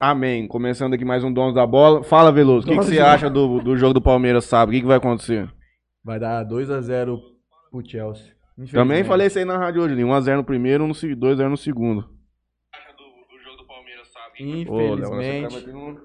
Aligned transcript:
Amém. 0.00 0.46
Começando 0.46 0.94
aqui 0.94 1.04
mais 1.04 1.24
um 1.24 1.32
Donos 1.32 1.56
da 1.56 1.66
Bola. 1.66 2.04
Fala, 2.04 2.30
Veloso. 2.30 2.64
O 2.64 2.70
que, 2.70 2.78
que 2.78 2.84
você 2.84 3.00
acha 3.00 3.28
do, 3.28 3.58
do 3.60 3.76
jogo 3.76 3.94
do 3.94 4.00
Palmeiras 4.00 4.44
sábado? 4.44 4.68
O 4.68 4.72
que, 4.72 4.80
que 4.80 4.86
vai 4.86 4.98
acontecer? 4.98 5.52
Vai 6.04 6.20
dar 6.20 6.46
2x0 6.46 7.18
pro 7.68 7.84
Chelsea. 7.84 8.32
Também 8.70 9.02
falei 9.02 9.26
isso 9.26 9.40
aí 9.40 9.44
na 9.44 9.58
rádio 9.58 9.82
hoje. 9.82 9.96
1x0 9.96 10.36
no 10.36 10.44
primeiro, 10.44 10.86
2x0 10.86 11.48
no 11.48 11.56
segundo. 11.56 12.02
do 12.02 13.40
jogo 13.42 13.56
do 13.56 13.66
Palmeiras 13.66 14.06
sábado? 14.06 14.34
Infelizmente, 14.38 15.66
não, 15.72 16.00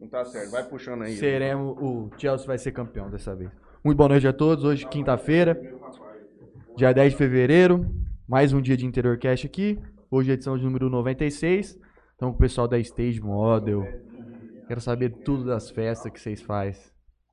não 0.00 0.08
tá 0.08 0.24
certo. 0.24 0.50
Vai 0.50 0.64
puxando 0.64 1.02
aí. 1.02 1.14
seremos. 1.14 1.76
O 1.78 2.10
Chelsea 2.16 2.46
vai 2.46 2.56
ser 2.56 2.72
campeão 2.72 3.10
dessa 3.10 3.36
vez. 3.36 3.50
Muito 3.84 3.98
boa 3.98 4.08
noite 4.08 4.26
a 4.26 4.32
todos. 4.32 4.64
Hoje, 4.64 4.86
quinta-feira, 4.86 5.60
dia 6.78 6.94
10 6.94 7.12
de 7.12 7.18
fevereiro. 7.18 7.94
Mais 8.26 8.54
um 8.54 8.62
dia 8.62 8.74
de 8.74 8.86
Interior 8.86 9.18
Cash 9.18 9.44
aqui. 9.44 9.78
Hoje, 10.10 10.32
edição 10.32 10.56
de 10.56 10.64
número 10.64 10.88
96. 10.88 11.83
Estamos 12.14 12.34
com 12.34 12.38
o 12.38 12.40
pessoal 12.40 12.68
da 12.68 12.78
Stage 12.78 13.20
Model. 13.20 13.82
Quero 14.68 14.80
saber 14.80 15.10
tudo 15.24 15.46
das 15.46 15.68
festas 15.68 16.12
que 16.12 16.20
vocês 16.20 16.40
fazem. 16.40 16.80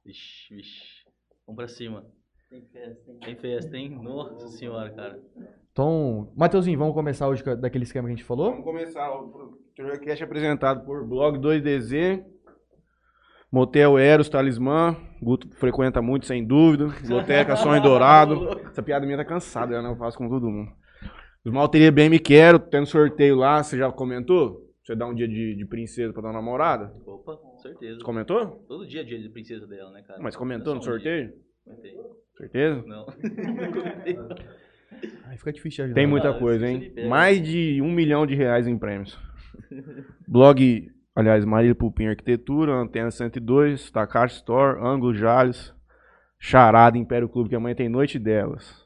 Vixe, 0.03 0.55
vixe. 0.55 1.05
Vamos 1.45 1.57
pra 1.57 1.67
cima. 1.67 2.03
Tem 2.49 2.65
festa, 2.65 3.11
hein? 3.11 3.20
Tem 3.23 3.35
festa, 3.35 3.77
hein? 3.77 3.99
Nossa 4.01 4.47
senhora, 4.47 4.89
cara. 4.89 5.20
Então, 5.71 6.33
Mateuzinho, 6.35 6.79
vamos 6.79 6.95
começar 6.95 7.27
hoje 7.27 7.43
daquele 7.57 7.83
esquema 7.83 8.07
que 8.07 8.13
a 8.13 8.15
gente 8.15 8.25
falou? 8.25 8.49
Vamos 8.49 8.65
começar. 8.65 9.07
O 9.11 9.55
Terrorcast 9.75 10.23
é 10.23 10.25
apresentado 10.25 10.84
por 10.84 11.07
Blog 11.07 11.37
2DZ, 11.37 12.25
Motel 13.51 13.99
Eros, 13.99 14.29
Talismã. 14.29 14.98
Guto 15.21 15.48
frequenta 15.57 16.01
muito, 16.01 16.25
sem 16.25 16.43
dúvida. 16.43 16.87
Biblioteca 16.99 17.55
Sonho 17.55 17.84
Dourado. 17.84 18.59
Essa 18.65 18.81
piada 18.81 19.05
minha 19.05 19.20
tá 19.20 19.25
cansada, 19.25 19.79
né? 19.79 19.89
Eu 19.91 19.95
faço 19.95 20.17
com 20.17 20.27
todo 20.27 20.49
mundo. 20.49 20.71
Os 21.45 21.53
Malteria 21.53 21.91
Bem 21.91 22.09
Me 22.09 22.17
Quero, 22.17 22.57
tendo 22.57 22.87
sorteio 22.87 23.35
lá, 23.35 23.61
você 23.61 23.77
já 23.77 23.91
comentou? 23.91 24.70
Você 24.91 24.95
dá 24.97 25.07
um 25.07 25.15
dia 25.15 25.25
de, 25.25 25.55
de 25.55 25.65
princesa 25.65 26.11
pra 26.11 26.21
dar 26.21 26.27
uma 26.27 26.33
namorada? 26.33 26.93
Opa, 27.05 27.37
com 27.37 27.57
certeza. 27.59 27.99
Você 27.99 28.03
comentou? 28.03 28.45
Todo 28.67 28.85
dia 28.85 28.99
é 28.99 29.03
dia 29.05 29.21
de 29.21 29.29
princesa 29.29 29.65
dela, 29.65 29.89
né, 29.91 30.01
cara? 30.01 30.21
Mas 30.21 30.35
comentou 30.35 30.73
no 30.75 30.79
é 30.79 30.81
um 30.81 30.83
dia. 30.83 30.91
sorteio? 30.91 31.33
Comentei. 31.63 31.98
Certeza? 32.37 32.83
Não. 32.85 33.05
Aí 35.27 35.37
fica 35.37 35.53
difícil 35.53 35.77
de 35.77 35.81
ajudar. 35.83 35.95
Tem 35.95 36.05
muita 36.05 36.31
Ah, 36.31 36.37
coisa, 36.37 36.70
isso 36.70 36.99
hein? 36.99 37.07
Mais 37.07 37.41
de 37.41 37.81
um 37.81 37.89
milhão 37.89 38.27
de 38.27 38.35
reais 38.35 38.67
em 38.67 38.77
prêmios. 38.77 39.17
Blog, 40.27 40.91
aliás, 41.15 41.45
Marília 41.45 41.73
Pupim 41.73 42.07
Arquitetura, 42.07 42.73
Antena 42.73 43.11
102, 43.11 43.89
Takashi 43.91 44.35
Store, 44.35 44.77
Ângulo 44.85 45.13
Jales, 45.13 45.73
Charada, 46.37 46.98
Império 46.98 47.29
Clube, 47.29 47.48
que 47.48 47.55
amanhã 47.55 47.76
tem 47.76 47.87
noite 47.87 48.20
delas. 48.20 48.85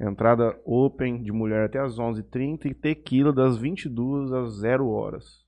Entrada 0.00 0.58
open 0.64 1.22
de 1.22 1.30
mulher 1.30 1.66
até 1.66 1.78
às 1.78 1.98
11h30 1.98 2.64
e 2.64 2.72
tequila 2.74 3.34
das 3.34 3.58
22 3.58 4.32
às 4.32 4.54
0 4.60 4.88
horas. 4.88 5.41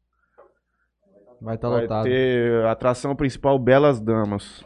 Vai 1.40 1.56
estar 1.56 1.68
Vai 1.68 1.82
lotado. 1.82 2.04
ter 2.04 2.64
atração 2.66 3.14
principal 3.14 3.58
Belas 3.58 4.00
Damas. 4.00 4.64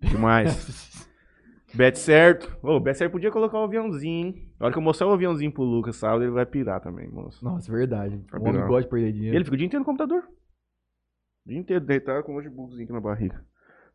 Demais. 0.00 1.06
Bet 1.74 1.98
certo. 1.98 2.56
Ô, 2.62 2.80
Bet 2.80 2.96
certo 2.96 3.12
podia 3.12 3.30
colocar 3.30 3.58
o 3.58 3.64
aviãozinho, 3.64 4.26
hein? 4.28 4.48
Na 4.58 4.66
hora 4.66 4.72
que 4.72 4.78
eu 4.78 4.82
mostrar 4.82 5.06
o 5.08 5.12
aviãozinho 5.12 5.52
pro 5.52 5.62
Lucas 5.62 5.96
sábado, 5.96 6.22
ele 6.22 6.30
vai 6.30 6.46
pirar 6.46 6.80
também, 6.80 7.08
moço. 7.08 7.44
Nossa, 7.44 7.70
verdade. 7.70 8.16
O 8.32 8.40
Vai 8.40 8.50
homem 8.50 8.66
gosta 8.66 8.82
de 8.84 8.88
perder 8.88 9.12
dinheiro. 9.12 9.36
ele 9.36 9.44
fica 9.44 9.54
o 9.54 9.58
dia 9.58 9.66
inteiro 9.66 9.80
no 9.80 9.84
computador. 9.86 10.22
O 11.44 11.48
dia 11.50 11.58
inteiro 11.58 11.84
deitado 11.84 12.24
com 12.24 12.32
um 12.32 12.36
notebookzinho 12.36 12.84
aqui 12.84 12.92
na 12.92 13.00
barriga. 13.00 13.44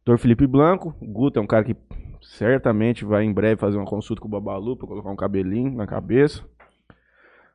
Doutor 0.06 0.22
Felipe 0.22 0.46
Blanco. 0.46 0.96
O 1.02 1.08
Guto 1.08 1.40
é 1.40 1.42
um 1.42 1.48
cara 1.48 1.64
que 1.64 1.76
certamente 2.22 3.04
vai 3.04 3.24
em 3.24 3.34
breve 3.34 3.60
fazer 3.60 3.78
uma 3.78 3.86
consulta 3.86 4.22
com 4.22 4.28
o 4.28 4.32
Babalu 4.32 4.78
pra 4.78 4.88
colocar 4.88 5.10
um 5.10 5.16
cabelinho 5.16 5.76
na 5.76 5.88
cabeça. 5.88 6.46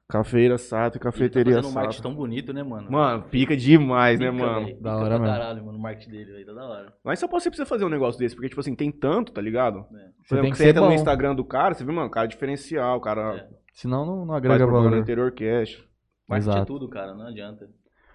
Cafeira 0.08 0.56
Sato 0.56 0.96
e 0.96 1.00
tá 1.00 1.04
Cafeteria 1.04 1.56
fazendo 1.56 1.70
um 1.70 1.74
marketing 1.74 1.96
Sato. 1.96 2.02
tão 2.08 2.14
bonito, 2.14 2.52
né, 2.52 2.62
mano? 2.62 2.90
Mano, 2.90 3.24
pica 3.24 3.56
demais, 3.56 4.20
né, 4.20 4.30
Pica, 4.30 4.44
mano? 4.44 4.66
velho. 4.66 4.80
Da 4.80 4.90
Pica 4.92 5.02
hora 5.04 5.08
pra 5.16 5.18
mesmo. 5.18 5.36
caralho, 5.38 5.64
mano, 5.66 5.78
o 5.78 5.82
marketing 5.82 6.10
dele, 6.10 6.32
velho. 6.32 6.46
Tá 6.46 6.52
da 6.52 6.64
hora. 6.64 6.92
Mas 7.04 7.18
só 7.18 7.26
você 7.26 7.50
precisa 7.50 7.66
fazer 7.66 7.84
um 7.84 7.88
negócio 7.88 8.18
desse, 8.18 8.34
porque, 8.36 8.48
tipo 8.48 8.60
assim, 8.60 8.74
tem 8.76 8.92
tanto, 8.92 9.32
tá 9.32 9.40
ligado? 9.40 9.78
É. 9.78 9.82
Por 9.82 9.88
Você 9.88 9.98
exemplo, 10.34 10.42
tem 10.42 10.50
que 10.52 10.56
você 10.58 10.62
ser 10.62 10.68
entra 10.70 10.82
bom. 10.82 10.88
no 10.88 10.94
Instagram 10.94 11.34
do 11.34 11.44
cara, 11.44 11.74
você 11.74 11.84
vê, 11.84 11.90
mano, 11.92 12.08
cara 12.10 12.28
diferencial, 12.28 12.98
o 12.98 13.00
cara 13.00 13.36
É. 13.36 13.48
Senão 13.72 14.06
não, 14.06 14.16
não 14.20 14.26
faz 14.28 14.38
agrega 14.38 14.64
no 14.66 14.72
valor. 14.72 14.96
interior 14.96 15.32
cash. 15.32 15.84
Marketing 16.28 16.50
é 16.50 16.52
Exato. 16.54 16.66
tudo, 16.72 16.88
cara. 16.88 17.12
Não 17.14 17.26
adianta. 17.26 17.68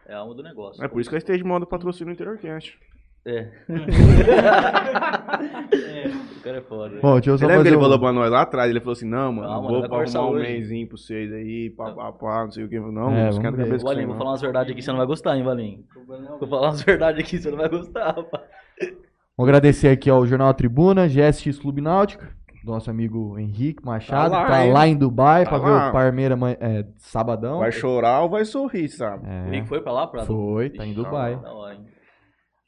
É 0.08 0.14
a 0.14 0.20
alma 0.20 0.34
do 0.34 0.42
negócio. 0.44 0.84
É 0.84 0.88
por 0.88 1.00
isso 1.00 1.10
que 1.10 1.16
a 1.16 1.20
Stage 1.20 1.44
Moda 1.44 1.66
patrocina 1.66 2.10
o 2.10 2.14
interior 2.14 2.38
cash. 2.38 2.74
É. 3.26 3.38
é. 3.38 3.50
O 6.42 6.44
cara 6.44 6.58
é 6.58 6.62
foda. 6.62 6.98
Bom, 7.00 7.14
deixa 7.14 7.30
eu 7.30 7.38
só 7.38 7.46
Você 7.46 7.46
lembra 7.46 7.62
que 7.62 7.70
ele 7.70 7.78
um... 7.78 7.82
falou 7.82 8.00
pra 8.00 8.12
nós 8.12 8.32
lá 8.32 8.42
atrás? 8.42 8.68
Ele 8.72 8.80
falou 8.80 8.94
assim, 8.94 9.08
não, 9.08 9.32
mano, 9.32 9.48
Calma, 9.48 9.68
vou 9.70 9.84
arrumar 9.86 10.26
um 10.28 10.34
mêsinho 10.34 10.88
pra 10.88 10.98
vocês 10.98 11.32
aí, 11.32 11.70
pá, 11.70 11.92
pá, 11.92 12.12
pá, 12.12 12.44
não 12.46 12.52
sei 12.52 12.64
o 12.64 12.68
que. 12.68 12.80
Não, 12.80 13.12
É, 13.12 13.16
não 13.22 13.28
a 13.28 13.32
ver. 13.32 13.42
cabeça 13.44 13.76
Ô, 13.76 13.80
com 13.82 13.90
Alinho, 13.90 14.02
isso 14.02 14.08
vou 14.08 14.08
não. 14.08 14.18
falar 14.18 14.32
umas 14.32 14.42
verdades 14.42 14.72
aqui, 14.72 14.82
você 14.82 14.90
não 14.90 14.98
vai 14.98 15.06
gostar, 15.06 15.38
hein, 15.38 15.44
Valinho? 15.44 15.84
Vou 16.40 16.50
falar 16.50 16.70
umas 16.70 16.82
verdades 16.82 17.24
aqui, 17.24 17.38
você 17.38 17.52
não 17.52 17.58
vai 17.60 17.70
gostar, 17.70 18.06
rapaz. 18.16 18.44
Vou 19.38 19.46
agradecer 19.46 19.90
aqui 19.90 20.10
ao 20.10 20.26
Jornal 20.26 20.52
Tribuna, 20.56 21.08
GSX 21.08 21.60
Clube 21.60 21.80
Náutica, 21.80 22.28
do 22.66 22.72
nosso 22.72 22.90
amigo 22.90 23.38
Henrique 23.38 23.86
Machado, 23.86 24.32
Tá 24.32 24.38
lá, 24.40 24.46
que 24.46 24.52
tá 24.52 24.64
lá 24.74 24.88
em 24.88 24.96
Dubai 24.96 25.44
Tá 25.44 25.50
pra 25.52 25.60
ver 25.60 25.70
lá. 25.70 25.90
o 25.90 25.92
Parmeira 25.92 26.36
é, 26.60 26.86
sabadão. 26.98 27.60
Vai 27.60 27.72
chorar 27.72 28.22
ou 28.22 28.30
vai 28.30 28.46
sorrir, 28.46 28.90
sabe? 28.90 29.28
É, 29.28 29.44
O 29.44 29.48
Henrique 29.54 29.68
foi 29.68 29.82
pra 29.82 29.92
lá, 29.92 30.08
pra 30.08 30.26
Foi, 30.26 30.72
tá 30.72 30.84
em 30.86 30.94
Dubai. 30.94 31.36
Da 31.36 31.54
hora, 31.54 31.76
hein? 31.76 31.82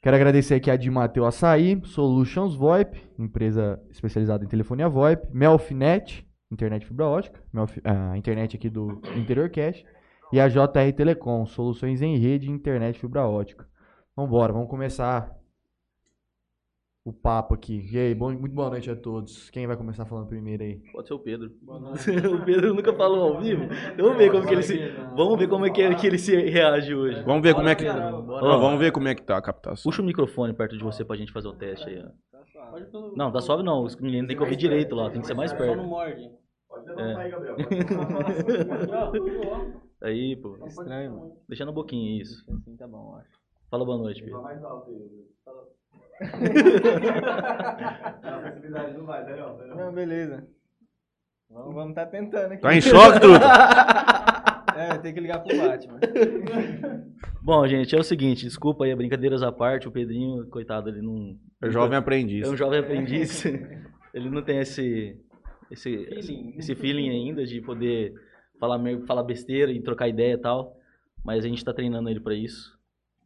Quero 0.04 0.16
agradecer 0.16 0.56
aqui 0.56 0.70
a 0.70 0.76
Dimateu 0.76 1.24
Açaí, 1.24 1.80
Solutions 1.82 2.54
VoIP, 2.54 3.00
empresa 3.18 3.80
especializada 3.90 4.44
em 4.44 4.46
telefonia 4.46 4.86
VoIP, 4.86 5.26
Melfinet, 5.32 6.28
internet 6.52 6.84
fibra 6.84 7.06
ótica, 7.06 7.42
Melfi- 7.50 7.80
a 7.82 8.14
internet 8.14 8.54
aqui 8.54 8.68
do 8.68 9.00
Interior 9.16 9.48
Cash, 9.48 9.82
e 10.30 10.38
a 10.38 10.46
JR 10.46 10.92
Telecom, 10.94 11.46
soluções 11.46 12.02
em 12.02 12.18
rede 12.18 12.46
e 12.46 12.50
internet 12.50 12.98
fibra 12.98 13.26
ótica. 13.26 13.66
Vambora, 14.14 14.52
vamos 14.52 14.68
começar 14.68 15.30
o 17.04 17.12
papo 17.12 17.52
aqui. 17.54 17.86
E 17.92 17.98
aí, 17.98 18.14
bom- 18.14 18.32
muito 18.32 18.54
boa 18.54 18.70
noite 18.70 18.90
a 18.90 18.96
todos. 18.96 19.50
Quem 19.50 19.66
vai 19.66 19.76
começar 19.76 20.06
falando 20.06 20.26
primeiro 20.26 20.62
aí? 20.62 20.76
Pode 20.92 21.06
ser 21.06 21.14
o 21.14 21.18
Pedro. 21.18 21.52
o 22.40 22.44
Pedro 22.44 22.74
nunca 22.74 22.92
falou 22.94 23.34
ao 23.34 23.40
vivo. 23.40 23.64
Vamos 23.98 24.16
ver 24.16 24.30
como 24.32 24.46
que 24.46 24.54
ele 24.54 24.62
se. 24.62 24.78
Vamos 25.14 25.38
ver 25.38 25.48
como 25.48 25.66
é 25.66 25.70
que 25.70 25.82
ele, 25.82 25.94
que 25.96 26.06
ele 26.06 26.18
se 26.18 26.34
reage 26.34 26.94
hoje. 26.94 27.22
Vamos 27.22 27.42
ver 27.42 27.54
como 27.54 27.68
é 27.68 27.74
que. 27.74 27.86
Ó, 27.86 28.58
vamos 28.58 28.78
ver 28.80 28.90
como 28.90 29.08
é 29.08 29.14
que 29.14 29.22
tá 29.22 29.36
a 29.36 29.42
captação. 29.42 29.90
Puxa 29.90 30.00
o 30.00 30.04
microfone 30.04 30.54
perto 30.54 30.78
de 30.78 30.82
você 30.82 31.04
pra 31.04 31.16
gente 31.16 31.30
fazer 31.32 31.48
o 31.48 31.52
teste 31.54 31.88
aí, 31.90 32.02
ó. 32.02 32.08
Não, 33.14 33.30
tá 33.30 33.40
suave 33.40 33.62
não. 33.62 33.84
Os 33.84 33.94
meninos 33.96 34.28
tem 34.28 34.36
que 34.36 34.42
ouvir 34.42 34.56
direito 34.56 34.94
lá, 34.94 35.10
tem 35.10 35.20
que 35.20 35.26
ser 35.26 35.34
mais 35.34 35.52
perto. 35.52 35.84
Aí, 40.02 40.36
pô. 40.36 40.56
Estranho, 40.66 41.12
mano. 41.12 41.36
Deixa 41.48 41.64
no 41.64 41.72
boquinho 41.72 42.20
isso. 42.20 42.44
Assim 42.52 42.76
tá 42.76 42.86
bom, 42.86 43.12
eu 43.12 43.16
acho. 43.20 43.30
Fala 43.70 43.84
boa 43.84 43.98
noite, 43.98 44.22
Pedro. 44.22 44.42
Não, 49.74 49.92
beleza. 49.92 50.46
Vamos, 51.50 51.74
vamos 51.74 51.94
tá 51.94 52.06
tentando 52.06 52.52
aqui. 52.52 52.62
Tá 52.62 52.74
em 52.74 52.80
choque, 52.80 53.20
truta? 53.20 53.46
É, 54.76 54.98
tem 54.98 55.14
que 55.14 55.20
ligar 55.20 55.38
pro 55.38 55.56
Batman. 55.56 56.00
Bom, 57.40 57.64
gente, 57.68 57.94
é 57.94 57.98
o 57.98 58.02
seguinte, 58.02 58.44
desculpa 58.44 58.84
aí, 58.84 58.94
brincadeiras 58.96 59.40
à 59.40 59.52
parte, 59.52 59.86
o 59.86 59.92
Pedrinho, 59.92 60.48
coitado, 60.48 60.88
ele 60.88 61.00
não. 61.00 61.38
É 61.62 61.70
jovem 61.70 61.96
aprendiz. 61.96 62.44
É 62.44 62.50
um 62.50 62.56
jovem 62.56 62.80
aprendiz. 62.80 63.44
ele 64.12 64.28
não 64.28 64.42
tem 64.42 64.58
esse, 64.58 65.16
esse, 65.70 66.06
Feeling. 66.06 66.54
esse 66.58 66.74
feeling 66.74 67.08
ainda 67.10 67.44
de 67.46 67.60
poder 67.60 68.14
falar, 68.58 68.80
falar 69.06 69.22
besteira 69.22 69.70
e 69.70 69.80
trocar 69.80 70.08
ideia 70.08 70.34
e 70.34 70.38
tal. 70.38 70.76
Mas 71.24 71.44
a 71.44 71.48
gente 71.48 71.64
tá 71.64 71.72
treinando 71.72 72.10
ele 72.10 72.20
pra 72.20 72.34
isso. 72.34 72.76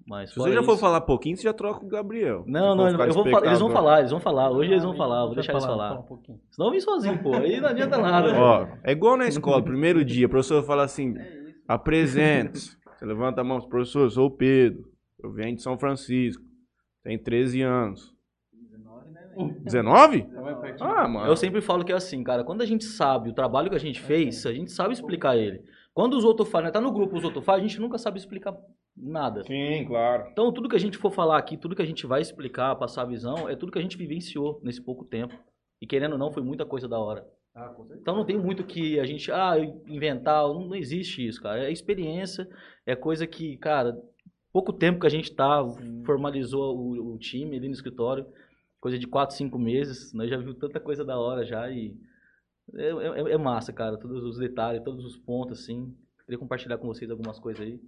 Mas 0.09 0.31
Se 0.31 0.37
você 0.37 0.53
já 0.53 0.63
for 0.63 0.73
isso- 0.73 0.81
falar 0.81 1.03
pouquinho, 1.03 1.37
você 1.37 1.43
já 1.43 1.53
troca 1.53 1.81
com 1.81 1.87
o 1.87 1.89
Gabriel. 1.89 2.43
Não, 2.47 2.75
não, 2.75 2.85
for 2.87 2.93
ficar 2.93 3.09
eu 3.09 3.13
vou 3.15 3.25
falar, 3.31 3.47
eles 3.47 3.61
vão 3.61 3.71
falar, 3.71 3.99
eles 3.99 4.11
vão 4.11 4.21
falar. 4.21 4.51
Hoje 4.51 4.71
eles 4.71 4.83
vão 4.83 4.97
falar, 4.97 5.27
vou 5.27 5.35
deixar 5.35 5.53
eles 5.53 5.65
falar. 5.67 5.99
um 5.99 6.03
pouquinho. 6.03 6.41
Senão 6.51 6.69
eu 6.69 6.73
vim 6.73 6.81
sozinho, 6.81 7.23
pô. 7.23 7.35
Aí 7.35 7.61
não 7.61 7.69
adianta 7.69 7.99
nada. 8.01 8.41
Ó, 8.41 8.67
é 8.83 8.93
igual 8.93 9.17
na 9.19 9.27
escola, 9.29 9.63
primeiro 9.63 10.03
dia, 10.05 10.27
o 10.27 10.31
professor 10.31 10.63
fala 10.63 10.85
assim, 10.85 11.15
apresente 11.67 12.77
Você 12.97 13.05
levanta 13.05 13.43
a 13.43 13.45
mão, 13.45 13.61
professor, 13.61 14.01
eu 14.05 14.11
sou 14.11 14.27
o 14.27 14.31
Pedro, 14.31 14.83
eu 15.23 15.31
venho 15.31 15.55
de 15.55 15.63
São 15.63 15.79
Francisco, 15.79 16.43
tenho 17.05 17.23
13 17.23 17.61
anos. 17.63 18.13
19? 19.63 20.27
Ah, 20.81 21.07
mano. 21.07 21.27
Eu 21.31 21.37
sempre 21.37 21.61
falo 21.61 21.85
que 21.85 21.93
é 21.93 21.95
assim, 21.95 22.25
cara. 22.25 22.43
Quando 22.43 22.63
a 22.63 22.67
gente 22.67 22.85
sabe 22.85 23.31
o 23.31 23.33
trabalho 23.35 23.71
que 23.71 23.77
a 23.77 23.81
gente 23.81 24.01
fez, 24.01 24.45
a 24.47 24.53
gente 24.53 24.73
sabe 24.73 24.93
explicar 24.95 25.37
ele. 25.37 25.63
Quando 25.95 26.15
os 26.15 26.25
outros 26.25 26.49
falam, 26.49 26.73
tá 26.73 26.81
no 26.81 26.91
grupo, 26.93 27.17
os 27.17 27.23
outros 27.25 27.45
falam, 27.45 27.61
a 27.61 27.67
gente 27.67 27.81
nunca 27.81 27.99
sabe 27.99 28.19
explicar 28.19 28.53
nada. 29.01 29.43
Sim, 29.45 29.85
claro. 29.87 30.29
Então, 30.33 30.53
tudo 30.53 30.69
que 30.69 30.77
a 30.77 30.81
gente 30.81 30.99
for 30.99 31.11
falar 31.11 31.39
aqui, 31.39 31.57
tudo 31.57 31.75
que 31.77 31.83
a 31.83 31.87
gente 31.87 32.07
vai 32.07 32.21
explicar, 32.21 32.75
passar 32.77 33.03
a 33.03 33.07
visão, 33.07 33.49
é 33.49 33.55
tudo 33.57 33.73
que 33.73 33.79
a 33.79 33.83
gente 33.83 33.97
vivenciou 33.97 34.61
nesse 34.63 34.81
pouco 34.81 35.05
tempo. 35.05 35.35
E 35.81 35.87
querendo 35.87 36.13
ou 36.13 36.19
não, 36.19 36.33
foi 36.33 36.43
muita 36.43 36.67
coisa 36.67 36.89
da 36.89 36.99
hora. 36.99 37.27
Então 38.01 38.17
não 38.17 38.25
tem 38.25 38.39
muito 38.39 38.65
que 38.65 39.01
a 39.01 39.05
gente, 39.05 39.31
ah, 39.33 39.55
inventar, 39.87 40.43
não, 40.47 40.69
não 40.69 40.75
existe 40.75 41.27
isso, 41.27 41.43
cara. 41.43 41.65
É 41.65 41.73
experiência, 41.73 42.49
é 42.87 42.95
coisa 42.95 43.27
que, 43.27 43.57
cara, 43.57 43.97
pouco 44.53 44.73
tempo 44.73 45.01
que 45.01 45.07
a 45.07 45.11
gente 45.11 45.35
tá, 45.35 45.63
formalizou 46.05 46.77
o, 46.77 47.15
o 47.15 47.19
time 47.19 47.57
ali 47.57 47.67
no 47.69 47.75
escritório, 47.75 48.27
coisa 48.81 48.99
de 48.99 49.07
4, 49.07 49.35
5 49.37 49.59
meses, 49.59 50.13
nós 50.13 50.31
já 50.31 50.37
viu 50.37 50.55
tanta 50.55 50.79
coisa 50.79 51.05
da 51.05 51.19
hora 51.19 51.45
já 51.45 51.69
e 51.71 51.97
é, 52.75 52.89
é- 52.91 53.33
é 53.33 53.39
massa, 53.39 53.73
cara, 53.73 53.97
todos 53.97 54.23
os 54.23 54.39
detalhes, 54.39 54.83
todos 54.85 55.05
os 55.05 55.17
pontos, 55.17 55.61
assim. 55.61 55.95
Queria 56.25 56.39
compartilhar 56.39 56.79
com 56.79 56.87
vocês 56.87 57.11
algumas 57.11 57.39
coisas 57.39 57.63
aí. 57.67 57.81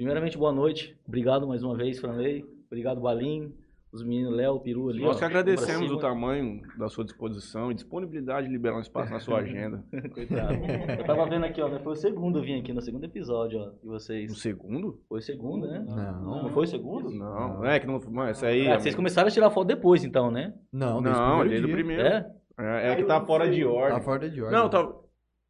Primeiramente, 0.00 0.38
boa 0.38 0.50
noite. 0.50 0.98
Obrigado 1.06 1.46
mais 1.46 1.62
uma 1.62 1.76
vez, 1.76 2.00
Franley. 2.00 2.42
Obrigado, 2.68 3.02
Balim. 3.02 3.54
Os 3.92 4.02
meninos 4.02 4.34
Léo, 4.34 4.58
Peru 4.58 4.88
ali. 4.88 5.02
Nós 5.02 5.16
ó, 5.16 5.18
que 5.18 5.24
agradecemos 5.26 5.92
o 5.92 5.98
tamanho 5.98 6.62
da 6.78 6.88
sua 6.88 7.04
disposição 7.04 7.70
e 7.70 7.74
disponibilidade 7.74 8.46
de 8.46 8.52
liberar 8.54 8.78
um 8.78 8.80
espaço 8.80 9.12
na 9.12 9.20
sua 9.20 9.40
agenda. 9.44 9.84
Coitado. 10.14 10.54
Eu 10.98 11.04
tava 11.04 11.28
vendo 11.28 11.44
aqui, 11.44 11.60
ó, 11.60 11.68
né? 11.68 11.80
Foi 11.80 11.92
o 11.92 11.96
segundo 11.96 12.38
eu 12.38 12.42
vim 12.42 12.58
aqui, 12.58 12.72
no 12.72 12.80
segundo 12.80 13.04
episódio, 13.04 13.60
ó, 13.60 13.64
de 13.68 13.84
No 13.84 13.92
vocês. 13.92 14.40
segundo? 14.40 15.02
Foi 15.06 15.18
o 15.18 15.22
segundo, 15.22 15.66
né? 15.66 15.84
Não. 15.86 16.44
Não 16.44 16.48
foi 16.48 16.64
o 16.64 16.66
segundo? 16.66 17.10
Não, 17.10 17.62
é 17.66 17.78
que 17.78 17.86
não. 17.86 18.00
Mano, 18.08 18.30
isso 18.30 18.46
aí. 18.46 18.68
Ah, 18.68 18.80
vocês 18.80 18.94
começaram 18.94 19.28
a 19.28 19.30
tirar 19.30 19.50
foto 19.50 19.66
depois, 19.66 20.02
então, 20.02 20.30
né? 20.30 20.54
Não, 20.72 21.02
Não, 21.02 21.44
desde 21.44 21.50
desde 21.50 21.66
o 21.66 21.68
o 21.68 21.72
primeiro. 21.74 22.02
É? 22.02 22.34
É, 22.58 22.92
é 22.92 22.96
que 22.96 23.04
tá 23.04 23.20
fora 23.20 23.50
de 23.50 23.66
ordem. 23.66 23.98
Tá 23.98 24.00
fora 24.02 24.30
de 24.30 24.40
ordem. 24.40 24.58
Não, 24.58 24.70
tá. 24.70 24.90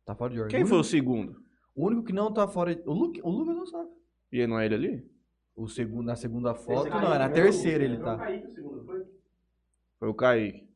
Tá 0.05 0.17
fora 0.17 0.33
de 0.33 0.41
ordem. 0.41 0.57
Quem 0.57 0.65
o 0.65 0.67
foi 0.67 0.79
o 0.79 0.83
segundo? 0.83 1.37
o 1.77 1.87
único 1.87 2.03
que 2.03 2.13
não 2.13 2.33
tá 2.33 2.49
fora 2.49 2.75
de... 2.75 2.83
O, 2.85 2.93
Lu... 2.93 3.13
o 3.23 3.31
Lucas 3.31 3.57
não 3.57 3.65
sabe. 3.65 3.89
E 4.33 4.47
não 4.47 4.59
é 4.59 4.67
ele 4.67 4.75
ali? 4.75 5.11
O 5.57 5.69
segundo, 5.69 6.07
na 6.07 6.17
segunda 6.17 6.55
foto, 6.55 6.89
não, 6.89 7.13
é 7.15 7.19
na 7.19 7.29
terceira 7.29 7.85
ele 7.85 7.99
tá. 7.99 8.17
Foi 9.99 10.09
o 10.09 10.15
Kaique. 10.15 10.69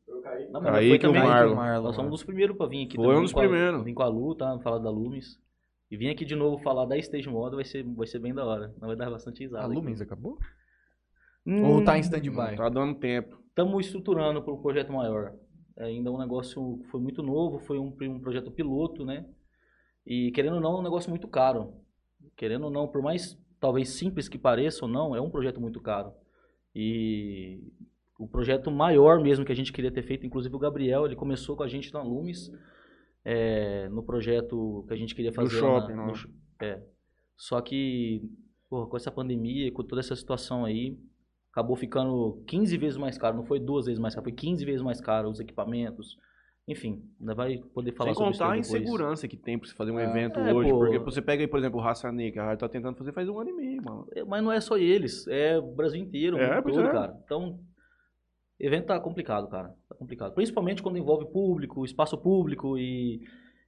Não, 0.51 0.61
mas 0.61 0.75
Aí 0.75 0.89
foi 0.89 0.99
que 0.99 1.07
o 1.07 1.09
também. 1.09 1.23
Marlon. 1.27 1.55
Marlon, 1.55 1.83
Nós 1.85 1.95
somos 1.95 2.09
um 2.09 2.11
dos 2.11 2.23
primeiros 2.23 2.55
pra 2.57 2.67
vir 2.67 2.85
aqui. 2.85 2.95
Foi 2.95 3.15
um 3.15 3.21
dos 3.21 3.33
a- 3.33 3.39
primeiros. 3.39 3.83
Vim 3.83 3.93
com 3.93 4.03
a 4.03 4.07
Lu, 4.07 4.35
tá? 4.35 4.57
Falar 4.59 4.79
da 4.79 4.89
Lumis. 4.89 5.39
E 5.89 5.97
vim 5.97 6.09
aqui 6.09 6.25
de 6.25 6.35
novo 6.35 6.57
falar 6.61 6.85
da 6.85 6.97
Stage 6.97 7.29
Moda, 7.29 7.55
vai 7.55 7.65
ser, 7.65 7.83
vai 7.83 8.07
ser 8.07 8.19
bem 8.19 8.33
da 8.33 8.43
hora. 8.45 8.73
Não 8.81 8.87
vai 8.87 8.95
dar 8.97 9.09
bastante 9.09 9.43
A 9.43 9.45
risada. 9.45 9.67
Lumens 9.73 10.01
acabou? 10.01 10.37
Hum, 11.45 11.63
Ou 11.63 11.83
tá 11.83 11.97
em 11.97 12.01
stand-by? 12.01 12.55
Tá 12.57 12.69
dando 12.69 12.95
tempo. 12.95 13.39
Estamos 13.49 13.85
estruturando 13.85 14.41
para 14.41 14.53
um 14.53 14.61
projeto 14.61 14.91
maior. 14.91 15.33
É 15.77 15.85
ainda 15.85 16.11
um 16.11 16.17
negócio 16.17 16.81
foi 16.89 16.99
muito 16.99 17.21
novo, 17.21 17.59
foi 17.59 17.77
um, 17.77 17.93
um 18.01 18.19
projeto 18.19 18.49
piloto, 18.51 19.05
né? 19.05 19.25
E 20.05 20.31
querendo 20.31 20.55
ou 20.55 20.61
não, 20.61 20.77
é 20.77 20.79
um 20.79 20.83
negócio 20.83 21.09
muito 21.09 21.27
caro. 21.27 21.73
Querendo 22.35 22.63
ou 22.65 22.71
não, 22.71 22.87
por 22.87 23.01
mais 23.01 23.37
talvez 23.59 23.89
simples 23.89 24.27
que 24.27 24.37
pareça 24.37 24.85
ou 24.85 24.91
não, 24.91 25.15
é 25.15 25.21
um 25.21 25.29
projeto 25.29 25.59
muito 25.59 25.79
caro. 25.81 26.13
E 26.73 27.61
o 28.17 28.27
projeto 28.27 28.71
maior 28.71 29.21
mesmo 29.21 29.45
que 29.45 29.51
a 29.51 29.55
gente 29.55 29.73
queria 29.73 29.91
ter 29.91 30.03
feito, 30.03 30.25
inclusive 30.25 30.55
o 30.55 30.59
Gabriel, 30.59 31.05
ele 31.05 31.15
começou 31.15 31.55
com 31.55 31.63
a 31.63 31.67
gente 31.67 31.93
na 31.93 32.01
Lumes, 32.01 32.51
é, 33.23 33.89
no 33.89 34.03
projeto 34.03 34.85
que 34.87 34.93
a 34.93 34.97
gente 34.97 35.15
queria 35.15 35.31
fazer. 35.31 35.61
lá 35.61 35.79
shopping, 35.79 35.93
na, 35.93 36.05
no 36.05 36.13
é. 36.61 36.81
Só 37.35 37.59
que, 37.59 38.21
porra, 38.69 38.87
com 38.87 38.97
essa 38.97 39.11
pandemia, 39.11 39.71
com 39.71 39.83
toda 39.83 39.99
essa 39.99 40.15
situação 40.15 40.63
aí, 40.63 40.97
acabou 41.51 41.75
ficando 41.75 42.41
15 42.47 42.77
vezes 42.77 42.97
mais 42.97 43.17
caro. 43.17 43.35
Não 43.35 43.45
foi 43.45 43.59
duas 43.59 43.85
vezes 43.85 43.99
mais 43.99 44.13
caro, 44.13 44.25
foi 44.25 44.33
15 44.33 44.63
vezes 44.63 44.81
mais 44.81 45.01
caro 45.01 45.29
os 45.29 45.39
equipamentos. 45.39 46.17
Enfim, 46.67 47.03
ainda 47.19 47.35
vai 47.35 47.57
poder 47.75 47.91
falar 47.91 48.09
Sem 48.09 48.15
sobre 48.15 48.31
isso 48.31 48.39
contar 48.39 48.53
a 48.53 48.57
insegurança 48.57 49.27
que 49.27 49.37
tem 49.37 49.57
pra 49.59 49.67
você 49.69 49.75
fazer 49.75 49.91
um 49.91 49.99
É. 49.99 50.09
evento 50.09 50.39
É, 50.39 50.51
hoje. 50.51 50.71
pô. 50.71 50.79
Porque 50.79 50.97
você 50.97 51.21
pega 51.21 51.43
aí, 51.43 51.47
por 51.47 51.59
exemplo, 51.59 51.79
o 51.79 51.81
Raça 51.83 52.11
Negra, 52.11 52.41
a 52.41 52.45
rádio 52.47 52.59
tá 52.61 52.69
tentando 52.69 52.97
fazer 52.97 53.11
faz 53.11 53.29
um 53.29 53.37
ano 53.39 53.51
e 53.51 53.53
meio, 53.53 53.83
mano. 53.83 54.07
É, 54.15 54.23
Mas 54.23 54.43
não 54.43 54.51
é 54.51 54.59
só 54.59 54.75
eles, 54.75 55.27
é 55.27 55.59
o 55.59 55.75
Brasil 55.75 56.01
inteiro, 56.01 56.37
o 56.37 56.39
É, 56.39 56.59
todo, 56.63 56.79
é. 56.81 56.91
cara. 56.91 57.15
Então, 57.23 57.59
evento 58.59 58.85
tá 58.87 58.99
complicado, 58.99 59.47
cara. 59.47 59.75
Tá 59.87 59.93
complicado. 59.95 60.33
Principalmente 60.33 60.81
quando 60.81 60.97
envolve 60.97 61.25
público, 61.31 61.85
espaço 61.85 62.17
público 62.17 62.79
e, 62.79 63.21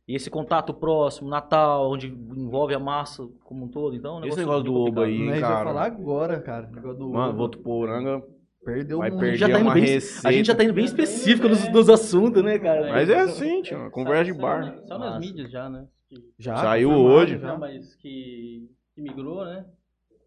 e 0.07 0.15
esse 0.15 0.31
contato 0.31 0.73
próximo, 0.73 1.29
Natal, 1.29 1.91
onde 1.91 2.07
envolve 2.07 2.73
a 2.73 2.79
massa 2.79 3.27
como 3.43 3.65
um 3.65 3.67
todo. 3.67 3.95
Então, 3.95 4.17
é 4.17 4.21
um 4.21 4.25
Esse 4.25 4.37
negócio 4.39 4.63
negócio 4.63 4.63
do 4.73 4.89
Oba 4.99 5.05
aí, 5.05 5.19
Nós 5.23 5.39
cara. 5.39 5.53
vai 5.53 5.63
falar 5.65 5.85
agora, 5.85 6.41
cara. 6.41 6.67
O 6.67 6.75
negócio 6.75 6.97
do 6.97 7.09
Mano, 7.09 7.29
Oba. 7.29 7.37
Votuporanga 7.37 8.23
Perdeu 8.67 8.97
vai 8.97 9.09
perder 9.09 9.37
Já 9.37 9.47
tá 9.47 9.59
indo 9.59 9.67
uma 9.67 9.73
bem- 9.73 9.85
receita. 9.85 10.27
A 10.27 10.31
gente 10.33 10.45
já 10.47 10.53
tá 10.55 10.61
indo 10.65 10.73
bem 10.73 10.83
específico 10.83 11.47
nos, 11.47 11.71
nos 11.71 11.89
assuntos, 11.89 12.43
né, 12.43 12.59
cara? 12.59 12.89
Mas 12.91 13.09
é 13.09 13.17
assim, 13.21 13.61
tio. 13.61 13.89
Conversa 13.91 14.25
de 14.33 14.37
bar. 14.37 14.77
Só 14.85 14.97
nas 14.99 15.17
mídias 15.21 15.49
já, 15.49 15.69
né? 15.69 15.87
Que- 16.09 16.21
Já, 16.37 16.57
Saiu 16.57 16.91
hoje. 16.91 17.37
já. 17.39 17.47
Não, 17.47 17.59
mas 17.59 17.95
que, 17.95 18.69
que 18.93 19.01
migrou, 19.01 19.45
né? 19.45 19.65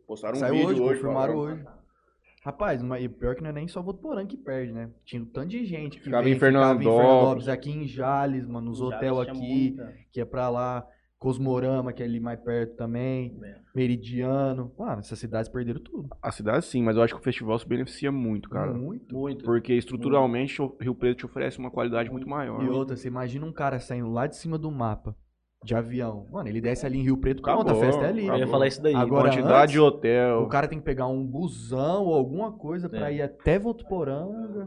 Postaram 0.07 0.37
um 0.39 0.41
Saiu 0.41 0.55
vídeo 0.55 0.69
hoje, 0.69 0.81
hoje. 0.81 0.95
confirmaram 1.01 1.37
hoje. 1.37 1.63
Rapaz, 2.43 2.83
mas 2.83 3.05
e 3.05 3.09
pior 3.11 3.35
que 3.37 3.43
não 3.43 3.51
é 3.51 3.53
nem 3.53 3.69
só 3.69 3.83
Votuporanga 3.83 4.27
que 4.27 4.39
perde, 4.39 4.73
né? 4.73 4.89
Tinha 5.05 5.21
um 5.21 5.27
tanto 5.27 5.49
de 5.49 5.63
gente 5.67 5.99
que 5.99 6.05
Ficava 6.05 6.23
vem, 6.25 6.33
em 6.33 6.39
Fernandópolis. 6.39 6.81
ficava 6.87 7.03
em 7.03 7.07
Fernandópolis, 7.07 7.49
aqui 7.49 7.71
em 7.71 7.87
Jales, 7.87 8.47
mano, 8.47 8.71
nos 8.71 8.81
hotéis 8.81 9.19
aqui, 9.19 9.37
muita. 9.77 9.93
que 10.11 10.19
é 10.23 10.25
pra 10.25 10.49
lá. 10.49 10.87
Cosmorama, 11.21 11.93
que 11.93 12.03
é 12.03 12.07
ali 12.07 12.19
mais 12.19 12.41
perto 12.41 12.77
também. 12.77 13.39
É. 13.45 13.57
Meridiano. 13.75 14.73
Mano, 14.79 15.01
essas 15.01 15.19
cidades 15.19 15.51
perderam 15.51 15.79
tudo. 15.79 16.09
A 16.23 16.33
cidade 16.33 16.65
sim, 16.65 16.83
mas 16.83 16.97
eu 16.97 17.03
acho 17.03 17.15
que 17.15 17.21
o 17.21 17.23
festival 17.23 17.59
se 17.59 17.69
beneficia 17.69 18.11
muito, 18.11 18.49
cara. 18.49 18.73
Muito. 18.73 19.15
Muito. 19.15 19.45
Porque 19.45 19.75
estruturalmente 19.75 20.61
o 20.63 20.75
Rio 20.81 20.95
Preto 20.95 21.19
te 21.19 21.27
oferece 21.27 21.59
uma 21.59 21.71
qualidade 21.71 22.11
muito 22.11 22.27
maior. 22.27 22.65
E 22.65 22.69
outra, 22.71 22.97
você 22.97 23.07
imagina 23.09 23.45
um 23.45 23.53
cara 23.53 23.79
saindo 23.79 24.11
lá 24.11 24.27
de 24.27 24.35
cima 24.35 24.57
do 24.57 24.71
mapa, 24.71 25.15
de 25.63 25.75
avião. 25.75 26.27
Mano, 26.33 26.49
ele 26.49 26.59
desce 26.61 26.87
ali 26.87 26.99
em 26.99 27.03
Rio 27.03 27.19
Preto, 27.19 27.41
Acabou, 27.43 27.67
pronto, 27.67 27.77
a 27.77 27.85
festa 27.85 28.03
é 28.07 28.09
ali. 28.09 28.27
Eu 28.27 28.39
ia 28.39 28.49
falar 28.49 28.67
isso 28.67 28.83
daí. 28.83 28.95
Agora, 28.95 29.29
Quantidade 29.29 29.63
antes, 29.65 29.73
de 29.73 29.79
hotel. 29.81 30.41
O 30.41 30.49
cara 30.49 30.67
tem 30.67 30.79
que 30.79 30.85
pegar 30.87 31.07
um 31.07 31.23
busão 31.23 32.05
ou 32.07 32.15
alguma 32.15 32.51
coisa 32.51 32.89
pra 32.89 33.11
É. 33.13 33.17
ir 33.17 33.23
até 33.23 33.59
Votuporanga. 33.59 34.67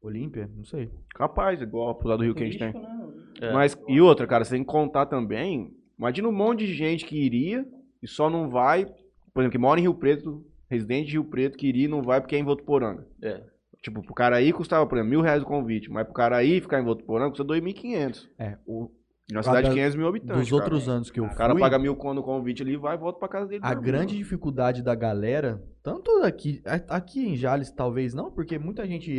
Olímpia? 0.00 0.48
Não 0.54 0.64
sei. 0.64 0.90
Capaz, 1.14 1.60
igual 1.60 1.94
pro 1.94 2.08
lado 2.08 2.18
do 2.18 2.24
Rio 2.24 2.34
que 2.34 2.42
a 2.42 2.46
gente 2.46 2.58
tem. 2.58 2.72
Né? 2.72 3.12
É. 3.40 3.52
Mas, 3.52 3.76
e 3.88 4.00
outra, 4.00 4.26
cara, 4.26 4.44
você 4.44 4.54
tem 4.54 4.64
que 4.64 4.70
contar 4.70 5.06
também. 5.06 5.72
Imagina 5.98 6.28
um 6.28 6.32
monte 6.32 6.66
de 6.66 6.74
gente 6.74 7.04
que 7.04 7.16
iria 7.16 7.66
e 8.02 8.06
só 8.06 8.30
não 8.30 8.48
vai. 8.48 8.86
Por 9.34 9.42
exemplo, 9.42 9.52
que 9.52 9.58
mora 9.58 9.80
em 9.80 9.82
Rio 9.82 9.94
Preto, 9.94 10.44
residente 10.70 11.06
de 11.06 11.12
Rio 11.12 11.24
Preto, 11.24 11.58
que 11.58 11.66
iria 11.66 11.86
e 11.86 11.88
não 11.88 12.02
vai 12.02 12.20
porque 12.20 12.36
é 12.36 12.38
em 12.38 12.44
Votuporanga. 12.44 13.06
É. 13.22 13.42
Tipo, 13.82 14.02
pro 14.02 14.14
cara 14.14 14.36
aí 14.36 14.52
custava, 14.52 14.86
por 14.86 14.96
exemplo, 14.96 15.10
mil 15.10 15.20
reais 15.20 15.42
o 15.42 15.46
convite. 15.46 15.90
Mas 15.90 16.04
pro 16.04 16.14
cara 16.14 16.36
aí 16.36 16.60
ficar 16.60 16.80
em 16.80 16.84
Votuporanga 16.84 17.30
custa 17.30 17.44
2.500. 17.44 18.28
É, 18.38 18.56
o, 18.66 18.90
uma 19.30 19.42
cidade 19.42 19.68
de 19.68 19.74
500 19.74 19.96
mil 19.96 20.08
habitantes. 20.08 20.40
dos 20.40 20.50
cara. 20.50 20.62
outros 20.62 20.88
anos 20.88 21.10
que 21.10 21.20
eu 21.20 21.24
O 21.24 21.34
cara 21.34 21.52
fui, 21.52 21.60
paga 21.60 21.78
mil 21.78 21.94
conto 21.94 22.14
no 22.14 22.22
convite 22.22 22.62
ali 22.62 22.72
e 22.72 22.76
vai 22.76 22.96
e 22.96 22.98
volta 22.98 23.18
pra 23.18 23.28
casa 23.28 23.46
dele. 23.46 23.60
a 23.62 23.74
grande 23.74 24.16
dificuldade 24.16 24.82
da 24.82 24.94
galera, 24.94 25.62
tanto 25.82 26.10
aqui, 26.22 26.62
aqui 26.88 27.28
em 27.28 27.36
Jales 27.36 27.70
talvez 27.70 28.14
não, 28.14 28.30
porque 28.30 28.58
muita 28.58 28.86
gente 28.86 29.12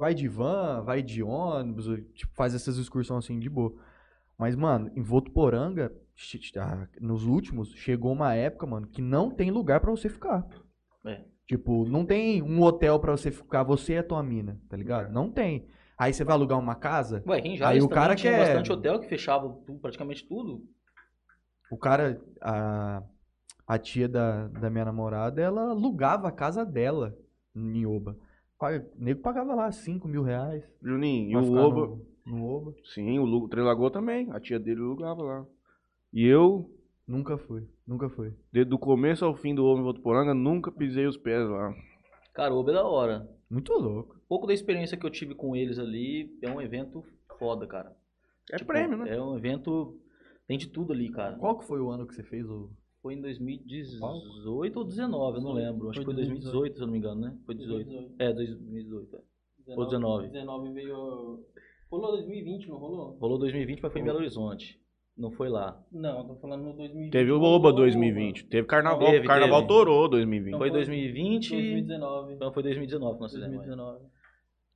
vai 0.00 0.14
de 0.14 0.26
van, 0.26 0.82
vai 0.82 1.02
de 1.02 1.22
ônibus, 1.22 1.84
tipo, 2.14 2.32
faz 2.34 2.54
essas 2.54 2.78
excursões 2.78 3.22
assim 3.26 3.38
de 3.38 3.50
boa. 3.50 3.74
Mas, 4.38 4.56
mano, 4.56 4.90
em 4.96 5.02
Votuporanga, 5.02 5.92
ah, 6.56 6.88
nos 6.98 7.26
últimos, 7.26 7.68
chegou 7.74 8.10
uma 8.10 8.34
época, 8.34 8.66
mano, 8.66 8.86
que 8.86 9.02
não 9.02 9.30
tem 9.30 9.50
lugar 9.50 9.78
pra 9.78 9.90
você 9.90 10.08
ficar. 10.08 10.48
É. 11.04 11.22
Tipo, 11.46 11.84
não 11.86 12.06
tem 12.06 12.42
um 12.42 12.62
hotel 12.62 12.98
pra 12.98 13.12
você 13.12 13.30
ficar, 13.30 13.62
você 13.62 13.92
e 13.92 13.98
a 13.98 14.02
tua 14.02 14.22
mina, 14.22 14.58
tá 14.70 14.76
ligado? 14.76 15.12
Não 15.12 15.30
tem. 15.30 15.66
Aí 15.98 16.14
você 16.14 16.24
vai 16.24 16.34
alugar 16.34 16.58
uma 16.58 16.74
casa, 16.74 17.22
Ué, 17.26 17.56
já 17.56 17.68
Aí 17.68 17.82
o 17.82 17.88
cara 17.88 18.14
tinha 18.14 18.32
quer- 18.32 18.38
bastante 18.38 18.72
hotel 18.72 18.98
que 19.00 19.06
fechava 19.06 19.50
praticamente 19.82 20.26
tudo. 20.26 20.64
O 21.70 21.76
cara, 21.76 22.18
a, 22.40 23.02
a 23.66 23.78
tia 23.78 24.08
da, 24.08 24.48
da 24.48 24.70
minha 24.70 24.86
namorada, 24.86 25.42
ela 25.42 25.68
alugava 25.72 26.26
a 26.28 26.32
casa 26.32 26.64
dela 26.64 27.14
em 27.54 27.84
Oba. 27.84 28.16
Paga- 28.60 28.86
O 28.96 29.02
nego 29.02 29.20
pagava 29.22 29.54
lá 29.54 29.72
5 29.72 30.06
mil 30.06 30.22
reais. 30.22 30.62
Juninho, 30.82 31.30
e 31.32 31.36
o 31.36 31.54
Oba. 31.54 31.86
No, 32.26 32.36
no 32.36 32.44
Oba. 32.46 32.74
Sim, 32.84 33.18
o 33.18 33.24
Lu- 33.24 33.48
Três 33.48 33.66
Lagoas 33.66 33.90
também. 33.92 34.30
A 34.30 34.38
tia 34.38 34.60
dele 34.60 34.80
alugava 34.80 35.22
lá. 35.22 35.46
E 36.12 36.26
eu, 36.26 36.70
Nunca 37.08 37.36
fui, 37.38 37.66
nunca 37.86 38.08
fui. 38.10 38.32
desde 38.52 38.72
o 38.74 38.78
começo 38.78 39.24
ao 39.24 39.34
fim 39.34 39.54
do 39.54 39.64
Ovo 39.64 39.80
em 39.80 39.84
Votuporanga, 39.84 40.34
nunca 40.34 40.70
pisei 40.70 41.06
os 41.06 41.16
pés 41.16 41.48
lá. 41.48 41.74
Cara, 42.34 42.54
o 42.54 42.60
Uber 42.60 42.74
é 42.74 42.78
da 42.78 42.84
hora. 42.86 43.28
Muito 43.50 43.72
louco. 43.72 44.16
pouco 44.28 44.46
da 44.46 44.54
experiência 44.54 44.96
que 44.96 45.04
eu 45.04 45.10
tive 45.10 45.34
com 45.34 45.56
eles 45.56 45.78
ali, 45.78 46.36
é 46.42 46.48
um 46.50 46.60
evento 46.60 47.02
foda, 47.38 47.66
cara. 47.66 47.96
É 48.52 48.56
Tipo, 48.58 48.68
prêmio, 48.72 48.96
né? 48.98 49.16
É 49.16 49.20
um 49.20 49.36
evento. 49.36 49.98
Tem 50.46 50.58
de 50.58 50.68
tudo 50.68 50.92
ali, 50.92 51.08
cara. 51.10 51.36
Qual 51.36 51.58
que 51.58 51.66
foi 51.66 51.80
o 51.80 51.90
ano 51.90 52.06
que 52.06 52.14
você 52.14 52.22
fez 52.22 52.44
o... 52.48 52.70
Foi 53.02 53.14
em 53.14 53.20
2018 53.20 54.76
ou 54.78 54.84
19, 54.84 55.38
eu 55.38 55.42
não 55.42 55.52
lembro. 55.52 55.88
Acho 55.88 56.00
que 56.00 56.04
foi 56.04 56.14
2018, 56.14 56.76
se 56.76 56.82
eu 56.82 56.86
não 56.86 56.92
me 56.92 56.98
engano, 56.98 57.20
né? 57.20 57.38
Foi 57.46 57.54
18. 57.54 58.14
É, 58.18 58.32
2018. 58.32 59.16
é. 59.16 59.74
Ou 59.76 59.84
19. 59.86 60.28
19 60.28 60.72
veio. 60.72 61.44
Rolou 61.90 62.12
2020, 62.12 62.68
não 62.68 62.76
rolou? 62.76 63.16
Rolou 63.18 63.38
2020, 63.38 63.80
mas 63.82 63.92
foi 63.92 64.00
em 64.00 64.04
Belo 64.04 64.18
Horizonte. 64.18 64.80
Não 65.16 65.30
foi 65.30 65.48
lá. 65.48 65.82
Não, 65.90 66.26
tô 66.26 66.36
falando 66.36 66.64
no 66.64 66.72
2020. 66.74 67.10
Teve 67.10 67.32
o 67.32 67.42
Oba 67.42 67.68
o 67.68 67.72
2020. 67.72 68.44
Teve 68.44 68.66
carnaval. 68.66 69.10
Teve, 69.10 69.26
carnaval 69.26 69.60
teve. 69.60 69.68
torou 69.68 70.08
2020. 70.08 70.52
Foi 70.52 70.58
foi 70.58 70.70
2020. 70.70 71.50
2019. 71.50 72.36
Não, 72.36 72.52
foi 72.52 72.62
2019 72.62 73.14
que 73.14 73.20
nós 73.20 73.32
fizemos. 73.32 73.56
2019. 73.56 74.04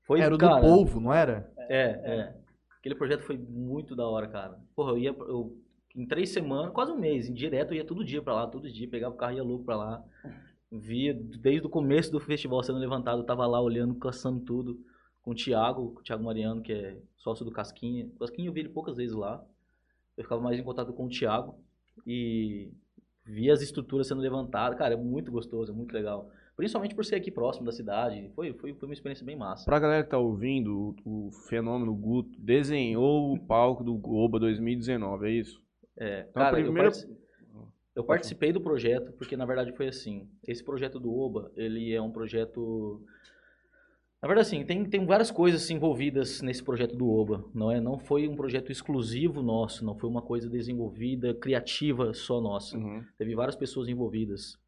Foi, 0.07 0.21
Era 0.21 0.35
o 0.35 0.39
cara, 0.39 0.57
do 0.57 0.61
povo, 0.61 1.01
não 1.01 1.13
era? 1.13 1.51
É, 1.57 1.83
é. 1.83 2.37
Aquele 2.79 2.95
projeto 2.95 3.23
foi 3.23 3.39
muito 3.39 3.97
da 3.97 4.07
hora, 4.07 4.29
cara. 4.29 4.59
Porra, 4.77 4.91
eu 4.93 4.99
ia. 4.99 5.11
Eu, 5.11 5.57
em 5.95 6.05
três 6.07 6.31
semanas, 6.31 6.73
quase 6.73 6.91
um 6.91 6.99
mês, 6.99 7.29
em 7.29 7.33
direto, 7.33 7.73
eu 7.73 7.77
ia 7.77 7.85
todo 7.85 8.05
dia 8.05 8.21
pra 8.21 8.35
lá, 8.35 8.47
todo 8.47 8.71
dia, 8.71 8.89
pegava 8.89 9.15
o 9.15 9.19
carro 9.19 9.35
e 9.35 9.37
ia 9.37 9.45
louco 9.45 9.65
pra 9.65 9.77
lá. 9.77 10.05
Via 10.71 11.15
desde 11.15 11.67
o 11.67 11.71
começo 11.71 12.11
do 12.11 12.19
festival 12.19 12.63
sendo 12.65 12.79
levantado, 12.79 13.21
eu 13.21 13.27
tava 13.27 13.47
lá 13.47 13.61
olhando, 13.61 13.95
caçando 13.95 14.41
tudo. 14.41 14.81
Com 15.23 15.31
o 15.31 15.35
Thiago, 15.35 15.93
com 15.93 16.01
o 16.01 16.03
Thiago 16.03 16.25
Mariano, 16.25 16.61
que 16.61 16.73
é 16.73 16.99
sócio 17.17 17.45
do 17.45 17.51
Casquinha. 17.51 18.07
O 18.17 18.19
Casquinha 18.19 18.49
eu 18.49 18.53
vi 18.53 18.61
ele 18.61 18.69
poucas 18.69 18.97
vezes 18.97 19.15
lá. 19.15 19.43
Eu 20.17 20.25
ficava 20.25 20.41
mais 20.43 20.59
em 20.59 20.63
contato 20.63 20.93
com 20.93 21.07
o 21.07 21.09
Thiago. 21.09 21.59
E 22.07 22.71
via 23.25 23.55
as 23.55 23.63
estruturas 23.63 24.07
sendo 24.07 24.21
levantadas. 24.21 24.77
Cara, 24.77 24.93
é 24.93 24.97
muito 24.97 25.33
gostoso, 25.33 25.73
é 25.73 25.75
muito 25.75 25.95
legal. 25.95 26.29
Principalmente 26.57 26.95
por 26.95 27.07
ser 27.07 27.15
aqui 27.15 27.31
próximo 27.31 27.65
da 27.65 27.73
cidade. 27.73 28.31
Foi, 28.35 28.53
foi, 28.53 28.75
foi 28.75 28.87
uma 28.87 28.93
experiência 28.93 29.25
bem 29.25 29.35
massa. 29.35 29.65
Pra 29.65 29.79
galera 29.79 30.05
que 30.05 30.11
tá 30.11 30.19
ouvindo, 30.19 30.95
o, 31.07 31.29
o 31.29 31.31
Fenômeno 31.49 31.95
Guto 31.95 32.39
desenhou 32.39 33.33
o 33.33 33.39
palco 33.39 33.83
do 33.83 33.99
Oba 34.13 34.39
2019, 34.39 35.27
é 35.27 35.31
isso? 35.31 35.64
É, 35.97 36.21
Então, 36.29 36.33
cara, 36.43 36.59
eu 36.59 36.65
primeira- 36.65 36.91
partici- 36.91 37.17
eu, 37.95 38.05
participei 38.05 38.53
do 38.53 38.61
projeto 38.61 39.13
porque, 39.13 39.37
na 39.37 39.47
verdade, 39.47 39.73
foi 39.73 39.89
assim. 39.89 40.29
Esse 40.47 40.63
projeto 40.65 40.99
do 40.99 41.13
OBA, 41.17 41.51
ele 41.57 41.93
é 41.93 42.01
um 42.03 42.11
projeto... 42.11 43.01
Na 44.21 44.27
verdade, 44.27 44.49
assim, 44.49 44.65
tem, 44.65 44.85
tem 44.87 45.05
várias 45.05 45.31
coisas 45.31 45.69
envolvidas 45.71 46.41
nesse 46.41 46.63
projeto 46.65 46.97
do 46.97 47.07
OBA. 47.11 47.45
Não, 47.55 47.71
é, 47.71 47.79
não 47.79 47.99
foi 47.99 48.27
um 48.27 48.35
projeto 48.35 48.73
exclusivo 48.73 49.43
nosso, 49.43 49.85
não 49.85 49.95
foi 49.99 50.09
uma 50.09 50.23
coisa 50.23 50.49
desenvolvida, 50.49 51.35
criativa 51.35 52.15
só 52.15 52.41
nossa. 52.41 52.77
Uhum. 52.77 53.05
Teve 53.19 53.35
várias 53.35 53.55
pessoas 53.55 53.87
envolvidas. 53.87 54.59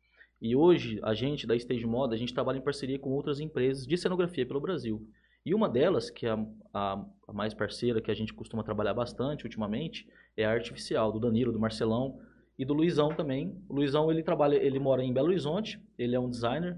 E 0.43 0.55
hoje, 0.55 1.01
a 1.03 1.15
gente, 1.15 1.47
da 1.47 1.57
Stage 1.57 1.87
Moda, 1.87 2.15
a 2.15 2.19
gente 2.19 2.35
trabalha 2.35 2.59
em 2.59 2.63
parceria 2.63 2.99
com 2.99 3.11
outras 3.13 3.41
empresas 3.41 3.87
de 3.87 3.97
cenografia 3.97 4.45
pelo 4.45 4.61
Brasil. 4.61 5.03
E 5.47 5.55
uma 5.55 5.69
delas, 5.69 6.11
que 6.11 6.27
é 6.27 6.31
a, 6.31 6.45
a- 6.75 7.05
a 7.29 7.33
mais 7.33 7.55
parceira, 7.55 8.01
que 8.03 8.11
a 8.11 8.15
gente 8.15 8.35
costuma 8.35 8.63
trabalhar 8.65 8.93
bastante 8.95 9.45
ultimamente, 9.45 10.07
é 10.37 10.45
a 10.45 10.51
Artificial, 10.51 11.13
do 11.13 11.21
Danilo, 11.21 11.53
do 11.53 11.59
Marcelão 11.61 12.19
e 12.59 12.65
do 12.65 12.75
Luizão 12.75 13.09
também. 13.15 13.57
O 13.69 13.75
Luizão, 13.75 14.11
ele 14.11 14.23
trabalha, 14.23 14.57
ele 14.57 14.79
mora 14.79 15.03
em 15.05 15.13
Belo 15.13 15.29
Horizonte, 15.29 15.81
ele 15.99 16.15
é 16.17 16.21
um 16.21 16.29
designer, 16.29 16.77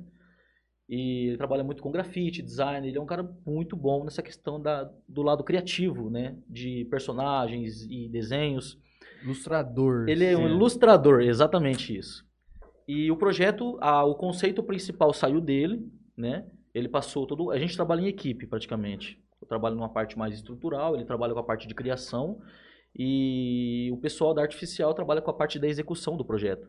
e 0.88 1.28
ele 1.28 1.37
trabalha 1.37 1.62
muito 1.64 1.82
com 1.82 1.90
grafite, 1.90 2.40
design, 2.42 2.87
ele 2.88 2.96
é 2.96 3.00
um 3.00 3.06
cara 3.06 3.28
muito 3.46 3.76
bom 3.76 4.04
nessa 4.04 4.22
questão 4.22 4.60
da, 4.60 4.90
do 5.06 5.22
lado 5.22 5.44
criativo, 5.44 6.08
né? 6.08 6.37
De 6.48 6.87
personagens 6.90 7.82
e 7.90 8.08
desenhos. 8.08 8.78
Ilustrador. 9.22 10.08
Ele 10.08 10.25
é 10.25 10.37
um 10.37 10.48
ilustrador, 10.48 11.20
exatamente 11.20 11.96
isso. 11.96 12.25
E 12.87 13.10
o 13.10 13.16
projeto, 13.16 13.76
a- 13.82 14.04
o 14.04 14.14
conceito 14.14 14.62
principal 14.62 15.12
saiu 15.12 15.40
dele, 15.42 15.87
né? 16.16 16.46
Ele 16.75 16.88
passou 16.88 17.26
todo. 17.26 17.50
A 17.50 17.58
gente 17.58 17.75
trabalha 17.75 18.00
em 18.00 18.06
equipe 18.08 18.46
praticamente. 18.46 19.22
Eu 19.40 19.46
trabalho 19.48 19.76
numa 19.76 19.88
parte 19.88 20.18
mais 20.18 20.34
estrutural, 20.34 20.94
ele 20.94 21.04
trabalha 21.04 21.32
com 21.32 21.40
a 21.40 21.44
parte 21.44 21.68
de 21.68 21.75
criação 21.75 22.40
e 22.94 23.88
o 23.92 23.96
pessoal 23.98 24.34
da 24.34 24.42
artificial 24.42 24.92
trabalha 24.94 25.22
com 25.22 25.30
a 25.30 25.34
parte 25.34 25.58
da 25.58 25.68
execução 25.68 26.16
do 26.16 26.25
projeto. 26.25 26.68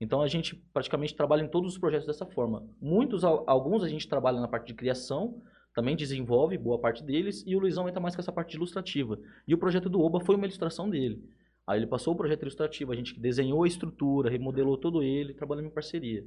Então 0.00 0.20
a 0.22 0.28
gente 0.28 0.54
praticamente 0.72 1.14
trabalha 1.14 1.42
em 1.42 1.48
todos 1.48 1.72
os 1.72 1.78
projetos 1.78 2.06
dessa 2.06 2.26
forma. 2.26 2.66
Muitos, 2.80 3.24
al- 3.24 3.44
alguns 3.46 3.82
a 3.82 3.88
gente 3.88 4.08
trabalha 4.08 4.40
na 4.40 4.48
parte 4.48 4.68
de 4.68 4.74
criação, 4.74 5.42
também 5.74 5.94
desenvolve 5.94 6.58
boa 6.58 6.78
parte 6.78 7.02
deles, 7.02 7.44
e 7.46 7.54
o 7.54 7.58
Luizão 7.58 7.88
entra 7.88 8.00
mais 8.00 8.14
com 8.14 8.20
essa 8.20 8.32
parte 8.32 8.54
ilustrativa. 8.56 9.18
E 9.46 9.54
o 9.54 9.58
projeto 9.58 9.88
do 9.88 10.00
Oba 10.00 10.20
foi 10.20 10.36
uma 10.36 10.46
ilustração 10.46 10.88
dele. 10.88 11.22
Aí 11.66 11.78
ele 11.78 11.86
passou 11.86 12.14
o 12.14 12.16
projeto 12.16 12.42
ilustrativo, 12.42 12.92
a 12.92 12.96
gente 12.96 13.18
desenhou 13.20 13.62
a 13.62 13.68
estrutura, 13.68 14.30
remodelou 14.30 14.76
todo 14.76 15.02
ele, 15.02 15.34
trabalhamos 15.34 15.70
em 15.70 15.74
parceria. 15.74 16.24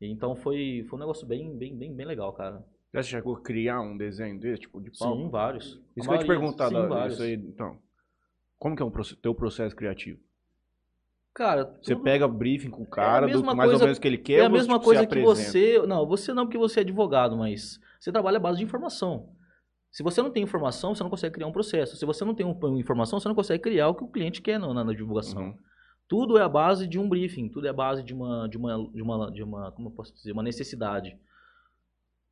Então 0.00 0.36
foi, 0.36 0.84
foi 0.88 0.96
um 0.98 1.00
negócio 1.00 1.26
bem, 1.26 1.56
bem, 1.56 1.76
bem, 1.76 1.94
bem 1.94 2.06
legal, 2.06 2.32
cara. 2.32 2.64
Já 2.94 3.02
você 3.02 3.08
chegou 3.10 3.34
a 3.36 3.40
criar 3.40 3.80
um 3.80 3.96
desenho 3.96 4.38
desse, 4.38 4.62
tipo, 4.62 4.80
de 4.80 4.90
palco? 4.98 5.16
Sim, 5.22 5.28
vários. 5.30 5.80
Isso 5.96 6.02
A 6.02 6.02
que 6.02 6.08
eu 6.08 6.12
ia 6.14 6.18
te 6.18 6.26
perguntar, 6.26 6.68
sim, 6.68 6.74
da- 6.74 7.08
isso 7.08 7.22
aí, 7.22 7.34
então. 7.34 7.78
Como 8.58 8.76
que 8.76 8.82
é 8.82 8.84
o 8.86 8.90
proce- 8.90 9.16
teu 9.16 9.34
processo 9.34 9.74
criativo? 9.74 10.18
Cara, 11.34 11.64
Você 11.82 11.92
tudo- 11.94 12.04
pega 12.04 12.26
briefing 12.26 12.70
com 12.70 12.82
o 12.82 12.86
cara, 12.86 13.26
do, 13.26 13.32
mesma 13.32 13.54
mais 13.54 13.68
coisa- 13.68 13.84
ou 13.84 13.86
menos 13.86 13.98
o 13.98 14.00
que 14.00 14.08
ele 14.08 14.16
quer, 14.18 14.38
é 14.38 14.40
a 14.46 14.48
você, 14.48 14.52
mesma 14.52 14.74
tipo, 14.74 14.84
coisa 14.84 15.00
que 15.06 15.18
apresenta? 15.18 15.34
você. 15.50 15.86
Não, 15.86 16.06
você 16.06 16.32
não, 16.32 16.46
porque 16.46 16.56
você 16.56 16.80
é 16.80 16.82
advogado, 16.82 17.36
mas 17.36 17.78
você 18.00 18.10
trabalha 18.10 18.38
à 18.38 18.40
base 18.40 18.58
de 18.58 18.64
informação. 18.64 19.28
Se 19.92 20.02
você 20.02 20.22
não 20.22 20.30
tem 20.30 20.42
informação, 20.42 20.94
você 20.94 21.02
não 21.02 21.10
consegue 21.10 21.34
criar 21.34 21.46
um 21.46 21.52
processo. 21.52 21.96
Se 21.96 22.06
você 22.06 22.24
não 22.24 22.34
tem 22.34 22.46
um- 22.46 22.78
informação, 22.78 23.18
você 23.20 23.28
não 23.28 23.34
consegue 23.34 23.62
criar 23.62 23.88
o 23.88 23.94
que 23.94 24.04
o 24.04 24.08
cliente 24.08 24.40
quer 24.40 24.58
na, 24.58 24.72
na- 24.72 24.84
na 24.84 24.92
divulgação. 24.94 25.42
Uhum. 25.42 25.58
Tudo 26.08 26.38
é 26.38 26.42
a 26.42 26.48
base 26.48 26.86
de 26.86 26.98
um 26.98 27.08
briefing, 27.08 27.48
tudo 27.48 27.66
é 27.66 27.70
a 27.70 27.72
base 27.72 28.02
de 28.02 28.14
uma, 28.14 28.48
de 28.48 28.56
uma, 28.56 28.90
de 28.92 29.02
uma, 29.02 29.30
de 29.32 29.42
uma 29.42 29.72
como 29.72 29.88
eu 29.88 29.92
posso 29.92 30.14
dizer, 30.14 30.32
uma 30.32 30.42
necessidade. 30.42 31.18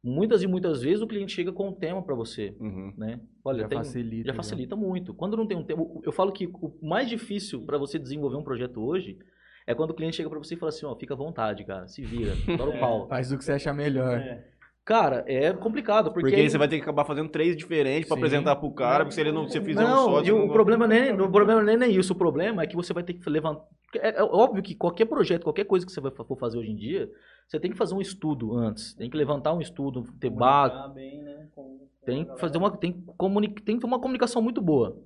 Muitas 0.03 0.43
e 0.43 0.47
muitas 0.47 0.83
vezes 0.83 1.01
o 1.01 1.07
cliente 1.07 1.33
chega 1.33 1.51
com 1.51 1.69
um 1.69 1.73
tema 1.73 2.03
para 2.03 2.15
você, 2.15 2.55
Uhum. 2.61 2.93
né? 2.97 3.21
Olha, 3.43 3.63
Já 3.63 3.69
tem- 3.69 3.79
facilita, 3.79 4.27
já 4.29 4.33
já. 4.33 4.37
facilita 4.37 4.77
muito. 4.77 5.15
Quando 5.15 5.35
não 5.37 5.47
tem 5.47 5.57
um 5.57 5.65
tema, 5.65 5.83
eu 6.03 6.13
falo 6.13 6.31
que 6.31 6.47
o 6.47 6.73
mais 6.83 7.09
difícil 7.09 7.63
para 7.65 7.79
você 7.79 7.99
desenvolver 7.99 8.37
um 8.37 8.45
projeto 8.45 8.83
hoje 8.85 9.19
é 9.67 9.75
quando 9.75 9.91
o 9.91 9.95
cliente 9.95 10.17
chega 10.17 10.29
para 10.29 10.39
você 10.39 10.55
e 10.55 10.57
fala 10.59 10.69
assim, 10.69 10.85
ó, 10.85 10.95
fica 10.95 11.15
à 11.15 11.17
vontade, 11.17 11.65
cara, 11.65 11.89
se 11.89 12.03
vira, 12.03 12.33
dá 12.59 12.65
o 12.69 12.79
pau. 12.79 13.09
Faz 13.09 13.33
o 13.33 13.39
que 13.39 13.45
você 13.45 13.53
achar 13.53 13.73
melhor. 13.73 14.19
É. 14.19 14.47
Cara, 14.85 15.25
é 15.27 15.51
complicado, 15.55 16.13
porque... 16.13 16.21
Porque, 16.29 16.37
aí 16.37 16.51
você 16.51 16.59
vai 16.59 16.69
ter 16.69 16.77
que 16.77 16.83
acabar 16.83 17.07
fazendo 17.07 17.31
três 17.31 17.57
diferentes 17.57 18.07
pra 18.07 18.17
Sim. 18.17 18.21
apresentar 18.23 18.57
pro 18.57 18.71
cara, 18.71 19.05
porque 19.05 19.15
se 19.15 19.21
ele 19.23 19.33
não 19.33 19.49
se 19.49 19.59
fizer 19.61 19.83
um 19.83 19.89
Não, 19.89 20.05
só, 20.05 20.23
e 20.23 20.31
o 20.31 20.37
não 20.37 20.47
vai- 20.47 20.53
problema 20.53 20.87
nem, 20.87 21.13
o 21.13 21.31
problema 21.31 21.63
nem, 21.63 21.77
nem 21.77 21.91
isso. 21.97 22.13
O 22.13 22.17
problema 22.17 22.63
é 22.63 22.67
que 22.67 22.77
você 22.77 22.93
vai 22.93 23.03
ter 23.03 23.15
que 23.15 23.31
levantar. 23.31 23.65
É, 23.97 24.19
é 24.19 24.23
óbvio 24.23 24.63
que 24.63 24.75
qualquer 24.75 25.07
projeto, 25.07 25.43
qualquer 25.45 25.65
coisa 25.65 25.87
que 25.87 25.93
você 25.93 26.03
vai 26.03 26.11
for 26.11 26.37
fazer 26.37 26.59
hoje 26.59 26.71
em 26.71 26.77
dia, 26.77 27.11
você 27.49 27.59
tem 27.59 27.71
que 27.71 27.77
fazer 27.79 27.95
um 27.95 28.01
estudo 28.01 28.55
antes. 28.59 28.93
Tem 28.93 29.09
que 29.09 29.17
levantar 29.17 29.55
um 29.55 29.61
estudo, 29.61 30.05
ter 30.21 30.29
base, 30.29 30.75
né, 30.95 31.47
com- 31.55 31.79
tem 32.05 32.27
que 32.27 32.39
fazer 32.39 32.59
uma 32.59 32.71
tem 32.77 32.93
que, 32.93 33.01
comuni- 33.17 33.49
tem 33.49 33.77
que 33.77 33.81
ter 33.81 33.87
uma 33.87 33.99
comunicação 33.99 34.43
muito 34.43 34.61
boa. 34.61 34.99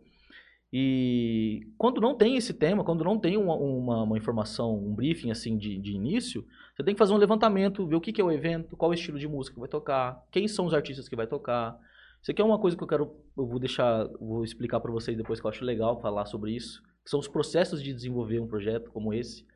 E 0.72 1.66
quando 1.78 2.00
não 2.00 2.14
tem 2.14 2.36
esse 2.36 2.52
tema, 2.52 2.84
quando 2.84 3.02
não 3.02 3.18
tem 3.18 3.38
uma, 3.38 3.54
uma, 3.54 4.02
uma 4.02 4.18
informação, 4.18 4.76
um 4.76 4.94
briefing 4.94 5.30
assim 5.30 5.56
de, 5.56 5.78
de 5.78 5.92
início, 5.92 6.46
você 6.74 6.84
tem 6.84 6.94
que 6.94 6.98
fazer 6.98 7.14
um 7.14 7.18
levantamento, 7.18 7.86
ver 7.86 7.96
o 7.96 8.00
que, 8.00 8.12
que 8.12 8.20
é 8.20 8.24
o 8.24 8.30
evento, 8.30 8.76
qual 8.76 8.90
o 8.90 8.94
estilo 8.94 9.18
de 9.18 9.26
música 9.26 9.54
que 9.54 9.60
vai 9.60 9.68
tocar, 9.68 10.22
quem 10.30 10.46
são 10.46 10.66
os 10.66 10.74
artistas 10.74 11.08
que 11.08 11.16
vai 11.16 11.26
tocar. 11.26 11.78
Isso 12.20 12.30
aqui 12.30 12.42
é 12.42 12.44
uma 12.44 12.58
coisa 12.58 12.76
que 12.76 12.82
eu 12.82 12.88
quero, 12.88 13.16
eu 13.36 13.46
vou 13.46 13.58
deixar, 13.58 14.06
vou 14.20 14.44
explicar 14.44 14.78
para 14.80 14.92
vocês 14.92 15.16
depois 15.16 15.40
que 15.40 15.46
eu 15.46 15.50
acho 15.50 15.64
legal 15.64 16.00
falar 16.00 16.26
sobre 16.26 16.52
isso, 16.54 16.82
que 17.02 17.10
são 17.10 17.18
os 17.18 17.28
processos 17.28 17.82
de 17.82 17.94
desenvolver 17.94 18.38
um 18.38 18.46
projeto 18.46 18.90
como 18.90 19.14
esse. 19.14 19.46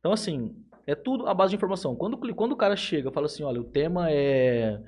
Então 0.00 0.12
assim, 0.12 0.54
é 0.86 0.94
tudo 0.94 1.26
a 1.28 1.32
base 1.32 1.50
de 1.50 1.56
informação. 1.56 1.96
Quando, 1.96 2.18
quando 2.34 2.52
o 2.52 2.56
cara 2.56 2.76
chega 2.76 3.10
fala 3.10 3.26
assim, 3.26 3.42
olha, 3.42 3.60
o 3.60 3.64
tema 3.64 4.10
é 4.10 4.78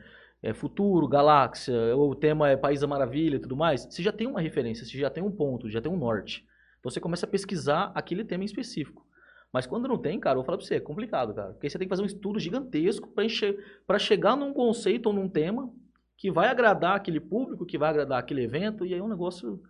é, 0.44 0.52
futuro, 0.52 1.08
galáxia, 1.08 1.74
ou 1.96 2.10
o 2.10 2.14
tema 2.14 2.50
é 2.50 2.56
País 2.56 2.80
da 2.82 2.86
Maravilha 2.86 3.36
e 3.36 3.38
tudo 3.38 3.56
mais, 3.56 3.86
você 3.86 4.02
já 4.02 4.12
tem 4.12 4.26
uma 4.26 4.42
referência, 4.42 4.84
você 4.84 4.98
já 4.98 5.08
tem 5.08 5.24
um 5.24 5.30
ponto, 5.32 5.70
já 5.70 5.80
tem 5.80 5.90
um 5.90 5.96
norte. 5.96 6.46
Então 6.78 6.90
você 6.90 7.00
começa 7.00 7.24
a 7.24 7.28
pesquisar 7.28 7.90
aquele 7.94 8.22
tema 8.22 8.44
em 8.44 8.46
específico. 8.46 9.06
Mas 9.50 9.66
quando 9.66 9.88
não 9.88 9.96
tem, 9.96 10.20
cara, 10.20 10.34
eu 10.34 10.40
vou 10.40 10.44
falar 10.44 10.58
pra 10.58 10.66
você, 10.66 10.74
é 10.74 10.80
complicado, 10.80 11.32
cara. 11.32 11.52
Porque 11.54 11.70
você 11.70 11.78
tem 11.78 11.86
que 11.86 11.90
fazer 11.90 12.02
um 12.02 12.06
estudo 12.06 12.38
gigantesco 12.38 13.10
enche- 13.22 13.56
pra 13.86 13.98
chegar 13.98 14.36
num 14.36 14.52
conceito 14.52 15.06
ou 15.06 15.12
num 15.14 15.28
tema 15.30 15.72
que 16.18 16.30
vai 16.30 16.48
agradar 16.48 16.94
aquele 16.96 17.20
público, 17.20 17.64
que 17.64 17.78
vai 17.78 17.88
agradar 17.88 18.18
aquele 18.18 18.42
evento, 18.44 18.84
e 18.84 18.92
aí 18.92 19.00
é 19.00 19.02
um 19.02 19.08
negócio. 19.08 19.62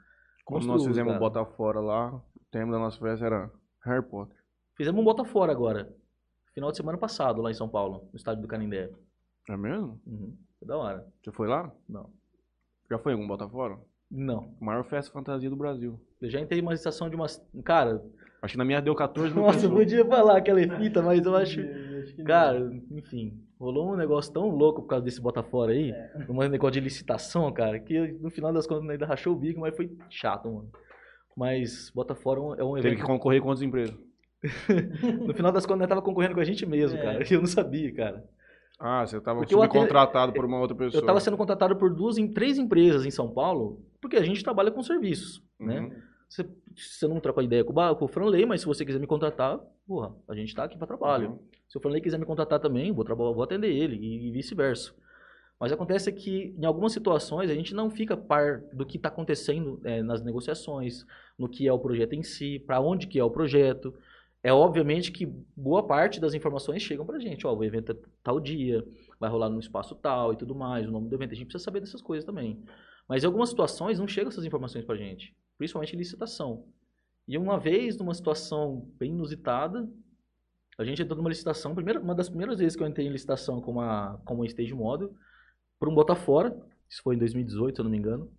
Quando 0.45 0.67
nós 0.67 0.85
fizemos 0.85 1.13
cara. 1.13 1.21
botar 1.21 1.47
fora 1.47 1.79
lá, 1.81 2.15
o 2.17 2.23
tema 2.51 2.73
da 2.73 2.79
nossa 2.81 2.99
festa 2.99 3.25
era 3.27 3.51
Harry 3.85 4.03
Potter. 4.05 4.37
Fizemos 4.77 5.01
um 5.01 5.05
Bota 5.05 5.25
Fora 5.25 5.53
agora. 5.53 5.95
Final 6.53 6.73
de 6.73 6.77
semana 6.77 6.99
passado, 6.99 7.41
lá 7.41 7.51
em 7.51 7.55
São 7.55 7.69
Paulo, 7.69 8.09
no 8.13 8.17
estádio 8.17 8.43
do 8.43 8.49
Canindé. 8.49 8.91
É 9.49 9.57
mesmo? 9.57 10.01
Uhum. 10.07 10.37
Foi 10.65 10.69
da 10.69 10.77
hora. 10.77 11.07
Você 11.23 11.33
foi 11.33 11.49
lá? 11.49 11.71
Não. 11.89 12.11
Já 12.91 12.99
foi 12.99 13.13
em 13.13 13.15
algum 13.15 13.27
bota 13.27 13.49
fora? 13.49 13.77
Não. 14.11 14.55
Maior 14.61 14.85
festa 14.85 15.13
fantasia 15.13 15.51
do 15.51 15.57
Brasil. 15.57 16.01
Eu 16.21 16.31
já 16.31 16.41
entrei 16.41 16.61
em 16.61 16.63
uma 16.63 16.75
estação 16.75 17.09
de 17.11 17.17
umas. 17.17 17.45
Cara, 17.65 18.03
Acho 18.43 18.53
que 18.53 18.59
na 18.59 18.65
minha 18.65 18.81
deu 18.83 18.95
14 18.95 19.33
mil 19.33 19.43
Nossa, 19.43 19.65
eu 19.67 19.71
podia 19.73 20.05
falar 20.05 20.37
aquela 20.37 20.61
fita, 20.79 21.01
mas 21.03 21.25
eu 21.25 21.35
acho. 21.35 21.61
Acho 21.61 22.13
que 22.15 22.19
não. 22.19 22.25
Cara, 22.27 22.71
enfim, 22.91 23.43
rolou 23.59 23.93
um 23.93 23.97
negócio 23.97 24.31
tão 24.33 24.49
louco 24.51 24.83
por 24.83 24.89
causa 24.89 25.05
desse 25.05 25.21
Botafora 25.21 25.73
aí, 25.73 25.91
É. 25.93 26.13
um 26.29 26.37
negócio 26.49 26.73
de 26.75 26.81
licitação, 26.81 27.51
cara, 27.53 27.81
que 27.81 27.99
no 28.21 28.31
final 28.31 28.53
das 28.53 28.67
contas 28.67 28.89
ainda 28.91 29.07
rachou 29.07 29.33
o 29.33 29.39
bico, 29.39 29.61
mas 29.61 29.75
foi 29.75 29.91
chato, 30.11 30.51
mano. 30.53 30.71
Mas 31.37 31.91
Botafora 31.95 32.39
é 32.39 32.43
um- 32.43 32.55
é 32.57 32.65
um 32.65 32.75
Teve 32.75 32.89
evento. 32.89 33.01
que 33.01 33.07
concorrer 33.07 33.41
com 33.41 33.49
outras 33.49 33.63
empresas. 33.67 33.97
No 35.27 35.33
final 35.35 35.51
das 35.51 35.65
contas, 35.65 35.81
nós 35.81 35.89
tava 35.89 36.03
concorrendo 36.03 36.35
com 36.35 36.41
a 36.41 36.45
gente 36.45 36.67
mesmo, 36.67 36.99
É. 36.99 37.03
cara. 37.03 37.25
Eu 37.33 37.41
não 37.41 37.47
sabia, 37.47 37.93
cara. 37.95 38.25
Ah, 38.79 39.07
você 39.07 39.21
tava 39.21 39.41
Porque 39.41 39.55
eu 39.55 39.63
atendo- 39.63 39.73
subcontratado 39.75 40.33
por 40.33 40.45
uma 40.45 40.59
outra 40.59 40.77
pessoa. 40.77 41.01
Eu 41.01 41.07
tava 41.07 41.21
sendo 41.21 41.37
contratado 41.37 41.77
por 41.77 41.95
duas, 41.95 42.19
em 42.19 42.33
três 42.33 42.59
empresas 42.59 43.07
em 43.07 43.11
São 43.11 43.31
Paulo, 43.31 43.81
porque 44.01 44.17
a 44.17 44.23
gente 44.23 44.43
trabalha 44.43 44.71
com 44.71 44.83
serviços, 44.83 45.43
né? 45.59 45.81
Uhum. 45.81 45.93
Você, 46.29 46.49
você 46.75 47.07
não 47.07 47.21
troca 47.21 47.43
ideia 47.43 47.65
com 47.65 47.73
o, 47.73 47.97
com 47.97 48.05
o 48.05 48.09
Franley, 48.09 48.45
mas 48.45 48.63
se 48.63 48.67
você 48.67 48.85
quiser 48.85 48.99
me 48.99 49.07
contratar, 49.07 49.61
porra, 49.87 50.13
a 50.29 50.35
gente 50.35 50.55
tá 50.55 50.65
aqui 50.65 50.77
para 50.77 50.87
trabalho. 50.87 51.31
Uhum. 51.31 51.39
Se 51.69 51.79
o 51.79 51.81
Franley 51.81 52.01
quiser 52.01 52.19
me 52.19 52.27
contratar 52.27 52.59
também, 52.59 52.93
vou, 52.93 53.05
vou 53.05 53.43
atender 53.43 53.71
ele 53.71 53.97
e, 53.97 54.29
e 54.29 54.33
vice-versa. 54.33 54.93
Mas 55.61 55.71
acontece 55.71 56.13
que, 56.13 56.55
em 56.59 56.65
algumas 56.65 56.93
situações, 56.93 57.49
a 57.49 57.55
gente 57.55 57.75
não 57.75 57.89
fica 57.89 58.17
par 58.17 58.61
do 58.73 58.85
que 58.85 58.97
está 58.97 59.09
acontecendo 59.09 59.81
eh, 59.85 60.03
nas 60.03 60.23
negociações, 60.23 61.07
no 61.39 61.49
que 61.49 61.69
é 61.69 61.73
o 61.73 61.79
projeto 61.79 62.15
em 62.15 62.23
si, 62.23 62.59
para 62.59 62.81
onde 62.81 63.07
que 63.07 63.19
é 63.19 63.25
o 63.25 63.31
projeto. 63.31 63.95
É 64.45 64.53
obviamente 64.53 65.11
que 65.11 65.25
boa 65.57 65.87
parte 65.87 66.21
das 66.21 66.35
informações 66.35 66.83
chegam 66.83 67.07
para 67.07 67.17
a 67.17 67.19
gente. 67.19 67.47
Ó, 67.47 67.57
o 67.57 67.65
evento 67.65 67.93
é 67.93 67.97
tal 68.23 68.39
dia, 68.39 68.87
vai 69.19 69.31
rolar 69.31 69.49
no 69.49 69.59
espaço 69.59 69.95
tal 69.95 70.35
e 70.35 70.37
tudo 70.37 70.55
mais, 70.55 70.87
o 70.87 70.91
nome 70.91 71.09
do 71.09 71.15
evento. 71.15 71.33
A 71.33 71.35
gente 71.35 71.47
precisa 71.47 71.65
saber 71.65 71.81
dessas 71.81 72.03
coisas 72.03 72.27
também. 72.27 72.63
Mas 73.09 73.25
em 73.25 73.27
algumas 73.27 73.49
situações 73.49 73.99
não 73.99 74.07
chegam 74.07 74.29
essas 74.29 74.45
informações 74.45 74.85
para 74.85 74.97
a 74.97 74.99
gente, 74.99 75.35
principalmente 75.57 75.97
licitação. 75.97 76.67
E 77.27 77.39
uma 77.39 77.59
vez, 77.59 77.97
numa 77.97 78.13
situação 78.13 78.87
bem 78.99 79.13
inusitada, 79.13 79.89
a 80.77 80.85
gente 80.85 81.01
entrou 81.01 81.17
numa 81.17 81.31
licitação, 81.31 81.75
primeira, 81.75 81.99
uma 81.99 82.15
das 82.15 82.29
primeiras 82.29 82.59
vezes 82.59 82.77
que 82.77 82.83
eu 82.83 82.87
entrei 82.87 83.07
em 83.07 83.11
licitação 83.11 83.63
com 83.63 83.73
uma, 83.73 84.21
com 84.27 84.35
uma 84.35 84.45
stage 84.45 84.75
model, 84.75 85.11
para 85.79 85.89
um 85.89 85.95
Botafora, 85.95 86.55
isso 86.87 87.03
foi 87.03 87.15
em 87.15 87.19
2018, 87.19 87.77
se 87.77 87.81
eu 87.81 87.85
não 87.85 87.91
me 87.91 87.97
engano. 87.97 88.31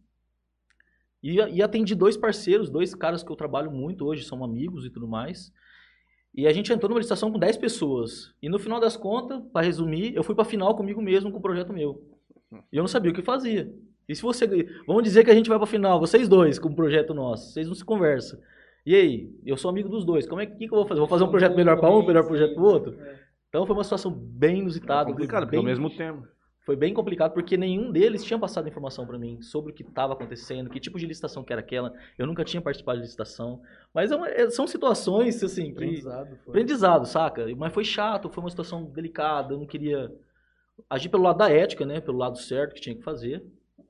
E, 1.24 1.38
e 1.38 1.64
atendi 1.64 1.96
dois 1.96 2.16
parceiros, 2.16 2.70
dois 2.70 2.94
caras 2.94 3.24
que 3.24 3.32
eu 3.32 3.36
trabalho 3.36 3.72
muito 3.72 4.06
hoje, 4.06 4.24
são 4.24 4.44
amigos 4.44 4.86
e 4.86 4.92
tudo 4.92 5.08
mais. 5.08 5.52
E 6.36 6.46
a 6.48 6.52
gente 6.54 6.72
entrou 6.74 6.90
numa 6.90 7.00
licitação 7.00 7.32
com 7.32 7.40
10 7.40 7.58
pessoas. 7.58 8.34
E 8.42 8.50
no 8.50 8.60
final 8.60 8.80
das 8.80 8.98
contas, 8.98 9.42
para 9.54 9.66
resumir, 9.66 10.14
eu 10.16 10.24
fui 10.24 10.36
para 10.36 10.44
final 10.44 10.76
comigo 10.76 11.02
mesmo 11.02 11.32
com 11.32 11.38
o 11.38 11.42
projeto 11.42 11.72
meu. 11.72 12.02
E 12.72 12.78
eu 12.78 12.84
não 12.84 12.88
sabia 12.88 13.12
o 13.12 13.14
que 13.14 13.22
fazia. 13.22 13.72
E 14.08 14.16
se 14.16 14.22
você. 14.22 14.46
Vamos 14.86 15.04
dizer 15.04 15.24
que 15.24 15.32
a 15.32 15.34
gente 15.36 15.50
vai 15.50 15.58
para 15.58 15.66
final, 15.68 16.00
vocês 16.00 16.28
dois, 16.28 16.60
com 16.60 16.70
o 16.70 16.76
projeto 16.76 17.14
nosso, 17.14 17.52
vocês 17.54 17.68
não 17.68 17.74
se 17.74 17.84
conversam. 17.86 18.40
E 18.86 18.94
aí, 18.94 19.32
eu 19.46 19.58
sou 19.58 19.70
amigo 19.70 19.90
dos 19.90 20.06
dois, 20.06 20.28
como 20.28 20.42
é 20.42 20.46
que, 20.46 20.58
que 20.58 20.66
eu 20.66 20.78
vou 20.78 20.86
fazer? 20.86 21.00
Vou 21.00 21.08
fazer 21.10 21.24
um 21.24 21.30
projeto 21.30 21.56
melhor 21.56 21.80
pra 21.80 21.90
um, 21.90 22.06
melhor 22.06 22.26
projeto 22.28 22.54
pro 22.54 22.66
outro? 22.66 22.96
É. 23.02 23.20
Então 23.50 23.66
foi 23.66 23.76
uma 23.76 23.84
situação 23.84 24.12
bem 24.12 24.60
inusitada. 24.60 25.10
Complicado, 25.10 25.44
foi 25.44 25.46
porque 25.48 25.56
ao 25.58 25.64
bem- 25.64 25.72
mesmo 25.72 25.90
tempo. 25.90 26.28
Foi 26.66 26.76
bem 26.76 26.96
complicado 26.96 27.32
porque 27.34 27.56
nenhum 27.56 27.92
deles 27.92 28.24
tinha 28.24 28.40
passado 28.40 28.68
informação 28.68 29.06
pra 29.06 29.20
mim 29.20 29.40
sobre 29.40 29.72
o 29.72 29.76
que 29.76 29.84
estava 29.84 30.14
acontecendo, 30.14 30.68
que 30.70 30.80
tipo 30.80 30.98
de 30.98 31.06
licitação 31.06 31.44
que 31.44 31.54
era 31.54 31.60
aquela. 31.62 31.94
Eu 32.18 32.26
nunca 32.26 32.44
tinha 32.44 32.60
participado 32.60 32.98
de 32.98 33.04
licitação. 33.06 33.62
Mas 33.94 34.12
é 34.12 34.16
uma- 34.16 34.28
é- 34.28 34.50
são 34.50 34.66
situações, 34.66 35.36
assim. 35.44 35.72
Aprendizado, 35.72 36.36
foi. 36.44 36.52
Aprendizado, 36.52 37.06
saca? 37.06 37.56
Mas 37.56 37.72
foi 37.72 37.84
chato, 37.84 38.30
foi 38.30 38.44
uma 38.44 38.50
situação 38.50 38.84
delicada, 38.86 39.54
eu 39.54 39.60
não 39.60 39.68
queria 39.68 40.12
agir 40.90 41.10
pelo 41.10 41.22
lado 41.24 41.38
da 41.38 41.52
ética, 41.52 41.86
né? 41.86 42.02
Pelo 42.02 42.18
lado 42.18 42.38
certo 42.40 42.74
que 42.74 42.82
tinha 42.82 42.96
que 42.96 43.04
fazer. 43.04 43.46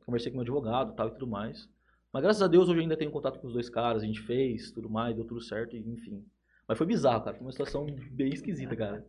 Conversei 0.05 0.29
com 0.29 0.37
meu 0.37 0.43
advogado 0.43 0.93
tal 0.95 1.07
e 1.07 1.11
tudo 1.11 1.27
mais. 1.27 1.69
Mas 2.11 2.23
graças 2.23 2.41
a 2.41 2.47
Deus 2.47 2.67
hoje 2.67 2.77
eu 2.79 2.81
ainda 2.83 2.97
tenho 2.97 3.09
contato 3.09 3.39
com 3.39 3.47
os 3.47 3.53
dois 3.53 3.69
caras, 3.69 4.03
a 4.03 4.05
gente 4.05 4.19
fez, 4.21 4.69
tudo 4.71 4.89
mais, 4.89 5.15
deu 5.15 5.23
tudo 5.25 5.39
certo, 5.41 5.77
enfim. 5.77 6.23
Mas 6.67 6.77
foi 6.77 6.85
bizarro, 6.87 7.23
cara. 7.23 7.37
Foi 7.37 7.45
uma 7.45 7.51
situação 7.51 7.85
bem 8.11 8.33
esquisita, 8.33 8.75
cara. 8.75 9.05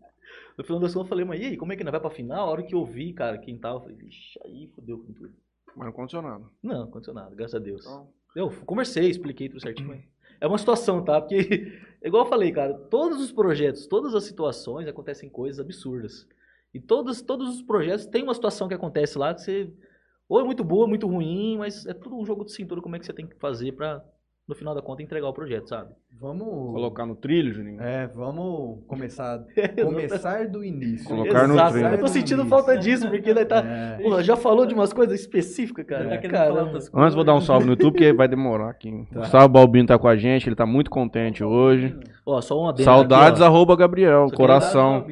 No 0.58 0.64
final 0.64 0.80
das 0.80 0.92
contas 0.94 1.06
eu 1.06 1.08
falei, 1.10 1.24
mas 1.24 1.40
e 1.40 1.44
aí, 1.44 1.56
como 1.56 1.72
é 1.72 1.76
que 1.76 1.84
não 1.84 1.92
vai 1.92 2.00
pra 2.00 2.10
final? 2.10 2.48
A 2.48 2.50
hora 2.50 2.62
que 2.62 2.74
eu 2.74 2.84
vi, 2.84 3.12
cara, 3.12 3.38
quem 3.38 3.56
tava, 3.58 3.76
eu 3.76 3.80
falei, 3.82 3.96
vixe, 3.96 4.38
aí 4.44 4.68
fodeu 4.74 4.98
com 4.98 5.12
tudo. 5.12 5.34
Mas 5.68 5.76
não 5.84 5.88
aconteceu 5.88 6.22
nada. 6.22 6.44
Não, 6.62 6.82
aconteceu 6.84 7.14
nada, 7.14 7.34
graças 7.34 7.54
a 7.54 7.58
Deus. 7.58 7.82
Então- 7.84 8.08
Eu 8.34 8.50
conversei, 8.64 9.08
expliquei 9.08 9.48
tudo 9.48 9.60
certinho. 9.60 9.88
mas 9.88 10.02
É 10.40 10.46
uma 10.46 10.58
situação, 10.58 11.02
tá? 11.04 11.20
Porque, 11.20 11.36
igual 12.02 12.24
eu 12.24 12.28
falei, 12.30 12.50
cara, 12.52 12.74
todos 12.74 13.20
os 13.20 13.30
projetos, 13.32 13.86
todas 13.86 14.14
as 14.14 14.24
situações 14.24 14.86
acontecem 14.88 15.28
coisas 15.30 15.58
absurdas. 15.60 16.26
E 16.74 16.80
todos, 16.80 17.22
todos 17.22 17.48
os 17.56 17.62
projetos 17.62 18.04
tem 18.06 18.22
uma 18.22 18.34
situação 18.34 18.68
que 18.68 18.74
acontece 18.74 19.16
lá 19.18 19.34
que 19.34 19.40
você. 19.40 19.72
Ou 20.28 20.40
é 20.40 20.44
muito 20.44 20.64
boa, 20.64 20.82
ou 20.82 20.88
muito 20.88 21.06
ruim, 21.06 21.56
mas 21.58 21.86
é 21.86 21.94
tudo 21.94 22.18
um 22.18 22.26
jogo 22.26 22.44
de 22.44 22.52
cintura 22.52 22.82
como 22.82 22.96
é 22.96 22.98
que 22.98 23.06
você 23.06 23.12
tem 23.12 23.26
que 23.26 23.36
fazer 23.36 23.72
pra, 23.72 24.04
no 24.48 24.54
final 24.54 24.74
da 24.74 24.80
conta, 24.80 25.02
entregar 25.02 25.28
o 25.28 25.32
projeto, 25.32 25.68
sabe? 25.68 25.92
Vamos. 26.20 26.72
Colocar 26.72 27.04
no 27.04 27.16
trilho, 27.16 27.52
Juninho. 27.52 27.80
É, 27.82 28.06
vamos 28.06 28.84
começar. 28.86 29.44
começar 29.82 30.48
do 30.48 30.64
início. 30.64 31.06
Colocar 31.06 31.48
no 31.48 31.54
Exato. 31.54 31.72
trem. 31.72 31.84
Eu 31.84 31.98
tô 31.98 32.06
sentindo 32.06 32.46
falta 32.46 32.78
disso, 32.78 33.10
porque 33.10 33.30
ele 33.30 33.44
tá. 33.44 33.58
É. 33.58 33.98
Pô, 34.00 34.22
já 34.22 34.36
falou 34.36 34.64
de 34.64 34.72
umas 34.72 34.92
coisas 34.92 35.18
específicas, 35.20 35.84
cara. 35.84 36.20
Tá 36.20 36.28
falar 36.30 36.62
outras 36.62 36.88
Antes 36.94 37.14
vou 37.14 37.24
dar 37.24 37.34
um 37.34 37.40
salve 37.40 37.66
no 37.66 37.72
YouTube, 37.72 37.92
porque 37.92 38.12
vai 38.12 38.28
demorar 38.28 38.70
aqui. 38.70 38.86
Tá. 39.16 39.20
Gustavo 39.20 39.48
Balbino 39.48 39.86
tá 39.88 39.98
com 39.98 40.08
a 40.08 40.16
gente, 40.16 40.48
ele 40.48 40.56
tá 40.56 40.66
muito 40.66 40.90
contente 40.90 41.42
hoje. 41.42 41.98
Ó, 42.24 42.40
só 42.40 42.60
um 42.60 42.68
adendo 42.68 42.84
Saudades, 42.84 43.40
aqui, 43.40 43.48
arroba 43.48 43.74
Gabriel, 43.76 44.22
Só 44.22 44.24
queria 44.26 44.36
coração. 44.36 45.06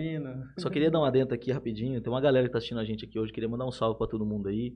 Só 0.58 0.70
queria 0.70 0.90
dar 0.90 1.00
um 1.00 1.04
adendo 1.04 1.32
aqui 1.32 1.50
rapidinho. 1.50 2.00
Tem 2.00 2.12
uma 2.12 2.20
galera 2.20 2.46
que 2.46 2.52
tá 2.52 2.58
assistindo 2.58 2.80
a 2.80 2.84
gente 2.84 3.04
aqui 3.04 3.18
hoje. 3.18 3.32
Queria 3.32 3.48
mandar 3.48 3.66
um 3.66 3.72
salve 3.72 3.96
pra 3.96 4.06
todo 4.06 4.26
mundo 4.26 4.48
aí. 4.48 4.74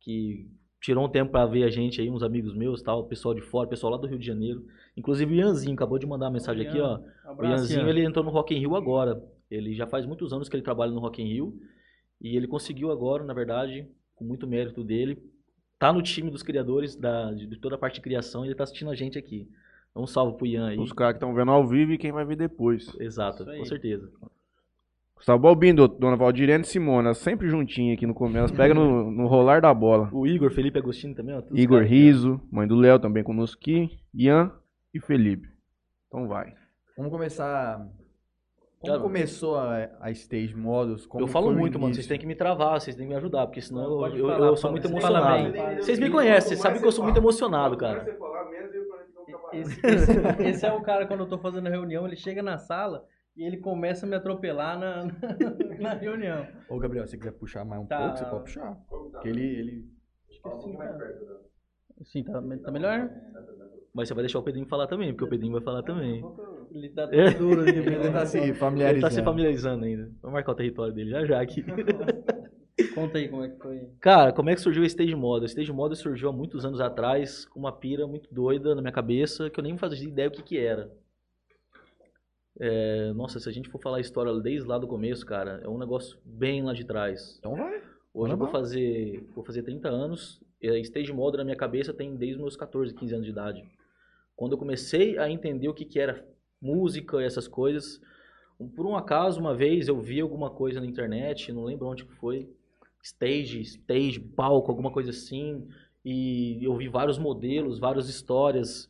Que 0.00 0.46
tirou 0.80 1.04
um 1.04 1.08
tempo 1.08 1.30
pra 1.30 1.46
ver 1.46 1.64
a 1.64 1.70
gente 1.70 2.00
aí, 2.00 2.10
uns 2.10 2.22
amigos 2.22 2.54
meus, 2.54 2.82
tal, 2.82 3.04
pessoal 3.04 3.34
de 3.34 3.42
fora, 3.42 3.68
pessoal 3.68 3.92
lá 3.92 3.98
do 3.98 4.06
Rio 4.06 4.18
de 4.18 4.26
Janeiro. 4.26 4.64
Inclusive 4.96 5.32
o 5.32 5.36
Ianzinho 5.36 5.74
acabou 5.74 5.98
de 5.98 6.06
mandar 6.06 6.26
uma 6.26 6.32
mensagem 6.32 6.66
aqui, 6.66 6.80
ó. 6.80 6.98
O 6.98 7.30
Abraço, 7.30 7.52
Ianzinho, 7.52 7.80
Ian. 7.80 7.88
ele 7.88 8.04
entrou 8.04 8.24
no 8.24 8.30
Rock 8.30 8.54
in 8.54 8.58
Rio 8.58 8.74
agora. 8.74 9.22
Ele 9.50 9.74
já 9.74 9.86
faz 9.86 10.06
muitos 10.06 10.32
anos 10.32 10.48
que 10.48 10.56
ele 10.56 10.62
trabalha 10.62 10.92
no 10.92 11.00
Rock 11.00 11.22
in 11.22 11.26
Rio. 11.26 11.60
E 12.20 12.36
ele 12.36 12.46
conseguiu 12.46 12.90
agora, 12.90 13.24
na 13.24 13.34
verdade, 13.34 13.88
com 14.14 14.24
muito 14.24 14.46
mérito 14.46 14.84
dele, 14.84 15.22
tá 15.78 15.92
no 15.92 16.02
time 16.02 16.30
dos 16.30 16.42
criadores 16.42 16.94
da, 16.94 17.32
de 17.32 17.58
toda 17.58 17.74
a 17.74 17.78
parte 17.78 17.94
de 17.94 18.00
criação 18.02 18.44
e 18.44 18.48
ele 18.48 18.54
tá 18.54 18.64
assistindo 18.64 18.90
a 18.90 18.94
gente 18.94 19.18
aqui. 19.18 19.48
Então, 19.90 20.02
um 20.02 20.06
salve 20.06 20.36
pro 20.36 20.46
Ian 20.46 20.68
aí. 20.68 20.78
Os 20.78 20.92
caras 20.92 21.14
que 21.14 21.16
estão 21.16 21.34
vendo 21.34 21.50
ao 21.50 21.66
vivo 21.66 21.92
e 21.92 21.98
quem 21.98 22.12
vai 22.12 22.24
ver 22.24 22.36
depois. 22.36 22.94
Exato, 23.00 23.44
com 23.44 23.64
certeza. 23.64 24.10
Gustavo 25.20 25.38
Balbino, 25.38 25.86
Dona 25.86 26.16
Valdirene 26.16 26.64
e 26.64 26.66
Simona, 26.66 27.12
sempre 27.12 27.46
juntinho 27.46 27.92
aqui 27.92 28.06
no 28.06 28.14
começo. 28.14 28.54
Pega 28.54 28.72
no, 28.72 29.10
no 29.12 29.26
rolar 29.26 29.60
da 29.60 29.72
bola. 29.74 30.08
O 30.14 30.26
Igor, 30.26 30.50
Felipe 30.50 30.78
Agostinho 30.78 31.14
também, 31.14 31.34
ó. 31.36 31.42
Igor. 31.52 31.82
Riso, 31.82 32.40
mãe 32.50 32.66
do 32.66 32.74
Léo 32.74 32.98
também 32.98 33.22
conosco 33.22 33.60
aqui. 33.60 33.90
Ian 34.14 34.50
e 34.94 34.98
Felipe. 34.98 35.46
Então 36.08 36.26
vai. 36.26 36.54
Vamos 36.96 37.12
começar. 37.12 37.86
Como 38.80 38.92
Cara, 38.94 38.98
começou 39.02 39.58
a, 39.58 39.90
a 40.00 40.10
Stage 40.10 40.56
Models? 40.56 41.04
Como 41.04 41.22
eu 41.22 41.28
falo 41.28 41.52
muito, 41.52 41.78
mano. 41.78 41.92
Vocês 41.92 42.06
têm 42.06 42.18
que 42.18 42.24
me 42.26 42.34
travar, 42.34 42.80
vocês 42.80 42.96
têm 42.96 43.04
que 43.06 43.12
me 43.12 43.16
ajudar, 43.18 43.46
porque 43.46 43.60
senão 43.60 43.82
Não, 43.82 44.06
eu, 44.06 44.16
eu- 44.16 44.26
falar, 44.28 44.46
eu 44.46 44.56
sou 44.56 44.70
muito 44.70 44.88
emocionado. 44.88 45.52
Vocês 45.76 45.98
me 45.98 46.08
conhecem, 46.08 46.48
vocês 46.48 46.60
sabem 46.60 46.80
que 46.80 46.86
eu 46.86 46.92
sou 46.92 47.04
muito 47.04 47.18
emocionado, 47.18 47.76
cara. 47.76 48.06
Esse, 49.52 49.78
esse- 49.86 50.42
esse 50.48 50.66
é 50.66 50.72
o 50.72 50.80
cara, 50.80 51.06
quando 51.06 51.20
eu 51.20 51.26
tô 51.28 51.36
fazendo 51.36 51.68
reunião, 51.68 52.06
ele 52.06 52.16
chega 52.16 52.42
na 52.42 52.56
sala 52.56 53.04
e 53.36 53.44
ele 53.46 53.58
começa 53.58 54.06
a 54.06 54.08
me 54.08 54.16
atropelar 54.16 54.78
na, 54.80 55.04
na 55.80 55.94
reunião. 55.94 56.46
Ô, 56.68 56.78
Gabriel, 56.78 57.04
se 57.06 57.12
você 57.12 57.18
quiser 57.18 57.32
puxar 57.32 57.64
mais 57.64 57.82
um 57.82 57.86
Tá. 57.86 57.98
pouco, 57.98 58.18
você 58.18 58.24
pode 58.24 58.42
puxar. 58.44 58.74
Porque 58.88 59.28
ele. 59.28 59.44
ele... 59.44 59.84
Assim, 60.44 60.72
tá, 60.72 60.80
Sim, 62.04 62.24
tá, 62.24 62.32
tá 62.64 62.70
melhor? 62.72 63.10
Mas 63.92 64.08
você 64.08 64.14
vai 64.14 64.22
deixar 64.22 64.38
o 64.38 64.42
Pedrinho 64.42 64.66
falar 64.68 64.86
também, 64.86 65.12
porque 65.12 65.24
o 65.24 65.28
Pedrinho 65.28 65.52
vai 65.52 65.60
falar 65.62 65.82
também. 65.82 66.24
Ele 66.72 66.88
tá 66.90 67.06
duro 67.36 67.62
aqui. 67.62 67.70
ele 67.80 68.10
tá 68.12 68.24
se 68.24 68.38
Ele 68.38 68.54
familiarizando. 68.54 69.02
tá 69.02 69.10
se 69.10 69.22
familiarizando 69.22 69.84
ainda. 69.84 70.10
Vou 70.22 70.30
marcar 70.30 70.52
o 70.52 70.54
território 70.54 70.94
dele 70.94 71.10
já 71.10 71.24
já 71.26 71.40
aqui. 71.40 71.64
Conta 72.94 73.18
aí 73.18 73.28
como 73.28 73.44
é 73.44 73.48
que 73.50 73.58
foi. 73.58 73.80
Cara, 74.00 74.32
como 74.32 74.48
é 74.48 74.54
que 74.54 74.60
surgiu 74.60 74.82
o 74.82 74.86
Stage 74.86 75.14
Model? 75.14 75.42
O 75.42 75.46
Stage 75.46 75.72
Model 75.72 75.96
surgiu 75.96 76.30
há 76.30 76.32
muitos 76.32 76.64
anos 76.64 76.80
atrás 76.80 77.44
com 77.44 77.60
uma 77.60 77.72
pira 77.72 78.06
muito 78.06 78.32
doida 78.32 78.74
na 78.74 78.80
minha 78.80 78.92
cabeça 78.92 79.50
que 79.50 79.58
eu 79.60 79.64
nem 79.64 79.76
fazia 79.76 80.08
ideia 80.08 80.28
o 80.28 80.32
que 80.32 80.42
que 80.42 80.58
era. 80.58 80.90
É, 82.60 83.12
nossa, 83.14 83.40
se 83.40 83.48
a 83.48 83.52
gente 83.52 83.70
for 83.70 83.80
falar 83.80 83.96
a 83.96 84.00
história 84.00 84.30
desde 84.38 84.68
lá 84.68 84.76
do 84.76 84.86
começo, 84.86 85.24
cara, 85.24 85.62
é 85.64 85.68
um 85.68 85.78
negócio 85.78 86.18
bem 86.22 86.62
lá 86.62 86.74
de 86.74 86.84
trás. 86.84 87.38
Então 87.38 87.56
vai. 87.56 87.82
Hoje 88.12 88.34
eu 88.34 88.36
vou 88.36 88.48
fazer, 88.48 89.24
vou 89.34 89.42
fazer 89.42 89.62
30 89.62 89.88
anos. 89.88 90.42
E 90.60 90.68
Stage 90.80 91.10
Model 91.10 91.38
na 91.38 91.44
minha 91.44 91.56
cabeça 91.56 91.94
tem 91.94 92.14
desde 92.16 92.38
meus 92.38 92.56
14, 92.56 92.94
15 92.94 93.14
anos 93.14 93.24
de 93.24 93.32
idade. 93.32 93.64
Quando 94.36 94.52
eu 94.52 94.58
comecei 94.58 95.16
a 95.16 95.30
entender 95.30 95.68
o 95.68 95.74
que, 95.74 95.86
que 95.86 95.98
era 95.98 96.22
música 96.60 97.22
e 97.22 97.24
essas 97.24 97.48
coisas, 97.48 97.98
por 98.76 98.84
um 98.84 98.94
acaso, 98.94 99.40
uma 99.40 99.54
vez 99.54 99.88
eu 99.88 99.98
vi 99.98 100.20
alguma 100.20 100.50
coisa 100.50 100.80
na 100.80 100.86
internet, 100.86 101.50
não 101.52 101.64
lembro 101.64 101.86
onde 101.86 102.04
que 102.04 102.12
foi, 102.16 102.46
stage, 103.02 103.62
stage, 103.62 104.20
palco, 104.20 104.70
alguma 104.70 104.92
coisa 104.92 105.10
assim, 105.10 105.66
e 106.04 106.62
eu 106.62 106.76
vi 106.76 106.88
vários 106.88 107.18
modelos, 107.18 107.78
várias 107.78 108.08
histórias 108.10 108.89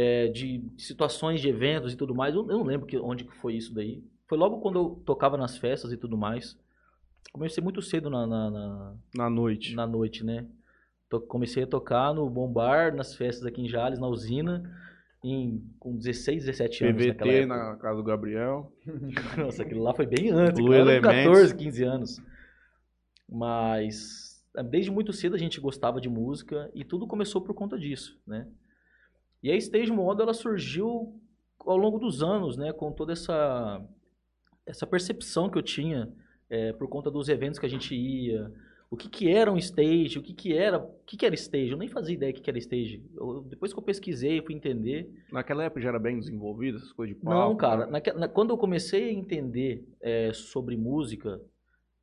é, 0.00 0.28
de 0.28 0.62
situações 0.76 1.40
de 1.40 1.48
eventos 1.48 1.92
e 1.92 1.96
tudo 1.96 2.14
mais. 2.14 2.32
Eu, 2.34 2.42
eu 2.42 2.58
não 2.58 2.64
lembro 2.64 2.86
que, 2.86 2.96
onde 2.98 3.24
que 3.24 3.34
foi 3.36 3.54
isso 3.56 3.74
daí. 3.74 4.00
Foi 4.28 4.38
logo 4.38 4.60
quando 4.60 4.78
eu 4.78 5.02
tocava 5.04 5.36
nas 5.36 5.56
festas 5.58 5.90
e 5.92 5.96
tudo 5.96 6.16
mais. 6.16 6.56
Comecei 7.32 7.62
muito 7.62 7.82
cedo 7.82 8.08
na, 8.08 8.24
na- 8.26 8.50
na- 8.50 8.94
Na 9.16 9.30
noite. 9.30 9.74
na 9.74 9.86
noite, 9.86 10.24
né? 10.24 10.46
To- 11.10 11.20
comecei 11.20 11.64
a 11.64 11.66
tocar 11.66 12.14
no 12.14 12.30
Bombar, 12.30 12.94
nas 12.94 13.14
festas 13.16 13.44
aqui 13.44 13.60
em 13.62 13.68
Jales, 13.68 13.98
na 13.98 14.06
usina, 14.06 14.62
em, 15.24 15.60
com 15.80 15.96
16, 15.96 16.44
17 16.44 16.84
anos. 16.84 16.96
PVT 17.06 17.46
na 17.46 17.74
casa 17.76 17.96
do 17.96 18.04
Gabriel. 18.04 18.72
Nossa, 19.36 19.62
aquilo 19.64 19.82
lá 19.82 19.92
foi 19.94 20.06
bem 20.06 20.30
antes, 20.30 20.60
Blue 20.60 20.70
cara, 20.70 20.78
eu 20.84 20.88
era 20.90 21.00
com 21.00 21.06
Elements. 21.08 21.32
14, 21.32 21.56
15 21.56 21.82
anos. 21.84 22.22
Mas 23.28 24.44
desde 24.70 24.90
muito 24.90 25.12
cedo 25.12 25.34
a 25.34 25.38
gente 25.38 25.60
gostava 25.60 26.00
de 26.00 26.08
música 26.08 26.70
e 26.74 26.84
tudo 26.84 27.06
começou 27.06 27.40
por 27.40 27.54
conta 27.54 27.78
disso, 27.78 28.18
né? 28.26 28.46
E 29.42 29.50
a 29.50 29.56
Stage 29.56 29.90
Model 29.92 30.24
ela 30.24 30.34
surgiu 30.34 31.20
ao 31.60 31.76
longo 31.76 31.98
dos 31.98 32.22
anos, 32.22 32.56
né, 32.56 32.72
com 32.72 32.92
toda 32.92 33.12
essa 33.12 33.80
essa 34.66 34.86
percepção 34.86 35.48
que 35.48 35.56
eu 35.56 35.62
tinha 35.62 36.12
eh, 36.50 36.72
por 36.74 36.88
conta 36.88 37.10
dos 37.10 37.28
eventos 37.28 37.58
que 37.58 37.64
a 37.64 37.68
gente 37.70 37.94
ia, 37.94 38.52
o 38.90 38.96
que 38.96 39.08
que 39.08 39.28
era 39.30 39.50
um 39.52 39.56
stage, 39.56 40.18
o 40.18 40.22
que 40.22 40.32
que 40.34 40.54
era, 40.54 40.78
o 40.78 40.90
que 41.06 41.16
que 41.16 41.24
era 41.26 41.34
stage, 41.34 41.70
eu 41.70 41.76
nem 41.78 41.88
fazia 41.88 42.14
ideia 42.14 42.32
do 42.32 42.36
que 42.36 42.42
que 42.42 42.50
era 42.50 42.58
stage. 42.58 43.02
Eu- 43.16 43.42
depois 43.48 43.72
que 43.72 43.78
eu 43.78 43.82
pesquisei, 43.82 44.42
fui 44.42 44.54
entender, 44.54 45.10
Naquela 45.32 45.64
época 45.64 45.80
já 45.80 45.88
era 45.90 45.98
bem 45.98 46.18
desenvolvido, 46.18 46.78
essas 46.78 46.92
coisas 46.92 47.16
de 47.16 47.24
não, 47.24 47.30
palco, 47.30 47.56
cara. 47.56 47.86
né? 47.86 47.92
naque- 47.92 48.12
na- 48.12 48.28
quando 48.28 48.50
eu 48.50 48.58
comecei 48.58 49.08
a 49.08 49.12
entender 49.12 49.86
é, 50.00 50.32
sobre 50.32 50.76
música, 50.76 51.40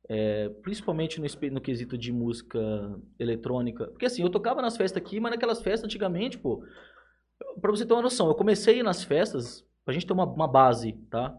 é, 0.08 0.48
principalmente 0.62 1.20
no, 1.20 1.26
no 1.52 1.60
quesito 1.60 1.98
de 1.98 2.12
música 2.12 2.60
eletrônica, 3.18 3.86
porque 3.88 4.06
assim, 4.06 4.22
eu 4.22 4.30
tocava 4.30 4.62
nas 4.62 4.76
festas 4.76 5.02
aqui, 5.02 5.18
mas 5.18 5.32
naquelas 5.32 5.60
festas 5.62 5.84
antigamente, 5.84 6.38
pô, 6.38 6.62
pra 7.60 7.70
você 7.70 7.84
ter 7.86 7.92
uma 7.92 8.02
noção, 8.02 8.28
eu 8.28 8.34
comecei 8.34 8.82
nas 8.82 9.02
festas, 9.04 9.64
pra 9.84 9.92
gente 9.94 10.06
ter 10.06 10.12
uma, 10.12 10.24
uma 10.24 10.48
base, 10.48 10.92
tá? 11.10 11.36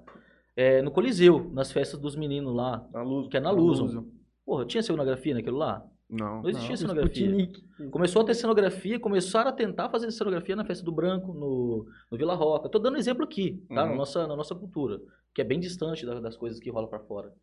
É, 0.56 0.82
no 0.82 0.92
Coliseu, 0.92 1.50
nas 1.54 1.72
festas 1.72 2.00
dos 2.00 2.16
meninos 2.16 2.54
lá, 2.56 2.88
Na 2.92 3.04
luz. 3.04 3.28
que 3.28 3.38
é 3.38 3.40
na 3.40 3.52
Luso. 3.52 4.08
Porra, 4.46 4.66
tinha 4.66 4.82
cenografia 4.82 5.34
naquilo 5.36 5.58
lá? 5.58 5.86
Não. 6.10 6.42
Não 6.42 6.50
existia 6.50 6.72
Não, 6.72 6.78
cenografia. 6.78 7.28
Sputnik. 7.28 7.90
Começou 7.92 8.22
a 8.22 8.26
ter 8.26 8.34
cenografia, 8.34 9.00
começaram 9.00 9.50
a 9.50 9.54
tentar 9.54 9.90
fazer 9.90 10.10
cenografia 10.10 10.56
na 10.56 10.64
Festa 10.64 10.84
do 10.86 10.92
Branco, 10.92 11.34
no, 11.34 11.86
no 12.10 12.18
Vila 12.18 12.34
Roca. 12.34 12.70
Tô 12.70 12.80
dando 12.80 12.98
exemplo 12.98 13.24
aqui, 13.26 13.62
tá? 13.68 13.76
Na, 13.76 13.86
Uhum. 13.92 13.98
nossa, 13.98 14.26
na 14.26 14.36
nossa 14.36 14.56
cultura, 14.56 15.02
que 15.36 15.42
é 15.42 15.44
bem 15.44 15.60
distante 15.60 16.06
da- 16.06 16.20
das 16.22 16.38
coisas 16.38 16.60
que 16.62 16.70
rolam 16.72 16.90
pra 16.90 17.00
fora. 17.02 17.34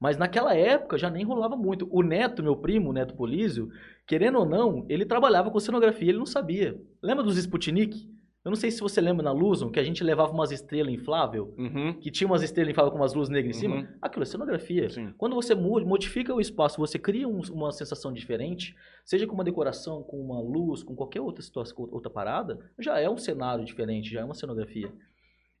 Mas 0.00 0.16
naquela 0.16 0.54
época 0.54 0.96
já 0.96 1.10
nem 1.10 1.24
rolava 1.24 1.56
muito. 1.56 1.88
O 1.90 2.02
Neto, 2.02 2.42
meu 2.42 2.56
primo, 2.56 2.90
o 2.90 2.92
Neto 2.92 3.14
Polísio, 3.14 3.68
querendo 4.06 4.38
ou 4.38 4.46
não, 4.46 4.86
ele 4.88 5.04
trabalhava 5.04 5.50
com 5.50 5.58
cenografia, 5.58 6.08
ele 6.10 6.18
não 6.18 6.26
sabia. 6.26 6.80
Lembra 7.02 7.24
dos 7.24 7.36
Sputnik? 7.36 8.08
Eu 8.44 8.50
não 8.50 8.56
sei 8.56 8.70
se 8.70 8.80
você 8.80 9.00
lembra 9.00 9.22
na 9.24 9.32
Luzon 9.32 9.68
que 9.70 9.80
a 9.80 9.82
gente 9.82 10.02
levava 10.02 10.32
umas 10.32 10.52
estrelas 10.52 10.94
inflável, 10.94 11.52
Uhum. 11.58 11.92
que 11.94 12.10
tinha 12.10 12.26
umas 12.26 12.42
estrelas 12.42 12.70
infláveis 12.70 12.92
com 12.92 12.98
umas 13.00 13.12
luzes 13.12 13.28
negras 13.30 13.56
em 13.56 13.60
cima. 13.60 13.76
Uhum. 13.76 13.86
Aquilo 14.00 14.22
é 14.22 14.26
cenografia. 14.26 14.88
Sim. 14.88 15.12
Quando 15.18 15.34
você 15.34 15.54
modifica 15.54 16.32
o 16.32 16.40
espaço, 16.40 16.78
você 16.78 16.98
cria 16.98 17.28
um- 17.28 17.42
uma 17.52 17.72
sensação 17.72 18.12
diferente, 18.12 18.74
seja 19.04 19.26
com 19.26 19.34
uma 19.34 19.44
decoração, 19.44 20.02
com 20.04 20.18
uma 20.18 20.40
luz, 20.40 20.82
com 20.84 20.94
qualquer 20.94 21.20
outra 21.20 21.42
situação, 21.42 21.76
outra 21.90 22.08
parada, 22.08 22.58
já 22.78 22.98
é 23.00 23.10
um 23.10 23.18
cenário 23.18 23.64
diferente, 23.64 24.08
já 24.12 24.20
é 24.20 24.24
uma 24.24 24.34
cenografia. 24.34 24.90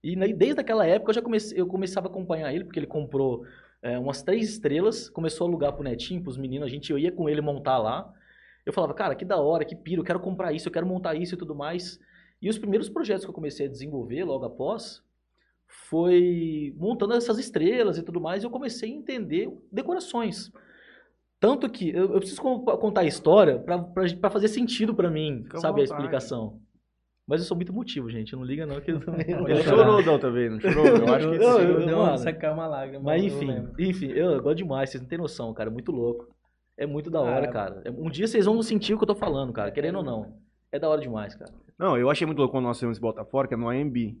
E 0.02 0.14
né, 0.14 0.28
desde 0.28 0.60
aquela 0.60 0.86
época 0.86 1.10
eu 1.10 1.14
já 1.16 1.20
comecei, 1.22 1.60
eu 1.60 1.66
começava 1.66 2.06
a 2.06 2.10
acompanhar 2.10 2.54
ele, 2.54 2.64
porque 2.64 2.78
ele 2.78 2.86
comprou 2.86 3.42
é, 3.82 3.98
umas 3.98 4.22
três 4.22 4.48
estrelas, 4.48 5.08
começou 5.08 5.46
a 5.46 5.50
alugar 5.50 5.72
pro 5.72 5.84
netinho, 5.84 6.22
pros 6.22 6.36
meninos, 6.36 6.66
a 6.66 6.70
gente 6.70 6.90
eu 6.90 6.98
ia 6.98 7.12
com 7.12 7.28
ele 7.28 7.40
montar 7.40 7.78
lá. 7.78 8.12
Eu 8.66 8.72
falava, 8.72 8.92
cara, 8.92 9.14
que 9.14 9.24
da 9.24 9.36
hora, 9.38 9.64
que 9.64 9.74
piro, 9.74 10.02
eu 10.02 10.04
quero 10.04 10.20
comprar 10.20 10.52
isso, 10.52 10.68
eu 10.68 10.72
quero 10.72 10.86
montar 10.86 11.14
isso 11.14 11.34
e 11.34 11.38
tudo 11.38 11.54
mais. 11.54 11.98
E 12.40 12.48
os 12.48 12.58
primeiros 12.58 12.88
projetos 12.88 13.24
que 13.24 13.30
eu 13.30 13.34
comecei 13.34 13.66
a 13.66 13.70
desenvolver 13.70 14.24
logo 14.24 14.44
após 14.44 15.02
foi 15.66 16.74
montando 16.76 17.14
essas 17.14 17.38
estrelas 17.38 17.98
e 17.98 18.02
tudo 18.02 18.20
mais, 18.20 18.42
e 18.42 18.46
eu 18.46 18.50
comecei 18.50 18.90
a 18.90 18.94
entender 18.94 19.50
decorações. 19.70 20.50
Tanto 21.40 21.68
que 21.70 21.90
eu, 21.90 22.14
eu 22.14 22.18
preciso 22.18 22.42
con- 22.42 22.64
contar 22.64 23.02
a 23.02 23.06
história 23.06 23.58
para 23.58 24.30
fazer 24.30 24.48
sentido 24.48 24.94
para 24.94 25.10
mim, 25.10 25.42
Fica 25.44 25.58
sabe, 25.58 25.80
a 25.80 25.84
explicação. 25.84 26.60
Mas 27.28 27.42
eu 27.42 27.46
sou 27.46 27.56
muito 27.56 27.72
motivo, 27.74 28.08
gente. 28.08 28.34
Não 28.34 28.42
liga 28.42 28.64
não 28.64 28.80
que 28.80 28.90
eu 28.90 28.98
também. 29.00 29.26
não 29.36 29.46
Ele 29.46 29.62
chorou 29.62 30.02
da 30.02 30.12
outra 30.12 30.30
vez, 30.30 30.50
não 30.50 30.58
chorou? 30.60 30.86
Eu 30.86 31.14
acho 31.14 31.30
que 31.30 31.36
Eu- 31.36 31.52
sim. 31.52 31.62
eu- 31.62 31.86
Deu 31.86 31.98
mano, 31.98 32.10
uma 32.10 32.16
sacar 32.18 32.54
uma 32.54 32.66
lágrima. 32.66 33.02
Mas 33.04 33.22
eu 33.22 33.28
enfim, 33.28 33.46
lembro. 33.46 33.72
enfim, 33.78 34.06
eu 34.12 34.42
gosto 34.42 34.56
demais, 34.56 34.88
vocês 34.90 35.02
não 35.02 35.08
têm 35.08 35.18
noção, 35.18 35.52
cara. 35.52 35.68
É 35.68 35.72
muito 35.72 35.92
louco. 35.92 36.26
É 36.76 36.86
muito 36.86 37.10
da 37.10 37.20
hora, 37.20 37.46
Ah, 37.46 37.52
cara. 37.52 37.82
É- 37.84 37.90
Um 37.90 38.08
dia 38.08 38.26
vocês 38.26 38.46
vão 38.46 38.62
sentir 38.62 38.94
o 38.94 38.96
que 38.98 39.02
eu 39.04 39.08
tô 39.08 39.14
falando, 39.14 39.52
cara, 39.52 39.70
querendo 39.70 39.98
ou 39.98 40.04
não. 40.04 40.38
É 40.72 40.78
da 40.78 40.88
hora 40.88 41.00
demais, 41.00 41.34
cara. 41.34 41.52
Não, 41.78 41.96
eu 41.98 42.08
achei 42.10 42.26
muito 42.26 42.38
louco 42.38 42.52
quando 42.52 42.64
nós 42.64 42.76
fizemos 42.78 42.96
esse 42.96 43.00
Botafora, 43.02 43.46
que 43.46 43.54
é 43.54 43.56
no 43.56 43.68
AMB. 43.68 44.16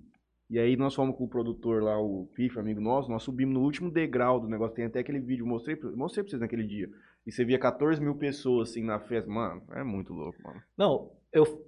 E 0.50 0.58
aí 0.58 0.76
nós 0.76 0.94
fomos 0.94 1.14
com 1.16 1.24
o 1.24 1.28
produtor 1.28 1.82
lá, 1.82 1.98
o 2.00 2.26
Piff, 2.34 2.58
amigo 2.58 2.80
nosso, 2.80 3.10
nós 3.10 3.22
subimos 3.22 3.54
no 3.54 3.60
último 3.62 3.90
degrau 3.90 4.40
do 4.40 4.48
negócio. 4.48 4.74
Tem 4.74 4.86
até 4.86 4.98
aquele 5.00 5.18
vídeo, 5.20 5.46
mostrei, 5.46 5.78
mostrei 5.94 6.24
pra 6.24 6.30
vocês 6.30 6.40
naquele 6.40 6.64
dia. 6.66 6.88
E 7.26 7.30
você 7.32 7.44
via 7.44 7.58
14 7.58 8.00
mil 8.00 8.14
pessoas 8.16 8.70
assim 8.70 8.82
na 8.82 8.98
festa. 8.98 9.30
Mano, 9.30 9.62
é 9.72 9.82
muito 9.84 10.12
louco, 10.14 10.38
mano. 10.42 10.60
Não, 10.76 11.10
eu, 11.38 11.66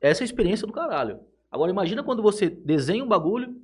essa 0.00 0.22
é 0.22 0.24
a 0.24 0.26
experiência 0.26 0.66
do 0.66 0.72
caralho. 0.72 1.20
Agora 1.50 1.70
imagina 1.70 2.02
quando 2.02 2.22
você 2.22 2.48
desenha 2.48 3.02
um 3.04 3.08
bagulho, 3.08 3.54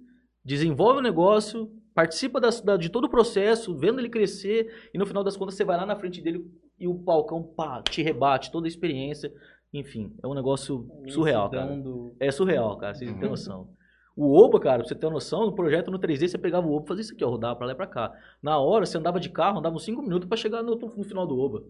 desenvolve 0.45 0.99
um 1.01 1.03
negócio, 1.03 1.71
participa 1.95 2.41
das- 2.41 2.61
da- 2.61 2.77
de 2.77 2.89
todo 2.89 3.05
o 3.05 3.11
processo, 3.11 3.75
vendo 3.77 3.99
ele 4.01 4.09
crescer, 4.09 4.89
e 4.93 4.99
no 4.99 5.07
final 5.07 5.23
das 5.25 5.37
contas 5.37 5.55
você 5.55 5.65
vai 5.65 5.77
lá 5.77 5.87
na 5.87 5.97
frente 5.97 6.21
dele 6.21 6.45
e 6.79 6.89
o 6.89 6.95
palcão, 6.95 7.43
pá, 7.43 7.83
te 7.83 8.03
rebate 8.03 8.51
toda 8.51 8.67
a 8.67 8.69
experiência. 8.69 9.33
Enfim, 9.73 10.13
é 10.23 10.27
um 10.27 10.35
negócio 10.35 10.89
surreal, 11.09 11.51
cara. 11.51 11.67
Imensidão 11.67 11.93
do- 11.93 12.17
É 12.21 12.31
surreal, 12.31 12.77
cara, 12.77 12.95
vocês 12.95 13.11
não 13.11 13.17
têm 13.19 13.25
Uhum. 13.27 13.31
noção. 13.33 13.69
O 14.17 14.33
Oba, 14.41 14.61
cara, 14.61 14.79
pra 14.79 14.87
você 14.89 14.95
ter 14.95 15.07
uma 15.07 15.15
noção, 15.15 15.45
no 15.47 15.55
projeto 15.55 15.91
no 15.91 15.99
3D 15.99 16.29
você 16.29 16.39
pegava 16.39 16.67
o 16.67 16.73
Oba 16.73 16.85
e 16.85 16.89
fazia 16.89 17.03
isso 17.03 17.15
aqui, 17.15 17.25
ó, 17.25 17.31
rodava 17.31 17.57
pra 17.57 17.67
lá 17.67 17.73
e 17.73 17.77
pra 17.77 17.87
cá. 17.87 18.13
Na 18.41 18.59
hora 18.61 18.87
você 18.87 18.97
andava 18.97 19.19
de 19.19 19.29
carro, 19.29 19.59
andava 19.59 19.75
uns 19.75 19.85
5 19.85 20.01
minutos 20.03 20.29
pra 20.29 20.37
chegar 20.37 20.63
no, 20.63 20.77
no 20.77 21.03
final 21.05 21.27
do 21.27 21.37
Oba. 21.39 21.65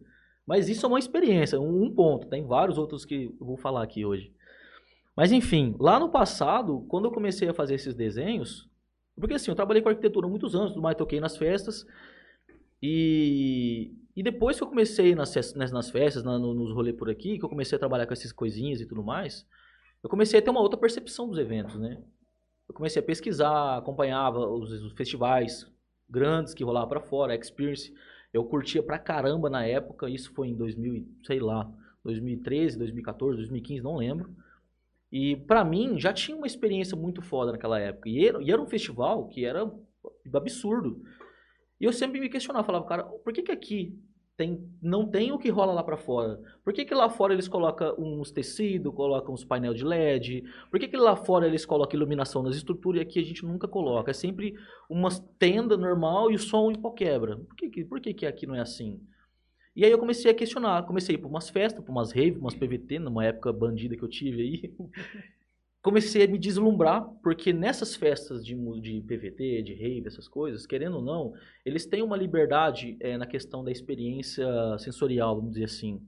Mas 0.46 0.68
isso 0.68 0.84
é 0.84 0.88
uma 0.88 0.98
experiência, 0.98 1.60
um, 1.60 1.90
ponto. 1.90 2.26
Tem 2.28 2.46
vários 2.46 2.76
outros 2.78 3.04
que 3.04 3.34
eu 3.40 3.46
vou 3.46 3.56
falar 3.56 3.82
aqui 3.82 4.04
hoje. 4.04 4.32
Mas 5.16 5.32
enfim, 5.32 5.74
lá 5.78 5.98
no 5.98 6.10
passado, 6.10 6.84
quando 6.88 7.06
eu 7.06 7.12
comecei 7.12 7.48
a 7.48 7.54
fazer 7.54 7.74
esses 7.76 7.94
desenhos, 7.94 8.68
porque 9.18 9.34
assim, 9.34 9.50
eu 9.50 9.54
trabalhei 9.54 9.82
com 9.82 9.88
arquitetura 9.88 10.26
há 10.26 10.30
muitos 10.30 10.54
anos, 10.54 10.72
tudo 10.72 10.82
mais, 10.82 10.96
toquei 10.96 11.20
nas 11.20 11.36
festas. 11.36 11.86
E, 12.82 13.92
e 14.14 14.22
depois 14.22 14.56
que 14.56 14.62
eu 14.62 14.68
comecei 14.68 15.14
nas, 15.14 15.32
fes- 15.32 15.54
nas, 15.54 15.90
festas, 15.90 16.22
na- 16.22 16.38
no- 16.38 16.54
nos 16.54 16.72
rolês 16.74 16.96
por 16.96 17.08
aqui, 17.08 17.38
que 17.38 17.44
eu 17.44 17.48
comecei 17.48 17.76
a 17.76 17.78
trabalhar 17.78 18.06
com 18.06 18.12
essas 18.12 18.32
coisinhas 18.32 18.80
e 18.80 18.86
tudo 18.86 19.02
mais, 19.02 19.46
eu 20.02 20.10
comecei 20.10 20.38
a 20.38 20.42
ter 20.42 20.50
uma 20.50 20.60
outra 20.60 20.78
percepção 20.78 21.28
dos 21.28 21.38
eventos, 21.38 21.76
né? 21.76 22.02
Eu 22.68 22.74
comecei 22.74 23.00
a 23.00 23.04
pesquisar, 23.04 23.78
acompanhava 23.78 24.40
os, 24.48 24.70
os 24.70 24.92
festivais 24.92 25.66
grandes 26.08 26.54
que 26.54 26.64
rolavam 26.64 26.88
pra 26.88 27.00
fora, 27.00 27.32
a 27.32 27.36
Experience. 27.36 27.92
Eu 28.34 28.44
curtia 28.44 28.82
pra 28.82 28.98
caramba 28.98 29.48
na 29.48 29.64
época, 29.64 30.10
isso 30.10 30.32
foi 30.34 30.48
em 30.48 30.56
2000, 30.56 30.96
e- 30.96 31.06
sei 31.24 31.38
lá, 31.38 31.70
2013, 32.02 32.76
2014, 32.76 33.36
2015, 33.36 33.82
não 33.82 33.96
lembro. 33.96 34.34
E 35.10 35.36
pra 35.36 35.64
mim 35.64 36.00
já 36.00 36.12
tinha 36.12 36.36
uma 36.36 36.46
experiência 36.46 36.96
muito 36.96 37.22
foda 37.22 37.52
naquela 37.52 37.78
época. 37.78 38.08
E 38.08 38.26
era, 38.26 38.42
e 38.42 38.50
era 38.50 38.60
um 38.60 38.66
festival 38.66 39.28
que 39.28 39.44
era 39.44 39.72
absurdo. 40.34 41.00
E 41.80 41.84
eu 41.84 41.92
sempre 41.92 42.18
me 42.20 42.28
questionava, 42.28 42.66
falava, 42.66 42.86
cara, 42.86 43.04
por 43.04 43.32
que 43.32 43.42
que 43.42 43.52
aqui 43.52 43.96
tem, 44.36 44.68
não 44.82 45.06
tem 45.08 45.30
o 45.32 45.38
que 45.38 45.48
rola 45.48 45.72
lá 45.72 45.82
pra 45.82 45.96
fora? 45.96 46.40
Por 46.64 46.72
que 46.72 46.84
que 46.84 46.94
lá 46.94 47.08
fora 47.08 47.32
eles 47.32 47.46
colocam 47.46 47.94
uns 47.98 48.32
tecidos, 48.32 48.92
colocam 48.94 49.32
uns 49.34 49.44
painel 49.44 49.72
de 49.74 49.84
LED? 49.84 50.44
Por 50.70 50.80
que 50.80 50.88
que 50.88 50.96
lá 50.96 51.14
fora 51.16 51.46
eles 51.46 51.64
colocam 51.64 51.96
iluminação 51.96 52.42
nas 52.42 52.56
estruturas 52.56 53.00
e 53.00 53.02
aqui 53.02 53.20
a 53.20 53.24
gente 53.24 53.44
nunca 53.44 53.68
coloca? 53.68 54.10
É 54.10 54.14
sempre 54.14 54.54
uma 54.90 55.08
tenda 55.38 55.76
normal 55.76 56.30
e 56.30 56.34
o 56.34 56.38
som 56.38 56.70
em 56.70 56.74
pau 56.80 56.92
quebra. 56.92 57.36
Por 57.38 57.54
que, 57.56 57.68
que- 57.70 57.84
por 57.84 58.00
que, 58.00 58.12
que 58.14 58.26
aqui 58.26 58.46
não 58.46 58.54
é 58.56 58.60
assim? 58.60 59.00
E 59.76 59.84
aí 59.84 59.90
eu 59.90 59.98
comecei 59.98 60.30
a 60.30 60.34
questionar, 60.34 60.84
comecei 60.86 61.14
a 61.16 61.18
ir 61.18 61.20
pra 61.20 61.28
umas 61.30 61.50
festas, 61.50 61.82
pra 61.84 61.92
umas 61.92 62.12
raves, 62.12 62.38
umas 62.38 62.54
PVT, 62.54 62.98
numa 62.98 63.24
época 63.24 63.52
bandida 63.52 63.96
que 63.96 64.02
eu 64.04 64.08
tive 64.08 64.42
aí. 64.42 64.74
comecei 65.84 66.24
a 66.24 66.26
me 66.26 66.38
deslumbrar, 66.38 67.06
porque 67.22 67.52
nessas 67.52 67.94
festas 67.94 68.42
de, 68.42 68.54
de 68.80 69.02
PVT, 69.02 69.62
de 69.62 69.74
rave, 69.74 70.06
essas 70.06 70.26
coisas, 70.26 70.66
querendo 70.66 70.96
ou 70.96 71.02
não, 71.02 71.34
eles 71.62 71.84
têm 71.84 72.02
uma 72.02 72.16
liberdade 72.16 72.96
eh, 73.00 73.18
na 73.18 73.26
questão 73.26 73.62
da 73.62 73.70
experiência 73.70 74.46
sensorial, 74.78 75.36
vamos 75.36 75.52
dizer 75.52 75.66
assim. 75.66 76.00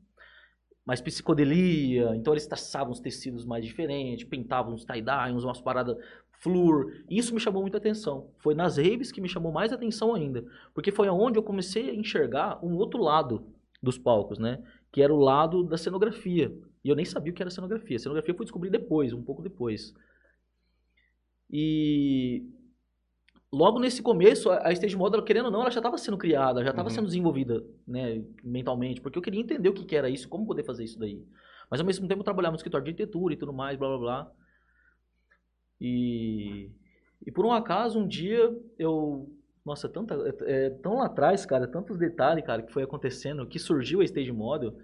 Mais 0.83 1.03
psicodelia, 1.03 2.17
então 2.17 2.33
eles 2.33 2.47
traçavam 2.47 2.91
os 2.91 3.01
tecidos 3.01 3.45
mais 3.45 3.67
diferentes, 3.67 4.25
pintavam 4.25 4.73
uns 4.73 4.83
tie-dye, 4.83 5.33
umas 5.33 5.61
paradas 5.61 5.95
flúor. 6.41 6.91
E 7.11 7.19
Isso 7.19 7.35
me 7.35 7.41
chamou 7.41 7.61
muita 7.61 7.77
atenção. 7.77 8.31
Foi 8.39 8.55
nas 8.55 8.79
raves 8.79 9.13
que 9.13 9.21
me 9.21 9.29
chamou 9.29 9.53
mais 9.53 9.75
atenção 9.75 10.15
ainda, 10.15 10.43
porque 10.73 10.91
foi 10.91 11.07
onde 11.11 11.39
eu 11.39 11.43
comecei 11.43 11.91
a 11.91 11.95
enxergar 11.95 12.65
um 12.65 12.77
outro 12.77 13.03
lado 13.03 13.47
dos 13.83 13.99
palcos, 13.99 14.39
né? 14.39 14.59
Que 14.91 15.03
era 15.03 15.13
o 15.13 15.19
lado 15.19 15.63
da 15.65 15.77
cenografia. 15.77 16.51
E 16.87 16.89
eu 16.89 16.95
nem 16.95 17.05
sabia 17.05 17.33
o 17.33 17.35
que 17.35 17.43
era 17.43 17.51
cenografia. 17.51 17.99
Cenografia 17.99 18.31
eu 18.33 18.37
fui 18.37 18.47
descobrir 18.47 18.71
depois, 18.71 19.13
um 19.13 19.21
pouco 19.21 19.43
depois. 19.43 19.93
E 21.51 22.43
logo 23.53 23.79
nesse 23.79 24.03
começo, 24.03 24.51
a 24.51 24.73
Stage 24.73 24.97
Model, 24.97 25.23
querendo 25.23 25.47
ou 25.47 25.51
não, 25.51 25.63
ela 25.63 25.71
já 25.71 25.81
estava 25.81 25.99
sendo 25.99 26.19
criada, 26.19 26.63
já 26.63 26.71
estava 26.71 26.89
Uhum. 26.89 26.95
sendo 26.95 27.07
desenvolvida, 27.07 27.65
né, 27.87 28.25
mentalmente, 28.43 29.01
porque 29.01 29.19
eu 29.19 29.23
queria 29.23 29.41
entender 29.41 29.69
o 29.69 29.75
que, 29.75 29.85
que 29.85 29.97
era 29.97 30.09
isso, 30.11 30.29
como 30.29 30.47
poder 30.47 30.65
fazer 30.65 30.85
isso 30.85 30.99
daí. 30.99 31.25
Mas 31.71 31.81
ao 31.81 31.87
mesmo 31.87 32.07
tempo 32.07 32.21
eu 32.21 32.25
trabalhava 32.25 32.53
no 32.53 32.57
escritório 32.57 32.85
de 32.85 32.91
arquitetura 32.91 33.35
e 33.35 33.37
tudo 33.37 33.53
mais, 33.53 33.79
blá 33.79 33.89
blá 33.89 33.99
blá. 33.99 34.33
E, 35.81 36.71
e 37.27 37.31
por 37.33 37.45
um 37.45 37.53
acaso, 37.53 37.99
um 37.99 38.07
dia 38.09 38.57
eu. 38.79 39.31
Nossa, 39.65 39.89
tanta, 39.89 40.15
é, 40.47 40.67
é 40.67 40.71
tão 40.71 40.99
lá 40.99 41.07
atrás, 41.07 41.45
cara, 41.45 41.67
tantos 41.67 41.99
detalhes, 41.99 42.45
cara, 42.45 42.63
que 42.63 42.73
foi 42.73 42.85
acontecendo, 42.85 43.47
que 43.47 43.59
surgiu 43.59 44.01
a 44.01 44.05
Stage 44.05 44.31
Model. 44.33 44.77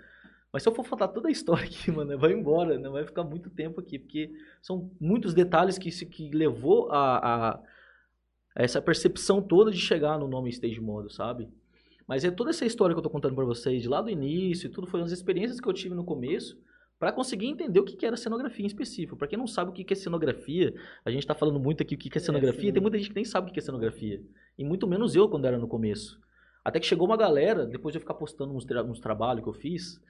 Mas 0.53 0.63
se 0.63 0.69
eu 0.69 0.75
for 0.75 0.85
falar 0.85 1.09
toda 1.09 1.29
a 1.29 1.31
história 1.31 1.65
aqui, 1.65 1.91
mano, 1.93 2.19
vai 2.19 2.33
embora, 2.33 2.79
não 2.79 2.93
vai 2.93 3.05
ficar 3.05 3.25
muito 3.25 3.49
tempo 3.49 3.81
aqui, 3.81 3.99
porque 3.99 4.31
são 4.61 4.91
muitos 5.01 5.33
detalhes 5.33 5.79
que, 5.79 5.91
que 6.07 6.31
levou 6.31 6.91
a, 6.91 7.17
a, 7.17 7.51
a 7.55 7.63
essa 8.55 8.83
percepção 8.83 9.41
toda 9.41 9.71
de 9.71 9.79
chegar 9.79 10.19
no 10.19 10.29
nome 10.29 10.51
Stage 10.51 10.81
Model, 10.81 11.11
sabe? 11.11 11.49
Mas 12.07 12.25
é 12.25 12.31
toda 12.31 12.51
essa 12.51 12.67
história 12.67 12.95
que 12.95 12.99
eu 12.99 13.03
tô 13.03 13.09
contando 13.09 13.35
pra 13.35 13.45
vocês, 13.45 13.81
de 13.81 13.89
lá 13.89 14.03
do 14.03 14.11
início, 14.11 14.67
e 14.67 14.71
tudo 14.71 14.87
foi 14.87 15.01
umas 15.01 15.13
experiências 15.13 15.59
que 15.61 15.67
eu 15.67 15.73
tive 15.73 15.95
no 15.95 16.05
começo, 16.05 16.61
para 16.99 17.11
conseguir 17.11 17.47
entender 17.47 17.81
o 17.81 17.85
que 17.85 17.97
que 17.97 18.07
era 18.07 18.17
cenografia 18.17 18.65
em 18.65 18.67
específico. 18.67 19.17
Pra 19.17 19.27
quem 19.27 19.39
não 19.39 19.47
sabe 19.47 19.71
o 19.71 19.73
que 19.73 19.83
que 19.83 19.93
é 19.93 19.97
cenografia, 19.97 20.75
a 21.05 21.11
gente 21.11 21.27
tá 21.27 21.35
falando 21.35 21.59
muito 21.59 21.83
aqui 21.83 21.95
o 21.95 21.99
que 21.99 22.11
que 22.11 22.19
é 22.19 22.21
cenografia, 22.21 22.67
sim. 22.67 22.73
tem 22.73 22.83
muita 22.83 22.99
gente 22.99 23.09
que 23.09 23.15
nem 23.15 23.25
sabe 23.25 23.47
o 23.47 23.49
que 23.49 23.55
que 23.55 23.61
é 23.61 23.63
cenografia. 23.63 24.23
E 24.57 24.65
muito 24.65 24.87
menos 24.87 25.17
eu 25.17 25.29
quando 25.29 25.47
era 25.47 25.59
no 25.59 25.67
começo. 25.67 26.21
Até 26.65 26.79
que 26.79 26.87
chegou 26.87 27.07
uma 27.07 27.17
galera, 27.17 27.67
depois 27.67 27.93
de 27.93 27.97
eu 27.97 28.01
ficar 28.01 28.15
postando 28.15 28.55
uns, 28.55 28.65
tra 28.65 28.85
uns 28.85 29.01
trabalhos 29.01 29.43
que 29.43 29.49
eu 29.49 29.53
fiz, 29.53 30.01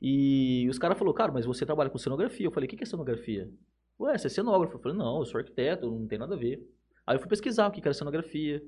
e 0.00 0.66
os 0.68 0.78
caras 0.78 0.98
falaram, 0.98 1.14
cara, 1.14 1.32
mas 1.32 1.46
você 1.46 1.64
trabalha 1.64 1.90
com 1.90 1.98
cenografia. 1.98 2.46
Eu 2.46 2.50
falei, 2.50 2.66
o 2.66 2.70
que 2.70 2.76
que 2.76 2.84
é 2.84 2.86
cenografia? 2.86 3.50
Ué, 3.98 4.16
você 4.18 4.26
é 4.26 4.30
cenógrafo. 4.30 4.76
Eu 4.76 4.80
falei, 4.80 4.96
não, 4.98 5.18
eu 5.18 5.24
sou 5.24 5.38
arquiteto, 5.38 5.90
não 5.90 6.06
tem 6.06 6.18
nada 6.18 6.34
a 6.34 6.38
ver. 6.38 6.60
Aí 7.06 7.16
eu 7.16 7.20
fui 7.20 7.28
pesquisar 7.28 7.68
o 7.68 7.70
que 7.70 7.80
que 7.80 7.88
era 7.88 7.94
cenografia. 7.94 8.62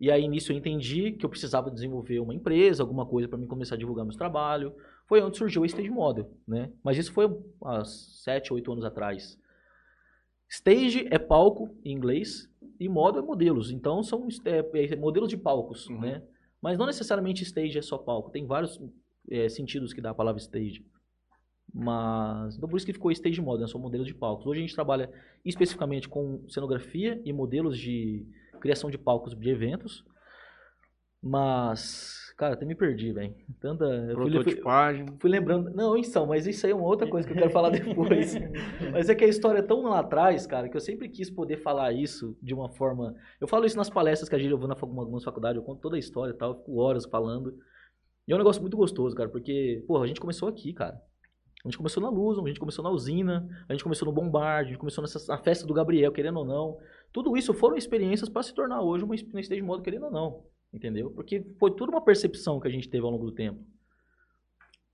E 0.00 0.10
aí 0.10 0.26
nisso 0.26 0.50
eu 0.52 0.56
entendi 0.56 1.12
que 1.12 1.24
eu 1.24 1.30
precisava 1.30 1.70
desenvolver 1.70 2.18
uma 2.18 2.34
empresa, 2.34 2.82
alguma 2.82 3.06
coisa 3.06 3.28
para 3.28 3.38
mim 3.38 3.46
começar 3.46 3.76
a 3.76 3.78
divulgar 3.78 4.04
meus 4.04 4.16
trabalhos. 4.16 4.72
Foi 5.06 5.22
onde 5.22 5.38
surgiu 5.38 5.62
a 5.62 5.66
Stage 5.66 5.90
Model, 5.90 6.30
né? 6.46 6.72
Mas 6.82 6.98
isso 6.98 7.12
foi 7.12 7.26
há 7.64 7.84
7, 7.84 8.52
8 8.52 8.72
anos 8.72 8.84
atrás. 8.84 9.38
Stage 10.48 11.06
é 11.10 11.18
palco 11.18 11.74
em 11.84 11.92
inglês 11.92 12.50
e 12.78 12.88
model 12.88 13.22
é 13.22 13.26
modelos. 13.26 13.70
Então 13.70 14.02
são 14.02 14.26
é, 14.44 14.58
é, 14.92 14.96
modelos 14.96 15.28
de 15.28 15.36
palcos, 15.36 15.88
Uhum. 15.88 16.00
né? 16.00 16.22
Mas 16.60 16.78
não 16.78 16.86
necessariamente 16.86 17.42
stage 17.42 17.78
é 17.78 17.82
só 17.82 17.98
palco. 17.98 18.30
Tem 18.30 18.46
vários 18.46 18.80
é, 19.30 19.48
sentidos 19.48 19.92
que 19.92 20.00
dá 20.00 20.10
a 20.10 20.14
palavra 20.14 20.40
stage. 20.40 20.84
Mas 21.74 22.56
então 22.56 22.68
por 22.68 22.76
isso 22.76 22.84
que 22.84 22.92
ficou 22.92 23.10
stage 23.10 23.40
model, 23.40 23.66
né? 23.66 23.70
são 23.70 23.80
modelos 23.80 24.06
de 24.06 24.14
palcos. 24.14 24.46
Hoje 24.46 24.60
a 24.60 24.62
gente 24.62 24.74
trabalha 24.74 25.10
especificamente 25.44 26.08
com 26.08 26.44
cenografia 26.48 27.20
e 27.24 27.32
modelos 27.32 27.78
de 27.78 28.26
criação 28.60 28.90
de 28.90 28.98
palcos 28.98 29.34
de 29.34 29.50
eventos. 29.50 30.04
Mas, 31.24 32.34
cara, 32.36 32.54
até 32.54 32.66
me 32.66 32.74
perdi, 32.74 33.12
velho. 33.12 33.32
Tanta. 33.60 33.84
Eu 33.84 34.16
fui, 34.16 34.24
fui, 34.24 34.30
Prototipagem. 34.32 35.06
fui 35.20 35.30
lembrando. 35.30 35.70
Não, 35.70 35.96
então, 35.96 36.26
mas 36.26 36.48
isso 36.48 36.66
aí 36.66 36.72
é 36.72 36.74
uma 36.74 36.86
outra 36.86 37.08
coisa 37.08 37.26
que 37.26 37.32
eu 37.32 37.38
quero 37.38 37.50
falar 37.50 37.70
depois. 37.78 38.34
mas 38.92 39.08
é 39.08 39.14
que 39.14 39.24
a 39.24 39.28
história 39.28 39.60
é 39.60 39.62
tão 39.62 39.82
lá 39.84 40.00
atrás, 40.00 40.46
cara, 40.48 40.68
que 40.68 40.76
eu 40.76 40.80
sempre 40.80 41.08
quis 41.08 41.30
poder 41.30 41.58
falar 41.58 41.92
isso 41.92 42.36
de 42.42 42.52
uma 42.52 42.68
forma. 42.68 43.14
Eu 43.40 43.46
falo 43.46 43.64
isso 43.64 43.76
nas 43.76 43.88
palestras 43.88 44.28
que 44.28 44.34
a 44.34 44.38
gente 44.38 44.50
eu 44.50 44.58
vou 44.58 44.66
na 44.66 44.74
algumas 44.74 45.22
faculdades, 45.22 45.56
eu 45.56 45.62
conto 45.62 45.80
toda 45.80 45.94
a 45.94 45.98
história 45.98 46.32
e 46.32 46.36
tal, 46.36 46.50
eu 46.50 46.56
fico 46.56 46.76
horas 46.80 47.06
falando. 47.06 47.56
E 48.26 48.32
é 48.32 48.34
um 48.34 48.38
negócio 48.38 48.62
muito 48.62 48.76
gostoso, 48.76 49.16
cara, 49.16 49.28
porque, 49.28 49.84
porra, 49.86 50.04
a 50.04 50.06
gente 50.06 50.20
começou 50.20 50.48
aqui, 50.48 50.72
cara. 50.72 51.00
A 51.64 51.68
gente 51.68 51.76
começou 51.76 52.02
na 52.02 52.10
Luzon, 52.10 52.44
a 52.44 52.48
gente 52.48 52.58
começou 52.58 52.82
na 52.82 52.90
usina, 52.90 53.48
a 53.68 53.72
gente 53.72 53.84
começou 53.84 54.06
no 54.06 54.12
Bombard, 54.12 54.66
a 54.66 54.72
gente 54.72 54.78
começou 54.78 55.02
nessa, 55.02 55.24
na 55.28 55.38
festa 55.38 55.64
do 55.64 55.72
Gabriel, 55.72 56.10
querendo 56.10 56.38
ou 56.40 56.44
não. 56.44 56.78
Tudo 57.12 57.36
isso 57.36 57.54
foram 57.54 57.76
experiências 57.76 58.28
para 58.28 58.42
se 58.42 58.52
tornar 58.52 58.82
hoje 58.82 59.04
uma, 59.04 59.14
uma 59.14 59.40
stage 59.40 59.62
modo, 59.62 59.82
querendo 59.82 60.06
ou 60.06 60.10
não. 60.10 60.44
Entendeu? 60.72 61.10
Porque 61.10 61.44
foi 61.60 61.70
tudo 61.72 61.90
uma 61.90 62.00
percepção 62.00 62.58
que 62.58 62.66
a 62.66 62.70
gente 62.70 62.88
teve 62.88 63.04
ao 63.04 63.10
longo 63.12 63.26
do 63.26 63.32
tempo. 63.32 63.60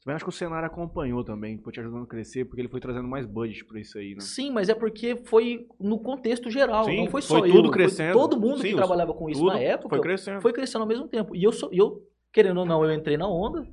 Também 0.04 0.14
acho 0.14 0.24
que 0.24 0.30
o 0.30 0.32
cenário 0.32 0.66
acompanhou 0.66 1.24
também, 1.24 1.58
foi 1.58 1.72
te 1.72 1.80
ajudando 1.80 2.04
a 2.04 2.06
crescer, 2.06 2.44
porque 2.44 2.60
ele 2.60 2.68
foi 2.68 2.80
trazendo 2.80 3.08
mais 3.08 3.26
budget 3.26 3.64
pra 3.64 3.80
isso 3.80 3.98
aí, 3.98 4.14
né? 4.14 4.20
Sim, 4.20 4.50
mas 4.50 4.68
é 4.68 4.74
porque 4.74 5.16
foi 5.16 5.66
no 5.78 5.98
contexto 5.98 6.50
geral, 6.50 6.84
Sim, 6.84 6.98
não 6.98 7.10
foi 7.10 7.20
só 7.20 7.38
foi 7.40 7.50
eu. 7.50 7.54
tudo 7.54 7.68
foi 7.68 7.76
crescendo. 7.76 8.12
todo 8.12 8.40
mundo 8.40 8.58
Sim, 8.58 8.68
que 8.70 8.74
trabalhava 8.74 9.12
com 9.12 9.28
isso 9.28 9.44
na 9.44 9.58
época 9.58 9.96
foi 9.96 10.00
crescendo. 10.00 10.40
foi 10.40 10.52
crescendo 10.52 10.82
ao 10.82 10.88
mesmo 10.88 11.08
tempo. 11.08 11.34
E 11.34 11.42
eu, 11.42 11.52
sou, 11.52 11.68
eu, 11.72 12.07
querendo 12.32 12.58
ou 12.60 12.66
não, 12.66 12.84
eu 12.84 12.92
entrei 12.92 13.16
na 13.16 13.28
onda, 13.28 13.66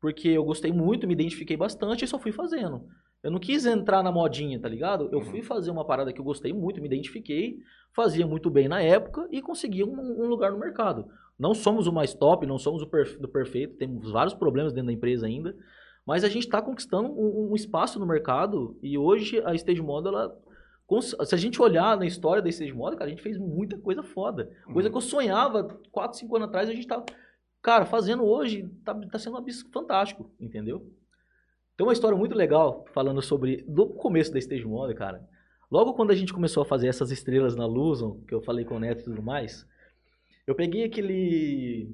porque 0.00 0.28
eu 0.28 0.44
gostei 0.44 0.72
muito, 0.72 1.06
me 1.06 1.12
identifiquei 1.14 1.56
bastante 1.56 2.04
e 2.04 2.08
só 2.08 2.18
fui 2.18 2.32
fazendo. 2.32 2.84
Eu 3.22 3.30
não 3.30 3.38
quis 3.40 3.66
entrar 3.66 4.02
na 4.02 4.12
modinha, 4.12 4.60
tá 4.60 4.68
ligado? 4.68 5.08
Eu 5.10 5.18
Uhum. 5.18 5.24
fui 5.24 5.42
fazer 5.42 5.70
uma 5.70 5.84
parada 5.84 6.12
que 6.12 6.20
eu 6.20 6.24
gostei 6.24 6.52
muito, 6.52 6.80
me 6.80 6.86
identifiquei, 6.86 7.56
fazia 7.94 8.26
muito 8.26 8.48
bem 8.50 8.68
na 8.68 8.80
época 8.80 9.26
e 9.30 9.40
conseguia 9.42 9.84
um, 9.86 10.22
um 10.24 10.26
lugar 10.28 10.52
no 10.52 10.58
mercado. 10.58 11.06
Não 11.38 11.52
somos 11.54 11.86
o 11.86 11.92
mais 11.92 12.14
top, 12.14 12.46
não 12.46 12.58
somos 12.58 12.82
o 12.82 12.86
perfe- 12.86 13.18
do 13.18 13.28
perfeito, 13.28 13.76
temos 13.76 14.10
vários 14.12 14.34
problemas 14.34 14.72
dentro 14.72 14.86
da 14.86 14.92
empresa 14.92 15.26
ainda, 15.26 15.56
mas 16.06 16.22
a 16.22 16.28
gente 16.28 16.44
está 16.44 16.62
conquistando 16.62 17.08
um, 17.10 17.50
um 17.50 17.54
espaço 17.54 17.98
no 17.98 18.06
mercado 18.06 18.78
e 18.82 18.96
hoje 18.96 19.42
a 19.44 19.54
Stage 19.54 19.82
Model, 19.82 20.12
ela, 20.12 20.38
se 21.02 21.34
a 21.34 21.38
gente 21.38 21.60
olhar 21.60 21.96
na 21.96 22.06
história 22.06 22.40
da 22.40 22.48
Stage 22.48 22.72
Model, 22.72 22.96
cara, 22.98 23.08
a 23.08 23.12
gente 23.12 23.22
fez 23.22 23.36
muita 23.38 23.76
coisa 23.78 24.02
foda. 24.04 24.48
Coisa 24.72 24.88
que 24.88 24.96
eu 24.96 25.00
sonhava 25.00 25.64
4, 25.90 26.16
5 26.18 26.36
anos 26.36 26.48
atrás, 26.48 26.68
a 26.68 26.72
gente 26.72 26.86
tá, 26.86 27.04
cara, 27.66 27.84
fazendo 27.84 28.24
hoje, 28.24 28.70
tá, 28.84 28.94
tá 28.94 29.18
sendo 29.18 29.34
um 29.34 29.38
abis- 29.38 29.66
fantástico, 29.72 30.30
entendeu? 30.38 30.88
Tem 31.76 31.84
uma 31.84 31.92
história 31.92 32.16
muito 32.16 32.32
legal 32.32 32.84
falando 32.94 33.20
sobre 33.20 33.64
do 33.66 33.88
começo 33.88 34.32
da 34.32 34.38
Stage 34.38 34.64
Model, 34.64 34.94
cara. 34.94 35.28
Logo 35.68 35.92
quando 35.94 36.12
a 36.12 36.14
gente 36.14 36.32
começou 36.32 36.62
a 36.62 36.66
fazer 36.66 36.86
essas 36.86 37.10
estrelas 37.10 37.56
na 37.56 37.66
Luzon, 37.66 38.20
que 38.20 38.32
eu 38.32 38.40
falei 38.40 38.64
com 38.64 38.76
o 38.76 38.78
Neto 38.78 39.00
e 39.00 39.04
tudo 39.06 39.20
mais, 39.20 39.66
eu 40.46 40.54
peguei 40.54 40.84
aquele 40.84 41.92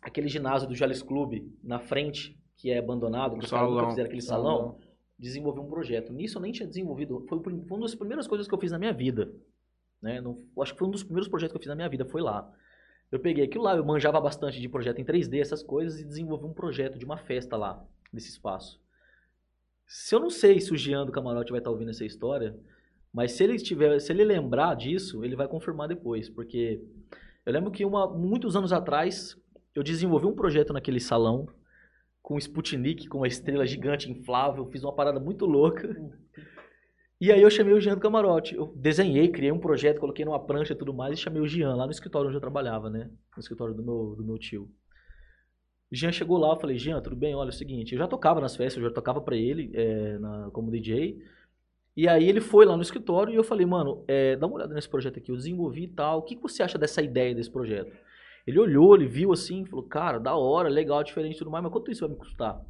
aquele 0.00 0.26
ginásio 0.26 0.66
do 0.66 0.74
Jales 0.74 1.02
Clube 1.02 1.54
na 1.62 1.78
frente, 1.78 2.40
que 2.56 2.70
é 2.70 2.78
abandonado, 2.78 3.36
que 3.38 3.44
os 3.44 3.50
caras 3.50 3.68
nunca 3.68 3.80
salão. 3.80 3.90
fizeram 3.90 4.06
aquele 4.06 4.22
salão, 4.22 4.78
desenvolvi 5.18 5.60
um 5.60 5.68
projeto. 5.68 6.14
Nisso 6.14 6.38
eu 6.38 6.42
nem 6.42 6.50
tinha 6.50 6.66
desenvolvido, 6.66 7.26
foi, 7.28 7.38
uma 7.38 7.80
das 7.80 7.94
primeiras 7.94 8.26
coisas 8.26 8.48
que 8.48 8.54
eu 8.54 8.58
fiz 8.58 8.72
na 8.72 8.78
minha 8.78 8.92
vida. 8.94 9.30
Né? 10.00 10.22
Não, 10.22 10.42
acho 10.62 10.72
que 10.72 10.78
foi 10.78 10.88
um 10.88 10.90
dos 10.90 11.02
primeiros 11.02 11.28
projetos 11.28 11.52
que 11.52 11.58
eu 11.58 11.60
fiz 11.60 11.68
na 11.68 11.76
minha 11.76 11.90
vida, 11.90 12.06
foi 12.06 12.22
lá. 12.22 12.50
Eu 13.10 13.20
peguei 13.20 13.44
aquilo 13.44 13.64
lá, 13.64 13.76
eu 13.76 13.84
manjava 13.84 14.20
bastante 14.20 14.60
de 14.60 14.68
projeto 14.68 15.00
em 15.00 15.04
3D, 15.04 15.40
essas 15.40 15.62
coisas, 15.62 16.00
e 16.00 16.04
desenvolvi 16.04 16.44
um 16.46 16.52
projeto 16.52 16.98
de 16.98 17.04
uma 17.04 17.16
festa 17.16 17.56
lá, 17.56 17.84
nesse 18.12 18.28
espaço. 18.28 18.80
Se 19.86 20.14
eu 20.14 20.20
não 20.20 20.30
sei 20.30 20.60
se 20.60 20.72
o 20.72 20.76
Jean 20.76 21.04
do 21.06 21.12
Camarote 21.12 21.50
vai 21.50 21.60
estar 21.60 21.70
ouvindo 21.70 21.90
essa 21.90 22.04
história, 22.04 22.56
mas 23.12 23.32
se 23.32 23.44
ele 23.44 23.56
tiver, 23.58 23.98
se 24.00 24.12
ele 24.12 24.24
lembrar 24.24 24.74
disso, 24.74 25.24
ele 25.24 25.36
vai 25.36 25.46
confirmar 25.46 25.86
depois, 25.86 26.28
porque 26.28 26.82
eu 27.46 27.52
lembro 27.52 27.70
que 27.70 27.84
uma, 27.84 28.08
muitos 28.08 28.56
anos 28.56 28.72
atrás 28.72 29.36
eu 29.74 29.82
desenvolvi 29.82 30.26
um 30.26 30.34
projeto 30.34 30.72
naquele 30.72 30.98
salão 30.98 31.46
com 32.22 32.38
Sputnik, 32.38 33.06
com 33.06 33.18
uma 33.18 33.28
estrela 33.28 33.66
gigante 33.66 34.10
inflável, 34.10 34.66
fiz 34.66 34.82
uma 34.82 34.94
parada 34.94 35.20
muito 35.20 35.44
louca. 35.44 35.94
E 37.20 37.32
aí 37.32 37.42
eu 37.42 37.50
chamei 37.50 37.72
o 37.74 37.80
Jean 37.80 37.94
do 37.94 38.00
Camarote. 38.00 38.54
Eu 38.54 38.66
desenhei, 38.76 39.28
criei 39.28 39.50
um 39.52 39.58
projeto, 39.58 39.98
coloquei 40.00 40.24
numa 40.24 40.38
prancha 40.44 40.72
e 40.72 40.76
tudo 40.76 40.92
mais 40.94 41.18
e 41.18 41.22
chamei 41.22 41.40
o 41.42 41.46
Jean 41.46 41.74
lá 41.74 41.86
no 41.86 41.90
escritório 41.92 42.28
onde 42.28 42.36
eu 42.36 42.40
trabalhava, 42.40 42.88
né? 42.90 43.10
No 43.36 43.40
escritório 43.40 43.74
do 43.74 43.82
meu, 43.82 44.14
do 44.16 44.24
meu 44.24 44.38
tio. 44.38 44.70
Jean 45.92 46.10
chegou 46.12 46.38
lá, 46.38 46.52
eu 46.52 46.56
falei, 46.60 46.76
Jean, 46.78 47.00
tudo 47.00 47.14
bem? 47.14 47.34
Olha, 47.34 47.48
é 47.48 47.50
o 47.50 47.52
seguinte, 47.52 47.92
eu 47.92 47.98
já 47.98 48.08
tocava 48.08 48.40
nas 48.40 48.56
festas, 48.56 48.82
eu 48.82 48.88
já 48.88 48.94
tocava 48.94 49.20
pra 49.20 49.36
ele 49.36 49.70
é, 49.74 50.18
na- 50.18 50.50
como 50.52 50.70
DJ. 50.70 51.18
E 51.96 52.08
aí 52.08 52.28
ele 52.28 52.40
foi 52.40 52.64
lá 52.66 52.76
no 52.76 52.82
escritório 52.82 53.32
e 53.32 53.36
eu 53.36 53.44
falei, 53.44 53.64
mano, 53.66 54.04
é, 54.08 54.34
dá 54.36 54.46
uma 54.46 54.56
olhada 54.56 54.74
nesse 54.74 54.88
projeto 54.88 55.18
aqui, 55.18 55.30
eu 55.30 55.36
desenvolvi 55.36 55.84
e 55.84 55.88
tal. 55.88 56.18
O 56.20 56.22
que, 56.22 56.34
que 56.36 56.42
você 56.42 56.62
acha 56.62 56.78
dessa 56.78 57.00
ideia 57.02 57.34
desse 57.34 57.50
projeto? 57.50 57.92
Ele 58.46 58.58
olhou, 58.58 58.94
ele 58.96 59.06
viu 59.06 59.32
assim, 59.32 59.64
falou, 59.64 59.84
cara, 59.86 60.18
da 60.18 60.34
hora, 60.36 60.68
legal, 60.68 61.02
diferente 61.04 61.36
e 61.36 61.38
tudo 61.38 61.50
mais, 61.50 61.62
mas 61.62 61.72
quanto 61.72 61.90
isso 61.90 62.00
vai 62.00 62.10
me 62.10 62.16
custar? 62.16 62.60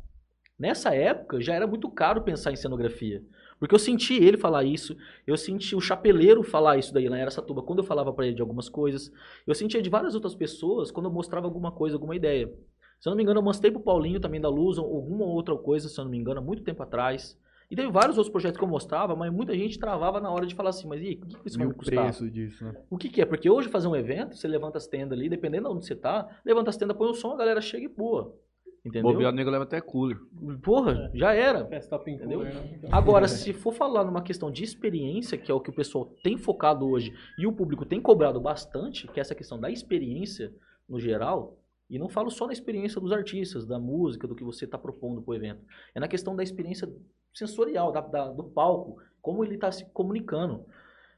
Nessa 0.59 0.95
época 0.95 1.41
já 1.41 1.55
era 1.55 1.67
muito 1.67 1.91
caro 1.91 2.23
pensar 2.23 2.53
em 2.53 2.57
cenografia. 2.57 3.23
Porque 3.65 3.75
eu 3.75 3.79
senti 3.79 4.13
ele 4.13 4.37
falar 4.37 4.63
isso, 4.63 4.95
eu 5.27 5.39
senti 5.39 5.75
o 5.75 5.81
chapeleiro 5.81 6.43
falar 6.43 6.77
isso 6.77 6.93
daí 6.93 7.09
lá 7.09 7.17
em 7.17 7.23
Aracatuba, 7.23 7.63
quando 7.63 7.79
eu 7.79 7.85
falava 7.85 8.13
pra 8.13 8.27
ele 8.27 8.35
de 8.35 8.43
algumas 8.43 8.69
coisas. 8.69 9.11
Eu 9.47 9.55
sentia 9.55 9.81
de 9.81 9.89
várias 9.89 10.15
outras 10.15 10.35
pessoas 10.35 10.91
quando 10.91 11.07
eu 11.07 11.11
mostrava 11.11 11.47
alguma 11.47 11.73
coisa, 11.73 11.97
alguma 11.97 12.15
ideia. 12.15 12.53
Se 13.01 13.09
eu 13.09 13.11
não 13.11 13.17
me 13.17 13.23
engano, 13.23 13.39
eu 13.39 13.43
mostrei 13.43 13.73
pro 13.73 13.81
Paulinho 13.81 14.21
também 14.21 14.39
da 14.39 14.51
Luz, 14.51 14.77
alguma 14.77 15.25
outra 15.25 15.57
coisa, 15.57 15.89
se 15.89 15.99
eu 15.99 16.05
não 16.05 16.11
me 16.11 16.19
engano, 16.19 16.41
há 16.41 16.43
muito 16.43 16.63
tempo 16.63 16.83
atrás. 16.83 17.41
E 17.71 17.75
teve 17.75 17.91
vários 17.91 18.19
outros 18.19 18.31
projetos 18.31 18.59
que 18.59 18.65
eu 18.65 18.69
mostrava, 18.69 19.17
mas 19.17 19.33
muita 19.33 19.55
gente 19.55 19.79
travava 19.79 20.21
na 20.21 20.31
hora 20.31 20.45
de 20.45 20.55
falar 20.55 20.69
assim, 20.69 20.87
mas 20.87 21.01
e 21.01 21.19
o 21.23 21.27
que 21.27 21.49
isso 21.49 21.57
vai 21.57 21.67
me 21.67 21.73
custar? 21.73 22.05
preço 22.05 22.31
disso, 22.31 22.63
né? 22.63 22.77
O 22.91 22.99
que, 22.99 23.09
que 23.09 23.23
é? 23.23 23.25
Porque 23.25 23.49
hoje 23.49 23.71
fazer 23.71 23.89
um 23.89 23.97
evento, 23.97 24.37
você 24.37 24.47
levanta 24.47 24.77
as 24.77 24.87
tendas 24.87 25.19
ali, 25.19 25.27
dependendo 25.31 25.71
de 25.71 25.75
onde 25.75 25.87
você 25.87 25.97
tá, 25.97 26.29
levanta 26.45 26.69
as 26.69 26.77
tendas, 26.77 26.95
põe 26.99 27.09
o 27.09 27.15
som, 27.15 27.33
a 27.33 27.37
galera 27.39 27.63
chega 27.63 27.87
e 27.87 27.89
boa. 27.89 28.39
Entendeu? 28.85 29.13
Bobeado, 29.13 29.33
o 29.33 29.37
nego 29.37 29.51
leva 29.51 29.65
até 29.65 29.81
cooler. 29.81 30.19
Porra, 30.63 31.11
já 31.15 31.33
era. 31.33 31.65
Festa 31.67 31.97
top 31.97 32.11
Entendeu? 32.11 32.41
cooler, 32.41 32.55
né? 32.55 32.89
Agora, 32.93 33.27
se 33.27 33.53
for 33.55 33.73
falar 33.73 34.05
numa 34.05 34.21
questão 34.23 34.51
de 34.51 34.63
experiência, 34.63 35.39
que 35.39 35.51
é 35.51 35.55
o 35.55 35.61
que 35.61 35.71
o 35.71 35.75
pessoal 35.75 36.05
tem 36.23 36.37
focado 36.37 36.87
hoje 36.87 37.13
e 37.39 37.47
o 37.47 37.53
público 37.53 37.87
tem 37.87 37.99
cobrado 38.01 38.39
bastante, 38.41 39.09
que 39.09 39.19
é 39.19 39.23
essa 39.23 39.35
questão 39.35 39.59
da 39.59 39.71
experiência 39.71 40.53
no 40.87 41.01
geral, 41.01 41.57
e 41.89 41.99
não 41.99 42.09
falo 42.11 42.31
só 42.31 42.47
na 42.47 42.53
experiência 42.53 43.01
dos 43.01 43.11
artistas, 43.13 43.65
da 43.67 43.79
música, 43.79 44.27
do 44.29 44.35
que 44.35 44.45
você 44.45 44.67
está 44.67 44.77
propondo 44.77 45.23
para 45.23 45.33
o 45.33 45.35
evento, 45.35 45.63
é 45.95 46.01
na 46.01 46.09
questão 46.09 46.37
da 46.37 46.43
experiência 46.43 46.87
sensorial, 47.33 47.91
da- 47.91 48.01
da- 48.01 48.33
do 48.33 48.45
palco, 48.45 48.99
como 49.23 49.43
ele 49.45 49.55
está 49.55 49.73
se 49.73 49.87
comunicando. 49.93 50.65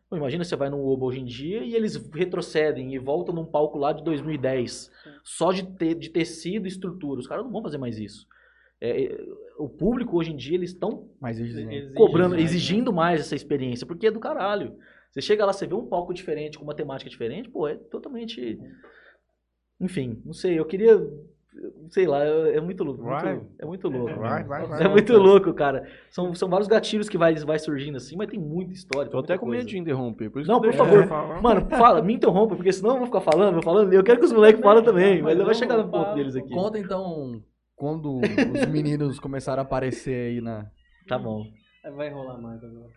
Pô, 0.09 0.17
imagina 0.17 0.45
você 0.45 0.55
vai 0.55 0.71
num 0.71 0.85
Oba 0.85 1.07
hoje 1.07 1.21
em 1.21 1.25
dia 1.25 1.65
e 1.65 1.75
eles 1.75 1.97
retrocedem 2.13 2.95
e 2.95 2.99
voltam 2.99 3.35
num 3.35 3.45
palco 3.45 3.77
lá 3.77 3.93
de 3.93 4.05
2010, 4.05 4.91
só 5.25 5.53
de, 5.53 5.65
te, 5.65 5.95
de 5.95 6.11
tecido 6.11 6.67
e 6.67 6.69
estrutura. 6.69 7.21
Os 7.21 7.27
caras 7.27 7.45
não 7.45 7.51
vão 7.51 7.63
fazer 7.63 7.79
mais 7.79 7.99
isso. 7.99 8.27
É, 8.81 9.05
é, 9.05 9.19
o 9.59 9.69
público 9.69 10.17
hoje 10.17 10.33
em 10.33 10.37
dia, 10.37 10.55
eles 10.55 10.71
estão 10.71 11.09
cobrando, 11.95 12.31
mais, 12.31 12.43
né? 12.43 12.49
exigindo 12.49 12.93
mais 12.93 13.21
essa 13.21 13.35
experiência, 13.35 13.87
porque 13.87 14.07
é 14.07 14.11
do 14.11 14.21
caralho. 14.21 14.77
Você 15.11 15.21
chega 15.23 15.47
lá, 15.47 15.53
você 15.53 15.67
vê 15.67 15.75
um 15.75 15.87
palco 15.87 16.13
diferente, 16.13 16.59
com 16.59 16.65
uma 16.65 16.75
temática 16.75 17.09
diferente, 17.09 17.49
pô, 17.49 17.67
é 17.67 17.75
totalmente. 17.75 18.61
Enfim, 19.81 20.21
não 20.25 20.33
sei, 20.33 20.59
eu 20.59 20.65
queria. 20.65 20.95
Sei 21.91 22.07
lá, 22.07 22.23
é 22.25 22.57
é 22.57 22.61
muito 22.61 22.85
louco. 22.85 23.03
muito- 23.03 23.47
é 23.59 23.65
muito 23.65 23.89
louco. 23.89 24.21
Vai, 24.21 24.45
vai, 24.45 24.67
vai. 24.67 24.83
É 24.85 24.89
muito 24.89 25.13
louco, 25.17 25.55
cara. 25.55 25.89
São, 26.11 26.35
são 26.35 26.49
vários 26.49 26.69
gatilhos 26.69 27.09
que 27.09 27.17
vai, 27.17 27.35
vai 27.37 27.59
surgindo 27.59 27.97
assim, 27.97 28.15
mas 28.17 28.29
tem 28.29 28.39
muita 28.39 28.73
história. 28.75 29.11
Tô 29.11 29.17
muita 29.19 29.33
até 29.35 29.41
com 29.41 29.47
medo 29.47 29.65
de 29.67 29.79
interromper. 29.79 30.29
Por 30.31 30.43
isso 30.43 30.51
Não, 30.51 30.61
por 30.61 30.73
favor. 30.75 31.07
falar. 31.09 31.41
Mano, 31.41 31.67
fala, 31.71 32.03
me 32.03 32.15
interrompa, 32.15 32.55
porque 32.57 32.73
senão 32.73 32.91
eu 32.93 32.97
vou 32.99 33.07
ficar 33.07 33.21
falando, 33.21 33.55
vou 33.55 33.63
falando. 33.63 33.93
Eu 33.93 34.05
quero 34.05 34.19
que 34.19 34.27
os 34.27 34.33
moleques 34.33 34.61
falem 34.61 34.85
também, 34.85 35.23
mas 35.23 35.39
vai 35.39 35.55
chegar 35.55 35.79
no 35.79 35.89
ponto 35.89 36.15
deles 36.15 36.37
aqui. 36.37 36.51
Conta 36.53 36.79
então 36.79 37.41
quando 37.75 38.19
os 38.19 38.21
meninos 38.71 39.19
começaram 39.19 39.63
a 39.63 39.65
aparecer 39.65 40.33
aí 40.33 40.41
na. 40.41 40.67
Tá 41.09 41.19
bom. 41.19 41.43
Vai 41.97 42.11
rolar 42.11 42.39
mais 42.39 42.63
agora. 42.63 42.93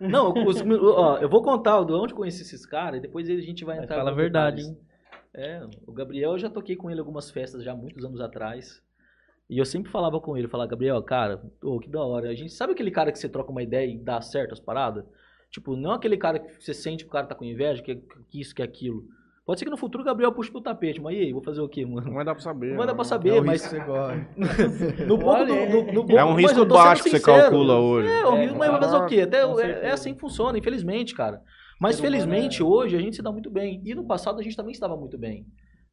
Não, 0.00 0.32
os- 0.44 0.60
ó, 0.96 1.18
eu 1.18 1.28
vou 1.28 1.42
contar 1.42 1.84
de 1.84 1.92
onde 1.92 2.12
eu 2.12 2.16
conheci 2.16 2.42
esses 2.42 2.66
caras 2.66 2.98
e 2.98 3.02
depois 3.02 3.28
a 3.30 3.36
gente 3.40 3.64
vai 3.64 3.76
Mas 3.76 3.84
entrar. 3.84 3.98
fala 3.98 4.10
a 4.10 4.14
verdade, 4.14 4.56
detalhes. 4.56 4.68
hein? 4.80 4.91
É, 5.34 5.62
o 5.86 5.92
Gabriel 5.92 6.32
eu 6.32 6.38
já 6.38 6.50
toquei 6.50 6.76
com 6.76 6.90
ele 6.90 7.00
algumas 7.00 7.30
festas 7.30 7.64
já 7.64 7.72
há 7.72 7.76
muitos 7.76 8.04
anos 8.04 8.20
atrás. 8.20 8.82
E 9.48 9.58
eu 9.58 9.64
sempre 9.64 9.90
falava 9.90 10.20
com 10.20 10.36
ele, 10.36 10.48
falava, 10.48 10.70
Gabriel, 10.70 11.02
cara, 11.02 11.42
ô, 11.62 11.78
que 11.78 11.88
da 11.88 12.02
hora. 12.02 12.30
A 12.30 12.34
gente 12.34 12.52
sabe 12.52 12.72
aquele 12.72 12.90
cara 12.90 13.12
que 13.12 13.18
você 13.18 13.28
troca 13.28 13.50
uma 13.50 13.62
ideia 13.62 13.86
e 13.86 13.98
dá 13.98 14.20
certo 14.20 14.52
as 14.52 14.60
paradas? 14.60 15.04
Tipo, 15.50 15.76
não 15.76 15.92
aquele 15.92 16.16
cara 16.16 16.38
que 16.38 16.62
você 16.62 16.72
sente 16.72 17.04
que 17.04 17.10
o 17.10 17.12
cara 17.12 17.26
tá 17.26 17.34
com 17.34 17.44
inveja, 17.44 17.82
que, 17.82 17.96
que 18.30 18.40
isso, 18.40 18.54
que 18.54 18.62
aquilo. 18.62 19.04
Pode 19.44 19.58
ser 19.58 19.64
que 19.64 19.70
no 19.70 19.76
futuro 19.76 20.02
o 20.02 20.06
Gabriel 20.06 20.32
puxe 20.32 20.50
pro 20.50 20.60
tapete, 20.60 21.00
mas 21.00 21.16
e 21.16 21.20
aí, 21.20 21.32
vou 21.32 21.42
fazer 21.42 21.60
o 21.60 21.68
quê, 21.68 21.84
mano? 21.84 22.06
Não 22.06 22.14
vai 22.14 22.24
dar 22.24 22.32
pra 22.32 22.42
saber. 22.42 22.70
Não 22.70 22.76
vai 22.76 22.86
dar 22.86 22.94
pra 22.94 23.04
saber, 23.04 23.36
é 23.36 23.40
mas 23.40 23.70
no 25.06 25.16
no, 25.18 26.16
É 26.16 26.24
um 26.24 26.34
risco 26.34 26.64
baixo 26.64 27.02
que 27.02 27.10
você 27.10 27.20
calcula 27.20 27.78
hoje. 27.78 28.08
É, 28.08 28.24
o 28.24 28.36
É, 28.36 28.42
risco, 28.42 28.56
mas 28.56 28.70
vai 28.70 28.80
fazer 28.80 28.96
o 28.96 29.06
quê? 29.06 29.20
Até, 29.22 29.42
é, 29.42 29.88
é 29.88 29.90
assim 29.90 30.14
que 30.14 30.20
funciona, 30.20 30.56
infelizmente, 30.56 31.12
cara. 31.12 31.42
Mas 31.82 31.98
felizmente 32.00 32.62
é- 32.62 32.64
hoje 32.64 32.96
a 32.96 33.00
gente 33.00 33.16
se 33.16 33.22
dá 33.22 33.32
muito 33.32 33.50
bem. 33.50 33.82
E 33.84 33.94
no 33.94 34.04
passado 34.04 34.38
a 34.38 34.42
gente 34.42 34.56
também 34.56 34.72
se 34.74 34.80
dava 34.80 34.96
muito 34.96 35.18
bem. 35.18 35.46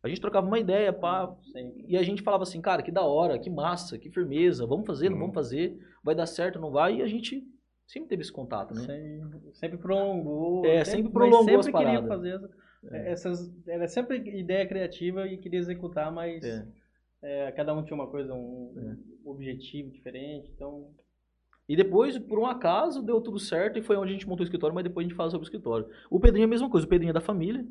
A 0.03 0.07
gente 0.07 0.21
trocava 0.21 0.47
uma 0.47 0.59
ideia, 0.59 0.93
pá, 0.93 1.35
Sempre. 1.51 1.83
e 1.87 1.97
a 1.97 2.03
gente 2.03 2.21
falava 2.21 2.43
assim, 2.43 2.61
cara, 2.61 2.81
que 2.81 2.91
da 2.91 3.01
hora, 3.03 3.37
que 3.37 3.49
massa, 3.49 3.97
que 3.97 4.09
firmeza, 4.09 4.65
vamos 4.65 4.85
fazer, 4.85 5.09
não 5.09 5.15
Uhum. 5.15 5.21
vamos 5.23 5.33
fazer, 5.35 5.77
vai 6.03 6.15
dar 6.15 6.25
certo, 6.25 6.59
não 6.59 6.71
vai, 6.71 6.97
e 6.97 7.01
a 7.01 7.07
gente 7.07 7.43
sempre 7.85 8.07
teve 8.07 8.21
esse 8.21 8.31
contato, 8.31 8.73
né? 8.73 8.81
Sempre, 8.81 9.39
sempre 9.55 9.77
prolongou. 9.77 10.65
É, 10.65 10.85
sempre 10.85 11.03
mas 11.03 11.11
prolongou 11.13 11.43
sempre 11.43 11.59
as 11.59 11.65
queria 11.65 12.01
paradas. 12.01 12.07
fazer 12.07 12.33
as, 12.35 12.93
Essas, 12.93 13.67
era 13.67 13.87
sempre 13.89 14.19
ideia 14.39 14.65
criativa 14.65 15.27
e 15.27 15.37
queria 15.37 15.59
executar, 15.59 16.09
mas 16.13 16.45
É. 16.45 16.65
é, 17.21 17.51
cada 17.51 17.73
um 17.75 17.83
tinha 17.83 17.95
uma 17.95 18.07
coisa, 18.07 18.33
um, 18.33 18.73
um 19.25 19.29
objetivo 19.31 19.89
diferente, 19.91 20.49
então... 20.55 20.91
E 21.69 21.75
depois, 21.75 22.17
por 22.17 22.39
um 22.39 22.47
acaso, 22.47 23.01
deu 23.03 23.21
tudo 23.21 23.37
certo 23.39 23.77
e 23.77 23.81
foi 23.83 23.95
onde 23.95 24.09
a 24.09 24.13
gente 24.13 24.27
montou 24.27 24.41
o 24.41 24.43
escritório, 24.43 24.73
mas 24.73 24.83
depois 24.83 25.05
a 25.05 25.07
gente 25.07 25.15
fala 25.15 25.29
sobre 25.29 25.43
o 25.45 25.47
escritório. 25.47 25.85
O 26.09 26.19
Pedrinho 26.19 26.45
é 26.45 26.47
a 26.47 26.49
mesma 26.49 26.69
coisa, 26.69 26.85
o 26.87 26.89
Pedrinho 26.89 27.11
é 27.11 27.13
da 27.13 27.21
família. 27.21 27.63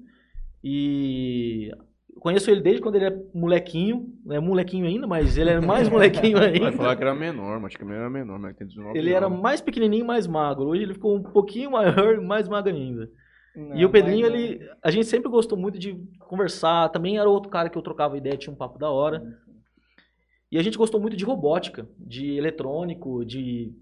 E 0.62 1.70
conheço 2.20 2.50
ele 2.50 2.60
desde 2.60 2.80
quando 2.82 2.96
ele 2.96 3.06
é 3.06 3.22
molequinho, 3.34 4.12
não 4.24 4.36
é 4.36 4.40
molequinho 4.40 4.86
ainda, 4.86 5.06
mas 5.06 5.36
ele 5.36 5.50
é 5.50 5.60
mais 5.60 5.88
molequinho 5.90 6.38
Vai 6.38 6.54
ainda. 6.54 6.72
falar 6.72 6.96
que 6.96 7.02
era 7.02 7.14
menor, 7.14 7.60
mas 7.60 7.66
acho 7.66 7.78
que 7.78 7.84
ele 7.84 7.92
era 7.94 8.10
menor, 8.10 8.38
mas 8.38 8.56
tem 8.56 8.66
19 8.66 8.98
Ele 8.98 9.12
era 9.12 9.26
anos. 9.26 9.40
mais 9.40 9.60
pequenininho 9.60 10.04
e 10.04 10.06
mais 10.06 10.26
magro. 10.26 10.66
Hoje 10.66 10.82
ele 10.82 10.94
ficou 10.94 11.16
um 11.16 11.22
pouquinho 11.22 11.72
maior 11.72 12.14
e 12.14 12.20
mais 12.20 12.48
magro 12.48 12.72
ainda. 12.74 13.10
não, 13.56 13.76
e 13.76 13.84
o 13.84 13.90
Pedrinho, 13.90 14.26
ele, 14.26 14.60
a 14.82 14.90
gente 14.90 15.06
sempre 15.06 15.28
gostou 15.30 15.58
muito 15.58 15.78
de 15.78 15.94
conversar. 16.20 16.88
Também 16.90 17.18
era 17.18 17.28
outro 17.28 17.50
cara 17.50 17.68
que 17.68 17.76
eu 17.78 17.82
trocava 17.82 18.16
ideia, 18.16 18.36
tinha 18.36 18.52
um 18.52 18.56
papo 18.56 18.78
da 18.78 18.90
hora. 18.90 19.22
E 20.50 20.58
a 20.58 20.62
gente 20.62 20.78
gostou 20.78 21.00
muito 21.00 21.16
de 21.16 21.24
robótica, 21.24 21.88
de 21.98 22.36
eletrônico, 22.36 23.24
de. 23.24 23.72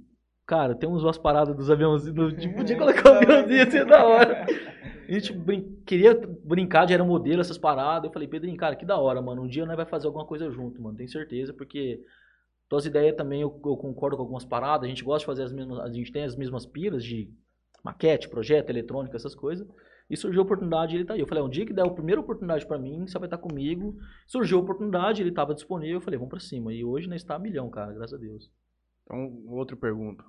Cara, 0.46 0.74
tem 0.74 0.88
uns 0.88 1.02
umas 1.02 1.18
paradas 1.18 1.56
dos 1.56 1.70
aviãozinhos. 1.70 2.35
Tipo, 2.35 2.56
podia 2.56 2.76
colocar 2.78 3.11
um 3.12 3.14
aviãozinho 3.16 3.62
assim 3.62 3.85
da 3.85 4.04
hora. 4.06 4.46
A 5.09 5.12
gente 5.12 5.32
brin- 5.32 5.76
queria 5.85 6.14
brincar 6.44 6.87
de 6.87 6.92
aeromodelo, 6.92 7.40
essas 7.40 7.59
paradas. 7.59 8.04
Eu 8.04 8.12
falei, 8.12 8.28
Pedrinho, 8.28 8.56
cara, 8.56 8.76
que 8.76 8.85
da 8.85 8.96
hora, 8.96 9.20
mano. 9.20 9.42
Um 9.42 9.48
dia 9.48 9.66
nós 9.66 9.76
vai 9.76 9.87
fazer 9.87 10.06
alguma 10.06 10.24
coisa 10.24 10.48
junto, 10.50 10.80
mano. 10.80 10.96
Tenho 10.96 11.09
certeza, 11.09 11.52
porque 11.52 12.00
tuas 12.68 12.87
ideias 12.87 13.16
também 13.16 13.40
eu, 13.42 13.48
eu 13.64 13.76
concordo 13.76 14.16
com 14.16 14.22
algumas 14.22 14.44
paradas. 14.44 14.85
A 14.85 14.88
gente 14.88 15.02
gosta 15.02 15.20
de 15.20 15.26
fazer 15.26 15.42
as 15.42 15.52
mesmas. 15.52 15.80
A 15.80 15.90
gente 15.90 16.12
tem 16.12 16.22
as 16.24 16.37
mesmas 16.37 16.64
piras 16.64 17.02
de 17.04 17.28
maquete, 17.85 18.28
projeto, 18.28 18.70
eletrônica, 18.70 19.16
essas 19.16 19.35
coisas. 19.35 19.66
E 20.09 20.16
surgiu 20.16 20.42
a 20.42 20.44
oportunidade 20.44 20.94
ele 20.94 21.04
tá 21.04 21.14
aí. 21.14 21.20
Eu 21.20 21.26
falei, 21.26 21.42
um 21.42 21.48
dia 21.48 21.66
que 21.66 21.72
der 21.72 21.85
a 21.85 21.90
primeira 21.90 22.20
oportunidade 22.20 22.64
pra 22.64 22.78
mim, 22.78 23.04
você 23.06 23.18
vai 23.18 23.26
estar 23.26 23.38
comigo. 23.38 23.96
Surgiu 24.28 24.59
a 24.59 24.61
oportunidade, 24.62 25.22
ele 25.22 25.32
tava 25.32 25.54
disponível. 25.54 25.96
Eu 25.96 26.00
falei, 26.00 26.18
vamos 26.18 26.30
pra 26.30 26.38
cima. 26.38 26.72
E 26.72 26.85
hoje 26.85 27.09
nós 27.09 27.20
está 27.20 27.35
a 27.35 27.38
milhão, 27.40 27.68
cara, 27.68 27.92
graças 27.92 28.14
a 28.14 28.20
Deus. 28.20 28.48
Então, 29.04 29.42
outra 29.48 29.76
pergunta. 29.76 30.24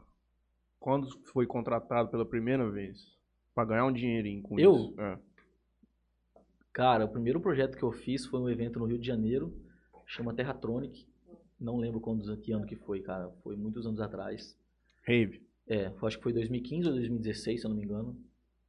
Quando 0.79 1.09
foi 1.31 1.45
contratado 1.45 2.09
pela 2.09 2.25
primeira 2.25 2.69
vez? 2.69 3.15
Pra 3.53 3.65
ganhar 3.65 3.85
um 3.85 3.93
dinheirinho 3.93 4.41
com 4.41 4.59
Eu? 4.59 4.75
isso? 4.75 5.01
É. 5.01 5.19
Cara, 6.71 7.05
o 7.05 7.09
primeiro 7.09 7.41
projeto 7.41 7.75
que 7.75 7.83
eu 7.83 7.91
fiz 7.91 8.25
foi 8.25 8.39
um 8.39 8.49
evento 8.49 8.77
no 8.77 8.85
Rio 8.85 8.99
de 8.99 9.07
Janeiro, 9.07 9.51
chama 10.05 10.33
Terratronic. 10.33 11.07
Não 11.59 11.77
lembro 11.77 11.99
quando, 11.99 12.37
que 12.37 12.51
ano 12.51 12.67
que 12.67 12.75
foi, 12.75 13.01
cara. 13.01 13.31
Foi 13.43 13.55
muitos 13.55 13.85
anos 13.87 13.99
atrás. 13.99 14.55
Rave. 15.01 15.41
É, 15.67 15.91
acho 16.01 16.17
que 16.17 16.23
foi 16.23 16.33
2015 16.33 16.87
ou 16.87 16.93
2016, 16.93 17.61
se 17.61 17.65
eu 17.65 17.69
não 17.69 17.77
me 17.77 17.83
engano. 17.83 18.15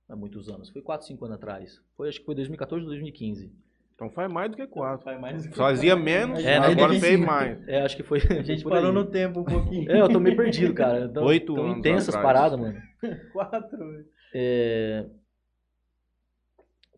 Há 0.08 0.16
muitos 0.16 0.48
anos. 0.48 0.70
Foi 0.70 0.80
4, 0.80 1.06
5 1.06 1.24
anos 1.26 1.36
atrás. 1.36 1.82
Foi, 1.94 2.08
acho 2.08 2.18
que 2.18 2.24
foi 2.24 2.34
2014 2.34 2.82
ou 2.82 2.88
2015. 2.88 3.52
Então 3.98 4.08
faz 4.10 4.32
mais 4.32 4.48
do 4.48 4.56
que 4.56 4.64
quatro. 4.64 5.02
Faz 5.04 5.20
mais... 5.20 5.44
Fazia 5.56 5.96
menos, 5.96 6.38
É, 6.44 6.56
agora 6.56 6.94
fez 7.00 7.18
mais. 7.18 7.66
É, 7.66 7.82
acho 7.82 7.96
que 7.96 8.04
foi. 8.04 8.20
A 8.30 8.42
gente 8.44 8.62
parou 8.62 8.90
aí. 8.90 8.94
no 8.94 9.04
tempo 9.04 9.40
um 9.40 9.44
pouquinho. 9.44 9.90
É, 9.90 10.00
eu 10.00 10.08
tô 10.08 10.20
meio 10.20 10.36
perdido, 10.36 10.72
cara. 10.72 11.06
Então, 11.06 11.24
Oito 11.24 11.52
tão 11.52 11.64
anos 11.64 11.78
intensas 11.78 12.14
atrás. 12.14 12.24
paradas, 12.24 12.60
mano. 12.60 12.80
Quatro. 13.32 14.04
É, 14.32 15.04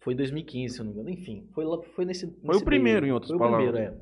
Foi 0.00 0.14
2015, 0.14 0.74
se 0.74 0.80
eu 0.80 0.84
não 0.84 0.92
me 0.92 1.00
engano. 1.00 1.18
Enfim, 1.18 1.48
foi, 1.54 1.64
lá, 1.64 1.80
foi 1.94 2.04
nesse. 2.04 2.26
Foi 2.26 2.48
nesse 2.48 2.62
o 2.62 2.64
primeiro, 2.66 3.00
meio. 3.00 3.12
em 3.12 3.14
outras 3.14 3.30
Foi 3.30 3.38
palavras. 3.38 3.68
o 3.68 3.72
primeiro, 3.72 3.94
é. 3.96 4.00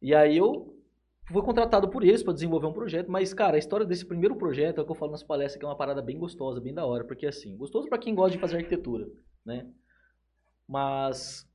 E 0.00 0.14
aí 0.14 0.38
eu 0.38 0.74
fui 1.30 1.42
contratado 1.42 1.90
por 1.90 2.02
eles 2.02 2.22
para 2.22 2.32
desenvolver 2.32 2.68
um 2.68 2.72
projeto, 2.72 3.10
mas, 3.10 3.34
cara, 3.34 3.56
a 3.56 3.58
história 3.58 3.84
desse 3.84 4.06
primeiro 4.06 4.34
projeto 4.36 4.78
é 4.78 4.82
o 4.82 4.86
que 4.86 4.92
eu 4.92 4.96
falo 4.96 5.10
nas 5.10 5.22
palestras, 5.22 5.58
que 5.58 5.64
é 5.66 5.68
uma 5.68 5.76
parada 5.76 6.00
bem 6.00 6.18
gostosa, 6.18 6.58
bem 6.58 6.72
da 6.72 6.86
hora, 6.86 7.04
porque 7.04 7.26
assim, 7.26 7.54
gostoso 7.54 7.86
para 7.86 7.98
quem 7.98 8.14
gosta 8.14 8.30
de 8.32 8.38
fazer 8.40 8.56
arquitetura, 8.56 9.06
né? 9.44 9.66
Mas 10.66 11.47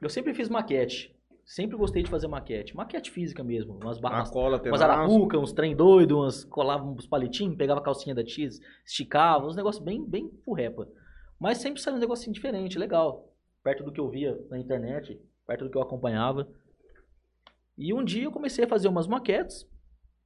eu 0.00 0.08
sempre 0.08 0.34
fiz 0.34 0.48
maquete. 0.48 1.14
Sempre 1.44 1.78
gostei 1.78 2.02
de 2.02 2.10
fazer 2.10 2.28
maquete. 2.28 2.76
Maquete 2.76 3.10
física 3.10 3.42
mesmo. 3.42 3.78
Umas 3.82 3.98
barras 3.98 4.30
cola 4.30 4.60
umas 4.66 4.82
arapuca, 4.82 5.38
uns 5.38 5.52
trem 5.52 5.74
doido, 5.74 6.18
umas 6.18 6.44
colava 6.44 6.84
uns 6.84 7.06
palitinhos, 7.06 7.56
pegava 7.56 7.80
a 7.80 7.82
calcinha 7.82 8.14
da 8.14 8.24
X, 8.24 8.60
esticava, 8.84 9.46
uns 9.46 9.56
negócios 9.56 9.82
bem, 9.82 10.04
bem 10.04 10.30
furrepa. 10.44 10.86
Mas 11.40 11.58
sempre 11.58 11.80
saiu 11.80 11.96
um 11.96 12.00
negocinho 12.00 12.34
diferente, 12.34 12.78
legal. 12.78 13.32
Perto 13.62 13.82
do 13.82 13.90
que 13.90 14.00
eu 14.00 14.10
via 14.10 14.38
na 14.50 14.58
internet, 14.58 15.18
perto 15.46 15.64
do 15.64 15.70
que 15.70 15.76
eu 15.78 15.82
acompanhava. 15.82 16.46
E 17.78 17.94
um 17.94 18.04
dia 18.04 18.24
eu 18.24 18.32
comecei 18.32 18.64
a 18.64 18.68
fazer 18.68 18.88
umas 18.88 19.06
maquetes, 19.06 19.66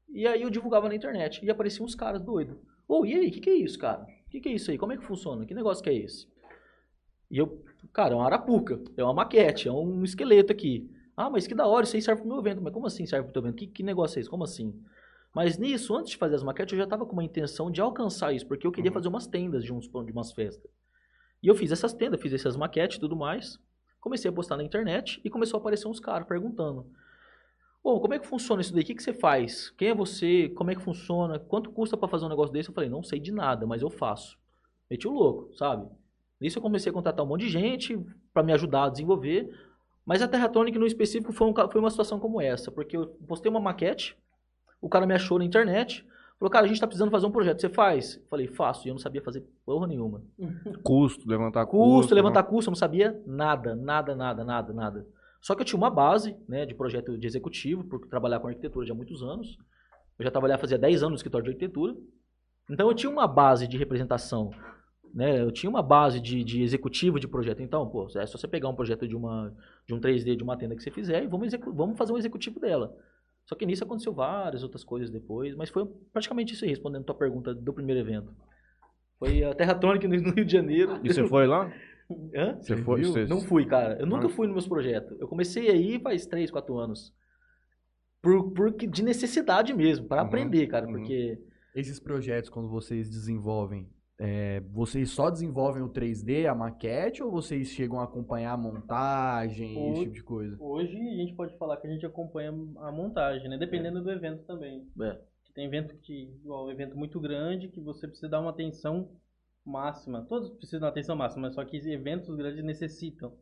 e 0.08 0.26
aí 0.26 0.42
eu 0.42 0.50
divulgava 0.50 0.88
na 0.88 0.94
internet. 0.94 1.44
E 1.44 1.50
apareciam 1.50 1.84
uns 1.84 1.94
caras 1.94 2.22
doidos. 2.22 2.56
Ô, 2.88 3.06
e 3.06 3.14
aí, 3.14 3.28
o 3.28 3.30
que, 3.30 3.40
que 3.40 3.50
é 3.50 3.54
isso, 3.54 3.78
cara? 3.78 4.02
O 4.02 4.30
que, 4.30 4.40
que 4.40 4.48
é 4.48 4.52
isso 4.52 4.70
aí? 4.70 4.78
Como 4.78 4.92
é 4.92 4.96
que 4.96 5.04
funciona? 5.04 5.46
Que 5.46 5.54
negócio 5.54 5.84
que 5.84 5.90
é 5.90 5.94
esse? 5.94 6.26
E 7.30 7.38
eu, 7.38 7.62
cara, 7.92 8.14
é 8.14 8.16
uma 8.16 8.26
arapuca, 8.26 8.80
é 8.96 9.02
uma 9.04 9.14
maquete, 9.14 9.68
é 9.68 9.72
um 9.72 10.02
esqueleto 10.04 10.52
aqui. 10.52 10.90
Ah, 11.16 11.30
mas 11.30 11.46
que 11.46 11.54
da 11.54 11.66
hora, 11.66 11.84
isso 11.84 11.96
aí 11.96 12.02
serve 12.02 12.22
pro 12.22 12.30
meu 12.30 12.38
evento. 12.40 12.62
Mas 12.62 12.72
como 12.72 12.86
assim 12.86 13.06
serve 13.06 13.24
pro 13.24 13.32
teu 13.32 13.42
evento? 13.42 13.56
Que, 13.56 13.66
que 13.66 13.82
negócio 13.82 14.18
é 14.18 14.20
esse? 14.20 14.30
Como 14.30 14.44
assim? 14.44 14.74
Mas 15.34 15.58
nisso, 15.58 15.94
antes 15.96 16.12
de 16.12 16.16
fazer 16.16 16.34
as 16.36 16.42
maquetes, 16.42 16.72
eu 16.72 16.78
já 16.78 16.86
tava 16.86 17.06
com 17.06 17.12
uma 17.12 17.24
intenção 17.24 17.70
de 17.70 17.80
alcançar 17.80 18.32
isso, 18.34 18.46
porque 18.46 18.66
eu 18.66 18.72
queria 18.72 18.90
Uhum. 18.90 18.94
fazer 18.94 19.08
umas 19.08 19.26
tendas 19.26 19.64
de, 19.64 19.72
uns, 19.72 19.88
de 19.88 20.12
umas 20.12 20.32
festas. 20.32 20.70
E 21.42 21.48
eu 21.48 21.54
fiz 21.54 21.72
essas 21.72 21.92
tendas, 21.94 22.20
fiz 22.20 22.32
essas 22.32 22.56
maquetes 22.56 22.98
e 22.98 23.00
tudo 23.00 23.16
mais. 23.16 23.58
Comecei 24.00 24.28
a 24.30 24.32
postar 24.32 24.56
na 24.56 24.64
internet 24.64 25.20
e 25.24 25.30
começou 25.30 25.58
a 25.58 25.60
aparecer 25.60 25.88
uns 25.88 26.00
caras 26.00 26.26
perguntando. 26.26 26.86
Bom, 27.82 27.98
como 28.00 28.14
é 28.14 28.18
que 28.18 28.26
funciona 28.26 28.62
isso 28.62 28.72
daí? 28.72 28.82
O 28.82 28.86
que, 28.86 28.94
que 28.94 29.02
você 29.02 29.12
faz? 29.12 29.70
Quem 29.70 29.88
é 29.88 29.94
você? 29.94 30.48
Como 30.50 30.70
é 30.70 30.74
que 30.74 30.82
funciona? 30.82 31.38
Quanto 31.38 31.70
custa 31.72 31.96
pra 31.96 32.08
fazer 32.08 32.24
um 32.24 32.28
negócio 32.28 32.52
desse? 32.52 32.68
Eu 32.68 32.74
falei, 32.74 32.88
não 32.88 33.02
sei 33.02 33.18
de 33.18 33.32
nada, 33.32 33.66
mas 33.66 33.82
eu 33.82 33.90
faço. 33.90 34.38
Meti 34.90 35.08
o 35.08 35.12
louco, 35.12 35.54
sabe? 35.56 35.88
Nisso 36.42 36.58
eu 36.58 36.62
comecei 36.62 36.90
a 36.90 36.92
contratar 36.92 37.24
um 37.24 37.28
monte 37.28 37.42
de 37.42 37.48
gente 37.48 38.04
pra 38.34 38.42
me 38.42 38.52
ajudar 38.52 38.86
a 38.86 38.88
desenvolver. 38.88 39.48
Mas 40.04 40.20
a 40.20 40.26
Terratronic 40.26 40.76
no 40.76 40.86
específico 40.86 41.32
foi, 41.32 41.46
um 41.46 41.54
foi 41.54 41.80
uma 41.80 41.88
situação 41.88 42.18
como 42.18 42.40
essa, 42.40 42.72
porque 42.72 42.96
eu 42.96 43.06
postei 43.28 43.48
uma 43.48 43.60
maquete, 43.60 44.18
o 44.80 44.88
cara 44.88 45.06
me 45.06 45.14
achou 45.14 45.38
na 45.38 45.44
internet, 45.44 46.04
falou, 46.36 46.50
cara, 46.50 46.64
a 46.64 46.68
gente 46.68 46.80
tá 46.80 46.88
precisando 46.88 47.12
fazer 47.12 47.24
um 47.24 47.30
projeto, 47.30 47.60
você 47.60 47.68
faz? 47.68 48.20
Falei, 48.28 48.48
faço, 48.48 48.88
e 48.88 48.90
eu 48.90 48.94
não 48.94 48.98
sabia 48.98 49.22
fazer 49.22 49.44
porra 49.64 49.86
nenhuma. 49.86 50.20
Custo, 50.82 51.28
levantar 51.28 51.64
Custo, 51.66 52.00
custo. 52.00 52.14
levantar 52.16 52.42
custo, 52.42 52.68
eu 52.68 52.72
não 52.72 52.76
sabia 52.76 53.22
nada, 53.24 53.76
nada, 53.76 54.16
nada, 54.16 54.42
nada, 54.42 54.72
nada. 54.72 55.06
Só 55.40 55.54
que 55.54 55.62
eu 55.62 55.64
tinha 55.64 55.78
uma 55.78 55.90
base, 55.90 56.36
né, 56.48 56.66
de 56.66 56.74
projeto 56.74 57.16
de 57.16 57.24
executivo, 57.24 57.84
por 57.84 58.00
trabalhar 58.08 58.40
com 58.40 58.48
arquitetura 58.48 58.84
já 58.84 58.92
há 58.92 58.96
muitos 58.96 59.22
anos. 59.22 59.56
Eu 60.18 60.24
já 60.24 60.30
trabalhava 60.32 60.60
fazia 60.60 60.78
10 60.78 61.02
anos 61.04 61.10
no 61.10 61.16
escritório 61.16 61.44
de 61.44 61.50
arquitetura. 61.50 61.94
Então 62.68 62.88
eu 62.88 62.94
tinha 62.94 63.10
uma 63.10 63.28
base 63.28 63.68
de 63.68 63.76
representação, 63.76 64.50
né? 65.14 65.40
Eu 65.40 65.50
tinha 65.52 65.68
uma 65.70 65.82
base 65.82 66.20
de, 66.20 66.42
de 66.42 66.62
executivo 66.62 67.18
de 67.20 67.28
projeto. 67.28 67.60
Então, 67.62 67.88
pô, 67.88 68.06
é 68.16 68.26
só 68.26 68.38
você 68.38 68.48
pegar 68.48 68.68
um 68.68 68.74
projeto 68.74 69.06
de 69.06 69.14
uma 69.16 69.54
de 69.86 69.94
um 69.94 70.00
3D 70.00 70.36
de 70.36 70.42
uma 70.42 70.56
tenda 70.56 70.74
que 70.76 70.82
você 70.82 70.90
fizer 70.90 71.22
e 71.22 71.26
vamos, 71.26 71.52
vamos 71.74 71.98
fazer 71.98 72.12
um 72.12 72.18
executivo 72.18 72.58
dela. 72.60 72.94
Só 73.44 73.54
que 73.56 73.66
nisso 73.66 73.82
aconteceu 73.84 74.12
várias 74.12 74.62
outras 74.62 74.84
coisas 74.84 75.10
depois, 75.10 75.54
mas 75.56 75.68
foi 75.68 75.84
praticamente 76.12 76.54
isso 76.54 76.64
aí, 76.64 76.70
respondendo 76.70 77.02
a 77.02 77.06
tua 77.06 77.14
pergunta 77.16 77.52
do 77.54 77.72
primeiro 77.72 78.00
evento. 78.00 78.32
Foi 79.18 79.42
a 79.44 79.54
Terratronic 79.54 80.06
no 80.06 80.16
no 80.22 80.32
Rio 80.32 80.44
de 80.44 80.52
Janeiro. 80.52 81.00
E 81.02 81.12
você 81.12 81.26
foi 81.26 81.46
lá? 81.46 81.70
Hã? 82.36 82.58
Você 82.60 82.76
foi? 82.76 83.04
Você... 83.04 83.24
Não 83.26 83.40
fui, 83.40 83.64
cara. 83.66 83.98
Eu 83.98 84.06
nunca 84.06 84.24
Mas- 84.24 84.34
fui 84.34 84.46
nos 84.46 84.54
meus 84.54 84.68
projetos. 84.68 85.18
Eu 85.20 85.26
comecei 85.28 85.68
aí 85.70 85.98
faz 86.00 86.26
3, 86.26 86.50
4 86.50 86.76
anos. 86.78 87.12
Por, 88.20 88.52
por 88.52 88.72
que- 88.74 88.86
de 88.86 89.02
necessidade 89.02 89.74
mesmo, 89.74 90.06
para 90.06 90.22
Uhum, 90.22 90.28
aprender, 90.28 90.66
cara. 90.68 90.86
uhum. 90.86 90.92
Porque 90.92 91.38
Esses 91.74 91.98
projetos, 91.98 92.50
quando 92.50 92.68
vocês 92.68 93.08
desenvolvem, 93.08 93.88
é, 94.24 94.60
vocês 94.70 95.10
só 95.10 95.28
desenvolvem 95.28 95.82
o 95.82 95.88
3D, 95.88 96.46
a 96.46 96.54
maquete, 96.54 97.20
ou 97.24 97.30
vocês 97.32 97.66
chegam 97.68 97.98
a 97.98 98.04
acompanhar 98.04 98.52
a 98.52 98.56
montagem, 98.56 99.76
O- 99.76 99.92
esse 99.94 100.02
tipo 100.02 100.14
de 100.14 100.22
coisa? 100.22 100.56
Hoje 100.60 100.96
a 100.96 101.16
gente 101.16 101.34
pode 101.34 101.58
falar 101.58 101.76
que 101.78 101.88
a 101.88 101.90
gente 101.90 102.06
acompanha 102.06 102.50
a 102.50 102.92
montagem, 102.92 103.48
né? 103.48 103.58
Dependendo 103.58 104.00
do 104.00 104.10
evento 104.12 104.44
também. 104.44 104.86
É. 105.00 105.18
Tem 105.54 105.66
evento 105.66 105.96
que, 105.96 106.30
igual, 106.40 106.66
um 106.66 106.70
evento 106.70 106.96
muito 106.96 107.18
grande, 107.18 107.66
que 107.68 107.80
você 107.80 108.06
precisa 108.06 108.28
dar 108.28 108.40
uma 108.40 108.50
atenção 108.50 109.10
máxima. 109.66 110.24
Todos 110.28 110.50
precisam 110.50 110.80
dar 110.80 110.88
atenção 110.88 111.16
máxima, 111.16 111.42
mas 111.48 111.54
só 111.56 111.64
que 111.64 111.76
eventos 111.90 112.32
grandes 112.36 112.62
necessitam. 112.64 113.34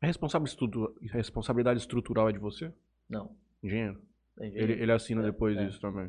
A 0.00 0.06
responsabilidade 0.06 1.80
estrutural 1.80 2.28
é 2.28 2.32
de 2.32 2.38
você? 2.38 2.72
Não. 3.10 3.32
Engenheiro? 3.62 4.00
tem 4.36 4.48
Ele, 4.54 4.66
jeito. 4.68 4.82
ele 4.82 4.92
assina 4.92 5.20
É, 5.20 5.24
depois 5.24 5.56
é. 5.58 5.66
disso 5.66 5.80
também. 5.80 6.08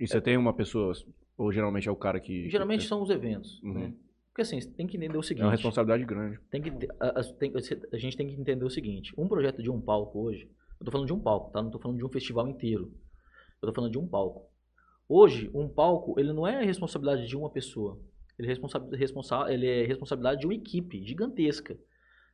E 0.00 0.06
você 0.08 0.20
tem 0.22 0.36
uma 0.38 0.54
pessoa, 0.54 0.92
ou 1.36 1.52
geralmente 1.52 1.88
é 1.88 1.90
o 1.92 1.96
cara 1.96 2.18
que. 2.20 2.48
Geralmente 2.48 2.82
que- 2.82 2.88
são 2.88 3.02
os 3.02 3.10
eventos, 3.10 3.62
Uhum. 3.62 3.74
né? 3.74 3.94
Porque 4.28 4.42
assim, 4.42 4.60
você 4.60 4.70
tem 4.70 4.86
que 4.86 4.96
entender 4.96 5.16
o 5.16 5.20
É 5.20 5.22
seguinte. 5.22 5.44
uma 5.44 5.50
responsabilidade 5.52 6.04
grande. 6.04 6.38
tem 6.50 6.60
que 6.60 6.70
a, 7.00 7.20
a- 7.20 7.24
tem- 7.38 7.52
a 7.92 7.96
gente 7.96 8.16
tem 8.16 8.28
que 8.28 8.34
entender 8.34 8.64
o 8.64 8.70
seguinte: 8.70 9.12
um 9.16 9.26
projeto 9.28 9.62
de 9.62 9.70
um 9.70 9.80
palco 9.80 10.18
hoje, 10.20 10.50
eu 10.78 10.84
tô 10.84 10.92
falando 10.92 11.06
de 11.06 11.12
um 11.14 11.20
palco, 11.20 11.50
tá? 11.52 11.62
Não 11.62 11.70
tô 11.70 11.78
falando 11.78 11.96
de 11.98 12.04
um 12.04 12.08
festival 12.10 12.46
inteiro. 12.48 12.92
Eu 13.62 13.68
tô 13.68 13.74
falando 13.74 13.90
de 13.92 13.98
um 13.98 14.06
palco. 14.06 14.42
Hoje, 15.08 15.50
um 15.54 15.68
palco, 15.68 16.18
ele 16.20 16.32
não 16.32 16.46
é 16.46 16.62
responsabilidade 16.64 17.26
de 17.26 17.36
uma 17.36 17.48
pessoa. 17.50 17.98
Ele 18.38 18.46
é, 18.48 18.50
responsa 18.50 18.78
responsa 18.92 19.46
ele 19.50 19.66
é 19.66 19.86
responsabilidade 19.86 20.40
de 20.40 20.46
uma 20.46 20.54
equipe 20.54 21.02
gigantesca. 21.06 21.78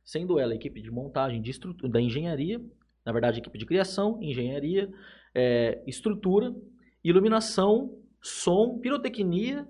Sendo 0.03 0.37
ela 0.37 0.51
a 0.51 0.55
equipe 0.55 0.81
de 0.81 0.91
montagem, 0.91 1.41
de 1.41 1.51
estrutura, 1.51 1.89
da 1.89 2.01
engenharia, 2.01 2.59
na 3.05 3.13
verdade, 3.13 3.39
equipe 3.39 3.57
de 3.57 3.65
criação, 3.65 4.19
engenharia, 4.21 4.91
é, 5.33 5.81
estrutura, 5.87 6.53
iluminação, 7.01 7.97
som, 8.23 8.79
pirotecnia, 8.79 9.67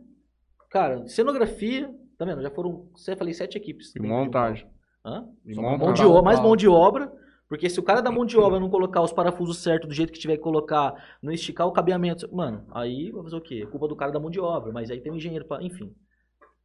cara, 0.70 1.06
cenografia, 1.08 1.94
Tá 2.18 2.26
vendo? 2.26 2.42
Já 2.42 2.50
foram, 2.50 2.88
você 2.96 3.16
falei, 3.16 3.34
sete 3.34 3.58
equipes. 3.58 3.94
E 3.96 4.00
montagem. 4.00 4.68
Hã? 5.06 5.28
E 5.46 5.56
montagem. 5.56 5.80
mão 5.80 5.94
de 5.94 6.04
obra, 6.04 6.22
mais 6.22 6.40
mão 6.40 6.56
de 6.56 6.68
obra. 6.68 7.12
Porque 7.50 7.70
se 7.70 7.80
o 7.80 7.84
cara 7.84 8.02
da 8.02 8.10
mão 8.10 8.26
de 8.26 8.38
obra 8.38 8.60
não 8.60 8.70
colocar 8.70 9.02
os 9.02 9.12
parafusos 9.12 9.58
certos 9.58 9.88
do 9.88 9.94
jeito 9.94 10.12
que 10.12 10.20
tiver 10.20 10.38
que 10.38 10.42
colocar, 10.42 11.18
não 11.22 11.32
esticar 11.32 11.68
o 11.68 11.72
cabeamento, 11.72 12.34
mano, 12.34 12.66
aí 12.72 13.12
vai 13.12 13.24
fazer 13.24 13.36
o 13.36 13.42
quê? 13.42 13.66
Culpa 13.66 13.88
do 13.88 13.96
cara 13.96 14.12
da 14.12 14.20
mão 14.20 14.30
de 14.30 14.40
obra, 14.40 14.72
mas 14.72 14.90
aí 14.90 15.02
tem 15.02 15.12
um 15.12 15.18
engenheiro 15.18 15.46
para, 15.46 15.62
enfim. 15.62 15.94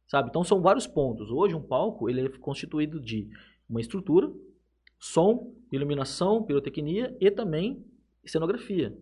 Sabe? 0.07 0.29
Então 0.29 0.43
são 0.43 0.61
vários 0.61 0.87
pontos. 0.87 1.29
Hoje 1.29 1.53
um 1.53 1.61
palco, 1.61 2.09
ele 2.09 2.25
é 2.25 2.29
constituído 2.39 2.99
de 2.99 3.27
uma 3.69 3.81
estrutura, 3.81 4.31
som, 4.97 5.53
iluminação, 5.71 6.41
pirotecnia 6.43 7.15
e 7.19 7.29
também 7.29 7.85
cenografia. 8.25 8.97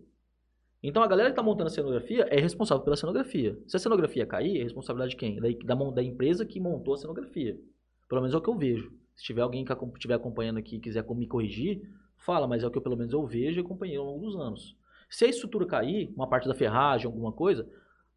Então 0.84 1.02
a 1.02 1.08
galera 1.08 1.30
que 1.30 1.34
está 1.34 1.44
montando 1.44 1.68
a 1.68 1.72
cenografia 1.72 2.28
é 2.30 2.40
responsável 2.40 2.84
pela 2.84 2.96
cenografia. 2.96 3.58
Se 3.68 3.76
a 3.76 3.80
cenografia 3.80 4.26
cair, 4.26 4.60
é 4.60 4.64
responsabilidade 4.64 5.12
de 5.12 5.18
quem? 5.18 5.40
Da, 5.40 5.48
da, 5.66 5.76
mão- 5.76 5.92
da 5.94 6.04
empresa 6.04 6.46
que 6.46 6.60
montou 6.60 6.94
a 6.94 6.98
cenografia. 6.98 7.60
Pelo 8.08 8.22
menos 8.22 8.34
é 8.34 8.38
o 8.38 8.42
que 8.42 8.50
eu 8.50 8.56
vejo. 8.58 8.92
Se 9.16 9.24
tiver 9.24 9.42
alguém 9.42 9.66
que 9.66 9.74
estiver 9.74 10.14
acompanhando 10.14 10.58
aqui 10.60 10.76
e 10.76 10.80
quiser 10.80 11.04
me 11.16 11.28
corrigir, 11.28 11.82
fala, 12.18 12.48
mas 12.48 12.64
é 12.64 12.68
o 12.68 12.72
que 12.72 12.78
eu, 12.78 12.82
pelo 12.82 12.96
menos 12.96 13.12
eu 13.12 13.26
vejo 13.26 13.60
e 13.60 13.64
acompanhei 13.64 13.98
ao 13.98 14.06
longo 14.06 14.24
dos 14.26 14.36
anos. 14.36 14.78
Se 15.10 15.26
a 15.26 15.28
estrutura 15.28 15.66
cair, 15.66 16.14
uma 16.16 16.28
parte 16.30 16.48
da 16.48 16.54
ferragem, 16.54 17.08
alguma 17.08 17.32
coisa, 17.32 17.68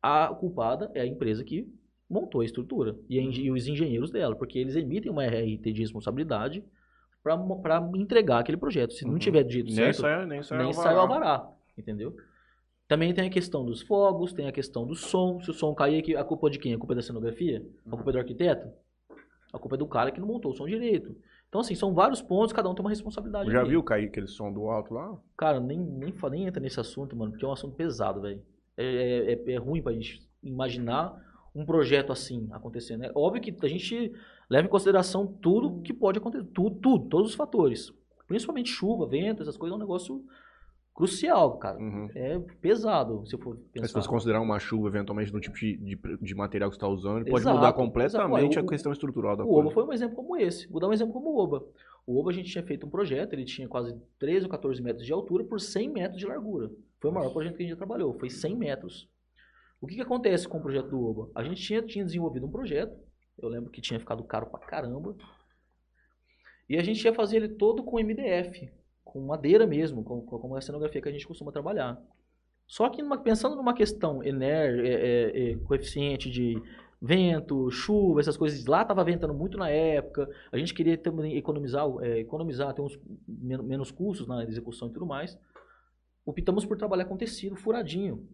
a 0.02 0.28
culpada 0.28 0.90
é 0.94 1.00
a 1.00 1.06
empresa 1.06 1.42
que 1.42 1.66
montou 2.08 2.42
a 2.42 2.44
estrutura 2.44 2.96
e, 3.08 3.18
a 3.18 3.22
e 3.22 3.50
os 3.50 3.66
engenheiros 3.68 4.10
dela, 4.10 4.36
porque 4.36 4.58
eles 4.58 4.76
emitem 4.76 5.10
uma 5.10 5.24
RT 5.24 5.72
de 5.72 5.80
responsabilidade 5.80 6.62
para 7.22 7.36
entregar 7.96 8.40
aquele 8.40 8.58
projeto. 8.58 8.92
Se 8.92 9.04
não 9.04 9.12
Uhum. 9.12 9.18
tiver 9.18 9.44
do 9.44 9.50
jeito 9.50 9.66
Nem 9.66 9.74
certo, 9.76 10.00
sai, 10.02 10.26
nem 10.26 10.40
nem 10.58 10.72
sai 10.72 10.94
o 10.94 10.98
alvará, 10.98 11.48
entendeu? 11.78 12.14
Também 12.90 13.14
tem 13.14 13.28
a 13.28 13.30
questão 13.30 13.64
dos 13.64 13.82
fogos, 13.82 14.32
tem 14.32 14.48
a 14.48 14.52
questão 14.52 14.84
do 14.84 14.96
som. 14.96 15.40
Se 15.40 15.48
o 15.48 15.54
som 15.54 15.72
cair, 15.72 16.02
que- 16.02 16.16
a 16.16 16.24
culpa 16.24 16.48
é 16.48 16.50
de 16.50 16.58
quem? 16.58 16.74
A 16.74 16.76
culpa 16.76 16.92
é 16.92 16.96
da 16.96 17.02
cenografia? 17.02 17.64
A 17.86 17.90
culpa 17.90 18.10
é 18.10 18.12
do 18.14 18.18
arquiteto? 18.18 18.68
A 19.52 19.58
culpa 19.60 19.76
é 19.76 19.78
do 19.78 19.86
cara 19.86 20.10
que 20.10 20.18
não 20.18 20.26
montou 20.26 20.50
o 20.50 20.54
som 20.56 20.66
direito. 20.66 21.14
Então, 21.48 21.60
assim, 21.60 21.76
são 21.76 21.94
vários 21.94 22.20
pontos, 22.20 22.52
cada 22.52 22.68
um 22.68 22.74
tem 22.74 22.82
uma 22.82 22.90
responsabilidade. 22.90 23.48
Já 23.48 23.60
ali. 23.60 23.68
viu 23.70 23.82
cair 23.84 24.06
aquele 24.06 24.26
som 24.26 24.52
do 24.52 24.68
alto 24.68 24.92
lá? 24.92 25.16
Cara, 25.38 25.60
nem, 25.60 25.78
nem, 25.78 26.12
nem 26.32 26.46
entra 26.48 26.60
nesse 26.60 26.80
assunto, 26.80 27.14
mano, 27.14 27.30
porque 27.30 27.44
é 27.44 27.48
um 27.48 27.52
assunto 27.52 27.76
pesado, 27.76 28.22
velho. 28.22 28.42
É, 28.76 28.84
é, 28.84 29.32
é- 29.34 29.52
é 29.52 29.56
ruim 29.56 29.80
pra 29.80 29.92
gente 29.92 30.28
imaginar 30.42 31.14
um 31.54 31.64
projeto 31.64 32.10
assim 32.10 32.48
acontecendo. 32.50 33.04
É 33.04 33.12
óbvio 33.14 33.40
que 33.40 33.54
a 33.64 33.68
gente 33.68 34.12
leva 34.48 34.66
em 34.66 34.70
consideração 34.70 35.28
tudo 35.28 35.80
que 35.82 35.92
pode 35.92 36.18
acontecer, 36.18 36.44
tudo, 36.52 36.74
tudo, 36.80 37.08
todos 37.08 37.28
os 37.30 37.34
fatores. 37.36 37.92
Principalmente 38.26 38.68
chuva, 38.68 39.06
vento, 39.06 39.42
essas 39.42 39.56
coisas 39.56 39.74
é 39.74 39.76
um 39.76 39.80
negócio 39.80 40.24
crucial, 41.00 41.56
cara. 41.58 41.78
Uhum. 41.78 42.08
É 42.14 42.38
pesado, 42.60 43.26
se 43.26 43.36
for 43.38 43.54
Mas 43.56 43.64
pensar. 43.72 43.86
se 43.88 43.92
você 43.94 44.08
considerar 44.08 44.40
uma 44.40 44.58
chuva, 44.58 44.88
eventualmente, 44.88 45.32
do 45.32 45.40
tipo 45.40 45.56
de, 45.56 45.76
de, 45.78 45.98
de 46.20 46.34
material 46.34 46.68
que 46.70 46.76
você 46.76 46.78
está 46.78 46.88
usando, 46.88 47.24
pode 47.24 47.40
Exato, 47.42 47.56
mudar 47.56 47.68
exato. 47.68 47.78
completamente 47.78 48.56
Ué, 48.56 48.60
a 48.60 48.64
o- 48.64 48.68
questão 48.68 48.92
estrutural 48.92 49.36
da 49.36 49.44
O 49.44 49.48
coisa. 49.48 49.60
Oba 49.60 49.70
foi 49.74 49.84
um 49.84 49.92
exemplo 49.92 50.16
como 50.16 50.36
esse. 50.36 50.68
Vou 50.68 50.80
dar 50.80 50.88
um 50.88 50.92
exemplo 50.92 51.12
como 51.14 51.30
o 51.30 51.38
Oba. 51.38 51.64
O 52.06 52.18
Oba 52.20 52.30
a 52.30 52.32
gente 52.34 52.50
tinha 52.50 52.62
feito 52.64 52.86
um 52.86 52.90
projeto, 52.90 53.32
ele 53.32 53.44
tinha 53.44 53.66
quase 53.68 53.94
13 54.18 54.44
ou 54.44 54.50
14 54.50 54.82
metros 54.82 55.06
de 55.06 55.12
altura 55.12 55.42
por 55.44 55.58
100 55.60 55.88
metros 55.88 56.18
de 56.18 56.26
largura. 56.26 56.70
Foi 57.00 57.10
o 57.10 57.14
maior 57.14 57.30
projeto 57.32 57.56
que 57.56 57.62
a 57.62 57.66
gente 57.66 57.70
já 57.70 57.76
trabalhou, 57.78 58.12
foi 58.18 58.28
100 58.28 58.56
metros. 58.56 59.08
O 59.80 59.86
que, 59.86 59.94
que 59.94 60.02
acontece 60.02 60.46
com 60.46 60.58
o 60.58 60.62
projeto 60.62 60.88
do 60.90 61.02
Oba? 61.02 61.30
A 61.34 61.42
gente 61.42 61.62
tinha, 61.62 61.80
tinha 61.80 62.04
desenvolvido 62.04 62.44
um 62.46 62.50
projeto, 62.50 62.94
eu 63.40 63.48
lembro 63.48 63.70
que 63.70 63.80
tinha 63.80 63.98
ficado 63.98 64.22
caro 64.24 64.46
pra 64.46 64.60
caramba, 64.60 65.14
e 66.68 66.76
a 66.76 66.82
gente 66.82 67.02
ia 67.04 67.12
fazer 67.14 67.36
ele 67.38 67.48
todo 67.48 67.82
com 67.82 67.98
MDF, 67.98 68.70
com 69.12 69.20
madeira 69.20 69.66
mesmo, 69.66 70.02
com, 70.02 70.20
com, 70.22 70.38
com 70.38 70.54
a 70.56 70.60
cenografia 70.60 71.00
que 71.02 71.08
a 71.08 71.12
gente 71.12 71.26
costuma 71.26 71.52
trabalhar. 71.52 72.00
Só 72.66 72.88
que 72.88 73.02
numa- 73.02 73.18
pensando 73.18 73.56
numa 73.56 73.74
questão 73.74 74.22
ener, 74.22 74.78
é, 74.84 74.88
é, 74.88 75.50
é, 75.52 75.56
coeficiente 75.56 76.30
de 76.30 76.60
vento, 77.02 77.70
chuva, 77.70 78.20
essas 78.20 78.36
coisas, 78.36 78.64
lá 78.66 78.82
estava 78.82 79.02
ventando 79.02 79.32
muito 79.34 79.56
na 79.58 79.68
época, 79.70 80.28
a 80.52 80.58
gente 80.58 80.74
queria 80.74 80.96
também 80.98 81.36
economizar, 81.36 81.86
é, 82.02 82.18
economizar 82.20 82.72
ter 82.74 82.82
uns 82.82 82.98
men- 83.26 83.62
menos 83.62 83.90
custos 83.90 84.26
na 84.28 84.44
execução 84.44 84.88
e 84.88 84.92
tudo 84.92 85.06
mais. 85.06 85.36
Optamos 86.24 86.64
por 86.66 86.76
trabalhar 86.76 87.06
com 87.06 87.16
tecido 87.16 87.56
furadinho. 87.56 88.28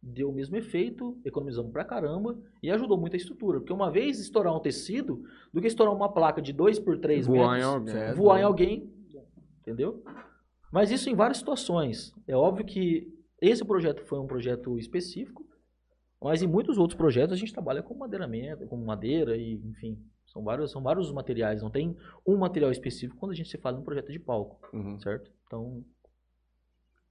Deu 0.00 0.30
o 0.30 0.32
mesmo 0.32 0.56
efeito, 0.56 1.16
economizamos 1.24 1.70
pra 1.70 1.84
caramba 1.84 2.36
e 2.62 2.70
ajudou 2.70 2.96
muito 2.98 3.14
a 3.14 3.16
estrutura. 3.16 3.60
Porque 3.60 3.72
uma 3.72 3.90
vez 3.90 4.18
estourar 4.18 4.54
um 4.56 4.58
tecido, 4.60 5.22
do 5.52 5.60
que 5.60 5.66
estourar 5.66 5.94
uma 5.94 6.08
placa 6.12 6.40
de 6.42 6.52
2 6.52 6.78
por 6.78 6.98
3 6.98 7.26
Voar 7.26 7.38
em 7.58 7.60
metros, 7.60 7.64
alguém. 7.74 8.14
Voar 8.16 8.40
em 8.40 8.42
alguém, 8.42 8.90
entendeu? 9.62 10.04
Mas 10.70 10.90
isso 10.90 11.08
em 11.08 11.14
várias 11.14 11.38
situações. 11.38 12.14
É 12.26 12.36
óbvio 12.36 12.64
que 12.66 13.12
esse 13.40 13.64
projeto 13.64 14.04
foi 14.04 14.18
um 14.18 14.26
projeto 14.26 14.78
específico, 14.78 15.46
mas 16.20 16.42
em 16.42 16.46
muitos 16.46 16.78
outros 16.78 16.96
projetos 16.96 17.32
a 17.32 17.36
gente 17.38 17.52
trabalha 17.52 17.82
com 17.82 17.94
madeiramento, 17.94 18.66
com 18.66 18.76
madeira 18.76 19.36
e, 19.36 19.54
enfim, 19.54 19.98
são 20.26 20.42
vários, 20.44 20.70
são 20.70 20.82
vários 20.82 21.10
materiais. 21.12 21.62
Não 21.62 21.70
tem 21.70 21.96
um 22.26 22.36
material 22.36 22.70
específico 22.70 23.18
quando 23.18 23.32
a 23.32 23.34
gente 23.34 23.48
se 23.50 23.58
fala 23.58 23.76
em 23.76 23.80
um 23.80 23.84
projeto 23.84 24.12
de 24.12 24.18
palco, 24.18 24.60
Uhum. 24.74 24.98
certo? 25.00 25.30
Então, 25.46 25.84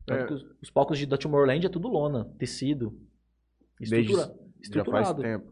É. 0.09 0.31
os, 0.33 0.45
os 0.61 0.69
palcos 0.71 0.97
de 0.97 1.05
da 1.05 1.17
Tomorrowland 1.17 1.65
é 1.65 1.69
tudo 1.69 1.87
lona, 1.87 2.25
tecido, 2.39 2.97
Desde- 3.79 4.01
estrutura, 4.11 4.21
Já 4.23 4.85
faz 4.85 5.09
estruturado. 5.09 5.21
tempo. 5.21 5.51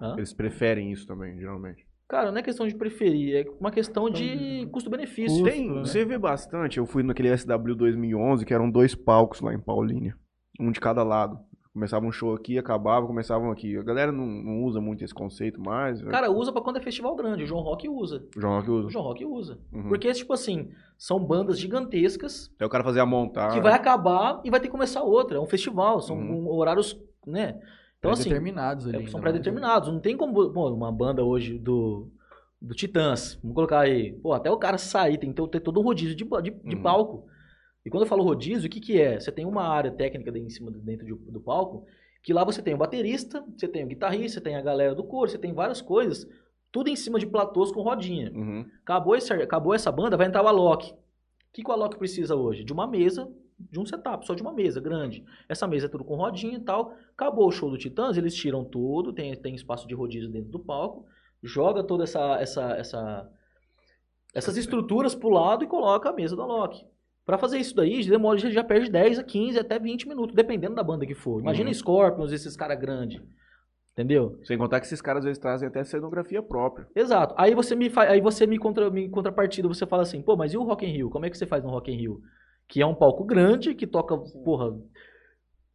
Hã? 0.00 0.14
Eles 0.16 0.32
preferem 0.32 0.90
isso 0.90 1.06
também, 1.06 1.38
geralmente. 1.38 1.83
Cara, 2.08 2.30
não 2.30 2.38
é 2.38 2.42
questão 2.42 2.66
de 2.66 2.74
preferir, 2.76 3.34
é 3.34 3.44
uma 3.58 3.70
questão 3.70 4.10
de 4.10 4.66
custo-benefício. 4.70 5.42
Custo, 5.42 5.44
Tem, 5.44 5.68
né? 5.70 5.80
Você 5.80 6.04
vê 6.04 6.18
bastante. 6.18 6.78
Eu 6.78 6.86
fui 6.86 7.02
naquele 7.02 7.34
SW 7.36 7.74
2011, 7.74 8.44
que 8.44 8.52
eram 8.54 8.70
dois 8.70 8.94
palcos 8.94 9.40
lá 9.40 9.54
em 9.54 9.60
Paulínia. 9.60 10.14
Um 10.60 10.70
de 10.70 10.80
cada 10.80 11.02
lado. 11.02 11.38
Começava 11.72 12.06
um 12.06 12.12
show 12.12 12.32
aqui, 12.34 12.56
acabava, 12.56 13.04
começavam 13.04 13.50
aqui. 13.50 13.76
A 13.76 13.82
galera 13.82 14.12
não, 14.12 14.24
não 14.24 14.62
usa 14.62 14.80
muito 14.80 15.02
esse 15.02 15.12
conceito 15.12 15.60
mais. 15.60 16.00
né? 16.00 16.08
Cara, 16.08 16.30
usa 16.30 16.52
pra 16.52 16.62
quando 16.62 16.76
é 16.76 16.80
festival 16.80 17.16
grande, 17.16 17.42
o 17.42 17.46
João 17.46 17.62
Rock 17.64 17.88
usa. 17.88 18.24
o 18.36 18.40
João 18.40 18.54
Rock 18.58 18.70
O 18.70 18.74
usa. 18.76 18.90
João 18.90 19.04
Rock 19.04 19.24
usa. 19.24 19.58
Uhum. 19.72 19.88
Porque, 19.88 20.12
tipo 20.12 20.32
assim, 20.32 20.68
são 20.96 21.18
bandas 21.18 21.58
gigantescas 21.58 22.48
Até 22.54 22.64
o 22.64 22.68
cara 22.68 22.84
fazer 22.84 23.00
a 23.00 23.06
montagem. 23.06 23.56
que 23.58 23.60
vai 23.60 23.72
acabar 23.72 24.40
e 24.44 24.50
vai 24.50 24.60
ter 24.60 24.66
que 24.68 24.72
começar 24.72 25.02
outra. 25.02 25.36
É 25.36 25.40
um 25.40 25.46
festival, 25.48 26.00
são 26.00 26.16
Uhum. 26.16 26.46
horários, 26.48 26.96
né? 27.26 27.58
Então, 28.04 28.12
assim, 28.12 28.24
determinados 28.28 28.86
ali. 28.86 28.96
é, 29.04 29.06
são 29.06 29.20
mais. 29.20 29.22
pré-determinados. 29.32 29.88
Não 29.92 30.00
tem 30.00 30.16
como, 30.16 30.50
pô, 30.52 30.70
uma 30.70 30.90
banda 30.92 31.24
hoje 31.24 31.58
do, 31.58 32.08
do 32.60 32.74
Titãs, 32.74 33.38
vamos 33.42 33.54
colocar 33.54 33.80
aí, 33.80 34.12
pô, 34.14 34.32
até 34.32 34.50
o 34.50 34.56
cara 34.58 34.78
sair, 34.78 35.18
tem 35.18 35.32
que 35.32 35.40
ter, 35.42 35.48
ter 35.48 35.60
todo 35.60 35.80
um 35.80 35.82
rodízio 35.82 36.14
de, 36.16 36.24
de, 36.24 36.50
de 36.50 36.76
Uhum. 36.76 36.82
palco. 36.82 37.26
E 37.84 37.90
quando 37.90 38.02
eu 38.04 38.08
falo 38.08 38.22
rodízio, 38.24 38.66
o 38.66 38.70
que 38.70 38.80
que 38.80 39.00
é? 39.00 39.20
Você 39.20 39.30
tem 39.30 39.44
uma 39.44 39.64
área 39.68 39.90
técnica 39.90 40.30
em 40.38 40.48
cima, 40.48 40.70
dentro 40.70 41.04
de- 41.04 41.30
do 41.30 41.40
palco, 41.40 41.84
que 42.22 42.32
lá 42.32 42.42
você 42.44 42.62
tem 42.62 42.72
o 42.72 42.78
baterista, 42.78 43.44
você 43.54 43.68
tem 43.68 43.84
o 43.84 43.86
guitarrista, 43.86 44.38
você 44.38 44.40
tem 44.40 44.56
a 44.56 44.62
galera 44.62 44.94
do 44.94 45.04
coro, 45.04 45.30
você 45.30 45.36
tem 45.36 45.52
várias 45.52 45.82
coisas, 45.82 46.26
tudo 46.72 46.88
em 46.88 46.96
cima 46.96 47.18
de 47.18 47.26
platôs 47.26 47.70
com 47.70 47.82
rodinha. 47.82 48.32
Uhum. 48.34 48.64
Acabou, 48.82 49.14
esse, 49.14 49.30
acabou 49.32 49.74
essa 49.74 49.92
banda, 49.92 50.16
vai 50.16 50.26
entrar 50.26 50.42
o 50.42 50.48
Alok. 50.48 50.92
O 50.92 50.96
que, 51.52 51.62
que 51.62 51.68
o 51.70 51.72
Alok 51.72 51.98
precisa 51.98 52.34
hoje? 52.34 52.64
De 52.64 52.72
uma 52.72 52.86
mesa, 52.86 53.30
de 53.58 53.78
um 53.78 53.86
setup, 53.86 54.26
só 54.26 54.34
de 54.34 54.42
uma 54.42 54.52
mesa 54.52 54.80
grande. 54.80 55.24
Essa 55.48 55.66
mesa 55.66 55.86
é 55.86 55.88
tudo 55.88 56.04
com 56.04 56.16
rodinha 56.16 56.56
e 56.56 56.60
tal. 56.60 56.94
Acabou 57.12 57.46
o 57.48 57.52
show 57.52 57.70
do 57.70 57.78
Titãs, 57.78 58.16
eles 58.16 58.34
tiram 58.34 58.64
tudo, 58.64 59.12
tem, 59.12 59.34
tem 59.36 59.54
espaço 59.54 59.86
de 59.86 59.94
rodízio 59.94 60.30
dentro 60.30 60.50
do 60.50 60.58
palco, 60.58 61.06
joga 61.42 61.82
toda 61.84 62.04
essa, 62.04 62.38
essa, 62.40 62.72
essa, 62.72 63.30
essas 64.34 64.56
estruturas 64.56 65.14
pro 65.14 65.28
lado 65.28 65.64
e 65.64 65.68
coloca 65.68 66.10
a 66.10 66.12
mesa 66.12 66.34
do 66.34 66.42
Alok. 66.42 66.84
Pra 67.24 67.38
fazer 67.38 67.58
isso 67.58 67.74
daí, 67.74 68.04
demora, 68.06 68.38
já, 68.38 68.50
já 68.50 68.62
perde 68.62 68.90
10 68.90 69.18
a 69.18 69.22
15 69.24 69.58
até 69.58 69.78
20 69.78 70.08
minutos, 70.08 70.34
dependendo 70.34 70.74
da 70.74 70.82
banda 70.82 71.06
que 71.06 71.14
for. 71.14 71.40
Imagina 71.40 71.70
Uhum. 71.70 71.74
Scorpions, 71.74 72.32
esses 72.32 72.54
caras 72.56 72.78
grandes. 72.78 73.22
Entendeu? 73.92 74.40
Sem 74.42 74.58
contar 74.58 74.80
que 74.80 74.86
esses 74.86 75.00
caras 75.00 75.20
às 75.20 75.24
vezes 75.26 75.38
trazem 75.40 75.68
até 75.68 75.84
cenografia 75.84 76.42
própria. 76.42 76.86
Exato. 76.96 77.32
Aí 77.38 77.54
você 77.54 77.76
me 77.76 77.90
aí 77.96 78.20
você 78.20 78.44
me 78.44 78.58
contra 78.58 78.90
me 78.90 79.08
contrapartida, 79.08 79.68
você 79.68 79.86
fala 79.86 80.02
assim, 80.02 80.20
pô, 80.20 80.36
mas 80.36 80.52
e 80.52 80.56
o 80.58 80.64
Rock 80.64 80.84
in 80.84 80.90
Rio? 80.90 81.08
Como 81.10 81.24
é 81.24 81.30
que 81.30 81.38
você 81.38 81.46
faz 81.46 81.62
no 81.62 81.70
Rock 81.70 81.92
in 81.92 81.96
Rio? 81.96 82.20
Que 82.68 82.80
é 82.82 82.86
um 82.86 82.94
palco 82.94 83.24
grande, 83.24 83.74
que 83.74 83.86
toca, 83.86 84.16
porra, 84.16 84.74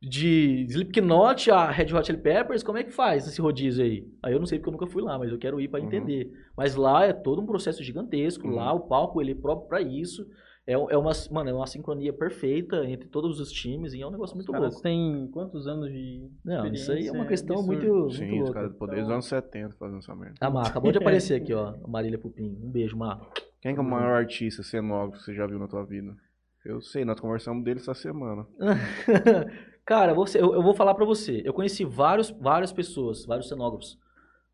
de 0.01 0.65
Slipknot 0.69 1.51
a 1.51 1.69
Red 1.69 1.93
Hot 1.93 2.05
Chili 2.07 2.17
Peppers, 2.19 2.63
como 2.63 2.77
é 2.77 2.83
que 2.83 2.91
faz 2.91 3.27
esse 3.27 3.41
rodízio 3.41 3.83
aí? 3.83 4.07
Aí 4.23 4.33
eu 4.33 4.39
não 4.39 4.45
sei 4.45 4.57
porque 4.57 4.69
eu 4.69 4.73
nunca 4.73 4.87
fui 4.87 5.01
lá, 5.01 5.17
mas 5.19 5.29
eu 5.31 5.37
quero 5.37 5.59
ir 5.59 5.67
pra 5.67 5.79
Uhum. 5.79 5.85
entender. 5.87 6.31
Mas 6.55 6.75
lá 6.75 7.03
é 7.05 7.11
todo 7.13 7.41
um 7.41 7.45
processo 7.45 7.83
gigantesco, 7.83 8.47
Uhum. 8.47 8.55
lá 8.55 8.71
o 8.73 8.81
palco 8.81 9.21
ele 9.21 9.31
é 9.33 9.35
próprio 9.35 9.67
pra 9.67 9.81
isso. 9.81 10.25
É, 10.65 10.73
é 10.73 10.97
uma, 10.97 11.11
mano, 11.31 11.49
é 11.49 11.53
uma 11.53 11.65
sincronia 11.67 12.13
perfeita 12.13 12.85
entre 12.85 13.09
todos 13.09 13.39
os 13.39 13.51
times 13.51 13.93
e 13.93 14.01
é 14.01 14.07
um 14.07 14.11
negócio 14.11 14.35
muito 14.35 14.49
Os 14.51 14.57
caras 14.57 14.75
aí 14.77 14.81
têm 14.83 15.27
quantos 15.31 15.67
anos 15.67 15.91
de 15.91 16.29
Não, 16.45 16.67
isso 16.71 16.91
aí 16.91 17.07
é 17.07 17.11
uma 17.11 17.25
questão 17.25 17.57
absurda. 17.57 17.81
muito, 17.87 17.93
muito 18.01 18.13
Sim, 18.13 18.31
os 18.33 18.39
louca. 18.45 18.53
caras 18.53 18.75
desde 18.79 19.01
os 19.01 19.09
anos 19.09 19.25
70 19.25 19.75
fazendo 19.77 19.97
essa 19.99 20.15
merda. 20.15 20.35
A 20.39 20.49
Mar, 20.49 20.67
acabou 20.67 20.91
de 20.91 20.97
aparecer 20.99 21.41
aqui, 21.41 21.53
ó, 21.53 21.73
a 21.83 21.87
Marília 21.87 22.19
Pupim. 22.19 22.55
Um 22.63 22.69
beijo, 22.69 22.95
Mar. 22.95 23.19
Quem 23.59 23.73
que 23.73 23.79
é 23.79 23.83
o 23.83 23.85
maior 23.85 24.15
artista 24.15 24.61
cenógrafo 24.63 25.17
que 25.17 25.23
você 25.25 25.33
já 25.33 25.45
viu 25.47 25.57
na 25.59 25.67
tua 25.67 25.83
vida? 25.83 26.15
Eu 26.65 26.81
sei, 26.81 27.05
nós 27.05 27.19
conversamos 27.19 27.63
dele 27.63 27.79
essa 27.79 27.93
semana. 27.93 28.45
Cara, 29.85 30.13
você, 30.13 30.39
eu, 30.39 30.53
eu 30.53 30.61
vou 30.61 30.73
falar 30.73 30.93
pra 30.93 31.05
você. 31.05 31.41
Eu 31.43 31.53
conheci 31.53 31.83
vários, 31.83 32.29
várias 32.29 32.71
pessoas, 32.71 33.25
vários 33.25 33.47
cenógrafos. 33.47 33.97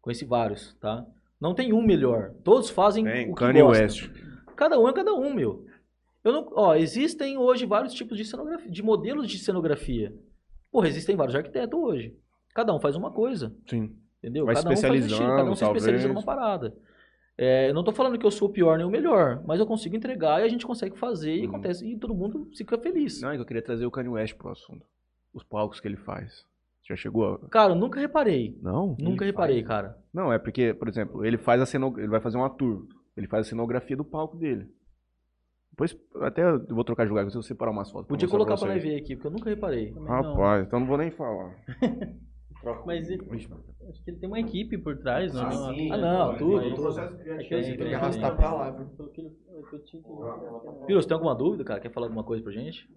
Conheci 0.01 0.23
vários, 0.23 0.73
tá? 0.75 1.05
Não 1.41 1.53
tem 1.53 1.73
um 1.73 1.81
melhor. 1.81 2.31
Todos 2.43 2.69
fazem 2.69 3.03
Tem, 3.03 3.31
o 3.31 3.35
que 3.35 3.39
Kanye 3.39 3.61
gostam. 3.61 3.83
West. 3.83 4.09
Cada 4.55 4.79
um 4.79 4.87
é 4.87 4.93
cada 4.93 5.13
um, 5.13 5.33
meu. 5.33 5.65
Eu 6.23 6.31
não, 6.31 6.51
ó, 6.53 6.75
existem 6.75 7.37
hoje 7.37 7.65
vários 7.65 7.93
tipos 7.93 8.17
de 8.17 8.25
cenografia, 8.25 8.71
de 8.71 8.81
modelos 8.81 9.27
de 9.27 9.37
cenografia. 9.37 10.13
Porra, 10.71 10.87
existem 10.87 11.15
vários 11.15 11.35
arquitetos 11.35 11.77
hoje. 11.77 12.15
Cada 12.53 12.73
um 12.73 12.79
faz 12.79 12.95
uma 12.95 13.11
coisa. 13.11 13.53
Sim. 13.69 13.95
Entendeu? 14.19 14.45
Vai 14.45 14.55
cada 14.55 14.69
um 14.69 14.75
faz 14.75 14.91
um 14.91 14.95
estilo, 14.95 15.35
cada 15.35 15.51
um 15.51 15.55
se 15.55 15.63
especializa 15.63 16.07
talvez. 16.07 16.13
numa 16.13 16.23
parada. 16.23 16.75
É, 17.37 17.69
eu 17.69 17.73
não 17.73 17.83
tô 17.83 17.91
falando 17.91 18.17
que 18.17 18.25
eu 18.25 18.31
sou 18.31 18.47
o 18.47 18.51
pior 18.51 18.77
nem 18.77 18.85
o 18.87 18.89
melhor, 18.89 19.43
mas 19.45 19.59
eu 19.59 19.65
consigo 19.67 19.95
entregar 19.95 20.39
e 20.41 20.43
a 20.45 20.47
gente 20.47 20.65
consegue 20.65 20.97
fazer 20.97 21.35
e 21.35 21.41
Uhum. 21.43 21.49
acontece 21.49 21.85
e 21.85 21.97
todo 21.97 22.15
mundo 22.15 22.49
fica 22.55 22.77
feliz. 22.77 23.21
Não, 23.21 23.31
é 23.31 23.35
que 23.35 23.41
eu 23.41 23.45
queria 23.45 23.61
trazer 23.61 23.85
o 23.85 23.91
Kanye 23.91 24.09
West 24.09 24.35
pro 24.35 24.49
assunto. 24.51 24.85
Os 25.33 25.43
palcos 25.43 25.79
que 25.81 25.87
ele 25.87 25.97
faz. 25.97 26.45
Já 26.87 26.95
chegou 26.95 27.33
a... 27.43 27.49
Cara, 27.49 27.73
eu 27.73 27.75
nunca 27.75 27.99
reparei. 27.99 28.57
Não? 28.61 28.95
Nunca 28.99 29.25
reparei, 29.25 29.57
faz. 29.57 29.67
cara. 29.67 29.97
Não, 30.13 30.31
é 30.31 30.37
porque, 30.39 30.73
por 30.73 30.87
exemplo, 30.87 31.25
ele 31.25 31.37
faz 31.37 31.59
a 31.61 31.65
ceno... 31.65 31.93
ele 31.97 32.07
vai 32.07 32.21
fazer 32.21 32.37
uma 32.37 32.49
tour. 32.49 32.87
Ele 33.17 33.27
faz 33.27 33.45
a 33.47 33.49
cenografia 33.49 33.97
do 33.97 34.05
palco 34.05 34.37
dele. 34.37 34.67
Depois, 35.71 35.97
até 36.21 36.41
eu 36.43 36.65
vou 36.67 36.85
trocar 36.85 37.03
de 37.03 37.09
lugar, 37.09 37.29
se 37.29 37.35
eu 37.37 37.41
separar 37.41 37.71
umas 37.71 37.91
fotos. 37.91 38.07
Podia 38.07 38.29
colocar 38.29 38.55
pra 38.55 38.69
nós 38.69 38.81
ver 38.81 38.95
aqui, 38.97 39.15
porque 39.15 39.27
eu 39.27 39.31
nunca 39.31 39.49
reparei. 39.49 39.91
Também 39.91 40.03
não. 40.09 40.21
Rapaz, 40.31 40.65
então 40.65 40.79
não 40.79 40.87
vou 40.87 40.97
nem 40.97 41.11
falar. 41.11 41.53
Mas 42.85 43.09
ele- 43.09 43.23
acho 43.89 44.03
que 44.03 44.11
ele 44.11 44.17
tem 44.17 44.27
uma 44.27 44.39
equipe 44.39 44.77
por 44.77 44.97
trás, 44.97 45.33
não? 45.33 45.47
Ah, 45.47 45.73
sim. 45.73 45.91
Ah, 45.91 45.97
não, 45.97 46.37
tudo, 46.37 46.75
tudo. 46.75 46.99
É 46.99 47.43
que 47.43 47.49
Tem, 47.49 47.77
que 47.77 47.93
arrastar 47.93 48.35
pra 48.35 48.51
lá, 48.51 48.71
Piro, 50.85 51.01
você 51.01 51.07
tem 51.07 51.15
alguma 51.15 51.35
dúvida, 51.35 51.63
cara? 51.63 51.79
Quer 51.79 51.91
falar 51.91 52.07
alguma 52.07 52.23
coisa 52.23 52.43
pra 52.43 52.51
gente? 52.51 52.89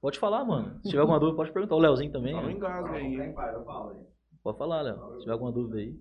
Pode 0.00 0.18
falar, 0.18 0.44
mano. 0.44 0.78
Se 0.82 0.90
tiver 0.90 1.00
alguma 1.00 1.18
dúvida, 1.18 1.36
pode 1.36 1.52
perguntar. 1.52 1.76
O 1.76 1.78
Leozinho 1.78 2.12
também. 2.12 2.34
No 2.34 2.42
né? 2.42 2.52
engasgo 2.52 2.94
aí, 2.94 3.20
hein? 3.22 3.34
Pode 4.42 4.58
falar, 4.58 4.82
Léo. 4.82 4.96
Se 5.14 5.20
tiver 5.20 5.32
alguma 5.32 5.50
dúvida 5.52 5.78
aí. 5.78 5.98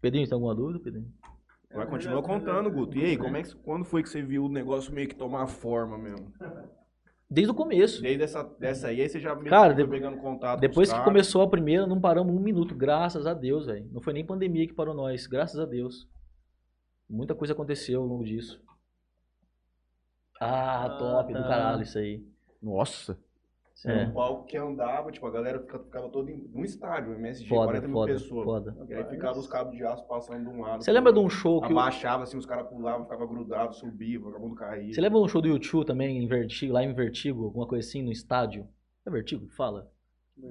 Pedrinho, 0.00 0.26
você 0.26 0.30
tem 0.30 0.34
alguma 0.36 0.54
dúvida, 0.54 0.80
Pedrinho? 0.80 1.12
Vai 1.74 1.86
continuar 1.86 2.22
contando, 2.22 2.70
Guto. 2.70 2.96
E 2.96 3.04
aí, 3.04 3.16
como 3.16 3.36
é 3.36 3.42
que, 3.42 3.54
quando 3.56 3.84
foi 3.84 4.02
que 4.02 4.08
você 4.08 4.22
viu 4.22 4.46
o 4.46 4.48
negócio 4.48 4.92
meio 4.92 5.08
que 5.08 5.14
tomar 5.14 5.46
forma 5.46 5.96
mesmo? 5.96 6.32
Desde 7.30 7.52
o 7.52 7.54
começo. 7.54 8.02
Desde 8.02 8.24
essa, 8.24 8.42
dessa 8.42 8.88
aí, 8.88 9.00
aí 9.00 9.08
você 9.08 9.20
já 9.20 9.36
Cara, 9.36 9.72
foi 9.74 9.84
de- 9.84 9.90
pegando 9.90 10.16
contato 10.18 10.56
com 10.56 10.60
Depois 10.60 10.88
os 10.88 10.92
que 10.92 10.98
caras. 10.98 11.04
começou 11.12 11.42
a 11.42 11.48
primeira, 11.48 11.86
não 11.86 12.00
paramos 12.00 12.34
um 12.34 12.40
minuto. 12.40 12.74
Graças 12.74 13.24
a 13.26 13.32
Deus, 13.34 13.66
velho. 13.66 13.88
Não 13.92 14.00
foi 14.00 14.12
nem 14.12 14.26
pandemia 14.26 14.66
que 14.66 14.74
parou 14.74 14.92
nós. 14.94 15.26
Graças 15.28 15.60
a 15.60 15.64
Deus. 15.64 16.08
Muita 17.08 17.34
coisa 17.34 17.52
aconteceu 17.52 18.00
ao 18.00 18.06
longo 18.06 18.24
disso. 18.24 18.60
Ah, 20.40 20.84
Ah, 20.86 20.90
top. 20.98 21.32
Do 21.32 21.42
tá. 21.42 21.48
caralho 21.48 21.82
isso 21.82 21.98
aí. 21.98 22.24
Nossa. 22.62 23.18
É. 23.86 24.04
Um 24.04 24.12
palco 24.12 24.44
que 24.44 24.56
andava, 24.58 25.10
tipo, 25.10 25.26
a 25.26 25.30
galera 25.30 25.58
ficava, 25.58 25.84
ficava 25.84 26.08
toda 26.10 26.30
em 26.30 26.50
um 26.54 26.64
estádio, 26.64 27.14
MSG, 27.14 27.48
Foda, 27.48 27.66
40 27.66 27.86
mil 27.86 27.96
foda, 27.96 28.12
pessoas. 28.12 28.44
foda. 28.44 28.76
E 28.88 28.94
aí 28.94 29.04
ficava 29.04 29.38
os 29.38 29.46
cabos 29.46 29.74
de 29.76 29.82
aço 29.84 30.06
passando 30.06 30.42
de 30.42 30.48
um 30.54 30.60
lado. 30.60 30.84
Você 30.84 30.92
lembra 30.92 31.12
de 31.12 31.18
um 31.18 31.30
show 31.30 31.60
que. 31.62 31.72
Abaixava, 31.72 32.24
assim, 32.24 32.36
os 32.36 32.44
caras 32.44 32.66
pulavam, 32.68 33.04
ficava 33.04 33.26
grudado, 33.26 33.74
subia, 33.74 34.18
o 34.18 34.24
vagabundo 34.24 34.54
caía. 34.54 34.92
Você 34.92 35.00
lembra 35.00 35.18
de 35.18 35.24
um 35.24 35.28
show 35.28 35.40
do 35.40 35.48
YouTube 35.48 35.86
também, 35.86 36.22
em 36.22 36.26
Vertigo, 36.26 36.74
lá 36.74 36.82
em 36.82 36.92
Vertigo, 36.92 37.44
alguma 37.44 37.66
coisa 37.66 37.88
assim, 37.88 38.02
no 38.02 38.12
estádio? 38.12 38.68
É 39.06 39.10
Vertigo? 39.10 39.46
que 39.46 39.54
Fala. 39.54 39.90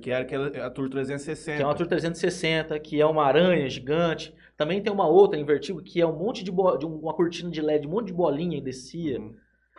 Que 0.01 0.11
era 0.11 0.23
aquela, 0.23 0.47
a 0.65 0.69
Tour 0.69 0.89
360. 0.89 1.57
Que 1.57 1.63
é 1.63 1.65
uma 1.65 1.75
Tour 1.75 1.87
360, 1.87 2.79
que 2.79 3.01
é 3.01 3.05
uma 3.05 3.25
aranha 3.25 3.67
gigante. 3.69 4.33
Também 4.55 4.81
tem 4.81 4.91
uma 4.91 5.07
outra 5.07 5.39
em 5.39 5.45
Vertigo, 5.45 5.81
que 5.81 6.01
é 6.01 6.05
um 6.05 6.15
monte 6.15 6.43
de, 6.43 6.51
bo... 6.51 6.77
de 6.77 6.85
uma 6.85 7.13
cortina 7.13 7.49
de 7.49 7.61
LED, 7.61 7.87
um 7.87 7.91
monte 7.91 8.07
de 8.07 8.13
bolinha 8.13 8.57
e 8.57 8.61
descia. 8.61 9.19
Uhum. 9.19 9.35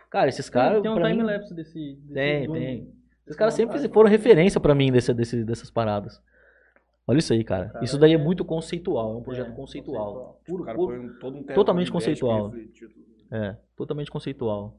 Cara, 0.09 0.29
esses 0.29 0.49
caras. 0.51 0.83
Tem 0.83 0.91
um 0.91 0.95
pra 0.95 1.09
mim- 1.09 1.17
time-lapse 1.17 1.55
desse, 1.55 1.95
desse 1.97 2.13
Tem, 2.13 2.51
tem. 2.51 3.00
Esses 3.27 3.37
caras 3.37 3.55
sempre 3.55 3.79
foram 3.89 4.09
referência 4.11 4.61
pra 4.61 4.75
mim 4.75 4.91
desse, 4.91 5.13
desse- 5.15 5.45
dessas 5.45 5.71
paradas. 5.71 6.21
Olha 7.07 7.19
isso 7.19 7.33
aí, 7.33 7.43
cara. 7.45 7.71
Cara, 7.71 7.85
Isso 7.85 7.99
daí 7.99 8.13
é 8.13 8.15
é- 8.15 8.19
muito 8.19 8.45
conceitual, 8.45 9.15
é 9.15 9.17
um 9.19 9.23
projeto 9.23 9.51
É, 9.51 9.55
conceitual. 9.55 10.05
conceitual. 10.15 10.41
Puro, 10.47 10.75
puro- 10.75 11.35
um- 11.35 11.39
um 11.39 11.43
totalmente 11.45 11.91
conceitual. 11.91 12.53
É, 13.31 13.57
totalmente 13.77 14.11
conceitual. 14.11 14.77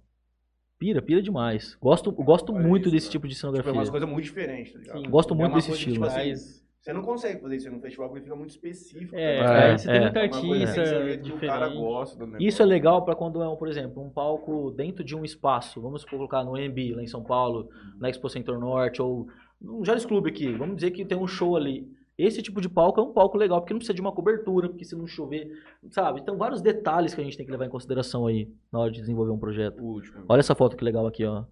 Pira, 0.78 1.02
pira 1.02 1.22
demais. 1.22 1.76
Gosto, 1.76 2.12
gosto 2.12 2.54
Olha 2.54 2.68
muito 2.68 2.84
isso, 2.86 2.92
desse 2.92 3.06
cara. 3.08 3.12
tipo 3.12 3.28
de 3.28 3.34
Tipo, 3.36 3.40
é 3.48 3.52
cenografia. 3.52 3.74
umas 3.74 3.90
coisas 3.90 4.10
muito 4.10 4.24
diferentes, 4.26 4.74
tá 4.74 4.80
ligado? 4.80 5.00
Sim, 5.04 5.10
Gosto 5.10 5.34
É 5.34 5.38
muito 5.38 5.50
uma 5.52 5.56
desse 5.58 5.68
coisa 5.70 5.84
que, 5.84 5.90
estilo. 5.92 6.08
tipo 6.08 6.20
assim, 6.20 6.62
Você 6.82 6.94
não 6.94 7.04
consegue 7.04 7.40
fazer 7.40 7.58
isso 7.58 7.70
num 7.70 7.80
festival 7.80 8.10
porque 8.10 8.24
fica 8.24 8.36
muito 8.36 8.50
específico. 8.50 9.16
é, 9.16 9.34
ligado? 9.34 9.54
É, 9.54 9.72
aí 9.72 9.78
você 9.78 9.88
tem 9.88 9.96
é. 9.96 10.02
muito 10.02 10.18
É 10.18 10.22
artista 10.22 10.82
assim 10.82 11.32
o 11.32 11.40
cara 11.40 11.68
diferente. 11.68 11.78
gosta 11.78 12.26
do. 12.26 12.42
Isso 12.42 12.62
é 12.64 12.66
legal 12.66 13.06
pra 13.06 13.16
quando 13.16 13.42
é, 13.44 13.48
um, 13.48 13.56
por 13.56 13.68
exemplo, 13.68 14.04
um 14.04 14.10
palco 14.10 14.72
dentro 14.72 15.04
de 15.04 15.16
um 15.16 15.24
espaço. 15.24 15.80
Vamos 15.80 16.04
colocar 16.04 16.44
no 16.44 16.58
EMB, 16.58 16.96
lá 16.96 17.04
em 17.04 17.08
São 17.08 17.24
Paulo, 17.24 17.70
na 18.00 18.10
Expo 18.10 18.28
Center 18.30 18.58
Norte, 18.58 19.00
ou 19.00 19.28
no 19.62 19.86
Jales 19.86 20.06
Clube 20.06 20.32
aqui. 20.32 20.52
Vamos 20.54 20.78
dizer 20.78 20.90
que 20.90 21.06
tem 21.06 21.16
um 21.16 21.28
show 21.28 21.56
ali. 21.56 21.88
Esse 22.24 22.42
tipo 22.42 22.62
de 22.62 22.70
palco 22.70 23.00
é 23.00 23.04
um 23.04 23.12
palco 23.12 23.38
legal, 23.38 23.60
porque 23.62 23.74
não 23.74 23.80
precisa 23.80 23.94
de 23.96 24.02
uma 24.02 24.12
cobertura, 24.12 24.70
porque 24.70 24.86
se 24.86 24.96
não 24.96 25.08
chover, 25.08 25.52
sabe? 25.90 26.20
Então, 26.22 26.38
vários 26.38 26.62
detalhes 26.62 27.14
que 27.14 27.22
a 27.22 27.24
gente 27.24 27.36
tem 27.38 27.46
que 27.46 27.52
levar 27.52 27.66
em 27.66 27.70
consideração 27.70 28.28
aí 28.28 28.48
na 28.72 28.80
hora 28.80 28.92
de 28.92 29.00
desenvolver 29.00 29.32
um 29.32 29.38
projeto. 29.40 29.82
Último. 29.84 30.24
Olha 30.30 30.40
essa 30.40 30.54
foto 30.56 30.76
que 30.78 30.84
legal 30.84 31.08
aqui, 31.08 31.26
ó. 31.26 31.44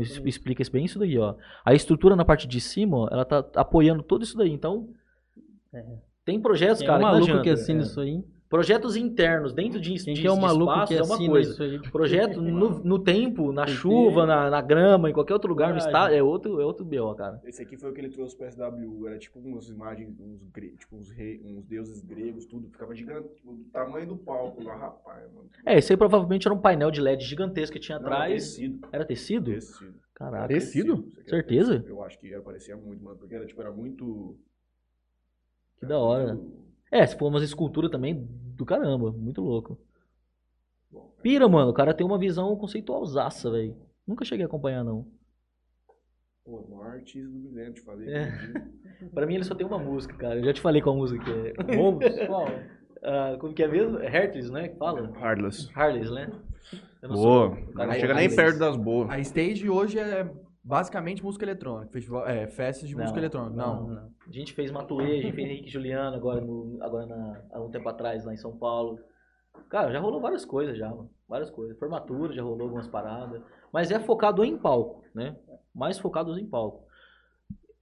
Es- 0.00 0.20
Explica 0.24 0.62
bem 0.72 0.84
isso 0.84 0.98
daí, 0.98 1.18
ó. 1.18 1.34
A 1.64 1.74
estrutura 1.74 2.16
na 2.16 2.24
parte 2.24 2.46
de 2.48 2.60
cima, 2.60 2.96
ó, 2.96 3.08
ela 3.10 3.24
tá 3.24 3.44
apoiando 3.56 4.02
tudo 4.02 4.24
isso 4.24 4.36
daí. 4.36 4.50
Então, 4.50 4.88
tem 6.24 6.40
projetos, 6.40 6.78
Tem 6.78 6.86
cara, 6.86 6.98
um 6.98 7.00
que 7.00 7.04
não 7.06 7.12
maluco 7.12 7.32
que 7.42 7.50
adianta. 7.50 7.60
assina 7.60 7.80
É. 7.80 7.82
isso 7.82 8.00
aí. 8.00 8.24
Projetos 8.48 8.94
internos, 8.94 9.52
dentro 9.52 9.80
de, 9.80 9.94
Quem 10.04 10.14
de, 10.14 10.20
que 10.20 10.26
é 10.26 10.30
o 10.30 10.34
de 10.34 10.40
maluco 10.40 10.70
espaços 10.70 10.88
que 10.88 11.00
é 11.00 11.02
uma 11.02 11.16
coisa. 11.30 11.50
isso 11.50 11.62
aí? 11.62 11.90
Projeto 11.90 12.40
no, 12.42 12.78
no 12.84 12.98
tempo, 13.00 13.50
na 13.52 13.64
Tem 13.64 13.74
chuva, 13.74 14.26
na, 14.26 14.48
na 14.48 14.60
grama, 14.60 15.10
em 15.10 15.12
qualquer 15.12 15.32
outro 15.32 15.48
lugar, 15.48 15.68
no 15.68 15.74
Verdade. 15.74 15.88
estado, 15.90 16.14
é 16.14 16.22
outro, 16.22 16.60
é 16.60 16.64
outro 16.64 16.84
BO, 16.84 17.14
cara. 17.16 17.40
Esse 17.44 17.62
aqui 17.62 17.76
foi 17.76 17.90
o 17.90 17.94
que 17.94 18.00
ele 18.00 18.10
trouxe 18.10 18.36
pro 18.36 18.48
SW. 18.48 19.08
Era 19.08 19.18
tipo 19.18 19.40
umas 19.40 19.68
imagens, 19.68 20.14
uns, 20.20 20.40
tipo, 20.78 20.94
uns, 20.96 21.10
rei... 21.10 21.40
uns 21.44 21.64
deuses 21.64 22.00
gregos, 22.02 22.44
tudo. 22.46 22.68
Ficava 22.70 22.94
gigante, 22.94 23.28
tipo, 23.34 23.54
do 23.54 23.64
tamanho 23.64 24.06
do 24.06 24.16
palco 24.16 24.62
lá, 24.62 24.76
rapaz. 24.76 25.24
Mano. 25.32 25.48
É, 25.66 25.78
esse 25.78 25.92
aí 25.92 25.96
provavelmente 25.96 26.46
era 26.46 26.54
um 26.54 26.60
painel 26.60 26.90
de 26.92 27.00
LED 27.00 27.24
gigantesco 27.24 27.72
que 27.74 27.80
tinha 27.80 27.98
Não, 27.98 28.06
atrás. 28.06 28.34
tecido. 28.54 28.86
Era 28.92 29.04
tecido? 29.04 29.50
Tecido. 29.50 29.94
Caraca. 30.14 30.46
Tecido? 30.46 31.10
Era 31.16 31.28
Certeza? 31.28 31.72
tecido. 31.72 31.88
Eu 31.88 32.04
acho 32.04 32.20
que 32.20 32.32
era, 32.32 32.40
parecia 32.42 32.76
muito, 32.76 33.02
mano. 33.02 33.16
Porque 33.16 33.34
era, 33.34 33.46
tipo, 33.46 33.60
era 33.60 33.72
muito... 33.72 34.36
Que 35.80 35.86
da 35.86 35.98
hora. 35.98 36.38
É, 36.94 37.04
se 37.04 37.18
for 37.18 37.26
umas 37.26 37.42
esculturas 37.42 37.90
também, 37.90 38.14
do 38.56 38.64
caramba, 38.64 39.10
muito 39.10 39.42
louco. 39.42 39.76
Pira, 41.20 41.48
mano, 41.48 41.72
o 41.72 41.74
cara 41.74 41.92
tem 41.92 42.06
uma 42.06 42.16
visão 42.16 42.54
conceitualzaça, 42.54 43.50
velho. 43.50 43.74
Nunca 44.06 44.24
cheguei 44.24 44.44
a 44.44 44.46
acompanhar, 44.46 44.84
não. 44.84 45.04
Pô, 46.44 46.58
o 46.58 46.76
maior 46.76 46.92
artista 46.92 47.28
do 47.28 47.36
milênio, 47.36 47.72
te 47.72 47.80
falei. 47.80 48.08
É. 48.14 48.30
Pra 49.12 49.26
mim 49.26 49.34
ele 49.34 49.42
só 49.44 49.56
tem 49.56 49.66
uma 49.66 49.78
música, 49.78 50.14
cara. 50.14 50.36
Eu 50.36 50.44
já 50.44 50.52
te 50.52 50.60
falei 50.60 50.80
qual 50.80 50.94
música 50.94 51.24
que 51.24 51.30
é. 51.32 51.52
Qual? 52.28 52.46
Ah, 53.02 53.36
como 53.40 53.52
que 53.52 53.62
é 53.64 53.66
mesmo? 53.66 53.98
É 53.98 54.06
Hercules, 54.06 54.48
né? 54.50 54.68
Que 54.68 54.76
fala? 54.76 55.10
Heartless. 55.20 55.68
Harleys, 55.74 56.10
né? 56.12 56.30
Eu 57.02 57.08
não 57.08 57.16
Boa. 57.16 57.56
sou- 57.56 57.74
Não 57.74 57.92
chega 57.94 58.14
nem 58.14 58.34
perto 58.34 58.58
das 58.60 58.76
boas. 58.76 59.10
A 59.10 59.18
stage 59.18 59.68
hoje 59.68 59.98
é 59.98 60.30
basicamente 60.64 61.22
música 61.22 61.44
eletrônica. 61.44 61.92
Festival, 61.92 62.26
é, 62.26 62.46
festas 62.46 62.88
de 62.88 62.96
música 62.96 63.18
eletrônica. 63.18 63.54
Não. 63.54 63.86
não. 63.86 64.10
A 64.26 64.32
gente 64.32 64.54
fez 64.54 64.70
Matuê, 64.70 65.18
a 65.18 65.22
gente 65.22 65.34
fez 65.34 65.48
Henrique 65.48 65.68
e 65.68 65.70
Juliano 65.70 66.16
agora, 66.16 66.40
no, 66.40 66.78
agora 66.80 67.04
na, 67.06 67.42
há 67.52 67.60
um 67.60 67.70
tempo 67.70 67.88
atrás 67.88 68.24
lá 68.24 68.32
em 68.32 68.38
São 68.38 68.56
Paulo. 68.56 68.98
Cara, 69.68 69.92
já 69.92 70.00
rolou 70.00 70.20
várias 70.20 70.44
coisas 70.44 70.76
já, 70.76 70.88
mano. 70.88 71.10
Várias 71.28 71.50
coisas. 71.50 71.78
Formatura, 71.78 72.32
já 72.32 72.42
rolou 72.42 72.62
algumas 72.62 72.88
paradas. 72.88 73.42
Mas 73.70 73.90
é 73.90 74.00
focado 74.00 74.44
em 74.44 74.56
palco, 74.56 75.04
né? 75.14 75.36
Mais 75.74 75.98
focados 75.98 76.38
em 76.38 76.46
palco. 76.46 76.84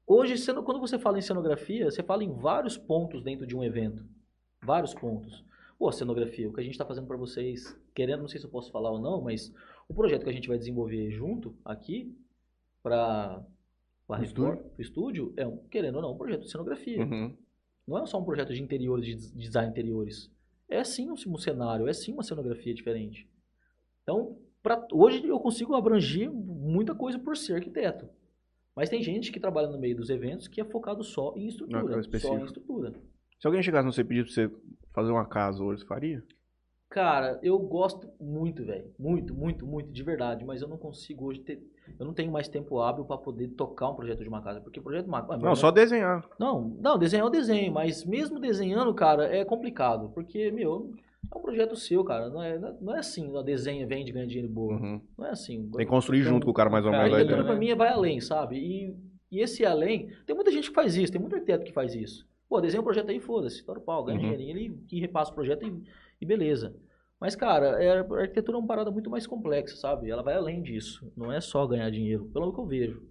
Hoje, 0.06 0.34
quando 0.64 0.80
você 0.80 0.98
fala 0.98 1.18
em 1.18 1.22
cenografia, 1.22 1.90
você 1.90 2.02
fala 2.02 2.24
em 2.24 2.32
vários 2.32 2.76
pontos 2.76 3.22
dentro 3.22 3.46
de 3.46 3.56
um 3.56 3.62
evento. 3.62 4.04
Vários 4.62 4.92
pontos. 4.92 5.44
Pô, 5.78 5.90
cenografia, 5.90 6.48
o 6.48 6.52
que 6.52 6.60
a 6.60 6.62
gente 6.62 6.74
está 6.74 6.84
fazendo 6.84 7.06
para 7.06 7.16
vocês, 7.16 7.76
querendo, 7.94 8.20
não 8.20 8.28
sei 8.28 8.38
se 8.38 8.46
eu 8.46 8.50
posso 8.50 8.70
falar 8.70 8.90
ou 8.90 9.00
não, 9.00 9.20
mas 9.20 9.52
o 9.88 9.94
projeto 9.94 10.22
que 10.22 10.30
a 10.30 10.32
gente 10.32 10.48
vai 10.48 10.58
desenvolver 10.58 11.10
junto 11.10 11.56
aqui 11.64 12.16
para 12.82 13.44
o 14.08 14.14
estúdio? 14.22 14.64
estúdio 14.78 15.34
é, 15.36 15.46
um, 15.46 15.56
querendo 15.68 15.96
ou 15.96 16.02
não, 16.02 16.12
um 16.12 16.16
projeto 16.18 16.42
de 16.42 16.50
cenografia. 16.50 17.00
Uhum. 17.00 17.36
Não 17.86 17.98
é 17.98 18.06
só 18.06 18.18
um 18.20 18.24
projeto 18.24 18.52
de 18.54 18.62
interiores, 18.62 19.04
de 19.06 19.14
des- 19.14 19.32
design 19.32 19.70
interiores. 19.70 20.30
É 20.68 20.82
sim 20.84 21.10
um, 21.10 21.14
um 21.14 21.36
cenário, 21.38 21.88
é 21.88 21.92
sim 21.92 22.12
uma 22.12 22.22
cenografia 22.22 22.74
diferente. 22.74 23.28
Então, 24.02 24.38
pra, 24.62 24.86
hoje 24.92 25.26
eu 25.26 25.38
consigo 25.38 25.74
abranger 25.74 26.30
muita 26.32 26.94
coisa 26.94 27.18
por 27.18 27.36
ser 27.36 27.54
arquiteto. 27.54 28.08
Mas 28.74 28.88
tem 28.88 29.02
gente 29.02 29.30
que 29.30 29.38
trabalha 29.38 29.68
no 29.68 29.78
meio 29.78 29.94
dos 29.96 30.08
eventos 30.08 30.48
que 30.48 30.60
é 30.60 30.64
focado 30.64 31.04
só 31.04 31.34
em 31.36 31.42
Não, 31.42 31.48
estrutura. 31.48 32.00
é 32.00 32.18
só 32.18 32.38
em 32.38 32.44
estrutura. 32.44 32.94
Se 33.38 33.46
alguém 33.46 33.62
chegasse 33.62 33.84
no 33.86 33.92
e 33.92 34.04
pedisse 34.04 34.48
pra 34.48 34.56
você 34.56 34.62
fazer 34.94 35.10
uma 35.10 35.26
casa 35.26 35.62
hoje, 35.62 35.82
você 35.82 35.86
faria? 35.86 36.24
Cara, 36.92 37.38
eu 37.42 37.58
gosto 37.58 38.06
muito, 38.20 38.66
velho. 38.66 38.84
Muito, 38.98 39.34
muito, 39.34 39.66
muito, 39.66 39.90
de 39.90 40.02
verdade. 40.02 40.44
Mas 40.44 40.60
eu 40.60 40.68
não 40.68 40.76
consigo 40.76 41.24
hoje 41.24 41.40
ter. 41.40 41.58
Eu 41.98 42.04
não 42.04 42.12
tenho 42.12 42.30
mais 42.30 42.48
tempo 42.48 42.80
hábil 42.80 43.02
para 43.06 43.16
poder 43.16 43.48
tocar 43.48 43.88
um 43.88 43.94
projeto 43.94 44.22
de 44.22 44.28
uma 44.28 44.42
casa. 44.42 44.60
Porque 44.60 44.78
projeto 44.78 45.04
de 45.04 45.08
uma 45.08 45.22
casa. 45.26 45.42
Não, 45.42 45.56
só 45.56 45.70
desenhar. 45.70 46.22
Não, 46.38 46.76
não, 46.80 46.98
desenhar 46.98 47.24
é 47.24 47.28
o 47.28 47.30
desenho, 47.32 47.72
mas 47.72 48.04
mesmo 48.04 48.38
desenhando, 48.38 48.92
cara, 48.92 49.24
é 49.34 49.42
complicado. 49.42 50.10
Porque, 50.10 50.50
meu, 50.50 50.92
é 51.34 51.38
um 51.38 51.40
projeto 51.40 51.74
seu, 51.76 52.04
cara. 52.04 52.28
Não 52.28 52.42
é, 52.42 52.58
não 52.78 52.94
é 52.94 52.98
assim, 52.98 53.30
ó, 53.34 53.40
desenha, 53.40 53.86
vende, 53.86 54.12
ganha 54.12 54.26
dinheiro 54.26 54.52
boa. 54.52 54.74
Uhum. 54.74 55.00
Não 55.16 55.26
é 55.26 55.30
assim. 55.30 55.66
Tem 55.70 55.86
que 55.86 55.90
construir 55.90 56.20
Então, 56.20 56.32
junto 56.34 56.44
com 56.44 56.50
o 56.50 56.54
cara 56.54 56.68
mais 56.68 56.84
ou 56.84 56.90
cara, 56.92 57.04
menos 57.04 57.16
A 57.16 57.20
a 57.20 57.24
ideia. 57.24 57.42
pra 57.44 57.56
mim 57.56 57.74
vai 57.74 57.88
além, 57.88 58.20
sabe? 58.20 58.58
E, 58.58 58.94
e 59.30 59.40
esse 59.40 59.64
além, 59.64 60.10
tem 60.26 60.36
muita 60.36 60.50
gente 60.50 60.68
que 60.68 60.74
faz 60.74 60.94
isso, 60.94 61.10
tem 61.10 61.18
muito 61.20 61.34
arquiteto 61.34 61.64
que 61.64 61.72
faz 61.72 61.94
isso. 61.94 62.30
Pô, 62.50 62.60
desenha 62.60 62.82
um 62.82 62.84
projeto 62.84 63.08
aí, 63.08 63.18
foda-se, 63.18 63.64
tora 63.64 63.78
o 63.78 63.82
pau, 63.82 64.04
ganha 64.04 64.18
Uhum. 64.18 64.24
dinheirinho, 64.24 64.50
ele 64.50 64.78
que 64.86 65.00
repassa 65.00 65.30
o 65.30 65.34
projeto 65.34 65.64
e, 65.66 65.82
e 66.22 66.26
beleza. 66.26 66.74
Mas, 67.20 67.36
cara, 67.36 67.82
é, 67.82 67.98
a 67.98 68.00
arquitetura 68.00 68.56
é 68.56 68.60
uma 68.60 68.66
parada 68.66 68.90
muito 68.90 69.10
mais 69.10 69.26
complexa, 69.26 69.76
sabe? 69.76 70.10
Ela 70.10 70.22
vai 70.22 70.34
além 70.34 70.62
disso. 70.62 71.12
Não 71.16 71.30
é 71.30 71.40
só 71.40 71.66
ganhar 71.66 71.90
dinheiro, 71.90 72.24
pelo 72.32 72.52
que 72.52 72.58
eu 72.60 72.66
vejo. 72.66 73.02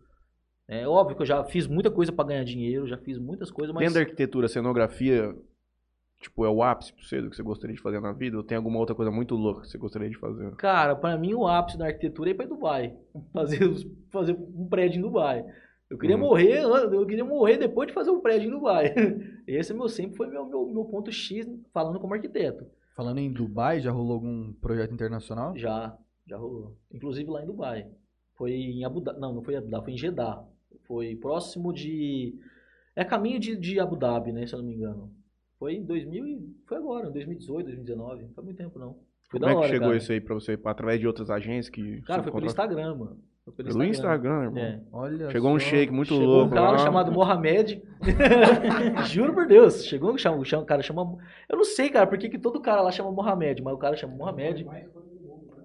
É 0.67 0.87
óbvio 0.87 1.15
que 1.15 1.21
eu 1.21 1.25
já 1.25 1.43
fiz 1.43 1.67
muita 1.67 1.91
coisa 1.91 2.11
pra 2.11 2.25
ganhar 2.25 2.43
dinheiro, 2.43 2.87
já 2.87 2.97
fiz 2.97 3.17
muitas 3.17 3.51
coisas, 3.51 3.73
mas 3.73 3.81
Dentro 3.83 3.95
da 3.95 3.99
arquitetura, 4.01 4.47
cenografia, 4.47 5.33
tipo, 6.19 6.45
é 6.45 6.49
o 6.49 6.61
ápice 6.63 6.93
pra 6.93 7.03
você 7.03 7.21
do 7.21 7.29
que 7.29 7.35
você 7.35 7.43
gostaria 7.43 7.75
de 7.75 7.81
fazer 7.81 7.99
na 7.99 8.11
vida? 8.13 8.37
Ou 8.37 8.43
tem 8.43 8.55
alguma 8.57 8.79
outra 8.79 8.95
coisa 8.95 9.11
muito 9.11 9.35
louca 9.35 9.61
que 9.61 9.67
você 9.69 9.77
gostaria 9.77 10.09
de 10.09 10.17
fazer? 10.17 10.55
Cara, 10.55 10.95
pra 10.95 11.17
mim 11.17 11.33
o 11.33 11.47
ápice 11.47 11.77
da 11.77 11.87
arquitetura 11.87 12.29
é 12.29 12.31
ir 12.31 12.35
pra 12.35 12.45
Dubai. 12.45 12.95
Fazer, 13.33 13.59
fazer 14.11 14.33
um 14.33 14.67
prédio 14.67 14.99
em 14.99 15.01
Dubai. 15.01 15.45
Eu 15.89 15.97
queria 15.97 16.15
Uhum. 16.15 16.21
morrer, 16.21 16.61
eu 16.63 17.05
queria 17.05 17.25
morrer 17.25 17.57
depois 17.57 17.87
de 17.87 17.93
fazer 17.93 18.11
um 18.11 18.21
prédio 18.21 18.47
em 18.47 18.51
Dubai. 18.51 18.93
Esse 19.47 19.73
meu, 19.73 19.89
sempre 19.89 20.15
foi 20.15 20.27
meu, 20.27 20.45
meu, 20.45 20.65
meu 20.67 20.85
ponto 20.85 21.11
X 21.11 21.45
falando 21.73 21.99
como 21.99 22.13
arquiteto. 22.13 22.65
Falando 23.01 23.17
em 23.17 23.33
Dubai, 23.33 23.79
já 23.79 23.89
rolou 23.89 24.13
algum 24.13 24.53
projeto 24.53 24.93
internacional? 24.93 25.57
Já, 25.57 25.97
já 26.27 26.37
rolou. 26.37 26.77
Inclusive 26.93 27.31
lá 27.31 27.41
em 27.41 27.47
Dubai. 27.47 27.89
Foi 28.35 28.51
em 28.51 28.85
Abu 28.85 29.01
Dhabi. 29.01 29.19
Não, 29.19 29.33
não 29.33 29.41
foi 29.41 29.55
em 29.55 29.57
Abu 29.57 29.71
Dhabi, 29.71 29.85
foi 29.85 29.93
em 29.93 29.97
Jeddah. 29.97 30.47
Foi 30.83 31.15
próximo 31.15 31.73
de. 31.73 32.39
É 32.95 33.03
caminho 33.03 33.39
de, 33.39 33.55
de 33.55 33.79
Abu 33.79 33.95
Dhabi, 33.95 34.31
né? 34.31 34.45
Se 34.45 34.53
eu 34.53 34.59
não 34.59 34.67
me 34.67 34.75
engano. 34.75 35.11
Foi 35.57 35.73
em 35.73 35.83
2000 35.83 36.27
e... 36.27 36.55
Foi 36.67 36.77
agora, 36.77 37.09
em 37.09 37.11
2018, 37.11 37.65
2019. 37.65 38.21
Não 38.21 38.33
faz 38.33 38.45
muito 38.45 38.57
tempo, 38.57 38.77
não. 38.77 38.93
Foi 39.31 39.39
Como 39.39 39.45
da 39.45 39.47
é 39.47 39.53
que 39.53 39.57
hora, 39.57 39.67
chegou 39.67 39.87
cara. 39.87 39.97
isso 39.97 40.11
aí 40.11 40.21
pra 40.21 40.35
você? 40.35 40.59
Através 40.63 40.99
de 40.99 41.07
outras 41.07 41.31
agências 41.31 41.69
que. 41.69 42.01
Cara, 42.03 42.21
foi 42.21 42.31
pelo? 42.31 42.45
Instagram, 42.45 42.95
mano. 42.95 43.19
Foi 43.43 43.53
pelo, 43.53 43.69
Pelo 43.69 43.83
Instagram, 43.83 44.43
irmão. 44.43 44.63
É. 44.63 44.81
Olha 44.91 45.31
Chegou 45.31 45.51
um 45.51 45.59
só. 45.59 45.65
shake 45.65 45.91
muito 45.91 46.13
Chegou 46.13 46.27
louco 46.27 46.51
um 46.51 46.53
cara 46.55 46.71
lá. 46.71 46.77
chamado 46.77 47.11
Mohamed. 47.11 47.81
Juro 49.09 49.33
por 49.33 49.47
Deus. 49.47 49.83
Chegou 49.85 50.13
um 50.13 50.17
chama, 50.17 50.43
chama, 50.45 50.63
cara 50.65 50.83
chama. 50.83 51.17
Eu 51.49 51.57
não 51.57 51.63
sei, 51.65 51.89
cara, 51.89 52.05
por 52.05 52.17
que, 52.17 52.37
todo 52.37 52.61
cara 52.61 52.81
lá 52.81 52.91
chama 52.91 53.11
Mohamed, 53.11 53.63
mas 53.63 53.73
o 53.73 53.77
cara 53.77 53.95
chama 53.95 54.15
Mohamed. 54.15 54.67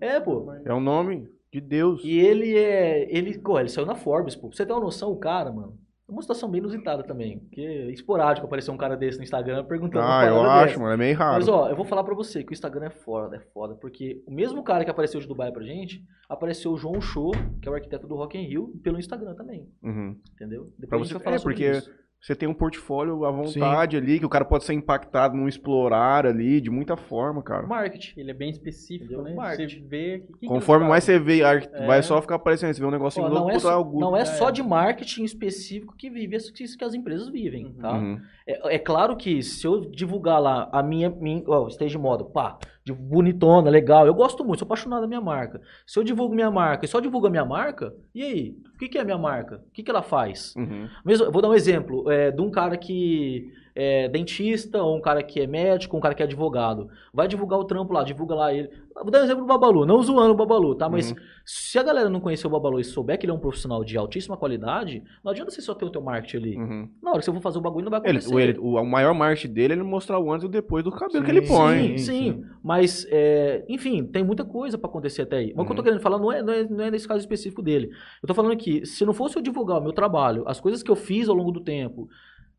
É, 0.01 0.19
pô. 0.21 0.51
É 0.65 0.73
o 0.73 0.81
nome 0.81 1.29
de 1.53 1.61
Deus. 1.61 2.03
E 2.03 2.19
ele 2.19 2.57
é. 2.57 3.07
Ele, 3.15 3.39
pô, 3.39 3.61
ele 3.61 3.69
saiu 3.69 3.87
na 3.87 3.95
Forbes, 3.95 4.35
pô. 4.35 4.49
Pra 4.49 4.57
você 4.57 4.65
ter 4.65 4.73
uma 4.73 4.81
noção, 4.81 5.13
o 5.13 5.17
cara, 5.17 5.53
mano. 5.53 5.79
É 6.09 6.13
uma 6.13 6.23
situação 6.23 6.49
bem 6.49 6.61
inusitada 6.61 7.03
também. 7.03 7.41
Porque 7.41 7.61
é 7.61 7.91
esporádico 7.91 8.47
aparecer 8.47 8.71
um 8.71 8.77
cara 8.77 8.97
desse 8.97 9.19
no 9.19 9.25
Instagram 9.25 9.65
perguntando. 9.65 10.05
Ah, 10.07 10.25
eu 10.25 10.41
acho, 10.43 10.67
dessa. 10.69 10.79
mano. 10.81 10.93
É 10.93 10.97
meio 10.97 11.17
raro. 11.17 11.35
Mas 11.35 11.49
ó, 11.49 11.69
eu 11.69 11.75
vou 11.75 11.85
falar 11.85 12.05
pra 12.05 12.15
você 12.15 12.45
que 12.45 12.53
o 12.53 12.55
Instagram 12.55 12.87
é 12.87 12.91
foda, 12.91 13.37
é 13.37 13.41
foda, 13.53 13.75
porque 13.75 14.23
o 14.27 14.31
mesmo 14.33 14.63
cara 14.63 14.85
que 14.85 14.91
apareceu 14.91 15.21
de 15.21 15.27
Dubai 15.27 15.51
pra 15.51 15.65
gente, 15.65 16.05
apareceu 16.29 16.73
o 16.73 16.77
João 16.77 17.01
Show, 17.01 17.33
que 17.61 17.69
é 17.69 17.71
o 17.71 17.75
arquiteto 17.75 18.07
do 18.07 18.15
Rock 18.15 18.39
in 18.39 18.43
Rio, 18.47 18.69
pelo 18.85 18.99
Instagram 19.01 19.35
também, 19.35 19.69
Uhum. 19.83 20.17
entendeu? 20.35 20.73
Depois 20.79 20.89
Pra 20.89 20.97
a 20.97 20.99
gente 21.01 21.09
você- 21.09 21.15
vai 21.15 21.23
falar 21.25 21.37
é, 21.37 21.39
sobre 21.39 21.55
porque 21.55 21.71
isso. 21.71 21.91
Você 22.27 22.35
tem 22.35 22.49
um 22.49 22.55
portfólio 22.55 23.25
à 23.25 23.31
vontade 23.31 23.97
ali, 23.97 24.19
que 24.19 24.27
o 24.27 24.29
cara 24.29 24.45
pode 24.45 24.65
ser 24.65 24.73
impactado 24.73 25.37
num 25.37 25.47
explorar 25.47 26.27
ali, 26.27 26.61
de 26.61 26.69
muita 26.69 26.97
forma, 26.97 27.41
cara. 27.41 27.65
Marketing. 27.69 28.19
Ele 28.19 28.33
é 28.33 28.35
bem 28.35 28.51
específico, 28.51 29.23
né? 29.23 29.33
Marketing. 29.33 29.83
Você 29.83 29.87
vê... 29.87 30.25
que- 30.41 30.49
Conforme 30.49 30.87
que 30.87 30.91
mais 30.91 31.05
você 31.05 31.21
vê, 31.21 31.43
É. 31.43 31.87
vai 31.87 32.03
só 32.03 32.21
ficar 32.21 32.35
aparecendo. 32.35 32.75
Você 32.75 32.81
vê 32.81 32.87
um 32.87 32.91
negocinho 32.91 33.27
Ó, 33.27 33.29
louco, 33.29 33.45
não, 33.45 33.51
é 33.51 33.53
puta, 33.53 33.63
só, 33.69 33.75
ah, 33.75 33.79
o 33.79 33.85
Guto. 33.85 34.01
não 34.01 34.17
é 34.17 34.25
só 34.25 34.49
é. 34.49 34.53
de 34.53 34.61
marketing 34.61 35.23
específico 35.23 35.95
que 35.97 36.11
vive 36.11 36.35
isso 36.35 36.53
que 36.53 36.65
isso 36.65 36.77
que 36.77 36.83
as 36.83 36.95
empresas 36.95 37.29
vivem, 37.29 37.73
tá? 37.75 37.93
Uhum. 37.93 38.21
É, 38.45 38.75
é 38.75 38.79
claro 38.81 39.17
que 39.17 39.41
se 39.41 39.65
eu 39.65 39.83
divulgar 39.83 40.41
lá 40.43 40.69
a 40.73 40.83
minha, 40.83 41.09
minha 41.09 41.45
ó, 41.47 41.69
stage 41.69 41.97
moda, 41.97 42.25
pá, 42.25 42.59
bonitona, 42.95 43.71
legal, 43.71 44.07
eu 44.07 44.15
gosto 44.15 44.45
muito, 44.45 44.61
sou 44.61 44.67
apaixonado 44.67 45.03
da 45.03 45.09
minha 45.09 45.21
marca. 45.21 45.61
Se 45.87 45.99
eu 45.99 46.05
divulgo 46.05 46.35
minha 46.35 46.51
marca 46.51 46.85
e 46.85 46.89
só 46.89 47.01
divulgo 47.01 47.27
a 47.27 47.31
minha 47.31 47.45
marca, 47.45 47.95
e 48.15 48.23
aí? 48.23 48.57
O 48.75 48.79
que, 48.79 48.89
que 48.89 48.99
é 48.99 49.01
a 49.01 49.05
minha 49.05 49.19
marca? 49.19 49.57
O 49.57 49.73
que, 49.73 49.83
que 49.83 49.91
ela 49.91 50.03
faz? 50.03 50.55
Uhum. 50.57 50.89
Mesmo, 51.05 51.31
vou 51.31 51.43
dar 51.43 51.49
um 51.49 51.55
exemplo 51.55 52.11
é, 52.11 52.31
de 52.31 52.41
um 52.41 52.51
cara 52.51 52.77
que 52.77 53.53
é 53.75 54.09
dentista, 54.09 54.83
ou 54.83 54.97
um 54.97 55.01
cara 55.01 55.23
que 55.23 55.41
é 55.41 55.47
médico, 55.47 55.95
ou 55.95 55.99
um 55.99 56.03
cara 56.03 56.15
que 56.15 56.23
é 56.23 56.27
advogado. 56.27 56.89
Vai 57.13 57.29
divulgar 57.29 57.59
o 57.59 57.65
trampo 57.65 57.93
lá, 57.93 58.03
divulga 58.03 58.35
lá 58.35 58.53
ele. 58.55 58.71
Vou 59.03 59.11
dar 59.11 59.21
um 59.21 59.25
exemplo 59.25 59.43
do 59.43 59.47
Babalu, 59.47 59.85
não 59.85 60.03
zoando 60.03 60.33
o 60.33 60.37
Babalu, 60.37 60.75
tá? 60.75 60.89
Mas 60.89 61.11
Uhum. 61.11 61.17
se 61.45 61.79
a 61.79 61.83
galera 61.83 62.09
não 62.09 62.19
conhecer 62.19 62.47
o 62.47 62.51
Babalu 62.51 62.81
e 62.81 62.85
souber 62.85 63.19
que 63.19 63.27
ele 63.27 63.31
é 63.31 63.35
um 63.35 63.39
profissional 63.39 63.85
de 63.85 63.97
altíssima 63.97 64.37
qualidade, 64.37 65.03
não 65.23 65.33
adianta 65.33 65.51
você 65.51 65.61
só 65.61 65.75
ter 65.75 65.85
o 65.85 65.91
teu 65.91 66.01
marketing 66.01 66.37
ali. 66.39 66.57
Uhum. 66.57 66.89
Na 67.03 67.11
hora 67.11 67.19
que 67.19 67.25
você 67.27 67.33
for 67.33 67.41
fazer 67.43 67.59
o 67.59 67.61
bagulho, 67.61 67.85
não 67.85 67.91
vai 67.91 68.01
Ele, 68.01 68.19
acontecer. 68.19 68.35
o, 68.35 68.41
ele- 68.41 68.59
o, 68.59 68.75
o 68.81 68.85
maior 68.87 69.13
marketing 69.15 69.53
dele 69.53 69.75
é 69.75 69.77
ele 69.77 69.83
mostrar 69.85 70.19
o 70.19 70.33
antes 70.33 70.45
e 70.45 70.47
o 70.47 70.49
depois 70.49 70.83
do 70.83 70.91
cabelo 70.91 71.25
que 71.25 71.31
Sim, 71.31 71.37
ele 71.37 71.47
põe. 71.47 71.79
Sim, 71.79 71.99
sim, 71.99 72.05
sim. 72.33 72.45
Mas, 72.65 73.07
é, 73.11 73.65
enfim, 73.69 74.05
tem 74.05 74.25
muita 74.25 74.45
coisa 74.45 74.79
pra 74.79 74.89
acontecer 74.89 75.23
até 75.23 75.37
aí. 75.37 75.53
Mas 75.55 75.65
o 75.65 75.67
que 75.67 75.73
eu 75.73 75.77
tô 75.77 75.83
Uhum. 75.83 75.85
querendo 75.85 76.01
falar 76.01 76.19
não 76.19 76.33
é, 76.33 76.43
não, 76.43 76.53
é, 76.53 76.65
não 76.65 76.85
é 76.85 76.91
nesse 76.91 77.07
caso 77.07 77.21
específico 77.21 77.61
dele. 77.63 77.91
Eu 78.23 78.27
tô 78.27 78.33
falando 78.35 78.57
que, 78.57 78.87
se 78.87 79.05
não 79.05 79.13
fosse 79.13 79.37
eu 79.37 79.43
divulgar 79.43 79.79
o 79.79 79.83
meu 79.83 79.93
trabalho, 79.93 80.43
as 80.47 80.59
coisas 80.61 80.83
que 80.83 80.91
eu 80.91 80.97
fiz 80.97 81.29
ao 81.29 81.35
longo 81.37 81.53
do 81.53 81.61
tempo, 81.61 82.09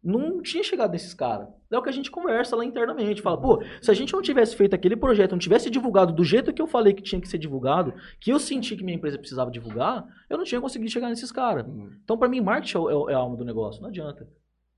não 0.07 0.41
tinha 0.41 0.63
chegado 0.63 0.91
nesses 0.91 1.13
caras. 1.13 1.47
É 1.69 1.77
o 1.77 1.81
que 1.83 1.89
a 1.89 1.91
gente 1.93 2.09
conversa 2.09 2.55
lá 2.55 2.63
internamente. 2.63 3.21
Fala, 3.21 3.39
pô, 3.39 3.61
se 3.81 3.91
a 3.91 3.93
gente 3.93 4.13
não 4.13 4.21
tivesse 4.21 4.55
feito 4.55 4.73
aquele 4.73 4.95
projeto, 4.95 5.31
não 5.31 5.37
tivesse 5.39 5.69
divulgado 5.69 6.13
do 6.13 6.23
jeito 6.23 6.53
que 6.53 6.61
eu 6.61 6.67
falei 6.67 6.93
que 6.93 7.03
tinha 7.03 7.19
que 7.19 7.27
ser 7.27 7.37
divulgado, 7.37 7.93
que 8.19 8.31
eu 8.31 8.39
senti 8.39 8.75
que 8.77 8.83
minha 8.83 8.95
empresa 8.95 9.17
precisava 9.17 9.51
divulgar, 9.51 10.05
eu 10.29 10.37
não 10.37 10.45
tinha 10.45 10.61
conseguido 10.61 10.89
chegar 10.91 11.09
nesses 11.09 11.31
caras. 11.31 11.67
Uhum. 11.67 11.91
Então, 12.03 12.17
pra 12.17 12.29
mim, 12.29 12.39
marketing 12.41 12.77
é, 12.77 12.79
o- 12.79 13.09
é 13.09 13.13
a 13.13 13.17
alma 13.17 13.35
do 13.35 13.43
negócio. 13.43 13.81
Não 13.81 13.89
adianta. 13.89 14.27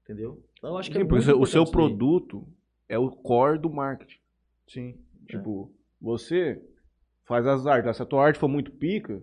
Entendeu? 0.04 0.44
Então, 0.58 0.72
eu 0.72 0.78
acho 0.78 0.90
que 0.90 0.98
é 0.98 1.02
Sim, 1.02 1.08
porque 1.08 1.24
muito 1.26 1.42
o 1.44 1.46
seu, 1.46 1.64
produto 1.66 2.48
é 2.88 2.98
o 2.98 3.12
core 3.12 3.60
do 3.60 3.70
marketing. 3.70 4.18
Sim. 4.68 4.96
Tipo, 5.30 5.72
você 6.02 6.60
faz 7.26 7.46
as 7.46 7.68
artes. 7.68 7.96
Se 7.98 8.02
a 8.02 8.06
tua 8.06 8.26
arte 8.26 8.40
for 8.40 8.48
muito 8.48 8.72
pica, 8.72 9.22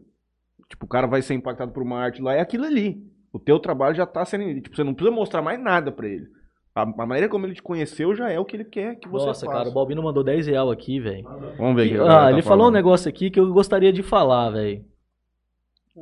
tipo, 0.68 0.84
o 0.86 0.88
cara 0.88 1.08
vai 1.08 1.20
ser 1.20 1.34
impactado 1.34 1.72
por 1.72 1.82
uma 1.82 1.98
arte 1.98 2.22
lá, 2.22 2.32
é 2.34 2.40
aquilo 2.40 2.64
ali. 2.64 3.04
O 3.36 3.38
teu 3.38 3.58
trabalho 3.58 3.94
já 3.94 4.06
tá 4.06 4.24
sendo. 4.24 4.62
Tipo, 4.62 4.74
você 4.74 4.82
não 4.82 4.94
precisa 4.94 5.14
mostrar 5.14 5.42
mais 5.42 5.60
nada 5.60 5.92
pra 5.92 6.08
ele. 6.08 6.26
A, 6.74 6.82
a 6.82 7.06
maneira 7.06 7.28
como 7.28 7.44
ele 7.46 7.54
te 7.54 7.62
conheceu 7.62 8.14
já 8.14 8.30
é 8.30 8.40
o 8.40 8.46
que 8.46 8.56
ele 8.56 8.64
quer 8.64 8.96
que 8.96 9.08
você 9.08 9.26
Nossa, 9.26 9.44
faça. 9.44 9.58
cara, 9.58 9.68
o 9.68 9.72
Balbino 9.72 10.02
mandou 10.02 10.24
10 10.24 10.46
real 10.46 10.70
aqui, 10.70 10.98
velho. 10.98 11.24
Vamos 11.58 11.76
ver 11.76 11.88
que 11.90 11.96
a 11.98 12.02
Ah, 12.02 12.24
tá 12.24 12.32
ele 12.32 12.40
falou 12.40 12.68
um 12.68 12.70
negócio 12.70 13.08
aqui 13.10 13.30
que 13.30 13.38
eu 13.38 13.52
gostaria 13.52 13.92
de 13.92 14.02
falar, 14.02 14.50
velho. 14.50 14.82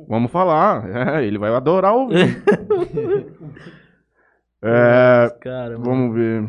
Vamos 0.07 0.31
falar. 0.31 1.19
É, 1.19 1.25
ele 1.27 1.37
vai 1.37 1.53
adorar 1.53 1.93
ouvir. 1.93 2.41
é, 4.63 5.29
Cara, 5.41 5.77
vamos 5.77 6.15
ver. 6.15 6.47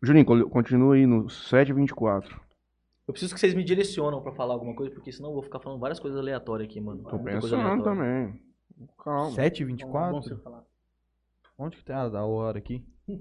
Juninho, 0.00 0.48
continua 0.48 0.94
aí 0.94 1.06
no 1.06 1.28
724. 1.28 2.40
Eu 3.06 3.12
preciso 3.12 3.34
que 3.34 3.40
vocês 3.40 3.52
me 3.52 3.64
direcionam 3.64 4.22
pra 4.22 4.32
falar 4.32 4.54
alguma 4.54 4.74
coisa, 4.74 4.94
porque 4.94 5.10
senão 5.10 5.30
eu 5.30 5.34
vou 5.34 5.42
ficar 5.42 5.58
falando 5.58 5.80
várias 5.80 5.98
coisas 5.98 6.18
aleatórias 6.18 6.68
aqui, 6.68 6.80
mano. 6.80 7.02
Tô 7.02 7.18
Muita 7.18 7.40
pensando 7.40 7.82
também. 7.82 8.40
Calma. 9.02 9.30
7 9.32 9.60
e 9.60 9.64
Bom 9.64 9.70
24? 9.72 10.22
você 10.22 10.36
falar. 10.36 10.62
Onde 11.58 11.76
que 11.76 11.84
tá 11.84 12.02
a 12.02 12.24
hora 12.26 12.58
aqui? 12.58 12.84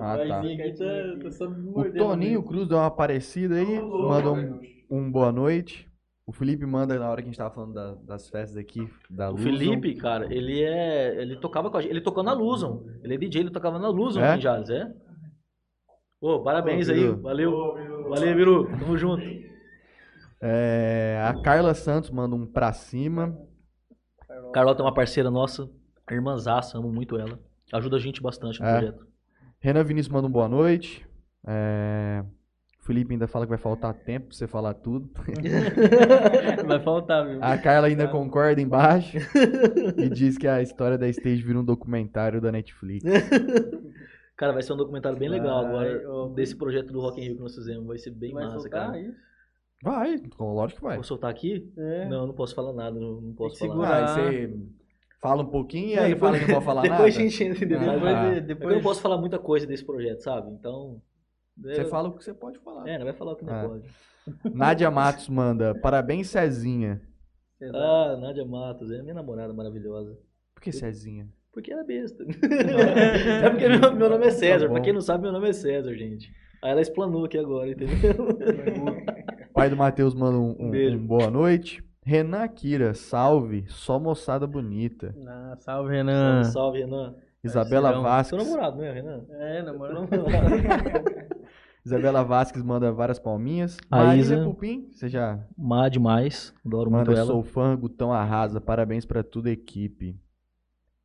Ah, 0.00 0.16
tá. 0.26 0.40
vir 0.40 0.60
aqui, 0.62 0.72
tá, 0.78 0.84
tá 1.38 1.48
me 1.48 1.70
O 1.70 1.92
Toninho 1.92 2.30
mesmo. 2.40 2.44
Cruz 2.46 2.68
deu 2.68 2.78
uma 2.78 2.86
aparecida 2.86 3.56
aí, 3.56 3.80
mandou 3.80 4.36
um, 4.36 4.60
um 4.90 5.10
boa 5.10 5.32
noite. 5.32 5.90
O 6.26 6.32
Felipe 6.32 6.64
manda 6.64 6.96
na 6.96 7.10
hora 7.10 7.20
que 7.20 7.26
a 7.28 7.30
gente 7.30 7.36
tava 7.38 7.52
falando 7.52 7.74
da- 7.74 7.94
das 7.96 8.28
festas 8.28 8.56
aqui, 8.56 8.88
da 9.10 9.28
O 9.30 9.32
Luzon. 9.32 9.42
Felipe, 9.44 9.94
cara, 9.96 10.32
ele 10.32 10.62
é. 10.62 11.20
Ele 11.20 11.36
tocava 11.36 11.70
com 11.70 11.76
a 11.76 11.80
gente. 11.82 11.90
Ele 11.90 12.00
tocou 12.00 12.22
na 12.22 12.32
Luzon. 12.32 12.86
Ele 13.02 13.14
é 13.14 13.18
DJ, 13.18 13.42
ele 13.42 13.50
tocava 13.50 13.78
na 13.80 13.88
Luzon 13.88 14.20
É? 14.20 14.36
em 14.36 14.40
Jales, 14.40 14.70
é? 14.70 14.92
Ô, 16.20 16.40
parabéns 16.40 16.88
Ô, 16.88 16.92
aí. 16.92 17.08
Valeu. 17.16 17.74
Valeu, 18.08 18.34
Biru. 18.36 18.66
Tamo 18.78 18.96
junto. 18.96 19.24
É, 20.40 21.20
a 21.26 21.34
Carla 21.42 21.74
Santos 21.74 22.10
manda 22.10 22.36
um 22.36 22.46
pra 22.46 22.72
cima. 22.72 23.36
Carlota 24.52 24.82
é 24.82 24.84
uma 24.84 24.94
parceira 24.94 25.30
nossa, 25.30 25.68
irmãzaça, 26.10 26.78
amo 26.78 26.92
muito 26.92 27.16
ela. 27.18 27.38
Ajuda 27.72 27.96
a 27.96 28.00
gente 28.00 28.20
bastante 28.22 28.60
no 28.60 28.66
É. 28.66 28.78
projeto. 28.78 29.06
Renan 29.60 29.84
Vinícius 29.84 30.12
manda 30.12 30.26
um 30.26 30.30
boa 30.30 30.48
noite. 30.48 31.06
É, 31.46 32.24
o 32.80 32.84
Felipe 32.84 33.12
ainda 33.12 33.28
fala 33.28 33.44
que 33.46 33.50
vai 33.50 33.58
faltar 33.58 33.94
tempo 33.94 34.28
pra 34.28 34.36
você 34.36 34.46
falar 34.46 34.74
tudo. 34.74 35.08
Vai 36.66 36.80
faltar, 36.80 37.26
viu? 37.26 37.38
A 37.42 37.56
Carla 37.58 37.88
ainda 37.88 38.08
concorda 38.08 38.60
embaixo 38.60 39.16
e 39.96 40.08
diz 40.08 40.36
que 40.38 40.46
a 40.46 40.60
história 40.62 40.96
da 40.98 41.08
Stage 41.08 41.42
vira 41.42 41.58
um 41.58 41.64
documentário 41.64 42.40
da 42.40 42.50
Netflix. 42.52 43.04
Cara, 44.36 44.52
vai 44.52 44.62
ser 44.62 44.72
um 44.72 44.76
documentário 44.76 45.18
bem 45.18 45.28
legal 45.28 45.62
Vai, 45.64 45.94
agora 45.94 46.10
ô, 46.10 46.28
desse 46.28 46.56
projeto 46.56 46.92
do 46.92 47.00
Rock 47.00 47.20
in 47.20 47.24
Rio 47.24 47.36
que 47.36 47.42
nós 47.42 47.54
fizemos. 47.54 47.86
Vai 47.86 47.98
ser 47.98 48.10
bem 48.10 48.32
vai 48.32 48.44
massa, 48.44 48.68
cara. 48.68 48.98
isso? 48.98 49.14
Vai, 49.82 50.20
lógico 50.38 50.80
que 50.80 50.84
vai. 50.86 50.96
Vou 50.96 51.04
soltar 51.04 51.30
aqui? 51.30 51.72
É. 51.76 52.06
Não, 52.08 52.26
não 52.26 52.34
posso 52.34 52.54
falar 52.54 52.72
nada, 52.72 52.98
não, 53.00 53.20
não 53.20 53.32
posso 53.34 53.58
falar. 53.58 53.88
Ah, 53.88 53.96
aí 54.26 54.46
você 54.48 54.58
fala 55.22 55.42
um 55.42 55.46
pouquinho 55.50 55.88
e 55.90 55.98
aí 55.98 56.12
depois- 56.14 56.32
fala 56.32 56.38
que 56.38 56.46
não 56.46 56.54
pode 56.54 56.64
falar 56.66 56.82
depois 56.82 57.00
nada. 57.00 57.04
a 57.08 57.10
gente 57.28 57.44
entra, 57.44 57.64
entendeu? 57.64 57.78
Ah, 57.80 57.94
Depois, 57.94 58.12
tá. 58.12 58.24
É 58.34 58.36
eu 58.36 58.40
depois 58.42 58.74
não 58.76 58.82
posso 58.82 59.00
falar 59.00 59.18
muita 59.18 59.38
coisa 59.38 59.66
desse 59.66 59.84
projeto, 59.84 60.20
sabe? 60.20 60.50
Então. 60.52 61.00
Você 61.62 61.80
é, 61.80 61.84
fala 61.84 62.08
o 62.08 62.16
que 62.16 62.24
você 62.24 62.32
pode 62.34 62.58
falar. 62.60 62.88
É, 62.88 62.98
não 62.98 63.04
vai 63.04 63.14
falar 63.14 63.32
o 63.32 63.36
que 63.36 63.44
não 63.44 63.52
Ah. 63.54 63.68
pode. 63.68 63.88
Nádia 64.54 64.90
Matos 64.90 65.28
manda, 65.28 65.74
parabéns 65.80 66.28
Cezinha. 66.28 67.00
Ah, 67.74 68.16
Nádia 68.20 68.44
Matos, 68.44 68.90
é 68.90 69.02
minha 69.02 69.14
namorada 69.14 69.52
maravilhosa. 69.52 70.16
Por 70.54 70.62
que 70.62 70.72
Cezinha? 70.72 71.26
Porque 71.52 71.72
ela 71.72 71.80
é 71.82 71.84
besta. 71.84 72.22
é 73.44 73.50
porque 73.50 73.68
meu, 73.68 73.94
meu 73.96 74.08
nome 74.10 74.26
é 74.26 74.30
César. 74.30 74.60
Tá 74.60 74.68
bom. 74.68 74.74
pra 74.74 74.82
quem 74.82 74.92
não 74.92 75.00
sabe, 75.00 75.22
meu 75.24 75.32
nome 75.32 75.48
é 75.48 75.52
César, 75.52 75.94
gente. 75.94 76.30
Aí 76.62 76.70
ela 76.70 76.80
explanou 76.82 77.24
aqui 77.24 77.38
agora, 77.38 77.70
entendeu? 77.70 77.96
Pai 79.60 79.70
do 79.70 79.76
Matheus 79.76 80.14
manda 80.14 80.38
um, 80.38 80.56
um- 80.58 80.70
Beijo. 80.70 80.96
um 80.96 81.06
boa 81.06 81.30
noite. 81.30 81.84
Renan 82.02 82.48
Kira, 82.48 82.94
salve, 82.94 83.64
só 83.68 83.98
moçada 84.00 84.46
bonita. 84.46 85.14
Ah, 85.26 85.54
salve, 85.60 85.90
Renan. 85.94 86.44
Salve, 86.44 86.78
Renan. 86.80 87.14
Isabela 87.44 87.92
Parceirão. 87.92 88.02
Vasques. 88.02 88.28
Seu 88.28 88.38
namorado, 88.38 88.76
não 88.78 88.84
é, 88.84 88.92
Renan? 88.92 89.24
É, 89.30 89.62
namorado. 89.62 90.08
Isabela 91.84 92.22
Vasques 92.24 92.62
manda 92.62 92.92
várias 92.92 93.18
palminhas. 93.18 93.76
A 93.90 93.98
Marília 94.04 94.20
Isa- 94.22 94.44
Pupim, 94.44 94.88
você 94.92 95.08
já 95.08 95.38
Má 95.56 95.88
demais. 95.88 96.54
Adoro 96.64 96.90
muito 96.90 97.08
manda 97.08 97.18
ela. 97.18 97.26
sou 97.26 97.42
fã, 97.42 97.76
Gutão 97.76 98.12
arrasa, 98.12 98.60
parabéns 98.60 99.04
pra 99.06 99.22
toda 99.22 99.48
a 99.48 99.52
equipe. 99.52 100.18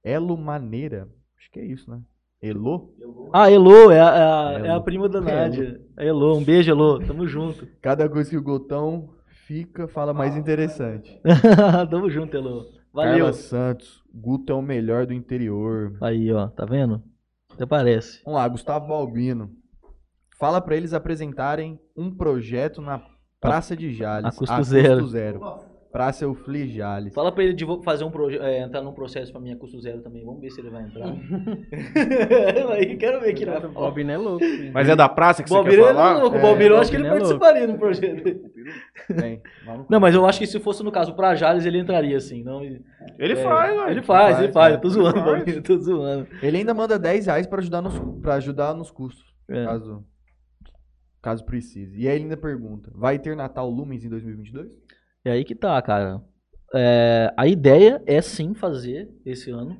Elo 0.03 0.37
Maneira, 0.37 1.07
acho 1.37 1.49
que 1.51 1.59
é 1.59 1.65
isso, 1.65 1.89
né? 1.89 2.01
Elo? 2.49 2.93
Ah, 3.33 3.51
Elô, 3.51 3.91
é 3.91 3.99
a, 3.99 4.03
é 4.03 4.07
a- 4.23 4.51
é 4.65 4.69
a 4.69 4.73
Elô. 4.75 4.83
prima 4.83 5.09
da 5.09 5.19
Nádia. 5.21 5.81
É 5.97 6.07
Elô, 6.07 6.37
um 6.37 6.43
beijo, 6.43 6.71
Elô. 6.71 6.99
Tamo 6.99 7.27
junto. 7.27 7.67
Cada 7.81 8.07
coisa 8.09 8.29
que 8.29 8.37
o 8.37 8.41
Gutão 8.43 9.09
fica, 9.47 9.87
fala 9.87 10.13
mais 10.13 10.35
interessante. 10.37 11.19
Tamo 11.89 12.09
junto, 12.09 12.35
Elô. 12.35 12.65
Valeu. 12.93 13.11
Carla 13.17 13.33
Santos, 13.33 14.01
Guto 14.13 14.53
é 14.53 14.55
o 14.55 14.61
melhor 14.61 15.05
do 15.05 15.13
interior. 15.13 15.97
Aí, 16.01 16.31
ó, 16.31 16.47
tá 16.47 16.65
vendo? 16.65 17.03
Até 17.53 17.65
parece. 17.65 18.21
Vamos 18.23 18.39
lá, 18.39 18.47
Gustavo 18.47 18.87
Balbino. 18.87 19.51
Fala 20.39 20.61
pra 20.61 20.75
eles 20.75 20.93
apresentarem 20.93 21.79
um 21.95 22.09
projeto 22.13 22.81
na 22.81 23.01
Praça 23.41 23.75
de 23.75 23.93
Jales. 23.93 24.25
A 24.33 24.37
custo 24.37 24.63
zero. 24.63 25.07
zero. 25.07 25.41
Praça 25.95 26.25
Eufli 26.25 26.67
Jales. 26.67 27.13
Fala 27.13 27.31
pra 27.31 27.41
ele 27.41 27.53
de 27.53 27.65
fazer 27.81 28.03
um 28.03 28.11
projeto, 28.11 28.43
entrar 28.43 28.81
num 28.81 28.91
processo 28.91 29.31
pra 29.31 29.39
mim 29.39 29.53
a 29.53 29.55
custo 29.55 29.79
zero 29.79 30.01
também. 30.01 30.25
Vamos 30.25 30.41
ver 30.41 30.49
se 30.51 30.59
ele 30.59 30.69
vai 30.69 30.83
entrar. 30.83 31.07
Aí, 32.75 32.97
quero 32.97 33.21
ver 33.21 33.29
aqui 33.29 33.45
na 33.45 33.59
O 33.59 33.69
Bob 33.69 34.03
não 34.03 34.13
é 34.13 34.17
louco. 34.17 34.39
filho. 34.43 34.73
Mas 34.73 34.89
é 34.89 34.95
da 34.97 35.07
praça 35.07 35.41
que 35.41 35.47
você 35.47 35.55
Bobiro 35.55 35.83
quer 35.83 35.91
é 35.91 35.93
falar? 35.93 36.17
louco, 36.21 36.35
É, 36.35 36.39
o 36.39 36.41
Bobiro 36.41 36.73
eu 36.75 36.79
acho 36.79 36.91
que 36.91 36.97
ele 36.97 37.07
é 37.07 37.11
participaria 37.11 37.65
no 37.67 37.77
projeto. 37.77 38.41
Não, 39.89 40.01
mas 40.01 40.13
eu 40.13 40.25
acho 40.25 40.37
que 40.37 40.45
se 40.47 40.59
fosse 40.59 40.83
no 40.83 40.91
caso 40.91 41.15
pra 41.15 41.33
Jales, 41.33 41.65
ele 41.65 41.79
entraria 41.79 42.17
assim. 42.17 42.43
Não, 42.43 42.61
Ele 42.61 42.83
É, 43.17 43.35
faz, 43.37 43.73
velho. 43.73 43.89
Ele 43.89 44.01
faz, 44.01 44.33
faz, 44.35 44.43
ele 44.43 44.51
faz. 44.51 44.73
Eu 44.75 44.81
tô 44.81 44.89
zoando, 44.89 45.49
eu 45.49 45.63
tô 45.63 45.77
zoando. 45.77 46.27
Ele 46.43 46.57
ainda 46.57 46.73
manda 46.73 46.99
10 46.99 47.25
reais 47.27 47.47
pra 47.47 47.59
ajudar 47.59 47.81
nos, 47.81 47.97
pra 48.21 48.33
ajudar 48.35 48.73
nos 48.73 48.91
custos, 48.91 49.23
É. 49.49 49.63
caso, 49.63 50.03
caso 51.21 51.45
precise. 51.45 51.97
E 52.01 52.05
aí 52.09 52.15
ele 52.15 52.23
ainda 52.25 52.35
pergunta, 52.35 52.91
vai 52.93 53.17
ter 53.17 53.33
Natal 53.33 53.69
Lumens 53.69 54.03
em 54.03 54.09
2022? 54.09 54.83
É 55.25 55.31
aí 55.31 55.43
que 55.43 55.55
tá, 55.55 55.81
cara. 55.81 56.23
É, 56.73 57.33
a 57.35 57.47
ideia 57.47 58.01
é 58.05 58.21
sim 58.21 58.53
fazer 58.53 59.09
esse 59.25 59.49
ano. 59.49 59.77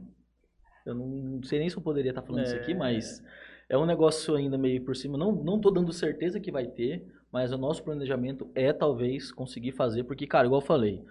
Eu 0.86 0.96
não 0.96 1.44
sei 1.44 1.60
nem 1.60 1.70
se 1.70 1.78
eu 1.78 1.82
poderia 1.82 2.10
estar 2.12 2.22
falando 2.22 2.44
isso 2.46 2.56
aqui, 2.56 2.72
É. 2.72 2.76
mas 2.76 3.24
é 3.70 3.78
um 3.78 3.86
negócio 3.86 4.36
ainda 4.36 4.58
meio 4.58 4.84
por 4.84 4.96
cima. 4.96 5.18
Não, 5.18 5.32
não 5.32 5.60
tô 5.60 5.72
dando 5.72 5.94
certeza 5.94 6.40
que 6.40 6.52
vai 6.52 6.68
ter, 6.68 7.06
mas 7.32 7.52
o 7.52 7.58
nosso 7.58 7.84
planejamento 7.84 8.50
é 8.56 8.74
talvez 8.74 9.32
conseguir 9.32 9.72
fazer, 9.72 10.04
porque, 10.04 10.28
cara, 10.28 10.46
igual 10.48 10.62
eu 10.62 10.66
falei, 10.66 11.04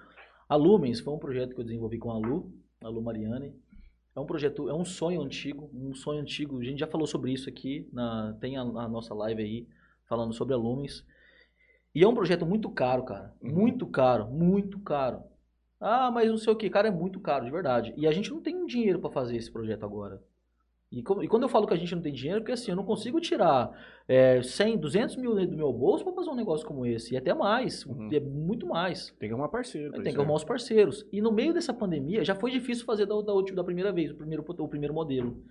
a 0.48 0.56
Lumens 0.56 1.00
foi 1.00 1.12
um 1.14 1.18
projeto 1.18 1.54
que 1.54 1.60
eu 1.60 1.64
desenvolvi 1.64 1.98
com 1.98 2.10
a 2.10 2.18
Lu, 2.18 2.52
a 2.82 2.88
Lu 2.88 3.02
Mariani. 3.02 3.54
É 4.16 4.20
um 4.20 4.26
projeto, 4.26 4.68
é 4.68 4.74
um 4.74 4.84
sonho 4.84 5.20
antigo, 5.22 5.68
um 5.74 5.92
sonho 5.94 6.20
antigo. 6.20 6.60
A 6.60 6.64
gente 6.64 6.78
já 6.78 6.86
falou 6.86 7.06
sobre 7.06 7.32
isso 7.32 7.48
aqui, 7.48 7.88
na, 7.92 8.36
tem 8.40 8.56
a, 8.56 8.62
a 8.62 8.88
nossa 8.88 9.12
live 9.12 9.42
aí 9.42 9.66
falando 10.08 10.32
sobre 10.32 10.54
a 10.54 10.56
Lumens. 10.56 11.04
E 11.94 12.02
é 12.02 12.08
um 12.08 12.14
projeto 12.14 12.44
muito 12.44 12.68
caro, 12.70 13.04
cara. 13.04 13.32
Muito 13.42 13.86
caro, 13.86 14.26
muito 14.26 14.78
caro. 14.80 15.22
Ah, 15.80 16.10
mas 16.10 16.28
não 16.28 16.36
sei 16.38 16.52
o 16.52 16.56
que, 16.56 16.68
cara, 16.70 16.88
é 16.88 16.90
muito 16.90 17.20
caro, 17.20 17.44
de 17.44 17.50
verdade. 17.50 17.92
E 17.96 18.06
a 18.06 18.12
gente 18.12 18.30
não 18.30 18.40
tem 18.40 18.64
dinheiro 18.66 18.98
pra 18.98 19.10
fazer 19.10 19.36
esse 19.36 19.50
projeto 19.50 19.84
agora. 19.84 20.20
E, 20.90 21.00
e 21.00 21.28
quando 21.28 21.42
eu 21.42 21.48
falo 21.48 21.66
que 21.66 21.74
a 21.74 21.76
gente 21.76 21.94
não 21.94 22.02
tem 22.02 22.12
dinheiro, 22.12 22.38
é 22.38 22.40
porque 22.40 22.52
assim, 22.52 22.70
eu 22.70 22.76
não 22.76 22.84
consigo 22.84 23.20
tirar 23.20 23.70
é, 24.08 24.40
100, 24.42 24.78
200 24.78 25.16
mil 25.16 25.34
do 25.34 25.56
meu 25.56 25.72
bolso 25.72 26.04
pra 26.04 26.12
fazer 26.12 26.30
um 26.30 26.34
negócio 26.36 26.66
como 26.66 26.86
esse. 26.86 27.14
E 27.14 27.16
até 27.16 27.34
mais, 27.34 27.84
Uhum. 27.84 28.08
é 28.12 28.20
muito 28.20 28.66
mais. 28.66 29.10
Tem 29.18 29.28
que 29.28 29.32
arrumar 29.34 29.48
parceiro. 29.48 29.92
Tem 29.92 30.02
que 30.04 30.08
arrumar 30.10 30.28
né? 30.30 30.34
os 30.36 30.44
parceiros. 30.44 31.06
E 31.12 31.20
no 31.20 31.32
meio 31.32 31.52
dessa 31.52 31.74
pandemia, 31.74 32.24
já 32.24 32.34
foi 32.34 32.50
difícil 32.50 32.84
fazer 32.84 33.06
da, 33.06 33.14
da, 33.20 33.32
da 33.54 33.64
primeira 33.64 33.92
vez, 33.92 34.10
o 34.10 34.16
primeiro, 34.16 34.44
o 34.46 34.68
primeiro 34.68 34.94
modelo. 34.94 35.42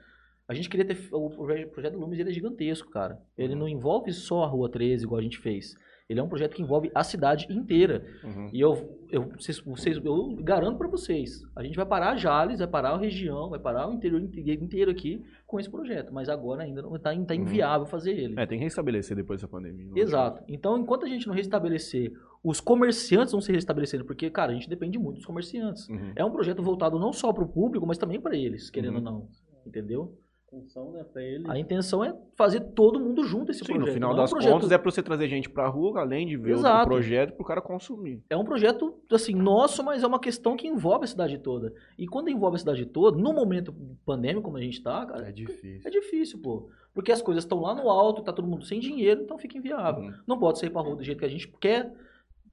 A 0.47 0.53
gente 0.53 0.69
queria 0.69 0.85
ter. 0.85 0.97
O 1.11 1.29
proje- 1.29 1.65
projeto 1.67 1.97
Lumes 1.97 2.19
ele 2.19 2.29
é 2.29 2.33
gigantesco, 2.33 2.89
cara. 2.89 3.21
Ele 3.37 3.55
não 3.55 3.67
envolve 3.67 4.11
só 4.11 4.43
a 4.43 4.47
Rua 4.47 4.69
13, 4.69 5.03
igual 5.05 5.19
a 5.19 5.23
gente 5.23 5.37
fez. 5.39 5.75
Ele 6.09 6.19
é 6.19 6.23
um 6.23 6.27
projeto 6.27 6.53
que 6.55 6.61
envolve 6.61 6.91
a 6.93 7.01
cidade 7.03 7.47
inteira. 7.49 8.05
Uhum. 8.23 8.49
E 8.51 8.59
eu, 8.59 8.99
eu, 9.09 9.29
vocês, 9.39 9.59
vocês- 9.61 9.97
eu 10.03 10.35
garanto 10.41 10.77
pra 10.77 10.87
vocês, 10.89 11.41
a 11.55 11.63
gente 11.63 11.75
vai 11.77 11.85
parar 11.85 12.17
Jales, 12.17 12.59
vai 12.59 12.67
parar 12.67 12.89
a 12.89 12.97
região, 12.97 13.49
vai 13.49 13.59
parar 13.59 13.87
o 13.89 13.93
interior 13.93 14.19
inte- 14.21 14.41
inteiro 14.41 14.91
aqui 14.91 15.23
com 15.47 15.59
esse 15.59 15.69
projeto. 15.69 16.13
Mas 16.13 16.27
agora 16.27 16.63
ainda 16.63 16.81
não 16.81 16.95
está 16.97 17.15
tá 17.25 17.33
inviável 17.35 17.87
fazer 17.87 18.11
ele. 18.11 18.37
É, 18.37 18.45
tem 18.45 18.57
que 18.57 18.65
restabelecer 18.65 19.15
depois 19.15 19.39
dessa 19.39 19.47
pandemia. 19.49 19.91
Exato. 19.95 20.43
Então, 20.47 20.77
enquanto 20.77 21.05
a 21.05 21.09
gente 21.09 21.25
não 21.25 21.33
restabelecer, 21.33 22.11
os 22.43 22.59
comerciantes 22.59 23.31
vão 23.31 23.39
se 23.39 23.53
restabelecerem, 23.53 24.05
porque, 24.05 24.29
cara, 24.29 24.51
a 24.51 24.55
gente 24.55 24.67
depende 24.69 24.99
muito 24.99 25.17
dos 25.17 25.25
comerciantes. 25.25 25.87
Uhum. 25.87 26.11
É 26.17 26.25
um 26.25 26.31
projeto 26.31 26.61
voltado 26.61 26.99
não 26.99 27.13
só 27.13 27.31
para 27.31 27.45
o 27.45 27.47
público, 27.47 27.87
mas 27.87 27.97
também 27.97 28.19
para 28.19 28.35
eles, 28.35 28.69
querendo 28.69 28.97
Uhum. 28.97 29.05
ou 29.05 29.11
não. 29.11 29.27
Entendeu? 29.65 30.17
Função, 30.53 30.91
né, 30.91 31.03
pra 31.03 31.21
ele. 31.23 31.49
A 31.49 31.57
intenção 31.57 32.03
é 32.03 32.15
fazer 32.35 32.59
todo 32.59 32.99
mundo 32.99 33.23
junto 33.23 33.49
esse 33.49 33.61
Sim, 33.61 33.73
projeto. 33.73 33.87
no 33.87 33.93
final 33.93 34.09
Não 34.11 34.17
é 34.17 34.19
um 34.19 34.23
das 34.23 34.29
projeto- 34.29 34.51
contas 34.53 34.71
é 34.71 34.77
pra 34.77 34.91
você 34.91 35.01
trazer 35.01 35.27
gente 35.27 35.49
pra 35.49 35.67
rua, 35.67 35.99
além 36.01 36.27
de 36.27 36.37
ver 36.37 36.51
o- 36.51 36.55
o 36.57 36.59
Exato. 36.59 36.85
projeto, 36.87 37.33
pro 37.33 37.43
cara 37.43 37.59
consumir. 37.59 38.21
É 38.29 38.37
um 38.37 38.43
projeto, 38.43 38.93
assim, 39.11 39.33
nosso, 39.33 39.83
mas 39.83 40.03
é 40.03 40.07
uma 40.07 40.19
questão 40.19 40.55
que 40.55 40.67
envolve 40.67 41.05
a 41.05 41.07
cidade 41.07 41.39
toda. 41.39 41.73
E 41.97 42.05
quando 42.07 42.29
envolve 42.29 42.55
a 42.55 42.59
cidade 42.59 42.85
toda, 42.85 43.17
no 43.17 43.33
momento 43.33 43.73
pandêmico 44.05 44.43
como 44.43 44.57
a 44.57 44.61
gente 44.61 44.81
tá, 44.83 45.03
cara, 45.07 45.29
É 45.29 45.31
difícil. 45.31 45.81
é 45.83 45.89
difícil, 45.89 46.39
pô. 46.39 46.69
Porque 46.93 47.11
as 47.11 47.21
coisas 47.23 47.43
estão 47.43 47.59
lá 47.59 47.73
no 47.73 47.89
alto, 47.89 48.21
tá 48.21 48.31
todo 48.31 48.47
mundo 48.47 48.63
sem 48.63 48.79
dinheiro, 48.79 49.23
então 49.23 49.39
fica 49.39 49.57
inviável. 49.57 50.03
Uhum. 50.03 50.13
Não 50.27 50.37
pode 50.37 50.59
sair 50.59 50.69
pra 50.69 50.83
rua 50.83 50.95
do 50.95 51.03
jeito 51.03 51.17
que 51.17 51.25
a 51.25 51.29
gente 51.29 51.47
quer. 51.59 51.91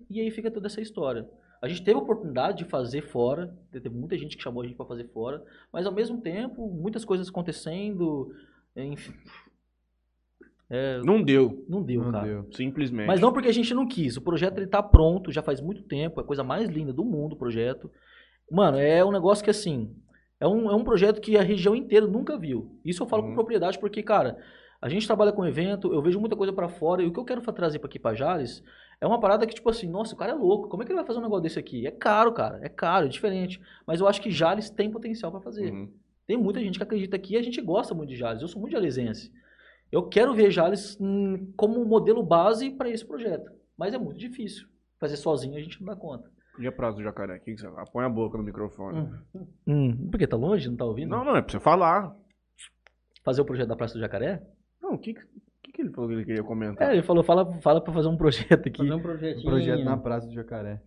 E 0.09 0.19
aí 0.21 0.31
fica 0.31 0.51
toda 0.51 0.67
essa 0.69 0.81
história. 0.81 1.29
A 1.63 1.69
gente 1.69 1.83
teve 1.83 1.99
a 1.99 2.03
oportunidade 2.03 2.59
de 2.59 2.65
fazer 2.65 3.03
fora, 3.03 3.55
teve 3.71 3.91
muita 3.91 4.17
gente 4.17 4.37
que 4.37 4.43
chamou 4.43 4.63
a 4.63 4.67
gente 4.67 4.77
pra 4.77 4.87
fazer 4.87 5.05
fora, 5.09 5.45
mas 5.73 5.85
ao 5.87 5.93
mesmo 5.93 6.21
tempo, 6.21 6.69
muitas 6.71 7.05
coisas 7.05 7.29
acontecendo, 7.29 8.35
enfim. 8.75 9.13
É, 10.69 11.01
Não 11.05 11.21
deu, 11.21 11.65
não 11.69 11.83
deu, 11.83 12.03
Não 12.05 12.13
cara. 12.13 12.27
deu. 12.27 12.49
simplesmente. 12.53 13.07
Mas 13.07 13.21
não 13.21 13.33
porque 13.33 13.49
a 13.49 13.53
gente 13.53 13.75
não 13.75 13.87
quis. 13.87 14.17
O 14.17 14.23
projeto 14.23 14.57
ele 14.59 14.69
tá 14.69 14.83
pronto, 14.83 15.33
já 15.33 15.43
faz 15.43 15.61
muito 15.61 15.83
tempo, 15.83 16.21
é 16.21 16.23
a 16.23 16.27
coisa 16.27 16.45
mais 16.45 16.69
linda 16.69 16.93
do 16.93 17.05
mundo 17.05 17.33
o 17.33 17.37
projeto. 17.37 17.91
Mano, 18.51 18.79
é 18.79 19.05
um 19.05 19.11
negócio 19.11 19.43
que 19.45 19.51
assim, 19.51 19.95
é 20.39 20.47
um, 20.47 20.71
é 20.71 20.75
um 20.75 20.85
projeto 20.85 21.21
que 21.21 21.37
a 21.37 21.43
região 21.43 21.75
inteira 21.75 22.07
nunca 22.07 22.39
viu. 22.39 22.79
Isso 22.85 23.03
eu 23.03 23.07
falo 23.09 23.23
Uhum. 23.25 23.29
com 23.31 23.35
propriedade 23.35 23.79
porque, 23.81 24.01
cara, 24.03 24.39
a 24.81 24.89
gente 24.89 25.07
trabalha 25.07 25.33
com 25.33 25.45
evento, 25.45 25.93
eu 25.93 26.01
vejo 26.01 26.21
muita 26.21 26.37
coisa 26.37 26.53
pra 26.53 26.69
fora 26.69 27.03
e 27.03 27.07
o 27.07 27.13
que 27.13 27.19
eu 27.19 27.25
quero 27.25 27.41
trazer 27.53 27.81
pra 27.81 27.89
aqui 27.89 27.99
pra 27.99 28.15
Jales 28.15 28.63
é 29.01 29.07
uma 29.07 29.19
parada 29.19 29.47
que 29.47 29.55
tipo 29.55 29.69
assim, 29.71 29.89
nossa, 29.89 30.15
o 30.15 30.19
cara 30.19 30.33
é 30.33 30.35
louco. 30.35 30.69
Como 30.69 30.83
é 30.83 30.87
que 30.87 30.93
ele 30.93 30.99
vai 30.99 31.07
fazer 31.07 31.19
um 31.19 31.23
negócio 31.23 31.43
desse 31.43 31.59
aqui? 31.59 31.87
É 31.87 31.91
caro, 31.91 32.33
cara, 32.33 32.61
é 32.63 32.69
caro, 32.69 33.07
é 33.07 33.09
diferente. 33.09 33.61
Mas 33.87 34.01
eu 34.01 34.07
acho 34.07 34.21
que 34.21 34.31
Jales 34.31 34.69
tem 34.69 34.91
potencial 34.91 35.31
pra 35.31 35.41
fazer. 35.41 35.73
Uhum. 35.73 35.91
Tem 36.27 36.37
muita 36.37 36.61
gente 36.61 36.79
que 36.79 36.83
acredita 36.83 37.17
aqui 37.17 37.35
e 37.35 37.37
a 37.39 37.43
gente 37.43 37.61
gosta 37.61 37.95
muito 37.95 38.11
de 38.11 38.17
Jales. 38.17 38.43
Eu 38.43 38.49
sou 38.49 38.61
muito 38.61 38.73
jalesense. 38.73 39.33
Eu 39.91 40.07
quero 40.07 40.35
ver 40.35 40.51
Jales 40.51 40.99
hum, 41.01 41.53
como 41.57 41.81
um 41.81 41.85
modelo 41.85 42.23
base 42.23 42.71
para 42.71 42.91
esse 42.91 43.05
projeto. 43.05 43.51
Mas 43.77 43.95
é 43.95 43.99
muito 43.99 44.19
difícil. 44.19 44.69
Fazer 44.99 45.17
sozinho 45.17 45.57
a 45.57 45.61
gente 45.61 45.81
não 45.81 45.87
dá 45.87 45.97
conta. 45.97 46.31
E 46.59 46.67
a 46.67 46.73
praça 46.73 46.97
do 46.97 47.03
jacaré? 47.03 47.37
O 47.37 47.41
que 47.41 47.55
que 47.55 47.61
você... 47.61 47.69
Põe 47.91 48.05
a 48.05 48.09
boca 48.09 48.37
no 48.37 48.45
microfone. 48.45 49.11
Hum, 49.67 50.11
por 50.11 50.19
que 50.19 50.27
tá 50.27 50.37
longe? 50.37 50.69
Não 50.69 50.77
tá 50.77 50.85
ouvindo? 50.85 51.09
Não, 51.09 51.25
não, 51.25 51.35
é 51.35 51.43
pra 51.43 51.51
você 51.51 51.59
falar. 51.59 52.15
Fazer 53.25 53.41
o 53.41 53.45
projeto 53.45 53.69
da 53.69 53.77
Praça 53.77 53.95
do 53.95 54.01
Jacaré? 54.01 54.43
Não, 54.81 54.95
o 54.95 54.99
que, 54.99 55.15
que, 55.71 55.77
que 55.77 55.83
ele 55.83 55.91
falou 55.91 56.09
que 56.09 56.17
ele 56.17 56.25
queria 56.25 56.43
comentar? 56.43 56.89
É, 56.89 56.93
ele 56.93 57.03
falou, 57.03 57.23
fala, 57.23 57.47
fala 57.61 57.81
pra 57.81 57.93
fazer 57.93 58.09
um 58.09 58.17
projeto 58.17 58.69
aqui. 58.69 58.79
Fazer 58.79 58.95
um 58.95 59.01
projetinho. 59.03 59.45
Projeto 59.45 59.85
na 59.85 59.97
Praça 59.97 60.27
do 60.27 60.33
Jacaré. 60.35 60.81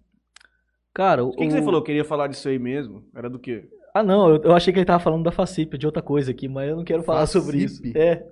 Cara, 0.94 1.24
o 1.24 1.30
O 1.30 1.32
que, 1.32 1.46
que 1.46 1.52
você 1.52 1.62
falou? 1.64 1.82
Queria 1.82 2.06
falar 2.06 2.28
disso 2.28 2.48
aí 2.48 2.60
mesmo? 2.60 3.04
Era 3.16 3.30
do 3.30 3.40
quê? 3.40 3.68
Ah, 3.94 4.02
não, 4.02 4.30
eu, 4.30 4.42
eu 4.42 4.56
achei 4.56 4.74
que 4.74 4.80
ele 4.80 4.86
tava 4.88 5.04
falando 5.04 5.24
da 5.24 5.32
Facip, 5.32 5.78
de 5.78 5.86
outra 5.86 6.02
coisa 6.02 6.32
aqui, 6.32 6.48
mas 6.48 6.68
eu 6.68 6.76
não 6.76 6.84
quero 6.84 7.04
falar 7.04 7.28
sobre 7.28 7.58
isso. 7.58 7.78
Facip? 7.78 7.96
É, 7.96 8.26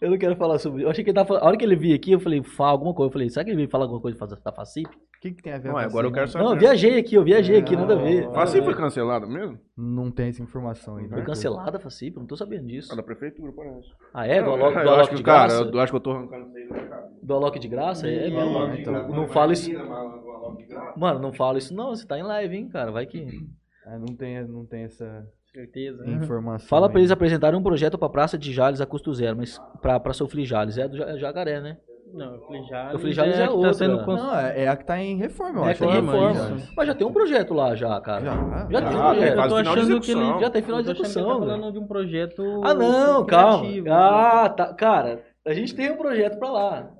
eu 0.00 0.10
não 0.10 0.16
quero 0.16 0.36
falar 0.36 0.58
sobre 0.60 0.78
isso. 0.78 0.86
Eu 0.86 0.90
achei 0.90 1.02
que 1.02 1.10
ele 1.10 1.14
tava 1.16 1.26
falando. 1.26 1.42
A 1.42 1.46
hora 1.46 1.56
que 1.56 1.64
ele 1.64 1.74
veio 1.74 1.96
aqui, 1.96 2.12
eu 2.12 2.20
falei, 2.20 2.40
fala 2.44 2.70
alguma 2.70 2.94
coisa. 2.94 3.08
Eu 3.08 3.12
falei, 3.12 3.28
será 3.28 3.44
que 3.44 3.50
ele 3.50 3.56
veio 3.56 3.68
falar 3.68 3.86
alguma 3.86 4.00
coisa 4.00 4.16
da 4.26 4.52
Facip? 4.52 4.86
O 4.86 5.20
que, 5.20 5.32
que 5.32 5.42
tem 5.42 5.52
a 5.52 5.58
ver 5.58 5.66
Não, 5.66 5.74
com 5.74 5.80
agora 5.80 6.06
eu 6.06 6.12
quero 6.12 6.28
saber. 6.28 6.44
Não, 6.44 6.52
eu 6.52 6.58
viajei 6.60 6.96
aqui, 7.00 7.16
eu 7.16 7.24
viajei 7.24 7.58
aqui, 7.58 7.74
nada 7.74 7.94
a 7.94 7.96
ver. 7.96 8.28
Ver. 8.28 8.62
foi 8.62 8.74
cancelado 8.76 9.26
mesmo? 9.26 9.58
Não 9.76 10.12
tem 10.12 10.28
essa 10.28 10.40
informação 10.40 10.98
aí. 10.98 11.08
Foi 11.08 11.18
né? 11.18 11.24
cancelada 11.24 11.76
a 11.76 11.80
Facip, 11.80 12.16
não 12.16 12.24
tô 12.24 12.36
sabendo 12.36 12.68
disso. 12.68 12.92
Ah, 12.92 12.94
da 12.94 13.02
prefeitura, 13.02 13.50
parece. 13.50 13.88
Ah, 14.14 14.24
é? 14.24 14.40
Do 14.40 14.50
Não, 14.50 14.54
Alok, 14.54 14.74
do 14.84 14.88
Alok 14.88 15.14
de 15.16 15.22
cara, 15.24 15.48
graça? 15.48 15.70
eu 15.74 15.80
acho 15.80 15.90
que 15.92 15.96
eu 15.96 16.00
tô 16.00 16.12
arrancando 16.12 16.46
isso 16.56 16.72
aí. 16.72 16.88
Do 17.20 17.34
Alok 17.34 17.58
de 17.58 17.66
graça? 17.66 18.06
É, 18.06 18.28
é 18.28 18.30
Não, 18.30 18.36
mesmo. 18.36 18.52
não, 18.52 18.74
então. 18.76 19.08
Não 19.08 19.26
fala 19.26 19.52
isso. 19.52 19.68
Do 19.68 19.76
Alok 19.80 20.58
de 20.58 20.66
graça. 20.68 20.94
Mano, 20.96 21.18
não 21.18 21.32
fala 21.32 21.58
isso 21.58 21.74
não, 21.74 21.88
você 21.88 22.06
tá 22.06 22.16
em 22.16 22.22
live, 22.22 22.56
hein, 22.56 22.68
cara, 22.68 22.92
vai 22.92 23.04
que... 23.04 23.48
É, 23.88 23.98
não, 23.98 24.06
tem, 24.16 24.46
não 24.46 24.66
tem 24.66 24.84
essa 24.84 25.26
Certeza. 25.52 26.04
informação. 26.08 26.68
Fala 26.68 26.88
pra 26.88 26.98
aí. 26.98 27.02
eles 27.02 27.10
apresentarem 27.10 27.58
um 27.58 27.62
projeto 27.62 27.96
pra 27.98 28.08
Praça 28.08 28.36
de 28.38 28.52
Jales 28.52 28.80
a 28.80 28.86
custo 28.86 29.12
zero, 29.14 29.36
mas 29.36 29.58
pra, 29.80 29.98
pra 29.98 30.12
sofrer 30.12 30.44
Jales, 30.44 30.76
é 30.78 30.86
do 30.88 30.96
Ja- 30.96 31.16
Jacaré, 31.16 31.60
né? 31.60 31.78
Não, 32.12 32.34
eu 32.36 32.40
falei 32.40 32.62
Jales. 32.64 32.92
Eu 32.94 32.98
falei 33.00 33.12
Jales 33.14 33.38
é 33.38 33.46
que 33.46 33.52
outra. 33.52 33.68
Tá 33.70 33.74
sendo 33.74 34.02
cons- 34.04 34.20
Não, 34.22 34.34
é, 34.38 34.62
é 34.64 34.68
a 34.68 34.76
que 34.76 34.84
tá 34.86 34.98
em 34.98 35.18
reforma, 35.18 35.60
eu 35.60 35.64
É 35.66 35.70
acho. 35.72 35.84
né? 35.86 35.92
reforma. 35.92 36.34
Já. 36.58 36.66
Mas 36.76 36.86
já 36.86 36.94
tem 36.94 37.06
um 37.06 37.12
projeto 37.12 37.52
lá 37.54 37.74
já, 37.74 38.00
cara. 38.00 38.24
Já, 38.24 38.34
Já 38.70 38.82
tem 38.88 38.96
um 38.96 39.00
Ah, 39.00 39.04
projeto. 39.10 39.20
tem 39.20 39.28
Eu 39.28 39.34
quase 39.34 39.48
tô 39.48 39.56
final 39.58 39.62
de 39.62 39.68
achando 39.68 40.00
que 40.00 40.10
ele 40.10 40.20
execução. 40.20 40.40
Já 40.40 40.50
tem 40.50 40.62
final 40.62 40.82
de 40.82 40.88
eu 40.88 40.94
tô 40.94 41.02
achando 41.02 41.12
que 41.12 41.18
execução, 41.18 41.30
ele 41.30 41.40
tá 41.40 41.46
velho. 41.46 41.58
falando 41.60 41.72
de 41.74 41.78
um 41.78 41.86
projeto. 41.86 42.60
Ah, 42.64 42.74
não, 42.74 43.26
calma. 43.26 43.58
criativo. 43.60 43.92
Ah, 43.92 44.48
tá. 44.48 44.72
Cara, 44.74 45.22
a 45.46 45.52
gente 45.52 45.74
tem 45.74 45.90
um 45.90 45.96
projeto 45.98 46.38
pra 46.38 46.50
lá. 46.50 46.90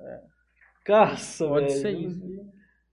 Caça, 0.85 1.47
Pode 1.47 1.67
velho. 1.67 1.79
ser 1.79 1.91
isso. 1.91 2.21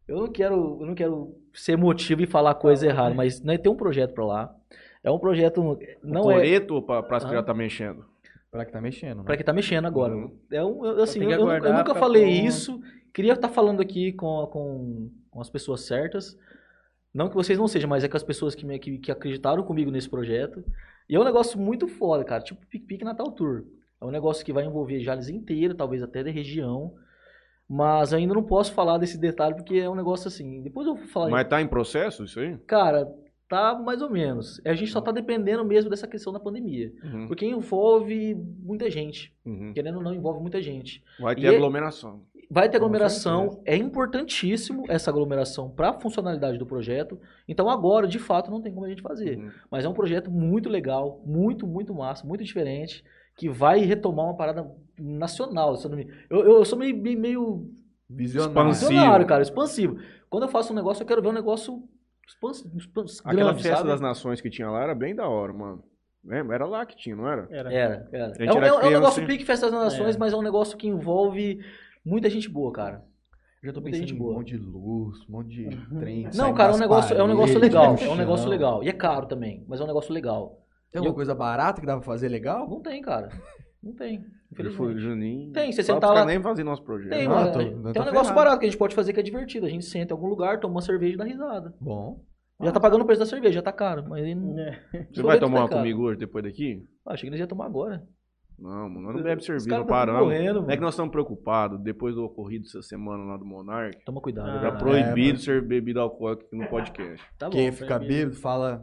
Eu 0.08 0.16
não 0.18 0.32
quero, 0.32 0.78
eu 0.80 0.86
não 0.86 0.94
quero 0.94 1.34
ser 1.56 1.72
emotivo 1.72 2.22
e 2.22 2.26
falar 2.26 2.54
coisa 2.54 2.86
errada, 2.86 3.14
mas 3.14 3.40
né, 3.42 3.56
tem 3.58 3.70
um 3.72 3.76
projeto 3.76 4.12
pra 4.14 4.24
lá. 4.24 4.54
É 5.02 5.10
um 5.10 5.18
projeto 5.18 5.78
não 6.02 6.22
o 6.26 6.30
é 6.30 6.34
Coreto 6.34 6.74
ou 6.74 6.82
pra 6.82 7.02
praça 7.02 7.26
que 7.26 7.32
Ah. 7.32 7.36
já 7.38 7.42
tá 7.42 7.54
mexendo? 7.54 8.04
Pra 8.50 8.64
que 8.64 8.72
tá 8.72 8.80
mexendo, 8.80 9.18
né? 9.18 9.24
Pra 9.24 9.36
que 9.36 9.44
tá 9.44 9.52
mexendo 9.52 9.86
agora. 9.86 10.14
Uhum. 10.14 10.36
É 10.50 10.64
um, 10.64 10.84
eu- 10.86 11.02
assim, 11.02 11.22
eu, 11.22 11.30
eu 11.30 11.38
nunca- 11.46 11.68
eu 11.68 11.74
nunca 11.74 11.94
falei 11.94 12.22
pronto. 12.24 12.46
isso. 12.48 12.80
Queria 13.12 13.32
estar 13.32 13.48
falando 13.48 13.80
aqui 13.80 14.12
com, 14.12 14.46
com, 14.46 15.10
com 15.30 15.40
as 15.40 15.48
pessoas 15.50 15.82
certas. 15.82 16.36
Não 17.14 17.28
que 17.28 17.34
vocês 17.34 17.58
não 17.58 17.66
sejam, 17.68 17.88
mas 17.88 18.04
é 18.04 18.08
com 18.08 18.16
as 18.16 18.22
pessoas 18.22 18.54
que, 18.54 18.66
me- 18.66 18.78
que, 18.78 18.98
que 18.98 19.10
acreditaram 19.12 19.62
comigo 19.62 19.90
nesse 19.90 20.08
projeto. 20.08 20.62
E 21.08 21.14
é 21.16 21.20
um 21.20 21.24
negócio 21.24 21.58
muito 21.58 21.86
foda, 21.88 22.24
cara. 22.24 22.42
Tipo 22.42 22.64
Pique 22.66 22.84
Pique 22.86 23.04
Natal 23.04 23.30
Tour. 23.32 23.64
É 24.00 24.04
um 24.04 24.10
negócio 24.10 24.44
que 24.44 24.52
vai 24.52 24.64
envolver 24.64 25.00
Jales 25.00 25.28
inteira, 25.28 25.74
talvez 25.74 26.02
até 26.02 26.22
da 26.24 26.30
região. 26.30 26.94
Mas 27.68 28.12
ainda 28.14 28.32
não 28.34 28.42
posso 28.42 28.72
falar 28.72 28.98
desse 28.98 29.18
detalhe 29.18 29.54
porque 29.56 29.76
é 29.76 29.90
um 29.90 29.94
negócio 29.94 30.28
assim. 30.28 30.62
Depois 30.62 30.86
eu 30.86 30.94
vou 30.94 31.06
falar. 31.06 31.30
Mas 31.30 31.48
tá 31.48 31.60
em 31.60 31.66
processo 31.66 32.24
isso 32.24 32.38
aí? 32.38 32.56
Cara, 32.66 33.08
tá 33.48 33.74
mais 33.74 34.00
ou 34.02 34.10
menos. 34.10 34.60
A 34.64 34.74
gente 34.74 34.90
só 34.92 35.00
tá 35.00 35.10
dependendo 35.10 35.64
mesmo 35.64 35.90
dessa 35.90 36.06
questão 36.06 36.32
da 36.32 36.38
pandemia. 36.38 36.92
Uhum, 37.02 37.26
Porque 37.26 37.44
envolve 37.44 38.34
muita 38.62 38.88
gente. 38.90 39.34
uhum. 39.44 39.72
Querendo 39.72 39.96
ou 39.96 40.02
não, 40.02 40.14
envolve 40.14 40.40
muita 40.40 40.62
gente. 40.62 41.02
Vai 41.18 41.34
ter 41.34 41.42
E 41.42 41.46
é- 41.46 41.56
aglomeração. 41.56 42.22
Vai 42.48 42.68
ter 42.68 42.76
aglomeração, 42.76 43.60
é 43.64 43.76
importantíssimo 43.76 44.84
essa 44.88 45.10
aglomeração 45.10 45.68
para 45.68 45.90
a 45.90 45.92
funcionalidade 45.92 46.58
do 46.58 46.64
projeto. 46.64 47.18
Então 47.48 47.68
agora, 47.68 48.06
de 48.06 48.20
fato, 48.20 48.52
não 48.52 48.62
tem 48.62 48.72
como 48.72 48.86
a 48.86 48.88
gente 48.88 49.02
fazer. 49.02 49.36
Uhum. 49.38 49.50
Mas 49.68 49.84
é 49.84 49.88
um 49.88 49.92
projeto 49.92 50.30
muito 50.30 50.68
legal, 50.68 51.20
muito, 51.26 51.66
muito 51.66 51.92
massa, 51.92 52.24
muito 52.24 52.44
diferente, 52.44 53.04
que 53.36 53.48
vai 53.48 53.80
retomar 53.80 54.24
uma 54.26 54.36
parada 54.36 54.68
nacional. 54.98 55.76
se 55.76 55.86
eu, 55.86 55.90
não 55.90 55.98
me- 55.98 56.10
eu, 56.30 56.40
eu 56.44 56.64
sou 56.64 56.78
meio, 56.78 56.96
meio, 56.96 57.70
Visionário. 58.08 58.70
Expansivo. 58.70 59.26
cara, 59.26 59.42
expansivo. 59.42 59.98
Quando 60.30 60.44
eu 60.44 60.48
faço 60.48 60.72
um 60.72 60.76
negócio, 60.76 61.02
eu 61.02 61.06
quero 61.06 61.20
ver 61.22 61.28
um 61.28 61.32
negócio 61.32 61.82
expansivo, 62.26 62.70
Aquela 63.24 63.50
grande, 63.50 63.62
festa 63.62 63.78
sabe? 63.78 63.88
das 63.90 64.00
nações 64.00 64.40
que 64.40 64.48
tinha 64.50 64.70
lá 64.70 64.82
era 64.82 64.94
bem 64.94 65.14
da 65.14 65.28
hora, 65.28 65.52
mano. 65.52 65.82
Lembra? 66.24 66.56
Era 66.56 66.66
lá 66.66 66.84
que 66.84 66.96
tinha, 66.96 67.14
não 67.14 67.28
era? 67.28 67.46
Era. 67.50 67.72
Era, 67.72 68.08
era. 68.12 68.28
gente 68.34 68.48
É 68.48 68.52
um, 68.52 68.56
era 68.56 68.66
é 68.66 68.86
um 68.88 68.90
negócio 68.90 69.20
hein? 69.20 69.26
pique 69.28 69.44
Festa 69.44 69.70
das 69.70 69.80
Nações, 69.80 70.16
É. 70.16 70.18
mas 70.18 70.32
é 70.32 70.36
um 70.36 70.42
negócio 70.42 70.76
que 70.76 70.88
envolve 70.88 71.60
muita 72.04 72.28
gente 72.28 72.48
boa, 72.48 72.72
cara. 72.72 73.04
Eu 73.62 73.68
já 73.68 73.72
tô 73.72 73.80
Muita 73.80 73.96
pensando 73.96 74.08
gente 74.08 74.12
em 74.16 74.20
um 74.20 74.24
boa. 74.24 74.34
monte 74.34 74.48
de 74.50 74.58
luz, 74.58 75.18
um 75.28 75.32
monte 75.32 75.48
de 75.48 75.76
trem. 76.00 76.28
Não, 76.34 76.52
cara, 76.54 76.72
é 76.72 76.74
um 76.76 76.78
negócio, 76.78 77.16
é 77.16 77.22
um 77.22 77.28
negócio 77.28 77.54
paredes, 77.54 77.74
legal. 77.76 77.96
É 78.00 78.08
um 78.10 78.16
negócio 78.16 78.48
legal. 78.48 78.82
E 78.82 78.88
é 78.88 78.92
caro 78.92 79.26
também, 79.26 79.64
mas 79.68 79.80
é 79.80 79.84
um 79.84 79.86
negócio 79.86 80.12
legal. 80.12 80.60
Tem 80.92 80.98
alguma 81.00 81.14
coisa 81.14 81.34
barata 81.34 81.80
que 81.80 81.86
dá 81.86 81.94
pra 81.94 82.02
fazer 82.04 82.28
legal? 82.28 82.68
Não 82.68 82.80
tem, 82.80 83.00
cara. 83.02 83.28
Não 83.82 83.92
tem. 83.94 84.24
Ele 84.58 84.70
foi. 84.70 84.96
Juninho. 84.96 85.52
Tem, 85.52 85.70
você 85.70 85.82
sentar 85.82 86.12
lá- 86.14 86.24
nem 86.24 86.40
fazer 86.40 86.64
nosso 86.64 86.82
projeto. 86.82 87.10
Tem, 87.10 87.24
eu 87.24 87.52
tô- 87.52 87.58
tem 87.58 87.72
eu 87.72 87.76
um 87.78 87.82
negócio 87.82 88.12
ferrado. 88.12 88.34
barato 88.34 88.58
que 88.60 88.66
a 88.66 88.68
gente 88.68 88.78
pode 88.78 88.94
fazer 88.94 89.12
que 89.12 89.20
é 89.20 89.22
divertido. 89.22 89.66
A 89.66 89.68
gente 89.68 89.84
senta 89.84 90.12
em 90.14 90.16
algum 90.16 90.28
lugar, 90.28 90.58
toma 90.60 90.74
uma 90.74 90.80
cerveja 90.80 91.14
e 91.14 91.16
dá 91.16 91.24
risada. 91.24 91.74
Bom. 91.80 92.20
Já 92.62 92.72
tá 92.72 92.80
pagando 92.80 93.02
o 93.02 93.04
preço 93.04 93.20
da 93.20 93.26
cerveja, 93.26 93.54
já 93.56 93.62
tá 93.62 93.72
caro. 93.72 94.04
Mas 94.08 94.24
aí 94.24 94.34
não... 94.34 94.58
É. 94.58 94.80
Você 95.12 95.22
vai 95.22 95.38
tomar 95.38 95.58
uma 95.60 95.66
Supermercado. 95.66 95.78
comigo 95.78 96.02
hoje, 96.04 96.18
depois 96.18 96.42
daqui? 96.42 96.82
Ah, 97.06 97.12
achei 97.12 97.26
que 97.26 97.30
nós 97.30 97.38
ia 97.40 97.46
tomar 97.46 97.66
agora. 97.66 98.02
Não, 98.58 98.88
mano, 98.88 99.02
nós 99.02 99.16
não 99.16 99.22
bebe 99.22 99.44
cerveja, 99.44 99.68
não 99.68 99.76
tão 99.78 99.86
paramos. 99.86 100.22
morrendo, 100.22 100.62
Não 100.62 100.70
é 100.70 100.76
que 100.76 100.80
nós 100.82 100.94
estamos 100.94 101.12
preocupados, 101.12 101.78
depois 101.82 102.14
do 102.14 102.24
ocorrido 102.24 102.64
essa 102.64 102.80
semana 102.80 103.22
lá 103.24 103.36
do 103.36 103.44
Monark, 103.44 104.02
Toma 104.06 104.18
cuidado. 104.22 104.48
Ah, 104.48 104.58
já 104.62 104.68
é, 104.68 104.78
proibido 104.78 105.34
mas- 105.34 105.44
ser 105.44 105.60
bebida 105.62 106.00
alcoólica 106.00 106.46
aqui 106.46 106.56
no 106.56 106.66
podcast. 106.66 107.22
Tá 107.38 107.46
bom. 107.50 107.52
Quem 107.52 107.70
fica 107.70 107.98
bêbado 107.98 108.34
fala 108.36 108.82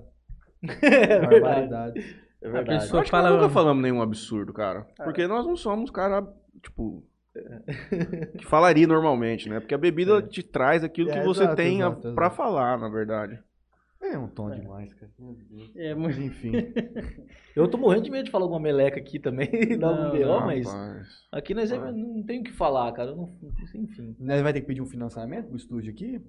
É 0.82 1.20
verdade. 1.20 1.30
barbaridade. 1.30 2.16
É 2.42 2.48
A 2.48 2.52
verdade. 2.52 2.80
pessoa 2.80 3.02
Acho 3.02 3.06
que 3.08 3.12
fala- 3.12 3.30
nós 3.30 3.42
nunca 3.42 3.54
falamos 3.54 3.82
nenhum 3.84 4.02
absurdo, 4.02 4.52
cara. 4.54 4.86
Porque 5.04 5.28
nós 5.28 5.46
não 5.46 5.56
somos 5.56 5.90
cara, 5.92 6.26
tipo, 6.62 7.04
que 8.38 8.46
falaria 8.46 8.86
normalmente, 8.88 9.50
né? 9.50 9.60
Porque 9.60 9.74
a 9.74 9.78
bebida 9.78 10.22
te 10.22 10.44
traz 10.44 10.84
aquilo 10.84 11.10
É, 11.10 11.20
que 11.20 11.26
você 11.26 11.44
exato, 11.44 11.56
tem 11.56 11.82
a- 11.82 11.92
pra 11.92 12.30
falar, 12.30 12.78
na 12.78 12.90
verdade. 12.90 13.40
É 14.02 14.18
um 14.18 14.28
tom 14.28 14.52
demais, 14.52 14.94
cara. 14.96 15.10
Meu 15.18 15.34
Deus. 15.50 15.72
É, 15.78 15.96
Mas 15.96 16.18
muito... 16.18 16.34
enfim. 16.34 16.52
Eu 17.56 17.68
tô 17.70 17.78
morrendo 17.78 18.04
de 18.04 18.12
medo 18.12 18.26
de 18.26 18.32
falar 18.32 18.44
alguma 18.44 18.60
meleca 18.60 19.00
aqui 19.00 19.18
também, 19.18 19.48
dar 19.80 19.88
algum 19.88 20.12
B.O., 20.12 20.28
não, 20.28 20.46
mas 20.46 20.66
Rapaz. 20.68 21.08
aqui 21.32 21.54
nós 21.54 21.72
é- 21.72 21.78
não 21.92 22.22
tem 22.24 22.42
o 22.42 22.44
que 22.44 22.52
falar, 22.52 22.92
cara. 22.92 23.16
Não, 23.16 23.34
enfim. 23.76 24.14
Nós 24.20 24.42
vai 24.42 24.52
ter 24.52 24.60
que 24.60 24.68
pedir 24.68 24.82
um 24.82 24.86
financiamento 24.86 25.48
pro 25.48 25.56
estúdio 25.56 25.92
aqui? 25.94 26.22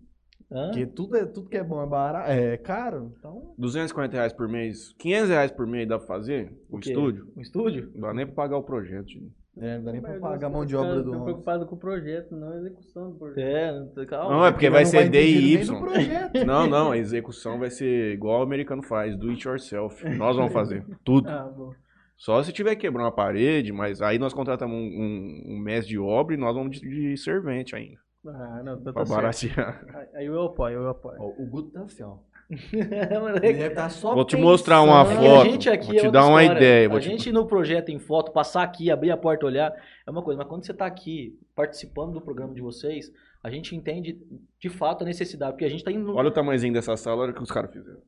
Hã? 0.50 0.66
Porque 0.66 0.86
tudo, 0.86 1.16
é, 1.16 1.24
tudo 1.24 1.48
que 1.48 1.56
é 1.56 1.64
bom 1.64 1.82
é 1.82 1.86
barato, 1.86 2.30
é 2.30 2.56
caro. 2.56 3.12
Então, 3.18 3.54
240 3.58 4.14
reais 4.16 4.32
por 4.32 4.48
mês, 4.48 4.92
500 4.98 5.28
reais 5.30 5.50
por 5.50 5.66
mês 5.66 5.88
dá 5.88 5.98
pra 5.98 6.06
fazer 6.06 6.52
o, 6.70 6.76
O 6.76 6.80
estúdio? 6.80 7.28
Um 7.36 7.40
estúdio? 7.40 7.90
Não 7.94 8.02
dá 8.08 8.14
nem 8.14 8.26
pra 8.26 8.34
pagar 8.34 8.58
o 8.58 8.62
projeto. 8.62 9.08
gente. 9.08 9.32
é, 9.56 9.76
não 9.78 9.84
dá 9.84 9.92
nem 9.92 10.00
pra 10.00 10.14
pagar 10.18 10.46
a 10.46 10.50
mão 10.50 10.64
de 10.64 10.76
obra 10.76 11.02
do 11.02 11.10
homem. 11.10 11.24
preocupado 11.24 11.66
com 11.66 11.74
o 11.74 11.78
projeto, 11.78 12.36
não 12.36 12.52
a 12.52 12.56
execução 12.56 13.10
do 13.10 13.18
projeto. 13.18 13.38
É, 13.38 13.72
não 13.80 13.88
tem- 13.88 14.06
calma. 14.06 14.36
Não, 14.36 14.46
é 14.46 14.52
porque 14.52 14.70
vai 14.70 14.84
ser 14.84 15.08
do 15.08 15.78
projeto. 15.78 16.34
Não, 16.46 16.66
não, 16.68 16.92
a 16.92 16.98
execução 16.98 17.58
vai 17.58 17.70
ser 17.70 18.12
igual 18.12 18.40
o 18.40 18.42
americano 18.42 18.82
faz, 18.82 19.16
do 19.16 19.30
it 19.30 19.46
yourself. 19.46 20.04
Nós 20.16 20.36
vamos 20.36 20.52
fazer 20.52 20.84
tudo. 21.04 21.28
Ah, 21.34 21.44
bom. 21.56 21.72
Só 22.16 22.40
se 22.44 22.52
tiver 22.52 22.76
que 22.76 22.82
quebrar 22.82 23.02
uma 23.04 23.12
parede, 23.12 23.72
mas 23.72 24.00
aí 24.00 24.18
nós 24.20 24.32
contratamos 24.32 24.76
um, 24.76 24.80
um, 24.80 25.42
um 25.54 25.58
mestre 25.58 25.90
de 25.90 25.98
obra 25.98 26.34
e 26.34 26.38
nós 26.38 26.54
vamos 26.54 26.78
de, 26.78 26.88
de 26.88 27.16
servente 27.16 27.74
ainda. 27.74 27.98
Ah, 28.26 28.62
não, 28.64 28.80
tá, 28.80 28.92
Pra 28.92 29.04
tá 29.04 29.14
baratear. 29.14 29.84
Aí- 29.94 30.08
Aí 30.14 30.26
eu 30.26 30.42
apoio, 30.42 30.80
eu 30.80 30.88
apoio. 30.88 31.16
Ó, 31.20 31.26
o 31.42 31.46
Guto 31.46 31.70
tá 31.70 31.82
assim, 31.82 32.02
ó. 32.02 32.16
Mano, 33.22 33.36
Ele 33.38 33.54
deve 33.54 33.68
estar 33.68 33.88
só 33.88 34.14
Vou 34.14 34.24
te 34.24 34.36
mostrar 34.36 34.82
uma 34.82 35.04
foto. 35.04 35.40
A 35.40 35.44
gente 35.44 35.68
aqui 35.70 35.86
vou 35.86 35.94
é 35.96 35.98
te 36.00 36.06
outra 36.06 36.20
dar 36.20 36.26
uma 36.28 36.42
história. 36.42 36.58
ideia. 36.58 36.88
A 36.94 37.00
te... 37.00 37.08
gente 37.08 37.32
no 37.32 37.46
projeto 37.46 37.88
em 37.88 37.98
foto, 37.98 38.32
passar 38.32 38.62
aqui, 38.62 38.90
abrir 38.90 39.10
a 39.10 39.16
porta, 39.16 39.46
olhar, 39.46 39.72
é 40.06 40.10
uma 40.10 40.22
coisa. 40.22 40.38
Mas 40.38 40.48
quando 40.48 40.64
você 40.64 40.74
tá 40.74 40.84
aqui 40.84 41.38
participando 41.54 42.12
do 42.12 42.20
programa 42.20 42.52
de 42.54 42.60
vocês, 42.60 43.10
a 43.42 43.50
gente 43.50 43.74
entende 43.74 44.18
de 44.60 44.68
fato 44.68 45.02
a 45.02 45.06
necessidade. 45.06 45.52
Porque 45.52 45.64
a 45.64 45.70
gente 45.70 45.82
tá 45.84 45.90
indo. 45.90 46.14
Olha 46.14 46.28
o 46.28 46.32
tamanhozinho 46.32 46.72
dessa 46.74 46.96
sala, 46.96 47.22
olha 47.22 47.32
o 47.32 47.34
que 47.34 47.42
os 47.42 47.50
caras 47.50 47.72
fizeram. 47.72 48.00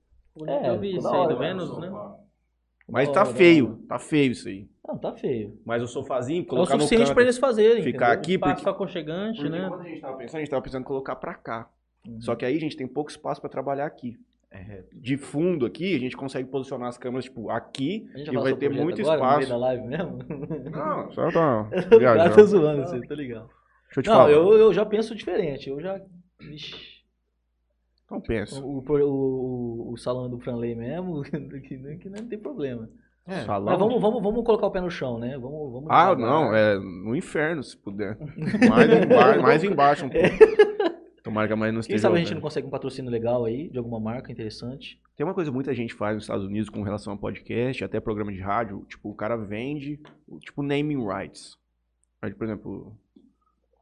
É, 0.46 0.68
eu 0.68 0.78
vi 0.78 0.96
isso 0.96 1.08
aí 1.08 1.28
do? 1.28 1.38
Vênus, 1.38 1.78
né? 1.78 1.90
Mas 2.88 3.08
tá 3.10 3.24
feio, 3.24 3.78
tá 3.88 3.98
feio 3.98 4.32
isso 4.32 4.48
aí. 4.48 4.68
Não, 4.86 4.96
tá 4.96 5.12
feio. 5.12 5.58
Mas 5.64 5.82
o 5.82 5.88
sofazinho, 5.88 6.42
É 6.42 6.44
o 6.44 6.46
colocar 6.46 6.74
no 6.74 6.82
suficiente 6.82 7.06
canto, 7.08 7.14
pra 7.14 7.22
eles 7.24 7.38
fazerem. 7.38 7.82
ficar 7.82 8.06
entendeu? 8.14 8.18
aqui, 8.20 8.32
Espaço 8.34 8.54
porque, 8.54 8.68
aconchegante, 8.70 9.36
porque 9.42 9.50
né? 9.50 9.68
quando 9.68 9.80
a 9.80 9.84
gente 9.88 10.00
tava 10.00 10.16
pensando, 10.16 10.36
a 10.36 10.40
gente 10.40 10.50
tava 10.50 10.62
pensando 10.62 10.80
em 10.82 10.84
colocar 10.84 11.16
pra 11.16 11.34
cá. 11.34 11.68
Uhum. 12.06 12.20
Só 12.20 12.36
que 12.36 12.44
aí 12.44 12.56
a 12.56 12.60
gente 12.60 12.76
tem 12.76 12.86
pouco 12.86 13.10
espaço 13.10 13.40
pra 13.40 13.50
trabalhar 13.50 13.86
aqui. 13.86 14.16
De 14.94 15.18
fundo 15.18 15.66
aqui, 15.66 15.94
a 15.94 15.98
gente 15.98 16.16
consegue 16.16 16.48
posicionar 16.48 16.88
as 16.88 16.96
câmeras, 16.96 17.24
tipo, 17.24 17.50
aqui, 17.50 18.08
e 18.14 18.30
vai 18.36 18.54
ter 18.54 18.70
muito 18.70 19.02
agora, 19.02 19.18
No 19.18 19.26
meio 19.26 19.40
espaço. 19.40 19.48
da 19.50 19.56
live 19.58 19.86
mesmo? 19.86 20.18
Não, 20.70 21.10
só 21.12 21.30
tá 21.30 21.64
tá 21.90 21.98
viajando. 21.98 22.44
zoando 22.46 22.82
você, 22.82 23.00
tá 23.02 23.14
ligado? 23.16 23.48
Deixa 23.86 23.98
eu 23.98 24.02
te 24.02 24.08
Não, 24.08 24.16
falar. 24.16 24.30
eu, 24.30 24.52
eu 24.54 24.72
já 24.72 24.86
penso 24.86 25.14
diferente. 25.14 25.68
Eu 25.68 25.78
já. 25.80 26.00
Vixe. 26.40 26.95
Então 28.06 28.20
pensa. 28.20 28.60
O, 28.64 28.78
o, 28.78 28.92
o, 29.02 29.92
o 29.92 29.96
salão 29.98 30.30
do 30.30 30.38
Franley 30.38 30.74
mesmo, 30.74 31.22
que, 31.62 31.76
não- 31.76 31.98
que 31.98 32.08
não 32.08 32.26
tem 32.26 32.38
problema. 32.38 32.88
É. 33.26 33.40
Salão? 33.44 33.66
Mas 33.66 33.78
vamos, 33.78 34.00
vamos, 34.00 34.22
vamos 34.22 34.44
colocar 34.44 34.66
o 34.66 34.70
pé 34.70 34.80
no 34.80 34.88
chão, 34.90 35.18
né? 35.18 35.36
Vamos, 35.36 35.72
vamos 35.72 35.88
Ah, 35.90 36.14
não, 36.14 36.54
é 36.54 36.78
no 36.78 37.16
inferno, 37.16 37.62
se 37.64 37.76
puder. 37.76 38.16
Mais, 38.70 38.88
emba- 38.88 39.38
mais 39.42 39.64
embaixo 39.64 40.06
um 40.06 40.08
pouco. 40.08 40.28
Tomara 41.24 41.48
que 41.48 41.52
a 41.52 41.56
mãe 41.56 41.72
não 41.72 41.80
Quem 41.80 41.96
esteja 41.96 42.02
sabe 42.02 42.14
a 42.14 42.18
gente 42.20 42.34
não 42.34 42.40
consegue 42.40 42.68
um 42.68 42.70
patrocínio 42.70 43.10
legal 43.10 43.44
aí, 43.44 43.68
de 43.68 43.76
alguma 43.78 43.98
marca 43.98 44.30
interessante. 44.30 45.00
Tem 45.16 45.26
uma 45.26 45.34
coisa 45.34 45.50
que 45.50 45.54
muita 45.56 45.74
gente 45.74 45.92
faz 45.92 46.14
nos 46.14 46.22
Estados 46.22 46.44
Unidos 46.46 46.70
com 46.70 46.82
relação 46.82 47.12
a 47.12 47.16
podcast, 47.16 47.82
até 47.82 47.98
programa 47.98 48.30
de 48.32 48.38
rádio, 48.38 48.84
tipo, 48.88 49.10
o 49.10 49.14
cara 49.14 49.36
vende, 49.36 49.98
tipo, 50.38 50.62
naming 50.62 51.04
rights. 51.04 51.58
Aí, 52.22 52.32
por 52.32 52.44
exemplo, 52.44 52.96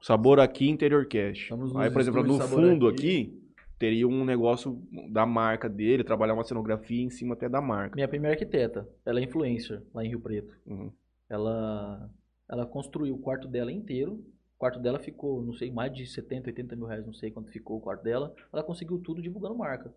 Sabor 0.00 0.40
Aqui 0.40 0.70
Interior 0.70 1.04
Cast. 1.06 1.52
Aí, 1.76 1.90
por 1.90 2.00
exemplo, 2.00 2.22
no 2.22 2.40
fundo 2.40 2.88
Aqui. 2.88 2.96
aqui, 2.98 3.42
teria 3.84 4.08
um 4.08 4.24
negócio 4.24 4.82
da 5.10 5.26
marca 5.26 5.68
dele, 5.68 6.02
trabalhar 6.02 6.32
uma 6.32 6.42
cenografia 6.44 7.02
em 7.02 7.10
cima 7.10 7.34
até 7.34 7.50
da 7.50 7.60
marca. 7.60 7.94
Minha 7.94 8.08
primeira 8.08 8.34
arquiteta, 8.34 8.88
ela 9.04 9.20
é 9.20 9.24
influencer 9.24 9.82
lá 9.92 10.02
em 10.02 10.08
Rio 10.08 10.20
Preto. 10.20 10.56
Uhum. 10.66 10.90
Ela, 11.28 12.10
ela 12.48 12.64
construiu 12.64 13.14
o 13.14 13.18
quarto 13.18 13.46
dela 13.46 13.70
inteiro. 13.70 14.14
O 14.14 14.58
quarto 14.58 14.80
dela 14.80 14.98
ficou, 14.98 15.42
não 15.42 15.52
sei, 15.52 15.70
mais 15.70 15.92
de 15.92 16.06
70, 16.06 16.48
80 16.48 16.76
mil 16.76 16.86
reais, 16.86 17.04
não 17.04 17.12
sei 17.12 17.30
quanto 17.30 17.50
ficou 17.50 17.76
o 17.76 17.80
quarto 17.80 18.02
dela. 18.02 18.34
Ela 18.50 18.62
conseguiu 18.62 18.98
tudo 18.98 19.20
divulgando 19.20 19.54
marca. 19.54 19.94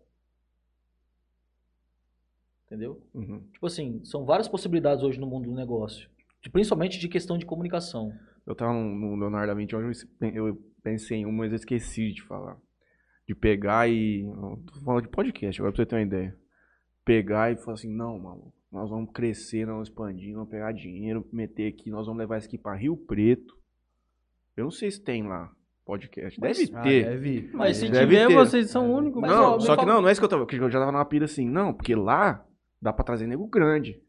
Entendeu? 2.66 3.02
Uhum. 3.14 3.40
Tipo 3.54 3.66
assim, 3.66 4.04
são 4.04 4.26
várias 4.26 4.48
possibilidades 4.48 5.02
hoje 5.02 5.18
no 5.18 5.26
mundo 5.26 5.48
do 5.48 5.54
negócio. 5.54 6.10
De- 6.42 6.50
principalmente 6.50 6.98
de 6.98 7.08
questão 7.08 7.38
de 7.38 7.46
comunicação. 7.46 8.12
Eu 8.46 8.54
tava 8.54 8.74
no, 8.74 9.16
Leonardo 9.16 9.46
da 9.46 9.54
Vinci 9.54 9.74
hoje, 9.74 10.06
eu 10.34 10.62
pensei 10.82 11.18
em 11.18 11.24
uma, 11.24 11.38
mas 11.38 11.52
eu 11.52 11.56
esqueci 11.56 12.12
de 12.12 12.22
falar. 12.22 12.58
De 13.28 13.34
pegar 13.34 13.88
e. 13.88 14.24
Tô 14.72 14.80
falando 14.82 15.02
de 15.02 15.08
podcast, 15.08 15.60
agora 15.60 15.72
pra 15.74 15.82
você 15.82 15.86
ter 15.86 15.96
uma 15.96 16.02
ideia. 16.02 16.34
Pegar 17.04 17.52
e 17.52 17.56
falar 17.56 17.74
assim, 17.74 17.94
não, 17.94 18.18
maluco, 18.18 18.52
nós 18.72 18.88
vamos 18.88 19.10
crescer, 19.12 19.66
nós 19.66 19.74
vamos 19.74 19.88
expandir, 19.88 20.34
vamos 20.34 20.48
pegar 20.48 20.72
dinheiro, 20.72 21.26
meter 21.32 21.68
aqui, 21.72 21.90
nós 21.90 22.06
vamos 22.06 22.18
levar 22.20 22.38
isso 22.38 22.46
aqui 22.48 22.56
pra 22.58 22.74
Rio 22.74 22.96
Preto. 22.96 23.54
Eu 24.56 24.64
não 24.64 24.70
sei 24.70 24.90
se 24.90 25.02
tem 25.02 25.26
lá 25.26 25.50
podcast. 25.84 26.40
Deve 26.40 26.70
Ah, 26.74 26.82
ter. 26.82 27.04
deve. 27.04 27.50
Mas 27.52 27.76
se 27.76 27.88
Deve 27.90 28.06
tiver, 28.06 28.26
ter. 28.28 28.34
vocês 28.34 28.70
são 28.70 28.90
o 28.90 28.96
único. 28.96 29.20
Mas, 29.20 29.30
não, 29.30 29.60
só 29.60 29.74
que 29.76 29.82
fala- 29.82 29.94
não, 29.94 30.02
não 30.02 30.08
é 30.08 30.12
isso 30.12 30.20
que 30.20 30.24
eu 30.24 30.28
tava. 30.28 30.46
Que 30.46 30.56
eu 30.56 30.70
já 30.70 30.78
tava 30.80 30.92
numa 30.92 31.04
pira 31.04 31.24
assim, 31.26 31.48
não, 31.48 31.72
porque 31.72 31.94
lá 31.94 32.44
dá 32.80 32.92
pra 32.92 33.04
trazer 33.04 33.26
nego 33.26 33.46
grande. 33.46 34.02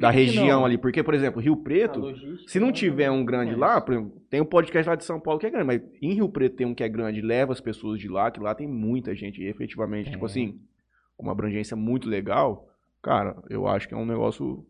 Da 0.00 0.10
região 0.10 0.60
não? 0.60 0.64
ali. 0.66 0.76
Porque, 0.78 1.02
por 1.02 1.14
exemplo, 1.14 1.40
Rio 1.40 1.56
Preto. 1.56 2.00
logística, 2.00 2.48
Se 2.50 2.58
não 2.58 2.72
tiver 2.72 3.10
um 3.10 3.24
grande 3.24 3.52
É 3.52 3.56
lá, 3.56 3.78
exemplo, 3.88 4.20
tem 4.28 4.40
um 4.40 4.44
podcast 4.44 4.88
lá 4.88 4.96
de 4.96 5.04
São 5.04 5.20
Paulo 5.20 5.38
que 5.38 5.46
é 5.46 5.50
grande, 5.50 5.66
mas 5.66 5.80
em 6.02 6.12
Rio 6.14 6.28
Preto 6.28 6.56
tem 6.56 6.66
um 6.66 6.74
que 6.74 6.82
é 6.82 6.88
grande, 6.88 7.20
leva 7.20 7.52
as 7.52 7.60
pessoas 7.60 8.00
de 8.00 8.08
lá, 8.08 8.30
que 8.30 8.40
lá 8.40 8.54
tem 8.54 8.66
muita 8.66 9.14
gente, 9.14 9.40
e 9.40 9.46
efetivamente, 9.46 10.10
tipo 10.10 10.26
assim, 10.26 10.58
uma 11.18 11.30
abrangência 11.32 11.76
muito 11.76 12.08
legal, 12.08 12.68
cara, 13.00 13.36
eu 13.48 13.68
acho 13.68 13.86
que 13.86 13.94
é 13.94 13.96
um 13.96 14.06
negócio 14.06 14.66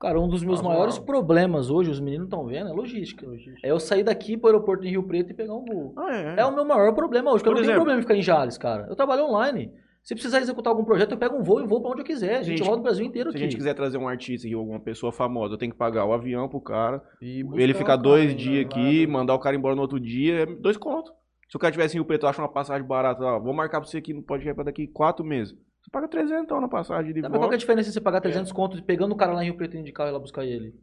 Cara, 0.00 0.20
um 0.20 0.28
dos 0.28 0.42
meus 0.42 0.60
maiores 0.60 0.98
não. 0.98 1.04
problemas 1.04 1.70
hoje, 1.70 1.90
os 1.90 2.00
meninos 2.00 2.26
estão 2.26 2.44
vendo, 2.46 2.68
é 2.68 2.72
logística. 2.72 3.26
É 3.62 3.70
eu 3.70 3.78
sair 3.80 4.02
daqui 4.02 4.36
pro 4.36 4.48
aeroporto 4.48 4.84
em 4.84 4.90
Rio 4.90 5.02
Preto 5.04 5.30
e 5.30 5.34
pegar 5.34 5.54
um 5.54 5.64
voo. 5.64 5.94
Ah, 5.96 6.14
é. 6.14 6.40
É 6.40 6.44
o 6.44 6.54
meu 6.54 6.64
maior 6.64 6.92
problema 6.94 7.30
hoje, 7.30 7.38
porque 7.42 7.48
eu 7.48 7.52
Por 7.52 7.56
não 7.60 7.62
tenho 7.62 7.70
exemplo- 7.72 7.84
problema 7.84 8.00
em 8.00 8.02
ficar 8.02 8.16
em 8.16 8.22
Jales, 8.22 8.58
cara. 8.58 8.86
Eu 8.88 8.96
trabalho 8.96 9.24
online. 9.24 9.70
Se 10.04 10.14
precisar 10.14 10.40
executar 10.40 10.70
algum 10.70 10.84
projeto, 10.84 11.12
eu 11.12 11.16
pego 11.16 11.36
um 11.36 11.42
voo 11.42 11.62
e 11.62 11.66
vou 11.66 11.80
pra 11.80 11.90
onde 11.90 12.02
eu 12.02 12.04
quiser. 12.04 12.36
A 12.36 12.42
gente, 12.42 12.58
Gente, 12.58 12.66
roda 12.68 12.80
o 12.80 12.82
Brasil 12.82 13.06
inteiro 13.06 13.30
Se 13.30 13.36
a 13.36 13.38
aqui. 13.38 13.44
gente 13.44 13.56
quiser 13.56 13.72
trazer 13.72 13.96
um 13.96 14.06
artista 14.06 14.46
aqui, 14.46 14.54
alguma 14.54 14.78
pessoa 14.78 15.10
famosa, 15.10 15.54
eu 15.54 15.58
tenho 15.58 15.72
que 15.72 15.78
pagar 15.78 16.04
o 16.04 16.12
avião 16.12 16.46
pro 16.46 16.60
cara. 16.60 17.02
E 17.22 17.42
ele 17.54 17.72
ficar 17.72 17.96
dois 17.96 18.36
dias 18.36 18.66
aqui, 18.66 19.06
mandar 19.06 19.34
o 19.34 19.38
cara 19.38 19.56
embora 19.56 19.74
no 19.74 19.80
outro 19.80 19.98
dia, 19.98 20.42
é 20.42 20.46
dois 20.46 20.76
contos. 20.76 21.10
Se 21.48 21.56
o 21.56 21.58
cara 21.58 21.72
tivesse 21.72 21.96
em 21.96 21.98
Rio 22.00 22.04
Preto, 22.04 22.26
acha 22.26 22.42
uma 22.42 22.48
passagem 22.48 22.86
barata, 22.86 23.24
ó, 23.24 23.40
vou 23.40 23.54
marcar 23.54 23.80
pra 23.80 23.88
você 23.88 23.96
aqui 23.96 24.12
no 24.12 24.22
podcast 24.22 24.54
pra 24.54 24.64
daqui 24.64 24.86
quatro 24.86 25.24
meses. 25.24 25.54
Você 25.80 25.90
paga 25.90 26.06
300 26.06 26.44
então 26.44 26.60
na 26.60 26.68
passagem 26.68 27.12
de 27.14 27.22
Tá, 27.22 27.28
mas 27.28 27.38
qual 27.38 27.40
que 27.40 27.44
é 27.44 27.46
a 27.46 27.50
volta. 27.50 27.58
diferença 27.58 27.88
de 27.88 27.94
você 27.94 28.00
pagar 28.00 28.20
300 28.20 28.52
contos 28.52 28.80
pegando 28.82 29.12
o 29.12 29.16
cara 29.16 29.32
lá 29.32 29.42
em 29.42 29.46
Rio 29.46 29.56
Preto 29.56 29.74
e 29.76 29.80
ir 29.80 29.92
lá 29.98 30.18
buscar 30.18 30.44
ele? 30.44 30.74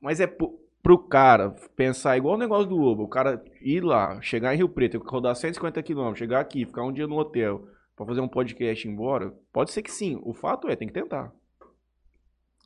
Mas 0.00 0.20
é 0.20 0.26
pro, 0.26 0.58
pro 0.82 0.98
cara 0.98 1.54
pensar 1.74 2.16
igual 2.16 2.36
o 2.36 2.38
negócio 2.38 2.66
do 2.68 2.76
Uber. 2.80 3.04
O 3.04 3.08
cara 3.08 3.42
ir 3.60 3.82
lá, 3.82 4.20
chegar 4.22 4.54
em 4.54 4.58
Rio 4.58 4.68
Preto, 4.68 4.98
rodar 5.04 5.34
150 5.34 5.82
quilômetros, 5.82 6.18
chegar 6.18 6.40
aqui, 6.40 6.64
ficar 6.64 6.84
um 6.84 6.92
dia 6.92 7.06
no 7.06 7.18
hotel 7.18 7.66
pra 7.96 8.06
fazer 8.06 8.20
um 8.20 8.28
podcast 8.28 8.86
e 8.86 8.90
embora. 8.90 9.34
Pode 9.52 9.70
ser 9.72 9.82
que 9.82 9.90
sim. 9.90 10.20
O 10.22 10.32
fato 10.34 10.68
é, 10.68 10.76
tem 10.76 10.86
que 10.86 10.94
tentar. 10.94 11.32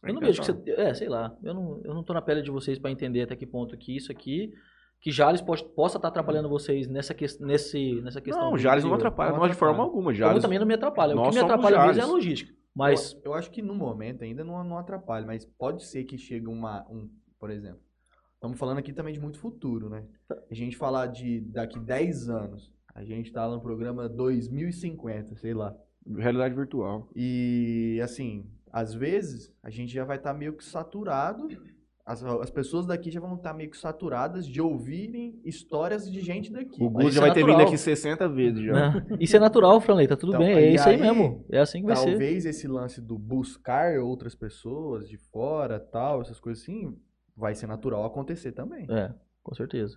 Tem 0.02 0.10
Eu 0.10 0.14
não 0.14 0.20
que 0.20 0.26
vejo 0.26 0.40
que 0.42 0.46
tentar. 0.52 0.62
você. 0.64 0.80
É, 0.80 0.94
sei 0.94 1.08
lá. 1.08 1.36
Eu 1.42 1.54
não, 1.54 1.80
eu 1.84 1.94
não 1.94 2.02
tô 2.02 2.12
na 2.12 2.20
pele 2.22 2.42
de 2.42 2.50
vocês 2.50 2.78
pra 2.78 2.90
entender 2.90 3.22
até 3.22 3.36
que 3.36 3.46
ponto 3.46 3.76
que 3.76 3.96
isso 3.96 4.10
aqui. 4.10 4.52
Que 5.00 5.10
Jales 5.10 5.40
pode, 5.40 5.64
possa 5.74 5.96
estar 5.96 6.08
atrapalhando 6.08 6.48
vocês 6.48 6.86
nessa, 6.86 7.14
que, 7.14 7.24
nesse, 7.40 8.02
nessa 8.02 8.20
questão. 8.20 8.44
Não, 8.46 8.52
o 8.52 8.58
Jales 8.58 8.84
não 8.84 8.92
atrapalha 8.92 9.32
Não 9.32 9.38
nós 9.38 9.50
de 9.50 9.56
forma 9.56 9.82
alguma. 9.82 10.04
Como 10.04 10.14
Jales, 10.14 10.42
também 10.42 10.58
não 10.58 10.66
me 10.66 10.74
atrapalha. 10.74 11.14
O 11.14 11.16
Nós 11.16 11.28
que 11.28 11.36
me 11.36 11.40
atrapalha 11.40 11.76
mesmo 11.78 11.88
é 11.88 11.90
a 11.90 11.94
Jales. 11.94 12.10
logística. 12.12 12.52
Mas. 12.74 13.14
Eu, 13.14 13.20
eu 13.26 13.34
acho 13.34 13.50
que 13.50 13.62
no 13.62 13.74
momento 13.74 14.22
ainda 14.24 14.44
não, 14.44 14.62
não 14.62 14.76
atrapalha, 14.76 15.24
mas 15.24 15.46
pode 15.46 15.84
ser 15.84 16.04
que 16.04 16.18
chegue 16.18 16.46
uma, 16.46 16.86
um, 16.90 17.08
por 17.38 17.50
exemplo. 17.50 17.80
Estamos 18.34 18.58
falando 18.58 18.78
aqui 18.78 18.92
também 18.92 19.12
de 19.14 19.20
muito 19.20 19.38
futuro, 19.38 19.88
né? 19.88 20.04
A 20.50 20.54
gente 20.54 20.76
falar 20.76 21.06
de 21.06 21.40
daqui 21.40 21.78
10 21.78 22.28
anos, 22.30 22.70
a 22.94 23.04
gente 23.04 23.32
tá 23.32 23.48
no 23.48 23.60
programa 23.60 24.08
2050, 24.08 25.36
sei 25.36 25.54
lá. 25.54 25.74
realidade 26.16 26.54
virtual. 26.54 27.08
E 27.14 28.00
assim, 28.02 28.46
às 28.72 28.94
vezes 28.94 29.52
a 29.62 29.70
gente 29.70 29.92
já 29.92 30.04
vai 30.04 30.16
estar 30.16 30.34
meio 30.34 30.54
que 30.54 30.64
saturado. 30.64 31.48
As, 32.04 32.24
as 32.24 32.50
pessoas 32.50 32.86
daqui 32.86 33.10
já 33.10 33.20
vão 33.20 33.36
estar 33.36 33.52
meio 33.54 33.70
que 33.70 33.76
saturadas 33.76 34.44
de 34.46 34.60
ouvirem 34.60 35.40
histórias 35.44 36.10
de 36.10 36.20
gente 36.20 36.52
daqui. 36.52 36.82
O 36.82 37.00
isso 37.02 37.12
já 37.12 37.22
é 37.22 37.26
vai 37.26 37.32
ter 37.34 37.44
vindo 37.44 37.60
aqui 37.60 37.78
60 37.78 38.28
vezes 38.28 38.64
já. 38.64 38.72
né? 38.72 39.06
Isso 39.20 39.36
é 39.36 39.38
natural, 39.38 39.80
Franley, 39.80 40.08
tá 40.08 40.16
tudo 40.16 40.30
Então, 40.30 40.44
bem. 40.44 40.56
É 40.56 40.70
e 40.70 40.74
isso 40.74 40.88
aí, 40.88 40.96
aí, 40.96 41.00
mesmo. 41.00 41.44
É 41.48 41.58
assim 41.58 41.80
que 41.80 41.86
vai 41.86 41.96
ser. 41.96 42.10
Talvez 42.10 42.46
esse 42.46 42.66
lance 42.66 43.00
do 43.00 43.16
buscar 43.16 44.00
outras 44.00 44.34
pessoas 44.34 45.08
de 45.08 45.16
fora, 45.16 45.78
tal, 45.78 46.22
essas 46.22 46.40
coisas 46.40 46.62
assim, 46.64 46.96
vai 47.36 47.54
ser 47.54 47.68
natural 47.68 48.04
acontecer 48.04 48.52
também. 48.52 48.86
É, 48.90 49.12
com 49.42 49.54
certeza. 49.54 49.96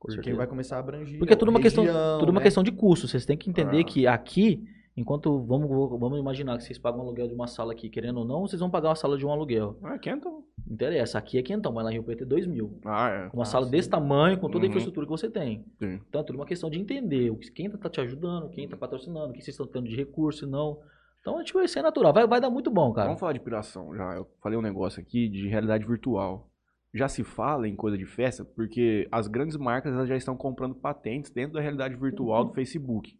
Com 0.00 0.06
Porque 0.06 0.14
certeza. 0.22 0.36
vai 0.38 0.46
começar 0.46 0.76
a 0.76 0.80
abranger. 0.80 1.18
Porque 1.18 1.34
é 1.34 1.36
tudo 1.36 1.50
uma 1.50 1.60
questão, 1.60 1.84
região, 1.84 2.18
tudo 2.18 2.30
uma 2.30 2.40
né? 2.40 2.44
questão 2.44 2.62
de 2.62 2.72
custo. 2.72 3.06
Vocês 3.06 3.26
têm 3.26 3.36
que 3.36 3.50
entender 3.50 3.80
Ah. 3.80 3.84
que 3.84 4.06
aqui, 4.06 4.64
enquanto 4.96 5.38
vamos, 5.44 5.68
vamos 6.00 6.18
imaginar 6.18 6.56
que 6.56 6.64
vocês 6.64 6.78
pagam 6.78 7.00
um 7.00 7.02
aluguel 7.02 7.28
de 7.28 7.34
uma 7.34 7.46
sala 7.46 7.72
aqui, 7.72 7.90
querendo 7.90 8.16
ou 8.20 8.24
não, 8.24 8.40
vocês 8.40 8.58
vão 8.58 8.70
pagar 8.70 8.88
uma 8.88 8.94
sala 8.96 9.18
de 9.18 9.26
um 9.26 9.30
aluguel. 9.30 9.76
Ah, 9.82 9.98
quentão. 9.98 10.42
Não 10.66 10.72
interessa. 10.74 11.18
Aqui 11.18 11.36
é 11.36 11.42
quentão, 11.42 11.70
mas 11.70 11.84
lá 11.84 11.90
em 11.90 11.94
Rio 11.94 12.02
Preto 12.02 12.22
é 12.22 12.26
2 12.26 12.46
mil. 12.46 12.78
Ah, 12.84 13.08
é. 13.10 13.30
Uma 13.34 13.42
Ah, 13.42 13.44
sala 13.46 13.66
sim. 13.66 13.70
desse 13.72 13.90
tamanho, 13.90 14.38
com 14.38 14.48
toda 14.48 14.58
a 14.58 14.60
Uhum. 14.64 14.68
infraestrutura 14.70 15.04
que 15.04 15.10
você 15.12 15.28
tem. 15.28 15.64
Sim. 15.78 16.00
Então 16.08 16.22
é 16.22 16.24
tudo 16.24 16.36
uma 16.36 16.46
questão 16.46 16.70
de 16.70 16.80
entender 16.80 17.34
que- 17.36 17.50
quem 17.50 17.68
tá 17.70 17.90
te 17.90 18.00
ajudando, 18.00 18.48
quem 18.48 18.66
tá 18.66 18.78
patrocinando, 18.78 19.30
o 19.30 19.32
que 19.34 19.42
vocês 19.42 19.54
estão 19.54 19.66
tendo 19.66 19.86
de 19.86 19.96
recurso 19.96 20.46
e 20.46 20.48
não. 20.48 20.78
Então, 21.20 21.36
a 21.36 21.40
gente 21.40 21.52
vai 21.52 21.68
ser 21.68 21.82
natural. 21.82 22.14
Vai, 22.14 22.26
vai 22.26 22.40
dar 22.40 22.48
muito 22.48 22.70
bom, 22.70 22.90
cara. 22.94 23.08
Vamos 23.08 23.20
falar 23.20 23.34
de 23.34 23.40
piração 23.40 23.94
já. 23.94 24.14
Eu 24.14 24.26
falei 24.42 24.56
um 24.58 24.62
negócio 24.62 25.02
aqui 25.02 25.28
de 25.28 25.46
realidade 25.48 25.84
virtual. 25.86 26.48
Já 26.92 27.06
se 27.08 27.22
fala 27.22 27.68
em 27.68 27.76
coisa 27.76 27.96
de 27.96 28.04
festa 28.04 28.44
porque 28.44 29.06
as 29.12 29.28
grandes 29.28 29.56
marcas 29.56 29.92
elas 29.92 30.08
já 30.08 30.16
estão 30.16 30.36
comprando 30.36 30.74
patentes 30.74 31.30
dentro 31.30 31.54
da 31.54 31.60
realidade 31.60 31.94
virtual 31.94 32.44
do 32.44 32.52
Facebook. 32.52 33.16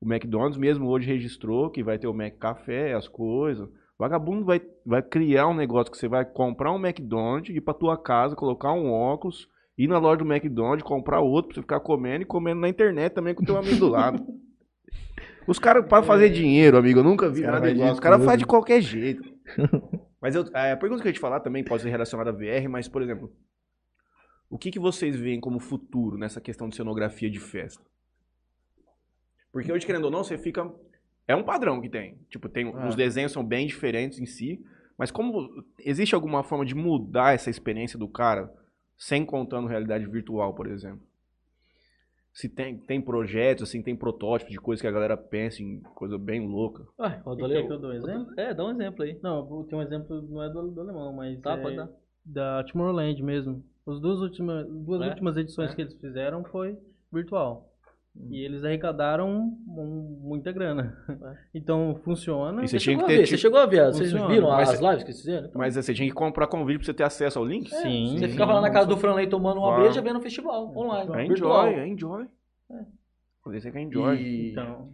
O 0.00 0.10
McDonald's 0.10 0.58
mesmo 0.58 0.88
hoje 0.88 1.06
registrou 1.06 1.70
que 1.70 1.84
vai 1.84 1.98
ter 1.98 2.08
o 2.08 2.14
Mac 2.14 2.34
Café, 2.38 2.94
as 2.94 3.06
coisas. 3.06 3.68
Vagabundo 3.98 4.46
vai, 4.46 4.60
vai 4.84 5.02
criar 5.02 5.46
um 5.46 5.54
negócio 5.54 5.92
que 5.92 5.98
você 5.98 6.08
vai 6.08 6.24
comprar 6.24 6.72
um 6.72 6.84
McDonald's, 6.84 7.54
ir 7.54 7.60
pra 7.60 7.74
tua 7.74 7.98
casa, 7.98 8.34
colocar 8.34 8.72
um 8.72 8.90
óculos, 8.90 9.46
ir 9.76 9.86
na 9.86 9.98
loja 9.98 10.24
do 10.24 10.32
McDonald's, 10.32 10.82
comprar 10.82 11.20
outro 11.20 11.48
pra 11.48 11.54
você 11.56 11.60
ficar 11.60 11.80
comendo 11.80 12.22
e 12.22 12.26
comendo 12.26 12.60
na 12.62 12.68
internet 12.68 13.12
também 13.12 13.34
com 13.34 13.42
o 13.42 13.46
teu 13.46 13.58
amigo 13.58 13.76
do 13.76 13.88
lado. 13.88 14.24
Os 15.46 15.58
caras, 15.58 15.84
pra 15.86 16.02
fazer 16.02 16.30
dinheiro, 16.30 16.76
amigo, 16.76 17.00
eu 17.00 17.04
nunca 17.04 17.28
vi 17.28 17.42
nada 17.42 17.70
igual. 17.70 17.92
Os 17.92 18.00
caras 18.00 18.24
fazem 18.24 18.38
de 18.38 18.46
qualquer 18.46 18.80
jeito. 18.80 19.22
Mas 20.20 20.34
eu, 20.34 20.42
a 20.52 20.76
pergunta 20.76 21.00
que 21.02 21.08
eu 21.08 21.10
ia 21.10 21.14
te 21.14 21.20
falar 21.20 21.40
também 21.40 21.64
pode 21.64 21.82
ser 21.82 21.88
relacionada 21.90 22.30
a 22.30 22.32
VR, 22.32 22.68
mas, 22.68 22.86
por 22.88 23.00
exemplo, 23.02 23.32
o 24.50 24.58
que, 24.58 24.70
que 24.70 24.78
vocês 24.78 25.16
veem 25.16 25.40
como 25.40 25.58
futuro 25.58 26.18
nessa 26.18 26.40
questão 26.40 26.68
de 26.68 26.76
cenografia 26.76 27.30
de 27.30 27.40
festa? 27.40 27.82
Porque 29.52 29.72
hoje, 29.72 29.86
querendo 29.86 30.04
ou 30.04 30.10
não, 30.10 30.22
você 30.22 30.36
fica. 30.38 30.70
É 31.26 31.34
um 31.34 31.42
padrão 31.44 31.80
que 31.80 31.88
tem. 31.88 32.18
Tipo, 32.28 32.48
tem, 32.48 32.68
É. 32.68 32.88
os 32.88 32.94
desenhos 32.94 33.32
são 33.32 33.44
bem 33.44 33.66
diferentes 33.66 34.18
em 34.18 34.26
si, 34.26 34.64
mas 34.98 35.10
como. 35.10 35.64
Existe 35.78 36.14
alguma 36.14 36.42
forma 36.42 36.64
de 36.66 36.74
mudar 36.74 37.34
essa 37.34 37.50
experiência 37.50 37.98
do 37.98 38.08
cara 38.08 38.52
sem 38.96 39.24
contando 39.24 39.66
realidade 39.68 40.06
virtual, 40.06 40.54
por 40.54 40.66
exemplo? 40.66 41.00
Se 42.32 42.48
tem, 42.48 42.78
tem 42.78 43.00
projetos, 43.00 43.64
assim, 43.68 43.82
tem 43.82 43.96
protótipos 43.96 44.52
de 44.52 44.60
coisas 44.60 44.80
que 44.80 44.86
a 44.86 44.90
galera 44.92 45.16
pensa 45.16 45.62
em 45.62 45.80
coisa 45.94 46.16
bem 46.16 46.46
louca. 46.46 46.86
Ué, 46.98 47.20
roda 47.24 47.48
Quer 47.48 47.66
que 47.66 47.72
eu 47.72 47.78
dou 47.78 47.90
um 47.90 47.94
exemplo? 47.94 48.34
É, 48.36 48.54
dá 48.54 48.64
um 48.64 48.70
exemplo 48.70 49.02
aí. 49.02 49.18
Não, 49.22 49.64
tenho 49.64 49.80
um 49.80 49.84
exemplo, 49.84 50.22
não 50.22 50.42
é 50.42 50.48
do, 50.48 50.70
do 50.70 50.80
alemão, 50.80 51.12
mas 51.12 51.40
Tá, 51.40 51.54
é 51.54 51.62
pode 51.62 51.76
dar. 51.76 51.90
da 52.24 52.64
Tomorrowland 52.64 53.20
mesmo. 53.22 53.64
As 53.86 54.00
duas 54.00 54.20
últimas, 54.20 54.66
duas 54.68 55.02
É? 55.02 55.08
últimas 55.08 55.36
edições 55.36 55.72
É. 55.72 55.74
que 55.74 55.80
eles 55.82 55.94
fizeram 56.00 56.44
foi 56.44 56.78
virtual. 57.12 57.68
E 58.28 58.44
eles 58.44 58.64
arrecadaram 58.64 59.28
um- 59.66 60.18
muita 60.22 60.52
grana. 60.52 60.96
Então 61.54 61.98
funciona. 62.04 62.62
E 62.64 62.68
você 62.68 62.78
Você 62.78 62.84
tinha 62.84 62.94
chegou, 62.96 63.06
que 63.06 63.12
a 63.12 63.16
ter, 63.16 63.20
ver, 63.20 63.26
você 63.26 63.30
tipo- 63.36 63.40
chegou 63.42 63.58
a 63.60 63.66
ver? 63.66 63.86
Vocês 63.86 64.12
viram 64.12 64.48
Mas 64.50 64.68
as 64.70 64.78
você- 64.78 64.84
lives 64.86 65.02
que 65.04 65.10
eles 65.10 65.20
fizeram? 65.20 65.46
Então, 65.48 65.58
Mas 65.58 65.74
você 65.74 65.94
tinha 65.94 66.08
que 66.08 66.14
comprar 66.14 66.46
convite 66.46 66.76
pra 66.78 66.86
você 66.86 66.94
ter 66.94 67.04
acesso 67.04 67.38
ao 67.38 67.44
link? 67.44 67.68
Sim. 67.70 68.16
você 68.18 68.26
sim. 68.26 68.32
ficava 68.32 68.52
lá 68.52 68.60
na 68.60 68.70
casa 68.70 68.86
do 68.86 68.96
Franley 68.96 69.26
tomando 69.28 69.58
uma 69.58 69.76
breja 69.76 70.00
vendo 70.02 70.18
o 70.18 70.22
festival 70.22 70.76
online. 70.76 71.10
É 71.12 71.26
virtual. 71.28 71.68
enjoy, 71.68 71.80
é 71.80 71.88
enjoy. 71.88 72.26
Quando 73.42 73.60
você 73.60 73.70
quer 73.70 73.80
enjoy. 73.80 74.16
E, 74.16 74.50
Então, 74.52 74.88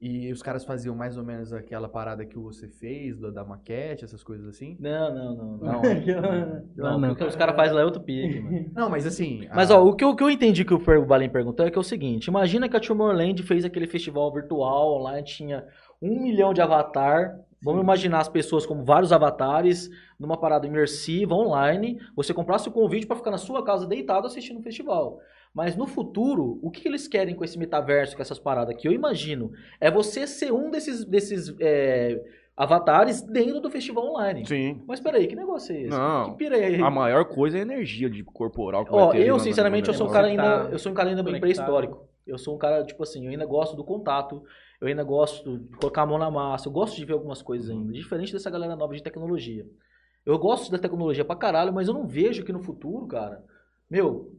e 0.00 0.32
os 0.32 0.42
caras 0.42 0.64
faziam 0.64 0.94
mais 0.96 1.18
ou 1.18 1.22
menos 1.24 1.52
aquela 1.52 1.88
parada 1.88 2.24
que 2.24 2.38
você 2.38 2.66
fez, 2.68 3.18
da, 3.18 3.30
da 3.30 3.44
maquete, 3.44 4.04
essas 4.04 4.24
coisas 4.24 4.48
assim. 4.48 4.76
Não, 4.80 5.14
não, 5.14 5.36
não. 5.36 5.56
Não, 5.58 5.82
Não, 5.82 6.62
não, 6.76 6.98
não. 6.98 7.12
o 7.12 7.16
que 7.16 7.24
os 7.24 7.36
caras 7.36 7.54
fazem 7.54 7.74
lá 7.74 7.82
é 7.82 7.84
outro 7.84 8.00
pique, 8.02 8.40
mano. 8.40 8.70
Não, 8.74 8.88
mas 8.88 9.06
assim. 9.06 9.46
Mas 9.54 9.70
a- 9.70 9.78
ó, 9.78 9.84
o 9.86 9.94
que, 9.94 10.02
eu, 10.02 10.10
o 10.10 10.16
que 10.16 10.22
eu 10.22 10.30
entendi 10.30 10.64
que 10.64 10.72
o 10.72 11.06
Balin 11.06 11.28
perguntou 11.28 11.66
é 11.66 11.70
que 11.70 11.76
é 11.76 11.80
o 11.80 11.84
seguinte: 11.84 12.28
imagina 12.28 12.68
que 12.68 12.76
a 12.76 12.80
Tomorrowland 12.80 13.42
fez 13.42 13.64
aquele 13.64 13.86
festival 13.86 14.32
virtual 14.32 15.00
online, 15.00 15.22
tinha 15.24 15.66
um 16.00 16.22
milhão 16.22 16.54
de 16.54 16.62
avatar. 16.62 17.36
Vamos 17.62 17.82
imaginar 17.82 18.20
as 18.20 18.28
pessoas 18.28 18.64
como 18.64 18.82
vários 18.82 19.12
avatares, 19.12 19.90
numa 20.18 20.38
parada 20.38 20.66
imersiva, 20.66 21.34
online. 21.34 21.98
Você 22.16 22.32
comprasse 22.32 22.66
o 22.70 22.72
convite 22.72 23.06
para 23.06 23.16
ficar 23.16 23.30
na 23.30 23.36
sua 23.36 23.62
casa 23.62 23.86
deitado 23.86 24.26
assistindo 24.26 24.60
o 24.60 24.62
festival. 24.62 25.18
Mas 25.52 25.76
no 25.76 25.86
futuro, 25.86 26.58
o 26.62 26.70
que 26.70 26.86
eles 26.86 27.08
querem 27.08 27.34
com 27.34 27.44
esse 27.44 27.58
metaverso, 27.58 28.14
com 28.14 28.22
essas 28.22 28.38
paradas 28.38 28.76
que 28.76 28.86
eu 28.86 28.92
imagino? 28.92 29.50
É 29.80 29.90
você 29.90 30.26
ser 30.26 30.52
um 30.52 30.70
desses, 30.70 31.04
desses 31.04 31.54
é, 31.58 32.22
avatares 32.56 33.20
dentro 33.22 33.60
do 33.60 33.70
festival 33.70 34.04
online. 34.04 34.46
Sim. 34.46 34.80
Mas 34.86 35.00
peraí, 35.00 35.26
que 35.26 35.34
negócio 35.34 35.74
é 35.74 35.80
esse? 35.80 35.88
Não. 35.88 36.30
Que 36.30 36.36
pira 36.36 36.58
é? 36.58 36.80
A 36.80 36.90
maior 36.90 37.24
coisa 37.24 37.56
é 37.56 37.60
a 37.60 37.62
energia 37.62 38.08
de 38.08 38.22
corporal 38.22 38.84
que 38.84 38.92
Ó, 38.92 39.06
vai 39.06 39.16
ter. 39.16 39.26
eu 39.26 39.38
sinceramente 39.40 39.88
eu 39.88 39.94
sou 39.94 40.08
um 40.08 40.10
cara 40.10 40.28
ainda, 40.28 40.68
eu 40.70 40.78
sou 40.78 40.92
um 40.92 40.94
cara 40.94 41.08
ainda 41.08 41.22
bem 41.22 41.40
pré-histórico. 41.40 42.08
Eu 42.26 42.38
sou 42.38 42.54
um 42.54 42.58
cara 42.58 42.84
tipo 42.84 43.02
assim, 43.02 43.24
eu 43.24 43.32
ainda 43.32 43.46
gosto 43.46 43.74
do 43.74 43.82
contato, 43.82 44.44
eu 44.80 44.86
ainda 44.86 45.02
gosto 45.02 45.58
de 45.58 45.76
colocar 45.78 46.02
a 46.02 46.06
mão 46.06 46.18
na 46.18 46.30
massa, 46.30 46.68
eu 46.68 46.72
gosto 46.72 46.96
de 46.96 47.04
ver 47.04 47.14
algumas 47.14 47.42
coisas 47.42 47.68
ainda, 47.70 47.92
diferente 47.92 48.32
dessa 48.32 48.50
galera 48.50 48.76
nova 48.76 48.94
de 48.94 49.02
tecnologia. 49.02 49.66
Eu 50.24 50.38
gosto 50.38 50.70
da 50.70 50.78
tecnologia 50.78 51.24
pra 51.24 51.34
caralho, 51.34 51.72
mas 51.72 51.88
eu 51.88 51.94
não 51.94 52.06
vejo 52.06 52.44
que 52.44 52.52
no 52.52 52.62
futuro, 52.62 53.06
cara, 53.06 53.42
meu, 53.90 54.30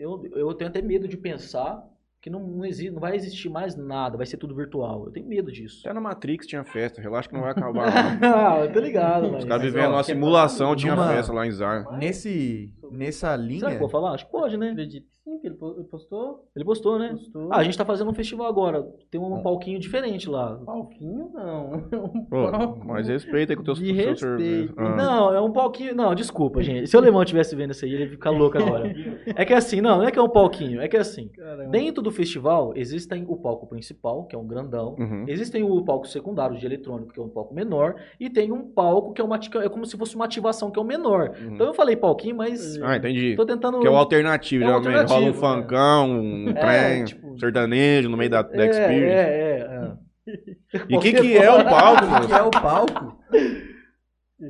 eu, 0.00 0.24
eu 0.34 0.54
tenho 0.54 0.70
até 0.70 0.80
medo 0.80 1.06
de 1.06 1.16
pensar 1.16 1.86
que 2.20 2.28
não, 2.28 2.40
não, 2.40 2.64
existe, 2.64 2.90
não 2.90 3.00
vai 3.00 3.16
existir 3.16 3.48
mais 3.48 3.74
nada, 3.76 4.16
vai 4.16 4.26
ser 4.26 4.36
tudo 4.36 4.54
virtual. 4.54 5.06
Eu 5.06 5.12
tenho 5.12 5.26
medo 5.26 5.50
disso. 5.50 5.80
Até 5.84 5.94
na 5.94 6.00
Matrix 6.00 6.46
tinha 6.46 6.62
festa, 6.64 7.00
relaxa 7.00 7.28
que 7.28 7.34
não 7.34 7.42
vai 7.42 7.52
acabar. 7.52 7.90
não. 8.20 8.34
ah, 8.34 8.64
eu 8.64 8.72
tô 8.72 8.80
ligado, 8.80 9.30
mas... 9.30 9.42
Os 9.42 9.48
caras 9.48 9.62
Mas, 9.64 9.72
vivendo 9.72 9.90
uma 9.92 10.00
é 10.00 10.02
simulação, 10.02 10.76
tinha 10.76 10.94
numa- 10.94 11.08
festa 11.08 11.32
lá 11.32 11.46
em 11.46 11.50
Zar. 11.50 11.96
Nesse, 11.96 12.74
nessa 12.90 13.34
linha. 13.36 13.60
Será 13.60 13.70
que 13.70 13.76
eu 13.76 13.80
vou 13.80 13.88
falar? 13.88 14.12
Acho 14.12 14.26
que 14.26 14.32
pode, 14.32 14.56
né? 14.58 14.70
Acredito 14.70 15.06
sim, 15.30 15.40
ele 15.44 15.54
po- 15.54 15.74
ele 15.76 15.84
postou. 15.84 16.44
Ele 16.54 16.64
postou, 16.64 16.98
né? 16.98 17.10
postou. 17.10 17.48
Ah, 17.52 17.56
a 17.58 17.64
gente 17.64 17.76
tá 17.78 17.84
fazendo 17.84 18.10
um 18.10 18.14
festival 18.14 18.46
agora. 18.46 18.86
Tem 19.10 19.20
um 19.20 19.42
palquinho 19.42 19.78
diferente 19.78 20.28
lá. 20.28 20.56
Palquinho, 20.64 21.30
não. 21.32 21.70
Um 22.10 22.24
Pô, 22.24 22.50
palco 22.50 22.80
mas 22.86 23.08
respeita 23.08 23.54
com 23.54 23.62
o 23.62 23.64
teu, 23.64 23.74
de 23.74 23.94
seu 23.94 23.94
respeito. 23.94 24.74
Ah. 24.76 24.96
Não, 24.96 25.34
é 25.34 25.40
um 25.40 25.52
palquinho. 25.52 25.94
Não, 25.94 26.14
desculpa, 26.14 26.62
gente. 26.62 26.86
Se 26.88 26.96
o 26.96 26.98
alemão 26.98 27.22
estivesse 27.22 27.54
vendo 27.54 27.70
isso 27.72 27.84
aí, 27.84 27.92
ele 27.92 28.04
ia 28.04 28.10
ficar 28.10 28.30
louco 28.30 28.58
agora. 28.58 28.92
É 29.26 29.44
que 29.44 29.52
assim, 29.52 29.80
não, 29.80 29.98
não 29.98 30.04
é 30.04 30.10
que 30.10 30.18
é 30.18 30.22
um 30.22 30.28
palquinho, 30.28 30.80
é 30.80 30.88
que 30.88 30.96
assim. 30.96 31.28
Caramba. 31.28 31.70
Dentro 31.70 32.02
do 32.02 32.10
festival, 32.10 32.72
existem 32.74 33.24
o 33.28 33.36
palco 33.36 33.66
principal, 33.66 34.24
que 34.24 34.34
é 34.34 34.38
um 34.38 34.46
grandão. 34.46 34.96
Uhum. 34.98 35.24
Existem 35.28 35.62
o 35.62 35.82
palco 35.84 36.06
secundário 36.06 36.56
de 36.56 36.64
eletrônico, 36.66 37.12
que 37.12 37.20
é 37.20 37.22
um 37.22 37.28
palco 37.28 37.54
menor. 37.54 37.94
E 38.18 38.28
tem 38.30 38.50
um 38.52 38.62
palco 38.62 39.12
que 39.12 39.20
é 39.20 39.24
uma 39.24 39.38
é 39.62 39.68
como 39.68 39.84
se 39.84 39.96
fosse 39.96 40.14
uma 40.16 40.24
ativação, 40.24 40.70
que 40.70 40.78
é 40.78 40.82
o 40.82 40.84
menor. 40.84 41.30
Uhum. 41.40 41.54
Então 41.54 41.66
eu 41.66 41.74
falei 41.74 41.96
palquinho, 41.96 42.36
mas. 42.36 42.80
Ah, 42.82 42.96
entendi. 42.96 43.34
Tô 43.36 43.44
tentando. 43.44 43.80
Que 43.80 43.86
é 43.86 43.90
o 43.90 43.96
alternativo, 43.96 44.64
É 44.64 44.66
o 44.66 44.82
geralmente. 44.82 45.08
Rola 45.20 45.32
um 45.32 45.34
alternativo, 45.34 45.46
é. 45.46 45.62
funkão, 45.62 46.10
um 46.20 46.48
É, 46.50 46.52
trem, 46.54 47.04
tipo- 47.04 47.38
sertanejo 47.38 48.08
no 48.08 48.16
meio 48.16 48.30
da, 48.30 48.42
da 48.42 48.64
é, 48.64 48.68
Experience. 48.68 49.04
é, 49.04 49.58
é, 49.58 49.90
é. 50.32 50.86
E 50.88 50.96
o 50.96 51.00
que, 51.00 51.12
que 51.12 51.36
é 51.36 51.50
o 51.50 51.64
palco, 51.64 52.04
O 52.04 52.20
que 52.26 52.32
mano? 52.32 52.34
é 52.34 52.42
o 52.42 52.50
palco? 52.50 53.18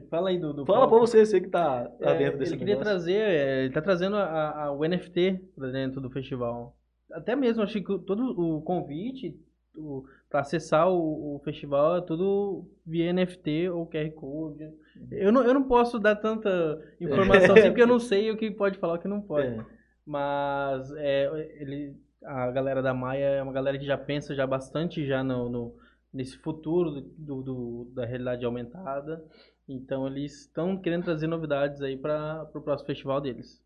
Fala 0.09 0.29
aí 0.31 0.39
do, 0.39 0.53
do 0.53 0.65
Fala 0.67 0.81
palco. 0.81 0.95
pra 0.95 1.01
você, 1.07 1.25
você 1.27 1.41
que 1.41 1.49
tá, 1.49 1.85
tá 2.01 2.11
É, 2.11 2.19
dentro 2.19 2.39
desse 2.39 2.53
ele 2.53 2.59
queria 2.61 2.75
negócio. 2.75 2.93
trazer, 2.93 3.15
é, 3.21 3.65
ele 3.65 3.73
tá 3.73 3.83
trazendo 3.83 4.17
a, 4.17 4.65
a- 4.67 4.73
o 4.73 4.85
NFT 4.85 5.41
pra 5.57 5.69
dentro 5.69 6.01
do 6.01 6.09
festival. 6.11 6.77
Até 7.13 7.35
mesmo, 7.35 7.63
acho 7.63 7.73
que 7.75 7.99
todo 8.05 8.23
o 8.41 8.63
convite 8.63 9.37
o, 9.75 10.05
para 10.29 10.41
acessar 10.41 10.89
o, 10.89 11.37
o 11.37 11.41
festival 11.45 11.97
é 11.97 12.01
tudo 12.03 12.65
via 12.87 13.13
NFT 13.13 13.69
ou 13.71 13.85
QR 13.87 14.11
Code. 14.13 14.69
Eu 15.11 15.33
não, 15.33 15.43
eu 15.43 15.55
não 15.55 15.65
posso 15.65 15.99
dar 15.99 16.15
tanta 16.15 16.81
informação 17.01 17.57
assim, 17.57 17.67
porque 17.71 17.83
eu 17.83 17.87
não 17.87 17.99
sei 17.99 18.31
o 18.31 18.37
que 18.37 18.49
pode 18.51 18.79
falar 18.79 18.95
e 18.95 18.99
o 18.99 19.01
que 19.01 19.09
não 19.09 19.21
pode. 19.21 19.49
É. 19.49 19.65
Mas 20.11 20.91
é, 20.97 21.27
ele, 21.63 21.97
a 22.25 22.51
galera 22.51 22.83
da 22.83 22.93
Maia 22.93 23.27
é 23.27 23.43
uma 23.43 23.53
galera 23.53 23.79
que 23.79 23.87
já 23.87 23.97
pensa 23.97 24.35
já 24.35 24.45
bastante 24.45 25.07
já 25.07 25.23
no, 25.23 25.49
no- 25.49 25.77
nesse 26.13 26.37
futuro 26.39 27.01
do, 27.01 27.43
do- 27.43 27.93
da 27.95 28.05
realidade 28.05 28.45
aumentada. 28.45 29.25
Então 29.69 30.09
eles 30.09 30.41
estão 30.41 30.77
querendo 30.77 31.05
trazer 31.05 31.29
novidades 31.29 31.81
aí 31.81 31.97
para 31.97 32.43
o 32.53 32.61
próximo 32.61 32.89
festival 32.89 33.21
deles. 33.21 33.63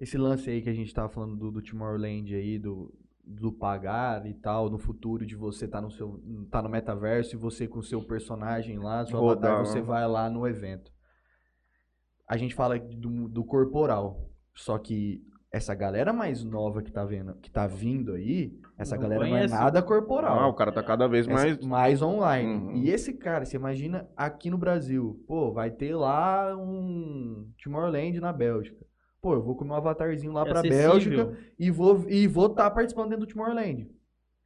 Esse 0.00 0.16
lance 0.16 0.48
aí 0.50 0.62
que 0.62 0.68
a 0.70 0.74
gente 0.74 0.92
tava 0.94 1.08
falando 1.10 1.36
do, 1.36 1.50
do 1.50 1.62
Tomorrowland 1.62 2.34
aí, 2.34 2.58
do, 2.58 2.92
do 3.22 3.52
pagar 3.52 4.26
e 4.26 4.34
tal, 4.34 4.70
no 4.70 4.78
futuro 4.78 5.26
de 5.26 5.36
você 5.36 5.68
tá 5.68 5.80
no 5.80 5.90
seu 5.90 6.20
tá 6.50 6.62
no 6.62 6.68
metaverso 6.70 7.34
e 7.36 7.38
você 7.38 7.68
com 7.68 7.80
o 7.80 7.82
seu 7.82 8.02
personagem 8.02 8.78
lá, 8.78 9.04
seu 9.04 9.18
Rodar, 9.18 9.52
avatar, 9.52 9.66
você 9.66 9.80
né? 9.80 9.86
vai 9.86 10.08
lá 10.08 10.28
no 10.30 10.46
evento. 10.46 10.90
A 12.26 12.36
gente 12.36 12.54
fala 12.54 12.78
do, 12.78 13.28
do 13.28 13.44
corporal, 13.44 14.30
só 14.54 14.78
que 14.78 15.22
essa 15.54 15.74
galera 15.74 16.12
mais 16.12 16.42
nova 16.44 16.82
que 16.82 16.90
tá 16.90 17.04
vendo, 17.04 17.34
que 17.34 17.50
tá 17.50 17.66
vindo 17.66 18.12
aí, 18.14 18.52
essa 18.76 18.96
Não 18.96 19.02
galera 19.02 19.20
conhece. 19.24 19.52
não 19.52 19.60
é 19.60 19.64
nada 19.64 19.80
corporal. 19.82 20.38
Ah, 20.40 20.48
o 20.48 20.54
cara 20.54 20.72
tá 20.72 20.82
cada 20.82 21.06
vez 21.06 21.26
Essa- 21.28 21.34
mais. 21.34 21.58
mais 21.64 22.02
online. 22.02 22.52
Uhum. 22.52 22.72
E 22.76 22.90
esse 22.90 23.12
cara, 23.12 23.44
você 23.44 23.56
imagina 23.56 24.08
aqui 24.16 24.50
no 24.50 24.58
Brasil, 24.58 25.22
pô, 25.28 25.52
vai 25.52 25.70
ter 25.70 25.94
lá 25.94 26.56
um 26.56 27.46
Tomorrowland 27.62 28.20
na 28.20 28.32
Bélgica. 28.32 28.84
Pô, 29.22 29.34
eu 29.34 29.42
vou 29.42 29.54
com 29.56 29.64
meu 29.64 29.76
avatarzinho 29.76 30.32
lá 30.32 30.42
É 30.42 30.44
pra 30.44 30.58
acessível. 30.60 30.90
Bélgica 30.90 31.38
e 31.58 31.70
vou 31.70 32.04
e 32.10 32.26
vou 32.26 32.46
estar 32.46 32.70
participando 32.70 33.10
dentro 33.10 33.24
do 33.26 33.32
Tomorrowland. 33.32 33.88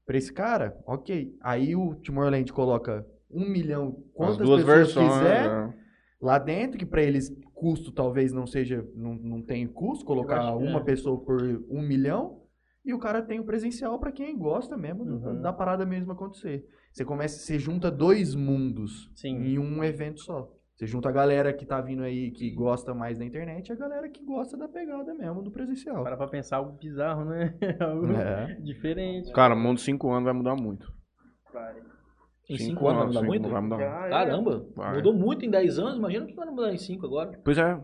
Pra 0.07 0.17
esse 0.17 0.33
cara, 0.33 0.77
ok. 0.87 1.35
Aí 1.43 1.75
o 1.75 1.95
Tomorrowland 1.97 2.53
coloca 2.53 3.05
um 3.31 3.49
milhão, 3.49 3.97
As 4.11 4.13
quantas 4.15 4.39
duas 4.47 4.63
pessoas 4.63 4.77
versões. 4.95 5.13
quiser 5.19 5.49
né? 5.51 5.75
lá 6.21 6.39
dentro, 6.39 6.79
que 6.79 6.87
pra 6.87 7.03
eles 7.03 7.31
custo 7.59 7.91
talvez 7.93 8.33
não 8.33 8.47
seja, 8.47 8.87
não, 8.95 9.15
não 9.15 9.43
tem 9.43 9.67
custo 9.67 10.05
colocar 10.05 10.55
uma 10.55 10.79
é. 10.81 10.85
pessoa 10.85 11.21
por 11.21 11.43
um 11.69 11.83
milhão, 11.83 12.43
e 12.85 12.95
o 12.95 12.99
cara 12.99 13.21
tem 13.21 13.41
o 13.41 13.45
presencial 13.45 13.99
pra 13.99 14.13
quem 14.13 14.39
gosta 14.39 14.77
mesmo 14.77 15.03
Uhum. 15.05 15.43
da 15.43 15.53
parada 15.53 15.85
mesmo 15.85 16.13
acontecer. 16.13 16.65
Você 16.93 17.05
começa, 17.05 17.39
você 17.39 17.59
junta 17.59 17.91
dois 17.91 18.35
mundos 18.35 19.11
Sim. 19.15 19.37
em 19.37 19.59
um 19.59 19.83
evento 19.85 20.21
só. 20.21 20.51
Você 20.77 20.87
junta 20.87 21.09
a 21.09 21.13
galera 21.13 21.53
que 21.53 21.67
tá 21.67 21.81
vindo 21.81 22.05
aí 22.05 22.31
que 22.31 22.51
gosta 22.53 22.95
mais 22.95 23.19
da 23.19 23.25
internet 23.25 23.69
e 23.69 23.73
a 23.73 23.75
galera 23.75 24.09
que 24.09 24.25
gosta 24.25 24.57
da 24.57 24.69
pegada 24.69 25.13
mesmo 25.13 25.43
do 25.43 25.51
presencial. 25.51 26.05
Para 26.05 26.17
pra 26.17 26.29
pensar 26.29 26.59
algo 26.59 26.79
bizarro, 26.79 27.25
né? 27.25 27.53
algo 27.81 28.13
É. 28.13 28.55
diferente. 28.61 29.33
Cara, 29.33 29.55
o 29.55 29.59
mundo 29.59 29.81
5 29.81 30.09
anos 30.11 30.25
vai 30.25 30.33
mudar 30.33 30.55
muito. 30.55 30.91
Em 32.49 32.57
Cinco 32.57 32.81
5 32.81 32.89
anos 32.89 32.99
vai 32.99 33.07
mudar 33.09 33.23
muito? 33.27 33.49
Vai 33.49 33.61
mudar. 33.63 33.79
Já 33.79 34.07
é. 34.07 34.11
Caramba, 34.11 34.67
Vai. 34.75 34.97
mudou 34.97 35.13
muito 35.15 35.45
em 35.45 35.51
10 35.51 35.79
anos, 35.79 35.97
imagina 35.99 36.25
o 36.25 36.29
que 36.29 36.35
vai 36.35 36.47
mudar 36.51 36.73
em 36.73 36.79
5 36.79 37.05
agora. 37.05 37.39
Pois 37.45 37.59
é. 37.59 37.79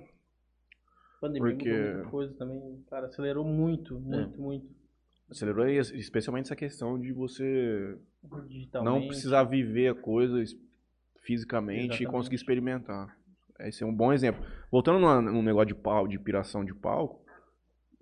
Pandemia 1.21 1.51
Porque- 1.51 2.11
coisa 2.11 2.35
também. 2.35 2.83
Cara, 2.89 3.07
acelerou 3.07 3.45
muito, 3.45 3.99
muito, 4.01 4.41
muito. 4.41 4.67
Acelerou 5.31 5.65
aí, 5.65 5.77
especialmente 5.79 6.47
essa 6.47 6.57
questão 6.57 6.99
de 7.01 7.13
você 7.13 7.97
não 8.83 9.07
precisar 9.07 9.45
viver 9.45 9.89
a 9.89 9.95
coisa 9.95 10.43
fisicamente 11.23 11.81
e 11.81 11.85
Exatamente. 11.87 12.07
conseguir 12.11 12.37
experimentar. 12.37 13.17
Esse 13.61 13.83
é 13.83 13.87
um 13.87 13.95
bom 13.95 14.13
exemplo. 14.13 14.45
Voltando 14.71 14.99
num 14.99 15.43
negócio 15.43 15.69
de 15.69 15.75
pau, 15.75 16.07
de 16.07 16.19
piração 16.19 16.65
de 16.65 16.75
palco, 16.75 17.25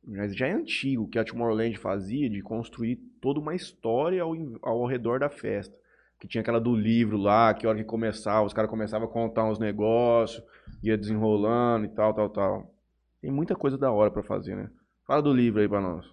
mas 0.05 0.35
já 0.35 0.49
é 0.49 0.53
antigo 0.53 1.09
que 1.09 1.19
a 1.19 1.25
Tomorrowland 1.25 1.77
fazia 1.79 2.29
de 2.29 2.41
construir 2.43 2.97
toda 3.21 3.39
uma 3.39 3.55
história 3.55 4.21
ao, 4.23 4.33
ao 4.63 4.85
redor 4.87 5.21
da 5.21 5.29
festa. 5.29 5.77
Que 6.23 6.29
tinha 6.29 6.41
aquela 6.41 6.61
do 6.61 6.73
livro 6.73 7.16
lá, 7.16 7.53
que 7.53 7.66
a 7.66 7.68
hora 7.68 7.79
que 7.79 7.85
começava, 7.85 8.47
os 8.47 8.53
caras 8.53 8.70
começavam 8.70 9.09
a 9.09 9.11
contar 9.11 9.45
uns 9.45 9.59
negócios, 9.59 10.41
ia 10.81 10.97
desenrolando 10.97 11.85
e 11.85 11.89
tal, 11.89 12.14
tal, 12.14 12.31
tal. 12.31 12.73
Tem 13.20 13.29
muita 13.29 13.57
coisa 13.57 13.77
da 13.77 13.91
hora 13.91 14.09
pra 14.09 14.23
fazer, 14.23 14.55
né? 14.55 14.70
Fala 15.05 15.20
do 15.20 15.35
livro 15.35 15.61
aí 15.61 15.68
pra 15.68 15.81
nós. 15.81 16.07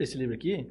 Esse 0.00 0.18
livro 0.18 0.34
aqui, 0.34 0.68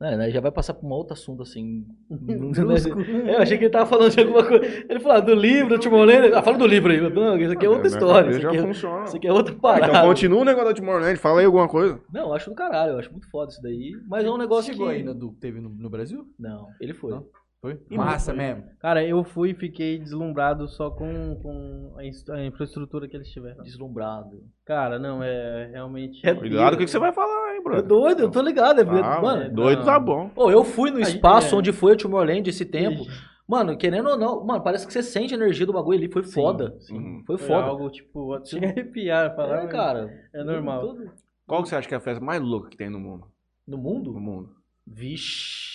é, 0.00 0.16
né, 0.16 0.30
já 0.30 0.40
vai 0.40 0.52
passar 0.52 0.74
pra 0.74 0.86
um 0.86 0.92
outro 0.92 1.14
assunto 1.14 1.42
assim. 1.42 1.84
Brusco. 2.10 3.00
É, 3.00 3.34
eu 3.34 3.38
achei 3.38 3.56
que 3.56 3.64
ele 3.64 3.72
tava 3.72 3.86
falando 3.86 4.12
de 4.12 4.20
alguma 4.20 4.46
coisa. 4.46 4.64
Ele 4.88 5.00
falou 5.00 5.16
ah, 5.16 5.20
do 5.20 5.34
livro, 5.34 5.70
do 5.70 5.78
Timorlene. 5.78 6.34
Ah, 6.34 6.42
fala 6.42 6.58
do 6.58 6.66
livro 6.66 6.92
aí. 6.92 7.00
Não, 7.00 7.38
isso 7.38 7.52
aqui 7.52 7.64
é 7.64 7.68
outra 7.68 7.84
Minha 7.84 7.94
história. 7.94 8.30
Isso 8.30 8.46
aqui 8.46 8.56
já 8.56 8.62
é, 8.62 8.66
funciona. 8.66 9.04
isso 9.04 9.16
aqui 9.16 9.26
é 9.26 9.32
outra 9.32 9.54
parada. 9.54 9.86
Então 9.86 10.06
continua 10.06 10.40
o 10.40 10.44
negócio 10.44 10.68
da 10.68 10.74
Tomorrowland, 10.74 11.16
fala 11.16 11.40
aí 11.40 11.46
alguma 11.46 11.68
coisa. 11.68 12.00
Não, 12.12 12.28
eu 12.28 12.34
acho 12.34 12.50
do 12.50 12.56
caralho, 12.56 12.92
eu 12.92 12.98
acho 12.98 13.10
muito 13.10 13.30
foda 13.30 13.50
isso 13.50 13.62
daí. 13.62 13.92
Mas 14.06 14.24
é 14.24 14.30
um 14.30 14.36
negócio 14.36 14.72
Chegou 14.72 14.90
que. 14.90 15.02
no, 15.02 15.14
do, 15.14 15.32
teve 15.32 15.60
no, 15.60 15.70
no 15.70 15.88
Brasil? 15.88 16.26
Não, 16.38 16.68
ele 16.80 16.92
foi. 16.92 17.12
Não? 17.12 17.26
Foi? 17.64 17.80
E 17.90 17.96
Massa 17.96 18.34
muito, 18.34 18.46
mesmo. 18.46 18.64
Cara, 18.78 19.02
eu 19.02 19.24
fui 19.24 19.52
e 19.52 19.54
fiquei 19.54 19.98
deslumbrado 19.98 20.68
só 20.68 20.90
com, 20.90 21.34
com 21.42 21.94
a, 21.96 22.44
infraestrutura 22.44 23.08
que 23.08 23.16
eles 23.16 23.30
tiveram. 23.30 23.62
Deslumbrado. 23.64 24.42
Cara, 24.66 24.98
não, 24.98 25.22
é 25.22 25.70
realmente. 25.72 26.20
É 26.28 26.34
Cuidado 26.34 26.76
com 26.76 26.82
o 26.82 26.84
que 26.84 26.90
você 26.90 26.98
vai 26.98 27.10
falar, 27.14 27.52
hein, 27.54 27.60
É 27.60 27.62
brother. 27.62 27.86
doido, 27.86 28.20
eu 28.20 28.30
tô 28.30 28.42
ligado. 28.42 28.80
É, 28.82 29.00
Ah, 29.02 29.18
mano, 29.22 29.50
doido 29.54 29.78
não. 29.78 29.86
tá 29.86 29.98
bom. 29.98 30.28
Pô, 30.28 30.50
eu 30.50 30.62
fui 30.62 30.90
no 30.90 30.98
gente- 30.98 31.14
espaço 31.16 31.54
é. 31.54 31.58
onde 31.58 31.72
foi 31.72 31.94
o 31.94 31.96
Tomorrowland 31.96 32.50
esse 32.50 32.66
tempo. 32.66 33.02
Mano, 33.48 33.78
querendo 33.78 34.10
ou 34.10 34.18
não, 34.18 34.44
mano, 34.44 34.62
parece 34.62 34.86
que 34.86 34.92
você 34.92 35.02
sente 35.02 35.32
a 35.32 35.36
energia 35.38 35.64
do 35.64 35.72
bagulho 35.72 35.96
ali. 35.98 36.12
Foi 36.12 36.22
Sim, 36.22 36.32
foda. 36.32 36.76
sim. 36.80 36.94
Uhum. 36.98 37.22
Foi 37.26 37.38
Foi 37.38 37.46
foda. 37.46 37.66
algo 37.66 37.88
tipo. 37.88 38.34
A 38.34 38.42
arrepiar 38.62 39.34
falar. 39.34 39.64
É, 39.64 39.66
cara. 39.68 40.10
É 40.34 40.44
normal. 40.44 40.80
Tudo- 40.88 41.10
Qual 41.46 41.62
que 41.62 41.70
você 41.70 41.76
acha 41.76 41.88
que 41.88 41.94
é 41.94 41.96
a 41.96 42.00
festa 42.00 42.22
mais 42.22 42.42
louca 42.42 42.68
que 42.68 42.76
tem 42.76 42.90
no 42.90 43.00
mundo? 43.00 43.26
No 43.66 43.78
No 43.78 43.82
mundo? 43.82 44.12
mundo. 44.20 44.50
Vixe. 44.86 45.73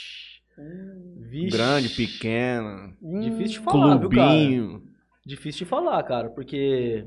Vixe. 1.29 1.55
Grande, 1.57 1.89
pequena, 1.89 2.93
Difícil 3.01 3.59
de 3.59 3.59
falar, 3.59 3.97
viu, 3.97 4.09
cara? 4.09 4.27
clubinho. 4.29 4.83
Difícil 5.25 5.59
de 5.59 5.65
falar, 5.65 6.01
cara, 6.03 6.29
porque, 6.29 7.05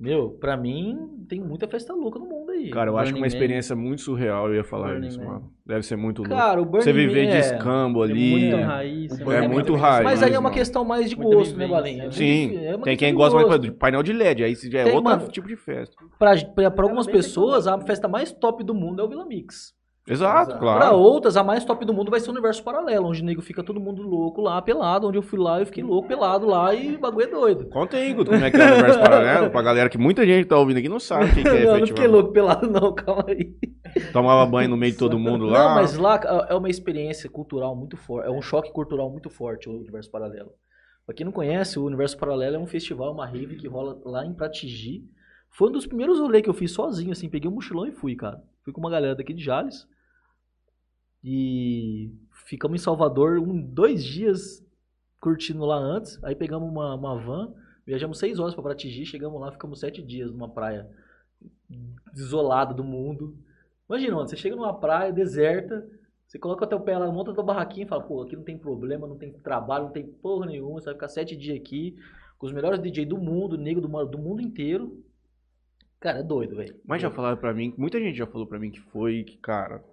meu, 0.00 0.30
pra 0.30 0.56
mim, 0.56 0.98
tem 1.28 1.40
muita 1.40 1.68
festa 1.68 1.94
louca 1.94 2.18
no 2.18 2.26
mundo 2.26 2.50
aí. 2.50 2.70
Cara, 2.70 2.90
eu 2.90 2.98
acho 2.98 3.12
que 3.12 3.18
uma 3.18 3.20
Burning 3.20 3.20
Man. 3.20 3.26
experiência 3.28 3.76
muito 3.76 4.02
surreal, 4.02 4.48
eu 4.48 4.56
ia 4.56 4.64
falar 4.64 4.88
Burning 4.94 5.06
isso, 5.06 5.18
Man. 5.20 5.26
mano. 5.26 5.52
Deve 5.64 5.82
ser 5.86 5.94
muito 5.96 6.22
louco. 6.22 6.34
Cara, 6.34 6.60
o 6.60 6.64
Burning 6.64 6.82
Você 6.82 6.92
viver 6.92 7.24
Man 7.26 7.30
de 7.30 7.36
é- 7.36 7.40
escambo 7.40 8.02
É 8.04 8.10
ali. 8.10 8.30
muito 8.32 8.56
É. 8.56 8.62
raiz. 8.62 9.20
É 9.20 9.48
muito 9.48 9.74
raiz, 9.76 10.04
Mas 10.04 10.22
aí 10.24 10.30
é 10.34 10.38
uma 10.38 10.42
mano. 10.42 10.54
questão 10.56 10.84
mais 10.84 11.08
de 11.08 11.14
gosto, 11.14 11.56
né. 11.56 11.68
Valinha? 11.68 12.04
É 12.06 12.10
Sim, 12.10 12.48
muito- 12.48 12.64
é 12.64 12.78
tem 12.78 12.96
quem 12.96 13.14
gosta 13.14 13.38
mais 13.46 13.60
de 13.60 13.70
painel 13.70 14.02
de 14.02 14.12
LED, 14.12 14.42
aí 14.42 14.54
já 14.56 14.80
é 14.80 14.84
Tem, 14.84 14.92
outro 14.94 15.04
mano. 15.04 15.28
tipo 15.28 15.46
de 15.46 15.54
festa. 15.56 15.94
Pra, 16.18 16.34
pra, 16.52 16.68
pra 16.70 16.84
algumas 16.84 17.06
é 17.06 17.12
pessoas, 17.12 17.68
a 17.68 17.78
festa 17.80 18.08
mais 18.08 18.32
top 18.32 18.64
do 18.64 18.74
mundo 18.74 19.00
é 19.00 19.04
o 19.04 19.08
Vila 19.08 19.24
Mix. 19.24 19.72
Exato, 20.06 20.50
Exato. 20.50 20.58
claro. 20.58 20.80
Pra 20.80 20.90
outras, 20.92 21.36
a 21.36 21.44
mais 21.44 21.64
top 21.64 21.84
do 21.84 21.94
mundo 21.94 22.10
vai 22.10 22.18
ser 22.18 22.28
o 22.28 22.32
universo 22.32 22.62
paralelo, 22.64 23.06
onde 23.06 23.22
o 23.22 23.24
nego 23.24 23.40
fica 23.40 23.62
todo 23.62 23.78
mundo 23.78 24.02
louco 24.02 24.40
lá, 24.40 24.60
pelado. 24.60 25.06
Onde 25.06 25.16
eu 25.16 25.22
fui 25.22 25.38
lá, 25.38 25.60
eu 25.60 25.66
fiquei 25.66 25.84
louco, 25.84 26.08
pelado 26.08 26.46
lá 26.46 26.74
e 26.74 26.96
o 26.96 26.98
bagulho 26.98 27.26
é 27.26 27.30
doido. 27.30 27.66
Conta 27.66 27.96
aí, 27.96 28.12
Guto, 28.12 28.32
como 28.32 28.44
é 28.44 28.50
que 28.50 28.56
é 28.56 28.64
o 28.64 28.72
universo 28.72 28.98
paralelo, 29.00 29.50
pra 29.50 29.62
galera 29.62 29.88
que 29.88 29.98
muita 29.98 30.26
gente 30.26 30.46
tá 30.46 30.58
ouvindo 30.58 30.78
aqui 30.78 30.88
não 30.88 30.98
sabe 30.98 31.26
o 31.26 31.34
que, 31.34 31.42
que 31.42 31.48
é 31.48 31.64
não, 31.64 31.74
eu 31.74 31.80
não 31.80 31.86
fiquei 31.86 32.08
louco 32.08 32.32
pelado, 32.32 32.68
não, 32.68 32.92
calma 32.92 33.24
aí. 33.28 33.54
Tomava 34.12 34.44
banho 34.50 34.70
no 34.70 34.76
meio 34.76 34.92
de 34.92 34.98
todo 34.98 35.18
mundo 35.18 35.46
lá. 35.46 35.68
Não, 35.68 35.74
mas 35.76 35.96
lá 35.96 36.20
é 36.48 36.54
uma 36.54 36.68
experiência 36.68 37.30
cultural 37.30 37.76
muito 37.76 37.96
forte, 37.96 38.26
é 38.26 38.30
um 38.30 38.42
choque 38.42 38.72
cultural 38.72 39.08
muito 39.08 39.30
forte 39.30 39.68
o 39.68 39.78
universo 39.78 40.10
paralelo. 40.10 40.50
Pra 41.06 41.14
quem 41.14 41.24
não 41.24 41.32
conhece, 41.32 41.78
o 41.78 41.84
universo 41.84 42.16
paralelo 42.16 42.56
é 42.56 42.58
um 42.58 42.66
festival, 42.66 43.12
uma 43.12 43.26
rave 43.26 43.56
que 43.56 43.68
rola 43.68 44.00
lá 44.04 44.24
em 44.24 44.32
Pratigi. 44.34 45.04
Foi 45.50 45.68
um 45.68 45.72
dos 45.72 45.86
primeiros 45.86 46.18
rolês 46.18 46.42
que 46.42 46.48
eu 46.48 46.54
fiz 46.54 46.72
sozinho, 46.72 47.12
assim, 47.12 47.28
peguei 47.28 47.50
um 47.50 47.54
mochilão 47.54 47.86
e 47.86 47.92
fui, 47.92 48.16
cara. 48.16 48.40
Fui 48.64 48.72
com 48.72 48.80
uma 48.80 48.90
galera 48.90 49.14
daqui 49.14 49.32
de 49.32 49.42
Jales. 49.42 49.86
E 51.22 52.12
ficamos 52.46 52.80
em 52.80 52.84
Salvador 52.84 53.38
um, 53.38 53.60
dois 53.60 54.04
dias 54.04 54.64
curtindo 55.20 55.64
lá 55.64 55.76
antes. 55.76 56.22
Aí 56.24 56.34
pegamos 56.34 56.68
uma, 56.68 56.94
uma 56.94 57.16
van, 57.16 57.54
viajamos 57.86 58.18
seis 58.18 58.38
horas 58.38 58.54
pra 58.54 58.62
Pratigi, 58.62 59.06
chegamos 59.06 59.40
lá, 59.40 59.52
ficamos 59.52 59.80
sete 59.80 60.02
dias 60.02 60.30
numa 60.30 60.48
praia. 60.48 60.88
desolada 62.12 62.74
do 62.74 62.82
mundo. 62.82 63.36
Imagina, 63.88 64.16
mano, 64.16 64.28
você 64.28 64.36
chega 64.36 64.56
numa 64.56 64.74
praia 64.74 65.12
deserta, 65.12 65.86
você 66.26 66.38
coloca 66.38 66.64
o 66.64 66.68
teu 66.68 66.80
pé 66.80 66.96
lá, 66.96 67.10
monta 67.12 67.34
tua 67.34 67.44
barraquinha 67.44 67.84
e 67.84 67.88
fala, 67.88 68.02
pô, 68.02 68.22
aqui 68.22 68.34
não 68.34 68.42
tem 68.42 68.56
problema, 68.56 69.06
não 69.06 69.18
tem 69.18 69.32
trabalho, 69.32 69.84
não 69.84 69.92
tem 69.92 70.06
porra 70.06 70.46
nenhuma, 70.46 70.80
você 70.80 70.86
vai 70.86 70.94
ficar 70.94 71.08
sete 71.08 71.36
dias 71.36 71.58
aqui 71.58 71.96
com 72.38 72.46
os 72.46 72.52
melhores 72.52 72.80
DJ 72.80 73.06
do 73.06 73.18
mundo, 73.18 73.56
negro 73.56 73.80
do, 73.86 74.06
do 74.06 74.18
mundo 74.18 74.40
inteiro. 74.40 75.04
Cara, 76.00 76.18
é 76.18 76.22
doido, 76.22 76.56
velho. 76.56 76.80
Mas 76.84 77.00
já 77.00 77.10
falaram 77.10 77.36
pra 77.36 77.54
mim, 77.54 77.72
muita 77.76 78.00
gente 78.00 78.16
já 78.16 78.26
falou 78.26 78.46
pra 78.46 78.58
mim 78.58 78.70
que 78.70 78.80
foi, 78.80 79.22
que, 79.22 79.36
cara, 79.36 79.84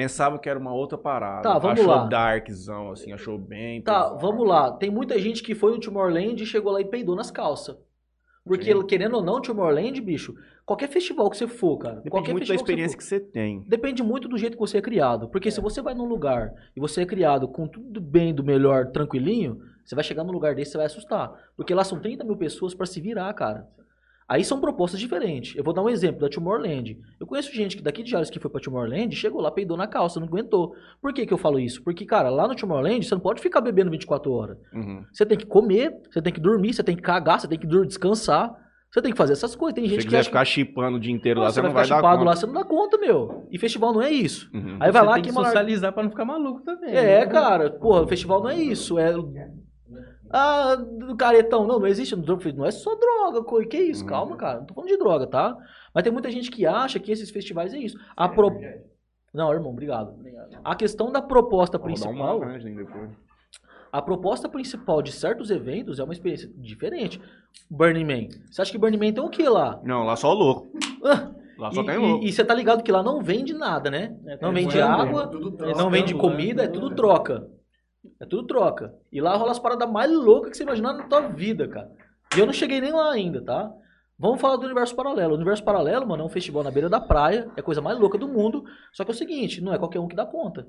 pensava 0.00 0.38
que 0.38 0.48
era 0.48 0.58
uma 0.58 0.72
outra 0.72 0.96
parada. 0.96 1.42
Tá, 1.42 1.58
vamos 1.58 1.80
achou 1.80 1.92
lá. 1.92 2.04
darkzão, 2.06 2.90
assim, 2.90 3.12
achou 3.12 3.38
bem. 3.38 3.82
Tá, 3.82 4.04
pesado. 4.04 4.18
vamos 4.20 4.48
lá. 4.48 4.72
Tem 4.72 4.90
muita 4.90 5.18
gente 5.18 5.42
que 5.42 5.54
foi 5.54 5.72
no 5.72 5.80
Tomorrowland 5.80 6.42
e 6.42 6.46
chegou 6.46 6.72
lá 6.72 6.80
e 6.80 6.84
peidou 6.86 7.14
nas 7.14 7.30
calças. 7.30 7.76
Porque, 8.42 8.72
Sim. 8.72 8.86
querendo 8.86 9.16
ou 9.16 9.22
não, 9.22 9.40
Tomorrowland, 9.42 10.00
bicho, 10.00 10.34
qualquer 10.64 10.88
festival 10.88 11.28
que 11.28 11.36
você 11.36 11.46
for, 11.46 11.76
cara. 11.76 11.96
Depende 11.96 12.10
qualquer 12.10 12.32
muito 12.32 12.48
da 12.48 12.54
experiência 12.54 12.96
que 12.96 13.02
que 13.04 13.08
você 13.08 13.20
tem. 13.20 13.60
for, 13.60 13.68
Depende 13.68 14.02
muito 14.02 14.26
do 14.26 14.38
jeito 14.38 14.54
que 14.54 14.60
você 14.60 14.78
é 14.78 14.82
criado. 14.82 15.28
Porque 15.28 15.50
se 15.50 15.60
você 15.60 15.82
vai 15.82 15.94
num 15.94 16.06
lugar 16.06 16.52
e 16.74 16.80
você 16.80 17.02
é 17.02 17.06
criado 17.06 17.46
com 17.46 17.68
tudo 17.68 18.00
bem, 18.00 18.34
do 18.34 18.42
melhor, 18.42 18.86
tranquilinho, 18.90 19.60
você 19.84 19.94
vai 19.94 20.02
chegar 20.02 20.24
num 20.24 20.32
lugar 20.32 20.54
desse 20.54 20.70
e 20.70 20.72
você 20.72 20.78
vai 20.78 20.86
assustar. 20.86 21.30
Porque 21.56 21.74
lá 21.74 21.84
são 21.84 22.00
30 22.00 22.24
mil 22.24 22.36
pessoas 22.36 22.74
pra 22.74 22.86
se 22.86 23.00
virar, 23.00 23.32
cara. 23.34 23.68
Aí 24.30 24.44
são 24.44 24.60
propostas 24.60 25.00
diferentes. 25.00 25.56
Eu 25.56 25.64
vou 25.64 25.74
dar 25.74 25.82
um 25.82 25.88
exemplo 25.88 26.20
da 26.20 26.28
Tomorrowland. 26.28 26.96
Eu 27.18 27.26
conheço 27.26 27.52
gente 27.52 27.76
que 27.76 27.82
daqui 27.82 28.00
de 28.00 28.10
Jales 28.12 28.30
que 28.30 28.38
foi 28.38 28.48
pra 28.48 28.60
Tomorrowland, 28.60 29.16
chegou 29.16 29.40
lá, 29.40 29.50
peidou 29.50 29.76
na 29.76 29.88
calça, 29.88 30.20
não 30.20 30.28
aguentou. 30.28 30.72
Por 31.02 31.12
que 31.12 31.26
que 31.26 31.32
eu 31.32 31.36
falo 31.36 31.58
isso? 31.58 31.82
Porque, 31.82 32.06
cara, 32.06 32.30
lá 32.30 32.46
no 32.46 32.54
Tomorrowland 32.54 33.04
você 33.04 33.12
não 33.12 33.20
pode 33.20 33.42
ficar 33.42 33.60
bebendo 33.60 33.90
24 33.90 34.30
horas. 34.30 34.56
Uhum. 34.72 35.04
Você 35.12 35.26
tem 35.26 35.36
que 35.36 35.44
comer, 35.44 36.00
você 36.08 36.22
tem 36.22 36.32
que 36.32 36.38
dormir, 36.38 36.72
você 36.72 36.84
tem 36.84 36.94
que 36.94 37.02
cagar, 37.02 37.40
você 37.40 37.48
tem 37.48 37.58
que 37.58 37.66
descansar. 37.66 38.54
Você 38.92 39.02
tem 39.02 39.10
que 39.10 39.18
fazer 39.18 39.32
essas 39.32 39.56
coisas. 39.56 39.74
Tem 39.74 39.84
Se 39.84 39.90
gente 39.90 39.98
você 39.98 40.02
que 40.02 40.08
quiser 40.08 40.20
acha 40.20 40.28
ficar 40.28 40.44
chipando 40.44 40.96
o 40.96 41.00
dia 41.00 41.12
inteiro 41.12 41.40
lá, 41.40 41.50
você 41.50 41.60
não 41.60 41.72
vai 41.72 41.74
vai 41.74 41.84
ficar 41.84 41.96
dar 41.96 42.00
chipado 42.00 42.18
conta. 42.18 42.30
lá, 42.30 42.36
você 42.36 42.46
não 42.46 42.54
dá 42.54 42.64
conta, 42.64 42.98
meu. 42.98 43.48
E 43.50 43.58
festival 43.58 43.92
não 43.92 44.02
é 44.02 44.10
isso. 44.10 44.48
Uhum. 44.54 44.76
Aí 44.78 44.92
vai 44.92 45.02
Você 45.02 45.08
lá 45.08 45.14
tem 45.14 45.22
que 45.24 45.32
socializar 45.32 45.92
pra 45.92 46.02
não 46.04 46.10
ficar 46.10 46.24
maluco 46.24 46.60
também. 46.62 46.90
É, 46.90 47.20
né? 47.20 47.26
cara, 47.26 47.70
porra, 47.70 48.06
festival 48.06 48.42
não 48.42 48.50
é 48.50 48.56
isso. 48.56 48.96
É. 48.96 49.12
Ah, 50.30 50.76
do 50.76 51.16
caretão. 51.16 51.66
Não, 51.66 51.78
não 51.78 51.86
existe. 51.86 52.14
Não 52.16 52.64
é 52.64 52.70
só 52.70 52.94
droga. 52.94 53.66
Que 53.66 53.78
isso? 53.78 54.02
Uhum. 54.04 54.08
Calma, 54.08 54.36
cara. 54.36 54.60
Não 54.60 54.66
tô 54.66 54.74
falando 54.74 54.90
de 54.90 54.96
droga, 54.96 55.26
tá? 55.26 55.56
Mas 55.92 56.04
tem 56.04 56.12
muita 56.12 56.30
gente 56.30 56.50
que 56.50 56.64
acha 56.66 56.98
que 57.00 57.10
esses 57.10 57.30
festivais 57.30 57.74
é 57.74 57.78
isso. 57.78 57.98
A 58.16 58.28
pro... 58.28 58.50
Não, 59.34 59.52
irmão, 59.52 59.70
obrigado. 59.72 60.14
A 60.64 60.74
questão 60.74 61.10
da 61.10 61.20
proposta 61.20 61.78
Vou 61.78 61.86
principal. 61.86 62.40
A 63.92 64.00
proposta 64.00 64.48
principal 64.48 65.02
de 65.02 65.10
certos 65.10 65.50
eventos 65.50 65.98
é 65.98 66.04
uma 66.04 66.12
experiência 66.12 66.48
diferente. 66.56 67.20
Burning 67.68 68.04
Man. 68.04 68.28
Você 68.48 68.62
acha 68.62 68.70
que 68.70 68.78
Burning 68.78 68.98
Man 68.98 69.12
tem 69.12 69.22
o 69.24 69.28
que 69.28 69.48
lá? 69.48 69.80
Não, 69.82 70.04
lá 70.04 70.14
só 70.16 70.32
louco. 70.32 70.70
Ah, 71.04 71.32
Lá 71.58 71.70
só 71.72 71.82
e, 71.82 71.86
tem 71.86 71.98
louco. 71.98 72.24
e 72.24 72.32
você 72.32 72.42
tá 72.42 72.54
ligado 72.54 72.82
que 72.82 72.90
lá 72.90 73.02
não 73.02 73.20
vende 73.20 73.52
nada, 73.52 73.90
né? 73.90 74.16
É, 74.26 74.38
Não 74.40 74.52
vende 74.52 74.80
água, 74.80 75.30
não 75.76 75.90
vende 75.90 76.14
comida, 76.14 76.64
é 76.64 76.68
tudo 76.68 76.94
troca. 76.94 77.46
É 78.20 78.26
tudo 78.26 78.46
troca. 78.46 78.94
E 79.10 79.20
lá 79.20 79.34
rola 79.36 79.52
as 79.52 79.58
paradas 79.58 79.90
mais 79.90 80.12
loucas 80.12 80.50
que 80.50 80.56
você 80.58 80.62
imaginar 80.62 80.92
na 80.92 81.04
tua 81.04 81.22
vida, 81.22 81.66
cara. 81.66 81.90
E 82.36 82.38
eu 82.38 82.46
não 82.46 82.52
cheguei 82.52 82.80
nem 82.80 82.92
lá 82.92 83.10
ainda, 83.10 83.42
tá? 83.42 83.72
Vamos 84.18 84.40
falar 84.40 84.56
do 84.56 84.66
Universo 84.66 84.94
Paralelo. 84.94 85.32
O 85.32 85.36
Universo 85.36 85.64
Paralelo, 85.64 86.06
mano, 86.06 86.22
é 86.22 86.26
um 86.26 86.30
festival 86.30 86.62
na 86.62 86.70
beira 86.70 86.90
da 86.90 87.00
praia, 87.00 87.50
é 87.56 87.60
a 87.60 87.64
coisa 87.64 87.80
mais 87.80 87.98
louca 87.98 88.18
do 88.18 88.28
mundo. 88.28 88.62
Só 88.92 89.02
que 89.02 89.10
é 89.10 89.14
o 89.14 89.16
seguinte, 89.16 89.62
não 89.62 89.72
é 89.72 89.78
qualquer 89.78 89.98
um 89.98 90.06
que 90.06 90.14
dá 90.14 90.26
conta. 90.26 90.68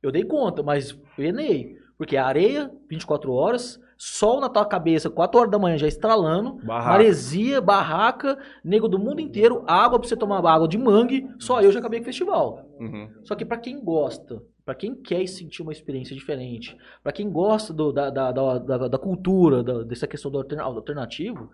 Eu 0.00 0.12
dei 0.12 0.24
conta, 0.24 0.62
mas 0.62 0.96
eu 1.18 1.24
enei. 1.24 1.76
Porque 1.98 2.16
a 2.16 2.24
areia, 2.26 2.70
24 2.88 3.32
horas, 3.32 3.80
sol 3.98 4.40
na 4.40 4.48
tua 4.48 4.64
cabeça, 4.64 5.10
4 5.10 5.38
horas 5.38 5.50
da 5.50 5.58
manhã 5.58 5.76
já 5.76 5.86
estralando, 5.86 6.54
Barraca. 6.64 6.90
maresia, 6.90 7.60
barraca, 7.60 8.38
nego 8.64 8.88
do 8.88 8.98
mundo 8.98 9.20
inteiro, 9.20 9.64
água 9.66 9.98
pra 9.98 10.08
você 10.08 10.16
tomar 10.16 10.38
água 10.38 10.66
de 10.66 10.78
mangue, 10.78 11.28
só 11.38 11.60
eu 11.60 11.70
já 11.70 11.78
acabei 11.78 12.00
com 12.00 12.04
o 12.04 12.06
festival. 12.06 12.64
Uhum. 12.80 13.08
Só 13.24 13.34
que 13.34 13.44
pra 13.44 13.58
quem 13.58 13.82
gosta, 13.82 14.42
pra 14.64 14.74
quem 14.74 14.94
quer 14.94 15.26
sentir 15.26 15.62
uma 15.62 15.72
experiência 15.72 16.14
diferente, 16.14 16.76
pra 17.02 17.12
quem 17.12 17.30
gosta 17.30 17.72
do- 17.72 17.92
da, 17.92 18.10
da, 18.10 18.30
da, 18.32 18.58
da- 18.58 18.88
da 18.88 18.98
cultura, 18.98 19.62
da- 19.62 19.82
dessa 19.82 20.06
questão 20.06 20.30
do 20.30 20.38
alterna- 20.38 20.62
alternativo, 20.64 21.50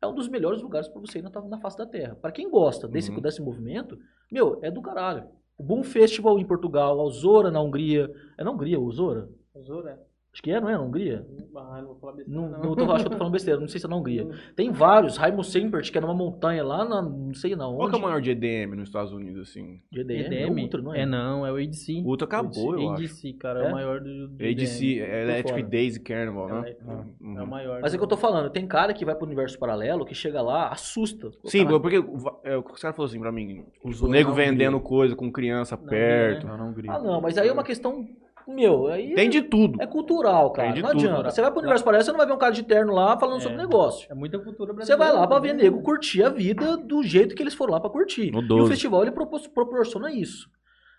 é 0.00 0.06
um 0.06 0.14
dos 0.14 0.28
melhores 0.28 0.62
lugares 0.62 0.88
pra 0.88 1.00
você 1.00 1.18
ir 1.18 1.22
na, 1.22 1.30
na 1.48 1.58
face 1.58 1.76
da 1.78 1.86
Terra. 1.86 2.16
Pra 2.20 2.32
quem 2.32 2.48
gosta 2.50 2.86
desse, 2.88 3.10
Uhum. 3.10 3.20
desse 3.20 3.40
movimento, 3.42 3.98
meu, 4.30 4.58
é 4.62 4.70
do 4.70 4.82
caralho. 4.82 5.24
O 5.58 5.62
Boom 5.62 5.82
Festival 5.84 6.38
em 6.38 6.44
Portugal, 6.46 6.98
a 6.98 7.02
Osora 7.04 7.50
na 7.50 7.60
Hungria. 7.60 8.10
É 8.38 8.42
na 8.42 8.50
Hungria, 8.50 8.80
o 8.80 8.86
Osora? 8.86 9.28
Zora. 9.62 10.00
Acho 10.32 10.42
que 10.42 10.50
é, 10.50 10.58
não 10.58 10.68
é 10.70 10.72
na 10.72 10.80
Hungria? 10.80 11.26
Ah, 11.54 11.78
não 11.82 11.88
vou 11.88 11.96
falar 11.96 12.14
besteira, 12.14 12.40
Não, 12.40 12.48
não. 12.48 12.58
não 12.62 12.74
tô, 12.74 12.90
acho 12.90 13.02
que 13.04 13.08
eu 13.08 13.10
tô 13.12 13.18
falando 13.18 13.32
besteira, 13.34 13.60
não 13.60 13.68
sei 13.68 13.78
se 13.78 13.84
é 13.84 13.88
na 13.90 13.96
Hungria. 13.96 14.26
Tem 14.56 14.70
vários, 14.72 15.18
Raimo 15.18 15.44
Sempert, 15.44 15.92
que 15.92 15.98
é 15.98 16.00
numa 16.00 16.14
montanha 16.14 16.64
lá 16.64 16.86
na, 16.86 17.02
não 17.02 17.34
sei 17.34 17.54
não 17.54 17.76
Qual 17.76 17.90
que 17.90 17.94
é 17.94 17.98
o 17.98 18.00
maior 18.00 18.18
de 18.22 18.30
EDM 18.30 18.74
nos 18.76 18.88
Estados 18.88 19.12
Unidos, 19.12 19.50
assim? 19.50 19.82
De 19.92 20.00
EDM, 20.00 20.20
EDM? 20.32 20.58
é 20.58 20.62
Ultra, 20.62 20.80
não 20.80 20.94
é? 20.94 21.00
É 21.02 21.06
não, 21.06 21.46
é 21.46 21.52
o 21.52 21.56
ADC. 21.56 22.00
O 22.02 22.08
Ultra 22.08 22.24
acabou, 22.26 22.74
eu 22.80 22.90
acho. 22.92 23.02
ADC, 23.02 23.32
cara, 23.34 23.60
é, 23.60 23.66
É? 23.66 23.68
o 23.68 23.72
maior 23.72 24.00
do, 24.00 24.28
do 24.28 24.34
ADC, 24.42 24.86
EDM. 24.86 25.00
é 25.02 25.22
Electric 25.22 25.50
fora. 25.60 25.62
Daisy 25.70 26.00
Carnival, 26.00 26.48
né? 26.48 26.70
É, 26.70 26.82
Uhum. 27.22 27.38
é 27.38 27.42
o 27.42 27.46
maior. 27.46 27.80
Mas 27.82 27.92
é 27.92 27.96
do- 27.96 28.00
que 28.00 28.04
eu 28.04 28.08
tô 28.08 28.16
falando, 28.16 28.48
tem 28.48 28.66
cara 28.66 28.94
que 28.94 29.04
vai 29.04 29.14
pro 29.14 29.26
universo 29.26 29.58
paralelo, 29.58 30.06
que 30.06 30.14
chega 30.14 30.40
lá, 30.40 30.68
assusta. 30.68 31.30
O 31.44 31.50
Sim, 31.50 31.66
cara- 31.66 31.78
porque 31.78 31.96
é, 32.44 32.56
o 32.56 32.62
cara 32.62 32.94
falou 32.94 33.06
assim 33.06 33.20
pra 33.20 33.30
mim, 33.30 33.66
o 33.84 33.90
Usou 33.90 34.08
nego 34.08 34.32
vendendo 34.32 34.76
Hungria. 34.78 34.88
coisa 34.88 35.14
com 35.14 35.30
criança 35.30 35.76
Na 35.76 35.86
perto. 35.90 36.46
Não, 36.46 36.56
não. 36.56 36.74
Ah, 36.88 36.98
não, 36.98 37.20
mas 37.20 37.36
aí 37.36 37.48
é 37.48 37.52
uma 37.52 37.62
questão. 37.64 38.08
Meu, 38.46 38.88
aí 38.88 39.14
Tem 39.14 39.30
de 39.30 39.42
tudo. 39.42 39.80
é 39.80 39.86
cultural, 39.86 40.50
cara. 40.52 40.68
Tem 40.68 40.76
de 40.76 40.82
não 40.82 40.90
tudo. 40.90 41.00
adianta. 41.08 41.30
Você 41.30 41.40
vai 41.40 41.50
pro 41.50 41.60
universo 41.60 41.84
paralelo, 41.84 42.04
você 42.04 42.10
não 42.10 42.18
vai 42.18 42.26
ver 42.26 42.32
um 42.32 42.38
cara 42.38 42.52
de 42.52 42.62
terno 42.62 42.92
lá 42.92 43.18
falando 43.18 43.38
É. 43.38 43.40
sobre 43.40 43.56
negócio. 43.58 44.06
É 44.10 44.14
muita 44.14 44.38
cultura 44.38 44.72
Você 44.72 44.76
brasileira. 44.76 45.04
vai 45.12 45.12
lá 45.20 45.26
pra 45.26 45.38
ver 45.38 45.54
nego 45.54 45.80
curtir 45.82 46.22
a 46.24 46.28
vida 46.28 46.76
do 46.76 47.02
jeito 47.02 47.34
que 47.34 47.42
eles 47.42 47.54
foram 47.54 47.72
lá 47.74 47.80
pra 47.80 47.90
curtir. 47.90 48.30
No 48.30 48.40
E 48.40 48.44
o 48.44 48.48
12. 48.48 48.70
festival 48.70 49.02
ele 49.02 49.12
propor- 49.12 49.40
proporciona 49.54 50.10
isso. 50.12 50.48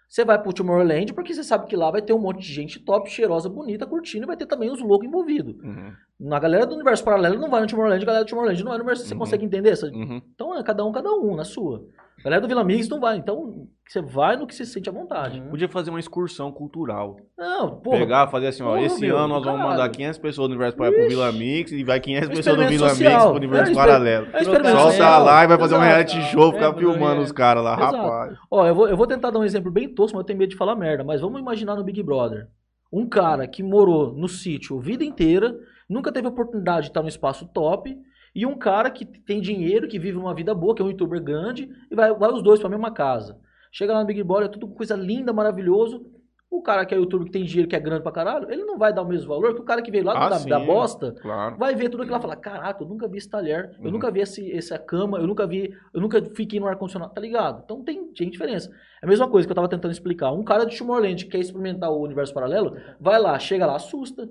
Você 0.10 0.24
vai 0.24 0.40
pro 0.40 0.53
Tomorrowland 0.53 1.11
porque 1.14 1.34
você 1.34 1.44
sabe 1.44 1.65
que 1.65 1.76
lá 1.76 1.90
vai 1.90 1.99
ter 2.02 2.14
um 2.14 2.20
monte 2.20 2.40
de 2.41 2.53
gente 2.53 2.80
top, 2.80 3.10
cheirosa, 3.10 3.49
bonita, 3.49 3.88
curtindo 3.88 4.26
e 4.26 4.28
vai 4.28 4.38
ter 4.38 4.45
também 4.45 4.70
os 4.70 4.80
loucos 4.80 5.07
envolvidos. 5.07 5.56
Uhum. 5.64 5.91
Na 6.20 6.38
galera 6.40 6.68
do 6.68 6.76
universo 6.76 7.03
paralelo 7.03 7.40
não 7.40 7.49
vai 7.49 7.61
no 7.61 7.68
Tomorrowland, 7.68 8.03
a 8.03 8.06
galera 8.06 8.24
do 8.24 8.30
Tomorrowland 8.30 8.64
não 8.64 8.70
vai 8.70 8.78
no 8.78 8.84
universo. 8.84 9.07
Você 9.07 9.14
Uhum. 9.15 9.20
consegue 9.20 9.44
entender? 9.45 9.70
Essa- 9.72 9.88
Uhum. 9.88 10.22
Então 10.36 10.56
é 10.56 10.61
cada 10.64 10.86
um, 10.86 10.91
cada 10.91 11.11
um, 11.11 11.36
na 11.36 11.44
sua. 11.44 11.84
A 12.24 12.30
galera 12.30 12.41
do 12.41 12.48
Vila 12.48 12.64
Mix 12.64 12.88
não 12.88 13.02
vai. 13.02 13.18
Então 13.18 13.68
você 13.86 14.02
vai 14.02 14.38
no 14.38 14.48
que 14.48 14.56
você 14.56 14.66
sente 14.66 14.88
à 14.88 14.94
vontade. 14.94 15.41
Uhum. 15.41 15.50
Podia 15.50 15.68
fazer 15.68 15.90
uma 15.90 16.00
excursão 16.00 16.52
cultural. 16.54 17.18
Não, 17.38 17.76
porra. 17.82 17.98
Pegar, 17.98 18.28
fazer 18.28 18.48
assim, 18.48 18.64
ó, 18.64 18.68
Porra, 18.74 18.82
esse 18.84 19.02
meu, 19.02 19.18
ano 19.18 19.28
nós 19.34 19.44
vamos 19.44 19.62
mandar 19.62 19.90
500 19.90 20.18
pessoas 20.20 20.48
do 20.48 20.52
Universo 20.52 20.78
Paralelo 20.78 21.02
pro 21.02 21.10
Vila 21.10 21.32
Mix 21.34 21.72
e 21.74 21.84
vai 21.84 22.00
500 22.00 22.30
Um 22.30 22.32
pessoas 22.32 22.56
do 22.56 22.68
Vila 22.68 22.88
Mix 22.88 22.98
social. 22.98 23.28
pro 23.28 23.36
Universo 23.38 23.72
É, 23.72 23.76
Paralelo. 23.76 24.28
É 24.32 24.40
um 24.40 24.78
Solta 24.80 25.18
lá 25.18 25.44
e 25.44 25.48
vai 25.48 25.58
fazer 25.58 25.76
um 25.76 25.78
Exato. 25.80 25.90
reality 25.90 26.22
show, 26.32 26.54
ficar 26.54 26.70
É, 26.70 26.74
filmando 26.78 27.22
é. 27.22 27.24
os 27.24 27.32
caras 27.34 27.64
lá, 27.64 27.74
Exato. 27.76 27.98
rapaz. 27.98 28.38
Ó, 28.50 28.66
eu 28.68 28.74
vou, 28.76 28.88
eu 28.88 28.95
vou 28.95 29.06
tentar 29.08 29.30
dar 29.30 29.40
um 29.40 29.44
exemplo 29.44 29.70
bem 29.70 29.90
tosco, 29.94 30.16
mas 30.16 30.22
eu 30.24 30.28
tenho 30.28 30.40
medo 30.40 30.50
de 30.52 30.56
falar 30.56 30.76
merda. 30.78 31.04
Mas 31.04 31.20
vamos 31.20 31.41
imaginar 31.41 31.76
no 31.76 31.84
Big 31.84 32.02
Brother. 32.02 32.48
Um 32.91 33.08
cara 33.10 33.48
que 33.48 33.62
morou 33.62 34.14
no 34.14 34.30
sítio 34.30 34.78
a 34.78 34.82
vida 34.82 35.04
inteira, 35.04 35.54
nunca 35.90 36.12
teve 36.12 36.28
oportunidade 36.28 36.84
de 36.84 36.88
estar 36.91 37.02
no 37.02 37.08
espaço 37.10 37.45
top, 37.54 37.94
e 38.36 38.46
um 38.46 38.58
cara 38.58 38.90
que 38.90 39.06
tem 39.06 39.40
dinheiro, 39.42 39.88
que 39.88 40.00
vive 40.00 40.18
uma 40.18 40.34
vida 40.34 40.54
boa, 40.56 40.74
que 40.76 40.82
é 40.82 40.86
um 40.86 40.90
youtuber 40.90 41.22
grande, 41.22 41.70
e 41.92 41.96
vai, 41.96 42.14
vai 42.14 42.32
os 42.32 42.42
dois 42.42 42.60
pra 42.60 42.70
mesma 42.70 42.92
casa. 42.92 43.38
Chega 43.72 43.94
lá 43.94 44.02
no 44.02 44.06
Big 44.06 44.22
Brother, 44.24 44.46
é 44.46 44.52
tudo 44.52 44.68
coisa 44.68 44.96
linda, 44.96 45.34
maravilhoso. 45.34 46.06
O 46.50 46.62
cara 46.62 46.86
que 46.86 46.94
é 46.94 46.98
youtuber, 47.00 47.26
que 47.26 47.32
tem 47.32 47.44
dinheiro, 47.44 47.68
que 47.68 47.76
é 47.76 47.80
grande 47.80 48.04
pra 48.04 48.12
caralho, 48.12 48.46
ele 48.52 48.64
não 48.64 48.78
vai 48.78 48.94
dar 48.94 49.02
o 49.02 49.08
mesmo 49.08 49.28
valor 49.28 49.56
que 49.56 49.62
o 49.62 49.64
cara 49.64 49.82
que 49.82 49.90
veio 49.90 50.06
lá 50.06 50.14
Ah, 50.16 50.30
da, 50.30 50.36
sim. 50.36 50.48
da 50.50 50.60
bosta 50.60 51.12
Claro. 51.20 51.58
vai 51.58 51.74
ver 51.74 51.90
tudo 51.90 52.02
aquilo 52.04 52.14
lá 52.14 52.20
e 52.20 52.22
falar, 52.22 52.36
caraca, 52.36 52.84
eu 52.84 52.88
nunca 52.88 53.08
vi 53.08 53.18
esse 53.18 53.28
talher, 53.28 53.72
eu 53.80 53.86
Uhum. 53.86 53.92
nunca 53.92 54.12
vi 54.12 54.20
esse, 54.20 54.52
essa 54.56 54.78
cama, 54.78 55.18
eu 55.18 55.26
nunca 55.26 55.48
vi, 55.48 55.74
eu 55.92 56.00
nunca 56.00 56.22
fiquei 56.36 56.60
no 56.60 56.68
ar-condicionado, 56.68 57.12
tá 57.12 57.20
ligado? 57.20 57.64
Então 57.66 57.84
tem, 57.84 58.06
tem 58.14 58.30
diferença. 58.30 58.70
É 59.02 59.06
a 59.06 59.10
mesma 59.10 59.28
coisa 59.28 59.48
que 59.48 59.52
eu 59.52 59.56
tava 59.56 59.68
tentando 59.68 59.92
explicar. 59.92 60.32
Um 60.32 60.44
cara 60.44 60.64
de 60.66 60.78
Tomorrowland 60.78 61.26
que 61.26 61.32
quer 61.32 61.40
experimentar 61.40 61.90
o 61.92 62.00
universo 62.04 62.32
paralelo, 62.32 62.78
vai 63.00 63.20
lá, 63.20 63.40
chega 63.40 63.66
lá, 63.66 63.76
assusta. 63.78 64.30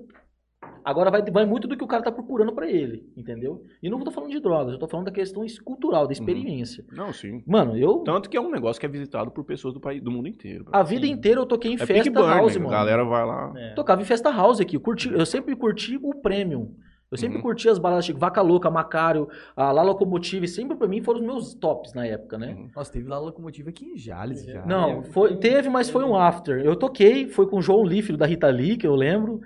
Agora 0.83 1.09
vai, 1.09 1.21
vai 1.23 1.45
muito 1.45 1.67
do 1.67 1.77
que 1.77 1.83
o 1.83 1.87
cara 1.87 2.03
tá 2.03 2.11
procurando 2.11 2.51
pra 2.53 2.69
ele, 2.69 3.09
entendeu? 3.15 3.63
E 3.81 3.89
não 3.89 4.03
tô 4.03 4.11
falando 4.11 4.31
de 4.31 4.39
drogas, 4.39 4.73
eu 4.73 4.79
tô 4.79 4.87
falando 4.87 5.05
da 5.05 5.11
questão 5.11 5.45
cultural, 5.63 6.05
da 6.05 6.13
experiência. 6.13 6.83
Não, 6.91 7.13
sim. 7.13 7.41
Mano, 7.47 7.77
eu. 7.77 7.99
Tanto 7.99 8.29
que 8.29 8.35
é 8.37 8.41
um 8.41 8.51
negócio 8.51 8.79
que 8.79 8.85
é 8.85 8.89
visitado 8.89 9.31
por 9.31 9.43
pessoas 9.43 9.73
do 9.73 9.79
país, 9.79 10.01
do 10.01 10.11
mundo 10.11 10.27
inteiro. 10.27 10.65
A 10.71 10.83
vida 10.83 11.07
inteira 11.07 11.39
eu 11.39 11.45
toquei 11.45 11.71
em 11.71 11.75
é 11.75 11.77
festa 11.77 11.93
Big 11.93 12.09
Burn, 12.09 12.27
house, 12.29 12.55
né? 12.55 12.61
mano. 12.63 12.73
A 12.75 12.77
galera 12.79 13.03
vai 13.05 13.25
lá. 13.25 13.53
É. 13.55 13.73
Tocava 13.73 14.01
em 14.01 14.05
festa 14.05 14.29
house 14.31 14.59
aqui. 14.59 14.75
Eu, 14.75 14.81
curti, 14.81 15.11
eu 15.11 15.25
sempre 15.25 15.55
curti 15.55 15.97
o 16.01 16.13
premium. 16.15 16.75
Eu 17.11 17.17
sempre 17.17 17.37
Uhum. 17.37 17.43
curti 17.43 17.69
as 17.69 17.77
baladas 17.77 18.05
tipo 18.07 18.17
Vaca 18.19 18.41
Louca, 18.41 18.71
Macário, 18.71 19.29
a 19.55 19.71
La 19.71 19.83
Locomotive. 19.83 20.47
Sempre 20.47 20.75
pra 20.75 20.87
mim 20.87 20.99
foram 21.03 21.19
os 21.19 21.25
meus 21.25 21.53
tops 21.53 21.93
na 21.93 22.07
época, 22.07 22.39
né? 22.39 22.55
Uhum. 22.57 22.69
Nossa, 22.75 22.91
teve 22.91 23.07
lá 23.07 23.19
locomotiva 23.19 23.69
aqui 23.69 23.85
em 23.85 23.95
Jales 23.97 24.43
já. 24.43 24.65
Não, 24.65 25.01
é, 25.01 25.03
foi, 25.03 25.37
teve, 25.37 25.69
mas 25.69 25.91
foi 25.91 26.03
um 26.03 26.15
after. 26.15 26.59
Eu 26.65 26.75
toquei, 26.75 27.27
foi 27.27 27.47
com 27.47 27.57
o 27.57 27.61
João 27.61 27.83
Lee, 27.83 28.01
filho 28.01 28.17
da 28.17 28.25
Rita 28.25 28.47
Lee, 28.47 28.77
que 28.77 28.87
eu 28.87 28.95
lembro. 28.95 29.41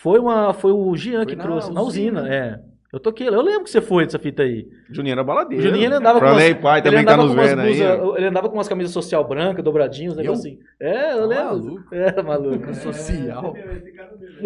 Foi, 0.00 0.18
uma, 0.18 0.52
foi 0.52 0.72
o 0.72 0.94
Jean 0.96 1.18
Foi 1.18 1.26
que 1.26 1.36
na 1.36 1.42
trouxe, 1.44 1.72
na 1.72 1.82
usina, 1.82 2.20
usina. 2.22 2.34
é. 2.34 2.60
Eu 2.90 2.98
toquei, 2.98 3.28
eu 3.28 3.42
lembro 3.42 3.64
que 3.64 3.70
você 3.70 3.82
foi 3.82 4.06
dessa 4.06 4.18
fita 4.18 4.42
aí. 4.42 4.66
Juninho 4.90 5.12
era 5.12 5.22
baladeiro. 5.22 5.62
O 5.62 5.66
Juninho 5.66 5.84
ele 5.86 5.94
andava 5.96 6.18
com 6.18 6.24
umas, 6.24 6.34
Franley 6.36 6.54
Pai 6.54 6.78
ele 6.78 6.84
também 6.88 7.04
tá 7.04 7.12
andava 7.12 7.22
nos 7.28 7.34
com 7.34 7.40
umas 7.40 7.50
vendo 7.50 7.60
aí. 7.60 8.16
ele 8.16 8.26
andava 8.26 8.48
com 8.48 8.54
umas 8.54 8.68
camisas 8.68 8.92
social 8.92 9.28
branca, 9.28 9.62
dobradinhos, 9.62 10.14
um 10.16 10.20
Eu? 10.20 10.22
negócio 10.22 10.48
assim. 10.50 10.58
É, 10.80 11.12
eu 11.12 11.18
Tá 11.18 11.26
lembro. 11.26 11.44
maluco? 11.44 11.94
É, 11.94 12.22
maluco. 12.22 12.74
Social. 12.74 13.54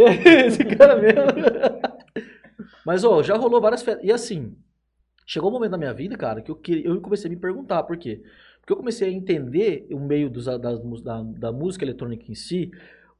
Esse 0.46 0.64
cara 0.64 0.96
mesmo. 0.96 1.20
Mas, 2.84 3.04
ó, 3.04 3.22
já 3.22 3.36
rolou 3.36 3.60
várias 3.60 3.82
festas. 3.82 4.04
E 4.04 4.10
assim, 4.10 4.56
chegou 5.26 5.48
um 5.50 5.52
momento 5.52 5.70
na 5.72 5.78
minha 5.78 5.94
vida, 5.94 6.16
cara, 6.16 6.40
que 6.42 6.50
eu, 6.50 6.56
que 6.56 6.82
eu 6.84 7.00
comecei 7.00 7.30
a 7.30 7.32
me 7.32 7.38
perguntar 7.38 7.82
por 7.84 7.96
quê. 7.96 8.22
Porque 8.60 8.72
eu 8.72 8.76
comecei 8.76 9.08
a 9.08 9.12
entender 9.12 9.86
o 9.92 10.00
meio 10.00 10.28
dos, 10.30 10.46
das 10.46 10.80
da, 11.02 11.22
da 11.22 11.52
música 11.52 11.84
eletrônica 11.84 12.24
em 12.30 12.34
si, 12.34 12.70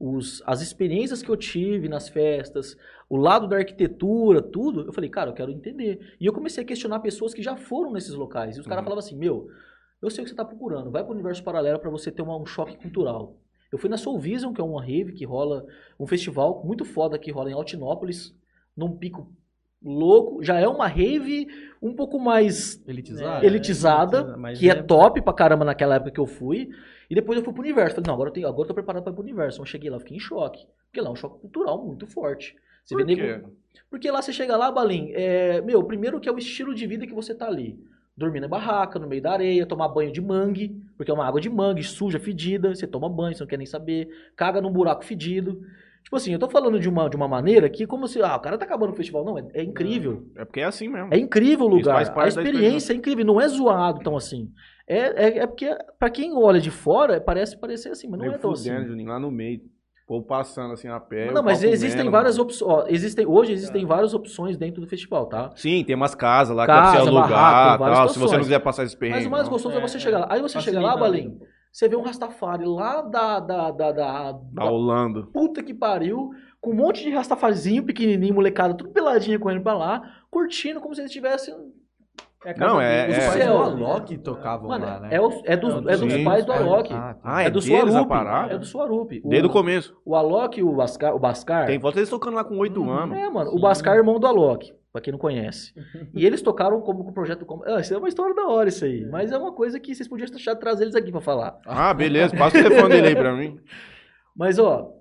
os, 0.05 0.43
as 0.45 0.61
experiências 0.61 1.21
que 1.21 1.29
eu 1.29 1.37
tive 1.37 1.87
nas 1.87 2.09
festas, 2.09 2.75
o 3.09 3.15
lado 3.15 3.47
da 3.47 3.55
arquitetura, 3.57 4.41
tudo. 4.41 4.81
Eu 4.85 4.91
falei, 4.91 5.09
cara, 5.09 5.29
eu 5.29 5.33
quero 5.33 5.49
entender. 5.51 6.15
E 6.19 6.25
eu 6.25 6.33
comecei 6.33 6.61
a 6.63 6.67
questionar 6.67 6.99
pessoas 6.99 7.33
que 7.33 7.41
já 7.41 7.55
foram 7.55 7.91
nesses 7.93 8.13
locais. 8.13 8.57
E 8.57 8.59
os 8.59 8.67
caras 8.67 8.81
Uhum. 8.81 8.85
falavam 8.85 8.99
assim, 8.99 9.15
meu, 9.17 9.47
eu 10.01 10.09
sei 10.09 10.21
o 10.21 10.25
que 10.25 10.29
você 10.31 10.35
tá 10.35 10.43
procurando, 10.43 10.91
vai 10.91 11.03
pro 11.03 11.13
universo 11.13 11.41
paralelo 11.43 11.79
para 11.79 11.89
você 11.89 12.11
ter 12.11 12.21
uma- 12.21 12.35
um 12.37 12.45
choque 12.45 12.75
cultural. 12.77 13.37
Eu 13.71 13.77
fui 13.77 13.89
na 13.89 13.97
Soul 13.97 14.19
Vision, 14.19 14.53
que 14.53 14.59
é 14.59 14.63
uma 14.63 14.81
rave 14.81 15.13
que 15.13 15.25
rola, 15.25 15.65
um 15.99 16.05
festival 16.05 16.61
muito 16.65 16.83
foda 16.83 17.17
que 17.17 17.31
rola 17.31 17.49
em 17.49 17.53
Altinópolis, 17.53 18.35
num 18.75 18.97
pico 18.97 19.31
louco. 19.83 20.43
Já 20.43 20.59
é 20.59 20.67
uma 20.67 20.87
rave 20.87 21.47
um 21.81 21.93
pouco 21.93 22.19
mais 22.19 22.81
Elitizado? 22.87 23.43
É, 23.43 23.47
elitizada, 23.47 24.37
mas 24.37 24.59
que 24.59 24.69
é, 24.69 24.73
é- 24.73 24.81
top 24.83 25.21
pra 25.21 25.33
caramba 25.33 25.65
naquela 25.65 25.95
época 25.95 26.11
que 26.11 26.19
eu 26.19 26.25
fui. 26.27 26.69
E 27.09 27.15
depois 27.15 27.37
eu 27.37 27.43
fui 27.43 27.53
pro 27.53 27.61
universo. 27.61 27.95
Falei, 27.95 28.07
não, 28.07 28.13
agora 28.15 28.29
eu, 28.29 28.33
tenho, 28.33 28.47
agora 28.47 28.63
eu 28.63 28.67
tô 28.69 28.73
preparado 28.73 29.03
pra 29.03 29.11
ir 29.11 29.15
pro 29.15 29.23
universo. 29.23 29.61
Eu 29.61 29.65
cheguei 29.65 29.89
lá, 29.89 29.99
fiquei 29.99 30.17
em 30.17 30.19
choque. 30.19 30.65
Porque 30.87 31.01
lá 31.01 31.09
é 31.09 31.11
um 31.11 31.15
choque 31.15 31.39
cultural 31.39 31.83
muito 31.85 32.07
forte. 32.07 32.55
Você 32.85 32.95
Por 32.95 33.05
vê 33.05 33.15
quê? 33.15 33.21
nego- 33.21 33.53
Porque 33.89 34.09
lá 34.09 34.21
você 34.21 34.33
chega 34.33 34.55
lá, 34.57 34.71
Balim, 34.71 35.11
é, 35.13 35.61
meu, 35.61 35.83
primeiro 35.83 36.19
que 36.19 36.27
é 36.27 36.31
o 36.31 36.37
estilo 36.37 36.73
de 36.73 36.87
vida 36.87 37.05
que 37.05 37.13
você 37.13 37.33
tá 37.35 37.47
ali. 37.47 37.79
Dormir 38.15 38.39
na 38.39 38.47
barraca, 38.47 38.99
no 38.99 39.07
meio 39.07 39.21
da 39.21 39.31
areia, 39.33 39.65
tomar 39.65 39.87
banho 39.87 40.11
de 40.11 40.21
mangue, 40.21 40.79
porque 40.95 41.09
é 41.09 41.13
uma 41.13 41.25
água 41.25 41.41
de 41.41 41.49
mangue, 41.49 41.81
suja, 41.83 42.19
fedida, 42.19 42.73
você 42.75 42.85
toma 42.85 43.09
banho, 43.09 43.35
você 43.35 43.41
não 43.43 43.47
quer 43.47 43.57
nem 43.57 43.65
saber, 43.65 44.07
caga 44.35 44.61
num 44.61 44.71
buraco 44.71 45.03
fedido. 45.03 45.63
Tipo 46.03 46.17
assim, 46.17 46.33
eu 46.33 46.39
tô 46.39 46.49
falando 46.49 46.79
de 46.79 46.89
uma, 46.89 47.09
de 47.09 47.15
uma 47.15 47.27
maneira 47.27 47.69
que 47.69 47.87
como 47.87 48.07
se, 48.07 48.21
ah, 48.21 48.35
o 48.35 48.39
cara 48.39 48.57
tá 48.57 48.65
acabando 48.65 48.91
o 48.91 48.95
festival. 48.95 49.23
Não, 49.23 49.37
é, 49.37 49.47
é 49.53 49.63
incrível. 49.63 50.27
É 50.35 50.43
porque 50.45 50.59
é 50.59 50.65
assim 50.65 50.87
mesmo. 50.87 51.13
É 51.13 51.17
incrível 51.17 51.65
o 51.65 51.69
Isso 51.69 51.89
lugar. 51.89 52.01
A 52.07 52.21
da 52.21 52.27
experiência 52.27 52.93
é 52.93 52.95
incrível, 52.95 53.25
não 53.25 53.39
é 53.39 53.47
zoado 53.47 53.99
tão 54.01 54.15
assim. 54.15 54.49
É, 54.87 54.97
é, 54.97 55.37
é 55.39 55.47
porque, 55.47 55.75
pra 55.97 56.09
quem 56.09 56.35
olha 56.35 56.59
de 56.59 56.69
fora, 56.69 57.21
parece 57.21 57.57
parecer 57.57 57.89
assim, 57.89 58.07
mas 58.09 58.19
não 58.19 58.25
é 58.27 58.37
tão 58.37 58.51
assim. 58.51 58.69
fudendo, 58.69 58.89
Juninho, 58.89 59.09
lá 59.09 59.19
no 59.19 59.31
meio. 59.31 59.61
O 60.03 60.05
povo 60.05 60.25
passando 60.25 60.73
assim 60.73 60.89
a 60.89 60.99
pé. 60.99 61.31
Não, 61.31 61.41
mas 61.41 61.63
existem 61.63 62.01
comendo, 62.01 62.11
várias 62.11 62.37
opções. 62.37 62.85
Existem, 62.89 63.25
hoje 63.25 63.53
existem 63.53 63.85
várias 63.85 64.13
opções 64.13 64.57
dentro 64.57 64.81
do 64.81 64.87
festival, 64.87 65.27
tá? 65.27 65.51
Sim, 65.55 65.81
tem 65.85 65.95
umas 65.95 66.13
casas 66.13 66.53
lá 66.53 66.67
Casa, 66.67 66.97
que 66.97 67.03
você 67.03 67.09
alugar 67.09 67.29
barraco, 67.29 67.83
tal. 67.85 68.09
Se 68.09 68.19
você 68.19 68.35
não 68.35 68.43
quiser 68.43 68.59
passar 68.59 68.83
esse 68.83 68.97
perrengue. 68.97 69.19
Mas 69.19 69.27
o 69.27 69.31
mais 69.31 69.47
gostoso 69.47 69.75
é, 69.75 69.79
É, 69.79 69.81
você 69.81 69.95
é. 69.95 69.99
chegar 70.01 70.19
lá. 70.19 70.27
Aí 70.29 70.41
você 70.41 70.59
chega 70.59 70.81
Facilita 70.81 70.81
lá, 70.81 70.97
Balim. 70.97 71.39
Você 71.73 71.89
vê 71.89 71.95
um 71.95 72.03
Rastafari 72.03 72.65
lá 72.65 73.01
da, 73.01 73.39
da, 73.39 73.71
da, 73.71 73.91
da, 73.91 74.31
Da 74.31 74.31
da 74.31 74.65
Holanda. 74.65 75.23
puta 75.33 75.63
que 75.63 75.73
pariu, 75.73 76.29
com 76.61 76.69
um 76.71 76.75
monte 76.75 77.03
de 77.03 77.09
Rastafazinho 77.09 77.83
pequenininho, 77.83 78.35
molecada, 78.35 78.75
tudo 78.75 78.91
peladinha 78.91 79.39
correndo 79.39 79.63
pra 79.63 79.73
lá, 79.73 80.01
curtindo 80.29 80.79
como 80.79 80.93
se 80.93 81.01
eles 81.01 81.09
estivessem... 81.09 81.53
É 82.45 82.53
Não, 82.57 82.79
é- 82.79 83.07
deles. 83.07 83.17
Os 83.17 83.23
é- 83.23 83.27
pais 83.29 83.43
céu. 83.43 83.57
do 83.57 83.85
Alok 83.85 84.17
tocavam 84.17 84.67
Mano, 84.67 84.85
lá, 84.85 84.99
né? 84.99 85.09
é, 85.13 85.21
o- 85.21 85.41
é 85.45 85.55
dos, 85.55 85.73
é 85.87 85.95
dos 85.97 86.23
pais 86.25 86.45
do 86.45 86.51
Alok. 86.51 86.93
Ah, 86.93 87.13
tá. 87.13 87.19
Ah, 87.23 87.41
é, 87.43 87.45
é 87.45 87.49
do 87.49 87.59
a 87.59 87.61
Suarup. 87.61 88.11
É 88.51 88.57
do 88.57 88.65
Suarup. 88.65 89.21
Desde 89.23 89.47
o 89.47 89.49
começo. 89.49 89.95
o 90.05 90.13
Alok 90.13 90.59
e 90.59 90.63
o 90.63 90.73
Bascar. 90.73 91.15
O 91.15 91.19
Bascar 91.19 91.65
Tem 91.67 91.79
foto 91.79 91.95
deles 91.95 92.09
tocando 92.09 92.35
lá 92.35 92.43
com 92.43 92.57
8 92.57 92.83
anos. 92.89 93.17
É, 93.17 93.29
mano. 93.29 93.49
Sim. 93.49 93.57
O 93.57 93.61
Bascar 93.61 93.95
é 93.95 93.97
irmão 93.99 94.19
do 94.19 94.27
Alok, 94.27 94.73
pra 94.93 95.01
quem 95.01 95.11
não 95.11 95.19
conhece. 95.19 95.73
e 96.13 96.25
eles 96.25 96.41
tocaram 96.41 96.79
como 96.79 97.03
com 97.03 97.09
o 97.09 97.13
projeto. 97.13 97.45
Como... 97.45 97.63
Ah, 97.65 97.81
isso 97.81 97.93
é 97.93 97.97
uma 97.97 98.07
história 98.07 98.33
da 98.35 98.47
hora, 98.47 98.69
isso 98.69 98.85
aí. 98.85 99.03
Mas 99.07 99.31
é 99.31 99.37
uma 99.37 99.51
coisa 99.51 99.79
que 99.79 99.93
vocês 99.93 100.07
podiam 100.07 100.29
deixar 100.29 100.53
de 100.53 100.59
trazer 100.61 100.83
eles 100.83 100.95
aqui 100.95 101.11
pra 101.11 101.19
falar. 101.19 101.59
Ah, 101.65 101.93
beleza. 101.93 102.37
Passa 102.37 102.57
o 102.59 102.63
telefone 102.63 102.89
dele 102.95 103.07
aí 103.07 103.15
pra 103.15 103.35
mim. 103.35 103.59
Mas, 104.37 104.57
ó, 104.59 104.93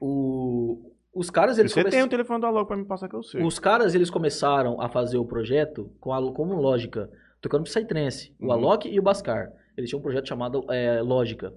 o- 0.00 0.90
os 1.14 1.30
caras, 1.30 1.58
eles 1.58 1.72
Você 1.72 1.80
come- 1.82 1.90
tem 1.90 2.02
o 2.02 2.08
telefone 2.08 2.40
do 2.40 2.46
Alok 2.46 2.68
pra 2.68 2.76
me 2.76 2.84
passar 2.84 3.08
que 3.08 3.16
eu 3.16 3.22
sei. 3.22 3.42
Os 3.42 3.58
caras, 3.58 3.94
eles 3.94 4.10
começaram 4.10 4.80
a 4.80 4.88
fazer 4.88 5.18
o 5.18 5.24
projeto 5.24 5.90
com 6.00 6.12
a, 6.12 6.32
como 6.32 6.54
lógica, 6.54 7.10
tocando 7.40 7.64
Psytrance, 7.64 8.34
o 8.40 8.46
Uhum. 8.46 8.52
Alok 8.52 8.88
e 8.88 8.98
o 8.98 9.02
Bascar. 9.02 9.50
Eles 9.76 9.88
tinham 9.90 9.98
um 9.98 10.02
projeto 10.02 10.28
chamado 10.28 10.64
é, 10.70 11.00
Lógica. 11.02 11.52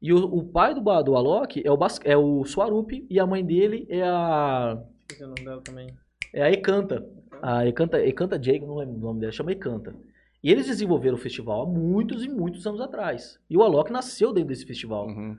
E 0.00 0.12
o, 0.12 0.16
o 0.24 0.44
pai 0.48 0.74
do, 0.74 0.80
do 1.02 1.16
Alok 1.16 1.62
é 1.64 1.70
o, 1.70 1.76
Bas, 1.76 2.00
é 2.04 2.16
o 2.16 2.44
Swarup 2.44 2.90
e 3.08 3.20
a 3.20 3.26
mãe 3.26 3.44
dele 3.44 3.86
é 3.88 4.02
a, 4.02 4.76
Esqueci 5.02 5.22
o 5.22 5.28
nome 5.28 5.44
dela 5.44 5.60
também. 5.62 5.86
É 6.32 6.42
a 6.42 6.50
Ekanta. 6.50 7.06
A 7.40 7.66
Ekanta, 7.66 8.04
Ekanta 8.04 8.40
Jacob, 8.42 8.68
não 8.68 8.76
lembro 8.76 8.94
o 8.96 9.00
nome 9.00 9.20
dela, 9.20 9.32
chama 9.32 9.52
Ekanta. 9.52 9.94
E 10.42 10.50
eles 10.50 10.66
desenvolveram 10.66 11.16
o 11.16 11.20
festival 11.20 11.62
há 11.62 11.66
muitos 11.66 12.24
e 12.24 12.28
muitos 12.28 12.66
anos 12.66 12.80
atrás. 12.80 13.38
E 13.48 13.56
o 13.56 13.62
Alok 13.62 13.92
nasceu 13.92 14.32
dentro 14.32 14.48
desse 14.48 14.66
festival. 14.66 15.06
Uhum. 15.06 15.36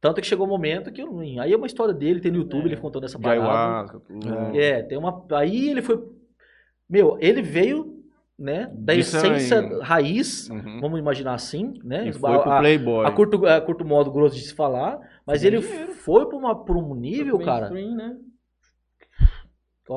Tanto 0.00 0.20
que 0.20 0.26
chegou 0.26 0.46
um 0.46 0.50
momento 0.50 0.92
que. 0.92 1.02
Aí 1.40 1.52
é 1.52 1.56
uma 1.56 1.66
história 1.66 1.94
dele, 1.94 2.20
tem 2.20 2.30
no 2.30 2.38
YouTube, 2.38 2.64
É. 2.64 2.66
ele 2.66 2.76
contando 2.76 3.04
essa 3.04 3.16
De 3.16 3.22
parada. 3.24 3.42
ayahuasca, 3.42 4.00
tudo. 4.00 4.28
É, 4.56 4.82
tem 4.82 4.98
uma. 4.98 5.24
Aí 5.32 5.70
ele 5.70 5.80
foi. 5.82 6.02
Meu, 6.88 7.16
ele 7.18 7.40
veio, 7.42 8.02
né, 8.38 8.70
da 8.74 8.92
De 8.92 9.00
essência 9.00 9.62
sangue. 9.62 9.80
raiz, 9.82 10.48
Uhum. 10.50 10.80
vamos 10.80 10.98
imaginar 11.00 11.32
assim, 11.34 11.74
né? 11.82 12.08
E 12.08 12.12
foi 12.12 12.38
pro 12.38 12.50
a, 12.52 12.58
Playboy. 12.60 13.06
a 13.06 13.10
curto, 13.10 13.46
a 13.46 13.60
curto 13.60 13.84
modo 13.84 14.10
grosso 14.12 14.36
de 14.36 14.42
se 14.42 14.54
falar, 14.54 15.00
mas 15.26 15.42
ele 15.42 15.60
foi 15.62 16.26
pra, 16.26 16.36
uma, 16.36 16.54
pra 16.64 16.76
um 16.76 16.94
nível, 16.94 17.38
cara. 17.38 17.70
Né? 17.70 18.16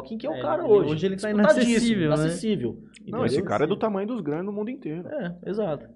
Quem 0.05 0.17
que 0.17 0.27
é 0.27 0.29
o 0.29 0.33
É, 0.35 0.41
cara 0.41 0.63
ele- 0.63 0.71
hoje? 0.71 0.91
hoje 0.91 1.05
ele 1.07 1.15
tá 1.17 1.29
inacessível, 1.31 2.09
né? 2.09 2.15
inacessível. 2.15 2.83
Não, 3.07 3.25
esse 3.25 3.41
cara 3.41 3.63
é 3.63 3.67
do 3.67 3.75
tamanho 3.77 4.07
dos 4.07 4.21
grandes 4.21 4.45
do 4.45 4.51
mundo 4.51 4.69
inteiro. 4.69 5.07
É, 5.07 5.35
exato. 5.49 5.87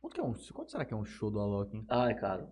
Quanto, 0.00 0.14
que 0.14 0.20
é 0.20 0.24
um, 0.24 0.32
quanto 0.54 0.70
será 0.70 0.84
que 0.84 0.94
é 0.94 0.96
um 0.96 1.04
show 1.04 1.30
do 1.30 1.38
Alok, 1.38 1.76
hein? 1.76 1.84
Ah, 1.88 2.08
é 2.10 2.14
caro. 2.14 2.44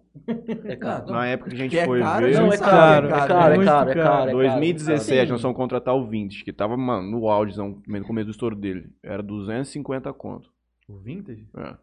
É 0.66 0.76
caro. 0.76 1.06
Não, 1.06 1.14
Na 1.14 1.26
época 1.28 1.48
que 1.48 1.56
a 1.56 1.58
gente 1.58 1.70
Que 1.70 1.78
é 1.78 1.86
foi 1.86 2.00
caro, 2.00 2.26
ver. 2.26 2.34
Não, 2.36 2.52
é 2.52 2.56
sabe, 2.58 2.70
caro, 2.70 3.06
é 3.06 3.10
cara, 3.10 3.26
caro, 3.26 3.52
é 3.62 3.64
caro, 3.64 3.64
é 3.64 3.64
caro. 3.64 3.90
é 3.90 3.94
caro. 4.26 4.32
2017, 4.32 5.26
Sim. 5.26 5.32
nós 5.32 5.40
fomos 5.40 5.56
contratar 5.56 5.94
o 5.96 6.06
Vintage, 6.06 6.44
que 6.44 6.52
tava, 6.52 6.76
mano, 6.76 7.10
no 7.10 7.26
audizão, 7.30 7.80
no 7.86 8.04
começo 8.04 8.26
do 8.26 8.30
estouro 8.32 8.54
dele. 8.54 8.90
Era 9.02 9.22
250 9.22 10.12
conto. 10.12 10.50
O 10.86 10.98
Vintage? 10.98 11.46
É. 11.56 11.74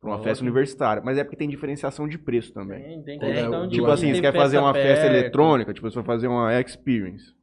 Pra 0.00 0.10
uma 0.10 0.16
Ó, 0.16 0.22
festa 0.22 0.44
universitária. 0.44 1.02
Mas 1.04 1.18
é 1.18 1.24
porque 1.24 1.36
tem 1.36 1.48
diferenciação 1.48 2.06
de 2.06 2.16
preço 2.18 2.52
também. 2.52 3.02
Tem, 3.02 3.18
tem 3.18 3.18
de 3.68 3.74
Tipo 3.74 3.86
assim, 3.88 4.14
você 4.14 4.20
quer 4.20 4.32
fazer 4.32 4.58
uma 4.58 4.72
festa 4.72 5.04
perto. 5.06 5.16
eletrônica, 5.16 5.72
tipo, 5.74 5.90
você 5.90 5.96
vai 5.96 6.04
fazer 6.04 6.28
uma 6.28 6.60
experience. 6.60 7.34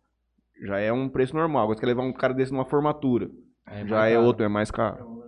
Já 0.61 0.79
é 0.79 0.91
um 0.91 1.07
preço 1.09 1.35
normal. 1.35 1.63
Agora 1.63 1.75
você 1.75 1.81
quer 1.81 1.87
levar 1.87 2.03
um 2.03 2.13
cara 2.13 2.33
desse 2.33 2.51
numa 2.51 2.65
formatura. 2.65 3.29
já 3.85 4.07
é 4.07 4.17
outro, 4.19 4.43
é 4.45 4.49
mais 4.49 4.69
caro. 4.71 5.23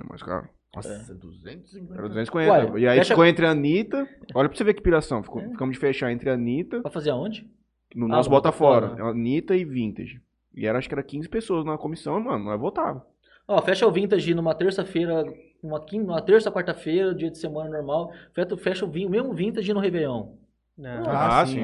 É 0.00 0.04
mais 0.08 0.22
caro. 0.22 0.48
Nossa, 0.74 1.14
250. 1.14 1.94
Era 1.94 2.08
250. 2.08 2.50
Uai, 2.72 2.80
e 2.80 2.88
aí 2.88 2.98
fecha- 2.98 3.14
ficou 3.14 3.26
entre 3.26 3.46
a 3.46 3.50
Anitta. 3.50 4.08
Olha 4.34 4.48
pra 4.48 4.56
você 4.56 4.64
ver 4.64 4.72
que 4.74 4.80
piração. 4.82 5.22
Ficou, 5.22 5.42
Ficamos 5.42 5.74
de 5.74 5.80
fechar 5.80 6.10
entre 6.10 6.30
a 6.30 6.34
Anitta. 6.34 6.80
Pra 6.80 6.90
fazer 6.90 7.10
aonde? 7.10 7.46
No 7.94 8.06
Ah, 8.06 8.08
nosso 8.08 8.30
no 8.30 8.36
Bota 8.36 8.48
Bota 8.48 8.56
Fora. 8.58 8.88
Fora. 8.96 9.10
Anitta 9.10 9.54
e 9.54 9.64
Vintage. 9.66 10.20
E 10.54 10.66
era, 10.66 10.78
acho 10.78 10.88
que 10.88 10.94
era 10.94 11.02
15 11.02 11.28
pessoas 11.28 11.64
na 11.66 11.76
comissão, 11.76 12.18
mano. 12.20 12.44
Nós 12.44 12.58
votava. 12.58 13.06
Ó, 13.46 13.60
fecha 13.60 13.86
o 13.86 13.92
Vintage 13.92 14.32
numa 14.34 14.54
terça-feira, 14.54 15.24
uma, 15.62 15.84
uma 15.92 16.22
terça, 16.22 16.50
quarta-feira, 16.50 17.14
dia 17.14 17.30
de 17.30 17.36
semana 17.36 17.68
normal. 17.68 18.10
Fecha, 18.34 18.56
fecha 18.56 18.84
o 18.86 18.90
vinho, 18.90 19.10
mesmo 19.10 19.34
Vintage 19.34 19.74
no 19.74 19.80
Réveillon. 19.80 20.28
Não. 20.78 21.02
Ah, 21.06 21.44
sim. 21.44 21.60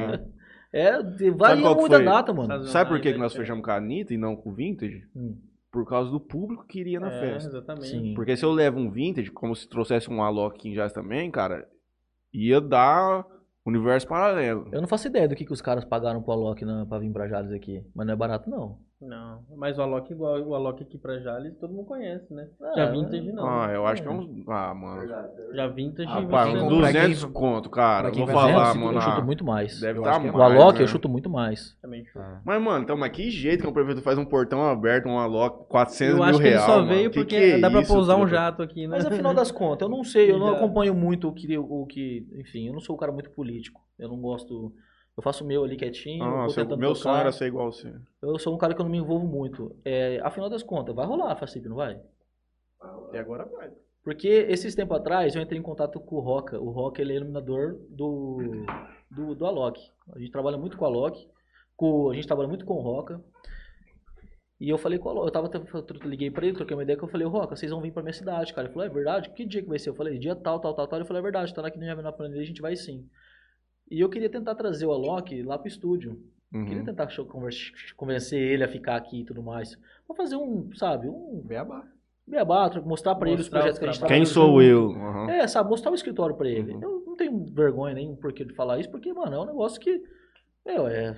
É, 0.73 1.03
varia 1.32 1.70
muito 1.74 1.86
a 1.95 1.97
foi? 1.97 2.05
data, 2.05 2.32
mano. 2.32 2.65
Sabe 2.65 2.90
por 2.90 3.01
que, 3.01 3.12
que 3.12 3.19
nós 3.19 3.32
fechamos 3.35 3.65
com 3.65 3.70
a 3.70 3.77
Anitta 3.77 4.12
e 4.12 4.19
não 4.19 4.36
com 4.36 4.51
o 4.51 4.55
Vintage? 4.55 5.03
Hum. 5.16 5.36
Por 5.70 5.86
causa 5.86 6.11
do 6.11 6.19
público 6.20 6.66
que 6.66 6.81
iria 6.81 6.99
na 7.01 7.09
É, 7.12 7.20
festa. 7.20 7.49
exatamente. 7.51 7.89
Sim. 7.89 8.15
Porque 8.15 8.36
se 8.36 8.45
eu 8.45 8.51
levo 8.53 8.78
um 8.78 8.90
Vintage, 8.90 9.31
como 9.31 9.55
se 9.55 9.69
trouxesse 9.69 10.11
um 10.11 10.23
Alok 10.23 10.57
aqui 10.57 10.69
em 10.70 10.73
Jazz 10.74 10.93
também, 10.93 11.31
cara, 11.31 11.69
ia 12.32 12.61
dar 12.61 13.24
universo 13.66 14.07
paralelo. 14.09 14.69
Eu 14.73 14.81
não 14.81 14.89
faço 14.89 15.09
ideia 15.09 15.28
do 15.28 15.35
que, 15.35 15.45
que 15.45 15.53
os 15.53 15.61
caras 15.61 15.85
pagaram 15.85 16.23
pro 16.23 16.32
Alok 16.32 16.65
na, 16.65 16.86
pra 16.86 16.99
vir 16.99 17.12
pra 17.12 17.28
Jales 17.28 17.53
aqui. 17.53 17.85
Mas 17.95 18.07
não 18.07 18.15
é 18.15 18.16
barato, 18.16 18.49
não. 18.49 18.78
Não, 19.01 19.45
mas 19.57 19.79
o 19.79 19.83
Alok 19.83 20.12
igual 20.12 20.41
o 20.43 20.57
Alok 20.57 20.83
aqui 20.83 20.99
pra 20.99 21.20
Jales, 21.20 21.57
todo 21.61 21.73
mundo 21.73 21.87
conhece, 21.87 22.35
né? 22.35 22.49
Ah, 22.61 22.73
Já 22.75 22.91
Vintage 22.91 23.31
não. 23.31 23.47
Ah, 23.49 23.70
eu 23.73 23.87
acho 23.87 24.03
que 24.03 24.09
é 24.09 24.11
uns. 24.11 24.29
Ah, 24.49 24.75
mano. 24.75 25.07
Já 25.55 25.69
Vintage 25.69 26.09
Rapaz, 26.11 26.51
você 26.51 26.57
uns 26.57 26.61
não- 26.62 26.79
Pra 26.81 26.93
quem- 26.93 27.01
200 27.03 27.25
conto, 27.27 27.70
cara. 27.70 28.11
Vou 28.11 28.27
falar, 28.27 28.75
eu 28.75 28.81
mano. 28.81 29.01
chuto 29.01 29.20
ah, 29.20 29.25
muito 29.25 29.45
mais. 29.45 29.79
Deve 29.81 30.01
Eu 30.01 30.03
estar 30.03 30.20
que 30.20 30.27
é 30.27 30.31
O 30.33 30.37
mais. 30.37 30.53
Alok 30.53 30.79
né? 30.79 30.83
eu 30.85 30.89
chuto 30.89 31.09
muito 31.09 31.31
mais. 31.31 31.77
também 31.81 32.05
chuto. 32.07 32.25
Mas, 32.45 32.61
mano, 32.61 32.83
então, 32.83 32.97
mas 32.97 33.12
que 33.12 33.31
jeito 33.31 33.62
que 33.62 33.69
um 33.69 33.73
prefeito 33.73 34.03
faz 34.03 34.19
um 34.19 34.25
portão 34.25 34.65
aberto, 34.69 35.07
um 35.09 35.16
Alok, 35.16 35.69
400 35.69 36.11
Eu 36.11 36.16
mil 36.16 36.25
acho 36.25 36.41
que 36.41 36.47
ele 36.49 36.59
só 36.59 36.77
mano. 36.79 36.89
veio 36.89 37.11
Que 37.12 37.20
porque 37.20 37.39
que 37.39 37.53
é 37.53 37.59
dá 37.61 37.70
pra 37.70 37.81
isso, 37.83 37.93
pousar 37.95 38.16
um 38.16 38.20
truta? 38.23 38.35
jato 38.35 38.62
aqui, 38.62 38.81
né? 38.89 38.97
Mas 38.97 39.07
afinal 39.07 39.33
das 39.33 39.53
contas, 39.53 39.89
eu 39.89 39.97
não 39.97 40.03
sei, 40.03 40.29
eu 40.29 40.41
não 40.41 40.49
acompanho 40.49 40.93
muito 40.93 41.29
o 41.29 41.33
que, 41.33 41.57
o 41.57 41.87
que. 41.87 42.27
Enfim, 42.41 42.66
eu 42.66 42.73
não 42.73 42.81
sou 42.81 42.97
um 42.97 42.99
cara 42.99 43.12
muito 43.12 43.31
político. 43.31 43.81
Eu 43.97 44.09
não 44.09 44.16
gosto. 44.20 44.73
Eu 45.19 45.23
faço 45.23 45.43
o 45.43 45.47
meu 45.49 45.65
ali 45.65 45.77
quietinho. 45.77 46.23
Ah, 46.23 46.40
vou 46.43 46.51
seu- 46.51 46.62
tentando 46.62 46.78
meu 46.78 46.90
tocar. 46.90 47.03
sonho 47.03 47.16
era 47.16 47.32
ser 47.32 47.47
igual 47.49 47.73
você. 47.73 47.93
Eu 48.23 48.39
sou 48.39 48.55
um 48.55 48.57
cara 48.57 48.73
que 48.73 48.81
eu 48.81 48.85
não 48.85 48.93
me 48.93 48.99
envolvo 48.99 49.27
muito. 49.27 49.74
É, 49.85 50.20
afinal 50.23 50.49
das 50.49 50.62
contas, 50.62 50.95
vai 50.95 51.05
rolar 51.05 51.32
a 51.32 51.36
FACIP, 51.36 51.69
não 51.69 51.74
vai? 51.74 52.01
E 53.12 53.19
agora 53.19 53.45
vai. 53.47 53.73
Porque 54.05 54.28
esses 54.28 54.77
tempos 54.77 54.97
atrás 54.97 55.35
eu 55.35 55.43
entrei 55.43 55.59
em 55.59 55.62
contato 55.62 55.99
com 55.99 56.15
o 56.15 56.20
Roca. 56.20 56.61
O 56.61 56.70
Roca 56.70 57.03
ele 57.03 57.15
é 57.15 57.16
iluminador 57.16 57.77
do, 57.90 58.65
do, 59.11 59.35
do 59.35 59.45
Alok. 59.45 59.81
A 60.15 60.20
gente 60.20 60.31
trabalha 60.31 60.57
muito 60.57 60.77
com 60.78 60.85
o 60.85 60.86
Alok. 60.86 61.28
Com, 61.77 62.11
a 62.11 62.15
gente 62.15 62.28
trabalha 62.28 62.47
muito 62.49 62.65
com 62.65 62.74
o 62.74 62.81
Roca. 62.81 63.20
E 64.61 64.69
eu 64.69 64.78
falei 64.78 65.01
com 65.01 65.09
o 65.09 65.11
Alok, 65.11 65.27
eu 65.27 65.32
tava, 65.32 65.51
eu 66.03 66.09
liguei 66.09 66.31
pra 66.31 66.47
ele, 66.47 66.55
troquei 66.57 66.77
uma 66.77 66.85
ideia 66.85 66.97
que 66.97 67.05
eu 67.05 67.09
falei, 67.09 67.27
Roca, 67.27 67.57
vocês 67.57 67.73
vão 67.73 67.81
vir 67.81 67.93
pra 67.93 68.03
minha 68.05 68.12
cidade, 68.12 68.55
cara. 68.55 68.69
Ele 68.69 68.73
falou, 68.74 68.86
é 68.86 68.90
verdade? 68.93 69.31
Que 69.31 69.45
dia 69.45 69.62
que 69.62 69.69
vai 69.69 69.81
ser? 69.81 69.90
Eu 69.90 69.95
falei, 69.97 70.16
dia 70.16 70.36
tal, 70.36 70.61
tal, 70.61 70.74
tal, 70.74 70.86
tal. 70.86 70.99
Ele 71.01 71.07
falou, 71.07 71.19
é 71.19 71.23
verdade, 71.23 71.53
tá 71.53 71.66
aqui 71.66 71.77
no 71.78 72.03
na 72.03 72.12
planilha, 72.12 72.40
a 72.40 72.45
gente 72.47 72.62
vai 72.62 72.77
sim. 72.77 73.05
E 73.90 74.01
eu 74.01 74.09
queria 74.09 74.28
tentar 74.28 74.55
trazer 74.55 74.86
o 74.86 74.93
Alok 74.93 75.43
lá 75.43 75.59
pro 75.59 75.69
estúdio. 75.69 76.20
Uhum. 76.52 76.65
Queria 76.65 76.85
tentar 76.85 77.09
convencer 77.97 78.40
ele 78.40 78.65
a 78.65 78.69
ficar 78.69 78.97
aqui 78.97 79.20
e 79.20 79.24
tudo 79.24 79.43
mais. 79.43 79.78
Vou 80.06 80.16
fazer 80.16 80.36
um, 80.36 80.70
sabe, 80.74 81.09
um 81.09 81.43
Beabá. 81.44 81.85
beabá, 82.27 82.70
mostrar 82.85 83.15
pra 83.15 83.31
ele 83.31 83.43
os 83.43 83.48
projetos 83.48 83.74
os 83.74 83.78
que 83.78 83.85
a 83.85 83.93
gente 83.93 83.98
trabalhos. 84.01 84.28
Quem 84.28 84.32
trabalha 84.32 84.52
sou 84.52 84.62
eu? 84.62 84.89
Uhum. 84.90 85.31
É, 85.31 85.47
sabe, 85.47 85.69
mostrar 85.69 85.90
o 85.90 85.94
escritório 85.94 86.36
pra 86.36 86.48
ele. 86.48 86.73
Uhum. 86.74 86.82
Eu 86.82 87.05
não 87.06 87.16
tenho 87.16 87.44
vergonha 87.47 87.94
nem 87.94 88.15
porquê 88.16 88.44
de 88.44 88.55
falar 88.55 88.78
isso, 88.78 88.90
porque, 88.90 89.12
mano, 89.12 89.35
é 89.35 89.40
um 89.40 89.47
negócio 89.47 89.81
que, 89.81 90.02
meu, 90.65 90.89
é 90.89 91.15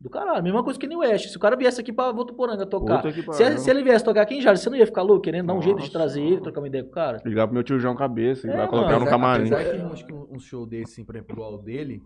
do 0.00 0.08
caralho. 0.08 0.42
Mesma 0.44 0.62
coisa 0.62 0.78
que 0.78 0.86
nem 0.86 0.96
o 0.96 1.00
West. 1.00 1.28
Se 1.28 1.36
o 1.36 1.40
cara 1.40 1.56
viesse 1.56 1.80
aqui 1.80 1.92
pra 1.92 2.12
Votuporanga 2.12 2.64
tocar, 2.64 3.02
se, 3.32 3.58
se 3.58 3.70
ele 3.70 3.82
viesse 3.82 4.04
tocar 4.04 4.22
aqui 4.22 4.34
em 4.36 4.40
Jardim, 4.40 4.60
você 4.62 4.70
não 4.70 4.76
ia 4.76 4.86
ficar 4.86 5.02
louco, 5.02 5.22
querendo 5.22 5.46
dar 5.48 5.54
um 5.54 5.62
jeito 5.62 5.80
de 5.80 5.90
trazer 5.90 6.22
ele, 6.22 6.40
trocar 6.40 6.60
uma 6.60 6.68
ideia 6.68 6.84
com 6.84 6.90
o 6.90 6.92
cara? 6.92 7.20
Ligar 7.24 7.46
pro 7.46 7.54
meu 7.54 7.64
tio 7.64 7.78
João 7.80 7.96
Cabeça 7.96 8.46
e 8.46 8.50
É, 8.50 8.56
vai 8.56 8.68
colocar 8.68 8.98
no 9.00 9.06
camarim. 9.06 9.52
Apesar 9.52 9.64
que 9.70 9.80
acho 9.92 10.06
que 10.06 10.12
um, 10.12 10.26
um 10.32 10.38
show 10.38 10.64
desse, 10.64 10.92
assim, 10.92 11.04
por 11.04 11.16
exemplo, 11.16 11.34
igual 11.34 11.54
o 11.54 11.58
dele, 11.58 12.02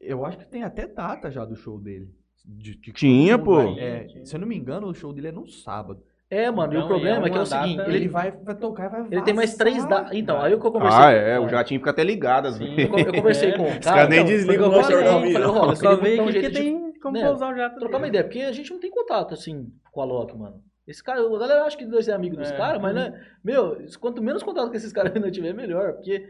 eu 0.00 0.24
acho 0.24 0.38
que 0.38 0.46
tem 0.46 0.62
até 0.62 0.86
data 0.86 1.30
já 1.30 1.44
do 1.44 1.56
show 1.56 1.78
dele. 1.78 2.08
De- 2.44 2.76
de 2.76 2.78
que 2.78 2.92
Tinha, 2.92 3.38
pô. 3.38 3.60
é, 3.78 4.06
se 4.24 4.36
eu 4.36 4.40
não 4.40 4.46
me 4.46 4.56
engano, 4.56 4.86
o 4.86 4.94
show 4.94 5.12
dele 5.12 5.28
é 5.28 5.32
no 5.32 5.46
sábado. 5.48 6.02
É, 6.28 6.50
mano, 6.50 6.72
e 6.72 6.76
o 6.76 6.78
Então, 6.78 6.88
problema 6.88 7.24
é 7.24 7.28
é 7.28 7.30
que 7.30 7.38
é 7.38 7.40
o 7.40 7.44
data- 7.44 7.62
seguinte, 7.62 7.82
Ele, 7.86 7.96
ele, 7.98 8.08
vai, 8.08 8.32
vai 8.32 8.54
tocar 8.56 8.86
e 8.86 8.88
vai 8.88 9.06
ele 9.12 9.22
tem 9.22 9.32
mais 9.34 9.54
três 9.54 9.84
datas. 9.86 10.10
Então, 10.12 10.40
aí 10.40 10.52
o 10.54 10.60
que 10.60 10.66
eu 10.66 10.72
conversei. 10.72 11.00
Ah, 11.04 11.10
é, 11.12 11.38
o 11.38 11.48
jatinho 11.48 11.78
fica 11.78 11.90
até 11.90 12.02
ligado 12.02 12.48
às 12.48 12.54
Sim. 12.56 12.74
vezes. 12.74 12.90
Eu, 12.92 12.98
eu 12.98 13.12
conversei 13.14 13.52
com 13.52 13.62
o 13.62 13.66
Os 13.70 13.78
cara. 13.78 13.96
caras 13.96 14.08
nem 14.08 14.18
então, 14.20 14.28
desligam 14.32 14.72
eu 14.72 14.78
o 14.80 14.82
falei, 14.82 15.32
não. 15.34 15.76
só 15.76 15.96
porque 15.96 16.40
de 16.42 16.50
tem 16.50 16.92
como 17.00 17.14
né, 17.16 17.24
pousar 17.24 17.52
o 17.52 17.56
jato 17.56 17.78
trocar 17.78 17.98
uma 17.98 18.08
ideia, 18.08 18.24
porque 18.24 18.40
a 18.40 18.50
gente 18.52 18.72
não 18.72 18.80
tem 18.80 18.90
contato, 18.90 19.34
assim, 19.34 19.68
com 19.92 20.00
a 20.00 20.04
Loki, 20.04 20.36
mano. 20.36 20.60
Esse 20.86 21.02
cara, 21.02 21.20
a 21.20 21.38
galera 21.38 21.62
acha 21.64 21.76
que 21.76 21.84
nós 21.84 22.08
é 22.08 22.12
amigo 22.12 22.36
dos 22.36 22.50
É. 22.50 22.56
caras, 22.56 22.80
mas, 22.82 22.94
né, 22.94 23.12
meu, 23.44 23.76
quanto 24.00 24.20
menos 24.22 24.42
contato 24.42 24.68
com 24.68 24.74
esses 24.76 24.92
caras 24.92 25.12
ainda 25.14 25.30
tiver, 25.30 25.52
melhor, 25.52 25.92
porque 25.94 26.26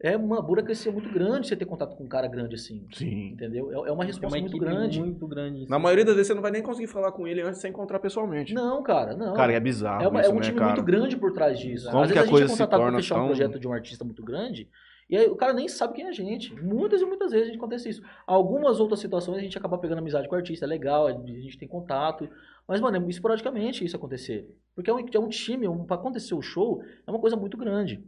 é 0.00 0.16
uma 0.16 0.42
burocracia 0.42 0.90
muito 0.92 1.08
grande 1.08 1.46
você 1.48 1.56
ter 1.56 1.64
contato 1.64 1.96
com 1.96 2.04
um 2.04 2.08
cara 2.08 2.26
grande 2.28 2.54
assim, 2.56 2.86
Sim. 2.92 3.28
entendeu? 3.32 3.70
É, 3.70 3.88
é 3.88 3.92
uma 3.92 3.98
Tem 3.98 4.06
resposta 4.08 4.36
uma 4.36 4.40
muito 4.42 4.58
grande. 4.58 5.00
muito 5.00 5.26
grande. 5.26 5.62
isso. 5.62 5.70
Na 5.70 5.78
maioria 5.78 6.04
das 6.04 6.14
vezes 6.14 6.26
você 6.28 6.34
não 6.34 6.42
vai 6.42 6.50
nem 6.50 6.62
conseguir 6.62 6.88
falar 6.88 7.12
com 7.12 7.26
ele 7.26 7.40
antes 7.40 7.54
de 7.56 7.60
você 7.62 7.68
encontrar 7.68 7.98
pessoalmente. 8.00 8.52
Não, 8.52 8.82
cara, 8.82 9.16
não. 9.16 9.34
Cara, 9.34 9.52
é 9.52 9.60
bizarro 9.60 10.02
É, 10.04 10.08
uma- 10.08 10.20
isso, 10.20 10.30
é 10.30 10.32
um 10.32 10.36
né, 10.36 10.42
time 10.42 10.58
cara? 10.58 10.72
muito 10.72 10.84
grande 10.84 11.16
por 11.16 11.32
trás 11.32 11.58
disso. 11.58 11.90
Como 11.90 12.02
Às 12.02 12.10
que 12.12 12.18
a 12.18 12.22
vezes 12.22 12.28
a, 12.28 12.30
coisa 12.30 12.46
gente 12.46 12.52
é 12.52 12.56
se 12.56 12.62
contratado 12.62 12.80
pra 12.82 12.86
torna 12.90 12.98
fechar 12.98 13.14
um 13.14 13.18
tão- 13.18 13.26
projeto 13.28 13.58
de 13.60 13.68
um 13.68 13.72
artista 13.72 14.04
muito 14.04 14.22
grande, 14.22 14.68
e 15.08 15.16
aí 15.16 15.26
o 15.28 15.36
cara 15.36 15.52
nem 15.52 15.68
sabe 15.68 15.94
quem 15.94 16.04
é 16.06 16.08
a 16.08 16.12
gente. 16.12 16.54
Muitas 16.60 17.00
e 17.00 17.04
muitas 17.04 17.30
vezes 17.30 17.46
a 17.48 17.50
gente 17.52 17.58
acontece 17.58 17.88
isso. 17.88 18.02
Algumas 18.26 18.80
outras 18.80 19.00
situações 19.00 19.38
a 19.38 19.42
gente 19.42 19.56
acaba 19.56 19.78
pegando 19.78 19.98
amizade 19.98 20.28
com 20.28 20.34
o 20.34 20.38
artista, 20.38 20.64
é 20.64 20.68
legal, 20.68 21.06
a 21.06 21.12
gente 21.12 21.56
tem 21.58 21.68
contato. 21.68 22.28
Mas, 22.66 22.80
mano, 22.80 22.96
é 22.96 23.10
esporadicamente 23.10 23.84
isso 23.84 23.94
acontecer. 23.94 24.48
Porque 24.74 24.88
é 24.90 24.94
um, 24.94 24.98
é 24.98 25.18
um 25.18 25.28
time, 25.28 25.68
um, 25.68 25.84
pra 25.84 25.96
acontecer 25.96 26.34
o 26.34 26.40
show, 26.40 26.82
é 27.06 27.10
uma 27.10 27.20
coisa 27.20 27.36
muito 27.36 27.58
grande. 27.58 28.02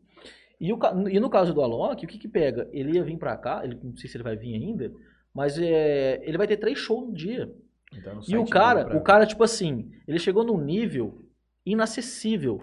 E, 0.60 0.72
o 0.72 0.78
e 1.08 1.20
no 1.20 1.28
caso 1.28 1.52
do 1.52 1.60
Alok, 1.62 2.04
o 2.04 2.08
que 2.08 2.18
que 2.18 2.28
pega? 2.28 2.68
Ele 2.72 2.92
ia 2.92 3.04
vir 3.04 3.18
pra 3.18 3.36
cá, 3.36 3.60
ele, 3.64 3.78
não 3.82 3.96
sei 3.96 4.08
se 4.08 4.16
ele 4.16 4.24
vai 4.24 4.36
vir 4.36 4.54
ainda, 4.54 4.90
mas 5.34 5.58
é, 5.58 6.20
ele 6.24 6.38
vai 6.38 6.46
ter 6.46 6.56
três 6.56 6.78
shows 6.78 7.06
no 7.08 7.12
dia. 7.14 7.52
Então, 7.92 8.14
no 8.16 8.22
E 8.28 8.36
o 8.38 8.46
cara, 8.46 8.96
o 8.96 9.00
cara, 9.02 9.26
tipo 9.26 9.44
assim, 9.44 9.90
ele 10.08 10.18
chegou 10.18 10.42
num 10.44 10.58
nível 10.58 11.22
inacessível. 11.64 12.62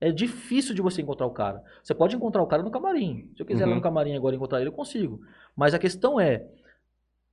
É 0.00 0.12
difícil 0.12 0.74
de 0.74 0.82
você 0.82 1.00
encontrar 1.02 1.26
o 1.26 1.30
cara. 1.30 1.62
Você 1.82 1.94
pode 1.94 2.14
encontrar 2.14 2.42
o 2.42 2.46
cara 2.46 2.62
no 2.62 2.70
camarim. 2.70 3.30
Se 3.34 3.42
eu 3.42 3.46
quiser 3.46 3.62
ir 3.62 3.66
lá 3.66 3.70
Uhum. 3.70 3.76
no 3.76 3.82
camarim 3.82 4.14
agora 4.16 4.36
encontrar 4.36 4.60
ele, 4.60 4.68
eu 4.68 4.72
consigo. 4.72 5.20
Mas 5.56 5.72
a 5.72 5.78
questão 5.78 6.20
é 6.20 6.44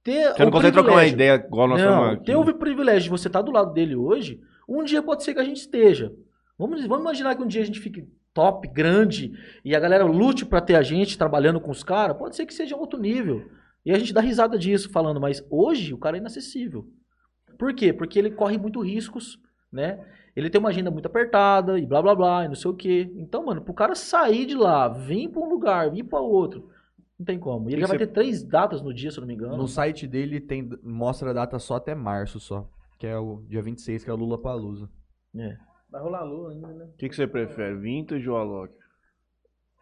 ter 0.04 0.32
Você 0.34 0.42
não 0.42 0.50
o 0.50 0.52
consegue 0.52 0.74
trocar 0.74 0.92
uma 0.92 1.02
privilégio- 1.02 1.14
ideia 1.16 1.36
igual 1.46 1.68
nós 1.68 1.82
não, 1.82 2.16
ter 2.24 2.36
o 2.36 2.54
privilégio 2.56 3.04
de 3.04 3.10
você 3.10 3.28
estar 3.28 3.42
do 3.42 3.52
lado 3.52 3.74
dele 3.74 3.96
hoje, 3.96 4.40
um 4.68 4.84
dia 4.84 5.02
pode 5.04 5.24
ser 5.24 5.34
que 5.34 5.40
a 5.40 5.44
gente 5.44 5.58
esteja. 5.58 6.14
Vamos, 6.58 6.82
vamos 6.86 7.02
imaginar 7.04 7.36
que 7.36 7.44
um 7.44 7.48
dia 7.48 7.62
a 7.62 7.66
gente 7.66 7.80
fique 7.80 8.08
top, 8.34 8.68
grande, 8.68 9.34
e 9.64 9.76
a 9.76 9.80
galera 9.80 10.06
lute 10.06 10.46
pra 10.46 10.62
ter 10.62 10.76
a 10.76 10.82
gente 10.82 11.18
trabalhando 11.18 11.60
com 11.60 11.72
os 11.72 11.84
caras, 11.84 12.18
pode 12.18 12.36
ser 12.36 12.46
que 12.46 12.54
seja 12.54 12.76
um 12.76 12.80
outro 12.80 13.00
nível. 13.00 13.50
E 13.86 13.92
a 13.92 13.98
gente 14.00 14.14
dá 14.14 14.22
risada 14.22 14.58
disso 14.58 14.90
falando, 14.92 15.20
mas 15.20 15.46
hoje 15.50 15.94
o 15.94 15.98
cara 15.98 16.18
é 16.18 16.20
inacessível. 16.20 16.86
Por 17.58 17.74
quê? 17.74 17.92
Porque 17.92 18.18
ele 18.18 18.32
corre 18.32 18.58
muito 18.58 18.80
riscos, 18.82 19.38
né? 19.72 20.00
Ele 20.36 20.50
tem 20.50 20.60
uma 20.60 20.70
agenda 20.70 20.90
muito 20.90 21.08
apertada 21.08 21.78
e 21.78 21.86
blá 21.86 22.02
blá 22.02 22.16
blá, 22.16 22.46
e 22.46 22.48
não 22.48 22.56
sei 22.56 22.72
o 22.72 22.76
quê. 22.76 23.12
Então, 23.18 23.46
mano, 23.46 23.62
pro 23.62 23.74
cara 23.74 23.96
sair 23.96 24.46
de 24.46 24.56
lá, 24.56 24.88
vir 24.88 25.28
pra 25.30 25.42
um 25.42 25.50
lugar, 25.50 25.92
vir 25.92 26.04
pra 26.04 26.20
outro, 26.22 26.70
não 27.20 27.26
tem 27.26 27.38
como. 27.38 27.70
E 27.70 27.74
ele 27.74 27.82
Tem 27.82 27.82
já 27.82 27.88
vai 27.88 27.98
ser- 27.98 28.08
ter 28.08 28.14
três 28.14 28.44
datas 28.44 28.82
no 28.82 28.94
dia, 28.94 29.12
se 29.12 29.18
eu 29.18 29.22
não 29.22 29.28
me 29.28 29.34
engano. 29.34 29.58
No 29.58 29.68
site 29.68 30.08
dele 30.08 30.40
tem, 30.40 30.70
mostra 30.84 31.32
a 31.32 31.34
data 31.34 31.60
só 31.60 31.76
até 31.76 31.94
março 31.94 32.40
só. 32.40 32.70
Que 32.98 33.08
é 33.08 33.18
o 33.18 33.44
dia 33.48 33.62
26, 33.62 34.04
que 34.04 34.10
é 34.10 34.14
o 34.14 34.16
Lula 34.16 34.40
Palusa. 34.42 34.88
Vai 35.92 36.02
rolar 36.02 36.24
lua 36.24 36.52
ainda, 36.52 36.68
né? 36.68 36.86
O 36.86 36.98
que, 36.98 37.10
que 37.10 37.16
você 37.16 37.28
prefere, 37.28 37.76
vintage 37.76 38.30
ou 38.30 38.38
Alok? 38.38 38.74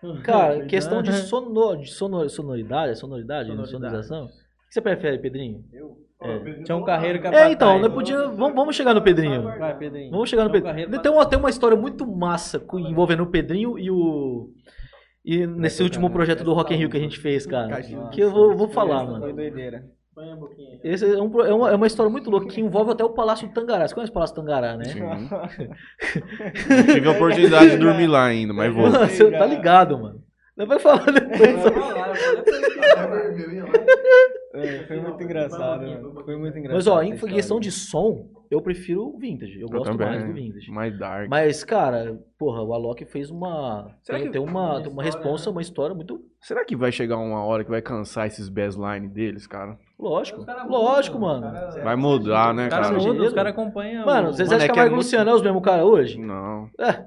Cara, 0.23 0.65
questão 0.65 1.02
de, 1.02 1.11
sonor, 1.14 1.77
de 1.77 1.91
sonor, 1.91 2.30
sonoridade, 2.30 2.98
sonoridade, 2.98 3.49
Sonoridade. 3.49 3.72
sonorização. 3.72 4.26
O 4.26 4.30
que 4.30 4.73
você 4.73 4.81
prefere, 4.81 5.19
Pedrinho? 5.19 5.64
É. 6.22 6.64
Tinha 6.64 6.76
um 6.76 6.84
carreiro 6.84 7.22
que 7.22 7.27
É, 7.27 7.52
então, 7.52 7.80
nós 7.80 7.94
podíamos. 7.94 8.36
Vamos, 8.38 8.56
vamos 8.56 8.76
chegar 8.76 8.94
no 8.94 9.02
Pedrinho. 9.02 9.44
Vai, 9.44 9.77
Pedrinho. 9.77 10.11
Vamos 10.11 10.30
chegar 10.30 10.44
no 10.44 10.52
Pedrinho. 10.52 11.02
Tem 11.02 11.11
uma, 11.11 11.26
tem 11.26 11.40
uma 11.40 11.49
história 11.49 11.77
muito 11.77 12.06
massa 12.06 12.61
envolvendo 12.73 13.23
o 13.23 13.27
Pedrinho 13.27 13.80
e 13.80 13.90
o. 13.90 14.49
E 15.23 15.45
nesse 15.48 15.81
último 15.84 16.10
projeto 16.10 16.44
do 16.44 16.53
Rock 16.53 16.73
in 16.73 16.77
Rio 16.77 16.90
que 16.90 16.98
a 16.98 16.99
gente 16.99 17.19
fez, 17.19 17.45
cara. 17.45 17.81
Que 18.11 18.22
eu 18.22 18.31
vou, 18.31 18.56
vou 18.56 18.68
falar, 18.69 19.06
Foi 19.06 19.19
mano. 19.19 19.34
doideira. 19.34 19.86
Põe 20.19 20.33
a 20.33 20.35
boquinha 20.35 20.71
aí. 20.71 20.79
Esse 20.83 21.05
é, 21.05 21.17
um 21.17 21.41
é 21.41 21.53
uma, 21.53 21.71
é 21.71 21.75
uma 21.75 21.87
história 21.87 22.11
muito 22.11 22.29
louca 22.29 22.47
que 22.47 22.59
envolve 22.59 22.91
até 22.91 23.05
o 23.05 23.09
Palácio 23.11 23.47
do 23.47 23.53
Tangará. 23.53 23.87
Você 23.87 23.93
conhece 23.93 24.11
o 24.11 24.13
Palácio 24.13 24.35
Tangará, 24.35 24.75
né? 24.75 24.83
Sim. 24.83 24.99
Não 24.99 25.19
tive 26.93 27.07
a 27.07 27.11
oportunidade 27.11 27.69
de 27.71 27.77
dormir 27.77 28.07
lá 28.07 28.25
ainda, 28.25 28.53
mas 28.53 28.73
vou. 28.73 28.91
Você 28.91 29.31
tá 29.31 29.45
ligado, 29.45 29.97
mano. 29.97 30.21
Não 30.57 30.67
vai 30.67 30.77
falar 30.77 31.05
depois. 31.05 31.39
É, 34.55 34.83
foi 34.87 34.99
muito 34.99 35.23
engraçado, 35.23 35.87
mano. 35.87 36.23
Foi 36.25 36.35
muito 36.35 36.57
engraçado. 36.57 36.75
Mas, 36.75 36.87
ó, 36.87 37.01
essa 37.01 37.25
em 37.25 37.33
questão 37.33 37.57
de 37.61 37.71
som, 37.71 38.27
eu 38.49 38.61
prefiro 38.61 39.03
o 39.07 39.17
vintage. 39.17 39.55
Eu, 39.55 39.67
Eu 39.67 39.69
gosto 39.69 39.91
também. 39.91 40.07
mais 40.07 40.23
do 40.26 40.34
vintage. 40.34 40.71
Mais 40.71 40.97
dark. 40.97 41.30
Mas, 41.30 41.63
cara, 41.63 42.19
porra, 42.38 42.61
o 42.63 42.73
Alok 42.73 43.05
fez 43.05 43.30
uma. 43.30 43.95
Será 44.01 44.17
tem, 44.17 44.27
que- 44.27 44.34
tem 44.34 44.41
uma, 44.41 44.80
uma 44.88 45.03
responsa, 45.03 45.49
uma 45.49 45.61
história 45.61 45.95
muito. 45.95 46.19
Será 46.41 46.63
que 46.65 46.76
vai 46.76 46.91
chegar 46.91 47.17
uma 47.17 47.43
hora 47.43 47.63
que 47.63 47.69
vai 47.69 47.81
cansar 47.81 48.27
esses 48.27 48.49
baseline 48.49 49.07
deles, 49.07 49.45
cara? 49.45 49.77
Lógico. 49.99 50.39
Os 50.39 50.45
caras 50.45 50.67
Lógico, 50.69 51.19
mano. 51.19 51.47
os 51.47 51.53
caras- 51.53 51.84
Vai 51.84 51.95
mudar, 51.95 52.53
né, 52.53 52.63
Os 52.63 52.69
caras 52.69 52.88
cara? 52.88 52.97
mudam. 52.97 53.13
mudam, 53.13 53.27
os 53.27 53.34
caras 53.34 53.51
acompanham. 53.51 54.05
Mano, 54.05 54.31
de 54.31 54.41
é 54.41 54.45
que 54.59 54.67
Camargo 54.67 54.93
é 54.93 54.97
Luciano 54.97 55.30
é 55.30 55.34
os 55.34 55.41
mesmos 55.41 55.61
cara 55.61 55.85
hoje? 55.85 56.17
Não. 56.19 56.69
É. 56.80 57.05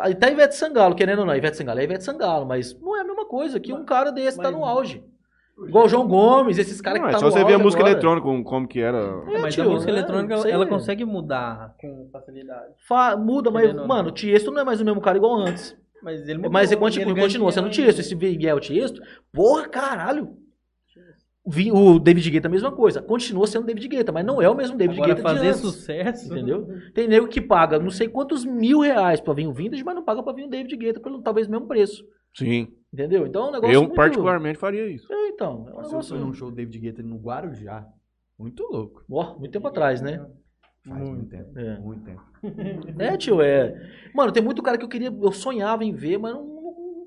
Aí 0.00 0.14
tá 0.14 0.28
Ivete 0.28 0.54
Sangalo, 0.56 0.94
querendo 0.94 1.20
ou 1.20 1.26
não. 1.26 1.34
Ivete 1.34 1.56
Sangalo 1.56 1.80
é 1.80 1.84
Ivete 1.84 2.04
Sangalo, 2.04 2.44
mas 2.44 2.78
não 2.80 2.96
é 2.96 3.00
a 3.00 3.04
mesma 3.04 3.26
coisa 3.26 3.58
que 3.60 3.72
um 3.72 3.84
cara 3.84 4.10
desse 4.10 4.36
tá 4.36 4.50
mas- 4.50 4.52
no 4.52 4.64
auge. 4.64 5.02
Igual 5.66 5.86
o 5.86 5.88
João 5.88 6.06
Gomes, 6.06 6.56
esses 6.58 6.80
caras 6.80 7.00
que 7.00 7.08
é 7.08 7.10
tá 7.10 7.18
só 7.18 7.30
você 7.30 7.44
ver 7.44 7.54
a 7.54 7.58
música 7.58 7.82
agora. 7.82 7.92
eletrônica, 7.92 8.26
como, 8.26 8.44
como 8.44 8.68
que 8.68 8.80
era. 8.80 8.98
É, 9.28 9.38
mas 9.38 9.54
tio, 9.54 9.64
a 9.64 9.68
música 9.68 9.90
é, 9.90 9.94
eletrônica, 9.94 10.34
ela 10.48 10.64
é. 10.64 10.68
consegue 10.68 11.04
mudar 11.04 11.74
com 11.80 12.08
facilidade. 12.12 12.74
Fa- 12.86 13.16
muda, 13.16 13.50
mas, 13.50 13.74
mano, 13.74 14.10
o 14.10 14.12
Tiesto 14.12 14.50
não 14.52 14.60
é 14.60 14.64
mais 14.64 14.80
o 14.80 14.84
mesmo 14.84 15.00
cara 15.00 15.16
igual 15.16 15.34
antes. 15.36 15.76
Mas 16.02 16.22
ele 16.28 16.38
mudou, 16.38 16.52
Mas 16.52 16.70
ele 16.70 16.80
continua, 16.80 17.12
ganha 17.12 17.26
continua 17.26 17.50
sendo 17.50 17.66
o 17.66 17.70
Tiesto. 17.70 18.00
Esse 18.00 18.14
o 18.14 18.60
Tiesto, 18.60 19.02
porra, 19.32 19.68
caralho. 19.68 20.36
O 21.72 21.98
David 21.98 22.30
Guetta 22.30 22.46
é 22.46 22.50
a 22.50 22.52
mesma 22.52 22.70
coisa. 22.70 23.00
Continua 23.00 23.46
sendo 23.46 23.64
David 23.64 23.88
Guetta, 23.88 24.12
mas 24.12 24.24
não 24.24 24.40
é 24.40 24.48
o 24.50 24.54
mesmo 24.54 24.76
David 24.76 24.98
Agora, 24.98 25.14
Guetta 25.14 25.28
de 25.28 25.34
fazer 25.34 25.48
antes. 25.48 25.60
sucesso... 25.60 26.32
Entendeu? 26.32 26.68
Tem 26.94 27.08
nego 27.08 27.26
que 27.26 27.40
paga 27.40 27.78
não 27.78 27.90
sei 27.90 28.06
quantos 28.06 28.44
mil 28.44 28.80
reais 28.80 29.18
pra 29.18 29.32
vir 29.32 29.46
o 29.46 29.52
Vintage, 29.52 29.82
mas 29.82 29.94
não 29.94 30.04
paga 30.04 30.22
pra 30.22 30.34
vir 30.34 30.44
o 30.44 30.50
David 30.50 30.76
Guetta 30.76 31.00
pelo 31.00 31.22
talvez 31.22 31.48
mesmo 31.48 31.66
preço. 31.66 32.04
Sim. 32.36 32.68
Entendeu? 32.92 33.26
Então 33.26 33.46
é 33.46 33.48
um 33.48 33.52
negócio 33.52 33.74
Eu, 33.74 33.80
muito... 33.82 33.94
particularmente, 33.94 34.58
faria 34.58 34.86
isso. 34.86 35.12
É, 35.12 35.28
então. 35.28 35.66
É 35.68 35.72
um 35.72 35.76
Nossa, 35.76 35.78
eu 35.78 35.82
negócio... 35.88 36.16
fui 36.16 36.24
num 36.26 36.32
show 36.32 36.50
do 36.50 36.56
David 36.56 36.78
Guetta 36.78 37.02
no 37.02 37.16
Guarujá. 37.16 37.86
Muito 38.38 38.62
louco. 38.64 39.04
Ó, 39.10 39.36
muito 39.38 39.52
tempo 39.52 39.66
atrás, 39.68 40.00
né? 40.00 40.24
Faz 40.86 41.02
muito, 41.08 41.28
tempo. 41.28 41.58
É. 41.58 41.78
Muito 41.78 42.04
tempo. 42.04 42.22
É, 42.98 43.16
tio, 43.16 43.42
é. 43.42 43.74
Mano, 44.14 44.30
tem 44.32 44.42
muito 44.42 44.62
cara 44.62 44.78
que 44.78 44.84
eu 44.84 44.88
queria, 44.88 45.08
eu 45.08 45.32
sonhava 45.32 45.84
em 45.84 45.92
ver, 45.92 46.18
mas 46.18 46.32
não, 46.32 46.44
não, 46.46 47.06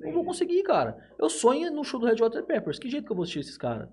não 0.00 0.12
vou 0.12 0.24
conseguir, 0.24 0.62
cara. 0.64 0.98
Eu 1.18 1.30
sonho 1.30 1.72
no 1.72 1.84
show 1.84 2.00
do 2.00 2.06
Red 2.06 2.20
Hot 2.20 2.34
Chili 2.34 2.46
Peppers. 2.46 2.78
Que 2.80 2.90
jeito 2.90 3.06
que 3.06 3.12
eu 3.12 3.16
vou 3.16 3.22
assistir 3.22 3.40
esses 3.40 3.56
caras? 3.56 3.88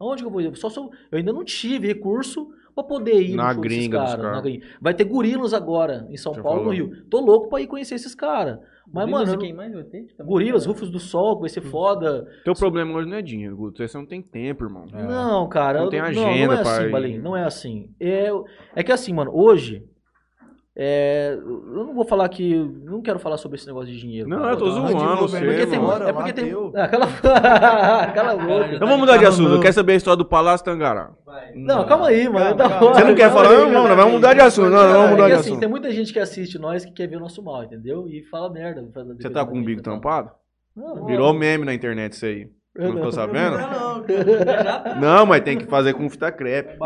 Aonde 0.00 0.22
que 0.22 0.26
eu 0.26 0.30
vou 0.30 0.40
ir? 0.40 0.54
Só 0.56 0.68
sou, 0.68 0.90
eu 1.10 1.18
ainda 1.18 1.32
não 1.32 1.44
tive 1.44 1.86
recurso 1.86 2.48
pra 2.74 2.82
poder 2.84 3.20
ir 3.22 3.36
Na 3.36 3.48
no 3.48 3.54
show 3.54 3.62
desses 3.62 3.78
gringa 3.78 4.00
dos 4.00 4.14
caras. 4.16 4.42
gringa. 4.42 4.66
Vai 4.80 4.94
ter 4.94 5.04
Gorilas 5.04 5.54
agora, 5.54 6.06
em 6.10 6.16
São 6.16 6.34
Já 6.34 6.42
Paulo, 6.42 6.58
falou. 6.58 6.72
no 6.74 6.76
Rio. 6.76 7.04
Tô 7.08 7.20
louco 7.20 7.48
pra 7.48 7.60
ir 7.60 7.66
conhecer 7.68 7.94
esses 7.94 8.14
caras. 8.14 8.58
Mas, 8.92 9.04
Gorilas 9.04 9.28
mano, 9.28 9.40
quem 9.40 9.50
não- 9.50 9.56
mais 9.56 9.72
vai 9.74 9.84
ter? 9.84 10.06
Também 10.16 10.32
Gorilas, 10.32 10.64
tem- 10.64 10.72
Rufus 10.72 10.90
do 10.90 10.98
Sol, 10.98 11.34
que 11.36 11.40
vai 11.42 11.48
ser 11.50 11.60
foda. 11.60 12.26
Teu 12.44 12.54
problema 12.54 12.94
hoje 12.94 13.08
não 13.08 13.16
é 13.16 13.22
dinheiro, 13.22 13.56
Guto. 13.56 13.86
Você 13.86 13.98
não 13.98 14.06
tem 14.06 14.22
tempo, 14.22 14.64
irmão. 14.64 14.86
É. 14.92 15.02
Não, 15.02 15.48
cara. 15.48 15.78
Não 15.78 15.84
eu- 15.86 15.90
tem 15.90 16.00
não, 16.00 16.06
agenda 16.08 16.46
não 16.46 16.52
é 16.54 16.62
pra 16.62 16.72
assim. 16.78 16.90
Balim. 16.90 17.18
Não 17.18 17.36
é 17.36 17.44
assim. 17.44 17.90
É, 18.00 18.28
é 18.74 18.82
que 18.82 18.90
assim, 18.92 19.12
mano, 19.12 19.30
hoje. 19.34 19.84
É, 20.80 21.36
eu 21.36 21.84
não 21.84 21.92
vou 21.92 22.04
falar 22.04 22.28
que. 22.28 22.54
Não 22.84 23.02
quero 23.02 23.18
falar 23.18 23.36
sobre 23.36 23.56
esse 23.58 23.66
negócio 23.66 23.92
de 23.92 23.98
dinheiro. 23.98 24.28
Não, 24.28 24.38
cara. 24.38 24.52
eu 24.52 24.56
tô 24.56 24.68
Então, 24.68 24.86
zoando 24.88 25.16
você, 25.22 25.40
velho, 25.40 25.50
Porque 25.52 25.66
tem, 25.66 25.78
mano. 25.80 25.90
Bora, 25.90 26.08
é 26.08 26.12
porque 26.12 26.32
tem. 26.32 26.52
Ah, 26.76 26.86
cala, 26.88 27.06
cala 28.12 28.30
a 28.32 28.36
boca. 28.36 28.68
Então 28.76 28.86
vamos 28.86 29.00
mudar 29.00 29.16
de 29.16 29.24
assunto. 29.26 29.50
Eu 29.54 29.60
quero 29.60 29.72
saber 29.74 29.94
a 29.94 29.96
história 29.96 30.16
do 30.16 30.24
Palácio 30.24 30.64
Tangará. 30.64 31.10
Não, 31.56 31.84
calma 31.84 32.06
aí, 32.08 32.28
mano. 32.28 32.46
é 32.50 32.54
da 32.54 32.68
calma. 32.68 32.94
Você 32.94 33.04
não 33.04 33.14
quer 33.16 33.28
Calma 33.30 33.44
falar? 33.44 33.50
aí, 33.50 33.56
Não, 33.64 33.72
vamos, 33.72 33.82
cara. 33.88 33.96
vamos 33.96 34.12
mudar 34.12 34.34
de 34.34 34.40
assunto. 34.40 34.70
Não, 34.70 34.82
não, 34.82 34.92
vamos 34.92 35.06
É 35.08 35.10
mudar 35.10 35.22
que, 35.24 35.28
de 35.28 35.32
assim, 35.34 35.48
assunto. 35.48 35.60
tem 35.60 35.68
muita 35.68 35.90
gente 35.90 36.12
que 36.12 36.18
assiste 36.20 36.58
nós 36.60 36.84
que 36.84 36.92
quer 36.92 37.08
ver 37.08 37.16
o 37.16 37.20
nosso 37.20 37.42
mal, 37.42 37.64
entendeu? 37.64 38.08
E 38.08 38.22
fala 38.30 38.48
merda. 38.48 38.86
Você 39.20 39.28
tá 39.30 39.44
com 39.44 39.58
o 39.58 39.64
bico 39.64 39.82
tampado? 39.82 40.30
Não, 40.76 41.04
Virou 41.06 41.34
meme 41.34 41.64
na 41.64 41.74
internet 41.74 42.12
isso 42.12 42.24
aí. 42.24 42.48
Não 42.78 42.92
ficou 42.92 43.10
sabendo? 43.12 43.56
Não, 44.94 45.00
Não, 45.00 45.26
mas 45.26 45.42
tem 45.42 45.58
que 45.58 45.66
fazer 45.66 45.94
com 45.94 46.08
fita 46.08 46.30
crepe. 46.30 46.78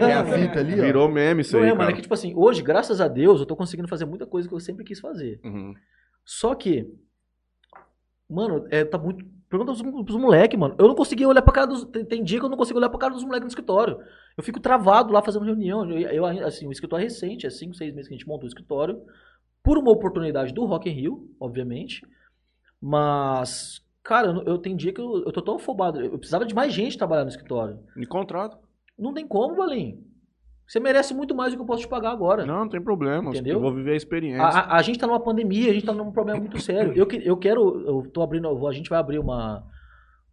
É 0.00 0.12
a 0.14 0.24
fita 0.24 0.60
ali, 0.60 0.80
ó. 0.80 0.82
Virou 0.82 1.08
meme 1.08 1.42
isso 1.42 1.56
Não 1.56 1.62
aí, 1.62 1.70
é, 1.70 1.74
mano, 1.74 1.90
é 1.90 1.92
que, 1.92 2.00
tipo 2.00 2.14
assim, 2.14 2.32
hoje, 2.34 2.62
graças 2.62 3.00
a 3.02 3.06
Deus, 3.06 3.40
eu 3.40 3.46
tô 3.46 3.54
conseguindo 3.54 3.86
fazer 3.86 4.06
muita 4.06 4.26
coisa 4.26 4.48
que 4.48 4.54
eu 4.54 4.60
sempre 4.60 4.82
quis 4.82 4.98
fazer. 4.98 5.40
Uhum. 5.44 5.74
Só 6.24 6.54
que, 6.54 6.90
mano, 8.28 8.66
é, 8.70 8.84
tá 8.84 8.96
muito. 8.96 9.24
Pergunta 9.48 9.72
pros, 9.72 10.04
pros 10.04 10.16
moleques, 10.16 10.58
mano. 10.58 10.74
Eu 10.78 10.88
não 10.88 10.94
consegui 10.94 11.26
olhar 11.26 11.42
pra 11.42 11.52
cara 11.52 11.66
dos. 11.66 11.84
Tem, 11.84 12.04
tem 12.04 12.24
dia 12.24 12.40
que 12.40 12.44
eu 12.46 12.50
não 12.50 12.56
consigo 12.56 12.78
olhar 12.78 12.88
pra 12.88 12.98
cara 12.98 13.12
dos 13.12 13.22
moleques 13.22 13.44
no 13.44 13.48
escritório. 13.48 13.98
Eu 14.36 14.42
fico 14.42 14.58
travado 14.58 15.12
lá 15.12 15.22
fazendo 15.22 15.44
reunião. 15.44 15.88
Eu, 15.88 15.98
eu, 16.08 16.46
assim, 16.46 16.66
o 16.66 16.72
escritório 16.72 17.04
é 17.04 17.06
recente, 17.06 17.46
é 17.46 17.50
5, 17.50 17.74
6 17.74 17.94
meses 17.94 18.08
que 18.08 18.14
a 18.14 18.16
gente 18.16 18.26
montou 18.26 18.44
o 18.44 18.48
escritório. 18.48 19.02
Por 19.62 19.76
uma 19.76 19.90
oportunidade 19.90 20.52
do 20.52 20.64
Rock 20.64 20.88
in 20.88 20.92
Rio, 20.92 21.30
obviamente. 21.38 22.02
Mas, 22.80 23.80
cara, 24.04 24.28
eu, 24.28 24.42
eu 24.44 24.58
tenho 24.58 24.76
dia 24.76 24.92
que 24.92 25.00
eu, 25.00 25.24
eu 25.24 25.32
tô 25.32 25.42
tão 25.42 25.56
afobado. 25.56 26.00
Eu 26.00 26.18
precisava 26.18 26.44
de 26.44 26.54
mais 26.54 26.72
gente 26.72 26.96
trabalhar 26.98 27.22
no 27.24 27.30
escritório. 27.30 27.78
Me 27.96 28.06
contrato. 28.06 28.56
Não 28.98 29.12
tem 29.12 29.26
como, 29.26 29.56
Valim. 29.56 30.04
Você 30.66 30.78
merece 30.80 31.12
muito 31.12 31.34
mais 31.34 31.52
do 31.52 31.56
que 31.56 31.62
eu 31.62 31.66
posso 31.66 31.82
te 31.82 31.88
pagar 31.88 32.10
agora. 32.10 32.46
Não, 32.46 32.60
não 32.60 32.68
tem 32.68 32.80
problema. 32.80 33.30
Entendeu? 33.30 33.54
Eu 33.56 33.60
vou 33.60 33.74
viver 33.74 33.92
a 33.92 33.96
experiência. 33.96 34.42
A, 34.42 34.60
a- 34.60 34.76
a 34.76 34.82
gente 34.82 34.98
tá 34.98 35.06
numa 35.06 35.20
pandemia, 35.20 35.70
a 35.70 35.74
gente 35.74 35.84
tá 35.84 35.92
num 35.92 36.10
problema 36.12 36.38
muito 36.40 36.58
sério. 36.60 36.92
Eu, 36.94 37.06
eu 37.22 37.36
quero, 37.36 37.80
eu 37.86 38.10
tô 38.10 38.22
abrindo, 38.22 38.46
eu 38.48 38.56
vou- 38.56 38.68
a 38.68 38.72
gente 38.72 38.88
vai 38.88 38.98
abrir 38.98 39.18
uma, 39.18 39.62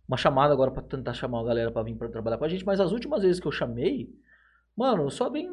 uma 0.07 0.15
chamada 0.18 0.53
agora 0.53 0.72
pra 0.72 0.81
tentar 0.84 1.14
chamar 1.14 1.41
a 1.41 1.43
galera 1.45 1.72
pra 1.72 1.84
vir 1.84 1.95
pra 1.95 2.07
trabalhar 2.07 2.38
com 2.38 2.45
a 2.45 2.49
gente, 2.49 2.65
mas 2.65 2.80
as 2.80 2.91
últimas 2.93 3.23
vezes 3.23 3.39
que 3.41 3.48
eu 3.48 3.52
chamei, 3.52 4.10
mano, 4.77 5.10
só 5.11 5.30
vem 5.30 5.49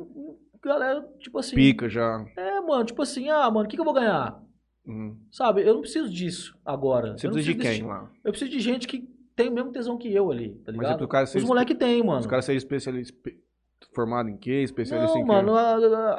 galera, 0.63 1.05
tipo 1.19 1.39
assim. 1.39 1.57
Pica 1.57 1.89
já. 1.89 2.25
É, 2.37 2.61
mano, 2.61 2.85
tipo 2.85 3.01
assim, 3.03 3.29
ah, 3.31 3.51
mano, 3.51 3.67
o 3.67 3.69
que, 3.69 3.77
que 3.77 3.81
eu 3.81 3.85
vou 3.85 3.95
ganhar? 3.95 4.41
Uhum. 4.89 5.17
Sabe, 5.31 5.63
eu 5.63 5.75
não 5.75 5.81
preciso 5.83 6.09
disso 6.11 6.57
agora. 6.65 7.17
Você 7.17 7.29
precisa 7.29 7.55
de 7.55 7.61
quem 7.61 7.83
lá? 7.87 8.11
Eu 8.25 8.33
preciso 8.33 8.51
de 8.51 8.59
gente 8.61 8.89
que 8.89 9.07
tem 9.37 9.49
o 9.49 9.53
mesmo 9.53 9.71
tesão 9.71 9.97
que 9.99 10.13
eu 10.13 10.31
ali, 10.33 10.55
tá 10.65 10.73
Mas 10.73 10.75
é 10.75 10.79
ligado? 10.93 11.07
cara 11.09 11.27
ser 11.27 11.39
Os 11.39 11.43
espe- 11.45 11.49
moleques 11.49 11.77
tem, 11.77 12.03
mano. 12.03 12.21
Os 12.21 12.27
caras 12.27 12.45
serem 12.45 12.57
especialista, 12.57 13.15
espe- 13.15 13.39
formado 13.95 14.29
em 14.29 14.37
quê? 14.37 14.63
Especialista 14.63 15.15
Não, 15.15 15.21
em 15.23 15.27
quê? 15.27 15.31
mano, 15.33 15.55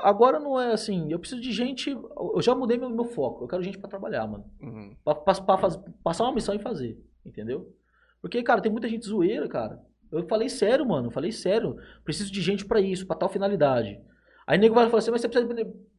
agora 0.04 0.40
não 0.40 0.60
é 0.60 0.72
assim. 0.72 1.12
Eu 1.12 1.20
preciso 1.20 1.42
de 1.42 1.52
gente. 1.52 1.90
Eu 1.92 2.42
já 2.42 2.54
mudei 2.56 2.78
meu, 2.78 2.90
meu 2.90 3.06
foco. 3.06 3.44
Eu 3.44 3.48
quero 3.48 3.64
gente 3.64 3.78
pra 3.78 3.90
trabalhar, 3.90 4.26
mano. 4.28 4.46
Uhum. 4.62 4.96
Pra, 5.04 5.16
pra- 5.16 5.34
pra 5.58 5.70
passar 6.04 6.24
uma 6.24 6.34
missão 6.34 6.54
e 6.56 6.60
fazer, 6.60 6.98
entendeu? 7.26 7.74
Porque, 8.22 8.42
cara, 8.44 8.62
tem 8.62 8.72
muita 8.72 8.88
gente 8.88 9.06
zoeira, 9.08 9.48
cara. 9.48 9.82
Eu 10.12 10.26
falei 10.28 10.48
sério, 10.50 10.86
mano. 10.88 11.08
Eu 11.08 11.12
falei 11.12 11.32
sério. 11.32 11.76
Preciso 12.04 12.32
de 12.32 12.42
gente 12.42 12.66
pra 12.66 12.80
isso, 12.82 13.06
pra 13.08 13.16
tal 13.16 13.30
finalidade. 13.30 14.00
Aí 14.50 14.58
o 14.58 14.62
nego 14.62 14.74
vai 14.74 14.86
falar 14.88 14.98
assim, 14.98 15.12
mas 15.12 15.22
você 15.22 15.30
precisa, 15.30 15.54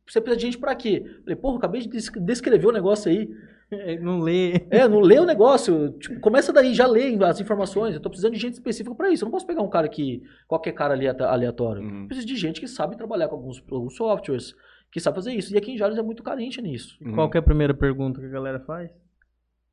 você 0.09 0.21
precisa 0.21 0.37
de 0.37 0.43
gente 0.43 0.59
pra 0.59 0.75
quê? 0.75 1.05
Eu 1.07 1.23
falei, 1.23 1.37
porra, 1.37 1.59
acabei 1.59 1.83
de 1.83 1.89
des- 1.89 2.11
descrever 2.21 2.67
o 2.67 2.73
negócio 2.73 3.09
aí. 3.09 3.31
Não 4.03 4.19
lê. 4.19 4.67
É, 4.69 4.89
não 4.89 4.99
lê 4.99 5.17
o 5.21 5.25
negócio. 5.25 5.93
Tipo, 6.01 6.19
começa 6.19 6.53
daí, 6.53 6.75
já 6.75 6.89
lê 6.89 7.17
as 7.25 7.41
informações. 7.41 7.95
Eu 7.95 8.01
tô 8.01 8.11
precisando 8.11 8.33
de 8.33 8.41
gente 8.41 8.55
específica 8.55 8.93
pra 8.97 9.11
isso. 9.13 9.23
Eu 9.23 9.27
não 9.27 9.31
posso 9.31 9.47
pegar 9.47 9.63
um 9.63 9.71
cara 9.71 9.89
que. 9.89 10.21
qualquer 10.49 10.73
cara 10.73 10.93
ali 10.95 11.07
aleatório. 11.07 11.81
Uhum. 11.81 12.01
Eu 12.03 12.07
preciso 12.09 12.27
de 12.27 12.35
gente 12.35 12.61
que 12.61 12.67
sabe 12.67 12.97
trabalhar 12.97 13.29
com 13.29 13.37
alguns, 13.37 13.63
alguns 13.71 13.95
softwares, 13.95 14.57
que 14.91 14.99
sabe 14.99 15.15
fazer 15.15 15.33
isso. 15.35 15.55
E 15.55 15.57
aqui 15.57 15.71
em 15.71 15.79
Jales 15.79 15.97
é 15.99 16.03
muito 16.03 16.21
carente 16.21 16.61
nisso. 16.61 16.99
Uhum. 17.01 17.15
Qual 17.15 17.31
que 17.31 17.37
é 17.37 17.41
a 17.41 17.45
primeira 17.45 17.73
pergunta 17.73 18.19
que 18.19 18.27
a 18.27 18.31
galera 18.31 18.59
faz? 18.59 18.91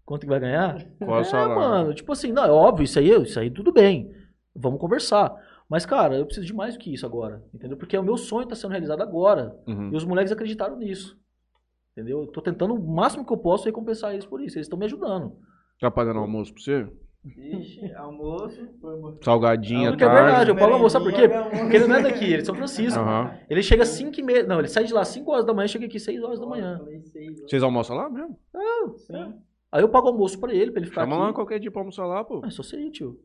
Quanto 0.05 0.21
que 0.21 0.27
vai 0.27 0.41
ganhar? 0.41 0.85
Qual 0.99 1.19
é 1.19 1.27
é, 1.27 1.47
mano, 1.47 1.93
tipo 1.95 2.11
assim, 2.11 2.31
não, 2.31 2.45
é 2.45 2.51
óbvio, 2.51 2.83
isso 2.83 2.99
aí, 2.99 3.09
isso 3.23 3.39
aí 3.39 3.49
tudo 3.49 3.73
bem. 3.73 4.11
Vamos 4.55 4.79
conversar. 4.79 5.33
Mas, 5.69 5.85
cara, 5.85 6.15
eu 6.15 6.25
preciso 6.25 6.45
de 6.47 6.53
mais 6.53 6.75
do 6.75 6.79
que 6.79 6.93
isso 6.93 7.05
agora, 7.05 7.43
entendeu? 7.53 7.77
Porque 7.77 7.97
o 7.97 8.03
meu 8.03 8.17
sonho 8.17 8.47
tá 8.47 8.55
sendo 8.55 8.71
realizado 8.71 9.01
agora. 9.01 9.55
Uhum. 9.67 9.91
E 9.91 9.95
os 9.95 10.05
moleques 10.05 10.31
acreditaram 10.31 10.77
nisso. 10.77 11.19
Entendeu? 11.91 12.21
Eu 12.21 12.27
tô 12.27 12.41
tentando 12.41 12.73
o 12.73 12.87
máximo 12.95 13.25
que 13.25 13.33
eu 13.33 13.37
posso 13.37 13.65
recompensar 13.65 14.13
eles 14.13 14.25
por 14.25 14.39
isso. 14.39 14.57
Eles 14.57 14.65
estão 14.67 14.79
me 14.79 14.85
ajudando. 14.85 15.35
Tá 15.79 15.91
pagando 15.91 16.19
almoço 16.19 16.53
pra 16.53 16.63
você? 16.63 16.87
Ixi, 17.25 17.93
almoço. 17.95 18.61
Salgadinha, 19.21 19.89
Porque 19.89 20.03
é 20.03 20.09
verdade, 20.09 20.51
eu 20.51 20.55
pago 20.55 20.73
almoço, 20.73 20.93
sabe 20.93 21.05
por 21.05 21.13
quê? 21.13 21.27
Porque 21.27 21.75
ele 21.75 21.87
não 21.87 21.95
é 21.95 22.01
daqui, 22.03 22.23
ele 22.23 22.35
é 22.35 22.37
de 22.37 22.45
São 22.45 22.55
Francisco. 22.55 22.99
Aham. 22.99 23.37
Ele 23.49 23.61
chega 23.61 23.83
às 23.83 23.89
5 23.89 24.17
e 24.19 24.23
meia. 24.23 24.43
Não, 24.43 24.59
ele 24.59 24.67
sai 24.67 24.85
de 24.85 24.93
lá 24.93 25.01
às 25.01 25.09
5 25.09 25.29
horas 25.29 25.45
da 25.45 25.53
manhã, 25.53 25.67
chega 25.67 25.85
aqui 25.85 25.97
às 25.97 26.03
6 26.03 26.23
horas 26.23 26.39
da 26.39 26.45
manhã. 26.45 26.79
Vocês 27.45 27.61
almoçam 27.61 27.95
lá 27.97 28.09
mesmo? 28.09 28.39
Aí 29.71 29.81
eu 29.81 29.89
pago 29.89 30.07
almoço 30.07 30.39
pra 30.39 30.53
ele, 30.53 30.71
pra 30.71 30.79
ele 30.79 30.89
ficar 30.89 31.01
Chama 31.01 31.15
aqui. 31.15 31.25
lá 31.25 31.33
qualquer 31.33 31.59
dia 31.59 31.69
pra 31.71 31.81
almoçar 31.81 32.05
lá, 32.05 32.23
pô. 32.23 32.45
É 32.45 32.49
só 32.49 32.63
você 32.63 32.79
ir, 32.79 32.91
tio. 32.91 33.19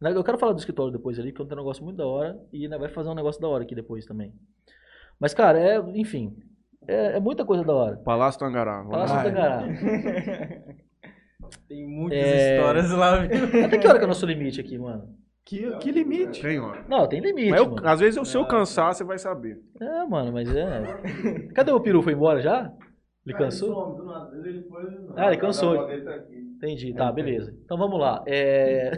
Né, 0.00 0.12
Eu 0.12 0.22
quero 0.24 0.38
falar 0.38 0.52
do 0.52 0.58
escritório 0.58 0.92
depois 0.92 1.18
ali, 1.18 1.32
que 1.32 1.40
eu 1.40 1.46
tenho 1.46 1.60
um 1.60 1.62
negócio 1.64 1.82
muito 1.84 1.96
da 1.96 2.06
hora. 2.06 2.38
E 2.52 2.64
ainda 2.64 2.78
vai 2.78 2.88
fazer 2.88 3.08
um 3.08 3.14
negócio 3.14 3.40
da 3.40 3.48
hora 3.48 3.64
aqui 3.64 3.74
depois 3.74 4.04
também. 4.06 4.32
Mas, 5.20 5.34
cara, 5.34 5.58
é, 5.58 5.78
enfim. 5.94 6.36
É, 6.86 7.16
é 7.16 7.20
muita 7.20 7.44
coisa 7.44 7.64
da 7.64 7.72
hora. 7.74 7.96
Palácio 7.98 8.38
Tangará. 8.40 8.78
Vamos 8.82 8.90
Palácio 8.92 9.16
lá. 9.16 9.22
do 9.22 9.28
Tangará. 9.28 9.66
Tem 11.68 11.86
muitas 11.86 12.18
É. 12.18 12.56
histórias 12.56 12.90
lá, 12.90 13.16
viu? 13.26 13.64
Até 13.64 13.78
que 13.78 13.86
hora 13.88 13.98
que 13.98 14.04
é 14.04 14.06
o 14.06 14.08
nosso 14.08 14.26
limite 14.26 14.60
aqui, 14.60 14.76
mano? 14.78 15.14
Que, 15.44 15.70
que 15.78 15.90
limite? 15.90 16.42
Tem, 16.42 16.60
ó. 16.60 16.74
Não, 16.88 17.08
tem 17.08 17.20
limite, 17.20 17.50
Mas 17.50 17.60
eu- 17.60 17.70
mano. 17.70 17.88
às 17.88 18.00
vezes, 18.00 18.16
eu- 18.18 18.24
se 18.24 18.36
eu 18.36 18.44
cansar, 18.46 18.94
você 18.94 19.02
vai 19.02 19.18
saber. 19.18 19.58
É, 19.80 20.04
mano, 20.04 20.30
mas 20.32 20.48
é. 20.54 21.48
Cadê 21.54 21.72
o 21.72 21.80
peru? 21.80 22.02
Foi 22.02 22.12
embora 22.12 22.40
já? 22.42 22.70
Ele 23.26 23.34
cansou? 23.36 23.98
Ah, 25.16 25.28
ele 25.28 25.36
cansou. 25.40 25.88
Entendi, 26.58 26.92
tá, 26.92 27.10
beleza. 27.12 27.54
Então 27.64 27.78
vamos 27.78 28.00
lá. 28.00 28.22
É... 28.26 28.90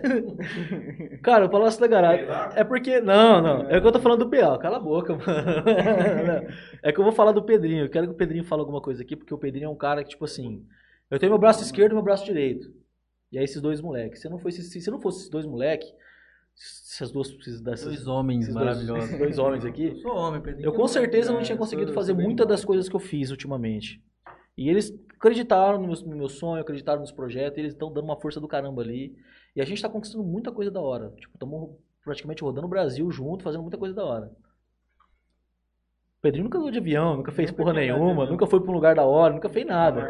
Cara, 1.23 1.45
o 1.45 1.51
Palácio 1.51 1.79
da 1.81 1.87
Garagem. 1.87 2.27
É 2.57 2.65
porque. 2.65 3.01
Não, 3.03 3.43
não. 3.43 3.69
É 3.71 3.79
que 3.81 3.87
eu 3.87 3.93
tô 3.93 4.01
falando 4.01 4.25
do 4.25 4.31
PA. 4.31 4.57
Cala 4.59 4.79
a 4.79 4.81
boca, 4.81 5.15
mano. 5.15 5.27
É 6.83 6.91
que 6.91 6.99
eu 6.99 7.05
vou 7.05 7.13
falar 7.13 7.33
do 7.33 7.43
Pedrinho. 7.43 7.85
Eu 7.85 7.91
quero 7.91 8.07
que 8.07 8.13
o 8.15 8.17
Pedrinho 8.17 8.45
fale 8.45 8.61
alguma 8.61 8.81
coisa 8.81 9.03
aqui, 9.03 9.15
porque 9.15 9.35
o 9.35 9.39
Pedrinho 9.39 9.67
é 9.67 9.69
um 9.69 9.77
cara 9.77 10.03
que, 10.03 10.09
tipo 10.11 10.25
assim. 10.25 10.65
Eu 11.11 11.19
tenho 11.19 11.31
meu 11.33 11.39
braço 11.39 11.63
esquerdo 11.63 11.93
e 11.93 11.95
meu 11.95 12.03
braço 12.03 12.25
direito. 12.25 12.73
E 13.31 13.37
aí 13.37 13.45
esses 13.45 13.61
dois 13.61 13.81
moleques. 13.83 14.23
Se 14.23 14.29
não 14.31 14.39
fosse, 14.39 14.63
se, 14.63 14.81
se 14.81 14.91
não 14.91 14.99
fosse 14.99 15.19
esses 15.19 15.31
dois 15.31 15.45
moleques, 15.45 15.93
essas 16.57 17.13
duas. 17.13 17.29
Esses, 17.29 17.61
dessas, 17.61 17.85
Dois 17.89 18.07
homens 18.07 18.45
esses 18.45 18.55
dois- 18.55 18.65
maravilhosos. 18.67 19.05
esses 19.05 19.19
dois 19.19 19.39
homens 19.39 19.65
aqui. 19.67 19.89
Eu 19.89 19.97
sou 19.97 20.17
homem, 20.17 20.41
Pedrinho. 20.41 20.67
Eu 20.67 20.73
com 20.73 20.89
certeza 20.89 21.31
não 21.31 21.43
tinha 21.43 21.59
conseguido 21.59 21.93
fazer 21.93 22.15
muitas 22.15 22.47
das 22.47 22.65
coisas 22.65 22.89
que 22.89 22.97
eu 22.97 23.01
fiz 23.01 23.31
ultimamente. 23.31 24.03
E 24.57 24.71
eles 24.71 24.93
acreditaram 25.21 25.79
no 25.79 25.87
meu, 25.87 25.97
no 26.07 26.17
meu 26.17 26.29
sonho, 26.31 26.63
acreditaram 26.63 27.01
nos 27.01 27.13
projetos, 27.13 27.59
e 27.59 27.61
eles 27.61 27.75
estão 27.75 27.93
dando 27.93 28.05
uma 28.05 28.17
força 28.19 28.41
do 28.41 28.49
caramba 28.49 28.81
ali. 28.81 29.15
E 29.55 29.61
a 29.61 29.65
gente 29.67 29.83
tá 29.83 29.89
conquistando 29.89 30.25
muita 30.25 30.51
coisa 30.51 30.71
da 30.71 30.81
hora. 30.81 31.11
Tipo, 31.19 31.35
estamos 31.35 31.71
praticamente 32.03 32.43
rodando 32.43 32.67
o 32.67 32.71
Brasil 32.71 33.09
junto, 33.11 33.45
fazendo 33.45 33.61
muita 33.61 33.77
coisa 33.77 33.95
da 33.95 34.03
hora. 34.05 34.33
O 36.19 36.23
Pedrinho 36.23 36.45
nunca 36.45 36.59
andou 36.59 36.71
de 36.71 36.79
avião, 36.79 37.17
nunca 37.17 37.33
fez 37.33 37.51
porra 37.51 37.73
nenhuma, 37.73 38.27
nunca 38.27 38.47
foi 38.47 38.61
pra 38.61 38.71
um 38.71 38.75
lugar 38.75 38.95
da 38.95 39.05
hora, 39.05 39.33
nunca 39.33 39.49
fez 39.49 39.67
nada. 39.67 40.01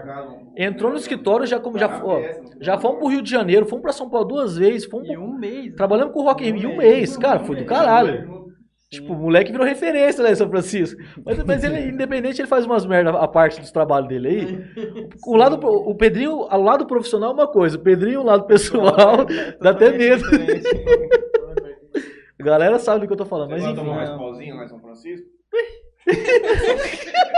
Entrou 0.57 0.91
no 0.91 0.97
escritório, 0.97 1.47
já, 1.47 1.61
como- 1.61 1.78
já, 1.78 2.05
ó, 2.05 2.20
já 2.61 2.78
fomos 2.78 2.99
pro 2.99 3.07
Rio 3.09 3.23
de 3.23 3.31
Janeiro, 3.31 3.65
fomos 3.66 3.82
pra 3.82 3.93
São 3.93 4.11
Paulo 4.11 4.27
duas 4.27 4.57
vezes, 4.57 4.89
fomos 4.89 5.09
E 5.09 5.16
um 5.16 5.35
mês. 5.39 5.73
Trabalhamos 5.77 6.12
com 6.12 6.20
o 6.20 6.24
Rock 6.24 6.45
Rio 6.51 6.70
um 6.70 6.77
mês, 6.77 7.16
cara, 7.16 7.41
foi 7.41 7.57
do 7.57 7.65
caralho. 7.65 8.30
Tipo, 8.93 9.12
o 9.12 9.17
moleque 9.17 9.53
virou 9.53 9.65
referência 9.65 10.21
lá 10.21 10.33
em 10.33 10.35
São 10.35 10.51
Francisco. 10.51 11.01
Mas, 11.25 11.45
mas 11.45 11.62
ele, 11.62 11.79
independente, 11.95 12.41
ele 12.41 12.49
faz 12.49 12.67
umas 12.67 12.85
merda 12.85 13.11
a 13.11 13.29
parte 13.29 13.61
dos 13.61 13.71
trabalhos 13.71 14.09
dele 14.09 14.29
aí. 14.29 14.59
O 15.25 15.37
lado, 15.37 15.65
o 15.65 15.95
Pedrinho, 15.95 16.47
ao 16.51 16.61
lado 16.61 16.85
profissional 16.87 17.31
é 17.31 17.35
uma 17.35 17.47
coisa, 17.47 17.77
o 17.77 17.81
Pedrinho, 17.81 18.19
ao 18.19 18.27
lado 18.27 18.47
pessoal, 18.47 19.25
dá 19.62 19.71
até 19.71 19.97
medo. 19.97 20.25
A 22.41 22.43
galera 22.43 22.81
sabe 22.81 23.03
do 23.03 23.07
que 23.07 23.12
eu 23.12 23.17
tô 23.17 23.25
falando, 23.25 23.51
mas 23.51 23.62
enfim. 23.62 23.85
mais 23.85 24.11
pauzinho 24.11 24.57
lá 24.57 24.65
em 24.65 24.69
São 24.69 24.81
Francisco? 24.81 25.27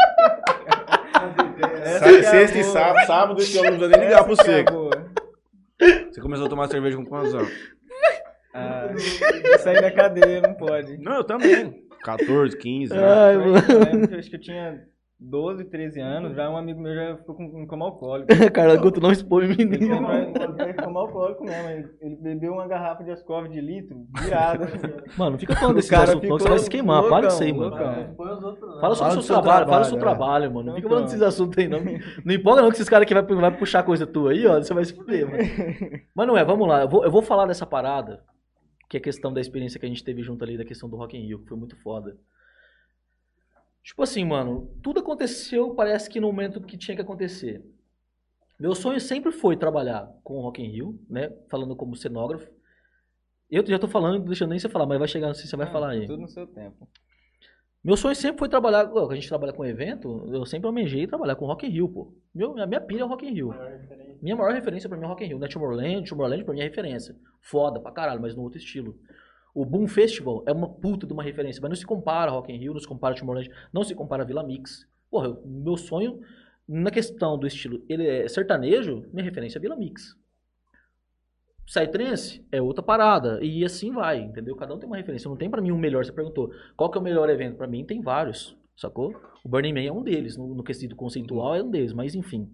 É 1.84 2.22
Sexta 2.22 2.58
e 2.58 2.64
sábado, 2.64 3.06
sábado 3.06 3.40
esse 3.40 3.56
ano 3.58 3.70
não 3.70 3.78
precisa 3.78 3.98
nem 3.98 4.08
ligar 4.08 4.24
pro 4.24 4.32
é 4.32 4.36
você. 4.36 4.62
boa. 4.64 4.90
Você 6.10 6.20
começou 6.20 6.46
a 6.46 6.48
tomar 6.48 6.68
cerveja 6.68 6.96
com 6.96 7.04
quantos 7.04 7.34
anos? 7.34 7.52
Ah, 8.54 8.88
sair 9.58 9.80
da 9.80 9.90
cadeia, 9.90 10.40
não 10.42 10.54
pode. 10.54 10.98
Não, 10.98 11.16
eu 11.16 11.24
também. 11.24 11.82
14, 12.04 12.56
15. 12.56 12.92
né? 12.94 13.00
Ai, 13.02 13.34
Eu 13.36 13.40
lembro 13.98 14.18
acho 14.18 14.28
que 14.28 14.36
eu 14.36 14.40
tinha 14.40 14.80
12, 15.20 15.64
13 15.66 16.00
anos, 16.00 16.34
já 16.34 16.50
um 16.50 16.56
amigo 16.56 16.80
meu 16.80 16.92
já 16.92 17.16
ficou 17.16 17.36
com, 17.36 17.48
com 17.48 17.64
coma 17.64 17.84
alcoólico. 17.84 18.26
Carla 18.52 18.74
Guto 18.76 19.00
não 19.00 19.12
expõe 19.12 19.46
o 19.46 19.52
Ele 19.52 19.64
menino. 19.66 20.04
foi 20.56 20.72
coma 20.74 20.98
alcoólico 21.00 21.44
mesmo, 21.44 21.68
ele, 21.70 21.88
ele 22.00 22.16
bebeu 22.16 22.54
uma 22.54 22.66
garrafa 22.66 23.04
de 23.04 23.12
Ascov 23.12 23.46
de 23.48 23.60
litro, 23.60 23.96
virada. 24.20 24.66
Mano, 25.16 25.30
não 25.32 25.38
fica 25.38 25.54
falando 25.54 25.74
O 25.74 25.76
desses 25.76 25.90
cara 25.90 26.02
assuntos 26.10 26.28
não, 26.28 26.36
que 26.36 26.42
você 26.42 26.48
vai 26.48 26.58
se 26.58 26.68
queimar. 26.68 27.04
ficou 27.04 27.16
Para 27.18 27.28
isso 27.28 27.42
aí, 27.44 27.52
loucão, 27.52 27.78
mano. 27.78 27.96
loucão. 27.96 28.80
Fala 28.80 28.94
do 28.94 29.04
do 29.04 29.12
seu 29.12 29.22
seu 29.22 29.34
trabalho, 29.40 29.66
fala 29.68 29.80
do 29.82 29.86
seu 29.86 29.98
trabalho, 29.98 30.18
trabalho, 30.18 30.54
mano. 30.54 30.66
Não 30.70 30.74
fica 30.74 30.88
falando 30.88 31.04
desses 31.04 31.22
assuntos 31.22 31.56
aí, 31.56 31.68
não. 31.68 31.80
Não 32.24 32.34
empolga 32.34 32.62
não 32.62 32.68
que 32.70 32.74
esses 32.74 32.88
caras 32.88 33.06
que 33.06 33.14
vai, 33.14 33.22
vai 33.22 33.56
puxar 33.56 33.84
coisa 33.84 34.04
tua 34.04 34.32
aí, 34.32 34.44
ó, 34.44 34.60
você 34.60 34.74
vai 34.74 34.84
se 34.84 34.92
fuder, 34.92 35.30
mano. 35.30 35.38
Mas 36.16 36.26
não 36.26 36.36
é, 36.36 36.44
vamos 36.44 36.66
lá. 36.66 36.80
Eu 36.82 36.88
vou, 36.88 37.04
eu 37.04 37.12
vou 37.12 37.22
falar 37.22 37.46
dessa 37.46 37.64
parada, 37.64 38.20
que 38.92 38.98
é 38.98 39.00
a 39.00 39.02
questão 39.02 39.32
da 39.32 39.40
experiência 39.40 39.80
que 39.80 39.86
a 39.86 39.88
gente 39.88 40.04
teve 40.04 40.22
junto 40.22 40.44
ali, 40.44 40.58
da 40.58 40.66
questão 40.66 40.86
do 40.86 40.96
Rock 40.96 41.16
in 41.16 41.22
Rio, 41.22 41.38
que 41.38 41.48
foi 41.48 41.56
muito 41.56 41.74
foda. 41.76 42.14
Tipo 43.82 44.02
assim, 44.02 44.22
mano, 44.22 44.70
tudo 44.82 45.00
aconteceu, 45.00 45.74
parece 45.74 46.10
que 46.10 46.20
no 46.20 46.26
momento 46.26 46.60
que 46.60 46.76
tinha 46.76 46.94
que 46.94 47.00
acontecer. 47.00 47.64
Meu 48.60 48.74
sonho 48.74 49.00
sempre 49.00 49.32
foi 49.32 49.56
trabalhar 49.56 50.12
com 50.22 50.34
o 50.34 50.42
Rock 50.42 50.60
in 50.60 50.66
Rio, 50.66 51.00
né, 51.08 51.32
falando 51.48 51.74
como 51.74 51.96
cenógrafo. 51.96 52.52
Eu 53.50 53.66
já 53.66 53.78
tô 53.78 53.88
falando, 53.88 54.18
não 54.18 54.26
deixando 54.26 54.50
nem 54.50 54.58
você 54.58 54.68
falar, 54.68 54.84
mas 54.84 54.98
vai 54.98 55.08
chegar, 55.08 55.28
não 55.28 55.34
sei 55.34 55.44
se 55.44 55.48
você 55.48 55.56
vai 55.56 55.72
falar 55.72 55.92
aí. 55.92 56.06
Tudo 56.06 56.20
no 56.20 56.28
seu 56.28 56.46
tempo. 56.46 56.86
Meu 57.82 57.96
sonho 57.96 58.14
sempre 58.14 58.40
foi 58.40 58.48
trabalhar, 58.50 58.92
a 58.92 59.14
gente 59.14 59.26
trabalha 59.26 59.54
com 59.54 59.64
evento, 59.64 60.28
eu 60.30 60.44
sempre 60.44 60.66
almejei 60.66 61.06
trabalhar 61.06 61.34
com 61.34 61.46
Rock 61.46 61.66
in 61.66 61.70
Rio, 61.70 61.88
pô. 61.88 62.12
Meu, 62.34 62.58
a 62.58 62.66
minha 62.66 62.80
pilha 62.80 63.00
é 63.00 63.04
o 63.06 63.08
Rock 63.08 63.26
in 63.26 63.32
Rio. 63.32 63.54
Minha 64.22 64.36
maior 64.36 64.54
referência 64.54 64.88
pra 64.88 64.96
mim 64.96 65.04
é 65.04 65.08
Rock 65.08 65.24
in 65.24 65.26
Rio. 65.28 65.38
Não 65.38 65.46
é 65.46 65.50
Tomorrowland, 65.50 66.08
Tomorrowland 66.08 66.44
pra 66.44 66.54
mim 66.54 66.60
é 66.60 66.64
referência. 66.64 67.16
Foda 67.40 67.80
pra 67.80 67.90
caralho, 67.90 68.22
mas 68.22 68.36
no 68.36 68.42
outro 68.42 68.58
estilo. 68.58 68.96
O 69.54 69.64
Boom 69.66 69.86
Festival 69.88 70.44
é 70.46 70.52
uma 70.52 70.68
puta 70.68 71.06
de 71.06 71.12
uma 71.12 71.22
referência, 71.22 71.60
mas 71.60 71.68
não 71.68 71.76
se 71.76 71.84
compara 71.84 72.30
Rock 72.30 72.52
in 72.52 72.56
Rio, 72.56 72.72
não 72.72 72.80
se 72.80 72.86
compara 72.88 73.14
Tomorrowland, 73.14 73.50
não 73.72 73.82
se 73.84 73.94
compara 73.94 74.24
Vila 74.24 74.42
Mix. 74.42 74.86
Porra, 75.10 75.26
eu- 75.26 75.42
meu 75.44 75.76
sonho, 75.76 76.20
na 76.66 76.90
questão 76.90 77.36
do 77.36 77.46
estilo 77.46 77.82
ele 77.88 78.06
é 78.06 78.28
sertanejo, 78.28 79.04
minha 79.12 79.24
referência 79.24 79.58
é 79.58 79.60
Vila 79.60 79.76
Mix. 79.76 80.16
Psytrance 81.66 82.44
é 82.50 82.60
outra 82.60 82.82
parada. 82.82 83.38
E 83.42 83.64
assim 83.64 83.92
vai, 83.92 84.20
entendeu? 84.20 84.54
Cada 84.56 84.74
um 84.74 84.78
tem 84.78 84.86
uma 84.86 84.96
referência. 84.96 85.28
Não 85.28 85.36
tem 85.36 85.50
pra 85.50 85.60
mim 85.60 85.72
um 85.72 85.78
melhor. 85.78 86.04
Você 86.04 86.12
perguntou, 86.12 86.50
qual 86.76 86.90
que 86.90 86.98
é 86.98 87.00
o 87.00 87.04
melhor 87.04 87.28
evento? 87.30 87.56
Pra 87.56 87.66
mim 87.66 87.84
tem 87.84 88.00
vários, 88.00 88.56
sacou? 88.76 89.14
O 89.44 89.48
Burning 89.48 89.72
Man 89.72 89.82
é 89.82 89.92
um 89.92 90.02
deles. 90.02 90.36
No, 90.36 90.54
no 90.54 90.62
quesito 90.64 90.96
conceitual 90.96 91.54
é 91.54 91.62
um 91.62 91.70
deles, 91.70 91.92
mas 91.92 92.14
enfim. 92.14 92.50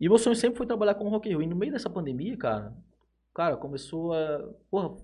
E 0.00 0.08
meu 0.08 0.18
sonho 0.18 0.36
sempre 0.36 0.58
foi 0.58 0.66
trabalhar 0.66 0.94
com 0.94 1.04
o 1.04 1.08
Rock 1.08 1.28
in 1.28 1.32
Rio. 1.32 1.42
E 1.42 1.46
no 1.46 1.56
meio 1.56 1.72
dessa 1.72 1.88
pandemia, 1.88 2.36
cara, 2.36 2.72
cara, 3.34 3.56
começou 3.56 4.12
a... 4.12 4.48
Porra, 4.70 4.96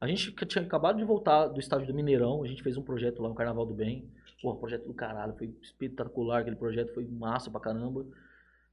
a 0.00 0.06
gente 0.06 0.32
tinha 0.46 0.64
acabado 0.64 0.98
de 0.98 1.04
voltar 1.04 1.48
do 1.48 1.58
estádio 1.58 1.86
do 1.86 1.94
Mineirão. 1.94 2.42
A 2.42 2.46
gente 2.46 2.62
fez 2.62 2.76
um 2.76 2.82
projeto 2.82 3.20
lá 3.20 3.28
no 3.28 3.34
Carnaval 3.34 3.66
do 3.66 3.74
Bem. 3.74 4.08
Porra, 4.40 4.58
projeto 4.58 4.86
do 4.86 4.94
caralho. 4.94 5.34
Foi 5.36 5.52
espetacular 5.60 6.40
aquele 6.40 6.56
projeto. 6.56 6.94
Foi 6.94 7.04
massa 7.06 7.50
pra 7.50 7.60
caramba. 7.60 8.06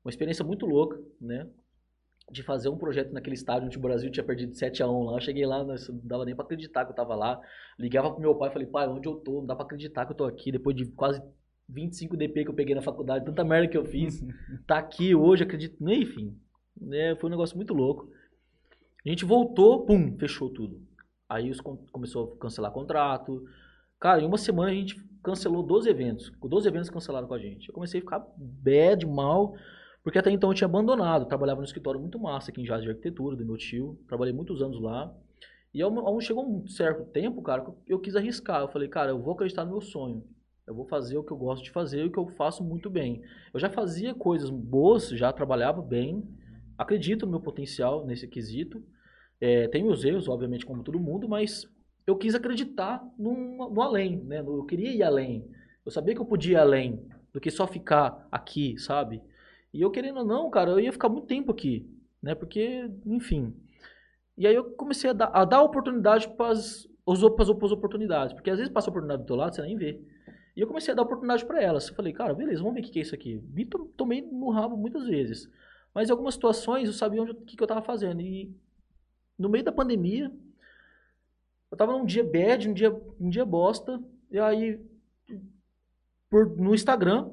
Uma 0.04 0.10
experiência 0.10 0.46
muito 0.46 0.66
louca, 0.66 1.02
né? 1.20 1.48
de 2.32 2.42
fazer 2.42 2.70
um 2.70 2.78
projeto 2.78 3.12
naquele 3.12 3.36
estádio 3.36 3.68
onde 3.68 3.78
o 3.78 3.82
Brasil 3.82 4.10
tinha 4.12 4.24
perdido 4.24 4.56
7 4.56 4.82
a 4.82 4.90
1 4.90 5.04
lá. 5.04 5.18
Eu 5.18 5.22
cheguei 5.22 5.46
lá, 5.46 5.64
não 5.64 5.76
dava 6.04 6.26
nem 6.26 6.36
pra 6.36 6.44
acreditar 6.44 6.86
que 6.86 6.92
eu 6.92 6.96
tava 6.96 7.16
lá. 7.16 7.40
Ligava 7.78 8.12
pro 8.12 8.20
meu 8.20 8.36
pai 8.36 8.50
falei, 8.52 8.68
pai, 8.68 8.88
onde 8.88 9.08
eu 9.08 9.16
tô? 9.16 9.40
Não 9.40 9.46
dá 9.46 9.56
pra 9.56 9.66
acreditar 9.66 10.06
que 10.06 10.12
eu 10.12 10.16
tô 10.16 10.26
aqui 10.26 10.52
depois 10.52 10.76
de 10.76 10.86
quase 10.88 11.22
25 11.70 12.16
DP 12.18 12.44
que 12.44 12.50
eu 12.50 12.54
peguei 12.56 12.76
na 12.76 12.82
faculdade, 12.82 13.26
tanta 13.26 13.44
merda 13.44 13.68
que 13.68 13.78
eu 13.78 13.86
fiz. 13.86 14.22
tá 14.68 14.78
aqui 14.78 15.16
hoje, 15.16 15.44
acredito. 15.44 15.78
Enfim, 15.90 16.38
né, 16.80 17.16
foi 17.16 17.30
um 17.30 17.32
negócio 17.32 17.56
muito 17.56 17.74
louco. 17.74 18.10
A 19.06 19.10
gente 19.10 19.26
voltou, 19.26 19.86
pum, 19.86 20.18
fechou 20.18 20.50
tudo. 20.50 20.82
Aí 21.30 21.50
os 21.50 21.62
começou 21.62 22.34
a 22.34 22.40
cancelar 22.42 22.72
contrato. 22.72 23.44
Cara, 24.00 24.22
em 24.22 24.26
uma 24.26 24.38
semana 24.38 24.72
a 24.72 24.74
gente 24.74 24.96
cancelou 25.24 25.64
12 25.64 25.90
eventos. 25.90 26.32
12 26.42 26.68
eventos 26.68 26.90
cancelaram 26.90 27.28
com 27.28 27.34
a 27.34 27.40
gente. 27.40 27.68
Eu 27.68 27.74
comecei 27.74 28.00
a 28.00 28.04
ficar 28.04 28.26
bad, 28.38 29.06
mal. 29.06 29.56
Porque 30.04 30.20
até 30.20 30.32
então 30.32 30.50
eu 30.50 30.54
tinha 30.56 30.68
abandonado. 30.68 31.26
Trabalhava 31.28 31.62
no 31.62 31.66
escritório 31.66 32.00
muito 32.00 32.20
massa 32.20 32.52
aqui 32.52 32.62
em 32.62 32.64
Jazz 32.66 32.84
de 32.84 32.90
Arquitetura, 32.90 33.36
do 33.36 33.46
meu 33.46 33.58
tio. 33.58 34.00
Trabalhei 34.08 34.34
muitos 34.34 34.62
anos 34.62 34.80
lá. 34.82 35.12
E 35.74 35.82
ao, 35.82 35.98
ao- 36.00 36.22
chegou 36.22 36.48
um 36.48 36.68
certo 36.68 37.06
tempo, 37.06 37.42
cara, 37.42 37.62
que 37.64 37.70
eu, 37.70 37.78
eu 37.88 38.00
quis 38.00 38.16
arriscar. 38.16 38.62
Eu 38.62 38.68
falei, 38.70 38.88
cara, 38.88 39.12
eu 39.12 39.22
vou 39.22 39.34
acreditar 39.34 39.66
no 39.66 39.72
meu 39.72 39.82
sonho. 39.82 40.24
Eu 40.68 40.74
vou 40.74 40.86
fazer 40.86 41.18
o 41.18 41.24
que 41.24 41.32
eu 41.32 41.38
gosto 41.38 41.64
de 41.64 41.70
fazer 41.70 42.02
e 42.02 42.08
o 42.08 42.12
que 42.12 42.18
eu 42.18 42.28
faço 42.30 42.64
muito 42.64 42.90
bem. 42.90 43.22
Eu 43.54 43.60
já 43.60 43.70
fazia 43.70 44.16
coisas 44.16 44.50
boas, 44.50 45.10
já 45.10 45.32
trabalhava 45.32 45.82
bem. 45.82 46.28
Acredito 46.76 47.26
no 47.26 47.34
meu 47.34 47.42
potencial 47.42 48.06
nesse 48.06 48.28
quesito. 48.28 48.84
É, 49.40 49.68
tenho 49.68 49.92
os 49.92 50.04
erros, 50.04 50.28
obviamente, 50.28 50.66
como 50.66 50.84
todo 50.84 51.00
mundo, 51.00 51.30
mas 51.30 51.70
eu 52.08 52.16
quis 52.16 52.34
acreditar 52.34 53.04
no, 53.18 53.70
no 53.70 53.82
além, 53.82 54.18
né? 54.24 54.40
Eu 54.40 54.66
queria 54.66 54.92
ir 54.92 55.04
além. 55.04 55.48
Eu 55.86 55.92
sabia 55.92 56.16
que 56.16 56.22
eu 56.22 56.26
podia 56.26 56.54
ir 56.54 56.60
além 56.60 57.08
do 57.32 57.40
que 57.40 57.52
só 57.52 57.68
ficar 57.68 58.28
aqui, 58.32 58.76
sabe? 58.80 59.22
E 59.72 59.82
eu 59.82 59.92
querendo 59.92 60.20
ou 60.20 60.26
não, 60.26 60.50
cara, 60.50 60.72
eu 60.72 60.80
ia 60.80 60.92
ficar 60.92 61.10
muito 61.10 61.28
tempo 61.28 61.52
aqui, 61.52 61.88
né? 62.24 62.34
Porque, 62.34 62.90
enfim. 63.06 63.54
E 64.36 64.48
aí 64.48 64.56
eu 64.56 64.72
comecei 64.72 65.12
a 65.12 65.14
dar, 65.14 65.28
a 65.28 65.46
dar 65.46 65.62
oportunidade 65.62 66.28
para 66.30 66.50
as 66.50 66.88
oportunidades. 67.72 68.34
Porque 68.34 68.50
às 68.50 68.58
vezes 68.58 68.74
passa 68.74 68.90
a 68.90 68.92
oportunidade 68.92 69.22
do 69.22 69.28
teu 69.28 69.36
lado, 69.36 69.54
você 69.54 69.62
nem 69.62 69.78
vê. 69.78 70.02
E 70.56 70.62
eu 70.62 70.68
comecei 70.68 70.92
a 70.94 70.96
dar 70.96 71.04
oportunidade 71.04 71.46
para 71.46 71.62
elas. 71.62 71.88
Eu 71.90 71.96
falei, 71.96 72.14
cara, 72.14 72.34
beleza, 72.34 72.62
vamos 72.62 72.76
ver 72.76 72.82
o 72.88 72.92
que 72.92 73.00
é 73.00 73.02
isso 73.02 73.16
aqui. 73.16 73.42
Me 73.54 73.66
to- 73.66 73.92
tomei 73.98 74.22
no 74.22 74.50
rabo 74.50 74.78
muitas 74.78 75.06
vezes. 75.06 75.50
Mas 75.94 76.10
em 76.10 76.12
algumas 76.12 76.34
situações 76.36 76.88
eu 76.88 76.94
sabia 76.94 77.24
o 77.24 77.36
que, 77.36 77.58
que 77.58 77.64
eu 77.64 77.68
tava 77.68 77.82
fazendo. 77.82 78.22
E 78.22 78.54
no 79.38 79.50
meio 79.50 79.64
da 79.64 79.72
pandemia, 79.72 80.32
eu 81.72 81.78
tava 81.78 81.92
num 81.94 82.06
dia 82.06 82.24
bad, 82.24 82.70
um 82.70 82.74
dia, 82.74 82.92
um 83.20 83.30
dia 83.30 83.46
bosta. 83.46 84.02
E 84.32 84.40
aí, 84.40 84.80
por, 86.30 86.50
no 86.58 86.74
Instagram, 86.74 87.30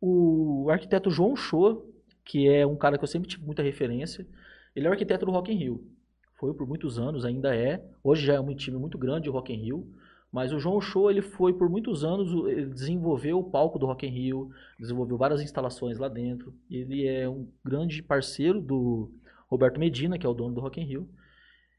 o 0.00 0.68
arquiteto 0.70 1.10
João 1.10 1.36
Shoa, 1.36 1.84
que 2.24 2.48
é 2.48 2.66
um 2.66 2.76
cara 2.76 2.98
que 2.98 3.04
eu 3.04 3.08
sempre 3.08 3.28
tive 3.28 3.44
muita 3.44 3.62
referência, 3.62 4.26
ele 4.74 4.86
é 4.86 4.88
o 4.90 4.92
arquiteto 4.92 5.24
do 5.26 5.32
Rock 5.32 5.52
in 5.52 5.56
Rio. 5.56 5.86
Foi 6.34 6.52
por 6.52 6.66
muitos 6.66 6.98
anos, 6.98 7.24
ainda 7.24 7.54
é. 7.54 7.82
Hoje 8.02 8.26
já 8.26 8.34
é 8.34 8.40
um 8.40 8.54
time 8.54 8.76
muito 8.76 8.98
grande 8.98 9.28
o 9.28 9.32
Rock 9.32 9.52
in 9.52 9.56
Rio. 9.56 9.88
Mas 10.36 10.52
o 10.52 10.58
João 10.58 10.82
Show, 10.82 11.10
ele 11.10 11.22
foi 11.22 11.54
por 11.54 11.70
muitos 11.70 12.04
anos, 12.04 12.30
ele 12.46 12.66
desenvolveu 12.66 13.38
o 13.38 13.50
palco 13.50 13.78
do 13.78 13.86
Rock 13.86 14.06
in 14.06 14.10
Rio, 14.10 14.50
desenvolveu 14.78 15.16
várias 15.16 15.40
instalações 15.40 15.96
lá 15.96 16.08
dentro. 16.08 16.52
Ele 16.70 17.06
é 17.06 17.26
um 17.26 17.48
grande 17.64 18.02
parceiro 18.02 18.60
do 18.60 19.10
Roberto 19.48 19.80
Medina, 19.80 20.18
que 20.18 20.26
é 20.26 20.28
o 20.28 20.34
dono 20.34 20.54
do 20.54 20.60
Rock 20.60 20.78
in 20.78 20.84
Rio. 20.84 21.08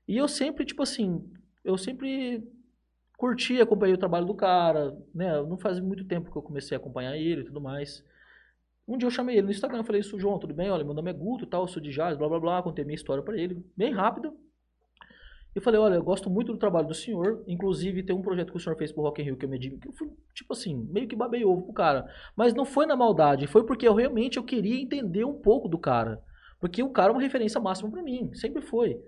E 0.08 0.18
eu 0.18 0.28
sempre, 0.28 0.66
tipo 0.66 0.82
assim, 0.82 1.24
eu 1.64 1.78
sempre 1.78 2.44
curti, 3.16 3.62
acompanhei 3.62 3.94
o 3.94 4.00
trabalho 4.00 4.26
do 4.26 4.34
cara, 4.34 4.98
né? 5.14 5.40
Não 5.44 5.60
faz 5.60 5.80
muito 5.80 6.04
tempo 6.06 6.32
que 6.32 6.38
eu 6.40 6.42
comecei 6.42 6.76
a 6.76 6.80
acompanhar 6.80 7.16
ele 7.16 7.42
e 7.42 7.46
tudo 7.46 7.62
mais. 7.62 8.04
Um 8.88 8.98
dia 8.98 9.06
eu 9.06 9.12
chamei 9.12 9.36
ele 9.36 9.46
no 9.46 9.52
Instagram, 9.52 9.84
falei 9.84 10.02
isso, 10.02 10.20
João, 10.20 10.40
tudo 10.40 10.56
bem? 10.56 10.72
Olha, 10.72 10.84
meu 10.84 10.96
nome 10.96 11.12
é 11.12 11.14
Guto, 11.14 11.46
tal, 11.46 11.68
sou 11.68 11.80
de 11.80 11.92
jazz, 11.92 12.18
blá 12.18 12.28
blá 12.28 12.40
blá, 12.40 12.64
contei 12.64 12.84
minha 12.84 12.96
história 12.96 13.22
pra 13.22 13.38
ele, 13.38 13.64
bem 13.78 13.94
rápida. 13.94 14.34
E 15.58 15.60
falei, 15.60 15.80
olha, 15.80 15.96
eu 15.96 16.04
gosto 16.04 16.30
muito 16.30 16.54
do 16.54 16.60
trabalho 16.60 16.88
do 16.88 16.94
senhor, 16.94 17.44
inclusive 17.48 18.04
tem 18.04 18.16
um 18.16 18.22
projeto 18.22 18.52
que 18.52 18.58
o 18.58 18.60
senhor 18.60 18.76
fez 18.76 18.92
pro 18.92 19.02
Rock 19.02 19.24
in 19.24 19.26
Rio 19.26 19.36
que 19.36 19.44
eu 19.44 19.50
me 19.50 19.58
que 19.58 19.88
eu 19.88 19.92
fui, 19.92 20.08
tipo 20.32 20.54
assim, 20.54 20.88
meio 20.92 21.08
que 21.08 21.16
babei 21.16 21.44
ovo 21.44 21.64
pro 21.64 21.74
cara. 21.74 22.06
Mas 22.36 22.54
não 22.54 22.64
foi 22.64 22.86
na 22.86 22.96
maldade, 22.96 23.48
foi 23.48 23.66
porque 23.66 23.88
eu 23.88 23.96
realmente 23.96 24.38
eu 24.38 24.44
queria 24.44 24.80
entender 24.80 25.26
um 25.26 25.34
pouco 25.34 25.68
do 25.68 25.80
cara. 25.80 26.22
Porque 26.60 26.84
o 26.84 26.92
cara 26.92 27.10
é 27.12 27.16
uma 27.16 27.24
referência 27.24 27.60
máxima 27.60 27.90
pra 27.90 28.04
mim, 28.04 28.30
sempre 28.36 28.62
foi. 28.62 29.02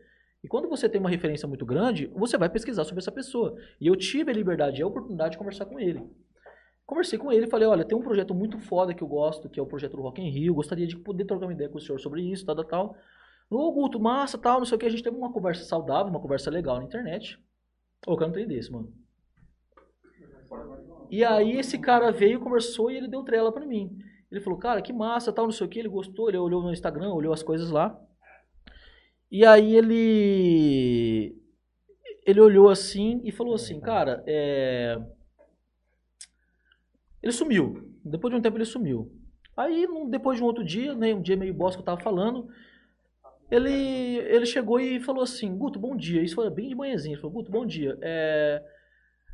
E 0.44 0.48
quando 0.48 0.68
você 0.68 0.90
tem 0.90 1.00
uma 1.00 1.12
referência 1.12 1.48
muito 1.48 1.64
grande, 1.68 2.08
você 2.16 2.36
vai 2.36 2.50
pesquisar 2.50 2.84
sobre 2.84 2.98
essa 2.98 3.12
pessoa. 3.12 3.56
E 3.80 3.86
eu 3.86 3.96
tive 3.96 4.32
a 4.32 4.34
liberdade 4.34 4.80
e 4.80 4.82
a 4.82 4.88
oportunidade 4.88 5.34
de 5.34 5.38
conversar 5.38 5.68
com 5.68 5.80
ele. 5.80 6.02
Conversei 6.84 7.20
com 7.20 7.32
ele 7.32 7.46
e 7.46 7.50
falei, 7.50 7.68
olha, 7.68 7.86
tem 7.86 7.96
um 7.96 8.02
projeto 8.02 8.34
muito 8.34 8.58
foda 8.58 8.92
que 8.92 9.04
eu 9.04 9.08
gosto, 9.08 9.48
que 9.48 9.60
é 9.60 9.62
o 9.62 9.68
projeto 9.68 9.96
do 9.96 10.02
Rock 10.02 10.20
in 10.20 10.32
Rio, 10.32 10.56
gostaria 10.56 10.88
de 10.88 10.98
poder 10.98 11.26
trocar 11.26 11.46
uma 11.46 11.54
ideia 11.54 11.70
com 11.70 11.78
o 11.78 11.82
senhor 11.82 12.00
sobre 12.00 12.24
isso, 12.24 12.44
tal, 12.44 12.56
tal, 12.56 12.66
tal. 12.66 12.96
Ô, 13.50 13.72
Guto, 13.72 14.00
massa, 14.00 14.38
tal, 14.38 14.60
não 14.60 14.66
sei 14.66 14.76
o 14.76 14.80
que, 14.80 14.86
a 14.86 14.90
gente 14.90 15.04
teve 15.04 15.18
uma 15.18 15.34
conversa 15.34 15.64
saudável, 15.64 16.12
uma 16.12 16.22
conversa 16.22 16.52
legal 16.52 16.78
na 16.78 16.84
internet. 16.84 17.40
Ô, 18.06 18.16
cara, 18.16 18.28
não 18.28 18.36
tem 18.36 18.48
desse, 18.48 18.72
mano. 18.72 18.94
E 21.10 21.24
aí 21.24 21.58
esse 21.58 21.80
cara 21.80 22.12
veio, 22.12 22.40
conversou 22.40 22.92
e 22.92 22.98
ele 22.98 23.08
deu 23.08 23.24
trela 23.24 23.52
pra 23.52 23.66
mim. 23.66 23.98
Ele 24.32 24.42
falou, 24.42 24.60
cara, 24.60 24.82
que 24.82 24.94
massa, 24.94 25.34
tal, 25.34 25.46
não 25.46 25.52
sei 25.52 25.66
o 25.66 25.70
que, 25.70 25.80
ele 25.80 25.90
gostou, 25.90 26.30
ele 26.30 26.38
olhou 26.38 26.62
no 26.62 26.72
Instagram, 26.72 27.12
olhou 27.12 27.34
as 27.34 27.42
coisas 27.42 27.72
lá. 27.72 28.00
E 29.32 29.44
aí 29.44 29.76
ele... 29.76 31.36
Ele 32.26 32.42
olhou 32.42 32.70
assim 32.70 33.22
e 33.24 33.32
falou 33.32 33.56
assim, 33.56 33.80
cara, 33.80 34.24
é... 34.28 35.02
Ele 37.24 37.32
sumiu. 37.32 37.92
Depois 38.06 38.32
de 38.32 38.40
um 38.40 38.42
tempo 38.42 38.58
ele 38.58 38.66
sumiu. 38.66 39.12
Aí, 39.58 39.88
depois 40.10 40.38
de 40.38 40.44
um 40.44 40.46
outro 40.46 40.64
dia, 40.64 40.94
né, 40.94 41.14
um 41.14 41.22
dia 41.22 41.36
meio 41.36 41.54
bosta 41.54 41.78
que 41.78 41.82
eu 41.82 41.86
tava 41.86 42.02
falando, 42.02 42.48
ele, 43.52 43.72
ele 43.72 44.46
chegou 44.46 44.80
e 44.80 45.00
falou 45.00 45.24
assim, 45.24 45.56
Guto, 45.58 45.80
bom 45.80 45.96
dia. 45.96 46.22
Isso 46.22 46.36
foi 46.36 46.50
bem 46.50 46.70
de 46.70 46.76
manhãzinha. 46.76 47.14
Ele 47.14 47.22
falou, 47.22 47.36
Guto, 47.36 47.52
bom 47.52 47.66
dia. 47.66 47.98
É, 48.02 48.64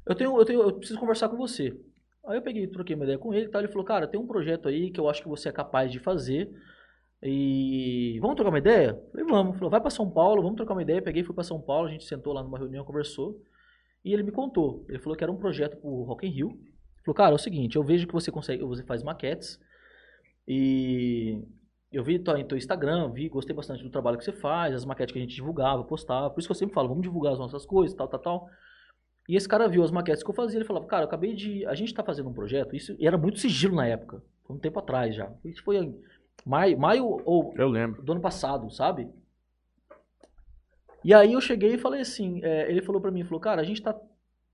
eu, 0.06 0.16
tenho, 0.16 0.38
eu, 0.38 0.46
tenho, 0.46 0.62
eu 0.62 0.74
preciso 0.74 1.00
conversar 1.00 1.30
com 1.30 1.38
você. 1.38 1.78
Aí 2.26 2.38
eu 2.38 2.42
peguei, 2.42 2.66
troquei 2.68 2.96
uma 2.96 3.04
ideia 3.04 3.18
com 3.18 3.34
ele 3.34 3.46
e 3.46 3.50
tal. 3.50 3.62
Ele 3.62 3.72
falou, 3.72 3.86
cara, 3.86 4.08
tem 4.08 4.20
um 4.20 4.26
projeto 4.26 4.68
aí 4.68 4.90
que 4.90 5.00
eu 5.00 5.10
acho 5.10 5.22
que 5.22 5.28
você 5.28 5.50
é 5.50 5.52
capaz 5.52 5.92
de 5.92 6.00
fazer. 6.00 6.50
E 7.22 8.18
vamos 8.22 8.36
trocar 8.36 8.50
uma 8.50 8.58
ideia? 8.58 8.90
Eu 8.90 9.12
falei, 9.12 9.26
vamos. 9.26 9.52
Ele 9.52 9.58
falou, 9.60 9.72
vai 9.72 9.82
pra 9.82 9.90
São 9.90 10.10
Paulo, 10.10 10.42
vamos 10.42 10.58
trocar 10.58 10.74
uma 10.74 10.82
ideia. 10.82 11.02
Peguei, 11.02 11.24
fui 11.24 11.36
pra 11.36 11.44
São 11.44 11.62
Paulo, 11.62 11.88
a 11.88 11.92
gente 11.92 12.06
sentou 12.06 12.34
lá 12.34 12.42
numa 12.44 12.58
reunião, 12.58 12.86
conversou. 12.86 13.42
E 14.04 14.14
ele 14.14 14.24
me 14.24 14.32
contou. 14.32 14.86
Ele 14.88 15.00
falou 15.00 15.18
que 15.18 15.24
era 15.24 15.32
um 15.32 15.38
projeto 15.38 15.78
pro 15.78 16.04
Rock 16.04 16.26
in 16.26 16.30
Rio. 16.30 16.50
Ele 16.50 17.04
falou, 17.04 17.16
cara, 17.16 17.32
é 17.32 17.36
o 17.36 17.40
seguinte, 17.40 17.76
eu 17.76 17.84
vejo 17.84 18.08
que 18.08 18.14
você 18.14 18.32
consegue, 18.32 18.64
você 18.64 18.84
faz 18.84 19.04
maquetes. 19.04 19.60
E 20.48 21.44
eu 21.96 22.04
vi 22.04 22.20
tua, 22.20 22.44
teu 22.44 22.58
Instagram, 22.58 23.10
vi, 23.12 23.30
gostei 23.30 23.56
bastante 23.56 23.84
do 23.84 23.90
trabalho 23.90 24.18
que 24.18 24.24
você 24.24 24.32
faz, 24.34 24.74
as 24.74 24.86
maquetes 24.86 25.14
que 25.14 25.20
a 25.20 25.22
gente 25.22 25.36
divulgava, 25.36 25.84
postava. 25.84 26.30
Por 26.30 26.40
isso 26.40 26.48
que 26.48 26.52
eu 26.52 26.56
sempre 26.56 26.74
falo, 26.74 26.90
vamos 26.90 27.04
divulgar 27.04 27.34
as 27.34 27.40
nossas 27.40 27.66
coisas, 27.66 27.96
tal, 27.96 28.08
tal, 28.08 28.20
tal. 28.20 28.50
E 29.28 29.36
esse 29.36 29.48
cara 29.48 29.68
viu 29.68 29.84
as 29.84 29.92
maquetes 29.92 30.24
que 30.24 30.30
eu 30.30 30.36
fazia, 30.36 30.58
ele 30.58 30.66
falava, 30.66 30.86
cara, 30.86 31.04
eu 31.04 31.08
acabei 31.08 31.34
de. 31.34 31.66
A 31.66 31.74
gente 31.74 31.94
tá 31.94 32.04
fazendo 32.04 32.30
um 32.30 32.34
projeto, 32.34 32.76
isso 32.76 32.96
e 33.00 33.08
era 33.08 33.18
muito 33.18 33.40
sigilo 33.40 33.76
na 33.76 33.88
época. 33.88 34.22
Foi 34.46 34.56
um 34.56 34.60
tempo 34.60 34.78
atrás 34.78 35.16
já. 35.16 35.32
Isso 35.44 35.64
foi 35.64 35.78
em 35.78 36.00
maio, 36.46 36.78
maio 36.78 37.22
ou 37.26 37.54
Eu 37.58 37.70
lembro. 37.70 38.04
do 38.04 38.12
ano 38.12 38.22
passado, 38.22 38.70
sabe? 38.70 39.10
E 41.04 41.14
aí 41.14 41.34
eu 41.34 41.42
cheguei 41.42 41.76
e 41.76 41.78
falei 41.78 42.02
assim, 42.02 42.44
é, 42.44 42.70
ele 42.70 42.82
falou 42.82 43.00
pra 43.00 43.12
mim, 43.12 43.24
falou, 43.24 43.40
cara, 43.40 43.62
a 43.62 43.64
gente 43.64 43.82
tá 43.82 43.96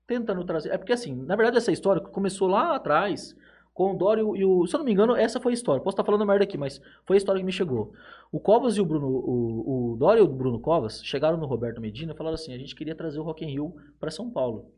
tentando 0.06 0.44
trazer, 0.44 0.70
é 0.70 0.76
porque 0.76 0.92
assim, 0.92 1.14
na 1.14 1.34
verdade 1.34 1.56
essa 1.56 1.72
história 1.72 2.02
começou 2.02 2.46
lá 2.46 2.76
atrás, 2.76 3.34
com 3.74 3.92
o 3.92 3.96
Dório 3.96 4.36
e 4.36 4.44
o, 4.44 4.66
se 4.66 4.74
eu 4.74 4.78
não 4.78 4.84
me 4.84 4.92
engano, 4.92 5.16
essa 5.16 5.40
foi 5.40 5.52
a 5.52 5.54
história, 5.54 5.82
posso 5.82 5.94
estar 5.94 6.04
falando 6.04 6.26
merda 6.26 6.44
aqui, 6.44 6.58
mas 6.58 6.80
foi 7.06 7.16
a 7.16 7.18
história 7.18 7.40
que 7.40 7.46
me 7.46 7.52
chegou. 7.52 7.92
O 8.30 8.38
Covas 8.38 8.76
e 8.76 8.80
o 8.80 8.84
Bruno, 8.84 9.06
o, 9.08 9.92
o 9.92 9.96
Dório 9.96 10.20
e 10.20 10.24
o 10.24 10.28
Bruno 10.28 10.60
Covas 10.60 11.02
chegaram 11.04 11.36
no 11.38 11.46
Roberto 11.46 11.80
Medina 11.80 12.12
e 12.12 12.16
falaram 12.16 12.34
assim, 12.34 12.52
a 12.52 12.58
gente 12.58 12.74
queria 12.74 12.94
trazer 12.94 13.18
o 13.18 13.22
Rock 13.22 13.44
in 13.44 13.48
Rio 13.50 13.74
pra 13.98 14.10
São 14.10 14.30
Paulo. 14.30 14.70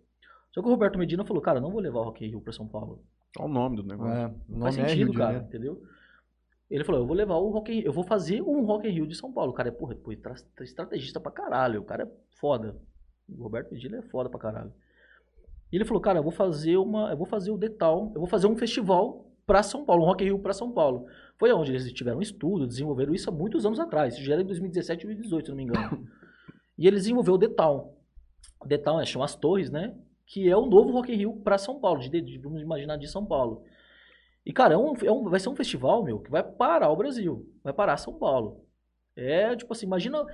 Só 0.52 0.60
que 0.62 0.68
o 0.68 0.70
Roberto 0.70 0.98
Medina 0.98 1.24
falou, 1.24 1.42
cara, 1.42 1.60
não 1.60 1.70
vou 1.70 1.80
levar 1.80 2.00
o 2.00 2.04
Rock 2.04 2.24
in 2.24 2.28
Rio 2.28 2.40
pra 2.40 2.52
São 2.52 2.68
Paulo. 2.68 3.02
Olha 3.36 3.48
o 3.48 3.52
nome 3.52 3.76
do 3.76 3.82
negócio. 3.82 4.12
É, 4.14 4.26
o 4.26 4.30
Não 4.48 4.58
nome 4.58 4.72
faz 4.72 4.78
é 4.78 4.88
sentido, 4.88 5.10
Rio 5.10 5.18
cara, 5.18 5.38
entendeu? 5.38 5.82
Ele 6.70 6.84
falou, 6.84 7.00
eu 7.00 7.06
vou 7.06 7.16
levar 7.16 7.34
o 7.34 7.50
Rock 7.50 7.72
in, 7.72 7.80
eu 7.80 7.92
vou 7.92 8.04
fazer 8.04 8.40
um 8.42 8.64
Rock 8.64 8.86
in 8.88 8.92
Rio 8.92 9.06
de 9.06 9.16
São 9.16 9.32
Paulo. 9.32 9.50
O 9.50 9.54
cara 9.54 9.68
é, 9.68 9.72
porra, 9.72 9.94
pô, 9.96 10.14
tra- 10.16 10.34
estrategista 10.62 11.18
pra 11.18 11.32
caralho, 11.32 11.80
o 11.80 11.84
cara 11.84 12.04
é 12.04 12.08
foda. 12.38 12.76
O 13.28 13.42
Roberto 13.42 13.72
Medina 13.72 13.98
é 13.98 14.02
foda 14.02 14.30
pra 14.30 14.38
caralho. 14.38 14.72
E 15.74 15.76
ele 15.76 15.84
falou, 15.84 16.00
cara, 16.00 16.20
eu 16.20 16.22
vou 16.22 16.30
fazer 16.30 16.76
uma, 16.76 17.10
eu 17.10 17.16
vou 17.16 17.26
fazer 17.26 17.50
o 17.50 17.58
Detal, 17.58 18.12
eu 18.14 18.20
vou 18.20 18.28
fazer 18.28 18.46
um 18.46 18.54
festival 18.56 19.26
pra 19.44 19.60
São 19.60 19.84
Paulo, 19.84 20.04
um 20.04 20.06
Rock 20.06 20.22
in 20.22 20.28
Rio 20.28 20.38
pra 20.38 20.52
São 20.52 20.70
Paulo. 20.70 21.06
Foi 21.36 21.52
onde 21.52 21.72
eles 21.72 21.92
tiveram 21.92 22.18
um 22.18 22.22
estudo, 22.22 22.64
desenvolveram 22.64 23.12
isso 23.12 23.28
há 23.28 23.32
muitos 23.32 23.66
anos 23.66 23.80
atrás, 23.80 24.14
isso 24.14 24.22
já 24.22 24.34
era 24.34 24.42
em 24.42 24.46
2017 24.46 25.04
ou 25.04 25.08
2018, 25.08 25.46
se 25.46 25.50
não 25.50 25.56
me 25.56 25.64
engano. 25.64 26.06
e 26.78 26.86
ele 26.86 26.94
desenvolveu 26.94 27.34
o 27.34 27.38
Detal. 27.38 27.98
O 28.64 28.68
Detal 28.68 29.00
é, 29.00 29.04
chama 29.04 29.24
as 29.24 29.34
Torres, 29.34 29.68
né? 29.68 29.96
Que 30.24 30.48
é 30.48 30.56
o 30.56 30.64
novo 30.64 30.92
Rock 30.92 31.12
in 31.12 31.16
Rio 31.16 31.40
pra 31.42 31.58
São 31.58 31.80
Paulo, 31.80 31.98
de, 31.98 32.20
de- 32.20 32.38
vamos 32.38 32.62
imaginar 32.62 32.96
de 32.96 33.08
São 33.08 33.26
Paulo. 33.26 33.64
E, 34.46 34.52
cara, 34.52 34.74
é 34.74 34.78
um, 34.78 34.94
é 35.02 35.10
um- 35.10 35.24
vai 35.28 35.40
ser 35.40 35.48
um 35.48 35.56
festival, 35.56 36.04
meu, 36.04 36.20
que 36.20 36.30
vai 36.30 36.44
parar 36.44 36.88
o 36.90 36.96
Brasil. 36.96 37.52
Vai 37.64 37.72
parar 37.72 37.96
São 37.96 38.14
Paulo. 38.14 38.64
É, 39.16 39.56
tipo 39.56 39.72
assim, 39.72 39.86
imagina. 39.86 40.24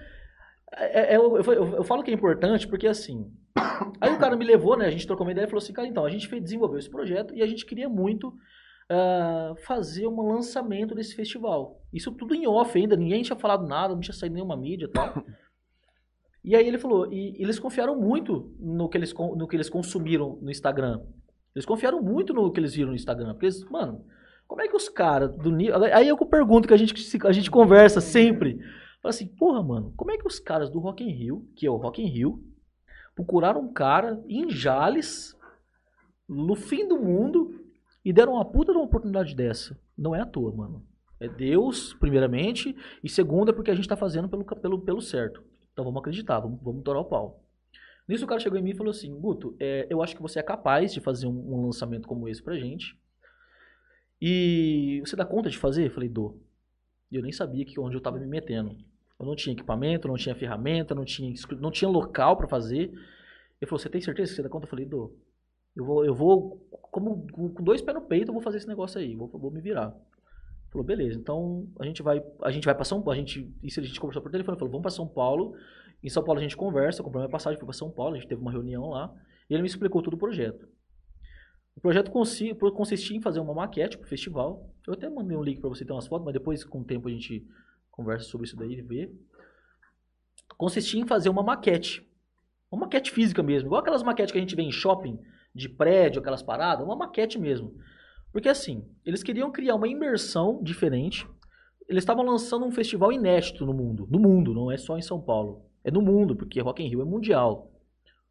É- 0.72 1.14
é- 1.14 1.16
eu, 1.16 1.36
eu- 1.36 1.76
eu- 1.76 1.84
falo 1.84 2.02
que 2.02 2.10
é 2.10 2.14
importante 2.14 2.66
porque, 2.68 2.86
assim. 2.86 3.30
Aí 4.00 4.12
o 4.12 4.18
cara 4.18 4.36
me 4.36 4.44
levou, 4.44 4.76
né? 4.76 4.86
A 4.86 4.90
gente 4.90 5.06
trocou 5.06 5.26
uma 5.26 5.32
ideia 5.32 5.44
e 5.44 5.48
falou 5.48 5.62
assim, 5.62 5.72
cara, 5.72 5.88
então, 5.88 6.04
a 6.04 6.10
gente 6.10 6.28
fez, 6.28 6.42
desenvolveu 6.42 6.78
esse 6.78 6.90
projeto 6.90 7.34
e 7.34 7.42
a 7.42 7.46
gente 7.46 7.66
queria 7.66 7.88
muito 7.88 8.32
ah, 8.88 9.54
fazer 9.64 10.06
um 10.06 10.20
lançamento 10.32 10.94
desse 10.94 11.14
festival. 11.14 11.80
Isso 11.92 12.10
tudo 12.12 12.34
em 12.34 12.46
off 12.46 12.76
ainda, 12.76 12.96
ninguém 12.96 13.22
tinha 13.22 13.36
falado 13.36 13.66
nada, 13.66 13.94
não 13.94 14.00
tinha 14.00 14.14
saído 14.14 14.34
nenhuma 14.34 14.56
mídia 14.56 14.86
e 14.86 14.88
tal. 14.88 15.14
E 16.42 16.56
aí 16.56 16.66
ele 16.66 16.78
falou, 16.78 17.12
e 17.12 17.36
eles 17.38 17.58
confiaram 17.58 18.00
muito 18.00 18.50
no 18.58 18.88
que 18.88 18.96
eles, 18.96 19.12
no 19.12 19.46
que 19.46 19.54
eles 19.54 19.68
consumiram 19.68 20.38
no 20.40 20.50
Instagram. 20.50 21.02
Eles 21.54 21.66
confiaram 21.66 22.00
muito 22.00 22.32
no 22.32 22.50
que 22.50 22.58
eles 22.58 22.74
viram 22.74 22.88
no 22.88 22.94
Instagram. 22.94 23.32
Porque 23.32 23.44
eles, 23.44 23.62
mano, 23.64 24.06
como 24.48 24.62
é 24.62 24.66
que 24.66 24.74
os 24.74 24.88
caras 24.88 25.30
do 25.36 25.50
nível. 25.50 25.84
Aí 25.92 26.08
eu 26.08 26.16
pergunto 26.16 26.66
que 26.66 26.72
a 26.72 26.78
gente, 26.78 26.94
a 27.26 27.32
gente 27.32 27.50
conversa 27.50 28.00
sempre. 28.00 28.58
Fala 29.02 29.10
assim, 29.10 29.26
porra, 29.26 29.62
mano, 29.62 29.92
como 29.96 30.10
é 30.10 30.18
que 30.18 30.26
os 30.26 30.38
caras 30.38 30.68
do 30.68 30.78
Rock 30.78 31.02
in 31.02 31.10
Rio, 31.10 31.48
que 31.56 31.66
é 31.66 31.70
o 31.70 31.76
Rock 31.76 32.02
in 32.02 32.06
Rio, 32.06 32.44
procuraram 33.14 33.62
um 33.62 33.72
cara 33.72 34.22
em 34.28 34.50
Jales, 34.50 35.36
no 36.28 36.54
fim 36.54 36.86
do 36.86 36.98
mundo, 36.98 37.64
e 38.04 38.12
deram 38.12 38.34
uma 38.34 38.44
puta 38.44 38.72
de 38.72 38.78
uma 38.78 38.84
oportunidade 38.84 39.34
dessa. 39.34 39.78
Não 39.96 40.14
é 40.14 40.20
à 40.20 40.26
toa, 40.26 40.54
mano. 40.54 40.86
É 41.18 41.28
Deus, 41.28 41.94
primeiramente, 41.94 42.74
e 43.02 43.08
segundo 43.08 43.50
é 43.50 43.54
porque 43.54 43.70
a 43.70 43.74
gente 43.74 43.88
tá 43.88 43.96
fazendo 43.96 44.28
pelo, 44.28 44.44
pelo, 44.44 44.80
pelo 44.80 45.00
certo. 45.02 45.42
Então 45.72 45.84
vamos 45.84 46.00
acreditar, 46.00 46.40
vamos, 46.40 46.60
vamos 46.62 46.82
torar 46.82 47.02
o 47.02 47.04
pau. 47.04 47.42
Nisso 48.08 48.24
o 48.24 48.28
cara 48.28 48.40
chegou 48.40 48.58
em 48.58 48.62
mim 48.62 48.70
e 48.70 48.76
falou 48.76 48.90
assim, 48.90 49.14
Guto, 49.18 49.54
é, 49.60 49.86
eu 49.88 50.02
acho 50.02 50.16
que 50.16 50.22
você 50.22 50.40
é 50.40 50.42
capaz 50.42 50.92
de 50.92 51.00
fazer 51.00 51.26
um, 51.26 51.54
um 51.54 51.66
lançamento 51.66 52.08
como 52.08 52.28
esse 52.28 52.42
pra 52.42 52.58
gente. 52.58 52.98
E 54.20 55.00
você 55.04 55.14
dá 55.14 55.24
conta 55.24 55.48
de 55.48 55.56
fazer? 55.56 55.86
Eu 55.86 55.90
falei, 55.90 56.08
dou. 56.08 56.42
E 57.10 57.16
eu 57.16 57.22
nem 57.22 57.32
sabia 57.32 57.64
que 57.64 57.78
onde 57.78 57.96
eu 57.96 58.00
tava 58.00 58.18
me 58.18 58.26
metendo. 58.26 58.76
Eu 59.20 59.26
não 59.26 59.36
tinha 59.36 59.52
equipamento, 59.52 60.08
não 60.08 60.16
tinha 60.16 60.34
ferramenta, 60.34 60.94
não 60.94 61.04
tinha, 61.04 61.32
não 61.60 61.70
tinha 61.70 61.90
local 61.90 62.36
pra 62.36 62.48
fazer. 62.48 62.90
Ele 63.60 63.68
falou, 63.68 63.78
você 63.78 63.90
tem 63.90 64.00
certeza 64.00 64.30
que 64.30 64.36
você 64.36 64.42
dá 64.42 64.48
conta? 64.48 64.64
Eu 64.64 64.70
falei, 64.70 64.86
dou. 64.86 65.14
Eu 65.76 65.84
vou, 65.84 66.04
eu 66.04 66.14
vou 66.14 66.66
como 66.90 67.26
com 67.30 67.62
dois 67.62 67.82
pés 67.82 67.94
no 67.94 68.02
peito, 68.02 68.30
eu 68.30 68.32
vou 68.32 68.42
fazer 68.42 68.56
esse 68.56 68.66
negócio 68.66 68.98
aí, 68.98 69.14
vou, 69.14 69.28
vou 69.28 69.50
me 69.50 69.60
virar. 69.60 69.88
Ele 69.88 70.72
Falou, 70.72 70.86
beleza, 70.86 71.18
então 71.18 71.68
a 71.78 71.84
gente 71.84 72.02
vai, 72.02 72.22
a 72.42 72.50
gente 72.50 72.64
vai 72.64 72.74
para 72.74 72.84
São 72.84 73.02
Paulo, 73.02 73.12
a 73.12 73.16
gente, 73.16 73.52
isso 73.62 73.78
a 73.78 73.82
gente 73.82 74.00
conversou 74.00 74.22
por 74.22 74.30
telefone, 74.30 74.56
falou, 74.56 74.70
vamos 74.70 74.82
para 74.82 74.90
São 74.90 75.06
Paulo. 75.06 75.54
Em 76.02 76.08
São 76.08 76.24
Paulo 76.24 76.40
a 76.40 76.42
gente 76.42 76.56
conversa, 76.56 77.02
comprou 77.02 77.20
minha 77.20 77.30
passagem, 77.30 77.58
para 77.58 77.72
São 77.72 77.90
Paulo, 77.90 78.14
a 78.14 78.18
gente 78.18 78.28
teve 78.28 78.40
uma 78.40 78.50
reunião 78.50 78.88
lá, 78.88 79.14
e 79.48 79.54
ele 79.54 79.62
me 79.62 79.68
explicou 79.68 80.00
todo 80.02 80.14
o 80.14 80.18
projeto. 80.18 80.66
O 81.76 81.80
projeto 81.80 82.10
consi- 82.10 82.54
consistia 82.54 83.16
em 83.16 83.20
fazer 83.20 83.40
uma 83.40 83.54
maquete 83.54 83.98
pro 83.98 84.08
festival. 84.08 84.70
Eu 84.86 84.94
até 84.94 85.08
mandei 85.08 85.36
um 85.36 85.42
link 85.42 85.60
para 85.60 85.68
você 85.68 85.84
ter 85.84 85.92
umas 85.92 86.06
fotos, 86.06 86.24
mas 86.24 86.32
depois 86.32 86.64
com 86.64 86.80
o 86.80 86.84
tempo 86.84 87.08
a 87.08 87.10
gente 87.10 87.46
conversa 88.00 88.28
sobre 88.28 88.46
isso 88.46 88.56
daí 88.56 88.80
vê. 88.80 89.12
Consistia 90.56 91.00
em 91.00 91.06
fazer 91.06 91.28
uma 91.28 91.42
maquete. 91.42 92.06
Uma 92.70 92.82
maquete 92.82 93.10
física 93.10 93.42
mesmo, 93.42 93.68
igual 93.68 93.80
aquelas 93.80 94.02
maquetes 94.02 94.32
que 94.32 94.38
a 94.38 94.40
gente 94.40 94.54
vê 94.54 94.62
em 94.62 94.70
shopping, 94.70 95.18
de 95.54 95.68
prédio, 95.68 96.20
aquelas 96.20 96.42
paradas, 96.42 96.84
uma 96.84 96.96
maquete 96.96 97.38
mesmo. 97.38 97.74
Porque 98.32 98.48
assim, 98.48 98.84
eles 99.04 99.22
queriam 99.22 99.50
criar 99.50 99.74
uma 99.74 99.88
imersão 99.88 100.62
diferente. 100.62 101.26
Eles 101.88 102.02
estavam 102.02 102.24
lançando 102.24 102.64
um 102.64 102.70
festival 102.70 103.12
inédito 103.12 103.66
no 103.66 103.74
mundo. 103.74 104.06
No 104.08 104.20
mundo, 104.20 104.54
não 104.54 104.70
é 104.70 104.76
só 104.76 104.96
em 104.96 105.02
São 105.02 105.20
Paulo. 105.20 105.64
É 105.82 105.90
no 105.90 106.00
mundo, 106.00 106.36
porque 106.36 106.60
Rock 106.60 106.82
in 106.82 106.88
Rio 106.88 107.02
é 107.02 107.04
mundial. 107.04 107.72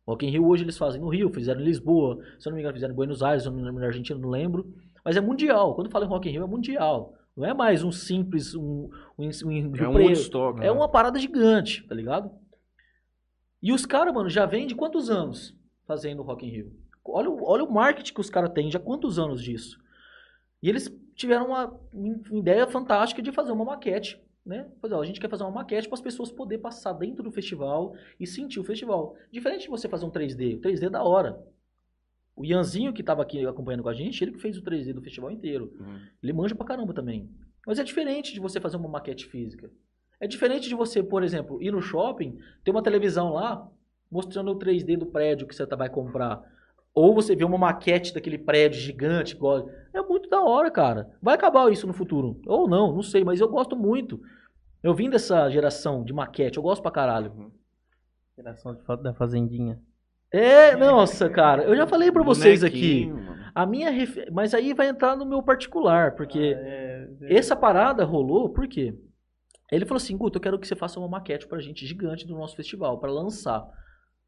Rock 0.08 0.26
in 0.26 0.30
Rio 0.30 0.48
hoje 0.48 0.64
eles 0.64 0.78
fazem 0.78 1.02
no 1.02 1.10
Rio, 1.10 1.30
fizeram 1.30 1.60
em 1.60 1.66
Lisboa, 1.66 2.24
se 2.40 2.48
eu 2.48 2.52
não 2.52 2.56
me 2.56 2.62
engano 2.62 2.74
fizeram 2.74 2.94
em 2.94 2.96
Buenos 2.96 3.22
Aires, 3.22 3.44
se 3.44 3.50
eu 3.50 3.52
não 3.52 3.58
me 3.58 3.64
engano 3.64 3.80
na 3.80 3.86
Argentina, 3.88 4.18
não 4.18 4.30
lembro. 4.30 4.74
Mas 5.04 5.18
é 5.18 5.22
mundial. 5.22 5.76
Quando 5.76 5.92
fala 5.92 6.06
em 6.06 6.08
Rock 6.08 6.30
in 6.30 6.32
Rio 6.32 6.44
é 6.44 6.48
mundial. 6.48 7.14
Não 7.36 7.46
é 7.46 7.54
mais 7.54 7.84
um 7.84 7.92
simples, 7.92 8.54
um, 8.56 8.90
um, 9.18 9.30
um 9.46 9.76
É 9.76 9.88
um. 9.88 9.94
Woodstock. 9.94 10.62
É 10.64 10.72
uma 10.72 10.90
parada 10.90 11.18
gigante, 11.20 11.86
tá 11.88 11.96
ligado? 11.96 12.32
E 13.62 13.72
os 13.74 13.86
caras, 13.86 14.14
mano, 14.14 14.30
já 14.30 14.46
vem 14.46 14.68
de 14.68 14.76
quantos 14.76 15.10
anos 15.10 15.56
fazendo 15.86 16.22
Rock 16.24 16.46
in 16.46 16.50
Rio? 16.50 16.74
Olha, 17.06 17.30
o- 17.30 17.44
olha 17.44 17.64
o 17.64 17.72
marketing 17.72 18.14
que 18.14 18.22
os 18.22 18.30
caras 18.30 18.52
têm, 18.52 18.70
já 18.72 18.80
quantos 18.80 19.18
anos 19.18 19.42
disso? 19.42 19.78
E 20.62 20.70
eles 20.70 20.94
tiveram 21.16 21.48
uma, 21.48 21.80
ideia 22.32 22.68
fantástica 22.68 23.22
de 23.22 23.32
fazer 23.32 23.52
uma 23.52 23.66
maquete, 23.66 24.22
né? 24.46 24.70
Fazer, 24.82 24.94
ó, 24.94 25.02
a 25.02 25.06
gente 25.06 25.20
quer 25.20 25.30
fazer 25.30 25.44
uma 25.44 25.52
maquete 25.52 25.88
para 25.88 25.96
as 25.96 26.02
pessoas 26.02 26.32
poderem 26.32 26.62
passar 26.62 26.94
dentro 26.94 27.24
do 27.24 27.32
festival 27.32 27.94
e 28.20 28.28
sentir 28.28 28.60
o 28.60 28.64
festival. 28.64 29.16
Diferente 29.32 29.64
de 29.64 29.70
você 29.70 29.88
fazer 29.90 30.06
um 30.06 30.12
3D, 30.12 30.56
o 30.56 30.60
3D 30.62 30.86
é 30.88 30.90
da 30.90 31.04
hora. 31.04 31.42
O 32.40 32.46
Ianzinho 32.46 32.94
que 32.94 33.04
tava 33.04 33.22
aqui 33.22 33.46
acompanhando 33.46 33.84
com 33.84 33.90
a 33.90 33.94
gente, 33.94 34.24
ele 34.24 34.32
que 34.32 34.40
fez 34.40 34.58
o 34.58 34.62
3D 34.64 34.94
do 34.94 35.02
festival 35.02 35.30
inteiro. 35.30 35.74
Uhum. 35.78 36.00
Ele 36.24 36.32
manja 36.32 36.56
pra 36.56 36.66
caramba 36.66 36.94
também. 36.94 37.30
Mas 37.68 37.78
é 37.80 37.84
diferente 37.84 38.34
de 38.34 38.40
você 38.40 38.62
fazer 38.62 38.78
uma 38.78 38.88
maquete 38.88 39.26
física. 39.26 39.70
É 40.22 40.26
diferente 40.26 40.70
de 40.70 40.74
você, 40.74 41.04
por 41.04 41.22
exemplo, 41.22 41.62
ir 41.62 41.70
no 41.72 41.82
shopping, 41.82 42.38
ter 42.64 42.72
uma 42.72 42.82
televisão 42.82 43.34
lá 43.34 43.70
mostrando 44.10 44.52
o 44.52 44.56
3D 44.58 44.96
do 44.98 45.06
prédio 45.06 45.46
que 45.46 45.54
você 45.54 45.68
tá- 45.68 45.76
vai 45.76 45.90
comprar. 45.90 46.42
Ou 46.94 47.14
você 47.14 47.36
vê 47.36 47.44
uma 47.44 47.58
maquete 47.58 48.14
daquele 48.14 48.38
prédio 48.38 48.80
gigante. 48.80 49.36
igual- 49.36 49.70
É 49.94 50.02
muito 50.02 50.30
da 50.30 50.42
hora, 50.42 50.72
cara. 50.72 51.10
Vai 51.22 51.36
acabar 51.36 51.70
isso 51.72 51.86
no 51.86 51.94
futuro. 51.94 52.40
Ou 52.48 52.70
não, 52.70 52.94
não 52.94 53.04
sei, 53.04 53.24
mas 53.24 53.42
eu 53.42 53.50
gosto 53.50 53.76
muito. 53.76 54.20
Eu 54.82 54.94
vim 54.96 55.10
dessa 55.10 55.50
geração 55.50 56.06
de 56.06 56.14
maquete, 56.14 56.56
eu 56.58 56.64
gosto 56.64 56.82
pra 56.82 56.90
caralho. 56.92 57.52
Geração 58.36 58.74
de 58.74 58.82
foto 58.84 59.04
da 59.04 59.14
Fazendinha. 59.14 59.78
É, 60.32 60.76
nossa, 60.76 61.30
cara. 61.30 61.64
Eu 61.64 61.76
já 61.76 61.88
falei 61.88 62.12
pra 62.12 62.24
vocês 62.24 62.64
aqui. 62.64 63.12
A 63.54 63.66
minha 63.66 63.90
Mas 64.32 64.54
aí 64.54 64.74
vai 64.74 64.88
entrar 64.88 65.16
no 65.16 65.26
meu 65.26 65.42
particular, 65.42 66.16
porque. 66.16 66.56
É, 66.58 67.10
Essa 67.22 67.56
parada 67.56 68.06
rolou 68.06 68.50
por 68.50 68.68
quê? 68.68 68.98
Ele 69.72 69.86
falou 69.86 69.98
assim, 69.98 70.18
Guto, 70.18 70.38
eu 70.38 70.42
quero 70.42 70.58
que 70.58 70.68
você 70.68 70.76
faça 70.76 71.00
uma 71.00 71.08
maquete 71.08 71.48
pra 71.48 71.60
gente 71.60 71.86
gigante 71.86 72.26
do 72.26 72.36
nosso 72.36 72.56
festival, 72.56 73.00
pra 73.00 73.12
lançar. 73.12 73.68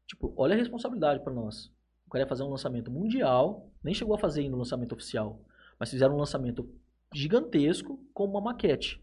Tipo, 0.06 0.32
olha 0.36 0.54
a 0.54 0.58
responsabilidade 0.58 1.22
pra 1.22 1.32
nós. 1.32 1.66
O 2.06 2.10
cara 2.10 2.24
ia 2.24 2.28
fazer 2.28 2.42
um 2.42 2.50
lançamento 2.50 2.90
mundial, 2.90 3.70
nem 3.82 3.94
chegou 3.94 4.14
a 4.14 4.18
fazer 4.18 4.42
ainda 4.42 4.54
um 4.54 4.58
lançamento 4.58 4.92
oficial, 4.92 5.40
mas 5.80 5.90
fizeram 5.90 6.14
um 6.14 6.18
lançamento 6.18 6.68
gigantesco 7.12 7.98
com 8.12 8.24
uma 8.24 8.40
maquete. 8.40 9.02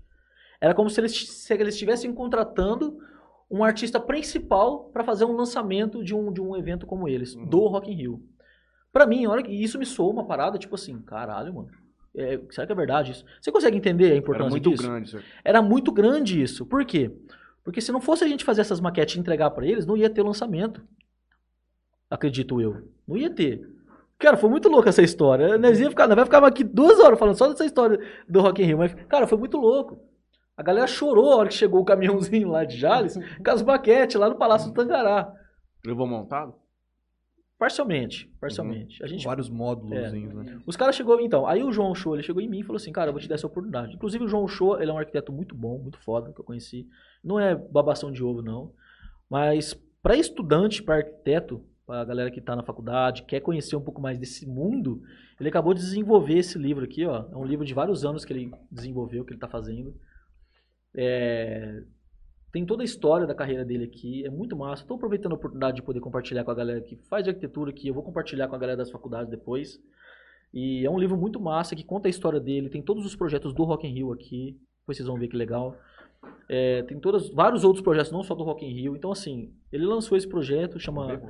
Era 0.61 0.73
como 0.73 0.89
se 0.89 1.01
eles, 1.01 1.29
se 1.29 1.53
eles 1.53 1.73
estivessem 1.73 2.13
contratando 2.13 2.99
um 3.49 3.63
artista 3.63 3.99
principal 3.99 4.85
pra 4.93 5.03
fazer 5.03 5.25
um 5.25 5.35
lançamento 5.35 6.03
de 6.03 6.13
um, 6.15 6.31
de 6.31 6.39
um 6.41 6.55
evento 6.55 6.85
como 6.85 7.07
eles, 7.07 7.35
Uhum. 7.35 7.45
do 7.45 7.67
Rock 7.67 7.91
in 7.91 7.95
Rio. 7.95 8.23
Pra 8.91 9.05
mim, 9.05 9.25
olha 9.27 9.43
que 9.43 9.51
isso 9.51 9.77
me 9.79 9.85
soa 9.85 10.11
uma 10.11 10.25
parada, 10.25 10.57
tipo 10.57 10.75
assim, 10.75 10.99
caralho, 11.01 11.53
mano. 11.53 11.69
É, 12.15 12.39
será 12.49 12.65
que 12.65 12.73
é 12.73 12.75
verdade 12.75 13.11
isso? 13.11 13.25
Você 13.39 13.51
consegue 13.51 13.77
entender 13.77 14.05
a 14.05 14.07
Era 14.09 14.17
importância 14.17 14.49
muito 14.49 14.69
disso? 14.71 14.83
grande 14.83 15.07
isso. 15.09 15.19
Era 15.43 15.61
muito 15.61 15.91
grande 15.91 16.41
isso. 16.41 16.65
Por 16.65 16.83
quê? 16.85 17.11
Porque 17.63 17.81
se 17.81 17.91
não 17.91 18.01
fosse 18.01 18.23
a 18.23 18.27
gente 18.27 18.43
fazer 18.43 18.61
essas 18.61 18.79
maquetes 18.79 19.15
e 19.15 19.19
entregar 19.19 19.51
pra 19.51 19.65
eles, 19.65 19.85
não 19.85 19.95
ia 19.95 20.09
ter 20.09 20.23
lançamento. 20.23 20.81
Acredito 22.09 22.59
eu. 22.59 22.87
Não 23.07 23.15
ia 23.15 23.29
ter. 23.29 23.61
Cara, 24.17 24.35
foi 24.37 24.49
muito 24.49 24.67
louco 24.67 24.89
essa 24.89 25.01
história. 25.03 25.57
Nós 25.57 25.79
ia 25.79 25.89
ficar, 25.89 26.07
nós 26.07 26.15
vai 26.15 26.25
ficar 26.25 26.43
aqui 26.43 26.63
duas 26.63 26.99
horas 26.99 27.17
falando 27.19 27.37
só 27.37 27.47
dessa 27.47 27.65
história 27.65 27.99
do 28.27 28.41
Rock 28.41 28.61
in 28.61 28.65
Rio. 28.65 28.77
Mas, 28.79 28.93
cara, 29.07 29.27
foi 29.27 29.37
muito 29.37 29.57
louco. 29.57 29.99
A 30.59 30.61
galera 30.61 30.87
chorou 30.87 31.31
a 31.31 31.37
hora 31.37 31.47
que 31.47 31.55
chegou 31.55 31.79
o 31.79 31.85
caminhãozinho 31.85 32.49
lá 32.49 32.65
de 32.65 32.75
Jales 32.75 33.15
com 33.41 33.49
as 33.49 33.63
maquetes 33.63 34.17
lá 34.17 34.27
no 34.27 34.35
Palácio 34.35 34.69
do 34.69 34.73
Tangará. 34.73 35.33
Levou 35.85 36.05
montado? 36.05 36.53
Parcialmente, 37.57 38.29
parcialmente. 38.41 39.01
A 39.01 39.07
gente 39.07 39.25
Vários 39.25 39.49
módulos, 39.49 40.11
né? 40.11 40.61
os 40.67 40.75
caras 40.75 40.97
chegou, 40.97 41.17
então, 41.21 41.47
aí 41.47 41.63
o 41.63 41.71
João 41.71 41.95
Show, 41.95 42.13
ele 42.13 42.23
chegou 42.23 42.41
em 42.41 42.49
mim 42.49 42.59
e 42.59 42.63
falou 42.63 42.75
assim, 42.75 42.91
cara, 42.91 43.07
eu 43.07 43.13
vou 43.13 43.21
te 43.21 43.29
dar 43.29 43.35
essa 43.35 43.47
oportunidade. 43.47 43.95
Inclusive 43.95 44.25
o 44.25 44.27
João 44.27 44.49
Show, 44.49 44.81
ele 44.81 44.91
é 44.91 44.93
um 44.93 44.97
arquiteto 44.97 45.31
muito 45.31 45.55
bom, 45.55 45.77
muito 45.77 45.97
foda, 45.99 46.33
que 46.33 46.41
eu 46.41 46.45
conheci. 46.45 46.85
Não 47.23 47.39
é 47.39 47.55
babação 47.55 48.11
de 48.11 48.21
ovo, 48.21 48.41
não. 48.41 48.73
Mas 49.29 49.73
para 50.03 50.17
estudante, 50.17 50.83
para 50.83 50.95
arquiteto, 50.95 51.63
pra 51.87 52.03
galera 52.03 52.29
que 52.29 52.41
tá 52.41 52.53
na 52.53 52.63
faculdade, 52.63 53.23
quer 53.23 53.39
conhecer 53.39 53.77
um 53.77 53.81
pouco 53.81 54.01
mais 54.01 54.19
desse 54.19 54.45
mundo, 54.45 55.01
ele 55.39 55.47
acabou 55.47 55.73
de 55.73 55.79
desenvolver 55.79 56.37
esse 56.37 56.57
livro 56.57 56.83
aqui, 56.83 57.05
ó. 57.05 57.27
É 57.31 57.37
um 57.37 57.45
livro 57.45 57.65
de 57.65 57.73
vários 57.73 58.03
anos 58.03 58.25
que 58.25 58.33
ele 58.33 58.51
desenvolveu, 58.69 59.23
que 59.23 59.31
ele 59.31 59.39
tá 59.39 59.47
fazendo. 59.47 59.95
É, 60.95 61.83
Tem 62.51 62.65
toda 62.65 62.83
a 62.83 62.85
história 62.85 63.27
da 63.27 63.35
carreira 63.35 63.63
dele 63.63 63.85
aqui, 63.85 64.25
é 64.25 64.29
muito 64.29 64.55
massa. 64.55 64.83
Estou 64.83 64.95
aproveitando 64.97 65.33
a 65.33 65.35
oportunidade 65.35 65.77
de 65.77 65.83
poder 65.83 65.99
compartilhar 65.99 66.43
com 66.43 66.51
a 66.51 66.55
galera 66.55 66.81
que 66.81 66.95
faz 66.95 67.27
arquitetura 67.27 67.71
aqui. 67.71 67.87
Eu 67.87 67.93
vou 67.93 68.03
compartilhar 68.03 68.47
com 68.47 68.55
a 68.55 68.59
galera 68.59 68.77
das 68.77 68.91
faculdades 68.91 69.29
depois. 69.29 69.79
E 70.53 70.85
é 70.85 70.89
um 70.89 70.97
livro 70.97 71.15
muito 71.17 71.39
massa 71.39 71.75
que 71.75 71.83
conta 71.83 72.07
a 72.07 72.09
história 72.09 72.39
dele, 72.39 72.69
tem 72.69 72.81
todos 72.81 73.05
os 73.05 73.15
projetos 73.15 73.53
do 73.53 73.63
Rock 73.63 73.87
in 73.87 73.93
Rio 73.93 74.11
aqui, 74.11 74.57
depois 74.79 74.97
vocês 74.97 75.07
vão 75.07 75.17
ver 75.17 75.27
que 75.27 75.37
legal. 75.37 75.77
É, 76.49 76.81
tem 76.83 76.99
todas, 76.99 77.29
vários 77.29 77.63
outros 77.63 77.83
projetos, 77.83 78.11
não 78.11 78.23
só 78.23 78.33
do 78.33 78.43
Rock 78.43 78.65
in 78.65 78.73
Rio. 78.73 78.95
Então, 78.95 79.11
assim, 79.11 79.53
ele 79.71 79.85
lançou 79.85 80.17
esse 80.17 80.27
projeto, 80.27 80.79
chama 80.79 81.21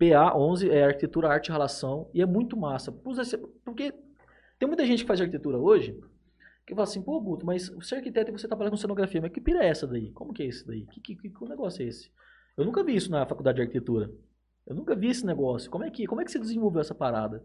PA11, 0.00 0.68
é 0.70 0.84
Arquitetura, 0.84 1.28
Arte 1.28 1.48
e 1.48 1.52
Relação, 1.52 2.10
e 2.12 2.20
é 2.20 2.26
muito 2.26 2.56
massa. 2.56 2.90
Porque 2.90 3.94
tem 4.58 4.66
muita 4.66 4.84
gente 4.84 5.02
que 5.02 5.06
faz 5.06 5.20
arquitetura 5.20 5.56
hoje, 5.56 5.96
que 6.68 6.74
fala 6.74 6.84
assim, 6.84 7.00
pô, 7.00 7.18
Guto, 7.18 7.46
mas 7.46 7.70
você 7.70 7.94
é 7.94 7.98
arquiteto 7.98 8.30
e 8.30 8.38
você 8.38 8.46
trabalha 8.46 8.70
com 8.70 8.76
cenografia, 8.76 9.22
mas 9.22 9.32
que 9.32 9.40
pira 9.40 9.64
é 9.64 9.68
essa 9.68 9.86
daí? 9.86 10.10
Como 10.10 10.34
que 10.34 10.42
é 10.42 10.46
esse 10.46 10.66
daí? 10.66 10.84
Que, 10.84 11.00
que, 11.00 11.16
que, 11.16 11.30
que 11.30 11.48
negócio 11.48 11.82
é 11.82 11.86
esse? 11.88 12.10
Eu 12.58 12.64
nunca 12.66 12.84
vi 12.84 12.94
isso 12.94 13.10
na 13.10 13.24
faculdade 13.24 13.56
de 13.56 13.62
arquitetura. 13.62 14.10
Eu 14.66 14.76
nunca 14.76 14.94
vi 14.94 15.08
esse 15.08 15.24
negócio. 15.24 15.70
Como 15.70 15.82
é 15.84 15.90
que, 15.90 16.06
como 16.06 16.20
é 16.20 16.26
que 16.26 16.30
você 16.30 16.38
desenvolveu 16.38 16.82
essa 16.82 16.94
parada? 16.94 17.42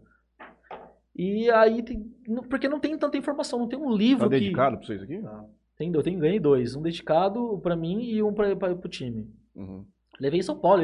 E 1.16 1.50
aí 1.50 1.82
tem. 1.82 2.02
Porque 2.50 2.68
não 2.68 2.78
tem 2.78 2.98
tanta 2.98 3.16
informação, 3.16 3.58
não 3.58 3.68
tem 3.68 3.78
um 3.78 3.96
livro. 3.96 4.28
Tá 4.28 4.36
que, 4.36 4.40
dedicado 4.40 4.76
pra 4.76 4.86
vocês 4.86 5.02
aqui? 5.02 5.22
tem, 5.78 5.90
eu 5.94 6.02
tenho, 6.02 6.20
ganhei 6.20 6.38
dois. 6.38 6.76
Um 6.76 6.82
dedicado 6.82 7.58
pra 7.62 7.74
mim 7.74 8.02
e 8.02 8.22
um 8.22 8.34
pra, 8.34 8.54
pra, 8.54 8.74
pro 8.74 8.90
time. 8.90 9.26
Uhum. 9.54 9.86
Levei 10.20 10.40
em 10.40 10.42
São 10.42 10.58
Paulo, 10.58 10.82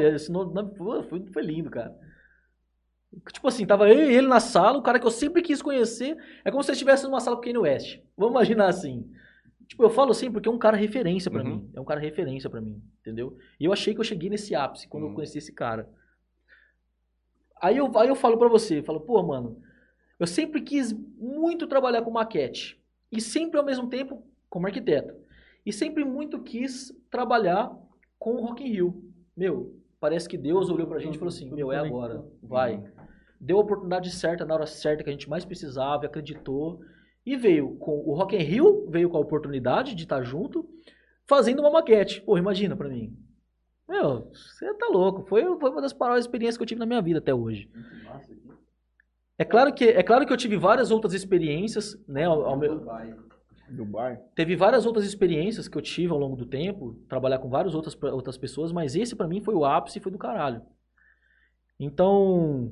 Foi, 1.03 1.23
foi 1.31 1.43
lindo, 1.43 1.69
cara. 1.69 1.95
Tipo 3.33 3.47
assim, 3.49 3.65
tava 3.65 3.89
eu 3.89 4.09
e 4.09 4.15
ele 4.15 4.27
na 4.27 4.39
sala, 4.39 4.77
o 4.77 4.81
cara 4.81 4.99
que 4.99 5.05
eu 5.05 5.11
sempre 5.11 5.41
quis 5.41 5.61
conhecer. 5.61 6.17
É 6.45 6.49
como 6.51 6.63
se 6.63 6.71
eu 6.71 6.73
estivesse 6.73 7.03
numa 7.03 7.19
sala 7.19 7.35
com 7.35 7.41
o 7.41 7.43
Kanye 7.45 7.57
West. 7.57 7.99
Vamos 8.17 8.33
imaginar 8.33 8.67
assim. 8.67 9.09
Tipo, 9.67 9.83
eu 9.83 9.89
falo 9.89 10.11
assim 10.11 10.31
porque 10.31 10.47
é 10.47 10.51
um 10.51 10.57
cara 10.57 10.77
referência 10.77 11.29
pra 11.29 11.43
Uhum. 11.43 11.49
mim. 11.57 11.69
É 11.73 11.79
um 11.81 11.85
cara 11.85 11.99
referência 11.99 12.49
pra 12.49 12.61
mim, 12.61 12.81
entendeu? 13.01 13.37
E 13.59 13.65
eu 13.65 13.73
achei 13.73 13.93
que 13.93 13.99
eu 13.99 14.03
cheguei 14.05 14.29
nesse 14.29 14.55
ápice 14.55 14.87
quando 14.87 15.03
eu 15.03 15.09
Uhum. 15.09 15.15
conheci 15.15 15.37
esse 15.37 15.51
cara. 15.53 15.89
Aí 17.61 17.77
eu, 17.77 17.91
aí 17.97 18.07
eu 18.09 18.15
falo 18.15 18.37
pra 18.37 18.47
você, 18.47 18.79
eu 18.79 18.83
falo, 18.83 18.99
pô, 19.01 19.21
mano, 19.21 19.61
eu 20.19 20.25
sempre 20.27 20.61
quis 20.61 20.91
muito 20.93 21.67
trabalhar 21.67 22.01
com 22.01 22.11
maquete. 22.11 22.81
E 23.11 23.21
sempre 23.21 23.59
ao 23.59 23.65
mesmo 23.65 23.87
tempo 23.87 24.23
como 24.49 24.65
arquiteto. 24.67 25.13
E 25.65 25.71
sempre 25.71 26.03
muito 26.03 26.39
quis 26.41 26.91
trabalhar 27.09 27.71
com 28.17 28.35
o 28.35 28.41
Rock 28.45 28.63
in 28.63 28.71
Rio. 28.71 29.03
Meu, 29.37 29.75
parece 29.99 30.27
que 30.27 30.37
Deus 30.37 30.69
olhou 30.69 30.87
pra 30.87 30.99
gente 30.99 31.15
e 31.15 31.17
falou 31.19 31.29
assim, 31.29 31.49
meu, 31.51 31.71
é 31.71 31.77
agora, 31.77 32.25
vai. 32.41 32.83
Deu 33.43 33.57
a 33.57 33.61
oportunidade 33.61 34.11
certa, 34.11 34.45
na 34.45 34.53
hora 34.53 34.67
certa, 34.67 35.03
que 35.03 35.09
a 35.09 35.13
gente 35.13 35.27
mais 35.27 35.43
precisava, 35.43 36.05
acreditou. 36.05 36.79
E 37.25 37.35
veio 37.35 37.75
com 37.77 37.97
o 38.05 38.13
Rock 38.13 38.35
in 38.35 38.43
Rio, 38.43 38.85
veio 38.87 39.09
com 39.09 39.17
a 39.17 39.21
oportunidade 39.21 39.95
de 39.95 40.03
estar 40.03 40.21
junto, 40.21 40.69
fazendo 41.25 41.59
uma 41.59 41.71
maquete. 41.71 42.21
Pô, 42.21 42.37
imagina 42.37 42.75
pra 42.75 42.87
mim. 42.87 43.17
Meu, 43.89 44.29
você 44.31 44.71
tá 44.75 44.87
louco. 44.91 45.25
Foi, 45.27 45.43
foi 45.59 45.69
uma 45.71 45.81
das 45.81 45.93
maiores 45.93 46.25
experiências 46.25 46.55
que 46.55 46.61
eu 46.61 46.67
tive 46.67 46.79
na 46.79 46.85
minha 46.85 47.01
vida 47.01 47.17
até 47.17 47.33
hoje. 47.33 47.67
É 49.39 49.43
claro 49.43 49.73
que, 49.73 49.85
é 49.85 50.03
claro 50.03 50.23
que 50.23 50.31
eu 50.31 50.37
tive 50.37 50.55
várias 50.55 50.91
outras 50.91 51.15
experiências, 51.15 51.99
né? 52.07 52.25
Ao, 52.25 52.45
ao 52.45 52.55
meu, 52.55 52.75
Dubai. 52.75 54.21
teve 54.35 54.55
várias 54.55 54.85
outras 54.85 55.03
experiências 55.03 55.67
que 55.67 55.75
eu 55.75 55.81
tive 55.81 56.11
ao 56.11 56.19
longo 56.19 56.35
do 56.35 56.45
tempo, 56.45 56.93
trabalhar 57.09 57.39
com 57.39 57.49
várias 57.49 57.73
outras, 57.73 57.97
outras 58.03 58.37
pessoas, 58.37 58.71
mas 58.71 58.95
esse 58.95 59.15
pra 59.15 59.27
mim 59.27 59.41
foi 59.41 59.55
o 59.55 59.65
ápice 59.65 59.97
e 59.97 60.01
foi 60.01 60.11
do 60.11 60.17
caralho. 60.19 60.61
Então. 61.79 62.71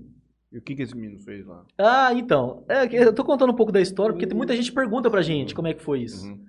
E 0.51 0.57
o 0.57 0.61
que 0.61 0.75
que 0.75 0.81
esse 0.81 0.95
menino 0.95 1.19
fez 1.19 1.45
lá? 1.45 1.63
Ah, 1.77 2.13
então. 2.13 2.63
É, 2.67 2.83
eu 3.03 3.13
tô 3.13 3.23
contando 3.23 3.51
um 3.51 3.55
pouco 3.55 3.71
da 3.71 3.79
história, 3.81 4.13
porque 4.13 4.25
tem 4.27 4.35
muita 4.37 4.55
gente 4.55 4.71
pergunta 4.71 5.09
pra 5.09 5.21
gente 5.21 5.53
como 5.53 5.67
é 5.67 5.73
que 5.73 5.83
foi 5.83 6.01
isso. 6.01 6.25
Uhum. 6.27 6.43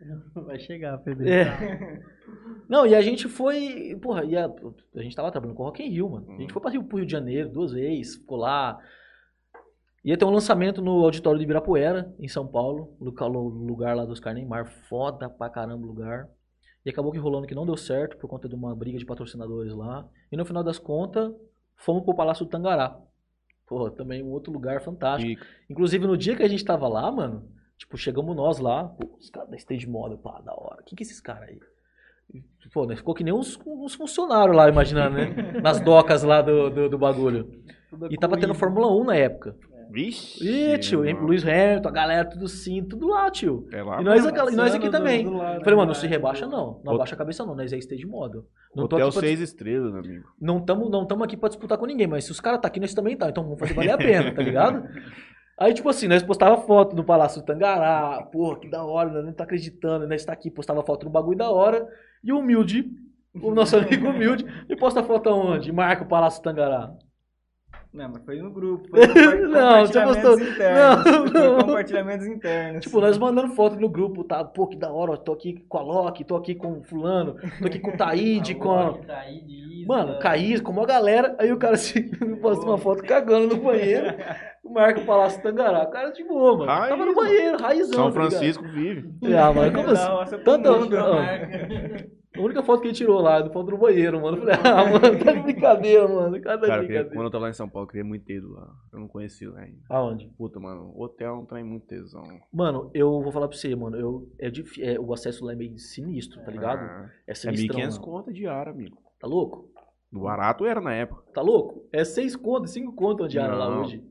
Vai 0.46 0.58
chegar, 0.58 0.96
Pedro. 0.98 1.28
É. 1.28 2.02
Não, 2.68 2.86
e 2.86 2.94
a 2.94 3.02
gente 3.02 3.28
foi. 3.28 3.98
Porra, 4.00 4.24
e 4.24 4.36
a, 4.36 4.46
a 4.46 5.02
gente 5.02 5.14
tava 5.14 5.30
trabalhando 5.30 5.56
com 5.56 5.62
o 5.62 5.66
Rock 5.66 5.82
in 5.82 5.90
Rio, 5.90 6.08
mano. 6.08 6.26
A 6.28 6.32
gente 6.32 6.42
Uhum. 6.44 6.48
foi 6.50 6.62
pra 6.62 6.70
Rio, 6.70 6.84
pro 6.84 6.96
Rio 6.96 7.06
de 7.06 7.12
Janeiro 7.12 7.50
duas 7.50 7.72
vezes, 7.72 8.14
ficou 8.16 8.38
lá. 8.38 8.78
Ia 10.02 10.16
ter 10.16 10.24
um 10.24 10.30
lançamento 10.30 10.80
no 10.80 11.04
auditório 11.04 11.38
de 11.38 11.44
Ibirapuera, 11.44 12.14
em 12.18 12.26
São 12.28 12.46
Paulo, 12.46 12.96
lugar, 12.98 13.26
lugar 13.28 13.94
lá 13.94 14.06
dos 14.06 14.18
Neymar, 14.18 14.66
foda 14.88 15.28
pra 15.28 15.50
caramba 15.50 15.84
o 15.84 15.88
lugar. 15.88 16.26
E 16.86 16.88
acabou 16.88 17.12
que 17.12 17.18
rolando 17.18 17.46
que 17.46 17.54
não 17.54 17.66
deu 17.66 17.76
certo 17.76 18.16
por 18.16 18.26
conta 18.26 18.48
de 18.48 18.54
uma 18.54 18.74
briga 18.74 18.98
de 18.98 19.04
patrocinadores 19.04 19.74
lá. 19.74 20.08
E 20.32 20.36
no 20.38 20.46
final 20.46 20.64
das 20.64 20.78
contas, 20.78 21.30
fomos 21.76 22.02
pro 22.02 22.14
Palácio 22.14 22.46
do 22.46 22.50
Tangará. 22.50 22.98
Porra, 23.70 23.88
também 23.92 24.20
um 24.20 24.32
outro 24.32 24.52
lugar 24.52 24.82
fantástico. 24.82 25.40
Inclusive, 25.70 26.04
no 26.04 26.16
dia 26.16 26.34
que 26.34 26.42
a 26.42 26.48
gente 26.48 26.64
tava 26.64 26.88
lá, 26.88 27.08
mano, 27.08 27.48
tipo, 27.78 27.96
chegamos 27.96 28.34
nós 28.34 28.58
lá, 28.58 28.82
pô, 28.82 29.16
os 29.16 29.30
caras 29.30 29.48
da 29.48 29.56
Stage 29.56 29.88
Model, 29.88 30.18
pá, 30.18 30.40
da 30.40 30.52
hora. 30.52 30.82
Quem 30.84 30.96
que 30.96 31.04
é 31.04 31.06
esses 31.06 31.20
caras 31.20 31.50
aí? 31.50 31.60
Pô, 32.74 32.84
nós 32.84 32.98
ficou 32.98 33.14
que 33.14 33.22
nem 33.22 33.32
uns, 33.32 33.56
uns 33.64 33.94
funcionários 33.94 34.56
lá, 34.56 34.68
imaginando, 34.68 35.14
né? 35.14 35.32
Nas 35.62 35.80
docas 35.80 36.24
lá 36.24 36.42
do, 36.42 36.68
do, 36.68 36.88
do 36.88 36.98
bagulho. 36.98 37.62
E 38.10 38.18
tava 38.18 38.36
tendo 38.36 38.54
Fórmula 38.54 38.88
1 38.92 39.04
na 39.04 39.14
época. 39.14 39.54
Vixe. 39.90 40.38
Ih, 40.46 40.78
tio, 40.78 41.00
mano. 41.04 41.26
Luiz 41.26 41.42
Hamilton, 41.46 41.88
a 41.88 41.92
galera, 41.92 42.24
tudo 42.28 42.46
sim, 42.48 42.84
tudo 42.84 43.08
lá, 43.08 43.30
tio. 43.30 43.66
É 43.72 43.82
lá. 43.82 44.00
E 44.00 44.04
nós, 44.04 44.24
aquela- 44.24 44.52
e 44.52 44.54
nós 44.56 44.74
aqui 44.74 44.86
do- 44.88 44.92
também. 44.92 45.24
do 45.24 45.32
lado, 45.36 45.60
Falei, 45.64 45.74
mano, 45.76 45.86
não 45.92 45.94
né? 45.94 46.00
se 46.00 46.06
rebaixa 46.06 46.46
não. 46.46 46.80
Não 46.84 46.94
abaixa 46.94 47.14
a 47.14 47.18
cabeça 47.18 47.44
não, 47.44 47.54
nós 47.56 47.72
é 47.72 47.76
Stage 47.78 48.06
Model. 48.06 48.44
Não 48.74 48.86
tô 48.86 48.96
Hotel 48.96 49.08
aqui 49.08 49.18
pra 49.18 49.26
seis 49.28 49.40
estrelas, 49.40 49.94
amigo. 49.94 50.24
não 50.40 50.58
estamos 50.58 50.90
não 50.90 51.04
tamo 51.06 51.24
aqui 51.24 51.36
pra 51.36 51.48
disputar 51.48 51.76
com 51.78 51.86
ninguém, 51.86 52.06
mas 52.06 52.24
se 52.24 52.30
os 52.30 52.40
caras 52.40 52.60
tá 52.60 52.68
aqui, 52.68 52.78
nós 52.80 52.94
também 52.94 53.16
tá. 53.16 53.28
Então 53.28 53.42
vamos 53.44 53.58
fazer 53.58 53.74
valer 53.74 53.90
a 53.90 53.98
pena, 53.98 54.32
tá 54.34 54.42
ligado? 54.42 54.82
Aí, 55.58 55.74
tipo 55.74 55.88
assim, 55.90 56.08
nós 56.08 56.22
postava 56.22 56.56
foto 56.62 56.96
no 56.96 57.04
Palácio 57.04 57.42
do 57.42 57.44
Tangará, 57.44 58.22
porra, 58.32 58.58
que 58.60 58.70
da 58.70 58.82
hora, 58.82 59.10
nós 59.10 59.26
não 59.26 59.32
tá 59.34 59.44
acreditando, 59.44 60.08
nós 60.08 60.24
tá 60.24 60.32
aqui, 60.32 60.50
postava 60.50 60.82
foto 60.82 61.04
no 61.04 61.10
bagulho 61.10 61.36
da 61.36 61.50
hora, 61.50 61.86
e 62.24 62.32
o 62.32 62.38
Humilde, 62.38 62.86
o 63.42 63.50
nosso 63.54 63.76
amigo 63.76 64.08
Humilde, 64.08 64.42
me 64.66 64.74
posta 64.74 65.02
foto 65.02 65.28
aonde? 65.28 65.70
Marca 65.70 66.02
o 66.04 66.08
Palácio 66.08 66.40
do 66.40 66.44
Tangará. 66.44 66.90
Não, 67.92 68.08
mas 68.08 68.24
foi 68.24 68.40
no 68.40 68.50
grupo. 68.52 68.88
Foi 68.88 69.00
Não, 69.48 69.84
você 69.84 70.00
compartilhamentos 70.00 70.22
postou- 70.22 70.40
internos. 70.40 71.04
Não, 71.04 71.24
não. 71.24 71.58
compartilhamentos 71.64 72.26
internos. 72.26 72.84
Tipo, 72.84 73.00
nós 73.00 73.18
mandando 73.18 73.48
foto 73.54 73.76
no 73.80 73.88
grupo, 73.88 74.22
tá? 74.22 74.44
Pô, 74.44 74.66
que 74.68 74.76
da 74.76 74.92
hora, 74.92 75.12
ó, 75.12 75.16
tô 75.16 75.32
aqui 75.32 75.64
com 75.68 75.78
a 75.78 75.82
Loki, 75.82 76.22
tô 76.24 76.36
aqui 76.36 76.54
com 76.54 76.78
o 76.78 76.82
fulano, 76.84 77.34
tô 77.60 77.66
aqui 77.66 77.80
com 77.80 77.90
o 77.90 77.96
Taíde, 77.96 78.54
com 78.56 78.70
a... 78.70 78.94
Mano, 79.86 80.18
caí 80.20 80.60
com 80.60 80.70
uma 80.70 80.86
galera, 80.86 81.34
aí 81.38 81.50
o 81.52 81.56
cara 81.56 81.76
se 81.76 82.00
posta 82.40 82.64
uma 82.64 82.78
foto 82.78 83.02
cagando 83.02 83.56
no 83.56 83.62
banheiro, 83.62 84.14
marca 84.64 85.00
o 85.02 85.04
Palácio 85.06 85.42
Tangará. 85.42 85.82
O 85.82 85.90
cara 85.90 86.10
de 86.10 86.22
boa, 86.22 86.58
mano. 86.58 86.70
Raiz, 86.70 86.88
Tava 86.90 87.04
no 87.06 87.14
banheiro, 87.14 87.58
raizão. 87.58 87.92
São 87.94 88.06
tá? 88.06 88.12
Francisco 88.12 88.62
vive. 88.68 89.10
Ah, 89.36 89.52
mano, 89.52 89.72
como 89.72 89.90
assim? 89.90 90.38
Tanta-. 90.44 92.19
A 92.40 92.44
única 92.44 92.62
foto 92.62 92.80
que 92.80 92.88
ele 92.88 92.94
tirou 92.94 93.20
lá, 93.20 93.40
do 93.40 93.50
foto 93.52 93.70
do 93.70 93.76
banheiro, 93.78 94.20
mano. 94.20 94.38
Eu 94.38 94.40
falei, 94.40 94.54
ah, 94.64 94.84
mano, 94.90 95.00
tá 95.24 95.32
de 95.32 95.40
brincadeira, 95.42 96.08
mano. 96.08 96.40
Cada 96.40 96.66
Cara, 96.66 96.82
eu 96.82 96.86
queria- 96.86 97.00
brincadeira. 97.02 97.10
quando 97.14 97.24
eu 97.26 97.30
tava 97.30 97.44
lá 97.44 97.50
em 97.50 97.54
São 97.54 97.68
Paulo, 97.68 97.86
eu 97.86 97.90
queria 97.90 98.04
muito 98.04 98.24
ter 98.24 98.34
ido 98.38 98.50
lá. 98.52 98.68
Eu 98.92 99.00
não 99.00 99.08
conhecia 99.08 99.50
lá 99.50 99.60
ainda. 99.60 99.78
Aonde? 99.88 100.28
Puta, 100.38 100.58
mano, 100.58 100.92
hotel 100.96 101.36
não 101.36 101.44
tem 101.46 101.62
muito 101.62 101.86
tesão. 101.86 102.22
Mano, 102.52 102.90
eu 102.94 103.22
vou 103.22 103.30
falar 103.30 103.48
pra 103.48 103.56
você, 103.56 103.74
mano. 103.76 103.96
Eu, 103.96 104.28
é, 104.38 104.50
é, 104.80 104.98
o 104.98 105.12
acesso 105.12 105.44
lá 105.44 105.52
é 105.52 105.56
meio 105.56 105.78
sinistro, 105.78 106.40
tá 106.44 106.50
ligado? 106.50 106.80
Ah, 106.80 107.10
É 107.26 107.32
é 107.32 107.34
sinistrão. 107.34 107.78
1.500 107.78 107.90
mano. 107.92 108.00
conta 108.02 108.32
diária, 108.32 108.72
amigo. 108.72 108.96
Tá 109.20 109.26
louco? 109.28 109.68
Barato 110.12 110.64
era 110.66 110.80
na 110.80 110.92
época. 110.92 111.22
Tá 111.32 111.40
louco? 111.40 111.84
É 111.92 112.04
seis 112.04 112.34
contas, 112.34 112.72
cinco 112.72 112.92
contas 112.92 113.26
a 113.26 113.28
diária 113.28 113.54
lá 113.54 113.80
hoje. 113.80 114.02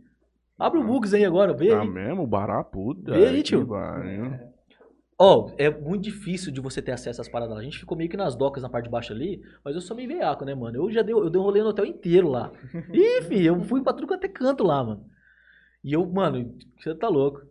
Abre 0.57 0.79
o 0.79 0.83
Bugs 0.83 1.13
aí 1.13 1.25
agora, 1.25 1.53
vê 1.53 1.69
Tá 1.69 1.81
aí. 1.81 1.89
mesmo? 1.89 2.25
Barato, 2.27 2.71
puta. 2.71 3.11
Vê 3.13 3.27
aí, 3.27 3.37
que 3.37 3.43
tio. 3.43 3.67
pariu. 3.67 4.31
Ó, 5.21 5.51
é 5.57 5.69
muito 5.69 6.03
difícil 6.03 6.49
de 6.49 6.61
você 6.61 6.81
ter 6.81 6.93
acesso 6.93 7.19
às 7.19 7.27
paradas 7.27 7.53
lá. 7.53 7.59
A 7.59 7.63
gente 7.63 7.77
ficou 7.77 7.97
meio 7.97 8.09
que 8.09 8.15
nas 8.15 8.37
docas 8.37 8.63
na 8.63 8.69
parte 8.69 8.85
de 8.85 8.91
baixo 8.91 9.11
ali, 9.11 9.41
mas 9.65 9.75
eu 9.75 9.81
sou 9.81 9.93
meio 9.93 10.07
veiaco, 10.07 10.45
né, 10.45 10.55
mano? 10.55 10.77
Eu 10.77 10.89
já 10.89 11.01
dei, 11.01 11.13
eu 11.13 11.29
dei 11.29 11.41
um 11.41 11.43
rolê 11.43 11.61
no 11.61 11.69
hotel 11.69 11.85
inteiro 11.85 12.29
lá. 12.29 12.49
Ih, 12.93 13.21
filho, 13.23 13.47
eu 13.47 13.63
fui 13.65 13.83
pra 13.83 13.91
tudo 13.91 14.07
quanto 14.07 14.23
é 14.23 14.29
canto 14.29 14.63
lá, 14.63 14.81
mano. 14.81 15.05
E 15.83 15.91
eu, 15.91 16.05
mano, 16.05 16.55
você 16.77 16.95
tá 16.95 17.09
louco. 17.09 17.41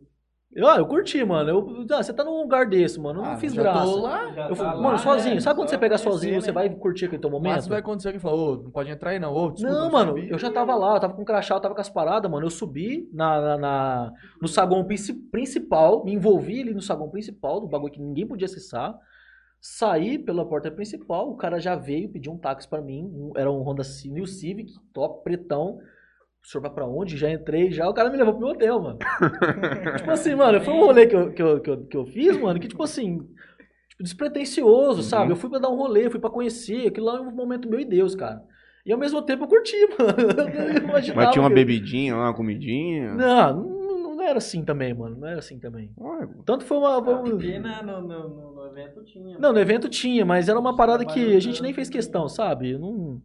Eu, 0.51 0.67
ah, 0.67 0.79
eu 0.79 0.87
curti, 0.87 1.23
mano. 1.25 1.51
Eu, 1.51 1.87
ah, 1.93 2.03
você 2.03 2.13
tá 2.13 2.25
num 2.25 2.41
lugar 2.41 2.67
desse, 2.67 2.99
mano. 2.99 3.21
Eu 3.21 3.25
não 3.25 3.33
Ah, 3.33 3.37
fiz 3.37 3.53
já 3.53 3.63
graça. 3.63 3.85
tô 3.85 4.01
lá. 4.01 4.49
Eu 4.49 4.57
fui, 4.57 4.65
tá 4.65 4.75
mano, 4.77 4.89
lá, 4.91 4.99
sozinho. 4.99 5.35
né? 5.35 5.41
Sabe 5.43 5.57
quando 5.61 5.69
Só 5.69 5.75
você 5.75 5.79
pega 5.79 5.99
sozinho, 5.99 6.41
você 6.41 6.47
né? 6.49 6.53
vai 6.55 6.71
curtir 6.75 7.05
aquele 7.05 7.21
teu 7.21 7.31
Mas 7.31 7.41
momento? 7.43 7.69
vai 7.69 7.79
acontecer 7.81 8.13
que 8.13 8.19
fala, 8.19 8.37
ô, 8.37 8.57
não 8.57 8.71
pode 8.71 8.91
entrar 8.91 9.11
aí 9.11 9.19
não. 9.19 9.33
Ô, 9.35 9.51
desculpa, 9.51 9.77
Não, 9.79 9.91
mano, 9.91 10.13
sabia. 10.17 10.31
eu 10.33 10.39
já 10.39 10.51
tava 10.51 10.75
lá, 10.75 10.97
eu 10.97 11.01
tava 11.01 11.13
com 11.15 11.25
crachá, 11.25 11.55
eu 11.55 11.61
tava 11.61 11.75
com 11.75 11.81
as 11.83 11.91
paradas, 11.91 12.31
mano. 12.31 12.47
Eu 12.47 12.51
subi 12.51 13.09
na, 13.13 13.41
na- 13.41 13.59
na- 13.59 14.13
no 14.41 14.49
saguão 14.49 14.85
princi- 14.85 15.13
principal, 15.31 16.03
me 16.05 16.15
envolvi 16.15 16.63
ali 16.63 16.73
no 16.73 16.81
saguão 16.81 17.11
principal, 17.11 17.61
do 17.61 17.69
bagulho 17.69 17.93
que 17.93 18.01
ninguém 18.01 18.27
podia 18.27 18.47
acessar. 18.47 18.99
Saí 19.61 20.19
pela 20.19 20.49
porta 20.49 20.71
principal, 20.71 21.29
o 21.31 21.37
cara 21.37 21.59
já 21.61 21.75
veio, 21.77 22.09
pediu 22.09 22.33
um 22.33 22.39
táxi 22.39 22.67
pra 22.69 22.81
mim. 22.81 23.05
um- 23.13 23.33
era 23.37 23.51
um 23.53 23.61
Honda 23.63 23.83
New 24.07 24.27
Civic, 24.27 24.73
top, 24.95 25.23
pretão. 25.23 25.79
O 26.49 26.51
senhor 26.51 26.63
vai 26.63 26.71
pra 26.71 26.87
onde? 26.87 27.15
Já 27.19 27.31
entrei, 27.31 27.71
já. 27.71 27.87
O 27.87 27.93
cara 27.93 28.09
me 28.09 28.17
levou 28.17 28.33
pro 28.33 28.41
meu 28.47 28.55
hotel, 28.55 28.81
mano. 28.81 28.99
tipo 29.99 30.11
assim, 30.11 30.35
mano, 30.35 30.59
foi 30.63 30.73
um 30.73 30.81
rolê 30.81 31.07
que 31.07 31.15
eu, 31.15 31.31
que, 31.31 31.43
eu, 31.43 31.61
que, 31.61 31.69
eu, 31.71 31.85
que 31.85 31.97
eu 31.99 32.07
fiz, 32.07 32.39
mano, 32.39 32.59
que 32.59 32.67
tipo 32.69 32.83
assim, 32.83 33.19
tipo, 33.91 34.03
despretensioso, 34.03 35.03
sabe? 35.03 35.31
Eu 35.31 35.37
fui 35.37 35.51
pra 35.51 35.59
dar 35.59 35.69
um 35.69 35.77
rolê, 35.77 36.09
fui 36.09 36.19
pra 36.19 36.31
conhecer. 36.31 36.87
Aquilo 36.89 37.05
lá 37.05 37.19
é 37.19 37.21
um 37.21 37.31
momento 37.31 37.69
meu 37.69 37.79
e 37.79 37.85
Deus, 37.85 38.15
cara. 38.15 38.43
E 38.87 38.91
ao 38.91 38.99
mesmo 38.99 39.21
tempo 39.21 39.45
eu 39.45 39.49
curti, 39.49 39.77
mano. 39.99 40.81
Eu 40.81 40.87
Mas 40.87 41.05
tinha 41.05 41.43
uma 41.43 41.51
que- 41.51 41.55
bebidinha 41.55 42.17
lá, 42.17 42.29
uma 42.29 42.35
comidinha. 42.35 43.13
Não, 43.13 43.63
não, 43.63 44.17
não 44.17 44.23
era 44.23 44.39
assim 44.39 44.65
também, 44.65 44.95
mano. 44.95 45.19
Não 45.19 45.29
era 45.29 45.41
assim 45.41 45.59
também. 45.59 45.93
Ué, 45.99 46.29
Tanto 46.47 46.65
foi 46.65 46.79
uma. 46.79 46.97
um- 46.97 47.25
Porque 47.25 47.59
na- 47.59 47.83
no, 47.83 48.01
no, 48.01 48.67
evento 48.69 49.05
tinha. 49.05 49.39
Não, 49.39 49.53
no 49.53 49.61
evento 49.61 49.87
tinha, 49.91 50.25
mas 50.25 50.49
era 50.49 50.59
uma 50.59 50.75
parada 50.75 51.05
que 51.05 51.37
a 51.37 51.41
gente 51.41 51.61
nem 51.63 51.75
fez 51.75 51.91
questão, 51.91 52.27
sabe? 52.27 52.71
Eu 52.71 52.79
Não. 52.79 53.21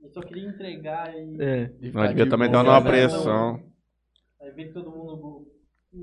Eu 0.00 0.10
só 0.10 0.20
queria 0.20 0.48
entregar 0.48 1.12
e. 1.14 1.36
É. 1.42 1.72
E 1.80 1.90
Nós 1.90 2.08
devia 2.10 2.24
de 2.24 2.30
também 2.30 2.50
dar 2.50 2.62
uma 2.62 2.80
né? 2.80 2.86
pressão. 2.88 3.60
A 4.40 4.44
Aí 4.44 4.50
vê 4.52 4.66
que 4.66 4.72
todo 4.72 4.90
mundo 4.90 5.16
go- 5.16 5.46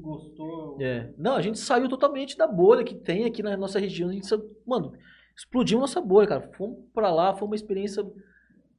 gostou. 0.02 0.78
É. 0.82 1.14
Não, 1.18 1.36
a 1.36 1.42
gente 1.42 1.60
saiu 1.60 1.88
totalmente 1.88 2.38
da 2.38 2.48
bolha 2.48 2.84
que 2.84 2.96
tem 2.96 3.26
aqui 3.26 3.42
na 3.44 3.56
nossa 3.56 3.80
região. 3.80 4.10
A 4.10 4.14
gente, 4.14 4.28
mano, 4.66 4.92
explodiu 5.38 5.80
nossa 5.80 6.02
bolha, 6.02 6.28
cara. 6.28 6.52
Fomos 6.58 6.80
pra 6.94 7.12
lá, 7.14 7.34
foi 7.36 7.48
uma 7.48 7.56
experiência. 7.56 8.04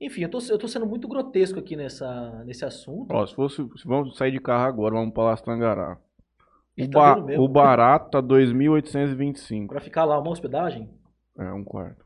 Enfim, 0.00 0.22
eu 0.22 0.28
tô, 0.30 0.38
eu 0.50 0.58
tô 0.58 0.68
sendo 0.68 0.86
muito 0.86 1.08
grotesco 1.08 1.58
aqui 1.58 1.76
nessa, 1.76 2.42
nesse 2.44 2.64
assunto. 2.64 3.10
Ó, 3.12 3.24
se 3.26 3.34
fosse. 3.34 3.56
Se 3.78 3.86
vamos 3.86 4.16
sair 4.16 4.32
de 4.32 4.40
carro 4.40 4.64
agora, 4.66 4.94
vamos 4.96 5.14
pra 5.14 5.24
Las 5.24 5.40
Tangará. 5.40 5.96
O, 5.96 6.82
E 6.82 6.88
tá 6.88 7.14
ba- 7.14 7.40
o 7.40 7.48
barato 7.48 8.10
tá 8.10 8.20
2.825. 8.20 9.68
Pra 9.68 9.80
ficar 9.80 10.04
lá, 10.04 10.18
uma 10.20 10.30
hospedagem. 10.30 10.90
É, 11.38 11.52
um 11.52 11.64
quarto. 11.64 12.04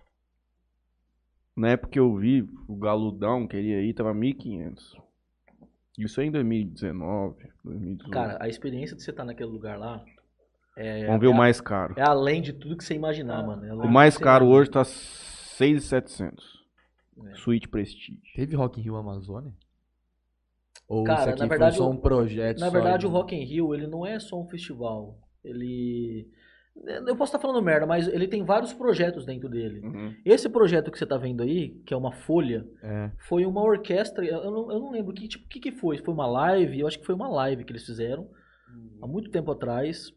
Na 1.58 1.70
época 1.70 1.90
que 1.92 1.98
eu 1.98 2.14
vi, 2.16 2.48
o 2.68 2.76
Galudão 2.76 3.46
queria 3.46 3.82
ir, 3.82 3.92
tava 3.92 4.14
1.500. 4.14 4.94
Isso 5.98 6.20
aí 6.20 6.28
em 6.28 6.30
2019, 6.30 7.34
2018. 7.64 8.10
Cara, 8.12 8.38
a 8.40 8.48
experiência 8.48 8.94
de 8.96 9.02
você 9.02 9.10
estar 9.10 9.24
naquele 9.24 9.50
lugar 9.50 9.76
lá. 9.78 10.04
É, 10.76 11.06
Vamos 11.06 11.20
ver 11.20 11.26
o 11.26 11.32
é- 11.32 11.36
mais 11.36 11.60
caro. 11.60 11.94
É 11.96 12.02
além 12.02 12.40
de 12.40 12.52
tudo 12.52 12.76
que 12.76 12.84
você 12.84 12.94
imaginar, 12.94 13.44
mano. 13.44 13.64
É 13.64 13.74
O 13.74 13.88
mais 13.90 14.16
caro 14.16 14.44
imagina. 14.44 14.60
hoje 14.60 14.70
tá 14.70 14.84
6.700. 14.84 16.58
É. 17.26 17.34
Suíte 17.34 17.68
Prestige. 17.68 18.20
Teve 18.36 18.54
Rock 18.54 18.78
in 18.78 18.84
Rio 18.84 18.94
Amazônia? 18.94 19.52
Ou 20.86 21.02
Cara, 21.02 21.20
isso 21.22 21.30
aqui 21.30 21.40
na 21.40 21.46
verdade, 21.48 21.76
foi 21.76 21.84
só 21.84 21.90
o- 21.90 21.92
um 21.92 21.96
projeto 21.96 22.60
Na 22.60 22.66
só 22.66 22.72
verdade, 22.72 23.00
de- 23.00 23.06
o 23.06 23.10
Rock 23.10 23.34
in 23.34 23.42
Rio, 23.44 23.74
ele 23.74 23.88
não 23.88 24.06
é 24.06 24.20
só 24.20 24.40
um 24.40 24.46
festival. 24.46 25.18
Ele... 25.44 26.28
Eu 26.84 27.16
posso 27.16 27.30
estar 27.34 27.38
falando 27.38 27.62
merda, 27.62 27.86
mas 27.86 28.06
ele 28.08 28.28
tem 28.28 28.44
vários 28.44 28.72
projetos 28.72 29.26
dentro 29.26 29.48
dele. 29.48 29.80
Uhum. 29.80 30.14
Esse 30.24 30.48
projeto 30.48 30.90
que 30.90 30.98
você 30.98 31.04
tá 31.06 31.16
vendo 31.16 31.42
aí, 31.42 31.70
que 31.84 31.92
é 31.92 31.96
uma 31.96 32.12
folha, 32.12 32.66
É. 32.82 33.10
foi 33.18 33.44
uma 33.44 33.62
orquestra, 33.62 34.24
eu 34.24 34.50
não, 34.50 34.72
eu 34.72 34.78
não 34.80 34.90
lembro 34.92 35.12
que 35.12 35.26
tipo, 35.28 35.46
que, 35.48 35.58
que 35.60 35.72
foi. 35.72 35.98
Foi 35.98 36.14
uma 36.14 36.26
live, 36.26 36.80
eu 36.80 36.86
acho 36.86 36.98
que 36.98 37.04
foi 37.06 37.14
uma 37.14 37.28
live 37.28 37.64
que 37.64 37.72
eles 37.72 37.84
fizeram 37.84 38.28
há 39.02 39.06
muito 39.06 39.30
tempo 39.30 39.50
atrás. 39.50 40.12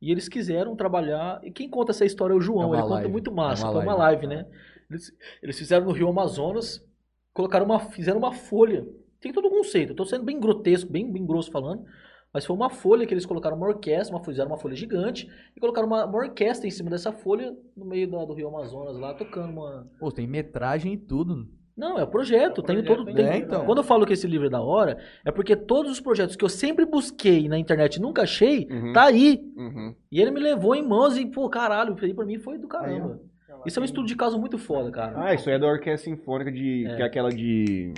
E 0.00 0.10
eles 0.10 0.28
quiseram 0.28 0.74
trabalhar. 0.76 1.40
E 1.44 1.50
quem 1.52 1.68
conta 1.70 1.92
essa 1.92 2.04
história 2.04 2.34
é 2.34 2.36
o 2.36 2.40
João, 2.40 2.74
É 2.74 2.76
ele 2.76 2.82
conta 2.82 2.94
live. 2.94 3.10
muito 3.12 3.32
massa. 3.32 3.62
É 3.64 3.70
uma 3.70 3.74
foi 3.74 3.82
uma 3.84 3.94
live, 3.94 4.26
né? 4.26 4.46
Eles, 4.90 5.12
eles 5.42 5.58
fizeram 5.58 5.86
no 5.86 5.92
Rio 5.92 6.08
Amazonas, 6.08 6.84
colocaram 7.32 7.64
uma, 7.64 7.78
fizeram 7.78 8.18
uma 8.18 8.32
folha. 8.32 8.84
Tem 9.20 9.32
todo 9.32 9.46
um 9.46 9.50
conceito. 9.50 9.90
Eu 9.90 9.96
tô 9.96 10.04
sendo 10.04 10.24
bem 10.24 10.38
grotesco, 10.40 10.90
bem, 10.90 11.10
bem 11.10 11.24
grosso 11.24 11.50
falando. 11.52 11.84
Mas 12.32 12.46
foi 12.46 12.56
uma 12.56 12.70
folha 12.70 13.06
que 13.06 13.12
eles 13.12 13.26
colocaram 13.26 13.56
uma 13.56 13.66
orquestra, 13.68 14.16
uma, 14.16 14.24
fizeram 14.24 14.50
uma 14.50 14.56
folha 14.58 14.74
gigante, 14.74 15.28
e 15.54 15.60
colocaram 15.60 15.86
uma, 15.86 16.06
uma 16.06 16.16
orquestra 16.18 16.66
em 16.66 16.70
cima 16.70 16.88
dessa 16.88 17.12
folha, 17.12 17.54
no 17.76 17.84
meio 17.84 18.10
da- 18.10 18.24
do 18.24 18.32
Rio 18.32 18.48
Amazonas, 18.48 18.98
lá, 18.98 19.12
tocando 19.12 19.50
uma, 19.52 19.86
Pô, 20.00 20.10
tem 20.10 20.26
metragem 20.26 20.94
e 20.94 20.96
tudo. 20.96 21.46
não, 21.76 21.98
é 21.98 22.04
o 22.04 22.06
projeto. 22.06 22.62
tem 22.62 22.76
projeto, 22.76 22.86
todo. 22.96 23.04
tem 23.04 23.14
tem- 23.16 23.26
É, 23.26 23.36
então. 23.36 23.66
Quando 23.66 23.78
eu 23.78 23.84
falo 23.84 24.06
que 24.06 24.14
esse 24.14 24.26
livro 24.26 24.46
é 24.46 24.50
da 24.50 24.62
hora, 24.62 24.98
é 25.24 25.30
porque 25.30 25.54
todos 25.54 25.92
os 25.92 26.00
projetos 26.00 26.34
que 26.34 26.44
eu 26.44 26.48
sempre 26.48 26.86
busquei 26.86 27.48
na 27.48 27.58
internet 27.58 27.96
e 27.96 28.00
nunca 28.00 28.22
achei, 28.22 28.66
Uhum. 28.70 28.92
tá 28.94 29.04
aí. 29.04 29.38
Uhum. 29.56 29.94
E 30.10 30.18
ele 30.20 30.30
me 30.30 30.40
levou 30.40 30.74
em 30.74 30.86
mãos 30.86 31.18
e, 31.18 31.26
pô, 31.26 31.50
caralho, 31.50 31.94
isso 31.94 32.04
aí 32.04 32.14
pra 32.14 32.24
mim 32.24 32.38
foi 32.38 32.56
do 32.56 32.66
caramba. 32.68 33.20
Isso 33.66 33.78
é 33.78 33.82
um 33.82 33.84
estudo 33.84 34.06
de 34.08 34.16
caso 34.16 34.38
muito 34.40 34.56
foda, 34.58 34.90
cara. 34.90 35.22
Ah, 35.22 35.34
isso 35.34 35.48
aí 35.50 35.54
é 35.54 35.58
da 35.58 35.66
Orquestra 35.68 36.10
Sinfônica 36.10 36.50
de. 36.50 36.86
É. 36.86 36.96
Que 36.96 37.02
é 37.02 37.04
aquela 37.04 37.28
de. 37.28 37.92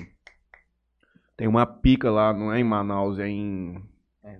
Tem 1.37 1.49
uma 1.49 1.65
pica 1.67 2.11
lá, 2.11 2.33
não 2.35 2.53
é 2.53 2.59
em 2.61 2.65
Manaus, 2.65 3.19
é 3.19 3.29
em. 3.29 3.75
É. 4.25 4.39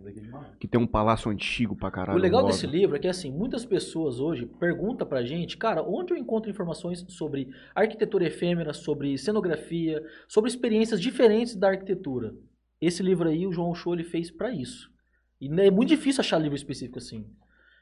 Que 0.59 0.67
tem 0.67 0.81
um 0.81 0.87
palácio 0.87 1.31
antigo 1.31 1.77
pra 1.77 1.91
caralho. 1.91 2.19
o 2.19 2.23
legal 2.23 2.41
roda. 2.41 2.53
desse 2.53 2.67
livro 2.67 2.97
é 2.97 2.99
que, 2.99 3.07
assim, 3.07 3.31
muitas 3.31 3.67
pessoas 3.67 4.19
hoje 4.19 4.47
perguntam 4.47 5.07
pra 5.07 5.23
gente, 5.23 5.59
cara, 5.59 5.83
onde 5.83 6.15
eu 6.15 6.17
encontro 6.17 6.51
informações 6.51 7.05
sobre 7.09 7.51
arquitetura 7.75 8.27
efêmera, 8.27 8.73
sobre 8.73 9.19
cenografia, 9.19 10.03
sobre 10.27 10.49
experiências 10.49 10.99
diferentes 10.99 11.55
da 11.55 11.69
arquitetura. 11.69 12.35
Esse 12.81 13.03
livro 13.03 13.29
aí, 13.29 13.47
o 13.47 13.53
João 13.53 13.75
Show, 13.75 13.93
ele 13.93 14.05
fez 14.05 14.31
pra 14.31 14.51
isso. 14.51 14.91
E 15.39 15.49
é 15.61 15.71
muito 15.71 15.91
difícil 15.91 16.23
achar 16.23 16.39
livro 16.39 16.57
específico 16.57 16.97
assim. 16.97 17.27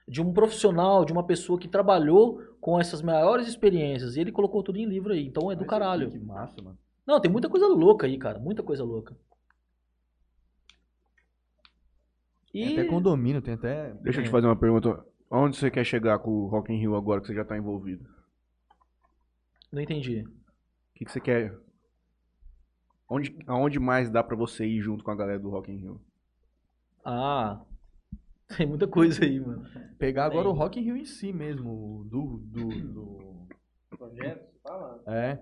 De 0.08 0.20
um 0.20 0.32
profissional, 0.32 1.04
de 1.04 1.12
uma 1.12 1.24
pessoa 1.24 1.56
que 1.56 1.68
trabalhou 1.68 2.40
com 2.60 2.80
essas 2.80 3.00
maiores 3.00 3.46
experiências. 3.46 4.16
E 4.16 4.20
ele 4.20 4.32
colocou 4.32 4.60
tudo 4.64 4.78
em 4.78 4.86
livro 4.86 5.12
aí. 5.12 5.24
Então 5.24 5.52
é 5.52 5.54
do 5.54 5.60
Mas 5.60 5.70
caralho. 5.70 6.10
Que 6.10 6.18
massa, 6.18 6.60
mano. 6.60 6.76
Não, 7.06 7.20
tem 7.20 7.30
muita 7.30 7.48
coisa 7.48 7.68
louca 7.68 8.08
aí, 8.08 8.18
cara. 8.18 8.40
Muita 8.40 8.62
coisa 8.64 8.82
louca. 8.82 9.16
Tem 12.52 12.74
E... 12.74 12.78
até 12.78 12.88
condomínio, 12.88 13.42
tem 13.42 13.54
até. 13.54 13.92
Deixa 14.02 14.20
eu 14.20 14.24
te 14.24 14.30
fazer 14.30 14.46
uma 14.46 14.56
pergunta. 14.56 15.04
Onde 15.30 15.56
você 15.56 15.70
quer 15.70 15.84
chegar 15.84 16.18
com 16.18 16.30
o 16.30 16.46
Rock 16.46 16.72
in 16.72 16.76
Rio 16.76 16.94
agora 16.94 17.20
que 17.20 17.26
você 17.26 17.34
já 17.34 17.44
tá 17.44 17.56
envolvido? 17.56 18.06
Não 19.72 19.80
entendi. 19.80 20.22
O 20.22 20.94
que, 20.94 21.06
que 21.06 21.12
você 21.12 21.20
quer? 21.20 21.58
Onde, 23.08 23.34
aonde 23.46 23.78
mais 23.78 24.10
dá 24.10 24.22
pra 24.22 24.36
você 24.36 24.66
ir 24.66 24.80
junto 24.80 25.02
com 25.02 25.10
a 25.10 25.16
galera 25.16 25.38
do 25.38 25.48
Rock 25.48 25.72
in 25.72 25.76
Rio? 25.76 26.00
Ah, 27.04 27.62
tem 28.56 28.66
muita 28.66 28.86
coisa 28.86 29.24
aí, 29.24 29.40
mano. 29.40 29.64
Pegar 29.98 30.26
agora 30.26 30.44
Tem. 30.44 30.52
o 30.52 30.54
Rock 30.54 30.78
in 30.78 30.82
Rio 30.82 30.96
em 30.96 31.04
si 31.04 31.32
mesmo. 31.32 32.06
Do. 32.10 32.38
do, 32.44 32.68
do... 32.92 33.48
Projeto, 33.96 34.46
fala. 34.62 35.02
É. 35.06 35.38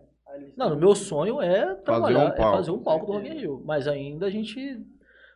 Não, 0.57 0.75
o 0.75 0.79
meu 0.79 0.95
sonho 0.95 1.41
é 1.43 1.75
trabalhar, 1.77 2.27
um 2.27 2.29
é 2.29 2.37
palco. 2.37 2.57
fazer 2.57 2.71
um 2.71 2.83
palco 2.83 3.07
do 3.07 3.13
Rock 3.13 3.29
in 3.29 3.39
Rio. 3.39 3.63
Mas 3.65 3.89
ainda 3.89 4.27
a 4.27 4.31
gente. 4.31 4.85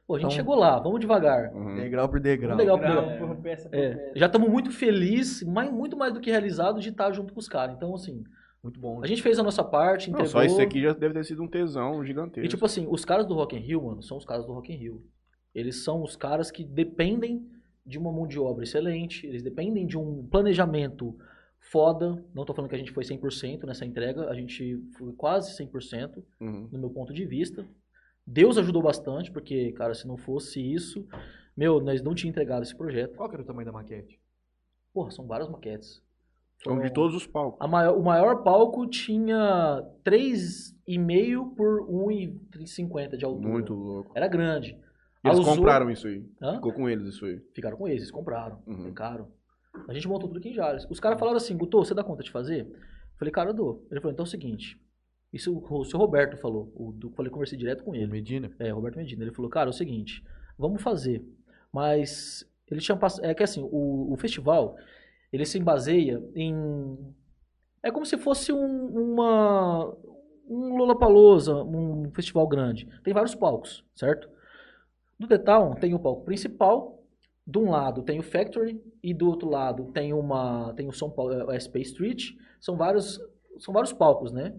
Pô, 0.06 0.16
a 0.16 0.18
gente 0.18 0.26
Então- 0.26 0.36
chegou 0.36 0.54
lá, 0.54 0.78
vamos 0.78 1.00
devagar. 1.00 1.52
Uhum. 1.54 1.76
Degrau 1.76 2.08
por 2.08 2.20
degrau. 2.20 2.56
Legal, 2.56 2.78
Grau 2.78 3.02
porque- 3.04 3.18
por 3.18 3.36
peça 3.36 3.68
por 3.70 3.78
É, 3.78 3.94
peça. 3.94 4.12
já 4.18 4.26
estamos 4.26 4.48
muito 4.50 4.70
felizes, 4.70 5.42
mais, 5.42 5.72
muito 5.72 5.96
mais 5.96 6.12
do 6.12 6.20
que 6.20 6.30
realizados 6.30 6.82
de 6.82 6.90
estar 6.90 7.10
junto 7.12 7.32
com 7.32 7.40
os 7.40 7.48
caras. 7.48 7.74
Então, 7.76 7.94
assim, 7.94 8.22
Muito 8.62 8.78
bom. 8.78 9.02
a 9.02 9.06
gente 9.06 9.22
fez 9.22 9.38
a 9.38 9.42
nossa 9.42 9.64
parte, 9.64 10.10
Não, 10.10 10.18
entregou. 10.20 10.30
só 10.32 10.44
isso 10.44 10.60
aqui 10.60 10.82
já 10.82 10.92
deve 10.92 11.14
ter 11.14 11.24
sido 11.24 11.42
um 11.42 11.48
tesão 11.48 12.04
gigantesco. 12.04 12.44
E 12.44 12.48
tipo 12.48 12.64
assim, 12.66 12.86
os 12.88 13.04
caras 13.04 13.26
do 13.26 13.32
Rock 13.34 13.56
in 13.56 13.60
Rio, 13.60 13.82
mano, 13.82 14.02
são 14.02 14.16
os 14.18 14.24
caras 14.26 14.44
do 14.44 14.52
Rock 14.52 14.72
in 14.72 14.76
Rio. 14.76 15.02
Eles 15.54 15.82
são 15.84 16.02
os 16.02 16.16
caras 16.16 16.50
que 16.50 16.64
dependem 16.64 17.46
de 17.86 17.98
uma 17.98 18.10
mão 18.12 18.26
de 18.26 18.38
obra 18.38 18.64
excelente, 18.64 19.26
eles 19.26 19.42
dependem 19.42 19.86
de 19.86 19.96
um 19.96 20.26
planejamento 20.26 21.16
foda. 21.70 22.22
Não 22.34 22.44
tô 22.44 22.52
falando 22.52 22.68
que 22.68 22.74
a 22.74 22.78
gente 22.78 22.92
foi 22.92 23.04
100% 23.04 23.66
nessa 23.66 23.84
entrega, 23.86 24.28
a 24.28 24.34
gente 24.34 24.78
foi 24.98 25.12
quase 25.12 25.54
100% 25.56 26.22
Uhum. 26.40 26.68
no 26.72 26.78
meu 26.78 26.90
ponto 26.90 27.12
de 27.12 27.24
vista. 27.24 27.64
Deus 28.26 28.56
ajudou 28.58 28.82
bastante, 28.82 29.30
porque, 29.30 29.72
cara, 29.72 29.94
se 29.94 30.06
não 30.06 30.16
fosse 30.16 30.60
isso, 30.60 31.06
meu, 31.56 31.80
nós 31.80 32.02
não 32.02 32.14
tínhamos 32.14 32.30
entregado 32.36 32.62
esse 32.62 32.74
projeto. 32.74 33.16
Qual 33.16 33.28
que 33.28 33.34
era 33.34 33.42
o 33.42 33.46
tamanho 33.46 33.66
da 33.66 33.72
maquete? 33.72 34.18
Porra, 34.92 35.10
são 35.10 35.26
várias 35.26 35.48
maquetes. 35.48 36.02
São 36.62 36.80
de 36.80 36.90
todos 36.92 37.14
os 37.14 37.26
palcos. 37.26 37.60
A 37.60 37.66
maior- 37.68 37.98
o 37.98 38.02
maior 38.02 38.42
palco 38.42 38.86
tinha 38.86 39.82
3,5 40.02 41.54
por 41.56 41.86
1,50 41.90 43.16
de 43.16 43.24
altura. 43.24 43.48
Muito 43.48 43.74
louco. 43.74 44.12
Era 44.14 44.28
grande. 44.28 44.78
E 45.24 45.28
eles 45.28 45.38
A 45.38 45.42
Uzu- 45.42 45.56
compraram 45.56 45.90
isso 45.90 46.06
aí. 46.06 46.24
Hã? 46.40 46.54
Ficou 46.54 46.72
com 46.72 46.88
eles 46.88 47.06
isso 47.08 47.24
aí. 47.26 47.40
Ficaram 47.54 47.76
com 47.76 47.86
eles, 47.88 48.02
eles 48.02 48.10
compraram. 48.10 48.62
Uhum. 48.66 48.84
Ficaram. 48.84 49.28
A 49.88 49.92
gente 49.92 50.06
montou 50.08 50.28
tudo 50.28 50.38
aqui 50.38 50.50
em 50.50 50.54
Jales. 50.54 50.86
Os 50.88 51.00
caras 51.00 51.18
falaram 51.18 51.36
assim, 51.36 51.56
Guto, 51.56 51.78
você 51.78 51.94
dá 51.94 52.04
conta 52.04 52.22
de 52.22 52.30
fazer? 52.30 52.60
Eu 52.66 53.18
falei, 53.18 53.32
cara, 53.32 53.50
eu 53.50 53.54
dou. 53.54 53.86
Ele 53.90 54.00
falou, 54.00 54.12
então 54.12 54.22
é 54.24 54.28
o 54.28 54.30
seguinte. 54.30 54.80
Isso 55.34 55.52
o, 55.52 55.84
seu 55.84 55.98
Roberto 55.98 56.36
falou. 56.36 56.72
O, 56.76 56.92
do, 56.92 57.10
falei, 57.10 57.28
conversei 57.28 57.58
direto 57.58 57.82
com 57.82 57.92
ele. 57.92 58.06
Medina? 58.06 58.48
É, 58.56 58.70
Roberto 58.70 58.96
Medina. 58.96 59.24
Ele 59.24 59.34
falou, 59.34 59.50
cara, 59.50 59.68
é 59.68 59.72
o 59.72 59.74
seguinte, 59.74 60.24
vamos 60.56 60.80
fazer. 60.80 61.24
Mas 61.72 62.48
ele 62.70 62.80
tinha. 62.80 62.96
É 63.20 63.34
que 63.34 63.42
assim, 63.42 63.60
o, 63.60 64.12
o 64.12 64.16
festival, 64.16 64.76
ele 65.32 65.44
se 65.44 65.58
baseia 65.58 66.22
em. 66.36 66.96
É 67.82 67.90
como 67.90 68.06
se 68.06 68.16
fosse 68.16 68.52
um, 68.52 68.86
uma. 68.86 69.92
Um 70.48 70.76
Lollapalooza, 70.76 71.64
um 71.64 72.12
festival 72.12 72.46
grande. 72.46 72.86
Tem 73.02 73.12
vários 73.12 73.34
palcos, 73.34 73.84
certo? 73.96 74.28
Do 75.18 75.26
The 75.26 75.38
Town 75.38 75.74
tem 75.74 75.94
o 75.94 75.98
palco 75.98 76.24
principal. 76.24 77.02
De 77.46 77.58
um 77.58 77.70
lado 77.70 78.02
tem 78.02 78.20
o 78.20 78.22
Factory 78.22 78.80
e 79.02 79.12
do 79.12 79.28
outro 79.28 79.50
lado 79.50 79.90
tem 79.92 80.14
uma 80.14 80.72
tem 80.74 80.88
o 80.88 80.92
São 80.92 81.10
Paulo, 81.10 81.32
é, 81.32 81.44
o 81.44 81.60
SP 81.60 81.80
Street. 81.80 82.36
São 82.60 82.76
vários 82.76 83.20
são 83.58 83.74
vários 83.74 83.92
palcos, 83.92 84.32
né? 84.32 84.54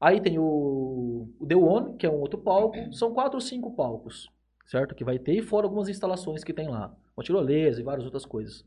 Aí 0.00 0.20
tem 0.20 0.38
o, 0.38 1.28
o 1.38 1.46
The 1.46 1.56
One, 1.56 1.96
que 1.96 2.06
é 2.06 2.10
um 2.10 2.20
outro 2.20 2.38
palco. 2.38 2.76
São 2.92 3.12
quatro 3.12 3.36
ou 3.36 3.40
cinco 3.40 3.74
palcos, 3.74 4.28
certo? 4.66 4.94
Que 4.94 5.04
vai 5.04 5.18
ter, 5.18 5.34
e 5.34 5.42
fora 5.42 5.66
algumas 5.66 5.88
instalações 5.88 6.44
que 6.44 6.52
tem 6.52 6.68
lá. 6.68 6.94
Uma 7.16 7.24
tirolesa 7.24 7.80
e 7.80 7.84
várias 7.84 8.04
outras 8.04 8.24
coisas. 8.24 8.64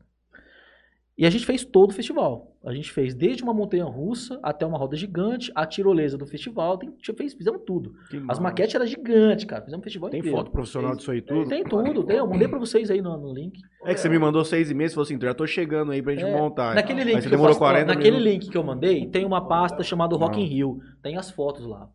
E 1.16 1.26
a 1.26 1.30
gente 1.30 1.44
fez 1.44 1.62
todo 1.62 1.90
o 1.90 1.92
festival. 1.92 2.56
A 2.64 2.72
gente 2.72 2.90
fez 2.90 3.14
desde 3.14 3.42
uma 3.42 3.52
montanha 3.52 3.84
russa 3.84 4.40
até 4.42 4.64
uma 4.64 4.78
roda 4.78 4.96
gigante, 4.96 5.52
a 5.54 5.66
tirolesa 5.66 6.16
do 6.16 6.24
festival. 6.26 6.78
Tem, 6.78 6.90
fez, 7.16 7.34
fizemos 7.34 7.60
tudo. 7.66 7.92
Que 8.08 8.16
As 8.16 8.22
massa. 8.24 8.40
maquetes 8.40 8.74
eram 8.74 8.86
gigantes, 8.86 9.44
cara. 9.44 9.62
Fizemos 9.62 9.82
um 9.82 9.84
festival 9.84 10.08
Tem 10.08 10.20
inteiro. 10.20 10.38
foto 10.38 10.50
profissional 10.50 10.96
disso 10.96 11.10
aí 11.10 11.20
tudo? 11.20 11.48
Tem 11.50 11.62
tudo, 11.64 12.02
tem. 12.04 12.16
Eu 12.16 12.26
mandei 12.26 12.48
pra 12.48 12.58
vocês 12.58 12.90
aí 12.90 13.02
no, 13.02 13.16
no 13.18 13.32
link. 13.34 13.60
É 13.84 13.92
que 13.92 14.00
você 14.00 14.08
me 14.08 14.18
mandou 14.18 14.42
seis 14.42 14.70
e 14.70 14.74
meia, 14.74 14.88
você 14.88 14.94
falou 14.94 15.04
assim, 15.04 15.18
já 15.20 15.34
tô 15.34 15.46
chegando 15.46 15.92
aí 15.92 16.00
pra 16.00 16.14
gente 16.14 16.24
É, 16.24 16.34
montar. 16.40 16.74
Naquele 16.74 17.04
link, 17.04 17.20
que 17.20 17.26
eu 17.26 17.30
demorou 17.30 17.48
faço- 17.54 17.58
40 17.60 17.94
naquele 17.94 18.18
link 18.18 18.48
que 18.48 18.56
eu 18.56 18.64
mandei, 18.64 19.06
tem 19.06 19.26
uma 19.26 19.46
pasta 19.46 19.82
chamada 19.82 20.16
Rock 20.16 20.38
in 20.40 20.44
Não. 20.44 20.48
Rio. 20.50 20.78
Tem 21.02 21.16
as 21.18 21.30
fotos 21.30 21.66
lá. 21.66 21.90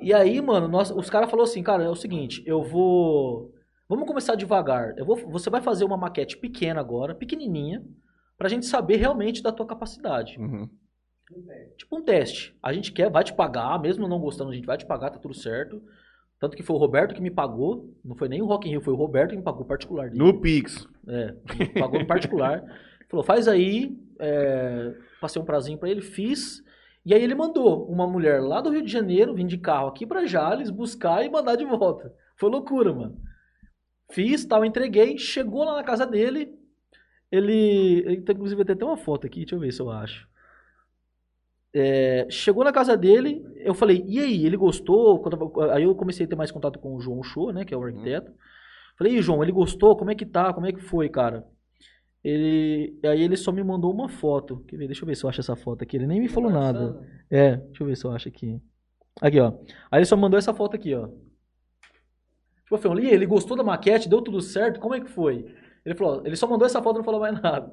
E 0.00 0.12
aí, 0.12 0.40
mano, 0.40 0.68
nós, 0.68 0.90
os 0.90 1.08
caras 1.10 1.30
falaram 1.30 1.48
assim, 1.48 1.62
cara, 1.62 1.82
é 1.84 1.88
o 1.88 1.94
seguinte, 1.94 2.42
eu 2.46 2.62
vou. 2.62 3.52
Vamos 3.88 4.06
começar 4.06 4.34
devagar. 4.34 4.94
Eu 4.96 5.04
vou, 5.04 5.16
você 5.30 5.48
vai 5.48 5.60
fazer 5.60 5.84
uma 5.84 5.96
maquete 5.96 6.36
pequena 6.36 6.80
agora, 6.80 7.14
pequenininha, 7.14 7.84
pra 8.36 8.48
gente 8.48 8.66
saber 8.66 8.96
realmente 8.96 9.42
da 9.42 9.52
tua 9.52 9.66
capacidade. 9.66 10.38
Uhum. 10.38 10.68
Tipo 11.76 11.98
um 11.98 12.02
teste. 12.02 12.56
A 12.62 12.72
gente 12.72 12.92
quer, 12.92 13.10
vai 13.10 13.24
te 13.24 13.34
pagar, 13.34 13.80
mesmo 13.80 14.08
não 14.08 14.20
gostando, 14.20 14.50
a 14.50 14.54
gente 14.54 14.66
vai 14.66 14.76
te 14.76 14.86
pagar, 14.86 15.10
tá 15.10 15.18
tudo 15.18 15.34
certo. 15.34 15.82
Tanto 16.38 16.56
que 16.56 16.62
foi 16.62 16.76
o 16.76 16.78
Roberto 16.78 17.14
que 17.14 17.20
me 17.20 17.30
pagou, 17.30 17.94
não 18.04 18.14
foi 18.14 18.28
nem 18.28 18.42
o 18.42 18.46
Rock 18.46 18.68
in 18.68 18.72
Rio, 18.72 18.82
foi 18.82 18.92
o 18.92 18.96
Roberto 18.96 19.30
que 19.30 19.36
me 19.36 19.42
pagou 19.42 19.64
particular 19.64 20.10
dele. 20.10 20.18
No 20.18 20.40
Pix. 20.40 20.86
É, 21.08 21.34
pagou 21.78 21.98
no 21.98 22.06
particular. 22.06 22.62
Falou, 23.08 23.24
faz 23.24 23.46
aí. 23.46 23.96
é, 24.18 24.94
passei 25.20 25.40
um 25.40 25.44
prazinho 25.44 25.78
pra 25.78 25.88
ele, 25.88 26.02
fiz. 26.02 26.62
E 27.04 27.14
aí 27.14 27.22
ele 27.22 27.36
mandou 27.36 27.88
uma 27.88 28.06
mulher 28.06 28.42
lá 28.42 28.60
do 28.60 28.70
Rio 28.70 28.82
de 28.82 28.90
Janeiro 28.90 29.32
vir 29.32 29.46
de 29.46 29.56
carro 29.56 29.86
aqui 29.86 30.04
pra 30.04 30.26
Jales, 30.26 30.70
buscar 30.70 31.24
e 31.24 31.30
mandar 31.30 31.54
de 31.54 31.64
volta. 31.64 32.12
Foi 32.36 32.50
loucura, 32.50 32.92
mano. 32.92 33.16
Fiz, 34.10 34.44
tal, 34.44 34.64
entreguei. 34.64 35.18
Chegou 35.18 35.64
lá 35.64 35.74
na 35.74 35.84
casa 35.84 36.06
dele. 36.06 36.54
Ele. 37.30 38.04
ele 38.06 38.20
tem, 38.22 38.34
inclusive, 38.34 38.64
tem 38.64 38.74
até 38.74 38.84
uma 38.84 38.96
foto 38.96 39.26
aqui, 39.26 39.40
deixa 39.40 39.54
eu 39.54 39.60
ver 39.60 39.72
se 39.72 39.80
eu 39.80 39.90
acho. 39.90 40.28
É, 41.74 42.26
chegou 42.30 42.64
na 42.64 42.72
casa 42.72 42.96
dele, 42.96 43.44
eu 43.56 43.74
falei, 43.74 44.02
e 44.06 44.18
aí, 44.18 44.46
ele 44.46 44.56
gostou? 44.56 45.22
Aí 45.72 45.82
eu 45.82 45.94
comecei 45.94 46.24
a 46.24 46.28
ter 46.28 46.36
mais 46.36 46.50
contato 46.50 46.78
com 46.78 46.94
o 46.94 47.00
João 47.00 47.22
Show, 47.22 47.52
né, 47.52 47.66
que 47.66 47.74
é 47.74 47.76
o 47.76 47.82
arquiteto. 47.82 48.32
Falei, 48.96 49.18
e 49.18 49.22
João, 49.22 49.42
ele 49.42 49.52
gostou? 49.52 49.94
Como 49.94 50.10
é 50.10 50.14
que 50.14 50.24
tá? 50.24 50.54
Como 50.54 50.66
é 50.66 50.72
que 50.72 50.80
foi, 50.80 51.08
cara? 51.10 51.46
Ele, 52.24 52.98
aí 53.04 53.22
ele 53.22 53.36
só 53.36 53.52
me 53.52 53.62
mandou 53.62 53.92
uma 53.92 54.08
foto. 54.08 54.64
Quer 54.66 54.76
ver? 54.78 54.86
Deixa 54.86 55.02
eu 55.02 55.06
ver 55.06 55.14
se 55.16 55.24
eu 55.24 55.30
acho 55.30 55.40
essa 55.40 55.54
foto 55.54 55.82
aqui. 55.82 55.96
Ele 55.96 56.06
nem 56.06 56.20
me 56.20 56.28
falou 56.28 56.50
nada. 56.50 57.00
É, 57.30 57.56
deixa 57.56 57.82
eu 57.82 57.86
ver 57.86 57.96
se 57.96 58.04
eu 58.04 58.10
acho 58.10 58.28
aqui. 58.28 58.60
Aqui, 59.20 59.38
ó. 59.38 59.52
Aí 59.90 59.98
ele 60.00 60.06
só 60.06 60.16
mandou 60.16 60.38
essa 60.38 60.52
foto 60.52 60.74
aqui, 60.74 60.94
ó. 60.94 61.08
Tipo, 62.66 62.74
eu 62.74 62.78
falei, 62.78 63.04
"E 63.04 63.08
aí, 63.08 63.14
ele 63.14 63.26
gostou 63.26 63.56
da 63.56 63.62
maquete? 63.62 64.08
Deu 64.08 64.20
tudo 64.20 64.40
certo? 64.40 64.80
Como 64.80 64.94
é 64.94 65.00
que 65.00 65.08
foi? 65.08 65.54
Ele 65.84 65.94
falou, 65.94 66.20
ele 66.26 66.34
só 66.34 66.48
mandou 66.48 66.66
essa 66.66 66.82
foto 66.82 66.96
e 66.96 66.98
não 66.98 67.04
falou 67.04 67.20
mais 67.20 67.40
nada. 67.40 67.70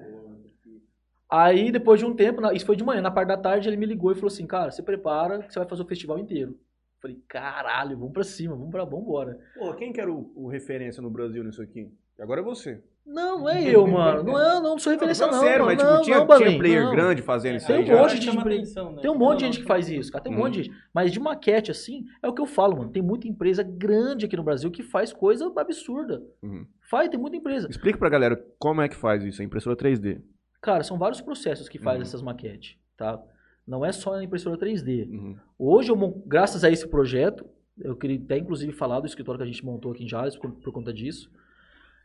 Aí, 1.28 1.72
depois 1.72 2.00
de 2.00 2.06
um 2.06 2.16
tempo, 2.16 2.40
isso 2.54 2.66
foi 2.66 2.76
de 2.76 2.84
manhã, 2.84 3.02
na 3.02 3.10
parte 3.10 3.30
da 3.30 3.38
tarde, 3.38 3.68
ele 3.68 3.76
me 3.76 3.88
ligou 3.88 4.12
e 4.12 4.16
falou 4.16 4.28
assim, 4.28 4.46
cara, 4.46 4.70
se 4.70 4.84
prepara 4.84 5.42
que 5.42 5.52
você 5.52 5.58
vai 5.58 5.68
fazer 5.68 5.82
o 5.82 5.88
festival 5.88 6.20
inteiro. 6.20 6.56
Falei, 7.02 7.20
caralho, 7.28 7.98
vamos 7.98 8.14
pra 8.14 8.24
cima, 8.24 8.56
vamos 8.56 8.70
pra, 8.70 8.84
embora. 8.84 9.40
Pô, 9.56 9.74
quem 9.74 9.92
que 9.92 10.00
era 10.00 10.12
o, 10.12 10.32
o 10.36 10.48
referência 10.48 11.02
no 11.02 11.10
Brasil 11.10 11.44
nisso 11.44 11.62
aqui? 11.62 11.92
Agora 12.20 12.42
é 12.42 12.44
você. 12.44 12.84
Não, 13.06 13.40
não 13.40 13.50
é 13.50 13.64
eu, 13.64 13.86
mano. 13.86 14.24
Não 14.24 14.40
é, 14.40 14.44
não, 14.54 14.64
não 14.64 14.80
sou 14.80 14.94
referência 14.94 15.28
não, 15.28 15.34
sério, 15.40 15.66
mano. 15.66 15.76
mas 15.76 15.78
tipo, 15.78 15.92
não, 15.92 16.02
tinha, 16.02 16.20
não, 16.20 16.38
tinha 16.38 16.58
player 16.58 16.84
não. 16.84 16.92
grande 16.92 17.22
fazendo 17.22 17.58
isso 17.58 17.68
Tem 17.68 17.76
aí 17.76 17.82
um 17.92 17.98
monte 17.98 18.20
de 18.20 18.30
atenção, 18.30 18.92
né? 18.94 19.02
Tem 19.02 19.12
um 19.12 19.18
monte 19.18 19.40
de 19.40 19.46
gente 19.46 19.60
que 19.60 19.66
faz 19.66 19.90
isso, 19.90 20.10
cara. 20.12 20.24
Tem 20.24 20.32
um 20.32 20.36
Hum. 20.36 20.40
monte 20.40 20.54
de 20.54 20.64
gente. 20.64 20.78
Mas 20.94 21.12
de 21.12 21.20
maquete, 21.20 21.70
assim, 21.70 22.06
é 22.22 22.28
o 22.30 22.34
que 22.34 22.42
eu 22.42 22.46
falo, 22.46 22.78
mano. 22.78 22.92
Tem 22.92 23.02
muita 23.02 23.28
empresa 23.28 23.62
grande 23.62 24.26
aqui 24.26 24.38
no 24.38 24.44
Brasil 24.44 24.72
que 24.72 24.82
faz 24.84 25.12
coisa 25.12 25.52
absurda. 25.58 26.24
Uhum. 26.42 26.66
Faz, 26.90 27.10
tem 27.10 27.20
muita 27.20 27.36
empresa. 27.36 27.68
Explica 27.70 28.00
pra 28.00 28.10
galera 28.10 28.42
como 28.58 28.82
é 28.82 28.88
que 28.88 28.96
faz 28.96 29.24
isso, 29.24 29.42
a 29.42 29.46
impressora 29.46 29.76
3D. 29.76 30.22
Cara, 30.62 30.82
são 30.84 30.98
vários 30.98 31.20
processos 31.20 31.68
que 31.68 31.78
faz 31.78 31.98
Uhum. 31.98 32.04
essas 32.04 32.22
maquetes, 32.22 32.78
tá? 32.96 33.22
Não 33.68 33.84
é 33.86 33.92
só 33.92 34.12
na 34.16 34.24
impressora 34.24 34.58
3D. 34.58 35.10
Uhum. 35.10 35.36
Hoje, 35.60 35.92
eu, 35.92 36.24
graças 36.26 36.64
a 36.64 36.70
esse 36.72 36.88
projeto, 36.88 37.46
eu 37.80 37.98
queria 37.98 38.18
até 38.18 38.38
inclusive 38.38 38.72
falar 38.72 39.02
do 39.02 39.08
escritório 39.08 39.40
que 39.40 39.44
a 39.44 39.52
gente 39.52 39.66
montou 39.66 39.92
aqui 39.92 40.06
em 40.06 40.08
Jales 40.08 40.38
por, 40.38 40.52
por 40.52 40.72
conta 40.72 40.94
disso. 40.94 41.30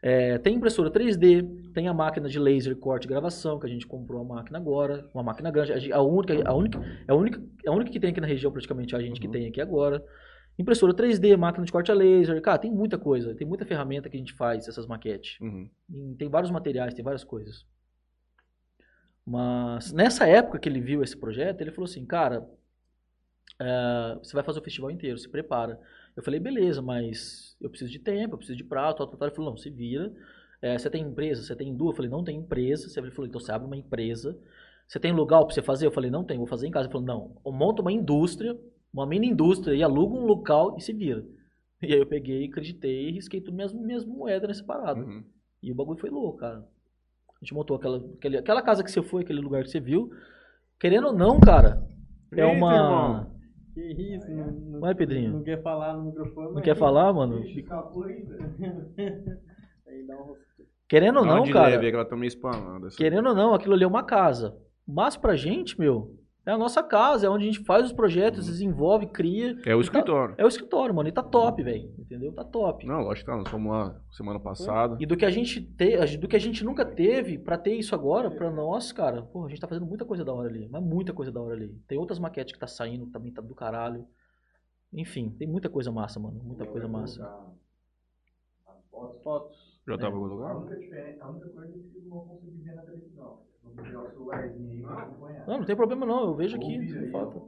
É, 0.00 0.38
tem 0.38 0.54
impressora 0.54 0.90
3D, 0.90 1.42
tem 1.74 1.88
a 1.88 1.94
máquina 1.94 2.28
de 2.28 2.38
laser 2.38 2.76
corte 2.76 3.04
e 3.04 3.08
gravação, 3.08 3.58
que 3.58 3.66
a 3.66 3.68
gente 3.68 3.86
comprou 3.86 4.20
a 4.20 4.24
máquina 4.24 4.56
agora, 4.58 5.08
uma 5.12 5.24
máquina 5.24 5.50
grande, 5.50 5.72
a, 5.72 5.78
gente- 5.78 5.92
a 5.92 6.00
única, 6.00 6.34
a 6.48 6.54
única, 6.54 6.78
é 7.06 7.10
a 7.12 7.14
única, 7.14 7.42
é 7.64 7.68
a 7.68 7.72
única 7.72 7.90
que 7.90 7.98
tem 7.98 8.10
aqui 8.10 8.20
na 8.20 8.26
região 8.26 8.52
praticamente 8.52 8.94
a 8.94 9.00
gente 9.00 9.20
que 9.20 9.26
Uhum. 9.26 9.32
tem 9.32 9.46
aqui 9.48 9.60
agora. 9.60 10.04
Impressora 10.56 10.94
3D, 10.94 11.36
máquina 11.36 11.64
de 11.64 11.72
corte 11.72 11.90
a 11.90 11.94
laser, 11.94 12.40
cara, 12.42 12.58
tem 12.58 12.70
muita 12.70 12.96
coisa, 12.98 13.34
tem 13.34 13.46
muita 13.46 13.64
ferramenta 13.64 14.08
que 14.08 14.16
a 14.16 14.20
gente 14.20 14.34
faz 14.34 14.68
essas 14.68 14.86
maquetes. 14.86 15.38
Uhum. 15.40 15.68
Tem 16.16 16.28
vários 16.28 16.50
materiais, 16.50 16.94
tem 16.94 17.04
várias 17.04 17.24
coisas. 17.24 17.64
Mas 19.26 19.92
nessa 19.92 20.26
época 20.26 20.58
que 20.58 20.68
ele 20.68 20.80
viu 20.80 21.02
esse 21.02 21.16
projeto, 21.16 21.60
ele 21.60 21.70
falou 21.70 21.84
assim, 21.88 22.04
cara, 22.06 22.48
é, 23.60 24.16
você 24.22 24.32
vai 24.32 24.42
fazer 24.44 24.60
o 24.60 24.64
festival 24.64 24.90
inteiro, 24.90 25.18
se 25.18 25.28
prepara. 25.28 25.78
Eu 26.18 26.24
falei, 26.24 26.40
beleza, 26.40 26.82
mas 26.82 27.56
eu 27.60 27.70
preciso 27.70 27.92
de 27.92 28.00
tempo, 28.00 28.34
eu 28.34 28.38
preciso 28.38 28.58
de 28.58 28.64
prato, 28.64 28.98
tal, 28.98 29.06
tal, 29.06 29.16
tal. 29.16 29.28
Ele 29.28 29.36
falou, 29.36 29.52
não, 29.52 29.56
se 29.56 29.70
vira. 29.70 30.12
É, 30.60 30.76
você 30.76 30.90
tem 30.90 31.04
empresa? 31.04 31.44
Você 31.44 31.54
tem 31.54 31.72
duas? 31.72 31.92
Eu 31.92 31.96
falei, 31.96 32.10
não 32.10 32.24
tem 32.24 32.36
empresa. 32.36 33.00
Ele 33.00 33.12
falou, 33.12 33.28
então 33.28 33.40
você 33.40 33.52
abre 33.52 33.68
uma 33.68 33.76
empresa. 33.76 34.36
Você 34.88 34.98
tem 34.98 35.12
lugar 35.12 35.44
pra 35.44 35.54
você 35.54 35.62
fazer? 35.62 35.86
Eu 35.86 35.92
falei, 35.92 36.10
não 36.10 36.24
tem, 36.24 36.36
vou 36.36 36.48
fazer 36.48 36.66
em 36.66 36.72
casa. 36.72 36.86
Ele 36.86 36.92
falou, 36.92 37.06
não, 37.06 37.52
monta 37.52 37.82
uma 37.82 37.92
indústria, 37.92 38.58
uma 38.92 39.06
mini 39.06 39.28
indústria 39.28 39.76
e 39.76 39.80
aluga 39.80 40.16
um 40.16 40.26
local 40.26 40.76
e 40.76 40.80
se 40.80 40.92
vira. 40.92 41.24
E 41.80 41.94
aí 41.94 42.00
eu 42.00 42.06
peguei, 42.06 42.46
acreditei 42.46 43.10
e 43.10 43.12
risquei 43.12 43.40
tudo 43.40 43.54
minhas, 43.54 43.72
minhas 43.72 44.04
moedas 44.04 44.48
nessa 44.48 44.64
parada. 44.64 44.98
Uhum. 44.98 45.22
E 45.62 45.70
o 45.70 45.74
bagulho 45.76 46.00
foi 46.00 46.10
louco, 46.10 46.38
cara. 46.38 46.66
A 47.28 47.44
gente 47.44 47.54
montou 47.54 47.76
aquela, 47.76 47.98
aquele, 47.98 48.38
aquela 48.38 48.60
casa 48.60 48.82
que 48.82 48.90
você 48.90 49.02
foi, 49.04 49.22
aquele 49.22 49.40
lugar 49.40 49.62
que 49.62 49.70
você 49.70 49.78
viu. 49.78 50.10
Querendo 50.80 51.06
ou 51.06 51.12
não, 51.12 51.38
cara, 51.38 51.86
é 52.32 52.40
Eita, 52.40 52.56
uma. 52.56 52.74
irmão. 52.74 53.37
Que 53.78 54.16
isso, 54.16 54.28
não, 54.30 54.50
não, 54.50 54.80
Vai, 54.80 54.92
Pedrinho. 54.92 55.34
não 55.34 55.44
quer 55.44 55.62
falar 55.62 55.96
no 55.96 56.06
microfone. 56.06 56.54
Não 56.54 56.62
quer 56.62 56.76
falar, 56.76 57.12
mano? 57.12 57.38
Aí 59.86 60.06
dá 60.06 60.16
um 60.16 60.34
Querendo 60.88 61.20
ou 61.20 61.24
não, 61.24 61.44
de 61.44 61.52
cara. 61.52 61.68
leve, 61.68 61.90
que 61.90 61.94
ela 61.94 62.04
tá 62.04 62.16
meio 62.16 62.26
assim. 62.86 62.96
Querendo 62.96 63.28
ou 63.28 63.34
não, 63.34 63.54
aquilo 63.54 63.74
ali 63.74 63.84
é 63.84 63.86
uma 63.86 64.02
casa. 64.02 64.56
Mas 64.86 65.16
pra 65.16 65.36
gente, 65.36 65.78
meu, 65.78 66.17
é 66.48 66.52
a 66.54 66.58
nossa 66.58 66.82
casa, 66.82 67.26
é 67.26 67.30
onde 67.30 67.44
a 67.44 67.46
gente 67.52 67.64
faz 67.64 67.84
os 67.86 67.92
projetos, 67.92 68.46
desenvolve, 68.46 69.06
cria. 69.06 69.50
É 69.66 69.74
o 69.74 69.80
E 69.80 69.80
tá- 69.80 69.80
escritório. 69.80 70.34
é 70.38 70.44
o 70.44 70.48
escritório, 70.48 70.94
mano. 70.94 71.08
E 71.08 71.12
tá 71.12 71.22
top, 71.22 71.62
velho. 71.62 71.92
Entendeu? 71.98 72.32
Tá 72.32 72.42
top. 72.44 72.86
Não, 72.86 73.00
lógico 73.02 73.26
que 73.26 73.30
tá. 73.32 73.36
Nós 73.36 73.48
fomos 73.48 73.70
lá 73.70 74.00
semana 74.10 74.40
passada. 74.40 74.96
E 74.98 75.06
do 75.06 75.16
que 75.16 75.24
a 75.24 75.30
gente 75.30 75.60
te, 75.62 76.16
do 76.16 76.26
que 76.26 76.36
a 76.36 76.40
gente 76.40 76.64
nunca 76.64 76.84
teve 76.84 77.38
pra 77.38 77.58
ter 77.58 77.74
isso 77.74 77.94
agora, 77.94 78.30
pra 78.30 78.50
nós, 78.50 78.92
cara, 78.92 79.22
pô, 79.22 79.44
a 79.44 79.48
gente 79.48 79.60
tá 79.60 79.68
fazendo 79.68 79.86
muita 79.86 80.04
coisa 80.04 80.24
da 80.24 80.32
hora 80.32 80.48
ali, 80.48 80.68
mas 80.70 80.82
muita 80.82 81.12
coisa 81.12 81.30
da 81.30 81.40
hora 81.40 81.54
ali. 81.54 81.68
Tem 81.86 81.98
outras 81.98 82.18
maquetes 82.18 82.52
que 82.54 82.58
tá 82.58 82.66
saindo, 82.66 83.06
que 83.06 83.12
também 83.12 83.32
tá 83.32 83.42
do 83.42 83.54
caralho. 83.54 84.06
Enfim, 84.92 85.28
tem 85.30 85.46
muita 85.46 85.68
coisa 85.68 85.92
massa, 85.92 86.18
mano, 86.18 86.40
muita 86.42 86.64
coisa 86.64 86.88
massa. 86.88 87.22
Fotos. 89.22 89.78
Já 89.86 89.96
tava 89.96 90.12
em 90.12 90.14
algum 90.16 90.26
lugar? 90.34 90.54
Não, 90.54 90.68
não 95.46 95.64
tem 95.64 95.76
problema 95.76 96.06
não, 96.06 96.24
eu 96.24 96.34
vejo 96.34 96.56
aqui, 96.56 96.78
não 96.78 97.10
falta. 97.10 97.40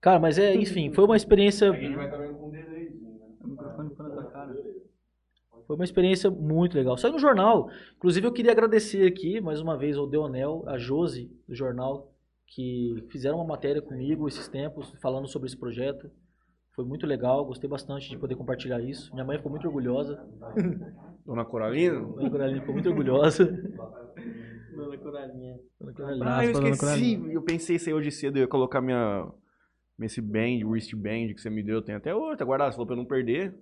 Cara, 0.00 0.18
mas 0.18 0.38
é, 0.38 0.54
enfim, 0.54 0.92
foi 0.92 1.04
uma 1.04 1.16
experiência 1.16 1.72
Foi 5.66 5.76
uma 5.76 5.84
experiência 5.84 6.28
muito 6.28 6.76
legal. 6.76 6.96
Saiu 6.96 7.12
no 7.12 7.18
jornal. 7.20 7.70
Inclusive, 7.96 8.26
eu 8.26 8.32
queria 8.32 8.50
agradecer 8.50 9.06
aqui, 9.06 9.40
mais 9.40 9.60
uma 9.60 9.76
vez, 9.76 9.96
ao 9.96 10.06
Deonel, 10.06 10.64
a 10.66 10.76
Josi, 10.78 11.30
do 11.46 11.54
jornal, 11.54 12.12
que 12.48 13.06
fizeram 13.10 13.36
uma 13.36 13.46
matéria 13.46 13.80
comigo 13.80 14.26
esses 14.26 14.48
tempos, 14.48 14.92
falando 15.00 15.28
sobre 15.28 15.46
esse 15.46 15.56
projeto. 15.56 16.10
Foi 16.74 16.84
muito 16.84 17.06
legal, 17.06 17.44
gostei 17.44 17.70
bastante 17.70 18.08
de 18.08 18.18
poder 18.18 18.34
compartilhar 18.34 18.80
isso. 18.80 19.12
Minha 19.12 19.24
mãe 19.24 19.36
ficou 19.36 19.50
muito 19.50 19.66
orgulhosa. 19.66 20.18
Dona 21.24 21.44
Coralina? 21.44 22.00
Dona 22.00 22.30
Coraline 22.30 22.60
ficou 22.60 22.74
muito 22.74 22.88
orgulhosa. 22.88 23.44
Dona 24.74 24.98
Coralinha. 24.98 25.58
Dona 25.78 25.92
Coraline. 25.92 26.24
Ah, 26.26 26.44
eu 26.44 26.50
esqueci. 26.50 27.22
Eu 27.32 27.42
pensei 27.42 27.76
isso 27.76 27.88
aí 27.88 27.94
hoje 27.94 28.10
cedo. 28.10 28.36
Eu 28.36 28.42
ia 28.42 28.48
colocar 28.48 28.80
minha. 28.80 29.28
Esse 30.00 30.20
band, 30.22 30.64
wristband 30.64 31.34
que 31.34 31.40
você 31.40 31.50
me 31.50 31.62
deu. 31.62 31.82
Tem 31.82 31.94
até 31.94 32.14
outro. 32.14 32.38
Tá 32.38 32.44
guardado. 32.44 32.72
Você 32.72 32.76
falou 32.76 32.86
pra 32.86 32.94
eu 32.94 32.98
não 32.98 33.04
perder. 33.04 33.54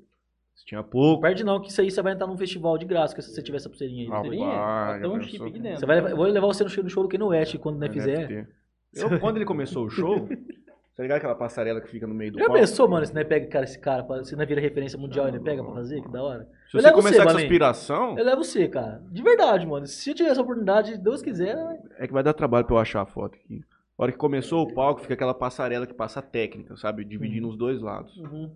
Se 0.59 0.65
tinha 0.65 0.83
Não 0.83 0.89
pouco. 0.89 1.23
perde 1.23 1.45
não, 1.45 1.61
que 1.61 1.71
isso 1.71 1.81
aí 1.81 1.89
você 1.89 2.03
vai 2.03 2.15
entrar 2.15 2.27
num 2.27 2.37
festival 2.37 2.77
de 2.77 2.85
graça, 2.85 3.15
que 3.15 3.23
se 3.23 3.33
você 3.33 3.41
tiver 3.41 3.59
essa 3.59 3.69
pulseirinha 3.69 4.05
aí. 4.05 4.11
Ah, 4.13 4.27
entendeu? 4.27 5.11
vai, 5.11 5.19
um 5.19 5.21
já 5.21 5.29
chip 5.29 5.45
aqui 5.45 5.59
dentro. 5.61 5.79
Você 5.79 5.87
vai 5.87 5.99
eu 6.01 6.17
vou 6.17 6.27
levar 6.27 6.47
você 6.49 6.65
no 6.65 6.71
show, 6.71 6.83
no 6.83 6.91
show 6.91 7.07
do 7.07 7.27
West 7.29 7.57
quando 7.59 7.79
né, 7.79 7.89
fizer. 7.89 8.29
NFT. 8.29 8.49
Eu, 8.95 9.21
quando 9.21 9.37
ele 9.37 9.45
começou 9.45 9.87
o 9.87 9.91
show, 9.91 10.29
tá 10.99 11.03
ligado 11.05 11.19
aquela 11.19 11.35
passarela 11.37 11.81
que 11.81 11.89
fica 11.89 12.09
no 12.09 12.15
meio 12.15 12.33
do 12.33 12.41
Já 12.41 12.47
palco? 12.47 12.61
pensou, 12.61 12.89
mano, 12.89 13.07
se 13.07 13.15
não 13.15 13.25
pega 13.25 13.47
cara, 13.47 13.65
esse 13.65 13.79
cara, 13.79 14.25
se 14.25 14.35
não 14.35 14.45
vira 14.45 14.61
referência 14.61 14.99
mundial, 14.99 15.29
ele 15.29 15.39
pega 15.39 15.63
pra 15.63 15.73
fazer? 15.73 16.03
Que 16.03 16.11
da 16.11 16.21
hora. 16.21 16.49
Se 16.69 16.77
Eu 16.77 16.83
você 16.83 16.91
começar 16.91 17.11
você, 17.11 17.23
com 17.23 17.29
essa 17.31 17.39
aspiração, 17.39 18.19
Eu 18.19 18.25
levo 18.25 18.43
você, 18.43 18.67
cara. 18.67 19.01
De 19.09 19.23
verdade, 19.23 19.65
mano. 19.65 19.87
Se 19.87 20.11
eu 20.11 20.15
tiver 20.17 20.31
essa 20.31 20.43
oportunidade, 20.43 20.99
Deus 20.99 21.23
quiser. 21.23 21.57
é 21.99 22.07
que 22.09 22.13
vai 22.13 22.25
dar 22.25 22.35
trabalho 22.35 22.67
pra 22.67 22.75
eu 22.75 22.81
achar 22.81 23.03
a 23.03 23.07
foto 23.07 23.37
aqui. 23.37 23.63
A 23.97 24.03
hora 24.03 24.11
que 24.11 24.19
começou 24.19 24.65
o 24.65 24.75
palco, 24.75 25.01
fica 25.01 25.15
aquela 25.15 25.35
passarela 25.35 25.87
que 25.87 25.95
passa 25.95 26.19
a 26.19 26.23
técnica, 26.23 26.77
sabe? 26.77 27.05
Dividindo 27.05 27.49
os 27.49 27.57
dois 27.57 27.81
lados. 27.81 28.17
Uhum. 28.17 28.51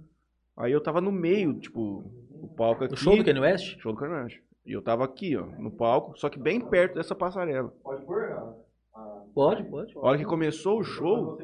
Aí 0.57 0.73
eu 0.73 0.81
tava 0.81 1.01
no 1.01 1.13
meio, 1.13 1.55
tipo, 1.61 2.05
o 2.43 2.49
palco 2.49 2.83
aqui. 2.83 2.95
O 2.95 2.97
show 2.97 3.17
do 3.17 3.25
Kanye 3.25 3.41
West? 3.41 3.79
Show 3.79 3.93
do 3.93 3.99
Carnage. 3.99 4.43
E 4.67 4.73
eu 4.73 4.83
tava 4.83 5.05
aqui, 5.05 5.37
ó, 5.37 5.47
no 5.47 5.71
palco, 5.71 6.19
só 6.19 6.29
que 6.29 6.41
bem 6.41 6.61
perto 6.61 6.95
dessa 6.95 7.15
passarela. 7.15 7.73
Pode, 7.85 8.05
pode. 9.35 9.93
A 9.97 10.01
hora 10.01 10.19
que 10.19 10.25
começou 10.25 10.79
o 10.81 10.85
show, 10.85 11.39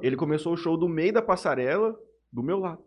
ele 0.00 0.16
começou 0.16 0.52
o 0.52 0.56
show 0.56 0.76
do 0.76 0.88
meio 0.88 1.12
da 1.12 1.22
passarela, 1.22 1.94
do 2.32 2.42
meu 2.42 2.58
lado. 2.58 2.82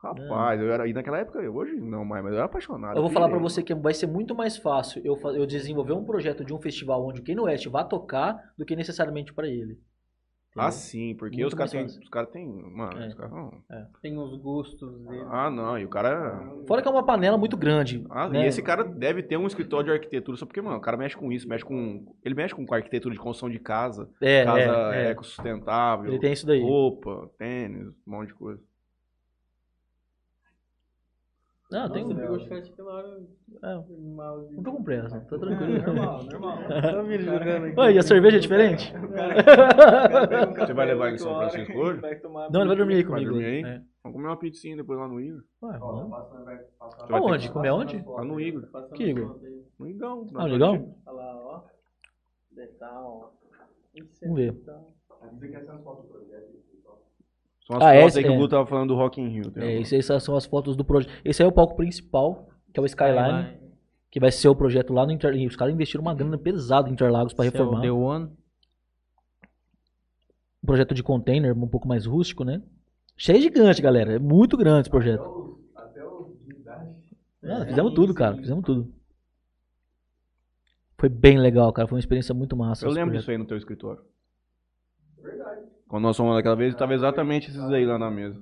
Rapaz, 0.00 0.60
eu 0.60 0.72
era. 0.72 0.86
E 0.86 0.92
naquela 0.92 1.18
época, 1.18 1.40
eu- 1.40 1.54
hoje 1.54 1.74
não 1.74 2.04
mais, 2.04 2.22
mas 2.22 2.32
eu 2.32 2.38
era 2.38 2.46
apaixonado. 2.46 2.96
Eu 2.96 3.02
vou 3.02 3.10
falar 3.10 3.26
pra 3.26 3.36
pirei. 3.36 3.50
você 3.50 3.62
que 3.64 3.74
vai 3.74 3.92
ser 3.92 4.06
muito 4.06 4.32
mais 4.34 4.56
fácil 4.56 5.02
eu, 5.04 5.18
eu 5.34 5.44
desenvolver 5.44 5.92
um 5.92 6.04
projeto 6.04 6.44
de 6.44 6.54
um 6.54 6.60
festival 6.60 7.04
onde 7.04 7.20
o 7.20 7.24
Kanye 7.24 7.40
West 7.40 7.66
vá 7.66 7.82
tocar 7.82 8.38
do 8.56 8.64
que 8.64 8.76
necessariamente 8.76 9.34
pra 9.34 9.48
ele. 9.48 9.76
Ah, 10.58 10.70
sim, 10.70 11.14
porque 11.14 11.44
os 11.44 11.54
caras 11.54 11.70
têm. 11.72 11.84
Os 11.84 12.08
caras 12.08 12.30
têm. 12.30 12.46
Mano, 12.46 13.00
É. 13.00 13.08
os 13.08 13.14
caras 13.14 13.32
não. 13.32 13.52
Tem 14.02 14.18
os 14.18 14.36
gostos 14.40 14.98
dele. 15.06 15.24
Ah, 15.30 15.50
não, 15.50 15.78
e 15.78 15.84
o 15.84 15.88
cara. 15.88 16.40
Fora 16.66 16.82
que 16.82 16.88
é 16.88 16.90
uma 16.90 17.02
panela 17.04 17.38
muito 17.38 17.56
grande. 17.56 18.04
Ah, 18.10 18.28
né? 18.28 18.44
E 18.44 18.46
esse 18.46 18.62
cara 18.62 18.84
deve 18.84 19.22
ter 19.22 19.36
um 19.36 19.46
escritório 19.46 19.86
de 19.86 19.92
arquitetura, 19.92 20.36
só 20.36 20.44
porque, 20.46 20.60
mano, 20.60 20.76
o 20.76 20.80
cara 20.80 20.96
mexe 20.96 21.16
com 21.16 21.30
isso, 21.32 21.48
mexe 21.48 21.64
com. 21.64 22.04
Ele 22.24 22.34
mexe 22.34 22.54
com 22.54 22.64
arquitetura 22.74 23.14
de 23.14 23.20
construção 23.20 23.48
de 23.50 23.58
casa, 23.58 24.08
é, 24.20 24.44
casa 24.44 24.60
é, 24.94 25.06
é. 25.06 25.10
ecossustentável, 25.10 26.10
Ele 26.10 26.18
tem 26.20 26.32
isso 26.32 26.46
daí. 26.46 26.60
roupa, 26.60 27.30
tênis, 27.38 27.88
um 28.06 28.10
monte 28.10 28.28
de 28.28 28.34
coisa. 28.34 28.60
Não, 31.70 31.90
tem 31.90 32.02
um. 32.02 32.08
Nossa, 32.08 32.20
pegou 32.22 32.36
o 32.36 32.40
chat 32.40 32.72
pela 32.72 32.94
hora. 32.94 33.20
É, 33.62 33.74
não 33.74 34.62
tô 34.62 34.72
com 34.72 34.82
pressa, 34.82 35.20
tá 35.20 35.38
tranquilo. 35.38 35.82
Normal, 35.84 36.24
normal. 36.24 36.58
Só 36.90 37.02
me 37.02 37.18
jogando 37.18 37.64
aqui. 37.66 37.80
Oi, 37.80 37.92
e 37.94 37.98
a 37.98 38.02
cerveja 38.02 38.36
é 38.38 38.40
diferente? 38.40 38.90
Você 40.58 40.72
vai 40.72 40.86
levar 40.86 41.06
ele 41.08 41.16
em 41.16 41.18
São 41.18 41.36
Francisco 41.36 41.72
hoje? 41.78 42.00
Não, 42.50 42.60
ele 42.60 42.68
vai 42.68 42.76
dormir 42.76 42.94
aí 42.94 43.02
Vai 43.02 43.12
comigo. 43.24 43.30
dormir 43.32 43.44
aí? 43.46 43.62
É. 43.64 43.82
Vamos 44.02 44.16
comer 44.16 44.28
uma 44.28 44.38
pizzinha 44.38 44.76
depois 44.76 44.98
lá 44.98 45.06
no 45.08 45.20
Igor. 45.20 45.42
Ué, 45.62 45.78
vamos. 45.78 46.12
Aonde? 47.10 47.46
que- 47.48 47.52
Comer 47.52 47.68
aonde? 47.68 48.02
Lá 48.06 48.24
no 48.24 48.40
Igor. 48.40 48.62
Que 48.94 49.04
Igor? 49.04 49.38
No 49.78 49.86
Igão. 49.88 50.26
Ah, 50.36 50.44
legal? 50.46 50.72
Olha 51.06 51.16
lá, 51.16 51.36
ó. 51.36 51.64
Detal. 52.50 53.34
É 53.94 54.00
Vamos 54.22 54.36
ver. 54.36 54.52
detal. 54.52 54.94
São 57.68 57.76
as 57.76 57.82
Ah, 57.82 57.92
fotos 57.92 58.06
esse- 58.08 58.18
aí 58.18 58.24
que 58.24 58.30
é. 58.30 58.32
o 58.34 58.36
Guto 58.38 58.48
tava 58.48 58.66
falando 58.66 58.88
do 58.88 58.94
Rock 58.96 59.20
in 59.20 59.28
Rio. 59.28 59.52
É, 59.56 59.80
essas 59.80 60.22
são 60.24 60.34
as 60.34 60.46
fotos 60.46 60.74
do 60.74 60.84
projeto. 60.84 61.12
Esse 61.24 61.42
aí 61.42 61.46
é 61.46 61.48
o 61.48 61.52
palco 61.52 61.76
principal, 61.76 62.48
que 62.72 62.80
é 62.80 62.82
o 62.82 62.86
Skyline, 62.86 63.58
que 64.10 64.18
vai 64.18 64.32
ser 64.32 64.48
o 64.48 64.56
projeto 64.56 64.92
lá 64.92 65.04
no 65.04 65.12
Interlagos. 65.12 65.46
Os 65.50 65.56
caras 65.56 65.74
investiram 65.74 66.00
uma 66.02 66.14
grana 66.14 66.38
pesada 66.38 66.88
em 66.88 66.92
Interlagos 66.92 67.34
para 67.34 67.46
Esse 67.46 67.56
é 67.56 67.60
o 67.60 67.64
reformar. 67.64 67.82
The 67.82 67.90
One. 67.90 68.30
Um 70.62 70.66
projeto 70.66 70.94
de 70.94 71.02
container, 71.02 71.56
um 71.56 71.68
pouco 71.68 71.86
mais 71.86 72.06
rústico, 72.06 72.42
né? 72.42 72.62
Cheio 73.16 73.40
gigante, 73.42 73.82
galera. 73.82 74.14
É 74.14 74.18
muito 74.18 74.56
grande 74.56 74.80
esse 74.82 74.90
projeto. 74.90 75.58
Ah, 77.44 77.64
fizemos 77.66 77.92
tudo, 77.94 78.14
cara. 78.14 78.36
Fizemos 78.36 78.64
tudo. 78.64 78.92
Foi 80.96 81.08
bem 81.08 81.38
legal, 81.38 81.72
cara. 81.72 81.86
Foi 81.86 81.96
uma 81.96 82.00
experiência 82.00 82.34
muito 82.34 82.56
massa. 82.56 82.84
Eu 82.84 82.90
lembro 82.90 83.10
projeto. 83.10 83.20
disso 83.20 83.30
aí 83.30 83.38
no 83.38 83.44
teu 83.44 83.56
escritório. 83.56 84.02
Quando 85.88 86.02
nós 86.04 86.16
fomos 86.16 86.34
naquela 86.34 86.54
vez, 86.56 86.74
tava 86.74 86.94
exatamente 86.94 87.48
esses 87.48 87.62
aí 87.70 87.84
lá 87.86 87.98
na 87.98 88.10
mesa. 88.10 88.38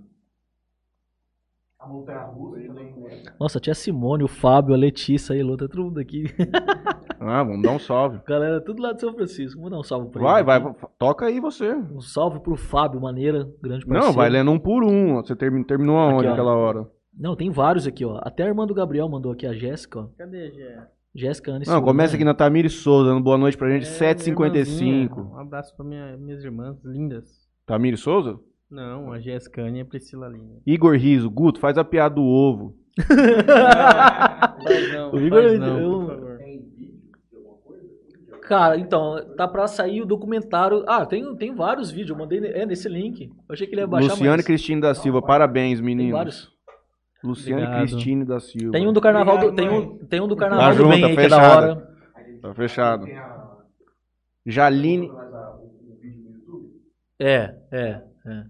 Nossa, 3.39 3.61
tinha 3.61 3.73
a 3.73 3.75
Simone, 3.75 4.25
o 4.25 4.29
Fábio, 4.29 4.75
a 4.75 4.77
Letícia 4.77 5.35
aí, 5.35 5.43
Luta, 5.43 5.69
todo 5.69 5.85
mundo 5.85 6.01
aqui. 6.01 6.25
Ah, 7.19 7.43
vamos 7.43 7.63
dar 7.63 7.71
um 7.73 7.79
salve. 7.79 8.21
Galera, 8.27 8.61
tudo 8.61 8.81
lá 8.83 8.93
de 8.93 9.01
São 9.01 9.13
Francisco. 9.15 9.57
Vamos 9.57 9.71
dar 9.73 9.79
um 9.79 9.83
salve 9.83 10.11
pra 10.11 10.23
Vai, 10.23 10.35
eles 10.43 10.47
vai, 10.47 10.59
aqui. 10.59 10.87
toca 10.99 11.25
aí 11.27 11.41
você. 11.41 11.73
Um 11.73 11.99
salve 12.01 12.39
pro 12.41 12.57
Fábio 12.57 13.01
Maneira, 13.01 13.49
grande 13.61 13.87
parceiro. 13.87 14.07
Não, 14.07 14.13
vai 14.13 14.29
lendo 14.29 14.51
um 14.51 14.59
por 14.59 14.85
um. 14.85 15.15
Você 15.17 15.35
termi- 15.35 15.65
terminou 15.65 15.97
aonde 15.97 16.29
ó. 16.29 16.33
aquela 16.33 16.55
hora? 16.55 16.87
Não, 17.19 17.35
tem 17.35 17.51
vários 17.51 17.87
aqui, 17.87 18.05
ó. 18.05 18.21
Até 18.23 18.43
a 18.45 18.47
irmã 18.49 18.67
do 18.67 18.75
Gabriel 18.75 19.09
mandou 19.09 19.33
aqui, 19.33 19.47
a 19.47 19.55
Jéssica, 19.55 20.01
ó. 20.01 20.07
Cadê, 20.19 20.53
Gé? 20.53 20.87
Jéssica 21.17 21.53
Anne 21.53 21.65
Não, 21.67 21.81
começa 21.83 22.13
né? 22.13 22.17
aqui 22.17 22.25
na 22.25 22.35
Tamires 22.35 22.75
Souza, 22.75 23.09
dando 23.11 23.23
boa 23.23 23.39
noite 23.39 23.57
pra 23.57 23.71
gente, 23.71 23.87
É, 23.87 23.91
7h55. 24.15 25.17
Um 25.33 25.39
abraço 25.39 25.75
pra 25.75 25.85
minha, 25.85 26.17
minhas 26.17 26.45
irmãs 26.45 26.77
lindas. 26.85 27.25
Tamires 27.67 28.01
Souza? 28.01 28.39
Não, 28.71 29.13
a 29.13 29.19
Jéssica 29.21 29.63
e 29.69 29.81
a 29.81 29.85
Priscila 29.85 30.29
Linda. 30.29 30.61
Igor 30.67 30.95
Riso, 30.97 31.31
Guto, 31.31 31.59
faz 31.61 31.79
a 31.79 31.85
piada 31.85 32.17
do 32.17 32.23
ovo. 32.23 32.75
Não, 34.93 35.13
O 35.13 35.21
Igor, 35.21 35.43
faz 35.43 35.59
não, 35.61 35.79
eu- 35.81 36.01
por 36.01 36.07
favor. 36.09 36.37
Cara, 38.43 38.79
então, 38.79 39.17
tá 39.37 39.49
pra 39.49 39.67
sair 39.67 40.01
o 40.03 40.07
documentário. 40.07 40.85
Ah, 40.87 41.05
tem, 41.05 41.35
tem 41.35 41.53
vários 41.53 41.91
vídeos, 41.91 42.11
eu 42.11 42.17
mandei 42.17 42.39
é, 42.39 42.65
nesse 42.65 42.89
link. 42.89 43.23
Eu 43.49 43.53
achei 43.53 43.67
que 43.67 43.75
ele 43.75 43.81
ia 43.81 43.87
baixar 43.89 44.11
Luciane 44.11 44.31
mais. 44.31 44.45
Cristine 44.47 44.81
da 44.81 44.95
Silva, 44.95 45.21
parabéns, 45.21 45.79
Tem 45.81 45.87
meninos. 45.87 46.13
vários. 46.13 46.56
Luciane 47.23 47.63
Obrigado. 47.63 47.89
Cristine 47.89 48.25
da 48.25 48.41
Silva. 48.41 48.73
Tem 48.73 48.87
um 48.87 48.93
do 48.93 49.01
carnaval 49.01 49.39
do, 49.39 49.53
tem 49.53 49.69
um, 49.69 49.99
tem 49.99 50.21
um 50.21 50.29
do 50.29 50.37
carnaval 50.37 50.71
Tá 50.71 50.75
do 50.77 50.89
bem 50.89 51.01
junto, 51.01 51.07
aí, 51.07 51.17
que 51.17 51.21
é 51.21 51.29
da 51.29 51.37
fechado. 51.37 51.63
hora. 51.63 51.97
Tá 52.43 52.55
fechado. 52.55 53.07
Jaline. 54.45 55.11
É, 57.19 57.55
é, 57.73 58.03
é. 58.27 58.45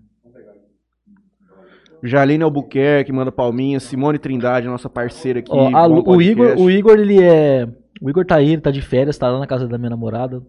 Jaline 2.03 2.43
Albuquerque, 2.45 3.13
manda 3.13 3.33
palminha. 3.33 3.81
Simone 3.81 4.19
Trindade, 4.19 4.67
nossa 4.67 4.89
parceira 4.91 5.39
aqui. 5.39 5.51
Ó, 5.53 5.75
a 5.75 5.87
o. 5.87 6.21
Igor, 6.21 6.59
o 6.59 6.71
Igor, 6.71 6.99
ele 6.99 7.23
é. 7.23 7.67
O 8.01 8.11
Igor 8.11 8.27
tá 8.27 8.37
aí, 8.37 8.53
ele 8.53 8.61
tá 8.61 8.71
de 8.71 8.83
férias, 8.83 9.17
tá 9.17 9.31
lá 9.31 9.39
na 9.39 9.47
casa 9.47 9.67
da 9.67 9.79
minha 9.79 9.91
namorada. 9.91 10.43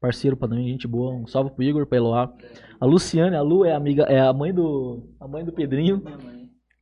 Parceiro 0.00 0.36
pra 0.36 0.48
mim, 0.48 0.68
gente 0.68 0.86
boa. 0.86 1.14
Um 1.14 1.26
salve 1.26 1.50
pro 1.50 1.62
Igor, 1.62 1.86
pra 1.86 1.96
Eloá. 1.96 2.30
A 2.78 2.84
Luciane, 2.84 3.34
a 3.34 3.40
Lu 3.40 3.64
é 3.64 3.72
amiga, 3.72 4.02
é 4.02 4.20
a 4.20 4.32
mãe 4.32 4.52
do. 4.52 5.08
A 5.18 5.26
mãe 5.26 5.44
do 5.44 5.52
Pedrinho. 5.52 6.02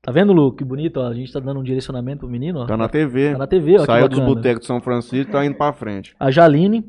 Tá 0.03 0.11
vendo, 0.11 0.33
Lu? 0.33 0.53
Que 0.53 0.65
bonito, 0.65 0.99
ó. 0.99 1.07
A 1.09 1.15
gente 1.15 1.33
tá 1.33 1.39
dando 1.39 1.61
um 1.61 1.62
direcionamento 1.62 2.20
pro 2.20 2.29
menino, 2.29 2.61
ó. 2.61 2.66
Tá 2.66 2.77
na 2.77 2.89
TV. 2.89 3.33
Tá 3.33 3.39
na 3.39 3.47
TV, 3.47 3.79
ó. 3.79 3.85
Saiu 3.85 4.09
dos 4.09 4.19
botecos 4.19 4.62
de 4.62 4.66
São 4.66 4.81
Francisco 4.81 5.31
e 5.31 5.33
tá 5.33 5.45
indo 5.47 5.57
pra 5.57 5.73
frente. 5.73 6.15
A 6.19 6.31
Jaline. 6.31 6.85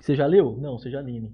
Você 0.00 0.14
já 0.14 0.24
leu? 0.26 0.56
Não, 0.60 0.78
você 0.78 0.90
Jaline. 0.90 1.32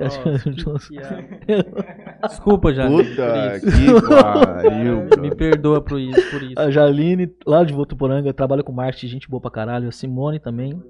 Acho 0.00 0.22
que- 0.54 0.64
Nossa, 0.64 0.88
piada. 0.88 1.28
Desculpa, 2.28 2.72
já. 2.72 2.86
Puta 2.88 3.60
que 3.60 4.08
pariu. 4.08 5.06
Me 5.20 5.34
perdoa 5.34 5.82
por 5.82 6.00
isso, 6.00 6.30
por 6.30 6.42
isso. 6.42 6.58
A 6.58 6.70
Jaline, 6.70 7.30
lá 7.46 7.62
de 7.62 7.74
Votuporanga, 7.74 8.32
trabalha 8.32 8.62
com 8.62 8.72
marketing, 8.72 9.08
gente 9.08 9.28
boa 9.28 9.40
pra 9.40 9.50
caralho. 9.50 9.88
A 9.88 9.92
Simone 9.92 10.38
também. 10.40 10.80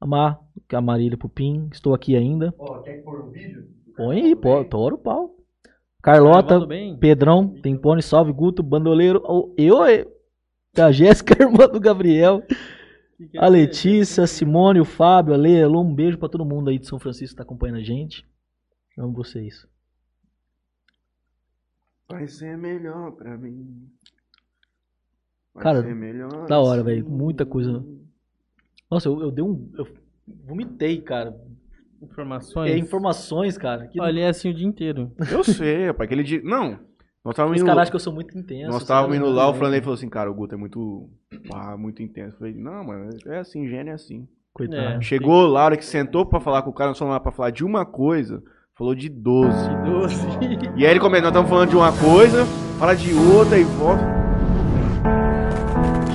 A 0.00 0.06
Mar, 0.06 0.38
que 0.68 0.74
é 0.76 0.78
a 0.78 0.82
Marília 0.82 1.16
Pupim. 1.18 1.68
Estou 1.72 1.94
aqui 1.94 2.14
ainda. 2.14 2.52
Põe 3.96 4.20
aí, 4.22 4.36
pô, 4.36 4.64
tora 4.64 4.94
o 4.94 4.98
pau. 4.98 5.34
Carlota? 6.02 6.60
Pedrão, 6.98 7.48
Tempone, 7.62 8.02
Salve, 8.02 8.32
Guto, 8.32 8.62
Bandoleiro. 8.62 9.22
Eu, 9.24 9.54
eu, 9.56 10.12
a 10.76 10.90
Jéssica, 10.90 11.34
irmã 11.40 11.68
do 11.68 11.78
Gabriel. 11.80 12.42
Que 13.16 13.28
que 13.28 13.38
é 13.38 13.40
A? 13.40 13.48
Letícia, 13.48 14.24
a 14.24 14.26
Simone, 14.26 14.80
o 14.80 14.84
Fábio, 14.84 15.32
a 15.32 15.36
Lê, 15.36 15.62
a 15.62 15.68
Lu, 15.68 15.80
um 15.80 15.94
beijo 15.94 16.18
pra 16.18 16.28
todo 16.28 16.44
mundo 16.44 16.70
aí 16.70 16.78
de 16.78 16.86
São 16.86 16.98
Francisco 16.98 17.34
que 17.34 17.36
tá 17.36 17.42
acompanhando 17.44 17.78
a 17.78 17.82
gente. 17.82 18.26
Amo 18.98 19.12
vocês. 19.12 19.66
Vai 22.08 22.26
ser 22.28 22.58
melhor 22.58 23.12
pra 23.12 23.38
mim. 23.38 23.88
Vai 25.54 25.62
Cara, 25.62 25.82
ser 25.82 25.94
melhor 25.94 26.46
Da 26.46 26.60
hora, 26.60 26.80
assim. 26.82 26.90
velho. 26.90 27.08
Muita 27.08 27.46
coisa. 27.46 27.84
Nossa, 28.90 29.08
eu, 29.08 29.20
eu 29.22 29.30
dei 29.30 29.44
um. 29.44 29.70
Eu 29.76 29.86
vomitei, 30.44 31.00
cara. 31.00 31.38
Informações? 32.02 32.70
É, 32.72 32.76
informações, 32.78 33.56
cara. 33.56 33.86
Que 33.86 34.00
Olha, 34.00 34.20
é 34.20 34.28
assim 34.28 34.50
o 34.50 34.54
dia 34.54 34.66
inteiro. 34.66 35.12
Eu 35.30 35.44
sei, 35.44 35.86
rapaz. 35.86 36.06
Aquele 36.06 36.22
dia. 36.22 36.40
Não. 36.42 36.78
Nós 37.24 37.36
távamos 37.36 37.56
os 37.56 37.62
indo. 37.62 37.66
caras 37.66 37.82
acham 37.82 37.90
que 37.90 37.96
eu 37.96 38.00
sou 38.00 38.12
muito 38.12 38.36
intenso. 38.36 38.70
Nós 38.70 38.82
estávamos 38.82 39.16
indo 39.16 39.28
lá, 39.28 39.48
o. 39.48 39.54
Franley 39.54 39.80
falou 39.80 39.94
assim, 39.94 40.08
cara, 40.08 40.30
o 40.30 40.34
Guto 40.34 40.54
é 40.54 40.58
muito. 40.58 41.08
pá, 41.48 41.76
muito 41.76 42.02
intenso. 42.02 42.34
Eu 42.34 42.38
falei, 42.38 42.54
não, 42.54 42.84
mano, 42.84 43.10
é 43.26 43.38
assim, 43.38 43.66
gênio 43.68 43.92
é 43.92 43.94
assim. 43.94 44.26
Coitado. 44.52 44.98
É. 44.98 45.00
Chegou 45.00 45.46
lá, 45.46 45.62
a 45.62 45.64
hora 45.66 45.76
que 45.76 45.84
sentou 45.84 46.26
pra 46.26 46.40
falar 46.40 46.62
com 46.62 46.70
o 46.70 46.74
cara, 46.74 46.90
nós 46.90 46.98
fomos 46.98 47.12
lá 47.12 47.20
pra 47.20 47.32
falar 47.32 47.50
de 47.50 47.64
uma 47.64 47.86
coisa, 47.86 48.42
falou 48.76 48.94
de 48.94 49.08
12. 49.08 49.50
Doce. 49.84 50.26
E 50.76 50.84
aí 50.84 50.90
ele 50.90 51.00
começou, 51.00 51.22
nós 51.22 51.30
estamos 51.30 51.48
falando 51.48 51.70
de 51.70 51.76
uma 51.76 51.92
coisa, 51.92 52.44
fala 52.78 52.94
de 52.94 53.14
outra 53.14 53.56
e 53.58 53.64
volta. 53.64 54.21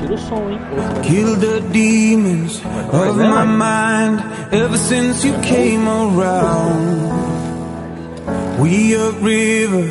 Tira 0.07 0.15
o 0.15 0.17
som, 0.17 0.49
hein? 0.49 0.59
Kill 1.03 1.35
the 1.35 1.59
demons 1.73 2.61
of 2.93 3.17
my 3.17 3.43
mind 3.43 4.23
ever 4.53 4.77
since 4.77 5.25
you 5.25 5.33
came 5.41 5.85
around. 5.87 7.11
We 8.59 8.95
a 8.95 9.11
river 9.11 9.83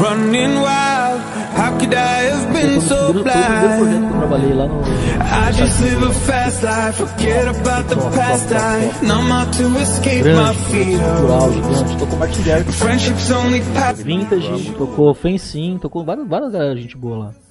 running 0.00 0.54
wild. 0.54 1.20
How 1.54 1.78
could 1.78 1.92
I 1.94 2.22
have 2.30 2.52
been 2.54 2.80
so 2.80 3.12
blind? 3.12 4.10
no. 4.56 4.82
I 5.20 5.52
just 5.52 5.78
live 5.82 6.02
a 6.04 6.12
fast 6.12 6.62
life, 6.62 6.96
forget 6.96 7.46
about 7.48 7.88
the 7.88 7.96
past. 7.96 8.50
I 8.52 9.06
numb 9.06 9.30
out 9.30 9.52
to 9.54 9.66
escape 9.76 10.24
my 10.24 10.32
Grande, 10.32 10.56
fear. 10.70 10.98
cultural, 10.98 11.52
gigante. 11.52 11.98
Tocou 11.98 12.16
Martin 12.16 12.42
Garrix, 12.44 12.74
Friendships 12.76 13.30
only 13.30 13.60
pass. 13.74 14.02
Vintage, 14.02 14.72
tocou 14.72 15.14
Fensim, 15.14 15.78
tocou 15.78 16.02
várias, 16.02 16.26
várias 16.26 16.50
galera, 16.52 16.76
gente 16.80 16.96
boa 16.96 17.18
lá. 17.18 17.49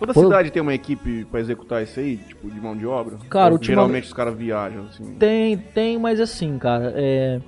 Toda 0.00 0.14
Pô. 0.14 0.22
cidade 0.24 0.50
tem 0.50 0.60
uma 0.62 0.74
equipe 0.74 1.24
pra 1.26 1.38
executar 1.40 1.82
isso 1.82 2.00
aí, 2.00 2.16
tipo, 2.16 2.50
de 2.50 2.58
mão 2.60 2.76
de 2.76 2.86
obra? 2.86 3.18
Cara, 3.28 3.52
Ou 3.52 3.62
Geralmente 3.62 4.04
os 4.04 4.12
caras 4.12 4.34
viajam, 4.36 4.86
assim. 4.86 5.14
Tem, 5.16 5.56
tem, 5.56 5.98
mas 5.98 6.18
assim, 6.20 6.58
cara, 6.58 6.92
é. 6.96 7.38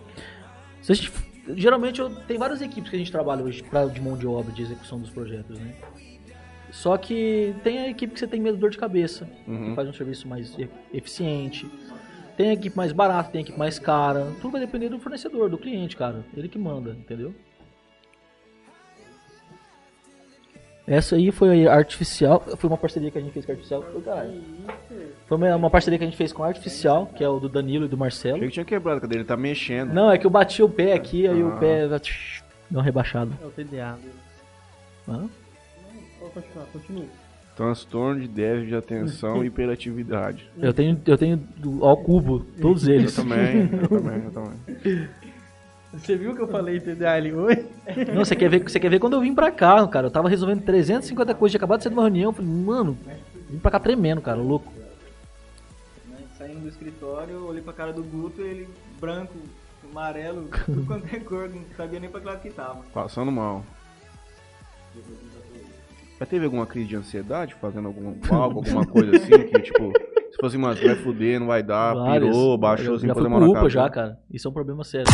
gente- 0.82 1.10
geralmente 1.56 1.98
eu, 2.00 2.10
tem 2.10 2.38
várias 2.38 2.60
equipes 2.60 2.90
que 2.90 2.96
a 2.96 2.98
gente 2.98 3.10
trabalha 3.10 3.42
hoje 3.42 3.62
pra, 3.62 3.86
de 3.86 4.00
mão 4.00 4.16
de 4.16 4.26
obra, 4.26 4.52
de 4.52 4.62
execução 4.62 5.00
dos 5.00 5.08
projetos, 5.10 5.58
né? 5.58 5.72
Só 6.70 6.96
que 6.96 7.54
tem 7.64 7.78
a 7.78 7.88
equipe 7.90 8.12
que 8.14 8.20
você 8.20 8.26
tem 8.26 8.40
medo 8.40 8.54
de 8.54 8.60
dor 8.60 8.70
de 8.70 8.78
cabeça, 8.78 9.28
Uhum. 9.48 9.70
que 9.70 9.74
faz 9.74 9.88
um 9.88 9.92
serviço 9.92 10.28
mais 10.28 10.54
eficiente. 10.92 11.66
Tem 12.36 12.48
a 12.50 12.52
equipe 12.54 12.74
mais 12.76 12.92
barata, 12.92 13.30
tem 13.30 13.40
a 13.40 13.42
equipe 13.42 13.58
mais 13.58 13.78
cara. 13.78 14.26
Tudo 14.40 14.52
vai 14.52 14.60
depender 14.60 14.88
do 14.88 14.98
fornecedor, 14.98 15.50
do 15.50 15.58
cliente, 15.58 15.96
cara. 15.96 16.24
Ele 16.36 16.48
que 16.48 16.58
manda, 16.58 16.90
entendeu? 16.90 17.34
Essa 20.92 21.16
aí 21.16 21.32
foi 21.32 21.66
artificial, 21.66 22.44
foi 22.58 22.68
uma 22.68 22.76
parceria 22.76 23.10
que 23.10 23.16
a 23.16 23.20
gente 23.22 23.32
fez 23.32 23.46
com 23.46 23.52
a 23.52 23.54
artificial. 23.54 23.82
Foi, 25.26 25.38
uma, 25.38 25.56
uma 25.56 25.70
parceria 25.70 25.98
que 25.98 26.04
a 26.04 26.06
gente 26.06 26.18
fez 26.18 26.34
com 26.34 26.44
a 26.44 26.48
artificial, 26.48 27.06
que 27.06 27.24
é 27.24 27.28
o 27.30 27.40
do 27.40 27.48
Danilo 27.48 27.86
e 27.86 27.88
do 27.88 27.96
Marcelo. 27.96 28.34
Achei 28.36 28.48
que 28.48 28.52
tinha 28.52 28.64
quebrado 28.66 29.00
cadeira, 29.00 29.22
ele 29.22 29.26
tá 29.28 29.34
mexendo. 29.34 29.90
Não, 29.90 30.10
é 30.12 30.18
que 30.18 30.26
eu 30.26 30.30
bati 30.30 30.62
o 30.62 30.68
pé 30.68 30.92
aqui, 30.92 31.26
aí 31.26 31.42
o 31.42 31.54
Ah. 31.54 31.56
pé 31.56 31.88
deu 31.88 31.98
uma 32.70 32.82
rebaixada. 32.82 33.30
É 33.42 33.46
o 33.46 33.50
TDA. 33.50 33.96
Hã? 35.08 35.30
Pode 36.20 36.32
continuar, 36.34 36.66
continue. 36.74 37.08
Transtorno 37.56 38.20
de 38.20 38.28
déficit 38.28 38.68
de 38.68 38.74
atenção 38.76 39.42
e 39.42 39.46
hiperatividade. 39.46 40.46
Eu 40.58 40.74
tenho, 40.74 41.00
eu 41.06 41.16
tenho 41.16 41.40
ao 41.80 41.96
cubo, 41.96 42.40
todos 42.60 42.86
Eu 42.86 42.94
eles. 42.96 43.14
também, 43.16 43.70
eu 43.80 43.88
também, 43.88 44.24
eu 44.24 44.30
também. 44.32 45.08
Você 45.92 46.16
viu 46.16 46.34
que 46.34 46.40
eu 46.40 46.48
falei 46.48 46.80
TDA 46.80 47.12
ali 47.12 47.32
hoje? 47.34 47.66
Não, 48.14 48.24
você 48.24 48.34
quer 48.34 48.48
ver, 48.48 48.62
você 48.62 48.80
quer 48.80 48.88
ver 48.88 48.98
quando 48.98 49.12
eu 49.12 49.20
vim 49.20 49.34
pra 49.34 49.50
cá, 49.50 49.86
cara. 49.86 50.06
Eu 50.06 50.10
tava 50.10 50.28
resolvendo 50.28 50.62
350 50.62 51.34
coisas, 51.34 51.52
tinha 51.52 51.58
acabado 51.58 51.78
de 51.78 51.84
sair 51.84 51.92
de 51.92 51.98
uma 51.98 52.04
reunião. 52.04 52.30
Eu 52.30 52.34
falei, 52.34 52.50
mano, 52.50 52.98
vim 53.50 53.58
pra 53.58 53.70
cá 53.70 53.78
tremendo, 53.78 54.20
cara, 54.22 54.38
louco. 54.38 54.72
Saindo 56.38 56.60
do 56.60 56.68
escritório, 56.68 57.34
eu 57.34 57.46
olhei 57.46 57.62
pra 57.62 57.72
cara 57.72 57.92
do 57.92 58.02
Guto, 58.02 58.40
ele 58.40 58.68
branco, 58.98 59.34
amarelo, 59.90 60.48
tudo 60.64 60.86
quanto 60.86 61.14
é 61.14 61.20
cor, 61.20 61.48
não 61.48 61.62
sabia 61.76 62.00
nem 62.00 62.08
pra 62.08 62.20
que 62.20 62.26
lado 62.26 62.40
que 62.40 62.50
tava. 62.50 62.82
Passando 62.92 63.30
mal. 63.30 63.64
Já 66.18 66.26
teve 66.26 66.44
alguma 66.46 66.66
crise 66.66 66.88
de 66.88 66.96
ansiedade 66.96 67.54
fazendo 67.60 67.88
algum 67.88 68.14
algo, 68.30 68.58
alguma 68.60 68.86
coisa 68.86 69.16
assim? 69.16 69.30
Que 69.30 69.60
tipo, 69.60 69.92
se 70.32 70.36
fosse, 70.40 70.58
mano, 70.58 70.76
você 70.76 70.84
vai 70.86 70.96
fuder, 70.96 71.38
não 71.38 71.46
vai 71.46 71.62
dar, 71.62 71.94
Várias. 71.94 72.30
pirou, 72.34 72.58
baixou 72.58 72.98
sem 72.98 73.06
já 73.08 73.14
fazer 73.14 73.28
fui 73.28 73.30
mal 73.30 73.40
pro 73.40 73.52
na 73.52 73.54
casa. 73.60 73.68
já, 73.70 73.88
cara. 73.90 74.18
Isso 74.32 74.48
é 74.48 74.50
um 74.50 74.54
problema 74.54 74.82
sério. 74.84 75.06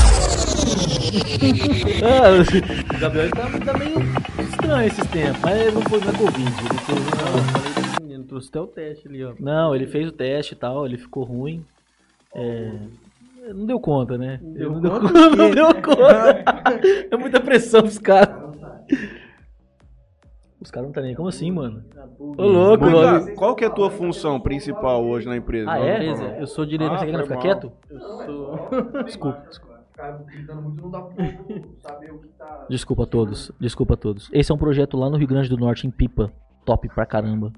ah, 2.05 2.95
o 2.97 3.01
Gabriel 3.01 3.31
tá, 3.31 3.43
tá 3.73 3.79
meio 3.79 3.97
estranho 4.49 4.87
esses 4.87 5.07
tempos, 5.09 5.41
mas 5.43 5.75
não 5.75 5.83
foi 5.83 5.99
na 6.01 6.13
Covid. 6.13 6.41
Ele 6.41 6.79
fez 6.79 6.99
Não, 6.99 7.31
uma- 7.31 7.39
eu 7.39 7.45
falei 7.45 8.25
trouxe 8.29 8.49
até 8.51 8.61
o 8.61 8.67
teste 8.67 9.09
ali, 9.09 9.25
ó. 9.25 9.33
Não, 9.41 9.75
ele 9.75 9.87
fez 9.87 10.09
o 10.09 10.13
teste 10.13 10.53
e 10.53 10.57
tal, 10.57 10.87
ele 10.87 10.99
ficou 10.99 11.25
ruim. 11.25 11.65
É, 12.35 12.71
Não 13.55 13.65
deu 13.67 13.81
conta, 13.81 14.19
né? 14.19 14.39
Não 14.43 14.53
deu 14.53 14.71
não, 14.73 14.81
deu 14.81 14.91
conta 15.01 15.31
do 15.31 15.37
não 15.37 15.51
deu 15.51 15.67
conta. 15.83 16.45
É 17.11 17.17
muita 17.17 17.41
pressão 17.41 17.81
pros 17.81 17.99
caras. 17.99 18.37
Os 20.61 20.71
caras 20.73 20.89
não 20.89 20.93
tá 20.93 21.01
nem 21.01 21.15
como 21.15 21.29
assim, 21.29 21.53
mano. 21.53 21.85
Ô 22.19 22.43
louco, 22.47 22.85
mano. 22.85 23.35
qual 23.37 23.55
que 23.55 23.63
é 23.65 23.69
a 23.69 23.71
tua 23.71 23.91
função 23.91 24.41
principal 24.41 25.05
hoje 25.05 25.27
na 25.29 25.37
empresa? 25.37 25.71
Ah, 25.71 25.79
é? 25.79 26.41
Eu 26.41 26.47
sou 26.49 26.67
diretor. 26.67 26.99
Você 26.99 27.07
quer 27.07 27.23
ficar 27.23 27.35
mal. 27.35 27.43
quieto? 27.43 27.73
Eu 27.89 28.01
sou. 28.01 28.69
Desculpa, 29.05 29.43
desculpa. 29.49 29.79
Cara, 29.95 30.17
gritando 30.27 30.63
muito, 30.63 30.83
não 30.83 30.91
dá 30.91 31.01
pra 31.03 31.25
saber 31.81 32.13
o 32.13 32.19
que 32.21 32.29
tá. 32.29 32.67
Desculpa 32.69 33.03
a 33.03 33.07
todos, 33.07 33.51
desculpa 33.61 33.95
a 33.95 33.97
todos. 33.97 34.29
Esse 34.33 34.51
é 34.53 34.55
um 34.55 34.59
projeto 34.59 34.97
lá 34.97 35.09
no 35.11 35.17
Rio 35.17 35.27
Grande 35.27 35.49
do 35.49 35.57
Norte, 35.57 35.87
em 35.87 35.91
Pipa. 35.91 36.33
Top 36.65 36.89
pra 36.89 37.05
caramba. 37.07 37.53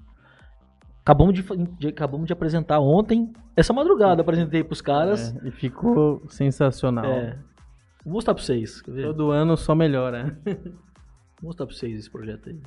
Acabamos 1.03 1.35
de, 1.35 1.43
de- 1.79 1.89
acabamos 1.89 2.27
de 2.27 2.33
apresentar 2.33 2.79
ontem, 2.81 3.33
essa 3.57 3.73
madrugada, 3.73 4.23
apresentei 4.23 4.63
pros 4.65 4.81
caras. 4.81 5.35
É, 5.43 5.49
e 5.49 5.51
ficou 5.51 6.23
sensacional. 6.29 7.05
É. 7.07 7.39
Vou 8.05 8.15
mostrar 8.15 8.35
pra 8.35 8.43
vocês. 8.43 8.81
Quer 8.83 8.91
ver? 8.93 9.05
Vou 9.05 9.13
Todo 9.15 9.31
ano 9.31 9.57
só 9.57 9.75
melhora. 9.75 10.39
mostrar 11.43 11.67
pra 11.67 11.75
vocês 11.75 11.99
esse 11.99 12.11
projeto 12.11 12.49
aí. 12.51 12.61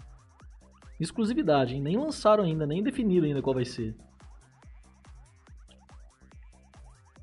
Exclusividade, 1.04 1.76
hein? 1.76 1.82
Nem 1.82 1.98
lançaram 1.98 2.44
ainda, 2.44 2.66
nem 2.66 2.82
definiram 2.82 3.28
ainda 3.28 3.42
qual 3.42 3.54
vai 3.54 3.66
ser. 3.66 3.96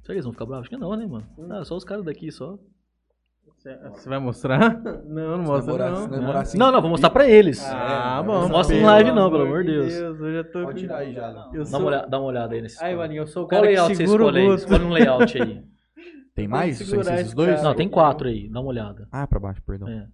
Será 0.02 0.06
que 0.06 0.12
eles 0.12 0.24
vão 0.24 0.32
ficar 0.32 0.44
bravos? 0.46 0.62
Acho 0.66 0.70
que 0.70 0.76
não, 0.76 0.94
né, 0.96 1.06
mano? 1.06 1.26
Ah, 1.50 1.64
só 1.64 1.76
os 1.76 1.84
caras 1.84 2.04
daqui, 2.04 2.30
só. 2.30 2.58
Você 3.58 4.08
vai 4.08 4.18
mostrar? 4.18 4.80
Não, 5.04 5.36
não 5.36 5.44
mostra 5.44 5.60
demorar- 5.76 5.90
não. 5.90 6.08
demorar 6.08 6.40
assim. 6.40 6.56
Não, 6.56 6.72
não, 6.72 6.80
vou 6.80 6.88
mostrar 6.90 7.10
pra 7.10 7.28
eles. 7.28 7.62
Ah, 7.62 8.20
É, 8.22 8.26
bom. 8.26 8.40
não 8.40 8.48
mostra 8.48 8.74
em 8.74 8.82
live 8.82 9.12
não, 9.12 9.30
pelo 9.30 9.42
amor 9.42 9.62
de 9.64 9.70
Deus. 9.72 9.92
Eu 9.92 10.32
já 10.32 10.44
tô 10.44 10.62
Pode 10.62 10.80
tirar 10.80 10.96
aí 10.98 11.12
já. 11.12 11.30
né? 11.30 11.50
Eu 11.52 11.58
Dá 11.64 11.66
sou... 11.66 11.80
uma, 11.80 11.86
olhada, 11.88 12.06
dá 12.08 12.18
uma 12.18 12.26
olhada 12.28 12.54
aí 12.54 12.62
nesse. 12.62 12.82
Ai, 12.82 12.96
Maninho, 12.96 13.22
eu 13.22 13.26
sou 13.26 13.44
o 13.44 13.46
Qual 13.46 13.60
cara 13.60 13.66
layout 13.70 13.90
que 13.90 13.96
você 13.96 14.06
segura 14.06 14.24
o 14.24 14.28
escolhe 14.28 14.48
aí? 14.48 14.54
Escolhe 14.54 14.84
um 14.84 14.90
layout 14.90 15.42
aí. 15.42 15.64
Tem 16.34 16.48
mais? 16.48 16.78
Sem 16.78 16.86
esses 17.00 17.06
esse 17.20 17.34
dois? 17.36 17.50
cara. 17.56 17.62
Não, 17.62 17.74
tem 17.74 17.86
quatro 17.88 18.28
aí, 18.28 18.48
dá 18.48 18.60
uma 18.60 18.68
olhada. 18.70 19.06
Ah, 19.12 19.26
pra 19.26 19.38
baixo, 19.38 19.60
perdão. 19.62 19.88
É. 19.88 20.08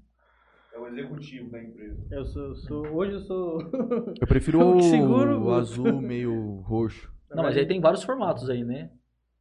O 0.97 0.99
executivo 1.01 1.51
da 1.51 1.63
empresa. 1.63 1.97
Eu 2.11 2.25
sou, 2.25 2.43
eu 2.49 2.55
sou... 2.57 2.87
Hoje 2.89 3.13
eu 3.13 3.21
sou... 3.21 3.61
Eu 4.21 4.27
prefiro 4.27 4.61
Eu 4.61 4.77
o, 4.77 4.83
seguro, 4.83 5.43
o 5.45 5.53
azul 5.53 6.01
meio 6.01 6.61
roxo. 6.61 7.11
Não, 7.31 7.43
mas 7.43 7.57
aí 7.57 7.67
tem 7.67 7.81
vários 7.81 8.03
formatos 8.03 8.49
aí, 8.49 8.65
né? 8.65 8.91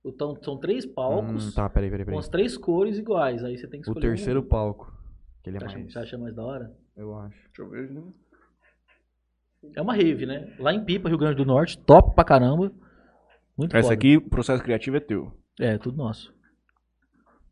Então, 0.03 0.36
são 0.44 0.57
três 0.60 0.86
palcos 0.86 1.48
Hum, 1.48 1.52
tá, 1.56 1.69
peraí, 1.69 1.90
peraí, 1.90 2.06
com 2.06 2.11
peraí. 2.11 2.19
as 2.19 2.27
três 2.30 2.57
cores 2.57 2.98
iguais. 2.98 3.44
Aí 3.44 3.57
você 3.57 3.68
tem 3.68 3.82
que 3.82 3.88
O 3.88 3.91
escolher 3.91 4.07
terceiro 4.10 4.41
um. 4.41 4.44
palco. 4.44 4.94
Que 5.44 5.49
ele 5.49 5.57
é 5.57 5.60
Você 5.60 5.65
acha, 5.65 5.77
mais. 5.80 5.94
você 5.94 5.99
acha 5.99 6.18
mais 6.18 6.36
da 6.36 6.44
hora? 6.44 6.72
Eu 6.95 7.15
acho. 7.18 7.38
Deixa 7.48 7.61
eu 7.61 7.69
ver, 7.69 7.90
né? 7.90 8.03
É 9.76 9.82
uma 9.82 9.95
rave, 9.95 10.26
né? 10.26 10.53
Lá 10.60 10.73
em 10.73 10.84
Pipa, 10.84 11.10
Rio 11.10 11.18
Grande 11.18 11.38
do 11.38 11.45
Norte, 11.45 11.77
top 11.77 12.14
pra 12.14 12.23
caramba. 12.23 12.72
Muito 13.57 13.76
Essa 13.76 13.84
foda. 13.88 13.94
aqui, 13.95 14.18
o 14.18 14.22
processo 14.30 14.61
criativo 14.61 14.98
é 14.98 14.99
teu. 14.99 15.32
É, 15.60 15.77
tudo 15.77 15.98
nosso. 15.98 16.34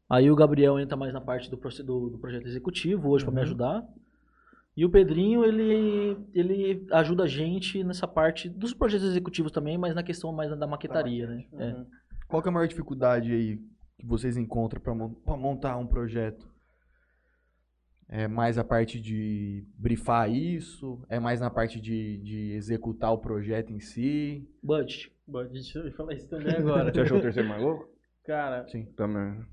Aí 0.09 0.29
o 0.29 0.35
Gabriel 0.35 0.79
entra 0.79 0.95
mais 0.97 1.13
na 1.13 1.21
parte 1.21 1.49
do, 1.49 1.57
do- 1.57 2.09
do 2.11 2.17
projeto 2.19 2.45
executivo 2.47 3.09
hoje 3.09 3.25
Uhum. 3.25 3.31
pra 3.31 3.41
me 3.41 3.45
ajudar. 3.47 3.83
E 4.75 4.83
o 4.85 4.89
Pedrinho, 4.89 5.43
ele, 5.45 6.17
ele 6.33 6.85
ajuda 6.91 7.23
a 7.23 7.27
gente 7.27 7.83
nessa 7.83 8.07
parte 8.07 8.49
dos 8.49 8.73
projetos 8.73 9.07
executivos 9.07 9.51
também, 9.51 9.77
mas 9.77 9.93
na 9.93 10.01
questão 10.03 10.31
mais 10.33 10.49
da 10.57 10.65
maquetaria, 10.67 11.27
né? 11.27 11.45
É. 11.59 11.85
Qual 12.27 12.41
que 12.41 12.47
é 12.47 12.51
a 12.51 12.53
maior 12.53 12.67
dificuldade 12.67 13.31
aí 13.31 13.57
que 13.99 14.05
vocês 14.05 14.35
encontram 14.35 14.81
pra 14.81 15.35
montar 15.37 15.77
um 15.77 15.85
projeto? 15.85 16.51
É 18.09 18.27
mais 18.27 18.57
a 18.57 18.63
parte 18.63 18.99
de 18.99 19.63
brifar 19.77 20.29
isso? 20.31 21.03
É 21.07 21.19
mais 21.19 21.39
na 21.39 21.49
parte 21.51 21.79
de, 21.79 22.17
de 22.17 22.51
executar 22.53 23.11
o 23.13 23.17
projeto 23.19 23.71
em 23.71 23.79
si? 23.79 24.47
Budget. 24.61 25.11
Deixa 25.51 25.79
eu 25.79 25.91
falar 25.93 26.13
isso 26.15 26.27
também 26.27 26.53
agora. 26.57 26.91
Você 26.91 27.01
achou 27.01 27.17
o 27.17 27.21
terceiro 27.21 27.47
mais 27.47 27.61
louco? 27.61 27.87
Cara, 28.25 28.67
Sim. 28.67 28.85
Também. 28.97 29.45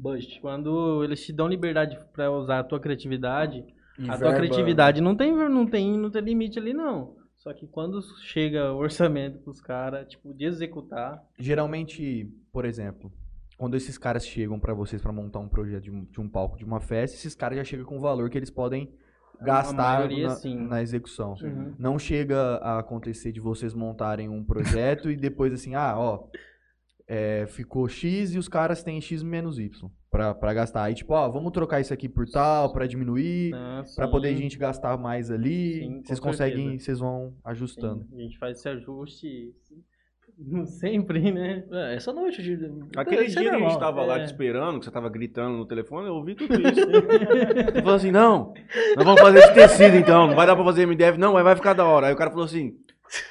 Budget. 0.00 0.40
quando 0.40 1.02
eles 1.04 1.24
te 1.24 1.32
dão 1.32 1.46
liberdade 1.48 1.98
pra 2.12 2.30
usar 2.30 2.60
a 2.60 2.64
tua 2.64 2.80
criatividade, 2.80 3.64
E 3.98 4.04
a 4.04 4.16
tua 4.16 4.30
verba- 4.30 4.36
criatividade 4.36 5.00
não 5.00 5.14
tem, 5.14 5.32
não, 5.32 5.66
tem, 5.66 5.96
não 5.98 6.10
tem 6.10 6.22
limite 6.22 6.58
ali, 6.58 6.72
não. 6.72 7.16
Só 7.36 7.52
que 7.54 7.66
quando 7.66 8.00
chega 8.22 8.72
o 8.72 8.76
orçamento 8.78 9.38
pros 9.38 9.60
caras, 9.60 10.06
tipo, 10.08 10.34
de 10.34 10.44
executar, 10.44 11.22
Geralmente, 11.38 12.30
por 12.52 12.64
exemplo, 12.64 13.10
quando 13.56 13.76
esses 13.76 13.96
caras 13.98 14.26
chegam 14.26 14.58
pra 14.60 14.74
vocês 14.74 15.00
pra 15.02 15.12
montar 15.12 15.38
um 15.38 15.48
projeto 15.48 15.82
de 15.84 15.90
um, 15.90 16.04
de 16.04 16.20
um 16.20 16.28
palco 16.28 16.56
de 16.58 16.64
uma 16.64 16.80
festa, 16.80 17.16
esses 17.16 17.34
caras 17.34 17.56
já 17.58 17.64
chegam 17.64 17.84
com 17.86 17.96
o 17.98 18.00
valor 18.00 18.28
que 18.30 18.38
eles 18.38 18.50
podem 18.50 18.90
gastar 19.42 19.74
maioria, 20.00 20.28
na, 20.28 20.68
na 20.68 20.82
execução. 20.82 21.34
Uhum. 21.42 21.74
Não 21.78 21.98
chega 21.98 22.56
a 22.58 22.78
acontecer 22.78 23.32
de 23.32 23.40
vocês 23.40 23.72
montarem 23.72 24.28
um 24.28 24.44
projeto 24.44 25.10
e 25.10 25.16
depois 25.16 25.50
assim, 25.52 25.74
ah, 25.74 25.94
ó, 25.98 26.24
é, 27.10 27.44
ficou 27.48 27.88
X 27.88 28.34
e 28.34 28.38
os 28.38 28.48
caras 28.48 28.84
têm 28.84 29.00
X 29.00 29.20
menos 29.20 29.58
Y 29.58 29.90
pra, 30.08 30.32
pra 30.32 30.54
gastar. 30.54 30.84
Aí 30.84 30.94
tipo, 30.94 31.12
ó, 31.12 31.28
vamos 31.28 31.50
trocar 31.50 31.80
isso 31.80 31.92
aqui 31.92 32.08
por 32.08 32.24
tal, 32.30 32.72
pra 32.72 32.86
diminuir, 32.86 33.50
Né, 33.50 33.82
pra 33.96 34.06
sim, 34.06 34.10
poder 34.12 34.28
a 34.28 34.36
gente 34.36 34.56
gastar 34.56 34.96
mais 34.96 35.28
ali. 35.28 35.80
Sim, 35.80 36.02
vocês 36.04 36.20
conseguem, 36.20 36.78
vocês 36.78 37.00
vão 37.00 37.30
sim. 37.30 37.40
ajustando. 37.44 38.06
A 38.12 38.20
gente 38.20 38.38
faz 38.38 38.58
esse 38.58 38.68
ajuste 38.68 39.52
sempre, 40.78 41.32
né? 41.32 41.64
É, 41.72 41.96
essa 41.96 42.12
noite 42.12 42.40
de. 42.44 42.54
Aquele 42.96 43.24
Isso 43.24 43.40
é 43.40 43.42
dia 43.42 43.50
que 43.50 43.56
a 43.56 43.68
gente 43.68 43.80
tava 43.80 44.04
lá 44.04 44.18
é. 44.18 44.20
te 44.20 44.26
esperando, 44.26 44.78
que 44.78 44.84
você 44.84 44.92
tava 44.92 45.08
gritando 45.08 45.56
no 45.56 45.66
telefone, 45.66 46.06
eu 46.06 46.14
ouvi 46.14 46.36
tudo 46.36 46.54
isso. 46.54 46.80
Você 47.74 47.82
falou 47.82 47.94
assim, 47.94 48.12
não, 48.12 48.54
nós 48.96 49.04
vamos 49.04 49.20
fazer 49.20 49.48
de 49.48 49.54
tecido 49.54 49.96
então, 49.96 50.28
não 50.28 50.36
vai 50.36 50.46
dar 50.46 50.54
pra 50.54 50.64
fazer 50.64 50.86
MDF, 50.86 51.18
não, 51.18 51.32
mas 51.32 51.42
vai 51.42 51.56
ficar 51.56 51.72
da 51.72 51.84
hora. 51.84 52.06
Aí 52.06 52.14
o 52.14 52.16
cara 52.16 52.30
falou 52.30 52.44
assim, 52.44 52.76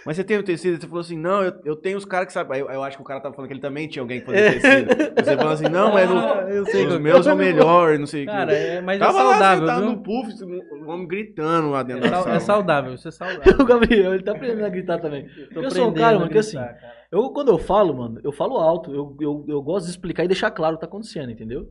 mas 0.05 0.15
você 0.17 0.23
tem 0.23 0.37
o 0.37 0.43
tecido? 0.43 0.79
Você 0.79 0.87
falou 0.87 1.01
assim, 1.01 1.17
não, 1.17 1.43
eu, 1.43 1.53
eu 1.63 1.75
tenho 1.75 1.97
os 1.97 2.05
caras 2.05 2.27
que 2.27 2.33
sabem. 2.33 2.59
Eu, 2.59 2.69
eu 2.69 2.83
acho 2.83 2.97
que 2.97 3.01
o 3.01 3.05
cara 3.05 3.21
tava 3.21 3.33
falando 3.33 3.47
que 3.47 3.53
ele 3.53 3.61
também 3.61 3.87
tinha 3.87 4.01
alguém 4.03 4.19
que 4.19 4.25
fazia 4.25 4.51
tecido. 4.59 4.89
Você 5.23 5.37
falou 5.37 5.51
assim, 5.53 5.69
não, 5.69 5.93
mas 5.93 6.09
Ah, 6.11 6.45
eu 6.49 6.65
sei 6.65 6.83
os 6.83 6.89
qual- 6.89 6.99
meus 6.99 7.23
são 7.25 7.35
melhor, 7.35 7.97
não 7.97 8.05
sei 8.07 8.23
o 8.23 8.25
que. 8.27 8.31
Cara, 8.31 8.53
é, 8.53 8.81
mas 8.81 8.99
Tava 8.99 9.17
é 9.19 9.21
saudável, 9.21 9.65
lá 9.65 9.75
viu? 9.79 9.85
no 9.85 10.03
puff, 10.03 10.29
o 10.43 10.89
homem 10.89 11.07
gritando 11.07 11.69
lá 11.69 11.83
dentro 11.83 12.05
É, 12.05 12.09
da 12.09 12.15
sal- 12.15 12.23
sala. 12.23 12.35
é 12.35 12.39
saudável, 12.39 12.93
isso 12.95 13.07
é 13.07 13.11
saudável. 13.11 13.53
o 13.59 13.65
Gabriel, 13.65 14.13
ele 14.13 14.23
tá 14.23 14.31
aprendendo 14.33 14.65
a 14.65 14.69
gritar 14.69 14.99
também. 14.99 15.27
Tô 15.53 15.61
Eu 15.61 15.71
sou 15.71 15.89
um 15.89 15.93
cara, 15.93 16.17
mano, 16.19 16.31
que 16.31 16.37
assim, 16.37 16.57
cara. 16.57 16.77
Eu, 17.11 17.29
quando 17.31 17.49
eu 17.49 17.57
falo, 17.57 17.93
mano, 17.95 18.19
eu 18.23 18.31
falo 18.31 18.57
alto. 18.57 18.93
Eu, 18.93 19.15
eu, 19.21 19.45
eu 19.47 19.61
gosto 19.61 19.85
de 19.85 19.91
explicar 19.91 20.25
e 20.25 20.27
deixar 20.27 20.51
claro 20.51 20.75
o 20.75 20.77
que 20.77 20.81
tá 20.81 20.87
acontecendo, 20.87 21.31
entendeu? 21.31 21.67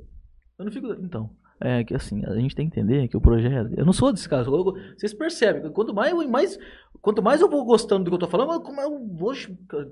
Eu 0.59 0.64
não 0.64 0.72
fico. 0.72 0.89
Então, 1.01 1.30
é 1.60 1.82
que 1.85 1.94
assim, 1.94 2.24
a 2.24 2.35
gente 2.35 2.55
tem 2.55 2.68
que 2.68 2.78
entender 2.78 3.09
que 3.09 3.16
o 3.16 3.20
projeto. 3.20 3.70
Eu 3.76 3.85
não 3.85 3.93
sou 3.93 4.12
desse 4.12 4.28
cara. 4.28 4.44
eu- 4.47 4.74
vocês 4.97 5.12
percebem. 5.14 5.62
que 5.62 5.70
Quanto 5.70 5.94
mais, 5.94 6.12
eu- 6.12 6.28
mais, 6.28 6.59
quanto 7.01 7.22
mais 7.22 7.40
eu 7.40 7.48
vou 7.48 7.64
gostando 7.64 8.05
do 8.05 8.10
que 8.10 8.14
eu 8.14 8.18
tô 8.18 8.28
falando, 8.28 8.60
como 8.62 8.80
eu 8.80 9.06
vou. 9.16 9.32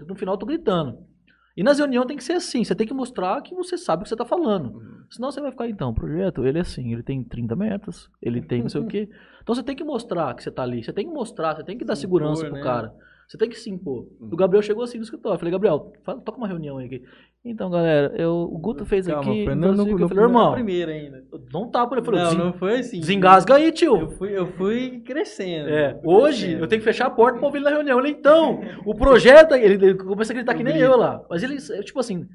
No 0.07 0.15
final 0.15 0.35
eu 0.35 0.39
tô 0.39 0.47
gritando. 0.47 0.99
E 1.57 1.63
nas 1.63 1.79
reuniões 1.79 2.07
tem 2.07 2.17
que 2.19 2.23
ser 2.25 2.35
assim. 2.35 2.63
Você 2.63 2.75
tem 2.75 2.87
que 2.87 2.93
mostrar 2.93 3.41
que 3.41 3.55
você 3.55 3.79
sabe 3.79 4.01
o 4.01 4.05
que 4.05 4.11
você 4.11 4.17
tá 4.17 4.27
falando. 4.27 4.79
Senão 5.11 5.31
você 5.31 5.41
vai 5.41 5.51
ficar, 5.51 5.67
então, 5.69 5.89
o 5.91 5.95
projeto, 5.95 6.45
ele 6.47 6.59
é 6.59 6.61
assim, 6.61 6.93
ele 6.93 7.03
tem 7.03 7.25
30 7.25 7.57
metas, 7.57 8.11
ele 8.21 8.43
tem 8.43 8.61
não 8.63 8.69
sei 8.69 8.81
o 8.83 8.87
quê. 8.89 9.09
Então 9.43 9.55
você 9.55 9.63
tem 9.63 9.75
que 9.75 9.83
mostrar 9.85 10.35
que 10.35 10.43
você 10.43 10.51
tá 10.51 10.63
ali. 10.63 10.85
Você 10.85 10.93
tem 10.93 11.07
que 11.09 11.15
mostrar, 11.15 11.57
você 11.57 11.65
tem 11.65 11.79
que 11.79 11.85
dar 11.85 11.95
Se 11.97 12.03
segurança 12.03 12.43
impor, 12.47 12.51
pro 12.51 12.59
né? 12.59 12.63
cara. 12.63 12.95
Você 13.29 13.37
tem 13.37 13.49
que 13.49 13.59
se 13.59 13.69
impor. 13.69 14.07
O 14.21 14.37
Gabriel 14.37 14.63
chegou 14.63 14.85
assim 14.85 14.99
no 14.99 15.05
escritório. 15.05 15.35
Eu 15.35 15.39
falei, 15.39 15.51
Gabriel, 15.53 15.93
fala, 16.05 16.21
toca 16.21 16.39
uma 16.39 16.47
reunião 16.47 16.79
aí 16.79 16.87
aqui. 16.87 17.03
Então, 17.45 17.69
galera, 17.71 18.13
eu, 18.17 18.33
o 18.33 18.59
Guto 18.59 18.85
fez 18.85 19.07
Calma, 19.07 19.21
aqui. 19.23 19.45
foi 19.45 19.55
então, 19.55 19.73
no, 19.75 19.83
assim, 19.83 19.93
no, 19.95 20.01
eu 20.01 20.09
falei, 20.09 20.25
irmão, 20.25 20.53
primeira 20.53 20.93
ainda. 20.93 21.25
não 21.53 21.69
tá 21.71 21.87
por 21.87 22.01
Não, 22.03 22.13
"Desen- 22.13 22.39
não 22.39 22.53
foi 22.53 22.79
assim. 22.81 23.01
desengasga 23.01 23.55
aí, 23.57 23.71
tio. 23.73 23.97
Eu 23.97 24.11
fui, 24.11 24.31
eu 24.39 24.47
fui 24.53 25.01
crescendo. 25.01 25.69
É, 25.69 25.95
Fui 25.95 26.01
hoje 26.15 26.39
crescendo. 26.43 26.65
eu 26.65 26.69
tenho 26.69 26.81
que 26.81 26.85
fechar 26.85 27.07
a 27.07 27.11
porta 27.11 27.39
pra 27.39 27.47
ouvir 27.47 27.59
ele 27.59 27.65
na 27.67 27.71
reunião. 27.71 27.99
Ele, 27.99 28.11
então, 28.11 28.61
o 28.85 28.95
projeto, 28.95 29.55
ele, 29.55 29.75
ele 29.75 29.95
começa 29.95 30.33
a 30.33 30.37
gritar 30.37 30.55
que 30.55 30.63
nem 30.65 30.77
eu 30.79 30.97
lá. 30.97 31.25
Mas 31.31 31.43
ele, 31.43 31.57
é, 31.73 31.83
tipo 31.83 31.99
assim, 32.01 32.27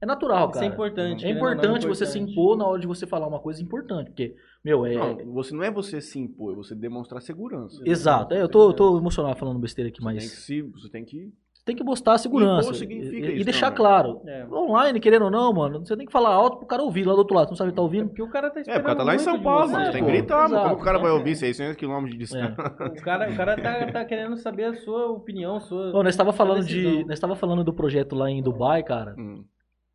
é 0.00 0.06
natural, 0.06 0.44
Isso 0.44 0.54
cara. 0.54 0.64
é 0.66 0.68
importante. 0.68 1.24
É 1.24 1.28
querendo 1.28 1.36
ou 1.38 1.44
não, 1.44 1.52
importante 1.52 1.86
você 1.86 2.06
se 2.06 2.18
importante. 2.18 2.32
impor 2.32 2.56
na 2.56 2.66
hora 2.66 2.80
de 2.80 2.86
você 2.86 3.06
falar 3.06 3.26
uma 3.28 3.40
coisa 3.40 3.62
importante. 3.62 4.06
Porque, 4.08 4.34
meu, 4.64 4.84
é. 4.86 4.94
Não, 4.94 5.32
você 5.32 5.54
não 5.54 5.62
é 5.62 5.70
você 5.70 6.00
se 6.00 6.18
impor, 6.18 6.52
é 6.52 6.56
você 6.56 6.74
demonstrar 6.74 7.20
segurança. 7.22 7.80
Exato. 7.84 8.34
É, 8.34 8.42
eu 8.42 8.48
tô, 8.48 8.68
eu 8.68 8.72
tô 8.74 8.98
emocionado 8.98 9.36
falando 9.38 9.58
besteira 9.58 9.88
aqui, 9.88 10.00
Você 10.02 10.08
tem 10.08 10.18
que 10.18 10.24
mas 10.24 10.32
se, 10.32 10.62
você 10.62 10.88
tem 10.90 11.04
que 11.04 11.32
tem 11.62 11.76
que 11.76 11.84
mostrar 11.84 12.14
a 12.14 12.18
segurança. 12.18 12.62
Impor 12.68 12.74
significa 12.74 13.28
e, 13.30 13.40
e 13.40 13.44
deixar 13.44 13.66
também. 13.66 13.76
claro. 13.76 14.22
É. 14.26 14.46
Online, 14.50 14.98
querendo 14.98 15.26
ou 15.26 15.30
não, 15.30 15.52
mano, 15.52 15.80
você 15.86 15.94
tem 15.94 16.06
que 16.06 16.10
falar 16.10 16.30
alto 16.30 16.56
pro 16.56 16.66
cara 16.66 16.82
ouvir 16.82 17.04
lá 17.06 17.12
do 17.12 17.18
outro 17.18 17.36
lado. 17.36 17.46
Você 17.48 17.50
não 17.52 17.56
sabe 17.58 17.70
que 17.70 17.76
tá 17.76 17.82
É 17.82 17.84
ouvindo? 17.84 18.08
porque 18.08 18.22
o 18.22 18.30
cara 18.30 18.50
tá 18.50 18.58
É, 18.58 18.62
esperando 18.62 18.82
porque 18.82 18.96
tá 18.96 19.04
lá 19.04 19.14
em 19.14 19.18
São 19.18 19.40
Paulo, 19.42 19.66
você, 19.68 19.72
mano. 19.74 19.86
Você 19.86 19.92
tem 19.92 20.04
que 20.04 20.10
gritar, 20.10 20.48
mano. 20.48 20.62
Como 20.70 20.80
o 20.80 20.84
cara 20.84 20.98
vai 20.98 21.10
ouvir 21.12 21.36
600 21.36 21.76
km 21.76 22.04
de 22.06 22.16
distância? 22.16 22.56
O 22.80 23.02
cara, 23.02 23.30
o 23.30 23.36
cara 23.36 23.56
tá, 23.60 23.92
tá 23.92 24.04
querendo 24.06 24.36
saber 24.38 24.64
a 24.64 24.74
sua 24.74 25.08
opinião, 25.12 25.56
a 25.56 25.60
sua... 25.60 25.90
Ô, 25.94 26.02
nós 26.02 26.08
estava 26.14 26.32
falando 26.32 26.64
de. 26.64 27.04
Nós 27.04 27.12
estava 27.12 27.36
falando 27.36 27.62
do 27.62 27.74
projeto 27.74 28.16
lá 28.16 28.28
em 28.30 28.42
Dubai, 28.42 28.82
cara. 28.82 29.14
Hum, 29.18 29.44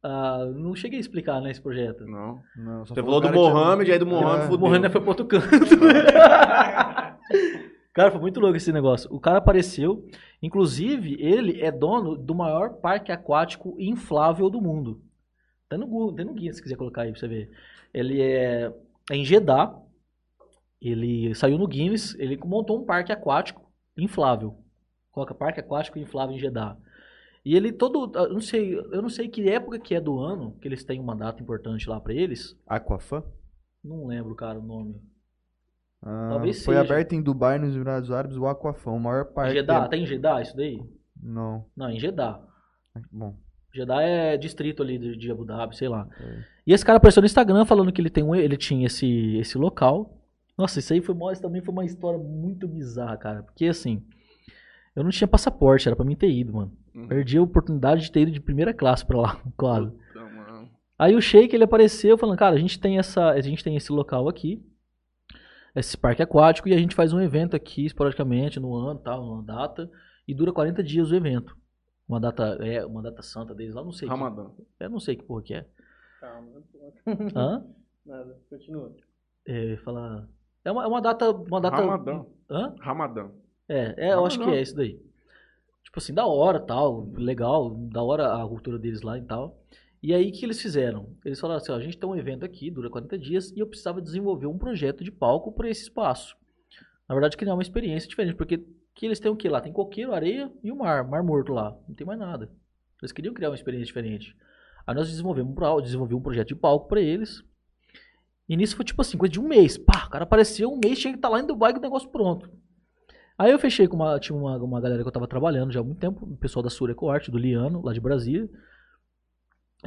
Ah, 0.08 0.46
não 0.54 0.76
cheguei 0.76 1.00
a 1.00 1.02
explicar, 1.02 1.42
né, 1.42 1.50
esse 1.50 1.60
projeto. 1.60 2.06
não. 2.06 2.40
Não, 2.56 2.86
só 2.86 2.94
Você 2.94 3.02
falou 3.02 3.20
do 3.20 3.34
Mohamed, 3.34 3.92
aí 3.92 3.98
do 3.98 4.06
Mohamed 4.06 4.42
É. 4.42 4.44
O 4.44 4.48
fudeu. 4.50 4.60
Mohamed 4.60 4.92
foi 4.92 5.02
pro 5.02 5.10
outro 5.10 5.26
canto. 5.26 5.48
cara, 7.92 8.12
foi 8.12 8.22
muito 8.22 8.40
louco 8.40 8.56
esse 8.56 8.72
negócio. 8.72 9.12
O 9.12 9.20
cara 9.20 9.40
apareceu, 9.40 10.08
inclusive, 10.44 11.18
ele 11.20 11.60
é 11.60 11.72
dono 11.72 12.16
do 12.16 12.36
maior 12.36 12.74
parque 12.74 13.12
aquático 13.12 13.76
inflável 13.80 14.48
do 14.48 14.62
mundo. 14.62 15.02
Tem 15.68 15.80
no 15.80 15.88
Google, 15.88 16.14
tem 16.14 16.24
no 16.24 16.36
guia 16.36 16.54
se 16.54 16.62
quiser 16.62 16.76
colocar 16.76 17.02
aí 17.02 17.10
pra 17.12 17.20
você 17.20 17.28
ver. 17.28 17.50
Ele 17.92 18.22
é, 18.22 18.72
é 19.10 19.16
em 19.16 19.26
Jeddah. 19.26 19.74
Ele 20.80 21.34
saiu 21.34 21.58
no 21.58 21.66
Guinness, 21.68 22.14
ele 22.20 22.38
montou 22.46 22.80
um 22.80 22.86
parque 22.86 23.12
aquático 23.12 23.72
inflável. 23.98 24.56
Coloca 25.12 25.34
parque 25.34 25.60
aquático 25.60 25.98
inflável 25.98 26.36
em 26.36 26.40
Jeddah. 26.40 26.78
E 27.46 27.56
ele 27.56 27.72
todo, 27.72 28.12
eu 28.18 28.34
não 28.34 28.42
sei, 28.42 28.76
eu 28.76 29.02
não 29.04 29.10
sei 29.10 29.30
que 29.30 29.48
época 29.48 29.78
que 29.78 29.94
é 29.94 30.02
do 30.02 30.20
ano 30.20 30.58
que 30.60 30.68
eles 30.68 30.84
têm 30.84 31.00
uma 31.00 31.16
data 31.16 31.44
importante 31.44 31.88
lá 31.88 32.02
pra 32.02 32.12
eles. 32.12 32.60
Aquafan? 32.66 33.24
Não 33.84 34.08
lembro, 34.08 34.34
cara, 34.34 34.60
o 34.60 34.64
nome. 34.64 35.00
Ah, 36.02 36.30
Talvez 36.32 36.66
foi 36.66 36.74
seja. 36.74 36.86
aberto 36.86 37.14
em 37.14 37.22
Dubai, 37.22 37.60
nos 37.60 37.76
Emirados 37.76 38.10
Árabes, 38.12 38.36
o 38.36 38.48
Aquafan, 38.48 38.92
o 38.94 39.00
maior 39.00 39.26
parque. 39.26 39.54
Jeddah, 39.54 39.88
tem 39.88 40.04
em 40.04 40.08
Jeddah 40.08 40.42
isso 40.42 40.58
daí? 40.58 40.84
Não. 41.22 41.66
Não, 41.78 41.90
em 41.92 42.00
Jeddah. 42.00 42.42
Bom, 43.12 43.38
Jeddah 43.72 44.02
é 44.02 44.38
distrito 44.38 44.82
ali 44.82 44.98
de, 44.98 45.16
de 45.16 45.32
Abu 45.32 45.46
Dhabi, 45.46 45.76
sei 45.78 45.88
lá. 45.88 46.08
É. 46.20 46.44
E 46.66 46.74
esse 46.74 46.84
cara 46.84 46.98
apareceu 46.98 47.22
no 47.22 47.28
Instagram 47.28 47.64
falando 47.66 47.92
que 47.92 48.02
ele, 48.02 48.10
tem 48.10 48.24
um, 48.24 48.34
ele 48.34 48.58
tinha 48.58 48.88
esse, 48.88 49.38
esse 49.38 49.56
local. 49.56 50.18
Nossa, 50.58 50.80
isso 50.80 50.94
aí 50.94 51.02
foi, 51.02 51.16
isso 51.32 51.42
também 51.42 51.62
foi 51.62 51.74
uma 51.74 51.86
história 51.86 52.18
muito 52.18 52.68
bizarra, 52.68 53.18
cara. 53.18 53.44
Porque 53.44 53.66
assim, 53.66 54.04
eu 54.96 55.04
não 55.04 55.12
tinha 55.12 55.28
passaporte, 55.28 55.88
era 55.88 55.96
pra 55.96 56.06
mim 56.06 56.16
ter 56.16 56.32
ido, 56.32 56.54
mano. 56.54 56.72
Uhum. 56.96 57.08
Perdi 57.08 57.38
a 57.38 57.42
oportunidade 57.42 58.04
de 58.04 58.12
ter 58.12 58.22
ido 58.22 58.32
de 58.32 58.40
primeira 58.40 58.74
classe 58.74 59.06
pra 59.06 59.20
lá, 59.20 59.42
quase. 59.58 59.92
Puta. 59.92 60.06
Aí 60.98 61.14
o 61.14 61.22
Sheik 61.22 61.54
ele 61.54 61.66
apareceu 61.66 62.18
falando, 62.18 62.38
cara, 62.38 62.56
a 62.56 62.60
gente 62.60 62.80
tem 62.80 62.98
essa, 62.98 63.32
a 63.32 63.42
gente 63.42 63.62
tem 63.62 63.76
esse 63.76 63.92
local 63.92 64.30
aqui, 64.30 64.66
esse 65.76 65.98
parque 65.98 66.24
aquático 66.24 66.70
e 66.70 66.74
a 66.74 66.78
gente 66.78 66.96
faz 66.96 67.12
um 67.12 67.20
evento 67.20 67.54
aqui 67.54 67.86
esporadicamente 67.86 68.62
no 68.62 68.74
ano, 68.74 69.00
tal, 69.00 69.26
numa 69.26 69.44
data 69.44 69.92
e 70.26 70.34
dura 70.34 70.54
40 70.54 70.82
dias 70.82 71.12
o 71.12 71.16
evento. 71.16 71.58
Uma 72.08 72.20
data 72.20 72.58
é 72.62 72.86
uma 72.86 73.02
data 73.02 73.22
santa 73.22 73.54
deles 73.54 73.76
lá, 73.76 73.84
não 73.84 73.92
sei. 73.92 74.08
Que, 74.08 74.14
Ramadã. 74.14 74.52
eu 74.80 74.90
não 74.90 75.00
sei 75.00 75.18
que 75.18 75.24
porra 75.24 75.42
que 75.42 75.54
é. 75.54 75.66
Calma. 76.22 76.64
Hã? 77.36 77.66
Nada, 78.06 78.40
continua. 78.50 78.96
É, 79.46 79.76
falar 79.78 80.28
é 80.64 80.72
uma, 80.72 80.84
é 80.84 80.88
uma 80.88 81.02
data, 81.02 81.30
uma 81.30 81.60
data 81.60 81.78
Ramadã. 81.78 82.26
Hã? 82.50 82.76
Ramadã. 82.80 83.30
É, 83.68 84.08
é 84.10 84.14
eu 84.14 84.26
acho 84.26 84.38
que 84.38 84.44
Ramadã. 84.44 84.60
é 84.60 84.62
isso 84.62 84.76
daí. 84.76 85.00
Tipo 85.96 86.04
assim, 86.04 86.14
da 86.14 86.26
hora, 86.26 86.60
tal, 86.60 87.10
legal, 87.16 87.74
da 87.74 88.04
hora 88.04 88.36
a 88.36 88.46
cultura 88.46 88.78
deles 88.78 89.02
lá 89.02 89.18
e 89.18 89.22
tal. 89.22 89.64
E 90.04 90.14
aí, 90.14 90.28
o 90.28 90.32
que 90.34 90.44
eles 90.44 90.62
fizeram? 90.62 91.16
Eles 91.24 91.40
falaram 91.40 91.62
assim, 91.62 91.72
ó, 91.72 91.76
a 91.76 91.80
gente 91.80 91.98
tem 91.98 92.10
um 92.10 92.18
evento 92.18 92.44
aqui, 92.44 92.70
dura 92.70 92.90
40 92.90 93.18
dias, 93.18 93.50
e 93.52 93.60
eu 93.62 93.66
precisava 93.66 94.02
desenvolver 94.02 94.46
um 94.46 94.58
projeto 94.58 95.06
de 95.06 95.10
palco 95.10 95.54
para 95.54 95.70
esse 95.70 95.84
espaço. 95.84 96.36
Na 97.08 97.16
verdade, 97.16 97.38
criar 97.38 97.54
uma 97.54 97.62
experiência 97.62 98.10
diferente, 98.10 98.36
porque 98.36 98.58
que 98.94 99.06
eles 99.06 99.22
têm 99.22 99.32
o 99.32 99.38
que 99.38 99.48
lá? 99.48 99.62
Tem 99.62 99.72
coqueiro, 99.72 100.14
areia 100.14 100.52
e 100.62 100.70
o 100.70 100.76
mar, 100.76 101.08
mar 101.08 101.24
morto 101.24 101.54
lá. 101.54 101.74
Não 101.88 101.96
tem 101.96 102.06
mais 102.06 102.20
nada. 102.20 102.52
Eles 103.02 103.14
queriam 103.14 103.34
criar 103.34 103.50
uma 103.50 103.56
experiência 103.56 103.86
diferente. 103.86 104.36
Aí 104.86 104.94
nós 104.94 105.08
desenvolvemos 105.08 105.56
um, 105.96 106.18
um 106.18 106.22
projeto 106.22 106.50
de 106.50 106.56
palco 106.56 106.90
para 106.90 107.00
eles. 107.00 107.42
E 108.50 108.58
nisso 108.58 108.76
foi 108.76 108.84
tipo 108.84 109.02
assim, 109.02 109.18
coisa 109.18 109.32
de 109.32 109.40
um 109.40 109.48
mês. 109.48 109.78
Pá, 109.78 110.08
o 110.08 110.10
cara 110.10 110.26
apareceu 110.26 110.70
um 110.70 110.78
mês, 110.78 111.00
tinha 111.00 111.14
que 111.14 111.20
estar 111.20 111.30
lá 111.30 111.40
em 111.40 111.48
Dubai 111.48 111.72
com 111.72 111.80
o 111.80 111.82
negócio 111.82 112.10
pronto. 112.10 112.52
Aí 113.38 113.52
eu 113.52 113.60
fechei 113.60 113.88
com 113.88 113.98
uma, 113.98 114.20
tinha 114.20 114.38
uma, 114.38 114.58
uma 114.58 114.80
galera 114.82 115.02
que 115.02 115.08
eu 115.08 115.12
tava 115.12 115.28
trabalhando 115.28 115.72
já 115.72 115.82
há 115.82 115.84
muito 115.84 116.00
tempo, 116.00 116.26
o 116.26 116.38
pessoal 116.38 116.64
da 116.64 116.70
Sureco 116.70 117.10
Arte, 117.10 117.30
do 117.32 117.38
Liano, 117.38 117.82
lá 117.84 117.92
de 117.94 118.00
Brasília. 118.00 118.50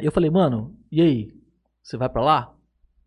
E 0.01 0.05
eu 0.05 0.13
falei, 0.13 0.31
mano, 0.31 0.77
e 0.93 1.01
aí? 1.01 1.35
Você 1.83 1.97
vai 1.97 2.09
pra 2.09 2.23
lá? 2.23 2.55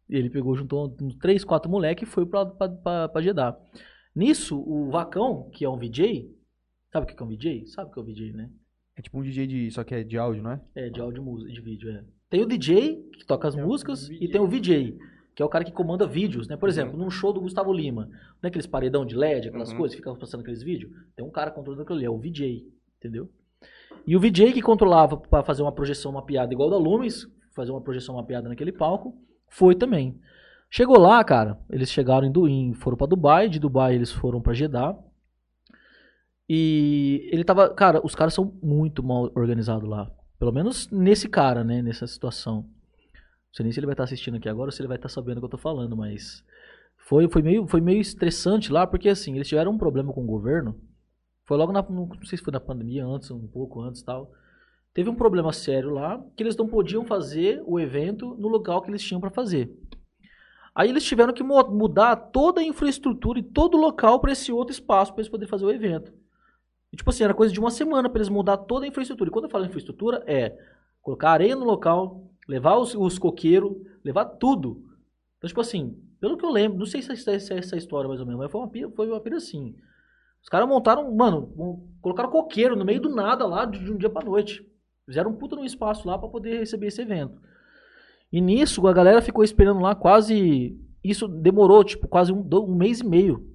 E 0.10 0.16
ele 0.16 0.30
pegou, 0.30 0.56
juntou 0.56 0.96
uns 1.02 1.16
três, 1.16 1.44
quatro 1.46 1.70
moleques 1.70 2.08
e 2.08 2.12
foi 2.12 2.26
pra, 2.26 2.46
pra, 2.46 2.68
pra, 2.70 3.10
pra 3.10 3.22
Jeddah. 3.22 3.56
Nisso, 4.16 4.60
o 4.60 4.90
Vacão, 4.90 5.50
que 5.52 5.64
é 5.64 5.70
um 5.70 5.78
VJ, 5.78 6.30
sabe 6.92 7.06
o 7.06 7.16
que 7.16 7.22
é 7.22 7.26
um 7.26 7.30
VJ? 7.30 7.68
Sabe 7.68 7.90
o 7.90 7.94
que 7.94 8.00
é 8.00 8.02
um 8.02 8.06
VJ, 8.06 8.34
né? 8.34 8.50
é 8.98 9.02
tipo 9.02 9.18
um 9.18 9.22
DJ 9.24 9.48
de. 9.48 9.72
Só 9.72 9.84
que 9.86 9.96
é 9.96 10.04
de 10.04 10.18
áudio, 10.18 10.44
não 10.44 10.52
é? 10.52 10.62
É, 10.76 10.90
de 10.90 11.00
áudio 11.00 11.22
e 11.22 11.26
música, 11.26 11.52
de 11.52 11.62
vídeo, 11.62 11.90
é. 11.90 12.04
Tem 12.30 12.42
o 12.42 12.46
DJ, 12.46 12.98
que 13.14 13.26
toca 13.26 13.48
as 13.48 13.56
É 13.58 13.64
músicas, 13.64 14.08
VJ. 14.08 14.18
e 14.26 14.30
tem 14.30 14.42
o 14.42 14.48
VJ, 14.48 14.98
que 15.36 15.42
é 15.42 15.46
o 15.46 15.50
cara 15.50 15.64
que 15.64 15.72
comanda 15.72 16.06
vídeos, 16.06 16.48
né? 16.48 16.58
Por 16.58 16.68
exemplo, 16.70 16.98
num 16.98 17.10
show 17.10 17.32
do 17.32 17.42
Gustavo 17.42 17.72
Lima, 17.74 18.06
não 18.06 18.44
é 18.44 18.48
aqueles 18.48 18.68
paredão 18.68 19.06
de 19.06 19.16
LED, 19.16 19.48
aquelas 19.50 19.72
Uhum. 19.72 19.78
coisas, 19.78 19.96
fica 19.96 20.14
passando 20.16 20.42
aqueles 20.42 20.62
vídeos? 20.62 20.92
Tem 21.16 21.26
um 21.26 21.32
cara 21.32 21.52
controlando 21.52 21.84
aquilo 21.84 21.98
ali, 21.98 22.06
é 22.06 22.10
o 22.10 22.18
VJ, 22.18 22.68
entendeu? 22.98 23.30
E 24.06 24.16
o 24.16 24.20
VJ 24.20 24.52
que 24.54 24.62
controlava 24.62 25.16
pra 25.18 25.44
fazer 25.44 25.62
uma 25.62 25.72
projeção 25.72 26.12
mapeada 26.12 26.54
igual 26.54 26.70
da 26.70 26.78
Lumens, 26.78 27.28
fazer 27.56 27.72
uma 27.72 27.82
projeção 27.82 28.16
mapeada 28.16 28.50
naquele 28.50 28.72
palco, 28.72 29.16
foi 29.48 29.76
também. 29.76 30.20
Chegou 30.70 30.98
lá, 30.98 31.24
cara, 31.24 31.60
eles 31.70 31.90
chegaram 31.90 32.26
em 32.26 32.32
Duim, 32.32 32.74
foram 32.74 32.98
pra 32.98 33.06
Dubai, 33.08 33.50
de 33.50 33.60
Dubai 33.60 33.94
eles 33.96 34.12
foram 34.12 34.42
pra 34.42 34.54
Jeddah. 34.54 34.98
E 36.50 37.30
ele 37.32 37.44
tava, 37.44 37.70
cara, 37.70 38.02
os 38.06 38.16
caras 38.16 38.34
são 38.34 38.58
muito 38.62 39.04
mal 39.04 39.32
organizados 39.36 39.88
lá. 39.88 40.12
Pelo 40.40 40.52
menos 40.52 40.90
nesse 40.92 41.30
cara, 41.30 41.64
né, 41.64 41.82
nessa 41.82 42.08
situação. 42.08 42.66
Não 43.52 43.56
sei 43.58 43.64
nem 43.66 43.72
se 43.74 43.80
ele 43.80 43.86
vai 43.86 43.94
estar 43.94 44.06
assistindo 44.06 44.38
aqui 44.38 44.48
agora 44.48 44.70
ou 44.70 44.72
se 44.72 44.82
ele 44.82 44.88
vai 44.88 44.98
estar 44.98 45.10
sabendo 45.10 45.38
o 45.38 45.42
que 45.42 45.46
eu 45.46 45.50
tô 45.50 45.58
falando, 45.58 45.96
mas 45.96 46.42
foi, 46.96 47.28
foi, 47.28 47.42
meio, 47.42 47.68
foi 47.68 47.82
meio 47.82 48.00
estressante 48.00 48.72
lá, 48.72 48.88
porque 48.88 49.10
assim, 49.10 49.36
eles 49.36 49.48
tiveram 49.48 49.72
um 49.72 49.78
problema 49.78 50.14
com 50.14 50.24
o 50.24 50.26
governo. 50.26 50.80
Foi 51.46 51.58
logo 51.58 51.74
na, 51.74 51.82
não 51.82 52.10
sei 52.24 52.38
se 52.38 52.44
foi 52.44 52.54
na 52.54 52.62
pandemia, 52.62 53.06
antes, 53.06 53.30
um 53.30 53.46
pouco 53.48 53.82
antes 53.82 54.02
tal. 54.02 54.32
Teve 54.94 55.10
um 55.10 55.16
problema 55.16 55.52
sério 55.52 55.90
lá, 55.90 56.24
que 56.36 56.44
eles 56.44 56.56
não 56.56 56.68
podiam 56.68 57.06
fazer 57.06 57.62
o 57.66 57.78
evento 57.78 58.36
no 58.36 58.48
local 58.48 58.82
que 58.82 58.90
eles 58.90 59.04
tinham 59.04 59.20
para 59.20 59.30
fazer. 59.30 59.70
Aí 60.74 60.90
eles 60.90 61.04
tiveram 61.04 61.34
que 61.34 61.44
mudar 61.44 62.16
toda 62.16 62.62
a 62.62 62.64
infraestrutura 62.64 63.40
e 63.40 63.44
todo 63.44 63.76
o 63.76 63.82
local 63.82 64.22
para 64.22 64.32
esse 64.32 64.52
outro 64.52 64.72
espaço 64.72 65.12
para 65.12 65.22
eles 65.22 65.30
poderem 65.30 65.50
fazer 65.50 65.66
o 65.66 65.72
evento. 65.72 66.14
E, 66.94 66.96
tipo 66.96 67.10
assim, 67.10 67.24
era 67.24 67.34
coisa 67.34 67.54
de 67.54 67.60
uma 67.60 67.72
semana 67.72 68.10
para 68.10 68.20
eles 68.20 68.30
mudar 68.30 68.58
toda 68.58 68.86
a 68.86 68.88
infraestrutura. 68.88 69.30
E 69.30 69.34
quando 69.34 69.46
eu 69.46 69.52
falo 69.52 69.66
infraestrutura, 69.66 70.24
é 70.26 70.58
colocar 71.02 71.32
areia 71.32 71.56
no 71.56 71.66
local, 71.66 72.31
levar 72.52 72.78
os, 72.78 72.94
os 72.94 73.18
coqueiros, 73.18 73.72
levar 74.04 74.26
tudo. 74.26 74.84
Então, 75.38 75.48
tipo 75.48 75.62
assim, 75.62 75.98
pelo 76.20 76.38
que 76.38 76.46
eu 76.46 76.50
lembro, 76.52 76.78
não 76.78 76.86
sei 76.86 77.02
se 77.02 77.16
se 77.16 77.32
essa 77.54 77.78
história 77.78 78.10
mais 78.10 78.20
ou 78.20 78.26
menos, 78.26 78.42
mas 78.42 78.52
foi 78.52 78.60
uma 78.62 78.68
pira, 78.70 78.92
foi 78.92 79.08
uma 79.08 79.22
pira 79.22 79.38
assim. 79.38 79.74
Os 80.44 80.50
caras 80.50 80.68
montaram, 80.68 81.10
mano, 81.16 81.54
um- 81.58 81.88
colocaram 82.02 82.30
coqueiro 82.30 82.76
no 82.76 82.84
meio 82.84 83.00
do 83.00 83.10
nada 83.10 83.48
lá, 83.48 83.64
de, 83.66 83.80
de 83.84 83.92
um 83.92 83.98
dia 83.98 84.10
pra 84.10 84.26
noite. 84.26 84.66
Fizeram 85.06 85.32
um 85.32 85.36
puta 85.38 85.56
num 85.56 85.64
espaço 85.64 86.06
lá 86.08 86.18
pra 86.18 86.28
poder 86.28 86.60
receber 86.60 86.88
esse 86.88 87.02
evento. 87.02 87.40
E 88.32 88.42
nisso, 88.42 88.86
a 88.88 88.94
galera 88.94 89.22
ficou 89.22 89.44
esperando 89.44 89.80
lá 89.82 89.96
quase. 89.96 90.78
Isso 91.04 91.28
demorou, 91.28 91.84
tipo, 91.84 92.08
quase 92.08 92.32
um, 92.34 92.48
um 92.54 92.76
mês 92.76 93.00
e 93.00 93.06
meio. 93.08 93.51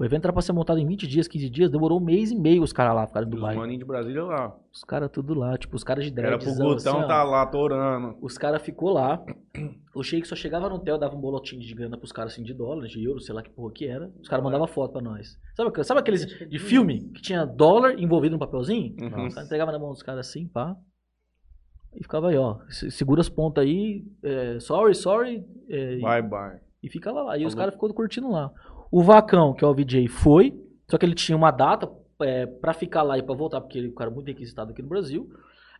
O 0.00 0.04
evento 0.04 0.24
era 0.24 0.32
pra 0.32 0.40
ser 0.40 0.54
montado 0.54 0.78
em 0.80 0.86
20 0.86 1.06
dias, 1.06 1.28
15 1.28 1.50
dias, 1.50 1.70
demorou 1.70 2.00
um 2.00 2.02
mês 2.02 2.30
e 2.30 2.34
meio 2.34 2.62
os 2.62 2.72
caras 2.72 2.94
lá 2.94 3.06
ficaram 3.06 3.26
em 3.26 3.28
Os 3.28 3.34
Dubai. 3.36 3.54
maninhos 3.54 3.80
de 3.80 3.84
Brasília 3.84 4.24
lá. 4.24 4.56
Os 4.72 4.82
caras 4.82 5.10
tudo 5.12 5.34
lá, 5.34 5.58
tipo, 5.58 5.76
os 5.76 5.84
caras 5.84 6.04
de 6.06 6.10
Era 6.18 6.38
dread. 6.38 6.42
pro 6.42 6.54
Gutão 6.68 7.06
tá 7.06 7.22
lá, 7.22 7.44
torando. 7.44 8.16
Os 8.22 8.38
caras 8.38 8.62
ficou 8.62 8.90
lá. 8.94 9.22
O 9.92 10.04
Sheik 10.04 10.26
só 10.26 10.36
chegava 10.36 10.68
no 10.68 10.76
hotel, 10.76 10.96
dava 10.96 11.16
um 11.16 11.20
bolotinho 11.20 11.60
de 11.60 11.74
grana 11.74 11.98
pros 11.98 12.12
caras 12.12 12.32
assim 12.32 12.44
de 12.44 12.54
dólar, 12.54 12.86
de 12.86 13.04
euro, 13.04 13.18
sei 13.20 13.34
lá 13.34 13.42
que 13.42 13.50
porra 13.50 13.72
que 13.72 13.86
era. 13.88 14.08
Os 14.22 14.28
caras 14.28 14.44
mandavam 14.44 14.68
foto 14.68 14.92
pra 14.92 15.02
nós. 15.02 15.36
Sabe, 15.56 15.84
sabe 15.84 15.98
aqueles 16.00 16.24
de 16.24 16.58
filme 16.60 17.10
que 17.12 17.20
tinha 17.20 17.44
dólar 17.44 17.98
envolvido 17.98 18.34
no 18.34 18.38
papelzinho? 18.38 18.94
Uhum. 19.00 19.26
Os 19.26 19.34
caras 19.34 19.46
entregavam 19.48 19.72
na 19.72 19.80
mão 19.80 19.90
dos 19.90 20.00
caras 20.04 20.28
assim, 20.28 20.46
pá. 20.46 20.76
E 21.96 22.02
ficava 22.04 22.28
aí, 22.28 22.36
ó. 22.36 22.58
se- 22.68 22.88
Segura 22.92 23.20
as 23.20 23.28
pontas 23.28 23.64
aí. 23.64 24.04
é, 24.22 24.60
sorry, 24.60 24.94
sorry. 24.94 25.44
é, 25.68 25.96
e- 25.96 26.00
Bye, 26.00 26.22
bye. 26.22 26.60
e 26.84 26.88
fica 26.88 27.10
lá. 27.10 27.36
E 27.36 27.44
os 27.44 27.52
Falou. 27.52 27.58
caras 27.64 27.74
ficou 27.74 27.92
curtindo 27.92 28.30
lá. 28.30 28.52
O 28.90 29.02
Vacão, 29.02 29.54
que 29.54 29.64
é 29.64 29.68
o 29.68 29.74
VJ, 29.74 30.08
foi. 30.08 30.58
Só 30.88 30.98
que 30.98 31.06
ele 31.06 31.14
tinha 31.14 31.36
uma 31.36 31.50
data 31.50 31.90
é, 32.22 32.46
pra 32.46 32.74
ficar 32.74 33.02
lá 33.02 33.16
e 33.16 33.22
pra 33.22 33.34
voltar, 33.34 33.60
porque 33.60 33.78
ele 33.78 33.88
é 33.88 33.90
um 33.90 33.94
cara 33.94 34.10
muito 34.10 34.26
requisitado 34.26 34.72
aqui 34.72 34.82
no 34.82 34.88
Brasil. 34.88 35.30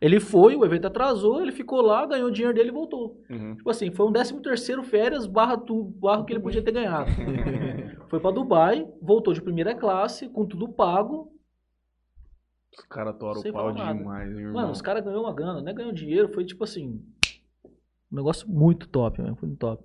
Ele 0.01 0.19
foi, 0.19 0.55
o 0.55 0.65
evento 0.65 0.87
atrasou, 0.87 1.41
ele 1.41 1.51
ficou 1.51 1.79
lá, 1.79 2.07
ganhou 2.07 2.29
o 2.29 2.31
dinheiro 2.31 2.55
dele 2.55 2.69
e 2.69 2.73
voltou. 2.73 3.21
Uhum. 3.29 3.55
Tipo 3.55 3.69
assim, 3.69 3.91
foi 3.91 4.07
um 4.07 4.11
13 4.11 4.41
terceiro 4.41 4.81
férias 4.81 5.27
barra, 5.27 5.57
tu, 5.57 5.83
barra 5.83 6.25
que 6.25 6.33
ele 6.33 6.39
podia 6.39 6.63
ter 6.63 6.71
ganhado. 6.71 7.11
foi 8.09 8.19
pra 8.19 8.31
Dubai, 8.31 8.87
voltou 8.99 9.31
de 9.31 9.41
primeira 9.41 9.75
classe, 9.75 10.27
com 10.27 10.43
tudo 10.43 10.67
pago. 10.67 11.31
Os 12.75 12.85
caras 12.85 13.15
toram 13.19 13.41
o 13.41 13.53
pau 13.53 13.71
demais, 13.71 14.31
hein, 14.31 14.37
irmão. 14.39 14.53
Mano, 14.53 14.71
os 14.71 14.81
caras 14.81 15.03
ganhou 15.03 15.23
uma 15.23 15.33
grana, 15.33 15.61
né? 15.61 15.71
Ganhou 15.71 15.91
dinheiro, 15.91 16.33
foi 16.33 16.45
tipo 16.45 16.63
assim. 16.63 16.99
Um 18.11 18.15
negócio 18.15 18.49
muito 18.49 18.87
top, 18.87 19.21
mano. 19.21 19.35
Foi 19.35 19.47
muito 19.47 19.59
top. 19.59 19.83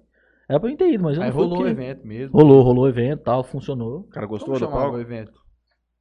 Era 0.48 0.60
pra 0.60 0.70
eu 0.70 0.76
ter 0.76 0.92
ido, 0.92 1.02
mas 1.02 1.16
eu 1.16 1.22
Aí 1.22 1.28
não 1.28 1.34
fui 1.34 1.42
rolou 1.44 1.58
o 1.58 1.64
porque- 1.64 1.72
evento 1.82 2.06
mesmo. 2.06 2.38
Rolou, 2.38 2.62
rolou 2.62 2.84
o 2.84 2.88
evento 2.88 3.22
tal, 3.22 3.42
funcionou. 3.42 4.00
O 4.00 4.04
cara 4.04 4.26
Como 4.26 4.38
gostou 4.38 4.54
do 4.54 4.60
chamava 4.60 4.82
palco? 4.82 4.96
o 4.96 5.00
evento? 5.00 5.32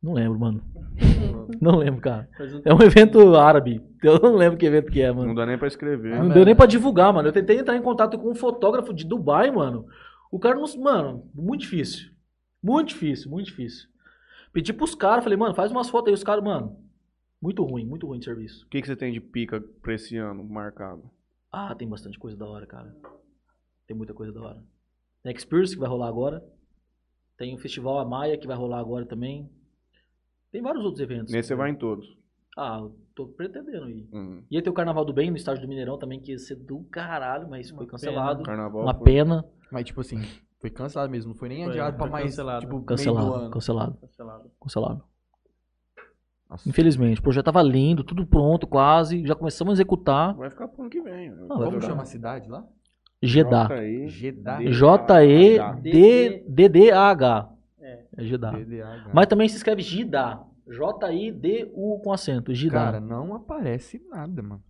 Não 0.03 0.13
lembro, 0.13 0.39
mano. 0.39 0.61
não 1.59 1.77
lembro, 1.77 1.99
cara. 1.99 2.29
É 2.63 2.73
um 2.73 2.81
evento 2.81 3.35
árabe. 3.35 3.81
Eu 4.03 4.19
não 4.19 4.35
lembro 4.35 4.57
que 4.57 4.65
evento 4.65 4.91
que 4.91 5.01
é, 5.01 5.07
Não 5.07 5.15
mano. 5.15 5.33
dá 5.35 5.45
nem 5.47 5.57
pra 5.57 5.67
escrever. 5.67 6.19
Não 6.19 6.29
deu 6.29 6.45
nem 6.45 6.55
pra 6.55 6.67
divulgar, 6.67 7.11
mano. 7.11 7.27
Eu 7.27 7.33
tentei 7.33 7.57
entrar 7.57 7.75
em 7.75 7.81
contato 7.81 8.19
com 8.19 8.29
um 8.29 8.35
fotógrafo 8.35 8.93
de 8.93 9.03
Dubai, 9.05 9.49
mano. 9.49 9.85
O 10.31 10.37
cara 10.39 10.55
não. 10.55 10.65
Mano, 10.79 11.27
muito 11.33 11.61
difícil. 11.61 12.11
Muito 12.61 12.89
difícil, 12.89 13.31
muito 13.31 13.47
difícil. 13.47 13.87
Pedi 14.53 14.71
pros 14.73 14.93
caras, 14.93 15.23
falei, 15.23 15.37
mano, 15.37 15.55
faz 15.55 15.71
umas 15.71 15.89
fotos 15.89 16.09
aí. 16.09 16.13
Os 16.13 16.23
caras, 16.23 16.43
mano, 16.43 16.77
muito 17.41 17.63
ruim, 17.63 17.85
muito 17.85 18.05
ruim 18.05 18.19
de 18.19 18.25
serviço. 18.25 18.63
O 18.65 18.69
que, 18.69 18.81
que 18.81 18.87
você 18.87 18.95
tem 18.95 19.11
de 19.11 19.19
pica 19.19 19.63
pra 19.81 19.93
esse 19.95 20.15
ano 20.17 20.43
marcado? 20.43 21.03
Ah, 21.51 21.73
tem 21.73 21.87
bastante 21.87 22.19
coisa 22.19 22.37
da 22.37 22.45
hora, 22.45 22.65
cara. 22.67 22.95
Tem 23.87 23.95
muita 23.95 24.13
coisa 24.13 24.31
da 24.31 24.41
hora. 24.41 24.63
Tem 25.23 25.31
a 25.33 25.35
Experience 25.35 25.73
que 25.73 25.79
vai 25.79 25.89
rolar 25.89 26.07
agora. 26.07 26.43
Tem 27.37 27.53
o 27.53 27.57
Festival 27.57 27.99
Amaya 27.99 28.37
que 28.37 28.47
vai 28.47 28.55
rolar 28.55 28.79
agora 28.79 29.05
também. 29.05 29.49
Tem 30.51 30.61
vários 30.61 30.83
outros 30.83 31.01
eventos. 31.01 31.31
Nesse 31.33 31.49
você 31.49 31.55
vai 31.55 31.69
em 31.71 31.75
todos. 31.75 32.17
Ah, 32.57 32.79
eu 32.81 32.95
tô 33.13 33.27
pretendendo 33.27 33.89
ir. 33.89 34.07
Uhum. 34.13 34.43
Ia 34.49 34.61
ter 34.63 34.69
o 34.69 34.73
Carnaval 34.73 35.03
do 35.03 35.13
Bem 35.13 35.29
no 35.29 35.35
estádio 35.35 35.61
do 35.63 35.67
Mineirão 35.67 35.97
também, 35.97 36.19
que 36.21 36.31
ia 36.31 36.37
ser 36.39 36.55
do 36.55 36.83
caralho, 36.85 37.49
mas 37.49 37.69
foi 37.69 37.85
cancelado. 37.85 38.43
Carnaval. 38.43 38.83
Uma 38.83 38.93
foi- 38.93 39.03
pena. 39.03 39.43
Mas, 39.69 39.83
tipo 39.85 39.99
assim, 39.99 40.21
foi 40.59 40.69
cancelado 40.69 41.11
mesmo. 41.11 41.31
Não 41.33 41.37
foi 41.37 41.49
nem 41.49 41.63
Foi, 41.65 41.71
adiado 41.73 41.97
pra 41.97 42.05
foi 42.05 42.11
mais, 42.11 42.25
cancelado. 42.27 42.59
tipo, 42.61 42.71
meio 42.73 42.81
do 42.83 42.85
Cancelado, 42.87 43.33
ano. 43.33 43.49
cancelado, 43.51 43.97
Cancelado. 43.99 44.51
cancelado. 44.61 45.03
Nossa. 46.49 46.69
Infelizmente, 46.69 47.19
o 47.19 47.23
projeto 47.23 47.45
tava 47.45 47.61
lindo, 47.63 48.03
tudo 48.03 48.25
pronto 48.25 48.65
quase, 48.67 49.25
já 49.25 49.35
começamos 49.35 49.71
a 49.71 49.73
executar. 49.73 50.33
Vai 50.35 50.49
ficar 50.49 50.67
pro 50.69 50.81
ano 50.83 50.89
que 50.91 51.01
vem. 51.01 51.31
vai 51.35 51.47
Como 51.47 51.71
ficar. 51.71 51.87
chama 51.87 52.03
a 52.03 52.05
cidade 52.05 52.47
lá? 52.49 52.65
Jeddah. 53.21 53.69
Jeddah. 54.07 54.61
É. 57.81 58.03
É 58.17 58.23
Jeddah. 58.23 58.53
Mas 59.13 59.27
também 59.27 59.47
se 59.49 59.57
escreve 59.57 59.81
Jidá. 59.81 60.41
J-I-D-U 60.67 61.99
com 62.03 62.11
acento. 62.11 62.53
Jidá. 62.53 62.85
Cara, 62.85 62.99
não 62.99 63.35
aparece 63.35 64.01
nada, 64.09 64.41
mano. 64.41 64.63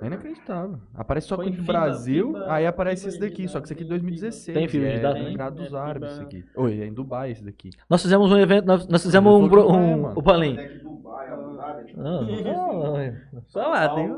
É 0.00 0.06
inacreditável. 0.06 0.78
Aparece 0.94 1.26
só 1.26 1.36
do 1.36 1.42
FIBA, 1.42 1.62
Brasil, 1.64 2.26
FIBA, 2.28 2.52
aí 2.52 2.66
aparece 2.66 3.02
FIBA 3.02 3.08
esse 3.08 3.20
daqui, 3.20 3.42
de 3.42 3.48
só 3.48 3.58
que 3.58 3.64
esse 3.66 3.72
aqui 3.72 3.82
é 3.82 3.86
FIBA. 3.86 3.98
2016. 3.98 4.56
Tem 4.56 4.68
FIBA 4.68 4.84
de 4.86 4.92
é 4.92 5.00
dados, 5.00 5.18
do 5.18 5.24
né? 5.24 5.28
Emirados 5.30 5.58
dos 5.64 5.72
É, 5.72 5.76
Árabes 5.76 6.10
FIBA. 6.10 6.28
esse 6.28 6.36
aqui. 6.38 6.44
Oi, 6.56 6.80
é 6.80 6.86
em 6.86 6.92
Dubai 6.94 7.30
esse 7.32 7.44
daqui. 7.44 7.70
Nós 7.90 8.00
fizemos 8.02 8.30
um 8.30 8.38
evento, 8.38 8.64
nós, 8.64 8.86
nós 8.86 9.02
fizemos 9.02 9.34
um. 9.34 9.48
não 9.48 9.58
é, 9.58 9.96
um 9.96 10.06
o 10.16 10.22
Palim. 10.22 10.56
Dubai, 10.82 11.32
Abu 11.32 11.56
Dhabi, 11.56 11.84
tipo, 11.86 12.00
Ah, 12.00 13.40
Só 13.48 13.66
lá, 13.66 13.88
tem. 13.88 14.08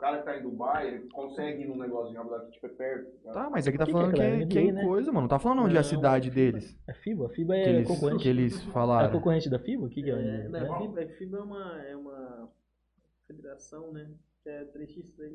O 0.00 0.02
cara 0.02 0.16
que 0.16 0.24
tá 0.24 0.38
em 0.38 0.42
Dubai, 0.42 0.88
ele 0.88 1.08
consegue 1.10 1.62
ir 1.62 1.66
num 1.68 1.76
negócio 1.76 2.14
em 2.14 2.16
Abu 2.16 2.30
Dhabi, 2.30 2.50
tipo, 2.52 2.64
é 2.64 2.70
perto. 2.70 3.10
Tá, 3.34 3.50
mas 3.50 3.68
aqui 3.68 3.76
tá 3.76 3.84
Que 3.84 3.92
que 3.92 3.98
é 3.98 4.00
falando 4.00 4.14
que, 4.14 4.22
é, 4.22 4.46
que 4.46 4.58
é 4.58 4.62
NBA, 4.62 4.70
em 4.70 4.72
né? 4.72 4.82
coisa, 4.86 5.12
mano. 5.12 5.20
Não 5.20 5.28
tá 5.28 5.38
falando 5.38 5.62
onde 5.64 5.76
é 5.76 5.78
a 5.78 5.82
cidade 5.82 6.28
é 6.28 6.32
FIBA. 6.32 6.52
deles. 6.52 6.78
É 6.88 6.94
FIBA? 6.94 7.28
FIBA 7.28 7.54
Que 7.54 7.60
é 7.60 7.68
eles, 7.68 7.86
concorrente. 7.88 8.22
que 8.22 8.28
eles 8.30 8.66
É 8.66 8.72
falaram. 8.72 9.12
concorrente 9.12 9.50
da 9.50 9.58
FIBA? 9.58 9.84
O 9.84 9.90
que, 9.90 10.02
que 10.02 10.10
é? 10.10 10.14
É, 10.14 10.48
né? 10.48 10.60
não, 10.60 10.78
FIBA, 10.80 11.06
FIBA 11.18 11.36
é 11.36 11.42
uma, 11.42 11.82
é 11.82 11.96
uma 11.96 12.48
federação, 13.26 13.92
né? 13.92 14.10
Que 14.42 14.48
é 14.48 14.64
3x3. 14.74 15.34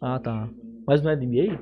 Ah, 0.00 0.20
tá. 0.20 0.48
Mas 0.86 1.02
não 1.02 1.10
é 1.10 1.16
de 1.16 1.26
NBA? 1.26 1.60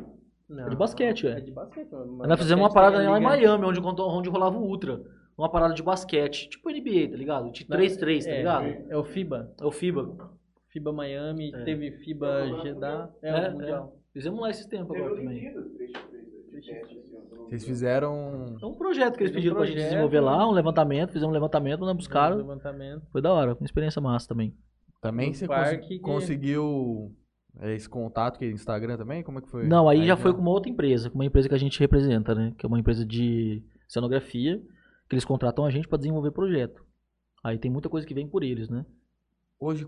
Não, 0.50 0.66
É 0.66 0.68
de 0.68 0.76
basquete, 0.76 1.26
é. 1.26 1.30
É 1.30 1.40
de 1.40 1.50
basquete. 1.50 1.88
Mas 1.92 2.28
nós 2.28 2.38
fizemos 2.38 2.62
uma 2.62 2.74
parada 2.74 2.98
lá 3.08 3.18
em 3.18 3.22
Miami, 3.22 3.64
onde, 3.64 3.80
onde 3.80 4.28
rolava 4.28 4.58
o 4.58 4.62
Ultra. 4.66 5.02
Uma 5.38 5.50
parada 5.50 5.72
de 5.72 5.82
basquete. 5.82 6.50
Tipo 6.50 6.68
NBA, 6.70 7.08
tá 7.10 7.16
ligado? 7.16 7.50
Tipo 7.52 7.72
3-3, 7.72 8.24
tá 8.24 8.30
é, 8.30 8.36
ligado? 8.36 8.66
É 8.90 8.96
o 8.98 9.02
FIBA. 9.02 9.50
É 9.58 9.64
o 9.64 9.72
FIBA. 9.72 10.14
FIBA 10.72 10.92
Miami, 10.92 11.52
É. 11.54 11.64
teve 11.64 11.90
FIBA 11.98 12.62
Jeddah. 12.62 13.10
É, 13.22 13.28
É, 13.28 13.48
o 13.48 13.52
Mundial. 13.52 13.96
Fizemos 14.12 14.40
lá 14.40 14.50
esses 14.50 14.66
tempos 14.66 14.94
agora 14.96 15.16
também. 15.16 15.54
Vocês 17.48 17.64
fizeram. 17.64 18.56
É 18.60 18.66
um 18.66 18.74
projeto 18.74 19.16
que 19.16 19.22
eles 19.24 19.32
Fez 19.32 19.32
um 19.32 19.34
pediram 19.34 19.56
pra 19.56 19.66
gente 19.66 19.76
desenvolver 19.78 20.20
lá, 20.20 20.48
um 20.48 20.52
levantamento, 20.52 21.08
fizemos 21.12 21.30
um 21.30 21.34
levantamento, 21.34 21.80
mandamos 21.80 22.04
pros 22.06 22.12
caras. 22.12 22.38
Levantamento. 22.38 23.06
Foi 23.10 23.20
da 23.20 23.32
hora, 23.32 23.54
uma 23.54 23.64
experiência 23.64 24.00
massa 24.00 24.28
também. 24.28 24.54
Também 25.00 25.28
No 25.30 25.34
você 25.34 25.46
cons- 25.46 25.86
que- 25.88 25.98
conseguiu 25.98 27.12
é, 27.60 27.74
esse 27.74 27.88
contato 27.88 28.38
que 28.38 28.46
Instagram 28.46 28.96
também? 28.96 29.22
Como 29.22 29.38
é 29.38 29.42
que 29.42 29.48
foi? 29.50 29.66
Não, 29.66 29.88
aí 29.88 30.06
já 30.06 30.16
foi 30.16 30.32
com 30.32 30.40
uma 30.40 30.50
outra 30.50 30.70
empresa, 30.70 31.10
com 31.10 31.16
uma 31.16 31.24
empresa 31.26 31.48
que 31.48 31.54
a 31.54 31.58
gente 31.58 31.78
representa, 31.80 32.34
né? 32.34 32.54
Que 32.56 32.64
é 32.64 32.68
uma 32.68 32.78
empresa 32.78 33.04
de 33.04 33.62
cenografia, 33.88 34.58
que 35.08 35.14
eles 35.14 35.24
contratam 35.24 35.64
a 35.64 35.70
gente 35.70 35.88
pra 35.88 35.98
desenvolver 35.98 36.30
projeto. 36.30 36.82
Aí 37.44 37.58
tem 37.58 37.70
muita 37.70 37.88
coisa 37.88 38.06
que 38.06 38.14
vem 38.14 38.28
por 38.28 38.42
eles, 38.42 38.68
né? 38.70 38.86
Hoje, 39.58 39.86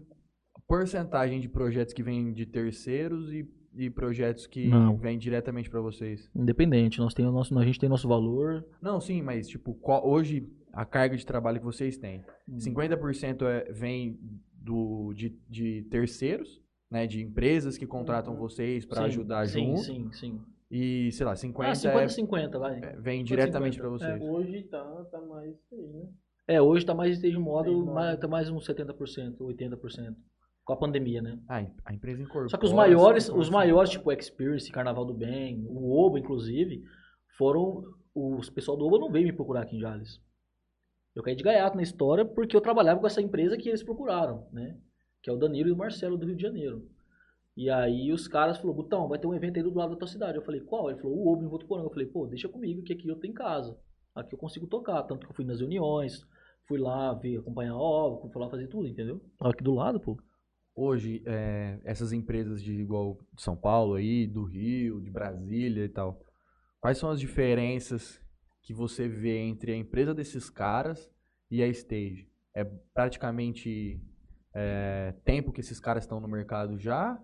porcentagem 0.67 1.41
de 1.41 1.49
projetos 1.49 1.93
que 1.93 2.03
vêm 2.03 2.33
de 2.33 2.47
terceiros 2.47 3.33
e, 3.33 3.49
e 3.75 3.91
projetos 3.91 4.47
que 4.47 4.69
Não. 4.69 4.97
vêm 4.97 5.19
diretamente 5.19 5.69
pra 5.71 5.81
vocês? 5.81 6.31
Independente, 6.35 6.99
nós 6.99 7.15
tem 7.15 7.27
o 7.27 7.33
nosso, 7.33 7.57
a 7.59 7.65
gente 7.65 7.79
tem 7.79 7.89
nosso 7.89 8.09
valor. 8.09 8.65
Não, 8.81 9.01
sim, 9.01 9.23
mas 9.23 9.49
tipo, 9.49 9.75
qual- 9.75 10.07
hoje 10.07 10.49
a 10.73 10.85
carga 10.85 11.17
de 11.17 11.25
trabalho 11.25 11.59
que 11.59 11.65
vocês 11.65 11.97
têm, 11.97 12.25
Hum. 12.49 12.59
50% 12.59 13.43
é, 13.47 13.73
vem 13.73 14.19
do, 14.53 15.13
de, 15.15 15.31
de 15.49 15.83
terceiros, 15.91 16.61
né, 16.91 17.07
de 17.07 17.23
empresas 17.23 17.77
que 17.79 17.87
contratam 17.87 18.37
vocês 18.37 18.85
pra 18.85 18.99
Sim, 18.99 19.05
ajudar 19.05 19.47
sim, 19.47 19.67
junto, 19.77 19.81
Sim, 19.83 20.13
sim. 20.13 20.41
e 20.71 21.11
sei 21.13 21.27
lá, 21.27 21.35
50%, 21.35 21.71
Ah, 21.71 21.75
50 21.75 22.09
50, 22.09 22.59
vai. 22.59 22.79
é- 22.83 22.97
vem 23.01 23.23
diretamente 23.25 23.79
pra 23.79 23.89
50. 23.91 24.19
vocês. 24.19 24.23
É, 24.23 24.31
hoje 24.33 24.63
tá, 24.65 25.05
tá 25.11 25.21
mais 25.21 25.55
isso 25.55 25.75
aí, 25.75 25.87
né? 25.89 26.09
É, 26.47 26.61
hoje 26.61 26.85
tá 26.85 26.95
mais 26.95 27.15
Stage 27.17 27.39
modo. 27.39 27.87
mais, 27.87 28.19
tá 28.19 28.29
mais 28.29 28.51
uns 28.51 28.67
70%, 28.67 29.41
80%. 29.41 30.15
Com 30.65 30.73
a 30.73 30.77
pandemia, 30.77 31.21
né? 31.21 31.39
Ah, 31.49 31.67
a 31.85 31.93
empresa 31.93 32.23
incorpora. 32.23 32.49
Só 32.49 32.57
que 32.57 32.65
os 32.65 32.73
maiores, 32.73 33.29
os 33.29 33.51
maiores, 33.51 33.91
tipo 33.91 34.11
Experience, 34.11 34.73
Carnaval 34.73 35.05
do 35.05 35.13
Bem, 35.13 35.65
o 35.69 35.93
Oba, 35.93 36.19
inclusive, 36.19 36.83
foram. 37.37 37.85
Os 38.15 38.49
pessoal 38.49 38.77
do 38.77 38.87
Oba 38.87 38.99
não 38.99 39.11
veio 39.11 39.27
me 39.27 39.33
procurar 39.33 39.63
aqui 39.63 39.77
em 39.77 39.81
Jales. 39.81 40.23
Eu 41.15 41.23
caí 41.23 41.37
de 41.37 41.45
gaiato 41.45 41.77
na 41.77 41.83
história 41.83 42.25
porque 42.25 42.57
eu 42.57 42.61
trabalhava 42.61 43.01
com 43.01 43.07
essa 43.07 43.21
empresa 43.21 43.57
que 43.57 43.69
eles 43.69 43.83
procuraram, 43.83 44.47
né? 44.53 44.79
Que 45.23 45.31
é 45.31 45.33
o 45.33 45.37
Danilo 45.37 45.69
e 45.69 45.73
o 45.73 45.77
Marcelo 45.77 46.17
do 46.17 46.27
Rio 46.27 46.37
de 46.37 46.43
Janeiro. 46.43 46.89
E 47.57 47.71
aí 47.71 48.11
os 48.11 48.27
caras 48.27 48.59
falaram, 48.59 48.77
Gutão, 48.77 49.09
vai 49.09 49.19
ter 49.19 49.27
um 49.27 49.35
evento 49.35 49.57
aí 49.57 49.63
do 49.63 49.73
lado 49.75 49.91
da 49.91 49.97
tua 49.97 50.09
cidade. 50.09 50.37
Eu 50.37 50.43
falei, 50.43 50.61
qual? 50.61 50.91
Ele 50.91 51.01
falou, 51.01 51.17
o 51.17 51.33
Oba 51.33 51.45
em 51.45 51.49
Votuporanga. 51.49 51.87
Eu 51.87 51.93
falei, 51.93 52.07
pô, 52.07 52.27
deixa 52.27 52.49
comigo 52.49 52.83
que 52.83 52.93
aqui 52.93 53.09
eu 53.09 53.17
tenho 53.17 53.33
casa. 53.33 53.79
Aqui 54.15 54.35
eu 54.35 54.39
consigo 54.39 54.67
tocar. 54.67 55.03
Tanto 55.05 55.25
que 55.27 55.31
eu 55.31 55.37
fui 55.37 55.45
nas 55.45 55.61
reuniões, 55.61 56.27
fui 56.67 56.79
lá 56.79 57.13
ver, 57.15 57.39
acompanhar 57.39 57.73
a 57.73 57.79
obra, 57.79 58.29
fui 58.29 58.43
lá 58.43 58.51
fazer 58.51 58.67
tudo, 58.67 58.89
entendeu? 58.89 59.21
Aqui 59.41 59.63
do 59.63 59.75
lado, 59.75 60.01
pô. 60.01 60.19
Hoje, 60.75 61.23
é, 61.25 61.79
essas 61.85 62.13
empresas 62.13 62.63
de 62.63 62.73
igual 62.73 63.19
de 63.33 63.43
São 63.43 63.57
Paulo 63.57 63.95
aí, 63.95 64.27
do 64.27 64.45
Rio, 64.45 65.01
de 65.01 65.11
Brasília 65.11 65.85
e 65.85 65.89
tal, 65.89 66.21
quais 66.81 66.99
são 66.99 67.11
as 67.11 67.21
diferenças 67.21 68.21
que 68.61 68.75
você 68.75 69.09
vê 69.09 69.39
entre 69.39 69.73
a 69.73 69.77
empresa 69.77 70.13
desses 70.13 70.51
caras 70.51 71.11
e 71.49 71.63
a 71.63 71.69
Stage? 71.69 72.29
É 72.53 72.65
praticamente 72.65 74.01
é, 74.53 75.15
tempo 75.25 75.53
que 75.53 75.61
esses 75.61 75.79
caras 75.79 76.05
estão 76.05 76.19
no 76.19 76.27
mercado 76.27 76.77
já? 76.79 77.23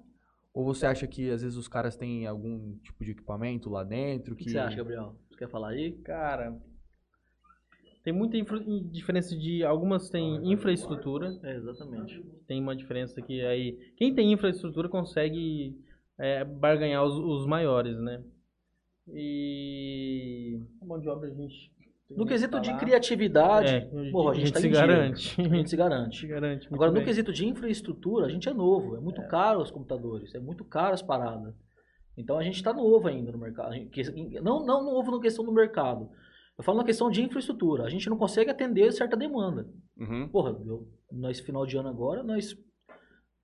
Ou 0.53 0.65
você 0.65 0.87
acha 0.87 1.07
que 1.07 1.31
às 1.31 1.43
vezes 1.43 1.57
os 1.57 1.69
caras 1.69 1.97
têm 1.97 2.27
algum 2.27 2.77
tipo 2.79 3.05
de 3.05 3.13
equipamento 3.13 3.69
lá 3.71 3.83
dentro? 3.83 4.35
O 4.35 4.37
que, 4.37 4.45
que 4.45 4.51
você 4.51 4.59
acha, 4.59 4.77
Gabriel? 4.77 5.17
Você 5.29 5.39
quer 5.39 5.49
falar 5.49 5.71
aí? 5.71 5.93
Cara, 6.03 6.57
tem 8.11 8.19
muita 8.19 8.37
infra- 8.37 8.63
diferença 8.91 9.37
de. 9.37 9.63
Algumas 9.65 10.11
têm 10.11 10.53
infraestrutura, 10.53 11.39
É, 11.45 11.57
exatamente. 11.57 12.21
tem 12.47 12.61
uma 12.61 12.75
diferença 12.75 13.21
que 13.23 13.41
aí. 13.45 13.79
Quem 13.97 14.15
tem 14.15 14.33
infraestrutura 14.33 14.89
consegue 14.89 15.77
é, 16.19 16.45
barganhar 16.45 17.05
os, 17.05 17.15
os 17.15 17.47
maiores, 17.47 17.97
né? 17.99 18.23
E. 19.13 20.61
A 20.83 20.85
mão 20.85 20.99
de 21.01 21.09
obra 21.09 21.29
a 21.29 21.33
gente. 21.33 21.71
No 22.11 22.25
que 22.25 22.33
quesito 22.33 22.59
de 22.61 22.69
falar. 22.71 22.81
criatividade, 22.81 23.69
É, 23.73 24.11
porra, 24.11 24.33
a 24.33 24.35
gente, 24.35 24.53
tá 24.53 24.59
se 24.61 24.67
em 24.67 24.71
dia. 24.73 24.81
garante. 24.81 25.41
A 25.41 25.49
gente 25.49 25.71
se 25.71 25.77
garante. 25.77 26.19
se 26.21 26.27
garante. 26.27 26.69
Agora, 26.73 26.91
no 26.91 26.97
bem. 26.97 27.05
quesito 27.05 27.33
de 27.33 27.47
infraestrutura, 27.47 28.27
a 28.27 28.29
gente 28.29 28.49
é 28.49 28.53
novo. 28.53 28.97
É 28.97 29.01
muito 29.01 29.23
caro 29.29 29.61
os 29.63 29.71
computadores, 29.71 30.35
é 30.35 30.41
muito 30.41 30.65
caro 30.65 30.93
as 30.93 31.03
paradas. 31.03 31.55
Então 32.19 32.37
a 32.37 32.43
gente 32.43 32.57
está 32.57 32.73
novo 32.73 33.07
ainda 33.07 33.31
no 33.31 33.39
mercado. 33.39 33.69
A 33.73 33.75
gente- 33.77 34.41
Não, 34.43 34.67
não 34.67 34.85
novo 34.85 35.13
na 35.13 35.21
questão 35.21 35.45
do 35.45 35.53
mercado. 35.53 36.11
Eu 36.61 36.65
falo 36.65 36.79
na 36.79 36.85
questão 36.85 37.11
de 37.11 37.23
infraestrutura. 37.23 37.85
A 37.85 37.89
gente 37.89 38.09
não 38.11 38.19
consegue 38.19 38.51
atender 38.51 38.93
certa 38.93 39.17
demanda. 39.17 39.67
Uhum. 39.99 40.29
Porra, 40.29 40.51
eu, 40.67 40.87
nós 41.11 41.41
final 41.41 41.65
de 41.65 41.77
ano 41.77 41.89
agora, 41.89 42.23
nós 42.23 42.55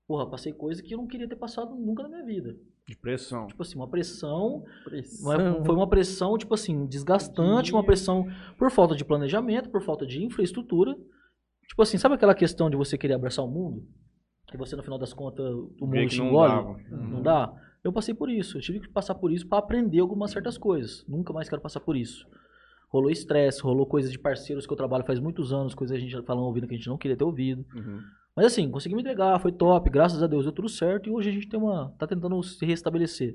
porra, 0.07 0.29
passei 0.29 0.53
coisa 0.53 0.83
que 0.83 0.95
eu 0.95 0.99
não 0.99 1.07
queria 1.07 1.27
ter 1.29 1.37
passado 1.37 1.75
nunca 1.75 2.03
na 2.03 2.09
minha 2.11 2.25
vida. 2.25 2.55
De 2.87 2.97
pressão. 2.97 3.47
Tipo 3.49 3.63
assim, 3.63 3.77
uma 3.77 3.89
pressão 3.89 4.63
Pressão. 4.85 5.33
Uma- 5.33 5.65
Foi 5.65 5.75
uma 5.75 5.89
pressão, 5.89 6.37
tipo 6.39 6.55
assim, 6.55 6.87
desgastante, 6.87 7.73
uma 7.73 7.83
pressão 7.83 8.27
por 8.59 8.71
falta 8.71 8.95
de 8.95 9.05
planejamento, 9.05 9.71
por 9.71 9.83
falta 9.83 10.07
de 10.07 10.23
infraestrutura. 10.23 10.95
Tipo 11.69 11.83
assim, 11.83 11.99
sabe 11.99 12.15
aquela 12.15 12.35
questão 12.35 12.69
de 12.71 12.77
você 12.77 12.97
querer 12.99 13.15
abraçar 13.15 13.45
o 13.45 13.49
mundo? 13.51 13.83
Que 14.47 14.57
você, 14.57 14.77
no 14.77 14.83
final 14.85 14.99
das 14.99 15.13
contas, 15.13 15.45
o 15.81 15.87
mundo 15.87 16.07
te 16.07 16.19
não 16.19 16.27
engole? 16.29 16.53
dava. 16.53 16.77
Não 16.91 17.23
dá? 17.23 17.53
Eu 17.83 17.93
passei 17.93 18.15
por 18.15 18.31
isso. 18.31 18.59
Eu 18.59 18.61
tive 18.63 18.79
que 18.81 18.89
passar 18.89 19.15
por 19.17 19.33
isso 19.33 19.49
para 19.49 19.59
aprender 19.59 19.99
algumas 20.01 20.31
certas 20.31 20.57
coisas. 20.59 21.05
Nunca 21.09 21.33
mais 21.33 21.49
quero 21.49 21.63
passar 21.63 21.81
por 21.81 21.97
isso. 21.97 22.25
Rolou 22.97 23.11
estresse, 23.11 23.61
rolou 23.63 23.85
coisas 23.87 24.11
de 24.11 24.19
parceiros 24.19 24.67
que 24.67 24.73
eu 24.73 24.77
trabalho 24.77 25.05
faz 25.05 25.19
muitos 25.21 25.53
anos, 25.53 25.75
coisas 25.75 25.97
que 25.99 26.03
a 26.05 26.09
gente 26.09 26.27
falando 26.27 26.45
ouvindo 26.47 26.67
que 26.67 26.75
a 26.75 26.77
gente 26.77 26.89
não 26.89 26.97
queria 26.97 27.17
ter 27.17 27.25
ouvido. 27.25 27.65
Uhum. 27.75 28.01
Mas 28.35 28.47
assim, 28.47 28.71
consegui 28.71 28.95
me 28.95 29.03
entregar, 29.03 29.39
foi 29.41 29.53
top, 29.53 29.89
graças 29.91 30.23
a 30.23 30.27
Deus 30.27 30.45
deu 30.45 30.53
tudo 30.53 30.69
certo 30.69 31.09
e 31.09 31.13
hoje 31.13 31.29
a 31.29 31.33
gente 31.33 31.49
tem 31.49 31.59
uma. 31.61 31.95
tá 31.99 32.07
tentando 32.07 32.43
se 32.43 32.65
restabelecer. 32.65 33.35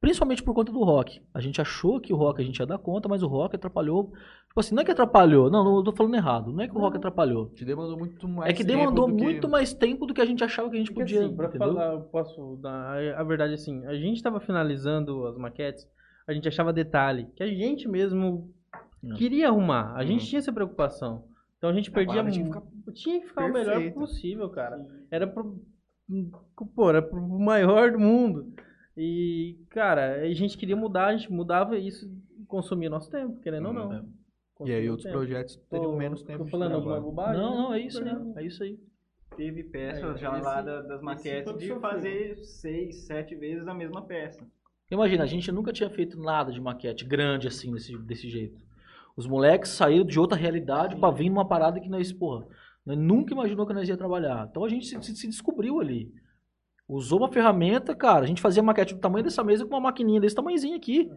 Principalmente 0.00 0.44
por 0.44 0.54
conta 0.54 0.70
do 0.70 0.84
rock. 0.84 1.20
A 1.34 1.40
gente 1.40 1.60
achou 1.60 2.00
que 2.00 2.12
o 2.12 2.16
rock 2.16 2.40
a 2.40 2.44
gente 2.44 2.58
ia 2.60 2.66
dar 2.66 2.78
conta, 2.78 3.08
mas 3.08 3.20
o 3.20 3.26
rock 3.26 3.56
atrapalhou. 3.56 4.12
Tipo 4.46 4.60
assim, 4.60 4.72
não 4.74 4.82
é 4.82 4.84
que 4.84 4.92
atrapalhou, 4.92 5.50
não, 5.50 5.64
não 5.64 5.82
tô 5.82 5.90
falando 5.92 6.14
errado. 6.14 6.52
Não 6.52 6.60
é 6.62 6.68
que 6.68 6.76
o 6.76 6.78
rock 6.78 6.96
atrapalhou. 6.96 7.48
Te 7.48 7.64
demandou 7.64 7.98
muito 7.98 8.28
mais 8.28 8.50
É 8.50 8.52
que 8.56 8.62
demandou 8.62 9.08
do 9.08 9.16
que- 9.16 9.22
muito 9.24 9.48
mais 9.48 9.74
tempo 9.74 10.06
do 10.06 10.14
que 10.14 10.20
a 10.20 10.24
gente 10.24 10.44
achava 10.44 10.70
que 10.70 10.76
a 10.76 10.78
gente 10.78 10.92
Porque, 10.92 11.00
podia. 11.14 11.26
assim, 11.26 11.34
pra 11.36 11.48
entendeu? 11.48 11.74
falar, 11.74 11.92
eu 11.94 12.00
posso 12.02 12.56
dar 12.62 12.96
a 12.96 13.20
a 13.20 13.24
verdade 13.24 13.54
assim, 13.54 13.84
a 13.86 13.94
gente 13.96 14.22
tava 14.22 14.38
finalizando 14.38 15.26
as 15.26 15.36
maquetes, 15.36 15.84
a 16.28 16.32
gente 16.34 16.46
achava 16.46 16.72
detalhe 16.72 17.26
que 17.34 17.42
a 17.42 17.46
gente 17.48 17.88
mesmo 17.88 18.52
Não. 19.02 19.16
queria 19.16 19.48
arrumar, 19.48 19.94
a 19.96 20.04
gente 20.04 20.20
Uhum. 20.22 20.26
tinha 20.28 20.38
essa 20.38 20.52
preocupação. 20.52 21.24
Então 21.56 21.70
a 21.70 21.72
gente 21.72 21.90
perdia 21.90 22.16
parada 22.16 22.30
tinha 22.30 22.44
que 22.44 22.54
mu- 22.56 22.92
tinha 22.92 23.20
que 23.20 23.26
ficar 23.26 23.46
o 23.46 23.52
melhor 23.52 23.92
possível, 23.92 24.48
cara. 24.50 24.86
Era 25.10 25.26
pro 25.26 25.60
pô, 26.74 26.88
era 26.88 27.02
pro 27.02 27.20
maior 27.20 27.92
do 27.92 27.98
mundo. 27.98 28.52
E, 28.96 29.56
cara, 29.70 30.22
a 30.22 30.32
gente 30.34 30.56
queria 30.58 30.76
mudar, 30.76 31.06
a 31.06 31.16
gente 31.16 31.32
mudava 31.32 31.76
e 31.78 31.86
isso 31.86 32.10
consumia 32.46 32.88
nosso 32.90 33.10
tempo, 33.10 33.40
querendo 33.40 33.66
ou 33.68 33.72
não. 33.74 34.08
E 34.64 34.72
aí 34.72 34.88
outros 34.88 35.04
tempo. 35.04 35.18
projetos 35.18 35.56
teriam 35.70 35.92
Tô- 35.92 35.96
menos 35.96 36.22
tempo 36.22 36.38
Tô 36.38 36.44
de 36.46 36.50
falando 36.50 36.74
alguma 36.74 37.00
bobagem? 37.00 37.40
Não, 37.40 37.54
não, 37.56 37.74
é 37.74 37.80
isso 37.80 38.02
aí. 38.02 38.32
É 38.36 38.42
isso 38.44 38.62
aí. 38.62 38.78
Teve 39.36 39.62
peças 39.62 40.16
É, 40.16 40.18
já 40.18 40.32
esse- 40.36 40.44
lá 40.44 40.60
da- 40.62 40.82
das 40.82 41.00
maquetes 41.00 41.56
de 41.58 41.68
que 41.74 41.80
fazer 41.80 42.36
seis, 42.38 43.06
sete 43.06 43.36
vezes 43.36 43.68
a 43.68 43.74
mesma 43.74 44.02
peça. 44.02 44.44
Imagina, 44.90 45.24
a 45.24 45.26
gente 45.26 45.52
nunca 45.52 45.72
tinha 45.72 45.90
feito 45.90 46.18
nada 46.18 46.50
de 46.50 46.60
maquete 46.60 47.04
grande 47.04 47.46
assim, 47.46 47.72
desse, 47.72 47.96
desse 47.98 48.28
jeito. 48.28 48.58
Os 49.16 49.26
moleques 49.26 49.70
saíram 49.72 50.04
de 50.06 50.18
outra 50.18 50.36
realidade 50.38 50.96
pra 50.96 51.10
vir 51.10 51.28
numa 51.28 51.46
parada 51.46 51.80
que 51.80 51.88
nós, 51.88 52.12
porra, 52.12 52.46
nós 52.86 52.96
nunca 52.96 53.32
imaginou 53.34 53.66
que 53.66 53.74
nós 53.74 53.88
ia 53.88 53.96
trabalhar. 53.96 54.46
Então 54.50 54.64
a 54.64 54.68
gente 54.68 54.86
se, 54.86 55.02
se- 55.16 55.26
descobriu 55.28 55.80
ali. 55.80 56.10
Usou 56.88 57.18
uma 57.18 57.30
ferramenta, 57.30 57.94
cara, 57.94 58.24
a 58.24 58.26
gente 58.26 58.40
fazia 58.40 58.62
maquete 58.62 58.94
do 58.94 59.00
tamanho 59.00 59.24
dessa 59.24 59.44
mesa 59.44 59.66
com 59.66 59.74
uma 59.74 59.80
maquininha 59.80 60.20
desse 60.20 60.34
tamanhozinho 60.36 60.76
aqui. 60.76 61.10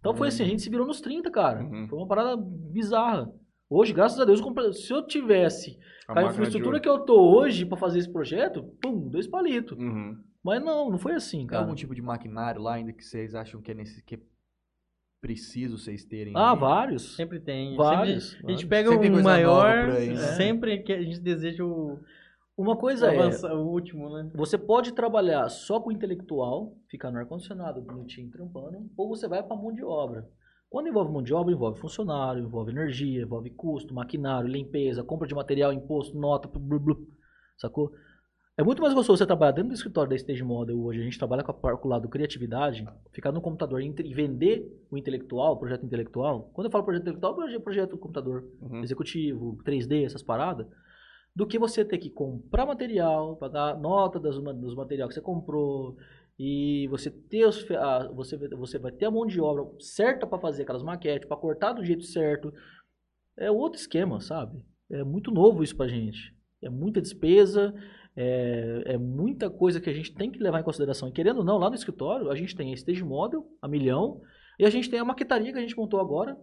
Então 0.00 0.14
foi 0.14 0.28
assim, 0.28 0.42
a 0.42 0.46
gente 0.46 0.60
se 0.62 0.68
virou 0.68 0.86
nos 0.86 1.00
30, 1.00 1.30
cara. 1.30 1.62
Uhum. 1.62 1.86
Foi 1.88 1.98
uma 1.98 2.08
parada 2.08 2.36
bizarra. 2.36 3.32
Hoje, 3.70 3.94
graças 3.94 4.20
a 4.20 4.24
Deus, 4.26 4.42
se 4.84 4.92
eu 4.92 5.06
tivesse 5.06 5.78
A 6.08 6.12
a 6.12 6.14
infraestrutura 6.32 6.78
que 6.80 6.88
eu 6.88 6.98
tô 7.06 7.18
hoje 7.38 7.64
pra 7.64 7.78
fazer 7.78 8.00
esse 8.00 8.12
projeto, 8.12 8.64
pum, 8.82 9.08
dois 9.08 9.26
palitos. 9.26 9.78
Uhum. 9.78 10.18
Mas 10.44 10.62
não, 10.62 10.90
não 10.90 10.98
foi 10.98 11.12
assim, 11.14 11.38
Tem 11.38 11.46
cara. 11.48 11.62
algum 11.62 11.74
tipo 11.74 11.94
de 11.94 12.02
maquinário 12.02 12.60
lá 12.60 12.74
ainda 12.74 12.92
que 12.92 13.04
vocês 13.04 13.34
acham 13.34 13.60
que 13.62 13.70
é, 13.70 13.74
nesse, 13.74 14.02
que 14.02 14.16
é 14.16 14.18
preciso 15.20 15.78
vocês 15.78 16.04
terem? 16.04 16.32
Ah? 16.36 16.50
Tipo, 16.52 16.60
vários. 16.60 17.14
Sempre 17.16 17.38
tem. 17.40 17.76
Vários, 17.76 18.30
Sempre- 18.32 18.46
a 18.46 18.50
gente 18.56 18.66
pega 18.66 18.90
Sempre 18.90 19.10
tem 19.10 19.18
um 19.18 19.22
maior, 19.22 19.90
aí, 19.90 20.08
né? 20.10 20.16
sempre 20.16 20.78
que 20.82 20.92
a 20.92 21.00
gente 21.02 21.20
deseja 21.20 21.64
o, 21.64 22.00
Uma 22.56 22.72
o, 22.72 22.76
coisa 22.76 23.06
é, 23.06 23.16
avança- 23.16 23.54
o 23.54 23.68
último, 23.68 24.10
né? 24.10 24.28
Você 24.34 24.58
pode 24.58 24.92
trabalhar 24.92 25.48
só 25.48 25.80
com 25.80 25.90
o 25.90 25.92
intelectual, 25.92 26.76
ficar 26.88 27.10
no 27.12 27.18
ar-condicionado, 27.18 27.80
bonitinho, 27.80 28.30
trampando, 28.30 28.90
ou 28.96 29.08
você 29.08 29.28
vai 29.28 29.42
para 29.42 29.56
mão 29.56 29.72
de 29.72 29.84
obra. 29.84 30.28
Quando 30.68 30.88
envolve 30.88 31.12
mão 31.12 31.22
de 31.22 31.32
obra, 31.34 31.52
envolve 31.52 31.78
funcionário, 31.78 32.42
envolve 32.42 32.72
energia, 32.72 33.22
envolve 33.22 33.50
custo, 33.50 33.94
maquinário, 33.94 34.48
limpeza, 34.48 35.04
compra 35.04 35.28
de 35.28 35.34
material, 35.34 35.72
imposto, 35.72 36.18
nota, 36.18 36.48
blu, 36.48 36.80
blu, 36.80 37.06
sacou? 37.58 37.92
É 38.58 38.62
muito 38.62 38.82
mais 38.82 38.92
gostoso 38.92 39.16
você 39.16 39.26
trabalhar 39.26 39.52
dentro 39.52 39.70
do 39.70 39.74
escritório 39.74 40.10
da 40.10 40.16
Stage 40.16 40.42
Model 40.42 40.78
hoje. 40.78 41.00
A 41.00 41.04
gente 41.04 41.18
trabalha 41.18 41.42
com, 41.42 41.52
a, 41.66 41.76
com 41.76 41.88
o 41.88 41.90
lado 41.90 42.06
criatividade, 42.08 42.86
ficar 43.10 43.32
no 43.32 43.40
computador 43.40 43.80
e 43.80 43.86
entre- 43.86 44.06
e 44.06 44.12
vender 44.12 44.70
o 44.90 44.98
intelectual, 44.98 45.54
o 45.54 45.56
projeto 45.56 45.86
intelectual. 45.86 46.50
Quando 46.52 46.66
eu 46.66 46.70
falo 46.70 46.84
projeto 46.84 47.02
intelectual, 47.02 47.32
é 47.32 47.36
projeto, 47.36 47.62
projeto 47.62 47.98
computador 47.98 48.44
Uhum. 48.60 48.82
executivo, 48.82 49.58
3D, 49.64 50.04
essas 50.04 50.22
paradas, 50.22 50.66
do 51.34 51.46
que 51.46 51.58
você 51.58 51.82
ter 51.82 51.96
que 51.96 52.10
comprar 52.10 52.66
material, 52.66 53.36
pagar 53.36 53.78
nota 53.80 54.20
das, 54.20 54.38
ma- 54.38 54.52
dos 54.52 54.74
materiais 54.74 55.08
que 55.08 55.14
você 55.14 55.22
comprou, 55.22 55.96
e 56.38 56.86
você 56.88 57.10
ter 57.10 57.46
os, 57.46 57.66
a- 57.70 58.10
você, 58.12 58.36
você 58.36 58.78
vai 58.78 58.92
ter 58.92 59.06
a 59.06 59.10
mão 59.10 59.24
de 59.26 59.40
obra 59.40 59.64
certa 59.80 60.26
para 60.26 60.38
fazer 60.38 60.64
aquelas 60.64 60.82
maquetes, 60.82 61.26
para 61.26 61.38
cortar 61.38 61.72
do 61.72 61.82
jeito 61.82 62.04
certo. 62.04 62.52
É 63.38 63.50
outro 63.50 63.80
esquema, 63.80 64.20
sabe? 64.20 64.62
É 64.90 65.02
muito 65.02 65.30
novo 65.30 65.62
isso 65.64 65.74
pra 65.74 65.88
gente. 65.88 66.34
É 66.60 66.68
muita 66.68 67.00
despesa, 67.00 67.74
é, 68.16 68.82
é 68.94 68.98
muita 68.98 69.50
coisa 69.50 69.80
que 69.80 69.88
a 69.90 69.92
gente 69.92 70.14
tem 70.14 70.30
que 70.30 70.38
levar 70.38 70.60
em 70.60 70.64
consideração. 70.64 71.08
E 71.08 71.12
querendo 71.12 71.38
ou 71.38 71.44
não, 71.44 71.58
lá 71.58 71.68
no 71.68 71.74
escritório, 71.74 72.30
a 72.30 72.36
gente 72.36 72.54
tem 72.54 72.70
a 72.70 72.74
Stage 72.74 73.04
Model, 73.04 73.46
a 73.60 73.68
milhão, 73.68 74.20
e 74.58 74.64
a 74.66 74.70
gente 74.70 74.90
tem 74.90 75.00
a 75.00 75.04
maquetaria 75.04 75.52
que 75.52 75.58
a 75.58 75.62
gente 75.62 75.76
montou 75.76 76.00
agora, 76.00 76.36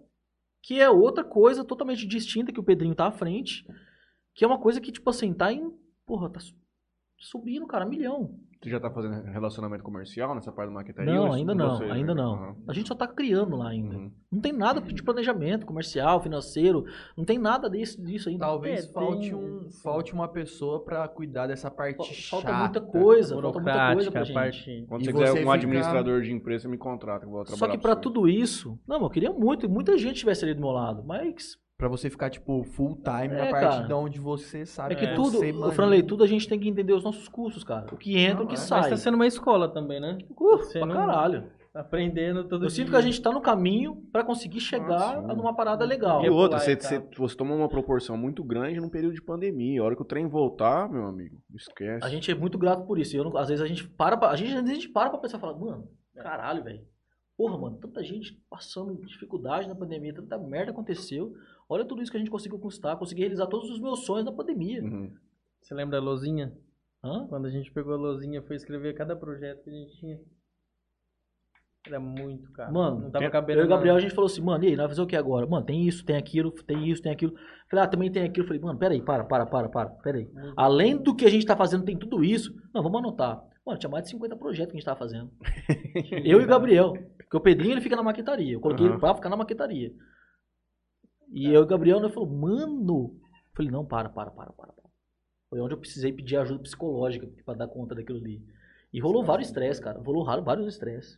que 0.62 0.80
é 0.80 0.90
outra 0.90 1.24
coisa 1.24 1.64
totalmente 1.64 2.06
distinta 2.08 2.52
que 2.52 2.60
o 2.60 2.64
Pedrinho 2.64 2.96
tá 2.96 3.08
à 3.08 3.12
frente, 3.12 3.66
que 4.36 4.44
é 4.44 4.48
uma 4.48 4.60
coisa 4.60 4.82
que, 4.82 4.92
tipo 4.92 5.10
assim, 5.10 5.34
tá 5.34 5.52
em. 5.54 5.72
Porra, 6.06 6.30
tá 6.30 6.40
su- 6.40 6.56
subindo, 7.18 7.68
cara, 7.68 7.86
milhão. 7.86 8.40
Você 8.62 8.70
já 8.70 8.78
tá 8.78 8.90
fazendo 8.92 9.24
relacionamento 9.32 9.82
comercial 9.84 10.36
nessa 10.36 10.52
parte 10.52 10.68
do 10.68 10.74
maquetaria? 10.74 11.14
Não, 11.14 11.32
ainda 11.32 11.56
não, 11.56 11.78
vocês, 11.78 11.90
ainda 11.90 12.14
né? 12.14 12.22
não. 12.22 12.34
Uhum. 12.34 12.56
A 12.68 12.74
gente 12.74 12.90
só 12.90 12.94
tá 12.96 13.08
criando 13.08 13.56
lá 13.56 13.70
ainda. 13.70 13.96
Uhum. 13.96 14.12
Não 14.30 14.42
tem 14.42 14.52
nada 14.52 14.82
de 14.82 15.02
planejamento 15.02 15.66
comercial, 15.66 16.22
financeiro, 16.22 16.84
não 17.16 17.24
tem 17.24 17.38
nada 17.40 17.70
desse, 17.70 18.02
disso 18.04 18.28
ainda. 18.28 18.46
Talvez 18.46 18.84
É, 18.84 18.92
falte, 18.92 19.30
tem- 19.30 19.34
um, 19.34 19.70
falte 19.82 20.14
uma 20.14 20.28
pessoa 20.28 20.84
pra 20.84 21.08
cuidar 21.08 21.48
dessa 21.48 21.72
parte 21.72 21.98
Fa- 22.00 22.04
chata. 22.04 22.44
Falta 22.44 22.60
muita 22.60 22.82
coisa, 22.82 23.42
falta 23.42 23.60
muita 23.62 23.94
coisa 23.94 24.12
pra 24.12 24.22
a 24.22 24.24
gente. 24.26 24.34
parte. 24.34 24.86
Quando 24.90 25.02
E 25.04 25.06
você 25.06 25.12
você 25.14 25.18
quiser 25.20 25.32
um 25.32 25.38
ficar- 25.38 25.54
administrador 25.54 26.22
de 26.22 26.34
empresa, 26.34 26.62
você 26.64 26.68
me 26.68 26.78
contrata, 26.78 27.20
que 27.22 27.26
eu 27.28 27.32
vou 27.32 27.44
trabalhar 27.46 27.60
Só 27.60 27.68
que 27.72 27.78
pra 27.82 27.94
você. 27.96 28.02
tudo 28.02 28.28
isso, 28.28 28.78
não, 28.86 29.02
eu 29.02 29.10
queria 29.10 29.32
muito, 29.32 29.70
muita 29.70 29.98
gente 29.98 30.16
estivesse 30.16 30.44
ali 30.44 30.54
do 30.54 30.60
meu 30.60 30.72
lado, 30.72 31.02
mas 31.06 31.58
Pra 31.80 31.88
você 31.88 32.10
ficar, 32.10 32.30
tipo, 32.30 32.62
full 32.66 32.98
time 32.98 33.30
na 33.30 33.46
É, 33.46 33.52
parte 33.52 33.64
cara. 33.78 33.88
de 33.88 33.94
onde 33.94 34.20
você 34.20 34.66
sabe 34.66 34.96
é 34.96 34.98
que 34.98 35.08
que 35.08 35.16
tudo, 35.16 35.38
você 35.38 35.50
o. 35.54 35.72
Franley, 35.72 36.04
tudo 36.04 36.26
a 36.26 36.28
gente 36.28 36.46
tem 36.46 36.60
que 36.60 36.68
entender 36.68 36.92
os 36.92 37.06
nossos 37.06 37.30
custos, 37.30 37.64
cara. 37.64 37.88
O 37.94 37.96
que 37.98 38.18
entra, 38.20 38.40
Não, 38.40 38.44
o 38.44 38.48
que 38.50 38.56
é. 38.56 38.58
sai. 38.58 38.82
Mas 38.82 38.90
tá 38.90 38.98
sendo 38.98 39.14
uma 39.16 39.26
escola 39.26 39.70
também, 39.70 39.98
né? 40.02 40.18
Uh, 40.38 40.58
Você 40.58 40.80
pra 40.80 40.86
não- 40.88 40.94
caralho. 40.96 41.50
Aprendendo 41.74 42.44
todo 42.44 42.66
Eu 42.66 42.68
dia. 42.68 42.70
sinto 42.72 42.90
que 42.90 42.98
a 42.98 43.02
gente 43.02 43.22
tá 43.22 43.32
no 43.32 43.40
caminho 43.40 43.96
pra 44.12 44.26
conseguir 44.26 44.60
chegar 44.60 45.22
sim. 45.22 45.28
numa 45.28 45.56
parada 45.56 45.86
legal. 45.86 46.22
E 46.26 46.30
outra, 46.30 46.60
você, 46.60 46.72
etapa. 46.72 46.90
você, 46.96 47.18
você 47.18 47.38
toma 47.38 47.56
uma 47.56 47.70
proporção 47.70 48.18
muito 48.18 48.44
grande 48.44 48.82
num 48.82 48.90
período 48.90 49.14
de 49.14 49.22
pandemia. 49.22 49.80
A 49.80 49.86
hora 49.86 49.96
que 49.96 50.02
o 50.02 50.06
trem 50.06 50.28
voltar, 50.28 50.90
meu 50.92 51.06
amigo, 51.06 51.38
esquece. 51.56 52.06
A 52.06 52.10
gente 52.10 52.30
é 52.30 52.36
muito 52.36 52.58
grato 52.58 52.86
por 52.86 53.00
isso. 53.00 53.16
Eu 53.16 53.24
não- 53.24 53.38
às 53.38 53.48
vezes 53.48 53.64
a 53.64 53.68
gente 53.68 53.88
para 53.88 54.18
pra, 54.18 54.32
a 54.32 54.36
gente, 54.36 54.50
às 54.50 54.56
vezes 54.56 54.72
a 54.72 54.74
gente 54.74 54.90
para 54.90 55.10
pra 55.12 55.20
pensar 55.20 55.38
e 55.38 55.42
fala, 55.42 55.58
mano, 55.58 55.88
caralho, 56.16 56.62
velho. 56.62 56.82
Porra, 57.38 57.58
mano, 57.58 57.78
tanta 57.78 58.04
gente 58.04 58.38
passando 58.50 58.94
dificuldade 59.06 59.70
na 59.70 59.76
pandemia, 59.76 60.14
tanta 60.14 60.38
merda 60.38 60.72
aconteceu. 60.72 61.32
Olha 61.70 61.86
tudo 61.86 62.02
isso 62.02 62.12
que 62.12 62.18
a 62.18 62.20
gente 62.20 62.32
conseguiu 62.32 62.58
conquistar, 62.58 62.96
consegui 62.96 63.22
realizar 63.22 63.46
todos 63.46 63.70
os 63.70 63.80
meus 63.80 64.04
sonhos 64.04 64.26
na 64.26 64.32
pandemia. 64.32 64.84
Uhum. 64.84 65.14
Você 65.62 65.76
lembra 65.76 66.00
da 66.00 66.04
Lozinha? 66.04 66.52
Hã? 67.04 67.28
Quando 67.28 67.46
a 67.46 67.50
gente 67.52 67.72
pegou 67.72 67.94
a 67.94 67.98
Lozinha, 67.98 68.42
foi 68.42 68.56
escrever 68.56 68.96
cada 68.96 69.16
projeto 69.16 69.64
que 69.64 69.70
a 69.70 69.74
gente 69.74 69.98
tinha. 70.00 70.20
Era 71.86 72.00
muito, 72.00 72.52
cara. 72.52 72.72
Mano, 72.72 73.02
não 73.02 73.12
tava 73.12 73.30
cabendo. 73.30 73.60
eu 73.60 73.64
e 73.64 73.68
o 73.68 73.70
Gabriel, 73.70 73.96
a 73.96 74.00
gente 74.00 74.14
falou 74.14 74.26
assim, 74.26 74.42
mano, 74.42 74.64
e 74.64 74.68
aí, 74.68 74.76
nós 74.76 74.84
vamos 74.84 74.92
fazer 74.98 75.02
o 75.04 75.08
que 75.08 75.16
agora? 75.16 75.48
Mano, 75.48 75.66
tem 75.66 75.88
isso, 75.88 76.04
tem 76.04 76.18
aquilo, 76.18 76.52
tem 76.52 76.90
isso, 76.90 77.02
tem 77.02 77.12
aquilo. 77.12 77.34
Falei, 77.70 77.86
ah, 77.86 77.88
também 77.88 78.12
tem 78.12 78.24
aquilo. 78.24 78.48
Falei, 78.48 78.62
mano, 78.62 78.78
peraí, 78.78 79.02
para, 79.02 79.24
para, 79.24 79.46
para, 79.46 79.70
para, 79.70 79.90
peraí. 79.90 80.26
Muito. 80.26 80.54
Além 80.58 80.98
do 80.98 81.16
que 81.16 81.26
a 81.26 81.30
gente 81.30 81.46
tá 81.46 81.56
fazendo, 81.56 81.86
tem 81.86 81.98
tudo 81.98 82.24
isso. 82.24 82.54
Não, 82.74 82.84
vamos 82.84 83.00
anotar. 83.00 83.42
Mano, 83.66 83.80
tinha 83.80 83.90
mais 83.90 84.04
de 84.04 84.10
50 84.10 84.36
projetos 84.36 84.72
que 84.72 84.78
a 84.78 84.80
gente 84.80 84.86
tava 84.86 85.00
fazendo. 85.00 85.32
eu 86.26 86.42
e 86.42 86.44
o 86.44 86.48
Gabriel. 86.48 86.94
Porque 87.18 87.38
o 87.38 87.42
Pedrinho, 87.42 87.74
ele 87.76 87.82
fica 87.82 87.96
na 87.96 88.04
maquetaria. 88.04 88.54
Eu 88.54 88.60
coloquei 88.60 88.86
Aham. 88.86 88.96
ele 88.96 89.00
pra 89.00 89.16
ficar 89.16 89.30
na 89.30 89.38
maquetaria. 89.38 89.94
E 91.32 91.46
eu 91.48 91.62
e 91.62 91.64
o 91.64 91.68
Gabriel, 91.68 92.00
nós 92.00 92.14
falou, 92.14 92.30
mano... 92.30 93.12
Eu 93.14 93.56
falei, 93.56 93.72
não, 93.72 93.86
para, 93.86 94.10
para, 94.10 94.32
para, 94.32 94.52
para. 94.52 94.72
para. 94.74 94.90
Foi 95.50 95.60
onde 95.60 95.74
eu 95.74 95.78
precisei 95.78 96.12
pedir 96.14 96.38
ajuda 96.38 96.62
psicológica 96.64 97.28
pra 97.46 97.54
dar 97.56 97.68
conta 97.68 97.96
daquilo 97.96 98.20
ali. 98.20 98.42
E 98.94 99.00
rolou 99.00 99.24
vários 99.24 99.48
estresse, 99.50 99.82
cara. 99.82 100.00
Rolou 100.00 100.24
raro- 100.24 100.44
vários 100.44 100.68
estresse. 100.68 101.18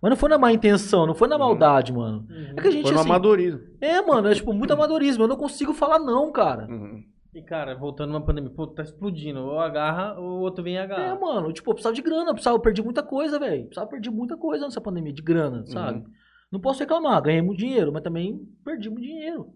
Mas 0.00 0.10
não 0.10 0.16
foi 0.16 0.28
na 0.28 0.38
má 0.38 0.52
intenção, 0.52 1.06
não 1.06 1.14
foi 1.14 1.28
na 1.28 1.36
Uhum. 1.36 1.40
maldade, 1.42 1.92
mano. 1.92 2.26
Uhum. 2.28 2.54
É 2.56 2.60
que 2.60 2.68
a 2.68 2.70
gente, 2.70 2.82
Foi 2.84 2.92
no 2.92 3.00
assim, 3.00 3.08
amadorismo. 3.08 3.60
É, 3.80 4.00
mano, 4.00 4.28
é 4.28 4.34
tipo 4.34 4.52
muito 4.52 4.72
amadorismo. 4.72 5.24
Eu 5.24 5.28
não 5.28 5.36
consigo 5.36 5.72
falar 5.72 5.98
não, 5.98 6.30
cara. 6.32 6.66
Uhum. 6.68 7.02
E, 7.34 7.40
cara, 7.42 7.74
voltando 7.74 8.10
uma 8.10 8.20
pandemia, 8.20 8.50
pô, 8.50 8.66
tá 8.66 8.82
explodindo. 8.82 9.40
Ou 9.40 9.58
agarra, 9.58 10.18
ou 10.18 10.38
o 10.38 10.40
outro 10.40 10.62
vem 10.62 10.74
e 10.74 10.76
É, 10.76 10.80
agarra. 10.82 11.18
mano, 11.18 11.52
tipo, 11.52 11.70
eu 11.70 11.74
precisava 11.74 11.94
de 11.94 12.02
grana, 12.02 12.30
eu, 12.30 12.34
precisava, 12.34 12.56
eu 12.56 12.60
perdi 12.60 12.82
muita 12.82 13.02
coisa, 13.02 13.38
velho. 13.38 13.64
Precisava 13.64 13.88
perder 13.88 14.10
muita 14.10 14.36
coisa 14.36 14.64
nessa 14.64 14.80
pandemia, 14.80 15.12
de 15.12 15.22
grana, 15.22 15.64
sabe? 15.66 16.04
Não 16.52 16.60
posso 16.60 16.80
reclamar, 16.80 17.22
ganhei 17.22 17.40
muito 17.40 17.60
dinheiro, 17.60 17.90
mas 17.90 18.02
também 18.02 18.46
perdi 18.62 18.90
muito 18.90 19.04
dinheiro. 19.04 19.50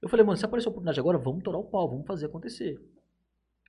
Eu 0.00 0.08
falei, 0.08 0.24
mano, 0.24 0.36
se 0.36 0.44
aparecer 0.44 0.68
a 0.68 0.70
oportunidade 0.70 1.00
agora, 1.00 1.18
vamos 1.18 1.42
torar 1.42 1.58
o 1.58 1.64
pau, 1.64 1.90
vamos 1.90 2.06
fazer 2.06 2.26
acontecer. 2.26 2.80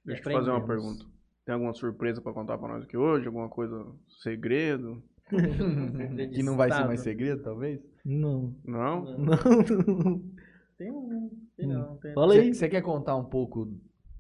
Deixa 0.05 0.21
eu 0.21 0.23
te 0.23 0.33
fazer 0.33 0.51
uma 0.51 0.65
pergunta. 0.65 1.03
Tem 1.43 1.53
alguma 1.53 1.73
surpresa 1.73 2.21
pra 2.21 2.33
contar 2.33 2.57
pra 2.57 2.67
nós 2.67 2.83
aqui 2.83 2.95
hoje? 2.95 3.25
Alguma 3.25 3.49
coisa 3.49 3.83
segredo? 4.21 5.01
que 6.33 6.43
não 6.43 6.55
vai 6.55 6.71
ser 6.71 6.85
mais 6.85 7.01
segredo, 7.01 7.41
talvez? 7.41 7.81
Não. 8.05 8.55
Não? 8.63 9.17
Não. 9.17 10.21
Tem 10.77 10.91
um. 10.91 11.31
Tem 11.57 11.65
não, 11.65 11.97
tem 11.97 12.13
Fala 12.13 12.35
aí. 12.35 12.53
Você 12.53 12.69
quer 12.69 12.81
contar 12.81 13.15
um 13.15 13.25
pouco? 13.25 13.67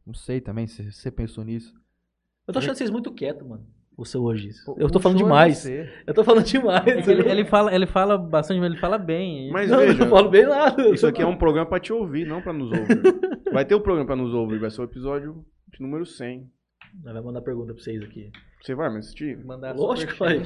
Não 0.03 0.15
sei 0.15 0.41
também, 0.41 0.65
se 0.65 0.91
você 0.91 1.11
pensou 1.11 1.43
nisso. 1.43 1.79
Eu 2.47 2.53
tô 2.53 2.57
achando 2.57 2.75
vocês 2.75 2.89
muito 2.89 3.13
quietos, 3.13 3.47
mano. 3.47 3.67
O 3.97 4.05
seu 4.05 4.21
hoje. 4.23 4.51
Eu 4.77 4.85
O 4.85 4.91
tô 4.91 4.99
falando 4.99 5.17
é 5.17 5.23
demais. 5.23 5.65
Eu 6.05 6.13
tô 6.13 6.23
falando 6.23 6.45
demais. 6.45 6.85
É 6.85 7.11
ele, 7.11 7.29
ele 7.31 7.45
fala, 7.45 7.73
ele 7.73 7.87
fala 7.87 8.15
bastante, 8.15 8.59
mas 8.59 8.69
ele 8.71 8.79
fala 8.79 8.97
bem. 8.99 9.49
Mas 9.51 9.71
não, 9.71 9.81
eu 9.81 9.87
veja, 9.87 10.03
não 10.05 10.09
falo 10.11 10.29
bem 10.29 10.45
nada. 10.45 10.89
isso 10.89 11.07
aqui 11.07 11.21
é 11.23 11.25
um 11.25 11.35
programa 11.35 11.67
pra 11.67 11.79
te 11.79 11.91
ouvir, 11.91 12.27
não 12.27 12.39
pra 12.41 12.53
nos 12.53 12.71
ouvir. 12.71 13.01
Vai 13.51 13.65
ter 13.65 13.73
o 13.73 13.81
programa 13.81 14.05
pra 14.05 14.15
nos 14.15 14.33
ouvir, 14.33 14.59
vai 14.59 14.69
ser 14.69 14.81
o 14.81 14.83
episódio 14.83 15.43
de 15.73 15.81
número 15.81 16.05
100. 16.05 16.47
Nós 17.03 17.13
Vai 17.13 17.23
mandar 17.23 17.41
pergunta 17.41 17.73
pra 17.73 17.81
vocês 17.81 18.03
aqui. 18.03 18.29
Você 18.61 18.75
vai 18.75 18.91
me 18.91 18.97
assistir? 18.99 19.37
Mandar 19.43 19.75
Lógico 19.75 20.13
que 20.13 20.19
vai. 20.19 20.39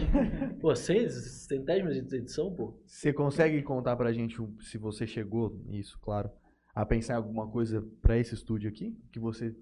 Pô, 0.62 0.70
vocês, 0.76 1.14
centésimos 1.48 1.94
de 1.96 2.16
edição, 2.16 2.54
pô. 2.54 2.80
Você 2.86 3.12
consegue 3.12 3.62
contar 3.64 3.96
pra 3.96 4.14
gente 4.14 4.42
um- 4.42 4.56
se 4.62 4.78
você 4.78 5.08
chegou, 5.08 5.60
isso, 5.72 5.98
claro, 6.02 6.30
a 6.76 6.86
pensar 6.86 7.14
em 7.14 7.18
alguma 7.18 7.48
coisa 7.50 7.84
pra 8.02 8.18
esse 8.18 8.34
estúdio 8.36 8.70
aqui? 8.70 8.96
Que 9.12 9.20
você 9.20 9.54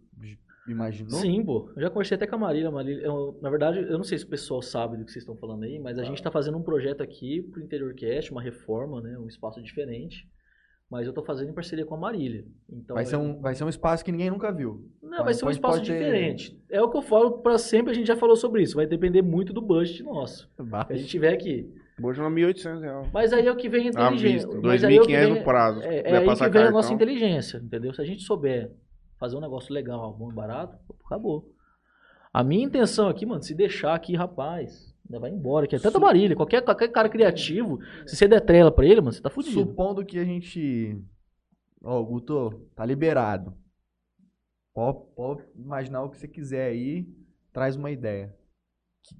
imaginou? 0.71 1.11
Sim, 1.19 1.43
pô. 1.43 1.71
Eu 1.75 1.81
já 1.81 1.89
conversei 1.89 2.15
até 2.15 2.27
com 2.27 2.35
a 2.35 2.39
Marília. 2.39 2.69
Marília 2.71 3.03
eu- 3.05 3.37
na 3.41 3.49
verdade, 3.49 3.79
eu 3.79 3.97
não 3.97 4.03
sei 4.03 4.17
se 4.17 4.25
o 4.25 4.27
pessoal 4.29 4.61
sabe 4.61 4.97
do 4.97 5.05
que 5.05 5.11
vocês 5.11 5.23
estão 5.23 5.35
falando 5.37 5.63
aí, 5.63 5.79
mas 5.79 5.97
a 5.99 6.03
gente 6.03 6.21
tá 6.21 6.31
fazendo 6.31 6.57
um 6.57 6.63
projeto 6.63 7.01
aqui 7.01 7.41
pro 7.41 7.61
Interior 7.63 7.93
Cast, 7.95 8.31
uma 8.31 8.41
reforma, 8.41 9.01
né? 9.01 9.17
Um 9.17 9.27
espaço 9.27 9.61
diferente. 9.61 10.27
Mas 10.91 11.05
eu 11.05 11.13
tô 11.13 11.23
fazendo 11.23 11.51
em 11.51 11.53
parceria 11.53 11.85
com 11.85 11.93
a 11.93 11.97
Marília. 11.99 12.43
Então, 12.67 12.95
Vai 12.95 13.05
ser, 13.05 13.13
eu- 13.13 13.19
um, 13.19 13.39
vai 13.39 13.53
ser 13.53 13.63
um 13.63 13.69
espaço 13.69 14.03
que 14.03 14.11
ninguém 14.11 14.31
nunca 14.31 14.51
viu. 14.51 14.89
Não, 15.03 15.23
vai 15.23 15.35
ser 15.35 15.45
um 15.45 15.51
espaço 15.51 15.77
pode 15.77 15.87
ter- 15.91 15.99
diferente. 16.03 16.59
É 16.67 16.81
o 16.81 16.89
que 16.89 16.97
eu 16.97 17.03
falo 17.03 17.43
pra 17.43 17.59
sempre, 17.59 17.91
a 17.91 17.93
gente 17.93 18.07
já 18.07 18.17
falou 18.17 18.35
sobre 18.35 18.63
isso. 18.63 18.75
Vai 18.75 18.87
depender 18.87 19.21
muito 19.21 19.53
do 19.53 19.61
budget 19.61 20.01
nosso. 20.01 20.49
Que 20.87 20.93
a 20.93 20.95
gente 20.95 21.07
tiver 21.07 21.31
aqui. 21.31 21.71
Hoje 22.01 22.19
é 22.21 22.23
1.800 22.27 22.81
reais. 22.81 23.07
Mas 23.13 23.31
aí 23.33 23.45
é 23.45 23.51
o 23.51 23.55
que 23.55 23.69
vem 23.69 23.81
a 23.81 24.07
À 24.07 24.07
inteligência. 24.11 24.47
Mas 24.63 24.83
aí 24.83 24.95
é 24.95 24.99
o 24.99 25.03
que 25.05 25.07
2.500 25.11 25.29
vem- 25.29 25.37
no 25.37 25.43
prazo. 25.43 25.79
É, 25.81 25.83
Se 25.83 25.87
é 25.89 26.13
aí 26.15 26.19
que 26.21 26.25
passar 26.25 26.45
vem 26.45 26.49
a 26.49 26.53
cartão. 26.63 26.71
nossa 26.71 26.93
inteligência, 26.93 27.57
entendeu? 27.57 27.93
Se 27.93 28.01
a 28.01 28.05
gente 28.05 28.23
souber 28.23 28.71
fazer 29.19 29.35
um 29.35 29.41
negócio 29.41 29.73
legal, 29.73 30.13
bom 30.13 30.31
e 30.31 30.33
barato, 30.33 30.77
acabou. 31.05 31.53
A 32.33 32.43
minha 32.43 32.65
intenção 32.65 33.09
aqui, 33.09 33.25
mano, 33.25 33.43
se 33.43 33.53
deixar 33.53 33.93
aqui, 33.93 34.15
rapaz, 34.15 34.95
ainda 35.05 35.19
vai 35.19 35.29
embora. 35.29 35.67
Que 35.67 35.75
é 35.75 35.79
tanta 35.79 35.99
Marília, 35.99 36.35
qualquer, 36.35 36.61
qualquer 36.61 36.87
cara 36.89 37.09
criativo, 37.09 37.79
se 38.05 38.15
você 38.15 38.27
der 38.27 38.39
trela 38.41 38.71
pra 38.71 38.85
ele, 38.85 39.01
mano, 39.01 39.11
você 39.11 39.21
tá 39.21 39.29
fudido. 39.29 39.59
Supondo 39.59 40.05
que 40.05 40.17
a 40.17 40.23
gente. 40.23 40.97
Ó, 41.83 42.01
Guto, 42.03 42.67
tá 42.75 42.85
liberado. 42.85 43.53
Pode, 44.73 44.99
pode 45.15 45.43
imaginar 45.55 46.03
o 46.03 46.09
que 46.09 46.17
você 46.17 46.27
quiser 46.27 46.67
aí, 46.67 47.07
traz 47.51 47.75
uma 47.75 47.91
ideia. 47.91 48.38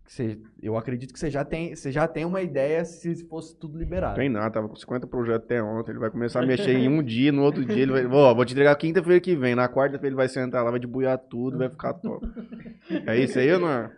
Você- 0.05 0.39
eu 0.61 0.77
acredito 0.77 1.13
que 1.13 1.19
você 1.19 1.31
já, 1.31 1.43
tem, 1.43 1.75
você 1.75 1.91
já 1.91 2.07
tem 2.07 2.25
uma 2.25 2.41
ideia 2.41 2.83
se 2.85 3.25
fosse 3.27 3.57
tudo 3.57 3.77
liberado. 3.77 4.15
Tem 4.15 4.29
nada, 4.29 4.51
tava 4.51 4.67
com 4.69 4.75
50 4.75 5.07
projetos 5.07 5.45
até 5.45 5.61
ontem. 5.63 5.91
Ele 5.91 5.99
vai 5.99 6.09
começar 6.11 6.43
a 6.43 6.45
mexer 6.45 6.71
em 6.71 6.87
um 6.87 7.01
dia, 7.01 7.31
no 7.31 7.41
outro 7.43 7.63
dia 7.65 7.81
ele 7.83 7.91
vai. 7.91 8.05
Vou 8.07 8.45
te 8.45 8.53
entregar 8.53 8.75
quinta-feira 8.75 9.19
que 9.19 9.35
vem. 9.35 9.55
Na 9.55 9.67
quarta-feira 9.69 10.07
ele 10.07 10.15
vai 10.15 10.27
sentar 10.27 10.63
lá, 10.63 10.71
vai 10.71 10.79
debuiar 10.79 11.17
tudo, 11.17 11.57
vai 11.57 11.69
ficar 11.69 11.93
top. 11.93 12.25
É 13.07 13.17
isso 13.17 13.39
aí 13.39 13.57
não 13.57 13.69
é? 13.69 13.91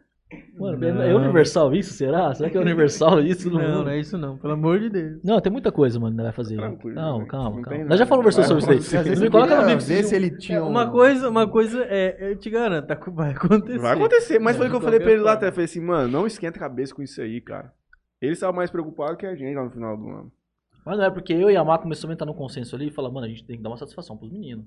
Mano, 0.58 0.86
é 1.02 1.16
universal 1.16 1.74
isso, 1.74 1.94
será? 1.94 2.34
Será 2.34 2.50
que 2.50 2.58
é 2.58 2.62
universal 2.62 3.20
isso? 3.26 3.50
Não, 3.50 3.84
não 3.84 3.90
é 3.90 4.00
isso 4.00 4.18
não, 4.18 4.38
pelo 4.38 4.54
amor 4.54 4.80
de 4.80 4.90
Deus. 4.90 5.20
Não, 5.24 5.40
tem 5.42 5.52
muita 5.52 5.72
coisa, 5.72 6.00
mano, 6.00 6.16
que 6.16 6.22
vai 6.22 6.32
fazer. 6.32 6.56
Tranquilo, 6.58 6.96
Não, 6.96 7.18
velho. 7.18 7.28
calma, 7.28 7.56
Não 7.58 7.62
calma. 7.64 7.86
Nós 7.86 8.00
já 8.00 8.06
falamos 8.06 8.36
versão 8.36 8.60
sobre 8.62 8.76
isso 8.78 8.98
aí. 8.98 9.16
Não 9.16 9.22
me 9.22 9.30
coloca 9.30 9.56
no 9.62 9.68
bico. 9.68 9.82
ver 9.82 10.04
se 10.04 10.16
ele 10.16 10.38
tinha 10.38 10.64
um... 10.64 10.70
Uma 10.70 10.90
coisa, 10.90 11.30
uma 11.30 11.48
coisa 11.48 11.84
é, 11.90 12.32
eu 12.32 12.36
te 12.38 12.50
garanto, 12.50 12.88
tá- 12.88 13.00
vai 13.12 13.32
acontecer. 13.32 13.80
Vai 13.80 13.94
acontecer, 13.94 14.40
mas 14.40 14.56
foi 14.58 14.68
o 14.68 14.70
que 14.70 14.76
eu 14.76 14.82
falei 14.82 15.00
pra 15.00 15.12
ele 15.12 15.22
lá. 15.22 15.34
Eu 15.36 15.52
falei 15.52 15.66
assim, 15.66 15.82
mano, 15.82 16.08
não 16.08 16.28
esquenta 16.28 16.58
a 16.58 16.62
cabeça 16.62 16.94
com 16.96 17.02
isso 17.02 17.20
aí, 17.22 17.42
cara. 17.42 17.74
Ele 18.22 18.34
estava 18.34 18.54
mais 18.54 18.70
preocupado 18.70 19.18
que 19.18 19.26
a 19.26 19.34
gente 19.36 19.56
lá 19.56 19.64
no 19.66 19.72
final 19.72 19.98
do 19.98 20.08
ano. 20.08 20.32
Mas 20.86 20.98
não 20.98 21.06
é 21.06 21.10
porque 21.12 21.34
eu 21.34 21.50
e 21.50 21.56
a 21.58 21.64
Má 21.64 21.78
começamos 21.78 22.12
a 22.12 22.14
entrar 22.14 22.26
no 22.26 22.34
consenso 22.34 22.76
ali 22.76 22.88
e 22.88 22.92
falar, 22.92 23.10
mano, 23.12 23.26
a 23.26 23.30
gente 23.30 23.44
tem 23.46 23.58
que 23.58 23.64
dar 23.64 23.70
uma 23.70 23.78
satisfação 23.78 24.16
pros 24.18 24.32
meninos. 24.32 24.66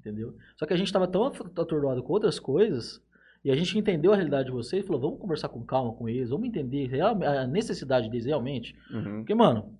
Entendeu? 0.00 0.34
Só 0.56 0.66
que 0.66 0.72
a 0.72 0.76
gente 0.76 0.92
tava 0.92 1.06
tão 1.06 1.24
at- 1.26 1.40
atordoado 1.58 2.02
com 2.02 2.12
outras 2.12 2.38
coisas 2.40 3.00
e 3.44 3.50
a 3.50 3.56
gente 3.56 3.78
entendeu 3.78 4.12
a 4.12 4.16
realidade 4.16 4.46
de 4.46 4.52
vocês 4.52 4.82
e 4.82 4.86
falou, 4.86 5.00
vamos 5.02 5.18
conversar 5.20 5.48
com 5.48 5.62
calma 5.64 5.92
com 5.94 6.08
eles, 6.08 6.30
vamos 6.30 6.46
entender 6.48 6.90
a 7.00 7.46
necessidade 7.46 8.08
deles 8.08 8.26
realmente. 8.26 8.74
Uhum. 8.90 9.18
Porque, 9.18 9.34
mano, 9.34 9.74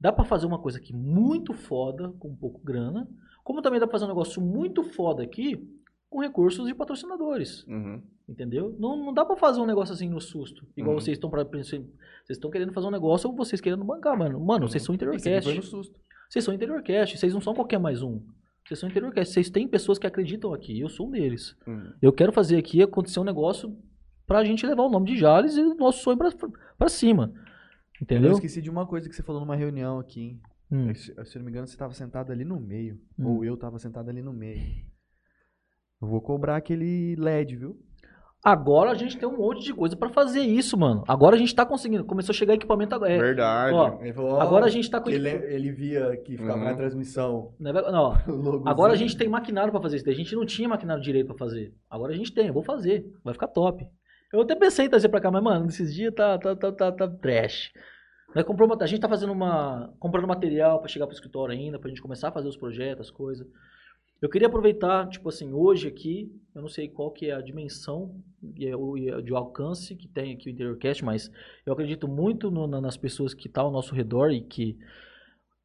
dá 0.00 0.10
pra 0.12 0.24
fazer 0.24 0.46
uma 0.46 0.58
coisa 0.58 0.78
aqui 0.78 0.92
muito 0.94 1.52
foda 1.52 2.08
com 2.18 2.34
pouco 2.34 2.60
grana, 2.64 3.08
como 3.44 3.60
também 3.62 3.78
dá 3.80 3.86
pra 3.86 3.92
fazer 3.92 4.04
um 4.04 4.08
negócio 4.08 4.40
muito 4.40 4.82
foda 4.82 5.22
aqui 5.22 5.62
com 6.08 6.20
recursos 6.20 6.66
de 6.66 6.74
patrocinadores. 6.74 7.66
Uhum. 7.66 8.02
Entendeu? 8.28 8.74
Não, 8.78 8.96
não 8.96 9.12
dá 9.12 9.24
pra 9.24 9.36
fazer 9.36 9.60
um 9.60 9.66
negócio 9.66 9.92
assim 9.94 10.08
no 10.08 10.20
susto. 10.20 10.66
Igual 10.76 10.94
Uhum. 10.94 11.00
vocês 11.00 11.16
estão 11.16 11.28
pra- 11.28 11.42
vocês 11.44 11.82
estão 12.30 12.50
querendo 12.50 12.72
fazer 12.72 12.86
um 12.86 12.90
negócio 12.90 13.28
ou 13.28 13.36
vocês 13.36 13.60
querendo 13.60 13.84
bancar, 13.84 14.16
mano. 14.16 14.38
Mano, 14.40 14.68
vocês 14.68 14.82
são 14.82 14.94
interiorcast. 14.94 15.54
no 15.54 15.62
susto. 15.62 15.98
Vocês 16.30 16.44
são 16.44 16.54
interiorcast. 16.54 17.18
Vocês 17.18 17.34
não 17.34 17.40
são 17.40 17.52
qualquer 17.52 17.78
mais 17.78 18.00
um. 18.02 18.22
Vocês 18.64 18.78
são 18.78 18.88
interiorcast. 18.88 19.32
Vocês 19.32 19.50
têm 19.50 19.66
pessoas 19.66 19.98
que 19.98 20.06
acreditam 20.06 20.52
aqui. 20.54 20.80
Eu 20.80 20.88
sou 20.88 21.08
um 21.08 21.10
deles. 21.10 21.56
Uhum. 21.66 21.92
Eu 22.00 22.12
quero 22.12 22.32
fazer 22.32 22.56
aqui 22.56 22.82
acontecer 22.82 23.20
um 23.20 23.24
negócio 23.24 23.76
pra 24.26 24.44
gente 24.44 24.66
levar 24.66 24.84
o 24.84 24.90
nome 24.90 25.06
de 25.06 25.18
Jales 25.18 25.56
e 25.56 25.60
o 25.60 25.74
nosso 25.74 26.02
sonho 26.02 26.16
pra, 26.16 26.30
pra 26.78 26.88
cima. 26.88 27.32
Eu 27.34 28.02
Entendeu? 28.02 28.32
esqueci 28.32 28.62
de 28.62 28.70
uma 28.70 28.86
coisa 28.86 29.08
que 29.08 29.14
você 29.14 29.22
falou 29.22 29.40
numa 29.40 29.56
reunião 29.56 29.98
aqui, 29.98 30.20
hein? 30.20 30.40
Hum. 30.70 30.94
Se, 30.94 31.12
se 31.24 31.36
eu 31.36 31.40
não 31.40 31.44
me 31.44 31.50
engano, 31.50 31.66
você 31.66 31.76
tava 31.76 31.92
sentado 31.92 32.32
ali 32.32 32.44
no 32.44 32.58
meio. 32.58 32.98
Hum. 33.18 33.26
Ou 33.26 33.44
eu 33.44 33.56
tava 33.56 33.78
sentado 33.78 34.08
ali 34.08 34.22
no 34.22 34.32
meio. 34.32 34.86
Eu 36.00 36.08
vou 36.08 36.20
cobrar 36.20 36.56
aquele 36.56 37.14
LED, 37.16 37.56
viu? 37.56 37.78
Agora 38.44 38.90
a 38.90 38.94
gente 38.94 39.16
tem 39.16 39.28
um 39.28 39.36
monte 39.36 39.62
de 39.64 39.72
coisa 39.72 39.94
pra 39.96 40.08
fazer 40.08 40.40
isso, 40.40 40.76
mano. 40.76 41.04
Agora 41.06 41.36
a 41.36 41.38
gente 41.38 41.54
tá 41.54 41.64
conseguindo. 41.64 42.04
Começou 42.04 42.32
a 42.32 42.36
chegar 42.36 42.54
equipamento 42.54 42.92
agora. 42.92 43.12
É, 43.12 43.18
Verdade. 43.18 43.72
ó, 43.72 44.00
Ele 44.00 44.12
falou, 44.12 44.32
ó, 44.32 44.40
agora 44.40 44.66
a 44.66 44.68
gente 44.68 44.90
tá 44.90 45.00
com 45.00 45.10
ele, 45.10 45.28
ele 45.28 45.70
via 45.70 46.16
que 46.24 46.36
ficava 46.36 46.58
Uhum. 46.58 46.64
na 46.64 46.74
transmissão. 46.74 47.54
Não, 47.60 47.70
é- 47.70 47.92
não. 47.92 48.12
Agora 48.66 48.94
a 48.94 48.96
gente 48.96 49.16
tem 49.16 49.28
maquinário 49.28 49.70
pra 49.70 49.80
fazer 49.80 49.96
isso. 49.98 50.10
A 50.10 50.12
gente 50.12 50.34
não 50.34 50.44
tinha 50.44 50.68
maquinário 50.68 51.00
direito 51.02 51.28
pra 51.28 51.36
fazer. 51.36 51.72
Agora 51.88 52.12
a 52.12 52.16
gente 52.16 52.34
tem, 52.34 52.48
eu 52.48 52.52
vou 52.54 52.64
fazer. 52.64 53.04
Vai 53.24 53.32
ficar 53.32 53.46
top. 53.46 53.84
Eu 54.32 54.40
até 54.40 54.56
pensei 54.56 54.86
em 54.86 54.90
trazer 54.90 55.08
pra 55.08 55.20
cá, 55.20 55.30
mas, 55.30 55.42
mano, 55.42 55.66
nesses 55.66 55.94
dias 55.94 56.12
tá, 56.12 56.36
tá, 56.38 56.56
tá, 56.56 56.72
tá, 56.72 56.90
tá 56.90 57.08
trash. 57.08 57.70
Nós 58.34 58.44
comprou, 58.44 58.68
a 58.80 58.86
gente 58.86 59.00
tá 59.00 59.08
fazendo 59.08 59.32
uma. 59.32 59.92
comprando 60.00 60.26
material 60.26 60.80
pra 60.80 60.88
chegar 60.88 61.06
pro 61.06 61.14
escritório 61.14 61.54
ainda, 61.54 61.78
pra 61.78 61.88
gente 61.90 62.02
começar 62.02 62.28
a 62.28 62.32
fazer 62.32 62.48
os 62.48 62.56
projetos, 62.56 63.06
as 63.06 63.10
coisas. 63.12 63.46
Eu 64.22 64.28
queria 64.28 64.46
aproveitar, 64.46 65.08
tipo 65.08 65.28
assim, 65.28 65.52
hoje 65.52 65.88
aqui, 65.88 66.32
eu 66.54 66.62
não 66.62 66.68
sei 66.68 66.88
qual 66.88 67.10
que 67.10 67.26
é 67.26 67.32
a 67.34 67.40
dimensão 67.42 68.14
e 68.56 68.66
é 68.68 68.76
o- 68.76 68.96
é 68.96 69.20
de 69.20 69.34
alcance 69.34 69.96
que 69.96 70.06
tem 70.06 70.32
aqui 70.32 70.48
o 70.48 70.52
InteriorCast, 70.52 71.04
mas 71.04 71.28
eu 71.66 71.72
acredito 71.72 72.06
muito 72.06 72.48
no- 72.48 72.68
na- 72.68 72.80
nas 72.80 72.96
pessoas 72.96 73.34
que 73.34 73.48
estão 73.48 73.64
ao 73.66 73.72
nosso 73.72 73.94
redor 73.96 74.30
e 74.30 74.40
que 74.40 74.78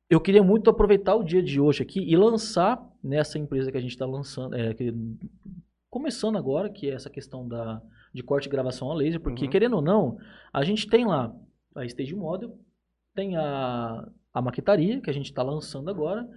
eu 0.10 0.20
queria 0.20 0.42
muito 0.42 0.72
aproveitar 0.72 1.14
o 1.16 1.24
dia 1.24 1.44
de 1.44 1.60
hoje 1.62 1.84
aqui 1.84 2.00
e 2.00 2.18
lançar 2.18 2.84
nessa 3.04 3.38
empresa 3.38 3.72
que 3.72 3.78
a 3.78 3.82
gente 3.82 3.92
está 3.92 4.08
lançando, 4.08 4.56
é, 4.56 4.74
que- 4.74 4.92
começando 5.88 6.36
agora, 6.38 6.68
que 6.70 6.90
é 6.90 6.94
essa 6.94 7.12
questão 7.12 7.48
da, 7.48 7.80
de 8.12 8.24
corte 8.24 8.48
e 8.48 8.50
gravação 8.50 8.92
a 8.92 8.96
laser, 8.96 9.20
porque 9.22 9.46
Uhum. 9.46 9.52
querendo 9.52 9.76
ou 9.76 9.82
não, 9.84 10.18
a 10.52 10.64
gente 10.64 10.88
tem 10.88 11.06
lá 11.06 11.32
a 11.76 11.86
Stage 11.86 12.16
Model, 12.16 12.58
tem 13.14 13.36
a, 13.36 14.08
a 14.34 14.42
maquetaria, 14.42 15.00
que 15.00 15.10
a 15.12 15.14
gente 15.14 15.26
está 15.26 15.44
lançando 15.44 15.90
agora, 15.92 16.28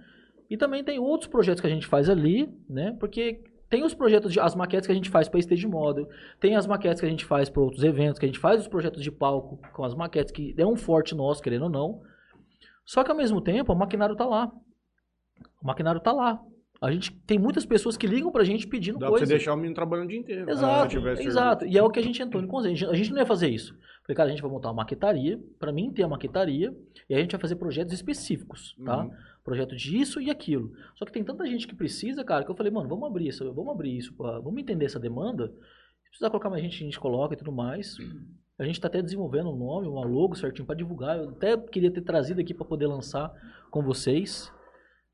e 0.51 0.57
também 0.57 0.83
tem 0.83 0.99
outros 0.99 1.29
projetos 1.29 1.61
que 1.61 1.67
a 1.67 1.69
gente 1.69 1.87
faz 1.87 2.09
ali, 2.09 2.53
né? 2.69 2.93
Porque 2.99 3.41
tem 3.69 3.85
os 3.85 3.93
projetos, 3.93 4.33
de, 4.33 4.39
as 4.41 4.53
maquetes 4.53 4.85
que 4.85 4.91
a 4.91 4.95
gente 4.95 5.09
faz 5.09 5.29
para 5.29 5.39
Stage 5.39 5.65
Model, 5.65 6.09
tem 6.41 6.57
as 6.57 6.67
maquetes 6.67 6.99
que 6.99 7.05
a 7.05 7.09
gente 7.09 7.23
faz 7.23 7.49
para 7.49 7.61
outros 7.61 7.85
eventos, 7.85 8.19
que 8.19 8.25
a 8.25 8.27
gente 8.27 8.37
faz 8.37 8.59
os 8.59 8.67
projetos 8.67 9.01
de 9.01 9.09
palco 9.09 9.61
com 9.71 9.85
as 9.85 9.95
maquetes, 9.95 10.29
que 10.29 10.53
é 10.57 10.65
um 10.65 10.75
forte 10.75 11.15
nosso, 11.15 11.41
querendo 11.41 11.63
ou 11.63 11.69
não. 11.69 12.01
Só 12.85 13.01
que 13.01 13.09
ao 13.09 13.15
mesmo 13.15 13.39
tempo, 13.39 13.71
o 13.71 13.75
maquinário 13.77 14.13
tá 14.13 14.25
lá. 14.25 14.51
O 15.63 15.67
maquinário 15.67 16.01
tá 16.01 16.11
lá. 16.11 16.37
A 16.81 16.91
gente 16.91 17.11
tem 17.25 17.39
muitas 17.39 17.65
pessoas 17.65 17.95
que 17.95 18.05
ligam 18.05 18.29
pra 18.29 18.43
gente 18.43 18.67
pedindo 18.67 18.99
Dá 18.99 19.05
pra 19.05 19.11
coisa. 19.11 19.25
você 19.25 19.31
deixar 19.31 19.53
o 19.53 19.55
menino 19.55 19.73
trabalhando 19.73 20.07
o 20.07 20.09
dia 20.09 20.19
inteiro. 20.19 20.49
Exato, 20.49 20.91
Se 20.91 20.97
tivesse 20.97 21.25
exato. 21.25 21.65
E 21.65 21.77
é 21.77 21.81
o 21.81 21.89
que 21.89 21.99
a 21.99 22.03
gente 22.03 22.21
entrou 22.21 22.43
em 22.43 22.47
consenso. 22.47 22.89
A 22.89 22.95
gente 22.95 23.11
não 23.11 23.19
ia 23.19 23.25
fazer 23.25 23.47
isso. 23.47 23.73
Falei, 24.05 24.15
cara, 24.15 24.27
a 24.29 24.31
gente 24.31 24.41
vai 24.41 24.49
montar 24.51 24.69
uma 24.69 24.75
maquetaria, 24.75 25.39
pra 25.59 25.71
mim 25.71 25.91
ter 25.91 26.03
a 26.03 26.07
maquetaria, 26.07 26.75
e 27.09 27.13
a 27.13 27.19
gente 27.19 27.31
vai 27.31 27.39
fazer 27.41 27.55
projetos 27.55 27.93
específicos, 27.93 28.75
tá? 28.83 29.03
Uhum. 29.03 29.11
Projeto 29.43 29.75
disso 29.75 30.19
e 30.21 30.29
aquilo. 30.29 30.71
Só 30.95 31.05
que 31.05 31.11
tem 31.11 31.23
tanta 31.23 31.45
gente 31.45 31.67
que 31.67 31.75
precisa, 31.75 32.23
cara, 32.23 32.43
que 32.43 32.51
eu 32.51 32.55
falei, 32.55 32.71
mano, 32.71 32.89
vamos 32.89 33.07
abrir 33.07 33.27
isso, 33.27 33.51
vamos 33.53 33.71
abrir 33.73 33.97
isso, 33.97 34.13
pra- 34.13 34.39
vamos 34.39 34.59
entender 34.61 34.85
essa 34.85 34.99
demanda. 34.99 35.47
Se 36.03 36.09
precisar 36.09 36.29
colocar 36.29 36.49
mais 36.49 36.61
gente, 36.61 36.75
a 36.81 36.85
gente 36.85 36.99
coloca 36.99 37.33
e 37.33 37.37
tudo 37.37 37.51
mais. 37.51 37.95
A 38.59 38.65
gente 38.65 38.79
tá 38.79 38.87
até 38.87 39.01
desenvolvendo 39.01 39.49
um 39.51 39.55
nome, 39.55 39.87
uma 39.87 40.05
logo 40.05 40.35
certinho 40.35 40.65
pra 40.65 40.75
divulgar. 40.75 41.17
Eu 41.17 41.29
até 41.29 41.57
queria 41.57 41.89
ter 41.91 42.01
trazido 42.01 42.39
aqui 42.41 42.53
pra 42.53 42.65
poder 42.65 42.85
lançar 42.87 43.31
com 43.71 43.81
vocês. 43.81 44.51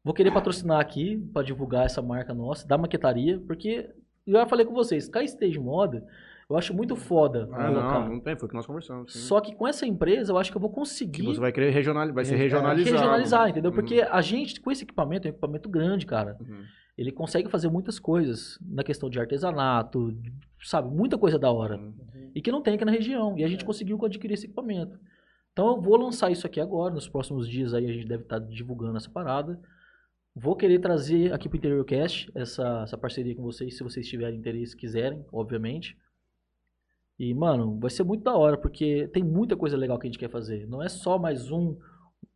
Vou 0.04 0.14
querer 0.14 0.32
patrocinar 0.34 0.80
aqui 0.80 1.18
pra 1.34 1.44
divulgar 1.44 1.86
essa 1.86 2.02
marca 2.02 2.34
nossa, 2.34 2.68
da 2.68 2.78
maquetaria, 2.78 3.40
porque 3.48 3.90
eu 4.26 4.34
já 4.34 4.46
falei 4.48 4.66
com 4.66 4.74
vocês, 4.74 5.10
a 5.14 5.24
Stage 5.24 5.60
Moda, 5.60 6.06
eu 6.50 6.56
acho 6.58 6.74
muito 6.74 6.96
foda 6.96 7.50
Ah, 7.52 7.68
colocar. 7.68 8.00
não, 8.02 8.10
não 8.16 8.20
tem, 8.20 8.36
foi 8.38 8.46
o 8.46 8.50
que 8.50 8.56
nós 8.56 8.66
conversamos. 8.66 9.12
sim. 9.14 9.20
Só 9.20 9.42
que 9.42 9.54
com 9.56 9.68
essa 9.68 9.86
empresa, 9.86 10.32
eu 10.32 10.38
acho 10.38 10.50
que 10.52 10.58
eu 10.58 10.62
vou 10.62 10.70
que 10.70 10.76
conseguir 10.76 11.26
você 11.26 11.40
vai 11.40 11.52
querer 11.52 11.70
regionalizar, 11.72 12.16
vai 12.16 12.26
ser 12.26 12.36
É, 12.36 12.38
regionalizado. 12.38 12.96
regionalizar, 12.96 13.50
entendeu? 13.50 13.72
Uhum. 13.72 13.76
Porque 13.76 14.02
a 14.02 14.22
gente, 14.22 14.60
com 14.62 14.72
esse 14.72 14.84
equipamento, 14.84 15.28
é 15.28 15.30
um 15.30 15.34
equipamento 15.34 15.70
grande, 15.70 16.06
cara. 16.06 16.38
Uhum. 16.40 16.64
ele 16.98 17.12
consegue 17.12 17.48
fazer 17.48 17.70
muitas 17.70 18.00
coisas 18.00 18.58
na 18.62 18.84
questão 18.84 19.08
de 19.08 19.20
artesanato, 19.20 20.18
sabe, 20.64 20.90
muita 20.90 21.16
coisa 21.16 21.38
da 21.38 21.52
hora. 21.52 21.80
E 22.34 22.42
que 22.42 22.52
não 22.52 22.62
tem 22.62 22.74
aqui 22.74 22.84
na 22.86 22.92
região. 22.92 23.38
E 23.38 23.44
a 23.44 23.48
gente 23.48 23.64
conseguiu 23.64 24.04
adquirir 24.04 24.34
esse 24.34 24.46
equipamento. 24.48 24.98
Então 25.54 25.76
eu 25.76 25.82
vou 25.82 25.96
lançar 25.96 26.32
isso 26.32 26.48
aqui 26.48 26.60
agora, 26.60 26.94
nos 26.94 27.08
próximos 27.08 27.48
dias 27.48 27.74
aí 27.76 27.86
a 27.88 27.94
gente 27.94 28.08
deve 28.08 28.24
estar 28.24 28.40
divulgando 28.40 28.98
essa 28.98 29.10
parada. 29.12 29.60
Vou 30.36 30.56
querer 30.56 30.80
trazer 30.80 31.32
aqui 31.34 31.48
pro 31.50 31.58
InteriorCast 31.58 32.32
essa, 32.36 32.82
essa 32.84 32.98
parceria 32.98 33.36
com 33.36 33.42
vocês, 33.44 33.76
se 33.78 33.84
vocês 33.84 34.08
tiverem 34.08 34.38
interesse, 34.40 34.76
quiserem, 34.78 35.24
obviamente. 35.32 35.96
E, 37.20 37.34
mano, 37.34 37.80
vai 37.80 37.90
ser 37.90 38.04
muito 38.04 38.24
da 38.24 38.36
hora, 38.36 38.58
porque 38.58 39.08
tem 39.12 39.24
muita 39.24 39.56
coisa 39.56 39.76
legal 39.76 39.98
que 39.98 40.06
a 40.08 40.10
gente 40.10 40.20
quer 40.20 40.30
fazer. 40.30 40.68
Não 40.68 40.84
é 40.84 40.90
só 40.90 41.18
mais 41.18 41.52
um 41.52 41.76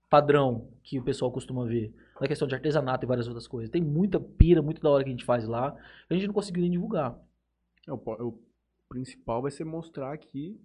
padrão 0.10 0.70
que 0.84 1.00
o 1.00 1.04
pessoal 1.04 1.32
costuma 1.32 1.66
ver. 1.66 1.94
Na 2.20 2.28
questão 2.28 2.48
de 2.48 2.54
artesanato 2.56 3.06
e 3.06 3.08
várias 3.08 3.28
outras 3.28 3.48
coisas. 3.48 3.70
Tem 3.70 3.82
muita 3.82 4.20
pira, 4.20 4.62
muito 4.62 4.82
da 4.82 4.90
hora 4.90 5.04
que 5.04 5.10
a 5.10 5.14
gente 5.14 5.26
faz 5.26 5.48
lá. 5.48 5.76
A 6.10 6.14
gente 6.14 6.28
não 6.28 6.34
conseguiu 6.34 6.62
nem 6.62 6.72
divulgar. 6.72 7.18
É, 7.88 7.92
o, 7.92 7.98
po- 7.98 8.14
o 8.24 8.40
principal 8.90 9.42
vai 9.42 9.50
ser 9.52 9.64
mostrar 9.64 10.14
aqui, 10.14 10.60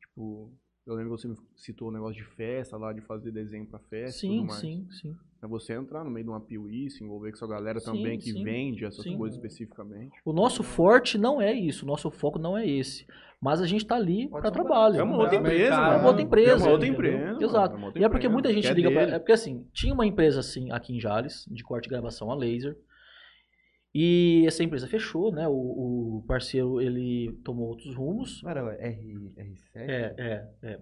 tipo, 0.00 0.52
eu 0.86 0.94
lembro 0.94 1.14
que 1.14 1.20
você 1.22 1.28
me 1.28 1.36
citou 1.56 1.88
o 1.88 1.92
negócio 1.92 2.14
de 2.16 2.24
festa 2.24 2.76
lá, 2.76 2.92
de 2.92 3.00
fazer 3.00 3.32
desenho 3.32 3.66
pra 3.66 3.78
festa 3.78 4.20
sim, 4.20 4.46
sim, 4.60 4.86
sim. 4.90 5.16
É 5.44 5.46
você 5.46 5.74
entrar 5.74 6.02
no 6.02 6.10
meio 6.10 6.24
de 6.24 6.30
uma 6.30 6.40
piuí, 6.40 6.88
se 6.90 7.04
envolver 7.04 7.30
com 7.30 7.36
essa 7.36 7.46
galera 7.46 7.78
Sim, 7.78 7.92
também 7.92 8.18
que 8.18 8.32
sim, 8.32 8.42
vende 8.42 8.84
essas 8.86 9.02
sim. 9.04 9.14
coisas 9.16 9.36
especificamente. 9.36 10.12
O 10.24 10.32
nosso 10.32 10.62
forte 10.62 11.18
não 11.18 11.38
é 11.40 11.52
isso, 11.52 11.84
o 11.84 11.86
nosso 11.86 12.10
foco 12.10 12.38
não 12.38 12.56
é 12.56 12.66
esse. 12.66 13.06
Mas 13.42 13.60
a 13.60 13.66
gente 13.66 13.84
tá 13.84 13.94
ali 13.96 14.26
para 14.26 14.50
trabalho. 14.50 14.96
É 14.96 15.02
uma 15.02 15.18
outra 15.18 15.36
empresa, 15.36 15.74
é 15.74 15.78
mano. 15.78 15.98
uma 15.98 16.06
outra 16.08 16.22
empresa, 16.22 16.50
É 16.50 16.54
uma 16.56 16.70
outra 16.70 16.88
entendeu? 16.88 17.10
empresa. 17.10 17.26
mano. 17.26 17.42
Exato. 17.44 17.76
É 17.76 17.84
outra 17.84 18.00
E 18.00 18.04
é 18.04 18.08
porque 18.08 18.28
muita 18.28 18.50
gente 18.54 18.66
é 18.66 18.72
liga 18.72 18.90
pra. 18.90 19.02
É 19.02 19.18
porque 19.18 19.32
assim, 19.32 19.66
tinha 19.70 19.92
uma 19.92 20.06
empresa 20.06 20.40
assim 20.40 20.70
aqui 20.72 20.96
em 20.96 21.00
Jales, 21.00 21.44
de 21.50 21.62
corte 21.62 21.86
e 21.86 21.90
gravação 21.90 22.30
a 22.30 22.34
laser. 22.34 22.74
E 23.96 24.42
essa 24.44 24.64
empresa 24.64 24.88
fechou, 24.88 25.30
né? 25.30 25.46
O, 25.46 25.52
o 26.18 26.24
parceiro 26.26 26.80
ele 26.80 27.32
tomou 27.44 27.68
outros 27.68 27.94
rumos. 27.94 28.42
Não 28.42 28.50
era 28.50 28.60
R, 28.74 29.32
R7? 29.38 29.56
É, 29.76 30.14
é, 30.18 30.48
é. 30.64 30.78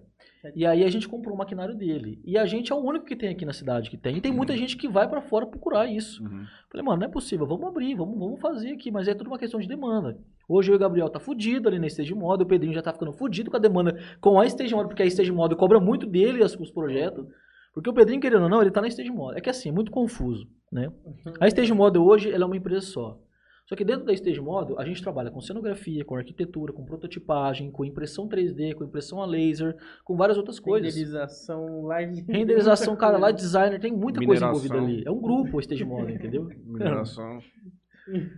E 0.55 0.65
aí 0.65 0.83
a 0.83 0.89
gente 0.89 1.07
comprou 1.07 1.35
o 1.35 1.37
maquinário 1.37 1.75
dele. 1.75 2.19
E 2.25 2.37
a 2.39 2.45
gente 2.47 2.71
é 2.71 2.75
o 2.75 2.79
único 2.83 3.05
que 3.05 3.15
tem 3.15 3.29
aqui 3.29 3.45
na 3.45 3.53
cidade 3.53 3.91
que 3.91 3.97
tem. 3.97 4.17
E 4.17 4.21
tem 4.21 4.31
muita 4.31 4.57
gente 4.57 4.75
que 4.75 4.87
vai 4.87 5.07
pra 5.07 5.21
fora 5.21 5.45
procurar 5.45 5.85
isso. 5.85 6.23
Uhum. 6.23 6.43
Falei, 6.71 6.83
mano, 6.85 7.01
não 7.01 7.07
é 7.07 7.11
possível, 7.11 7.45
vamos 7.45 7.67
abrir, 7.67 7.93
vamos, 7.95 8.17
vamos 8.17 8.41
fazer 8.41 8.71
aqui, 8.71 8.89
mas 8.89 9.07
é 9.07 9.13
tudo 9.13 9.27
uma 9.27 9.37
questão 9.37 9.59
de 9.59 9.67
demanda. 9.67 10.17
Hoje 10.49 10.71
eu 10.71 10.73
e 10.73 10.75
o 10.77 10.79
Gabriel 10.79 11.07
tá 11.09 11.19
fudido 11.19 11.69
ali 11.69 11.77
na 11.77 11.85
Stage 11.87 12.13
Model, 12.15 12.45
o 12.45 12.49
Pedrinho 12.49 12.73
já 12.73 12.81
tá 12.81 12.91
ficando 12.91 13.13
fudido 13.13 13.51
com 13.51 13.57
a 13.57 13.59
demanda 13.59 13.95
com 14.19 14.39
a 14.39 14.45
Stage 14.47 14.73
Model, 14.73 14.89
porque 14.89 15.03
a 15.03 15.05
Stage 15.05 15.31
Model 15.31 15.55
cobra 15.55 15.79
muito 15.79 16.07
dele 16.07 16.43
as- 16.43 16.55
os 16.59 16.71
projetos. 16.71 17.25
Porque 17.73 17.89
o 17.89 17.93
Pedrinho, 17.93 18.21
querendo 18.21 18.43
ou 18.43 18.49
não, 18.49 18.61
ele 18.61 18.71
tá 18.71 18.81
na 18.81 18.87
Stage 18.87 19.09
Model. 19.09 19.37
É 19.37 19.41
que 19.41 19.49
assim, 19.49 19.69
é 19.69 19.71
muito 19.71 19.91
confuso, 19.91 20.47
né? 20.71 20.91
A 21.39 21.47
Stage 21.47 21.73
Model 21.73 22.03
hoje, 22.03 22.31
ela 22.31 22.43
é 22.43 22.45
uma 22.45 22.57
empresa 22.57 22.85
só. 22.85 23.19
Só 23.65 23.75
que 23.75 23.85
dentro 23.85 24.05
da 24.05 24.13
Stage 24.13 24.41
Model, 24.41 24.77
a 24.77 24.85
gente 24.85 25.01
trabalha 25.01 25.31
com 25.31 25.39
cenografia, 25.39 26.03
com 26.03 26.15
arquitetura, 26.15 26.73
com 26.73 26.83
prototipagem, 26.85 27.71
com 27.71 27.85
impressão 27.85 28.27
3D, 28.27 28.75
com 28.75 28.83
impressão 28.83 29.21
a 29.21 29.25
laser, 29.25 29.75
com 30.03 30.15
várias 30.17 30.37
outras 30.37 30.59
coisas. 30.59 30.93
Renderização, 30.93 31.85
live. 31.85 32.25
Renderização, 32.27 32.95
cara, 32.95 33.17
light 33.17 33.37
designer, 33.41 33.79
tem 33.79 33.91
muita 33.91 34.23
coisa 34.23 34.45
Mineração. 34.45 34.49
envolvida 34.49 34.77
ali. 34.77 35.03
É 35.05 35.09
um 35.09 35.21
grupo 35.21 35.57
o 35.57 35.59
Stage 35.61 35.85
Model, 35.85 36.15
entendeu? 36.15 36.49
Mineração. 36.65 37.39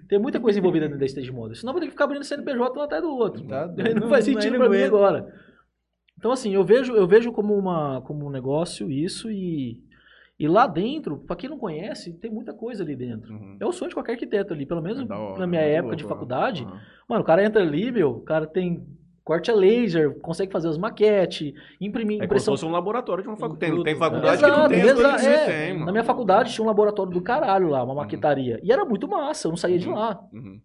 Tem 0.07 0.19
muita 0.19 0.39
coisa 0.39 0.59
envolvida 0.59 0.85
dentro 0.85 0.99
da 0.99 1.05
Stage 1.07 1.31
Model. 1.31 1.55
Senão 1.55 1.71
eu 1.71 1.73
vou 1.73 1.81
ter 1.81 1.87
que 1.87 1.93
ficar 1.93 2.03
abrindo 2.03 2.23
CNPJ 2.23 2.79
um 2.79 2.83
atrás 2.83 3.01
do 3.01 3.09
outro. 3.09 3.43
Tá 3.47 3.65
não 3.99 4.09
faz 4.09 4.27
Não, 4.27 4.33
sentido 4.35 4.53
não 4.53 4.59
pra 4.59 4.69
mim 4.69 4.83
agora. 4.83 5.33
Então, 6.25 6.33
assim, 6.33 6.55
eu 6.55 6.63
vejo, 6.63 6.95
eu 6.95 7.05
vejo 7.05 7.31
como, 7.31 7.55
uma, 7.55 8.01
como 8.01 8.25
um 8.25 8.31
negócio 8.31 8.89
isso 8.89 9.29
e, 9.29 9.79
e 10.39 10.47
lá 10.47 10.65
dentro, 10.65 11.19
pra 11.19 11.35
quem 11.35 11.47
não 11.47 11.59
conhece, 11.59 12.13
tem 12.13 12.31
muita 12.31 12.51
coisa 12.51 12.81
ali 12.83 12.95
dentro. 12.95 13.31
Uhum. 13.31 13.57
É 13.59 13.63
o 13.67 13.71
sonho 13.71 13.89
de 13.89 13.93
qualquer 13.95 14.13
arquiteto 14.13 14.51
ali, 14.51 14.65
pelo 14.65 14.81
menos 14.81 15.07
É 15.07 15.13
hora, 15.13 15.37
na 15.37 15.45
minha 15.45 15.61
muito 15.61 15.75
época 15.75 15.95
de 15.95 16.03
faculdade. 16.03 16.63
Uhum. 16.63 16.79
Mano, 17.07 17.21
o 17.21 17.23
cara 17.23 17.45
entra 17.45 17.61
ali, 17.61 17.91
meu, 17.91 18.09
o 18.09 18.21
cara 18.21 18.47
tem 18.47 18.83
corte 19.23 19.51
a 19.51 19.53
laser, 19.53 20.19
consegue 20.19 20.51
fazer 20.51 20.67
as 20.67 20.79
maquetes, 20.79 21.53
imprimir 21.79 22.15
É 22.15 22.17
como 22.17 22.21
se 22.21 22.25
impressão 22.25 22.53
fosse 22.53 22.65
um 22.65 22.71
laboratório 22.71 23.21
de 23.21 23.29
uma 23.29 23.37
faculdade. 23.37 23.71
Tem, 23.75 23.83
tem 23.83 23.95
faculdade 23.95 24.37
Exato, 24.43 24.53
que 24.53 24.59
não 24.61 24.67
tem 24.67 24.79
exa- 24.81 25.29
é. 25.29 25.45
tem, 25.45 25.73
mano. 25.73 25.85
Na 25.85 25.91
minha 25.91 26.03
faculdade 26.03 26.51
tinha 26.55 26.63
um 26.65 26.67
laboratório 26.67 27.11
do 27.11 27.21
caralho 27.21 27.67
lá, 27.69 27.83
uma 27.83 27.93
maquetaria. 27.93 28.59
E 28.63 28.71
era 28.71 28.83
muito 28.83 29.07
massa, 29.07 29.45
eu 29.45 29.51
não 29.51 29.57
saía 29.57 29.77
de 29.77 29.87
Uhum. 29.87 29.93
lá. 29.93 30.19
Uhum. 30.33 30.59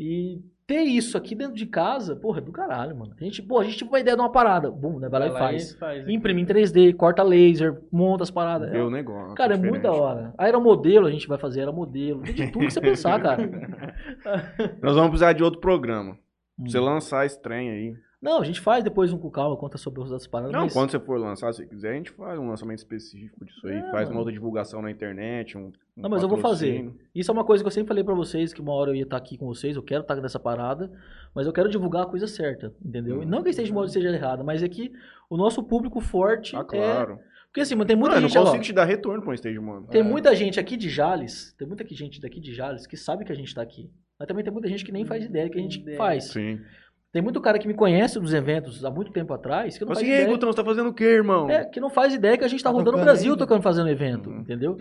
E 0.00 0.40
ter 0.66 0.82
isso 0.82 1.16
aqui 1.16 1.34
dentro 1.34 1.54
de 1.54 1.64
casa, 1.66 2.16
porra, 2.16 2.38
é 2.38 2.40
do 2.42 2.50
caralho, 2.50 2.96
mano. 2.96 3.12
A 3.20 3.24
gente, 3.24 3.40
pô, 3.40 3.60
a 3.60 3.64
gente 3.64 3.78
teve 3.78 3.88
uma 3.90 4.00
ideia 4.00 4.16
de 4.16 4.22
uma 4.22 4.32
parada. 4.32 4.70
Bum, 4.70 4.98
né? 4.98 5.08
Vai 5.08 5.20
lá 5.20 5.26
e 5.28 5.30
faz. 5.30 5.72
faz. 5.74 6.08
Imprime 6.08 6.42
em 6.42 6.44
3D, 6.46 6.92
corta 6.94 7.22
laser, 7.22 7.80
monta 7.92 8.24
as 8.24 8.30
paradas. 8.30 8.70
Vê 8.70 8.78
É- 8.78 8.82
o 8.82 8.90
negócio. 8.90 9.34
cara, 9.36 9.54
é 9.54 9.56
muito 9.56 9.82
da 9.82 9.92
hora. 9.92 10.34
Aeromodelo 10.36 11.06
a 11.06 11.10
gente 11.10 11.28
vai 11.28 11.38
fazer, 11.38 11.60
aeromodelo. 11.60 12.22
Tem 12.22 12.34
de 12.34 12.50
tudo 12.50 12.66
que 12.66 12.72
você 12.72 12.80
pensar, 12.80 13.20
cara. 13.22 13.48
Nós 14.82 14.94
vamos 14.94 15.10
precisar 15.10 15.32
de 15.34 15.42
outro 15.44 15.60
programa. 15.60 16.14
Pra 16.56 16.64
Hum. 16.64 16.68
você 16.70 16.80
lançar 16.80 17.26
esse 17.26 17.40
trem 17.40 17.70
aí. 17.70 17.94
Não, 18.26 18.40
a 18.40 18.44
gente 18.44 18.60
faz 18.60 18.82
depois 18.82 19.12
um 19.12 19.18
com 19.18 19.30
calma, 19.30 19.56
conta 19.56 19.78
sobre 19.78 20.02
as 20.02 20.10
outras 20.10 20.26
paradas. 20.26 20.52
Não, 20.52 20.62
mas- 20.64 20.72
quando 20.72 20.90
você 20.90 20.98
for 20.98 21.16
lançar, 21.16 21.52
se 21.52 21.64
quiser, 21.64 21.92
a 21.92 21.94
gente 21.94 22.10
faz 22.10 22.36
um 22.40 22.48
lançamento 22.48 22.78
específico 22.78 23.44
disso 23.44 23.64
aí. 23.68 23.76
É, 23.76 23.82
faz 23.92 24.08
mano. 24.08 24.10
uma 24.10 24.18
outra 24.18 24.32
divulgação 24.32 24.82
na 24.82 24.90
internet. 24.90 25.56
Um, 25.56 25.66
um 25.66 25.72
Não, 25.96 26.10
mas 26.10 26.22
eu 26.24 26.28
vou 26.28 26.36
fazer. 26.38 26.72
patrocínio. 26.72 26.98
Isso 27.14 27.30
é 27.30 27.32
uma 27.32 27.44
coisa 27.44 27.62
que 27.62 27.68
eu 27.68 27.70
sempre 27.70 27.86
falei 27.86 28.02
pra 28.02 28.14
vocês, 28.14 28.52
que 28.52 28.60
uma 28.60 28.72
hora 28.72 28.90
eu 28.90 28.96
ia 28.96 29.04
estar 29.04 29.16
aqui 29.16 29.38
com 29.38 29.46
vocês, 29.46 29.76
eu 29.76 29.82
quero 29.82 30.00
estar 30.00 30.16
nessa 30.16 30.40
parada, 30.40 30.90
mas 31.32 31.46
eu 31.46 31.52
quero 31.52 31.68
divulgar 31.70 32.02
a 32.02 32.06
coisa 32.06 32.26
certa, 32.26 32.74
entendeu? 32.84 33.18
Uhum. 33.18 33.22
E 33.22 33.26
não 33.26 33.42
que 33.44 33.48
a 33.48 33.50
Stage 33.52 33.72
Model 33.72 33.88
seja 33.90 34.08
errada, 34.08 34.42
mas 34.42 34.60
é 34.60 34.68
que 34.68 34.92
o 35.30 35.36
nosso 35.36 35.62
público 35.62 36.00
forte 36.00 36.56
Ah, 36.56 36.60
é... 36.60 36.64
claro. 36.64 37.20
Porque 37.46 37.60
assim, 37.60 37.74
mano, 37.76 37.86
tem 37.86 37.96
muita 37.96 38.16
Mano, 38.16 38.26
eu 38.26 38.28
gente... 38.28 38.34
não 38.36 38.42
ó, 38.42 38.46
consigo 38.46 38.64
te 38.64 38.72
dar 38.72 38.84
retorno 38.84 39.22
pra 39.22 39.30
um 39.30 39.34
stage, 39.34 39.58
mano. 39.60 39.86
Tem 39.86 40.02
muita 40.02 40.34
gente 40.34 40.60
aqui 40.60 40.76
de 40.76 40.90
Jales, 40.90 41.54
tem 41.56 41.66
muita 41.66 41.86
gente 41.86 42.20
daqui 42.20 42.38
de 42.40 42.52
Jales 42.52 42.86
que 42.86 42.96
sabe 42.96 43.24
que 43.24 43.32
a 43.32 43.34
gente 43.36 43.54
tá 43.54 43.62
aqui. 43.62 43.88
Mas 44.18 44.26
também 44.28 44.42
tem 44.44 44.52
muita 44.52 44.68
gente 44.68 44.84
que 44.84 44.92
nem 44.92 45.04
faz 45.06 45.24
ideia 45.24 45.48
que 45.48 45.58
a 45.58 45.62
gente 45.62 45.96
faz. 45.96 46.24
Sim. 46.24 46.58
Tem 47.16 47.22
muito 47.22 47.40
cara 47.40 47.58
que 47.58 47.66
me 47.66 47.72
conhece 47.72 48.20
dos 48.20 48.34
eventos 48.34 48.84
há 48.84 48.90
muito 48.90 49.10
tempo 49.10 49.32
atrás, 49.32 49.78
que 49.78 49.86
não 49.86 49.88
Mas 49.88 50.00
faz 50.00 50.06
assim, 50.06 50.10
e 50.10 50.14
aí, 50.18 50.20
ideia. 50.24 50.34
Gutão, 50.34 50.52
você 50.52 50.56
tá 50.58 50.62
fazendo 50.66 50.90
o 50.90 50.92
quê, 50.92 51.04
irmão? 51.04 51.48
É, 51.48 51.64
que 51.64 51.80
não 51.80 51.88
faz 51.88 52.12
ideia 52.12 52.36
que 52.36 52.44
a 52.44 52.48
gente 52.48 52.62
tá, 52.62 52.68
Tá 52.68 52.76
rodando 52.76 52.98
o 52.98 53.00
Brasil 53.00 53.32
ainda? 53.32 53.38
tocando, 53.42 53.62
fazendo 53.62 53.88
evento, 53.88 54.28
Uhum. 54.28 54.40
entendeu? 54.40 54.76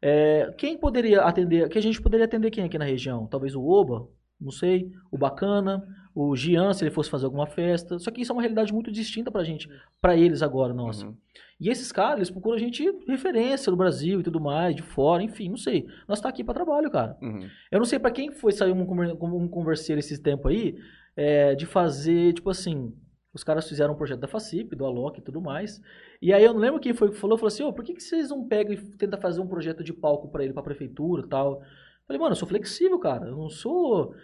É, 0.00 0.54
quem 0.56 0.78
poderia 0.78 1.22
atender, 1.22 1.68
que 1.68 1.76
a 1.76 1.82
gente 1.82 2.00
poderia 2.00 2.26
atender 2.26 2.52
quem 2.52 2.62
aqui 2.62 2.78
na 2.78 2.84
região? 2.84 3.26
Talvez 3.26 3.56
o 3.56 3.62
Oba, 3.66 4.06
não 4.40 4.52
sei, 4.52 4.88
o 5.10 5.18
Bacana, 5.18 5.82
o 6.14 6.36
Gian, 6.36 6.72
se 6.72 6.84
ele 6.84 6.92
fosse 6.92 7.10
fazer 7.10 7.24
alguma 7.24 7.48
festa. 7.48 7.98
Só 7.98 8.12
que 8.12 8.20
isso 8.20 8.30
é 8.30 8.34
uma 8.36 8.42
realidade 8.42 8.72
muito 8.72 8.92
distinta 8.92 9.28
pra 9.32 9.42
gente, 9.42 9.68
pra 10.00 10.16
eles 10.16 10.42
agora, 10.42 10.72
nossa. 10.72 11.06
Uhum. 11.06 11.16
E 11.60 11.68
esses 11.70 11.90
caras, 11.90 12.18
eles 12.18 12.30
procuram 12.30 12.54
a 12.54 12.60
gente 12.60 12.88
referência 13.08 13.68
do 13.68 13.76
Brasil 13.76 14.20
e 14.20 14.22
tudo 14.22 14.40
mais, 14.40 14.76
de 14.76 14.82
fora, 14.82 15.24
enfim, 15.24 15.48
não 15.48 15.56
sei. 15.56 15.86
Nós 16.06 16.20
tá 16.20 16.28
aqui 16.28 16.44
pra 16.44 16.54
trabalho, 16.54 16.88
cara. 16.88 17.16
Uhum. 17.20 17.48
Eu 17.72 17.78
não 17.80 17.84
sei 17.84 17.98
pra 17.98 18.12
quem 18.12 18.30
foi 18.30 18.52
sair 18.52 18.70
um, 18.70 18.82
um 18.82 19.48
converseiro 19.48 19.98
esse 19.98 20.22
tempo 20.22 20.46
aí, 20.46 20.76
é, 21.16 21.54
de 21.54 21.66
fazer, 21.66 22.32
tipo 22.32 22.50
assim, 22.50 22.92
os 23.32 23.42
caras 23.42 23.68
fizeram 23.68 23.94
um 23.94 23.96
projeto 23.96 24.20
da 24.20 24.28
FACIP, 24.28 24.76
do 24.76 24.86
Alok 24.86 25.18
e 25.18 25.22
tudo 25.22 25.40
mais. 25.40 25.80
E 26.22 26.32
aí 26.32 26.44
eu 26.44 26.52
não 26.52 26.60
lembro 26.60 26.80
quem 26.80 26.94
foi 26.94 27.10
que 27.10 27.16
falou, 27.16 27.36
falou 27.36 27.48
assim, 27.48 27.64
ô, 27.64 27.72
por 27.72 27.84
que, 27.84 27.94
que 27.94 28.02
vocês 28.02 28.30
não 28.30 28.46
pegam 28.46 28.72
e 28.72 28.76
tentam 28.96 29.20
fazer 29.20 29.40
um 29.40 29.48
projeto 29.48 29.82
de 29.82 29.92
palco 29.92 30.28
pra 30.28 30.44
ele, 30.44 30.52
pra 30.52 30.62
prefeitura 30.62 31.24
e 31.24 31.28
tal? 31.28 31.62
Falei, 32.06 32.20
mano, 32.20 32.32
eu 32.32 32.36
sou 32.36 32.48
flexível, 32.48 32.98
cara, 32.98 33.26
eu 33.26 33.36
não 33.36 33.48
sou... 33.48 34.14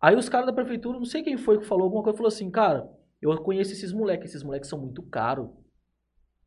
Aí 0.00 0.14
os 0.16 0.28
caras 0.28 0.46
da 0.46 0.52
prefeitura, 0.52 0.98
não 0.98 1.04
sei 1.04 1.22
quem 1.22 1.36
foi 1.36 1.58
que 1.58 1.64
falou 1.64 1.84
alguma 1.84 2.02
coisa, 2.02 2.16
falou 2.16 2.28
assim, 2.28 2.50
cara, 2.50 2.88
eu 3.20 3.34
conheço 3.38 3.72
esses 3.72 3.92
moleques, 3.92 4.30
esses 4.30 4.42
moleques 4.42 4.68
são 4.68 4.78
muito 4.78 5.02
caros. 5.02 5.48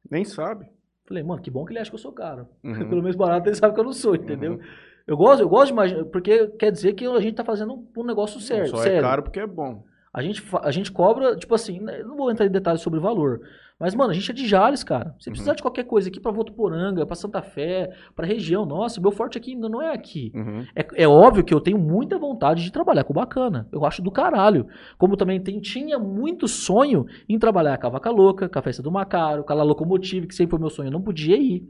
Nem 0.10 0.24
sabe. 0.24 0.70
Falei, 1.08 1.24
mano, 1.24 1.42
que 1.42 1.50
bom 1.50 1.66
que 1.66 1.72
ele 1.72 1.80
acha 1.80 1.90
que 1.90 1.96
eu 1.96 2.00
sou 2.00 2.12
caro. 2.12 2.48
Uhum. 2.64 2.74
Pelo 2.90 3.02
menos 3.02 3.16
barato 3.16 3.48
ele 3.48 3.56
sabe 3.56 3.74
que 3.74 3.80
eu 3.80 3.84
não 3.84 3.94
sou, 3.94 4.16
entendeu? 4.16 4.60
Eu 5.08 5.16
gosto, 5.16 5.42
eu 5.42 5.50
gosto 5.50 5.68
de 5.68 5.74
imaginar, 5.74 6.06
porque 6.06 6.48
quer 6.50 6.72
dizer 6.72 6.94
que 6.94 7.06
a 7.06 7.20
gente 7.22 7.36
tá 7.36 7.46
fazendo 7.46 7.88
um 7.96 8.04
negócio 8.04 8.42
sério. 8.42 8.68
Só 8.68 8.78
sério. 8.78 8.98
é 8.98 9.02
caro 9.02 9.24
porque 9.24 9.40
é 9.40 9.48
bom. 9.48 9.84
A 10.18 10.22
gente, 10.24 10.44
a 10.64 10.72
gente 10.72 10.92
cobra, 10.92 11.36
tipo 11.36 11.54
assim, 11.54 11.80
né, 11.80 12.02
não 12.02 12.18
vou 12.18 12.32
entrar 12.32 12.48
em 12.48 12.50
detalhes 12.50 12.82
sobre 12.82 12.98
o 12.98 13.02
valor. 13.04 13.40
Mas, 13.80 13.94
mano, 13.94 14.10
a 14.10 14.14
gente 14.16 14.32
é 14.32 14.34
de 14.34 14.48
Jales, 14.48 14.84
cara. 14.84 15.14
Se 15.20 15.30
precisar 15.30 15.54
de 15.54 15.62
qualquer 15.62 15.84
coisa 15.84 16.10
aqui 16.10 16.20
pra 16.20 16.32
Votuporanga, 16.32 17.06
pra 17.06 17.16
Santa 17.16 17.40
Fé, 17.44 17.92
pra 18.16 18.26
região 18.26 18.66
nossa, 18.66 19.00
meu 19.00 19.12
forte 19.12 19.38
aqui 19.38 19.54
ainda 19.54 19.70
não 19.70 19.80
é 19.80 19.94
aqui. 19.94 20.32
Uhum. 20.34 20.66
É, 20.76 21.04
é 21.04 21.08
óbvio 21.08 21.44
que 21.44 21.54
eu 21.54 21.62
tenho 21.62 21.78
muita 21.78 22.18
vontade 22.18 22.64
de 22.64 22.72
trabalhar 22.72 23.04
com 23.04 23.14
o 23.14 23.16
bacana. 23.16 23.68
Eu 23.72 23.86
acho 23.86 24.02
do 24.02 24.10
caralho. 24.10 24.66
Como 24.98 25.16
também 25.16 25.40
tem, 25.40 25.60
tinha 25.60 26.00
muito 26.00 26.48
sonho 26.48 27.06
em 27.30 27.38
trabalhar 27.38 27.78
com 27.78 27.86
a 27.86 27.92
Vaca 27.92 28.10
Louca, 28.10 28.50
com 28.50 28.58
a 28.58 28.62
Festa 28.64 28.82
do 28.82 28.92
Macaro, 28.92 29.44
com 29.44 29.54
a 29.54 29.56
La 29.56 29.64
Locomotive, 29.64 30.26
que 30.26 30.34
sempre 30.34 30.50
foi 30.50 30.60
meu 30.60 30.72
sonho. 30.72 30.88
Eu 30.88 30.94
não 30.94 31.04
podia 31.04 31.38
ir. 31.38 31.62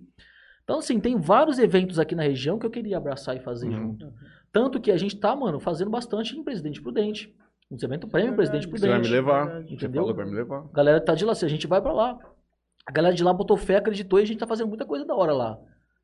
Então, 0.63 0.79
assim, 0.79 1.01
tem 1.01 1.17
vários 1.17 1.59
eventos 1.59 1.99
aqui 1.99 2.15
na 2.15 2.23
região 2.23 2.57
que 2.57 2.65
eu 2.65 2.71
queria 2.71 2.95
abraçar 2.95 3.35
e 3.35 3.41
fazer 3.41 3.67
Uhum. 3.67 3.75
junto. 3.75 4.05
Tanto 4.53 4.79
que 4.79 4.91
a 4.91 4.97
gente 4.97 5.17
tá, 5.19 5.35
mano, 5.35 5.59
fazendo 5.59 5.91
bastante 5.91 6.37
em 6.37 6.43
Presidente 6.45 6.81
Prudente. 6.81 7.35
Uns 7.69 7.83
eventos 7.83 8.09
prêmio 8.09 8.35
Presidente 8.35 8.67
Você 8.67 8.87
vai 8.87 8.99
me 8.99 9.03
Prudente. 9.03 9.11
levar. 9.11 9.61
Você 9.63 9.73
Entendeu? 9.73 10.01
falou 10.01 10.15
que 10.15 10.21
vai 10.21 10.25
me 10.25 10.35
levar. 10.35 10.59
A 10.71 10.75
galera 10.75 11.01
tá 11.01 11.13
de 11.15 11.25
lá, 11.25 11.33
assim, 11.33 11.45
a 11.45 11.49
gente 11.49 11.67
vai 11.67 11.81
pra 11.81 11.91
lá. 11.91 12.17
A 12.85 12.91
galera 12.91 13.13
de 13.13 13.23
lá 13.23 13.33
botou 13.33 13.57
fé, 13.57 13.75
acreditou 13.75 14.19
e 14.19 14.23
a 14.23 14.25
gente 14.25 14.39
tá 14.39 14.47
fazendo 14.47 14.69
muita 14.69 14.85
coisa 14.85 15.05
da 15.05 15.13
hora 15.13 15.33
lá. 15.33 15.59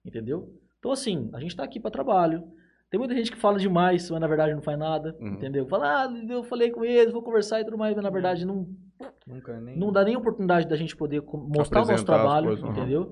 Entendeu? 0.06 0.54
Então, 0.80 0.92
assim, 0.92 1.30
a 1.34 1.40
gente 1.40 1.56
tá 1.56 1.64
aqui 1.64 1.80
pra 1.80 1.90
trabalho. 1.90 2.44
Tem 2.92 3.00
muita 3.00 3.16
gente 3.16 3.32
que 3.32 3.38
fala 3.38 3.58
demais, 3.58 4.12
mas 4.12 4.20
na 4.20 4.28
verdade 4.28 4.54
não 4.54 4.62
faz 4.62 4.78
nada. 4.78 5.16
Uhum. 5.20 5.30
Entendeu? 5.30 5.66
Fala, 5.66 6.04
ah, 6.04 6.14
eu 6.30 6.44
falei 6.44 6.70
com 6.70 6.84
eles, 6.84 7.14
vou 7.14 7.24
conversar 7.24 7.62
e 7.62 7.66
tudo 7.66 7.78
mais, 7.78 7.96
mas 7.96 8.04
na 8.04 8.10
verdade 8.10 8.46
não, 8.46 8.68
Nunca 9.26 9.60
nem. 9.60 9.78
não 9.80 9.92
dá 9.92 10.04
nem 10.04 10.16
oportunidade 10.16 10.68
da 10.68 10.76
gente 10.76 10.96
poder 10.96 11.22
mostrar 11.22 11.80
o 11.80 11.82
nosso 11.82 11.94
Apresentar 11.94 12.14
trabalho, 12.20 12.48
coisas, 12.48 12.64
uhum. 12.64 12.72
entendeu? 12.72 13.12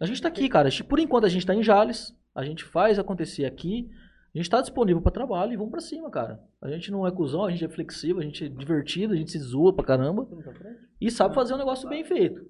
A 0.00 0.06
gente 0.06 0.20
tá 0.20 0.28
aqui, 0.28 0.48
cara. 0.48 0.68
Por 0.88 0.98
enquanto 0.98 1.24
a 1.24 1.28
gente 1.28 1.46
tá 1.46 1.54
em 1.54 1.62
Jales, 1.62 2.16
a 2.34 2.42
gente 2.42 2.64
faz 2.64 2.98
acontecer 2.98 3.44
aqui. 3.44 3.88
A 4.34 4.38
gente 4.38 4.48
tá 4.48 4.62
disponível 4.62 5.02
pra 5.02 5.12
trabalho 5.12 5.52
e 5.52 5.56
vamos 5.56 5.70
pra 5.70 5.80
cima, 5.80 6.10
cara. 6.10 6.40
A 6.62 6.70
gente 6.70 6.90
não 6.90 7.06
é 7.06 7.10
cuzão, 7.10 7.44
a 7.44 7.50
gente 7.50 7.64
é 7.64 7.68
flexível, 7.68 8.18
a 8.18 8.24
gente 8.24 8.44
é 8.44 8.48
divertido, 8.48 9.12
a 9.12 9.16
gente 9.16 9.30
se 9.30 9.38
zoa 9.38 9.74
pra 9.74 9.84
caramba. 9.84 10.26
E 10.98 11.10
sabe 11.10 11.34
fazer 11.34 11.52
um 11.52 11.58
negócio 11.58 11.86
bem 11.88 12.02
feito. 12.02 12.42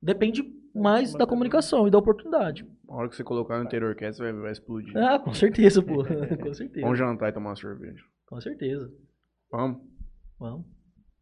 Depende 0.00 0.42
mais 0.74 1.12
da 1.14 1.26
comunicação 1.26 1.86
e 1.86 1.90
da 1.90 1.98
oportunidade. 1.98 2.66
A 2.88 2.94
hora 2.94 3.08
que 3.08 3.16
você 3.16 3.24
colocar 3.24 3.58
no 3.58 3.64
interior 3.64 3.94
cast, 3.94 4.22
vai, 4.22 4.32
vai 4.32 4.52
explodir. 4.52 4.96
Ah, 4.96 5.18
com 5.18 5.34
certeza, 5.34 5.82
pô. 5.82 6.04
com 6.42 6.54
certeza. 6.54 6.80
Vamos 6.80 6.98
jantar 6.98 7.28
e 7.28 7.32
tomar 7.32 7.50
uma 7.50 7.56
cerveja. 7.56 8.02
Com 8.26 8.40
certeza. 8.40 8.90
Vamos? 9.50 9.80
Vamos. 10.38 10.66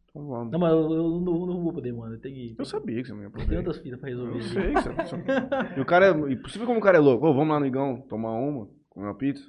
Então 0.09 0.27
vamos. 0.27 0.51
Não, 0.51 0.59
mas 0.59 0.71
eu, 0.71 0.93
eu 0.93 1.19
não, 1.19 1.45
não 1.45 1.63
vou 1.63 1.73
poder, 1.73 1.91
mano. 1.91 2.15
Eu 2.15 2.21
tenho 2.21 2.35
que. 2.35 2.55
Eu 2.57 2.65
sabia 2.65 3.01
que 3.01 3.07
você 3.07 3.13
não 3.13 3.23
ia 3.23 3.29
Tem 3.29 3.43
poder. 3.43 3.57
outras 3.57 3.79
fitas 3.79 3.99
pra 3.99 4.09
resolver. 4.09 4.37
Eu 4.37 4.41
sei 4.41 4.73
que 4.73 4.81
você... 4.81 5.77
E 5.77 5.81
o 5.81 5.85
cara 5.85 6.05
é... 6.07 6.31
E 6.31 6.35
possível 6.37 6.67
como 6.67 6.79
o 6.79 6.83
cara 6.83 6.97
é 6.97 7.01
louco. 7.01 7.25
Ô, 7.27 7.33
vamos 7.33 7.49
lá 7.49 7.59
no 7.59 7.65
Igão 7.65 8.01
tomar 8.07 8.31
uma, 8.31 8.67
comer 8.89 9.07
uma 9.07 9.17
pizza? 9.17 9.43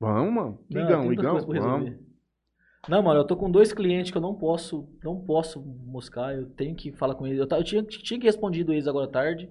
Vamos, 0.00 0.32
mano. 0.34 0.58
Não, 0.70 0.80
Igão, 0.82 1.00
tem 1.00 1.08
outras 1.10 1.18
Igão, 1.18 1.30
coisas 1.32 1.48
pra 1.48 1.60
vamos. 1.60 1.84
resolver. 1.88 2.06
Não, 2.88 3.02
mano, 3.02 3.20
eu 3.20 3.26
tô 3.26 3.36
com 3.36 3.50
dois 3.50 3.72
clientes 3.72 4.12
que 4.12 4.16
eu 4.16 4.22
não 4.22 4.34
posso, 4.34 4.88
não 5.02 5.18
posso 5.20 5.60
moscar, 5.60 6.34
eu 6.34 6.46
tenho 6.50 6.74
que 6.76 6.92
falar 6.92 7.14
com 7.16 7.26
eles. 7.26 7.38
Eu, 7.38 7.48
eu 7.58 7.64
tinha, 7.64 7.82
tinha 7.82 8.20
que 8.20 8.26
respondido 8.26 8.72
eles 8.72 8.86
agora 8.86 9.06
à 9.06 9.10
tarde, 9.10 9.50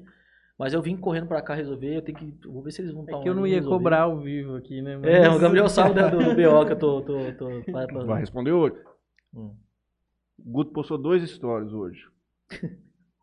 mas 0.57 0.73
eu 0.73 0.81
vim 0.81 0.95
correndo 0.95 1.27
pra 1.27 1.41
cá 1.41 1.53
resolver, 1.53 1.97
eu 1.97 2.01
tenho 2.01 2.17
que, 2.17 2.33
eu 2.45 2.53
vou 2.53 2.61
ver 2.63 2.71
se 2.71 2.81
eles 2.81 2.93
vão 2.93 3.03
estar 3.03 3.17
É 3.17 3.21
que 3.23 3.27
eu 3.27 3.33
não 3.33 3.45
ia 3.45 3.61
cobrar 3.61 4.03
ao 4.03 4.19
vivo 4.21 4.55
aqui, 4.55 4.81
né? 4.81 4.95
mas- 4.97 5.05
É, 5.11 5.29
o 5.29 5.37
Gabriel 5.37 5.67
sabe 5.67 5.95
né, 5.95 6.09
do, 6.09 6.17
do 6.17 6.29
BO 6.35 6.65
que 6.65 6.71
eu 6.71 6.79
tô, 6.79 7.01
tô, 7.01 7.17
tô, 7.33 7.49
vai 7.73 7.85
pra- 7.87 8.03
Vai 8.05 8.19
responder 8.21 8.51
hoje. 8.53 8.75
Hum. 9.33 9.53
O 10.39 10.51
Guto 10.51 10.71
postou 10.71 10.97
dois 10.97 11.29
stories 11.29 11.73
hoje. 11.73 12.05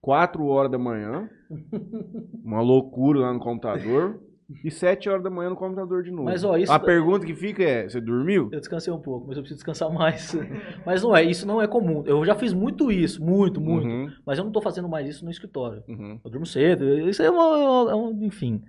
Quatro 0.02 0.44
horas 0.46 0.70
da 0.70 0.78
manhã. 0.78 1.30
Uma 2.44 2.60
loucura 2.60 3.20
lá 3.20 3.32
no 3.32 3.40
computador. 3.40 4.20
E 4.64 4.70
sete 4.70 5.08
horas 5.08 5.22
da 5.22 5.30
manhã 5.30 5.50
no 5.50 5.56
computador 5.56 6.02
de 6.02 6.10
novo. 6.10 6.24
Mas, 6.24 6.44
ó, 6.44 6.56
isso 6.56 6.72
A 6.72 6.78
pergunta 6.78 7.24
que 7.26 7.34
fica 7.34 7.62
é: 7.62 7.88
você 7.88 8.00
dormiu? 8.00 8.48
Eu 8.52 8.58
descansei 8.60 8.92
um 8.92 9.00
pouco, 9.00 9.26
mas 9.28 9.36
eu 9.36 9.42
preciso 9.42 9.58
descansar 9.58 9.90
mais. 9.92 10.34
mas 10.86 11.02
não 11.02 11.14
é, 11.16 11.22
isso 11.22 11.46
não 11.46 11.60
é 11.60 11.66
comum. 11.66 12.02
Eu 12.06 12.24
já 12.24 12.34
fiz 12.34 12.52
muito 12.52 12.90
isso, 12.90 13.22
muito, 13.22 13.60
muito. 13.60 13.86
Uhum, 13.86 14.10
Mas 14.26 14.38
eu 14.38 14.44
não 14.44 14.52
tô 14.52 14.60
fazendo 14.60 14.88
mais 14.88 15.08
isso 15.08 15.24
no 15.24 15.30
escritório. 15.30 15.82
uhum. 15.88 16.20
Eu 16.24 16.30
durmo 16.30 16.46
cedo, 16.46 16.84
isso 17.08 17.22
é 17.22 17.30
uma, 17.30 17.90
é 17.90 17.94
um- 17.94 18.24
enfim. 18.24 18.62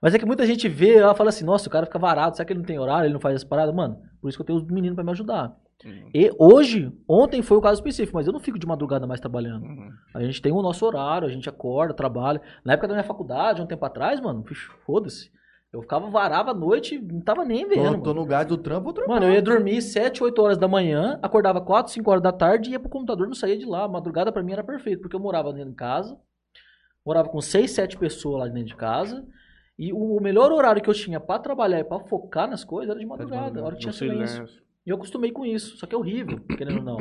Mas 0.00 0.14
é 0.14 0.18
que 0.18 0.26
muita 0.26 0.44
gente 0.44 0.68
vê, 0.68 0.96
ela 0.96 1.14
fala 1.14 1.28
assim, 1.28 1.44
nossa, 1.44 1.68
o 1.68 1.70
cara 1.70 1.86
fica 1.86 1.98
varado, 1.98 2.36
será 2.36 2.44
que 2.44 2.52
ele 2.52 2.58
não 2.58 2.66
tem 2.66 2.78
horário, 2.78 3.06
ele 3.06 3.12
não 3.14 3.20
faz 3.20 3.36
as 3.36 3.44
paradas? 3.44 3.72
Mano, 3.72 3.98
por 4.20 4.28
isso 4.28 4.36
que 4.36 4.42
eu 4.42 4.46
tenho 4.46 4.58
os 4.58 4.64
meninos 4.66 4.96
pra 4.96 5.04
me 5.04 5.12
ajudar. 5.12 5.54
Uhum. 5.84 6.10
E 6.14 6.30
hoje, 6.38 6.92
ontem 7.08 7.42
foi 7.42 7.56
o 7.56 7.60
caso 7.60 7.80
específico, 7.80 8.16
mas 8.16 8.26
eu 8.26 8.32
não 8.32 8.40
fico 8.40 8.58
de 8.58 8.66
madrugada 8.66 9.06
mais 9.06 9.20
trabalhando. 9.20 9.64
Uhum. 9.64 9.90
A 10.14 10.22
gente 10.22 10.40
tem 10.40 10.52
o 10.52 10.62
nosso 10.62 10.84
horário, 10.86 11.26
a 11.26 11.30
gente 11.30 11.48
acorda, 11.48 11.94
trabalha. 11.94 12.40
Na 12.64 12.74
época 12.74 12.88
da 12.88 12.94
minha 12.94 13.04
faculdade, 13.04 13.62
um 13.62 13.66
tempo 13.66 13.84
atrás, 13.84 14.20
mano, 14.20 14.44
foda-se. 14.84 15.30
Eu 15.72 15.80
ficava, 15.80 16.10
varava 16.10 16.50
a 16.50 16.54
noite, 16.54 16.98
não 16.98 17.22
tava 17.22 17.46
nem 17.46 17.66
vendo. 17.66 17.96
Tô, 17.96 18.02
tô 18.02 18.14
no 18.14 18.26
gás 18.26 18.46
do 18.46 18.58
trampo, 18.58 18.92
trampar. 18.92 19.14
Mano, 19.14 19.26
eu 19.26 19.32
ia 19.32 19.40
dormir 19.40 19.80
7, 19.80 20.22
8 20.22 20.42
horas 20.42 20.58
da 20.58 20.68
manhã, 20.68 21.18
acordava 21.22 21.62
4, 21.62 21.90
5 21.90 22.10
horas 22.10 22.22
da 22.22 22.30
tarde 22.30 22.68
e 22.68 22.72
ia 22.72 22.78
pro 22.78 22.90
computador, 22.90 23.26
não 23.26 23.34
saía 23.34 23.56
de 23.56 23.64
lá. 23.64 23.88
Madrugada 23.88 24.30
pra 24.30 24.42
mim 24.42 24.52
era 24.52 24.62
perfeito, 24.62 25.00
porque 25.00 25.16
eu 25.16 25.20
morava 25.20 25.50
dentro 25.50 25.70
de 25.70 25.76
casa, 25.76 26.14
morava 27.06 27.30
com 27.30 27.40
6, 27.40 27.70
7 27.70 27.96
pessoas 27.96 28.40
lá 28.40 28.48
dentro 28.48 28.68
de 28.68 28.76
casa, 28.76 29.26
e 29.78 29.94
o 29.94 30.20
melhor 30.20 30.52
horário 30.52 30.82
que 30.82 30.90
eu 30.90 30.94
tinha 30.94 31.18
pra 31.18 31.38
trabalhar 31.38 31.80
e 31.80 31.84
pra 31.84 32.00
focar 32.00 32.50
nas 32.50 32.64
coisas 32.64 32.90
era 32.90 33.00
de 33.00 33.06
madrugada, 33.06 33.58
a 33.58 33.64
hora 33.64 33.74
que 33.74 33.80
tinha 33.80 33.94
silêncio. 33.94 34.46
silêncio. 34.46 34.62
E 34.84 34.90
eu 34.90 34.96
acostumei 34.96 35.30
com 35.30 35.44
isso, 35.46 35.76
só 35.76 35.86
que 35.86 35.94
é 35.94 35.98
horrível, 35.98 36.40
querendo 36.40 36.78
ou 36.78 36.82
não. 36.84 36.98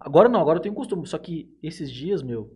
Agora 0.00 0.28
não, 0.28 0.40
agora 0.40 0.58
eu 0.58 0.62
tenho 0.62 0.74
costume, 0.74 1.06
só 1.06 1.16
que 1.18 1.48
esses 1.62 1.90
dias, 1.90 2.22
meu, 2.22 2.52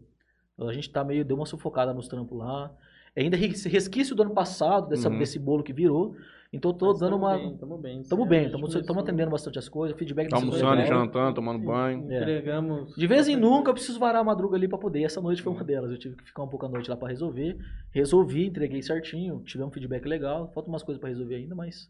a 0.58 0.72
gente 0.72 0.90
tá 0.90 1.04
meio, 1.04 1.24
deu 1.24 1.36
uma 1.36 1.46
sufocada 1.46 1.94
nos 1.94 2.08
trampos 2.08 2.36
lá. 2.36 2.72
Ainda 3.16 3.36
res- 3.36 3.64
resquício 3.64 4.16
do 4.16 4.22
ano 4.22 4.34
passado, 4.34 4.88
dessa, 4.88 5.08
Uhum. 5.08 5.18
desse 5.18 5.38
bolo 5.38 5.62
que 5.62 5.72
virou. 5.72 6.16
Então 6.52 6.72
eu 6.72 6.76
tô 6.76 6.86
Mas 6.88 6.98
dando 7.00 7.10
tamo 7.12 7.24
uma. 7.24 7.36
Bem, 7.36 7.56
tamo 7.56 7.78
bem. 7.78 8.02
Tamo 8.02 8.22
Sim, 8.24 8.28
bem, 8.28 8.44
tamo, 8.50 8.60
começou- 8.62 8.82
tamo 8.84 9.00
atendendo 9.00 9.30
bastante 9.30 9.58
as 9.58 9.68
coisas, 9.68 9.96
feedback 9.96 10.28
Tá 10.28 10.36
almoçando 10.36 10.74
e 10.74 10.82
legal. 10.84 11.00
jantando, 11.04 11.34
tomando 11.34 11.64
banho. 11.64 12.10
É. 12.12 12.16
Entregamos. 12.18 12.94
De 12.96 13.06
vez 13.06 13.28
em 13.28 13.36
nunca 13.36 13.70
eu 13.70 13.74
preciso 13.74 13.98
varar 14.00 14.20
a 14.20 14.24
madruga 14.24 14.56
ali 14.56 14.66
pra 14.68 14.78
poder. 14.78 15.02
Essa 15.04 15.20
noite 15.20 15.42
foi 15.42 15.52
Uhum. 15.52 15.58
uma 15.58 15.64
delas. 15.64 15.90
Eu 15.92 15.98
tive 15.98 16.16
que 16.16 16.24
ficar 16.24 16.42
um 16.42 16.48
pouco 16.48 16.66
à 16.66 16.68
noite 16.68 16.90
lá 16.90 16.96
pra 16.96 17.08
resolver. 17.08 17.56
Resolvi, 17.92 18.46
entreguei 18.46 18.82
certinho. 18.82 19.40
Tivemos 19.44 19.70
um 19.70 19.74
feedback 19.74 20.04
legal. 20.06 20.50
Faltam 20.52 20.72
umas 20.72 20.82
coisas 20.82 21.00
pra 21.00 21.08
resolver 21.08 21.36
ainda, 21.36 21.54
mas. 21.54 21.88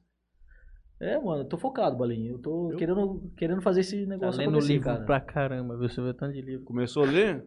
É, 1.04 1.18
mano, 1.18 1.42
eu 1.42 1.44
tô 1.48 1.58
focado, 1.58 1.96
Balinho. 1.96 2.34
Eu 2.34 2.38
tô 2.38 2.74
querendo, 2.78 3.30
querendo 3.36 3.60
fazer 3.60 3.80
esse 3.80 4.02
Tá 4.04 4.08
negócio 4.08 4.38
lendo 4.40 4.50
acontecer, 4.50 4.72
livro 4.72 4.84
cara. 4.88 5.04
pra 5.04 5.20
caramba, 5.20 5.76
viu? 5.76 5.88
Você 5.88 6.00
vê 6.00 6.14
tanto 6.14 6.32
de 6.32 6.40
livro. 6.40 6.64
Começou 6.64 7.04
a 7.04 7.06
ler? 7.06 7.44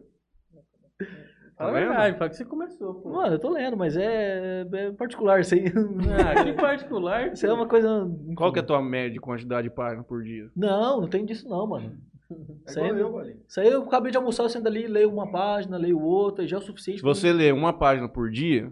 Fala 1.56 1.70
a 1.70 1.72
vendo? 1.72 1.88
verdade, 1.88 2.18
fala 2.18 2.30
que 2.30 2.36
você 2.36 2.44
começou, 2.44 2.94
pô. 2.94 3.10
Mano, 3.14 3.34
eu 3.34 3.38
tô 3.40 3.50
lendo, 3.50 3.76
mas 3.76 3.96
é, 3.96 4.64
é 4.72 4.92
particular 4.92 5.40
isso 5.40 5.54
aí. 5.56 5.64
Ah, 5.66 6.44
que 6.44 6.52
particular. 6.52 7.32
Isso 7.34 7.46
é 7.46 7.52
uma 7.52 7.66
coisa. 7.66 8.08
Qual 8.36 8.52
que 8.52 8.60
é 8.60 8.62
a 8.62 8.66
tua 8.66 8.80
média 8.80 9.10
de 9.10 9.18
quantidade 9.18 9.68
de 9.68 9.74
páginas 9.74 10.06
por 10.06 10.22
dia? 10.22 10.48
Não, 10.54 11.00
não 11.00 11.08
tem 11.08 11.24
disso 11.24 11.48
não, 11.48 11.66
mano. 11.66 11.98
Isso 12.64 12.78
aí, 12.78 12.88
eu, 12.90 13.20
isso 13.48 13.60
aí 13.60 13.68
eu 13.68 13.82
acabei 13.84 14.12
de 14.12 14.18
almoçar, 14.18 14.42
eu 14.42 14.50
sento 14.50 14.66
ali, 14.66 14.86
leio 14.86 15.10
uma 15.10 15.32
página, 15.32 15.78
leio 15.78 15.98
outra, 15.98 16.44
e 16.44 16.46
já 16.46 16.58
é 16.58 16.60
o 16.60 16.62
suficiente. 16.62 16.98
Se 16.98 17.02
pra 17.02 17.14
você 17.14 17.32
lê 17.32 17.50
uma 17.50 17.72
página 17.72 18.06
por 18.06 18.30
dia, 18.30 18.70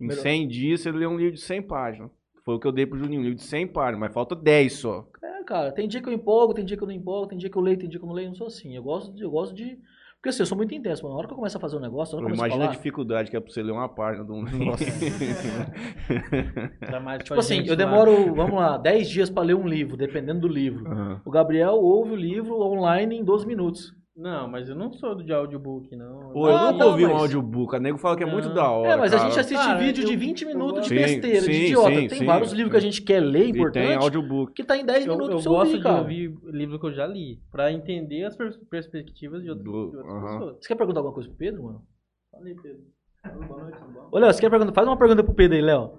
em 0.00 0.06
Melhor. 0.06 0.22
100 0.22 0.46
dias 0.48 0.80
você 0.80 0.92
lê 0.92 1.04
um 1.04 1.16
livro 1.18 1.34
de 1.34 1.40
100 1.40 1.62
páginas. 1.62 2.10
Foi 2.44 2.56
o 2.56 2.58
que 2.58 2.66
eu 2.66 2.72
dei 2.72 2.86
pro 2.86 2.98
Juninho, 2.98 3.20
um 3.20 3.24
livro 3.24 3.38
de 3.38 3.44
100 3.44 3.68
páginas, 3.68 4.00
mas 4.00 4.12
falta 4.12 4.34
10 4.34 4.72
só. 4.72 5.06
É, 5.22 5.44
cara, 5.44 5.72
tem 5.72 5.86
dia 5.88 6.02
que 6.02 6.08
eu 6.08 6.12
empolgo, 6.12 6.54
tem 6.54 6.64
dia 6.64 6.76
que 6.76 6.82
eu 6.82 6.88
não 6.88 6.94
empolgo, 6.94 7.28
tem 7.28 7.38
dia 7.38 7.48
que 7.50 7.56
eu 7.56 7.62
leio, 7.62 7.78
tem 7.78 7.88
dia 7.88 7.98
que 7.98 8.04
eu 8.04 8.08
não 8.08 8.14
leio, 8.14 8.26
eu 8.26 8.30
não 8.30 8.36
sou 8.36 8.46
assim. 8.48 8.74
Eu 8.74 8.82
gosto 8.82 9.12
de. 9.12 9.22
Eu 9.22 9.30
gosto 9.30 9.54
de 9.54 9.78
porque 10.22 10.28
assim, 10.28 10.42
eu 10.42 10.46
sou 10.46 10.56
muito 10.56 10.72
intenso, 10.72 11.02
mano. 11.02 11.14
Na 11.14 11.18
hora 11.18 11.26
que 11.26 11.32
eu 11.32 11.36
começo 11.36 11.56
a 11.56 11.60
fazer 11.60 11.76
um 11.76 11.80
negócio, 11.80 12.14
na 12.14 12.18
hora 12.22 12.26
que 12.26 12.32
eu 12.32 12.36
começo 12.36 12.44
a 12.44 12.46
Imagina 12.46 12.64
a 12.64 12.68
falar. 12.68 12.76
dificuldade 12.76 13.28
que 13.28 13.36
é 13.36 13.40
pra 13.40 13.52
você 13.52 13.60
ler 13.60 13.72
uma 13.72 13.88
página 13.88 14.24
de 14.24 14.30
um 14.30 14.44
negócio. 14.44 14.86
Tipo 17.24 17.40
assim, 17.40 17.66
eu 17.66 17.74
demoro, 17.74 18.32
vamos 18.32 18.54
lá, 18.54 18.78
10 18.78 19.10
dias 19.10 19.28
pra 19.28 19.42
ler 19.42 19.54
um 19.56 19.66
livro, 19.66 19.96
dependendo 19.96 20.42
do 20.42 20.46
livro. 20.46 20.86
Aham. 20.86 21.20
O 21.24 21.30
Gabriel 21.30 21.72
ouve 21.72 22.12
o 22.12 22.16
livro 22.16 22.54
online 22.60 23.16
em 23.18 23.24
12 23.24 23.44
minutos. 23.44 23.92
Não, 24.14 24.46
mas 24.46 24.68
eu 24.68 24.74
não 24.74 24.92
sou 24.92 25.14
de 25.14 25.32
audiobook, 25.32 25.96
não. 25.96 26.32
Pô, 26.32 26.46
eu 26.46 26.54
Ah, 26.56 26.70
nunca 26.70 26.84
não, 26.84 26.90
ouvi 26.90 27.06
um 27.06 27.12
mas- 27.12 27.22
audiobook. 27.22 27.74
A 27.74 27.80
nego 27.80 27.96
fala 27.96 28.14
que 28.14 28.22
é 28.22 28.26
muito 28.30 28.48
Não. 28.48 28.54
da 28.54 28.70
hora. 28.70 28.92
é, 28.92 28.96
mas 28.96 29.10
a 29.12 29.16
cara. 29.16 29.30
gente 29.30 29.40
assiste 29.40 29.64
Cara, 29.64 29.78
vídeo 29.78 30.04
de 30.04 30.12
eu- 30.12 30.18
20 30.18 30.42
eu 30.42 30.48
minutos 30.48 30.82
de 30.82 30.88
Sim, 30.90 30.94
besteira, 30.96 31.40
sim, 31.40 31.50
de 31.50 31.64
idiota. 31.64 31.88
sim, 31.88 32.08
tem 32.08 32.18
sim, 32.18 32.24
vários 32.26 32.50
sim. 32.50 32.56
livros 32.56 32.70
que 32.72 32.76
a 32.76 32.80
gente 32.80 33.00
quer 33.02 33.20
ler, 33.20 33.38
E 33.38 33.42
tem 33.44 33.50
importante, 33.52 34.02
audiobook. 34.04 34.52
que 34.52 34.62
tá 34.64 34.76
em 34.76 34.84
10 34.84 35.06
Eu, 35.06 35.12
minutos 35.14 35.28
eu 35.30 35.34
pra 35.36 35.42
você 35.42 35.48
gosto 35.48 35.66
ouvir, 35.68 35.78
de 35.78 35.82
cara. 35.82 35.98
ouvir 36.00 36.34
livro 36.44 36.78
que 36.78 36.86
eu 36.86 36.92
já 36.92 37.06
li, 37.06 37.40
pra 37.50 37.72
entender 37.72 38.24
as 38.24 38.36
pers- 38.36 38.58
perspectivas 38.68 39.42
de 39.42 39.48
outras, 39.48 39.64
Do- 39.64 39.90
de 39.90 39.96
outras 39.96 40.14
aham. 40.14 40.38
pessoas. 40.38 40.56
Você 40.60 40.68
quer 40.68 40.74
perguntar 40.76 41.00
alguma 41.00 41.14
coisa 41.14 41.28
pro 41.30 41.38
Pedro, 41.38 41.62
mano? 41.62 41.82
Fala 42.30 42.46
aí, 42.46 42.54
Pedro. 42.54 42.80
Boa 43.24 43.62
noite, 43.62 43.78
tudo 43.78 43.92
bom? 43.92 44.08
Ô, 44.10 44.18
Léo, 44.18 44.32
você 44.32 44.40
quer 44.40 44.50
perguntar? 44.50 44.72
Faz 44.72 44.86
uma 44.88 44.96
pergunta 44.96 45.22
pro 45.22 45.32
Pedro 45.34 45.56
aí, 45.56 45.62
Léo. 45.62 45.92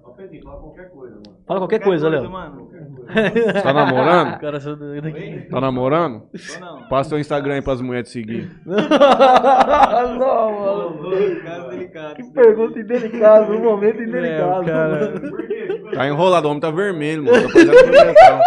Fala 1.48 1.60
qualquer 1.62 1.80
coisa, 1.82 2.10
Léo. 2.10 2.30
mano. 2.30 2.72
Tá 3.64 3.74
namorando? 3.74 4.40
Cara, 4.40 4.60
sou. 4.62 4.78
Tá 5.50 5.62
namorando? 5.62 6.24
Não? 6.60 6.88
Passa 6.88 7.10
teu 7.12 7.20
Instagram 7.20 7.56
aí 7.56 7.62
pras 7.62 7.82
mulheres 7.82 8.10
te 8.10 8.14
seguir. 8.14 8.50
não, 8.66 10.60
mano. 10.60 11.42
Caso 11.44 11.70
delicado. 11.70 12.16
Que 12.16 12.24
pergunta 12.32 12.80
indelicada, 12.80 13.52
um 13.52 13.62
momento 13.62 14.02
indelicado. 14.02 14.62
o 14.62 14.66
cara. 14.66 15.14
Tá 15.94 16.08
enrolado, 16.08 16.48
o 16.48 16.52
homem 16.52 16.62
tá 16.62 16.72
vermelho, 16.72 17.26
mano. 17.26 17.44
Tá 17.44 17.54
pimentão. 17.54 18.40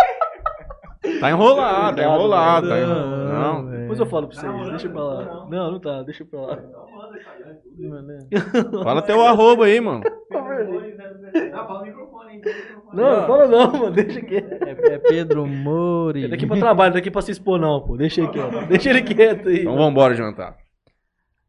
Tá 1.20 1.30
enrolado, 1.30 1.96
tá 1.96 2.02
enrolado. 2.02 2.68
Tá 2.68 2.78
enrolado. 2.80 3.26
Não. 3.26 3.66
Depois 3.70 4.00
eu 4.00 4.06
falo 4.06 4.26
pra 4.28 4.36
vocês, 4.40 4.68
deixa 4.70 4.88
pra 4.88 5.02
lá. 5.02 5.46
Não, 5.50 5.70
não 5.72 5.80
tá, 5.80 6.02
deixa 6.02 6.24
pra 6.24 6.40
lá. 6.40 6.58
Mano, 7.78 8.84
Fala 8.84 9.02
teu 9.02 9.20
arroba 9.24 9.66
aí, 9.66 9.80
mano. 9.80 10.02
Não, 12.92 13.20
não 13.20 13.26
fala 13.26 13.46
não, 13.46 13.72
mano, 13.72 13.90
deixa 13.90 14.20
quieto. 14.20 14.62
É, 14.62 14.94
é 14.94 14.98
Pedro 14.98 15.46
Mori. 15.46 16.24
É 16.24 16.28
daqui 16.28 16.46
pra 16.46 16.56
trabalho, 16.56 16.94
daqui 16.94 17.10
pra 17.10 17.22
se 17.22 17.32
expor 17.32 17.58
não, 17.58 17.80
pô. 17.80 17.96
Deixa 17.96 18.20
ele 18.20 18.30
quieto. 18.30 18.66
Deixa 18.68 18.90
ele 18.90 19.02
quieto 19.02 19.48
aí. 19.48 19.60
Então 19.60 19.76
vambora 19.76 20.14
jantar. 20.14 20.56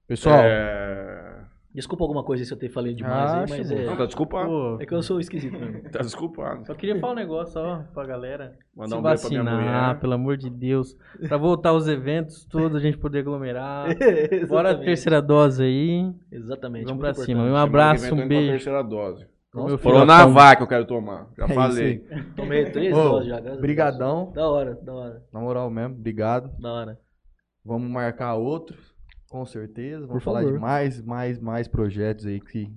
Pessoal, 0.08 0.40
É... 0.40 1.27
Desculpa 1.78 2.04
alguma 2.04 2.24
coisa 2.24 2.44
se 2.44 2.52
eu 2.52 2.58
te 2.58 2.68
falei 2.70 2.94
demais 2.96 3.32
Ah, 3.32 3.34
aí, 3.42 3.46
mas 3.50 3.68
chegou. 3.68 3.86
Não, 3.86 3.94
é. 3.94 3.96
tá 3.98 4.06
desculpado. 4.08 4.48
Pô, 4.50 4.78
É 4.82 4.86
que 4.88 4.94
eu 4.96 5.02
sou 5.04 5.20
esquisito 5.20 5.54
mesmo. 5.60 5.84
Tá 5.92 6.00
desculpado. 6.00 6.66
só 6.66 6.74
queria 6.74 7.00
falar 7.00 7.14
um 7.14 7.16
negócio 7.16 7.62
ó 7.62 7.84
pra 7.94 8.04
galera. 8.04 8.58
Mandar 8.76 8.90
se 8.90 8.96
um 8.96 9.02
beijo 9.04 9.22
pra 9.22 9.30
minha 9.30 9.44
vacinar, 9.44 9.84
mulher. 9.88 10.00
pelo 10.02 10.14
amor 10.14 10.38
de 10.38 10.50
Deus. 10.50 10.98
Pra 11.28 11.38
voltar 11.38 11.74
os 11.74 11.88
eventos 11.88 12.44
todos, 12.46 12.76
a 12.76 12.80
gente 12.80 12.98
poder 12.98 13.20
aglomerar. 13.20 13.90
Bora 14.50 14.72
a 14.72 14.76
terceira 14.76 15.22
dose 15.22 15.64
aí. 15.64 16.12
Exatamente. 16.32 16.86
Vamos 16.86 17.00
pra 17.00 17.14
cima. 17.14 17.44
Um 17.44 17.56
abraço, 17.56 18.12
um 18.14 18.28
beijo. 18.28 18.50
terceira 18.54 18.82
dose. 18.84 19.26
Filho, 19.54 19.78
Coronavac 19.80 20.60
eu 20.62 20.68
quero 20.68 20.86
tomar. 20.86 21.28
Já 21.38 21.46
É 21.50 21.54
falei. 21.54 22.04
Tomei 22.36 22.72
três 22.72 22.92
Ô, 22.96 23.02
doses 23.04 23.30
já. 23.30 23.40
brigadão. 23.62 24.32
Da 24.34 24.50
hora, 24.50 24.76
da 24.84 24.94
hora, 24.94 25.22
Na 25.32 25.40
moral 25.40 25.70
mesmo, 25.70 25.94
obrigado. 25.96 26.50
da 26.60 26.72
hora. 26.74 27.00
Vamos 27.64 27.90
marcar 27.90 28.34
outros, 28.36 28.78
com 29.30 29.46
certeza. 29.46 30.08
Vamos 30.08 30.24
Por 30.24 30.26
falar 30.26 30.42
favor. 30.42 30.54
de 30.54 30.60
mais, 30.60 31.02
mais, 31.02 31.40
mais 31.40 31.68
projetos 31.68 32.26
aí 32.26 32.40
que 32.40 32.70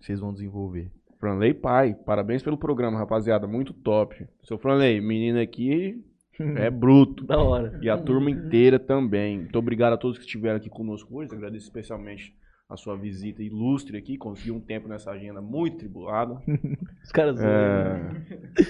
vocês 0.00 0.20
vão 0.20 0.32
desenvolver. 0.32 0.90
Franley 1.18 1.52
Pai, 1.52 1.94
parabéns 1.94 2.42
pelo 2.42 2.56
programa, 2.56 2.98
rapaziada. 2.98 3.46
Muito 3.46 3.74
top. 3.74 4.26
Seu 4.42 4.58
Franley, 4.58 5.00
menino 5.00 5.38
aqui 5.38 6.02
é 6.56 6.70
bruto. 6.70 7.24
Da 7.24 7.38
hora. 7.38 7.78
E 7.82 7.90
a 7.90 7.98
turma 7.98 8.30
inteira 8.30 8.78
também. 8.78 9.40
Muito 9.40 9.58
obrigado 9.58 9.92
a 9.92 9.98
todos 9.98 10.16
que 10.16 10.24
estiveram 10.24 10.56
aqui 10.56 10.70
conosco 10.70 11.14
hoje. 11.18 11.34
Agradeço 11.34 11.66
especialmente 11.66 12.34
a 12.70 12.76
sua 12.76 12.96
visita 12.96 13.42
ilustre 13.42 13.98
aqui, 13.98 14.16
conseguiu 14.16 14.54
um 14.54 14.60
tempo 14.60 14.86
nessa 14.88 15.10
agenda 15.10 15.42
muito 15.42 15.78
tribulada. 15.78 16.40
Os 17.04 17.10
caras. 17.10 17.38
É, 17.42 18.12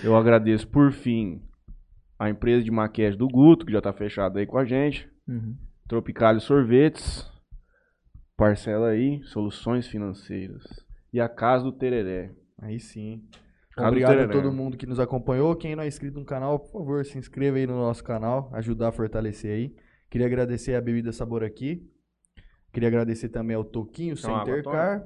eu 0.03 0.17
agradeço, 0.17 0.67
por 0.67 0.91
fim, 0.91 1.43
a 2.19 2.31
empresa 2.31 2.65
de 2.65 2.71
maquiagem 2.71 3.19
do 3.19 3.29
Guto, 3.29 3.67
que 3.67 3.73
já 3.73 3.81
tá 3.81 3.93
fechada 3.93 4.41
aí 4.41 4.47
com 4.47 4.57
a 4.57 4.65
gente. 4.65 5.07
Uhum. 5.29 5.55
Tropicália 5.91 6.39
Sorvetes, 6.39 7.29
parcela 8.37 8.91
aí, 8.91 9.21
soluções 9.25 9.89
financeiras. 9.89 10.63
E 11.13 11.21
a 11.21 11.29
Casa 11.29 11.65
do 11.65 11.73
Tereré. 11.73 12.31
Aí 12.59 12.79
sim. 12.79 13.29
Casa 13.75 13.87
do 13.87 13.89
Obrigado 13.89 14.21
a 14.21 14.29
todo 14.29 14.53
mundo 14.53 14.77
que 14.77 14.87
nos 14.87 15.01
acompanhou. 15.01 15.57
Quem 15.57 15.75
não 15.75 15.83
é 15.83 15.89
inscrito 15.89 16.17
no 16.17 16.25
canal, 16.25 16.61
por 16.61 16.71
favor, 16.71 17.05
se 17.05 17.19
inscreva 17.19 17.57
aí 17.57 17.67
no 17.67 17.75
nosso 17.75 18.05
canal, 18.05 18.49
ajudar 18.55 18.91
a 18.91 18.93
fortalecer 18.93 19.51
aí. 19.51 19.75
Queria 20.09 20.29
agradecer 20.29 20.77
a 20.77 20.81
Bebida 20.81 21.11
Sabor 21.11 21.43
aqui. 21.43 21.85
Queria 22.73 22.89
agradecer 22.89 23.29
também 23.31 23.57
ao 23.57 23.65
Toquinho 23.65 24.15
uma 24.15 24.45
Center 24.45 24.63
Car. 24.63 25.05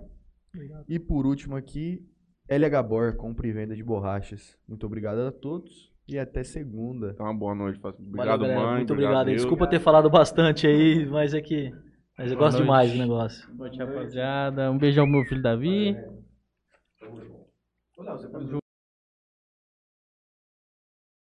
E 0.87 0.99
por 0.99 1.25
último 1.25 1.57
aqui, 1.57 2.07
LH 2.47 2.83
Bor, 2.83 3.17
compra 3.17 3.49
e 3.49 3.53
venda 3.53 3.75
de 3.75 3.83
borrachas. 3.83 4.59
Muito 4.69 4.85
obrigado 4.85 5.21
a 5.21 5.33
todos 5.33 5.94
e 6.09 6.19
até 6.19 6.43
segunda. 6.45 7.11
Então, 7.13 7.27
uma 7.27 7.35
boa 7.35 7.55
noite. 7.55 7.81
Valeu, 7.81 7.99
Obrigado, 7.99 8.41
galera. 8.41 8.61
mãe. 8.61 8.77
Muito 8.77 8.93
obrigado. 8.93 9.27
Deus. 9.27 9.37
Desculpa 9.43 9.67
ter 9.67 9.81
falado 9.81 10.11
bastante 10.11 10.67
aí, 10.67 11.07
mas 11.07 11.35
é 11.35 11.41
que. 11.41 11.71
Mas 12.17 12.31
eu 12.31 12.39
gosto 12.39 12.59
noite. 12.59 12.65
demais 12.65 12.93
do 12.93 12.99
negócio. 12.99 13.47
Boa 13.49 13.69
noite, 13.69 13.79
rapaziada. 13.79 14.71
Um 14.71 14.79
beijão 14.79 15.05
pro 15.05 15.15
meu 15.15 15.25
filho 15.25 15.43
Davi. 15.43 15.97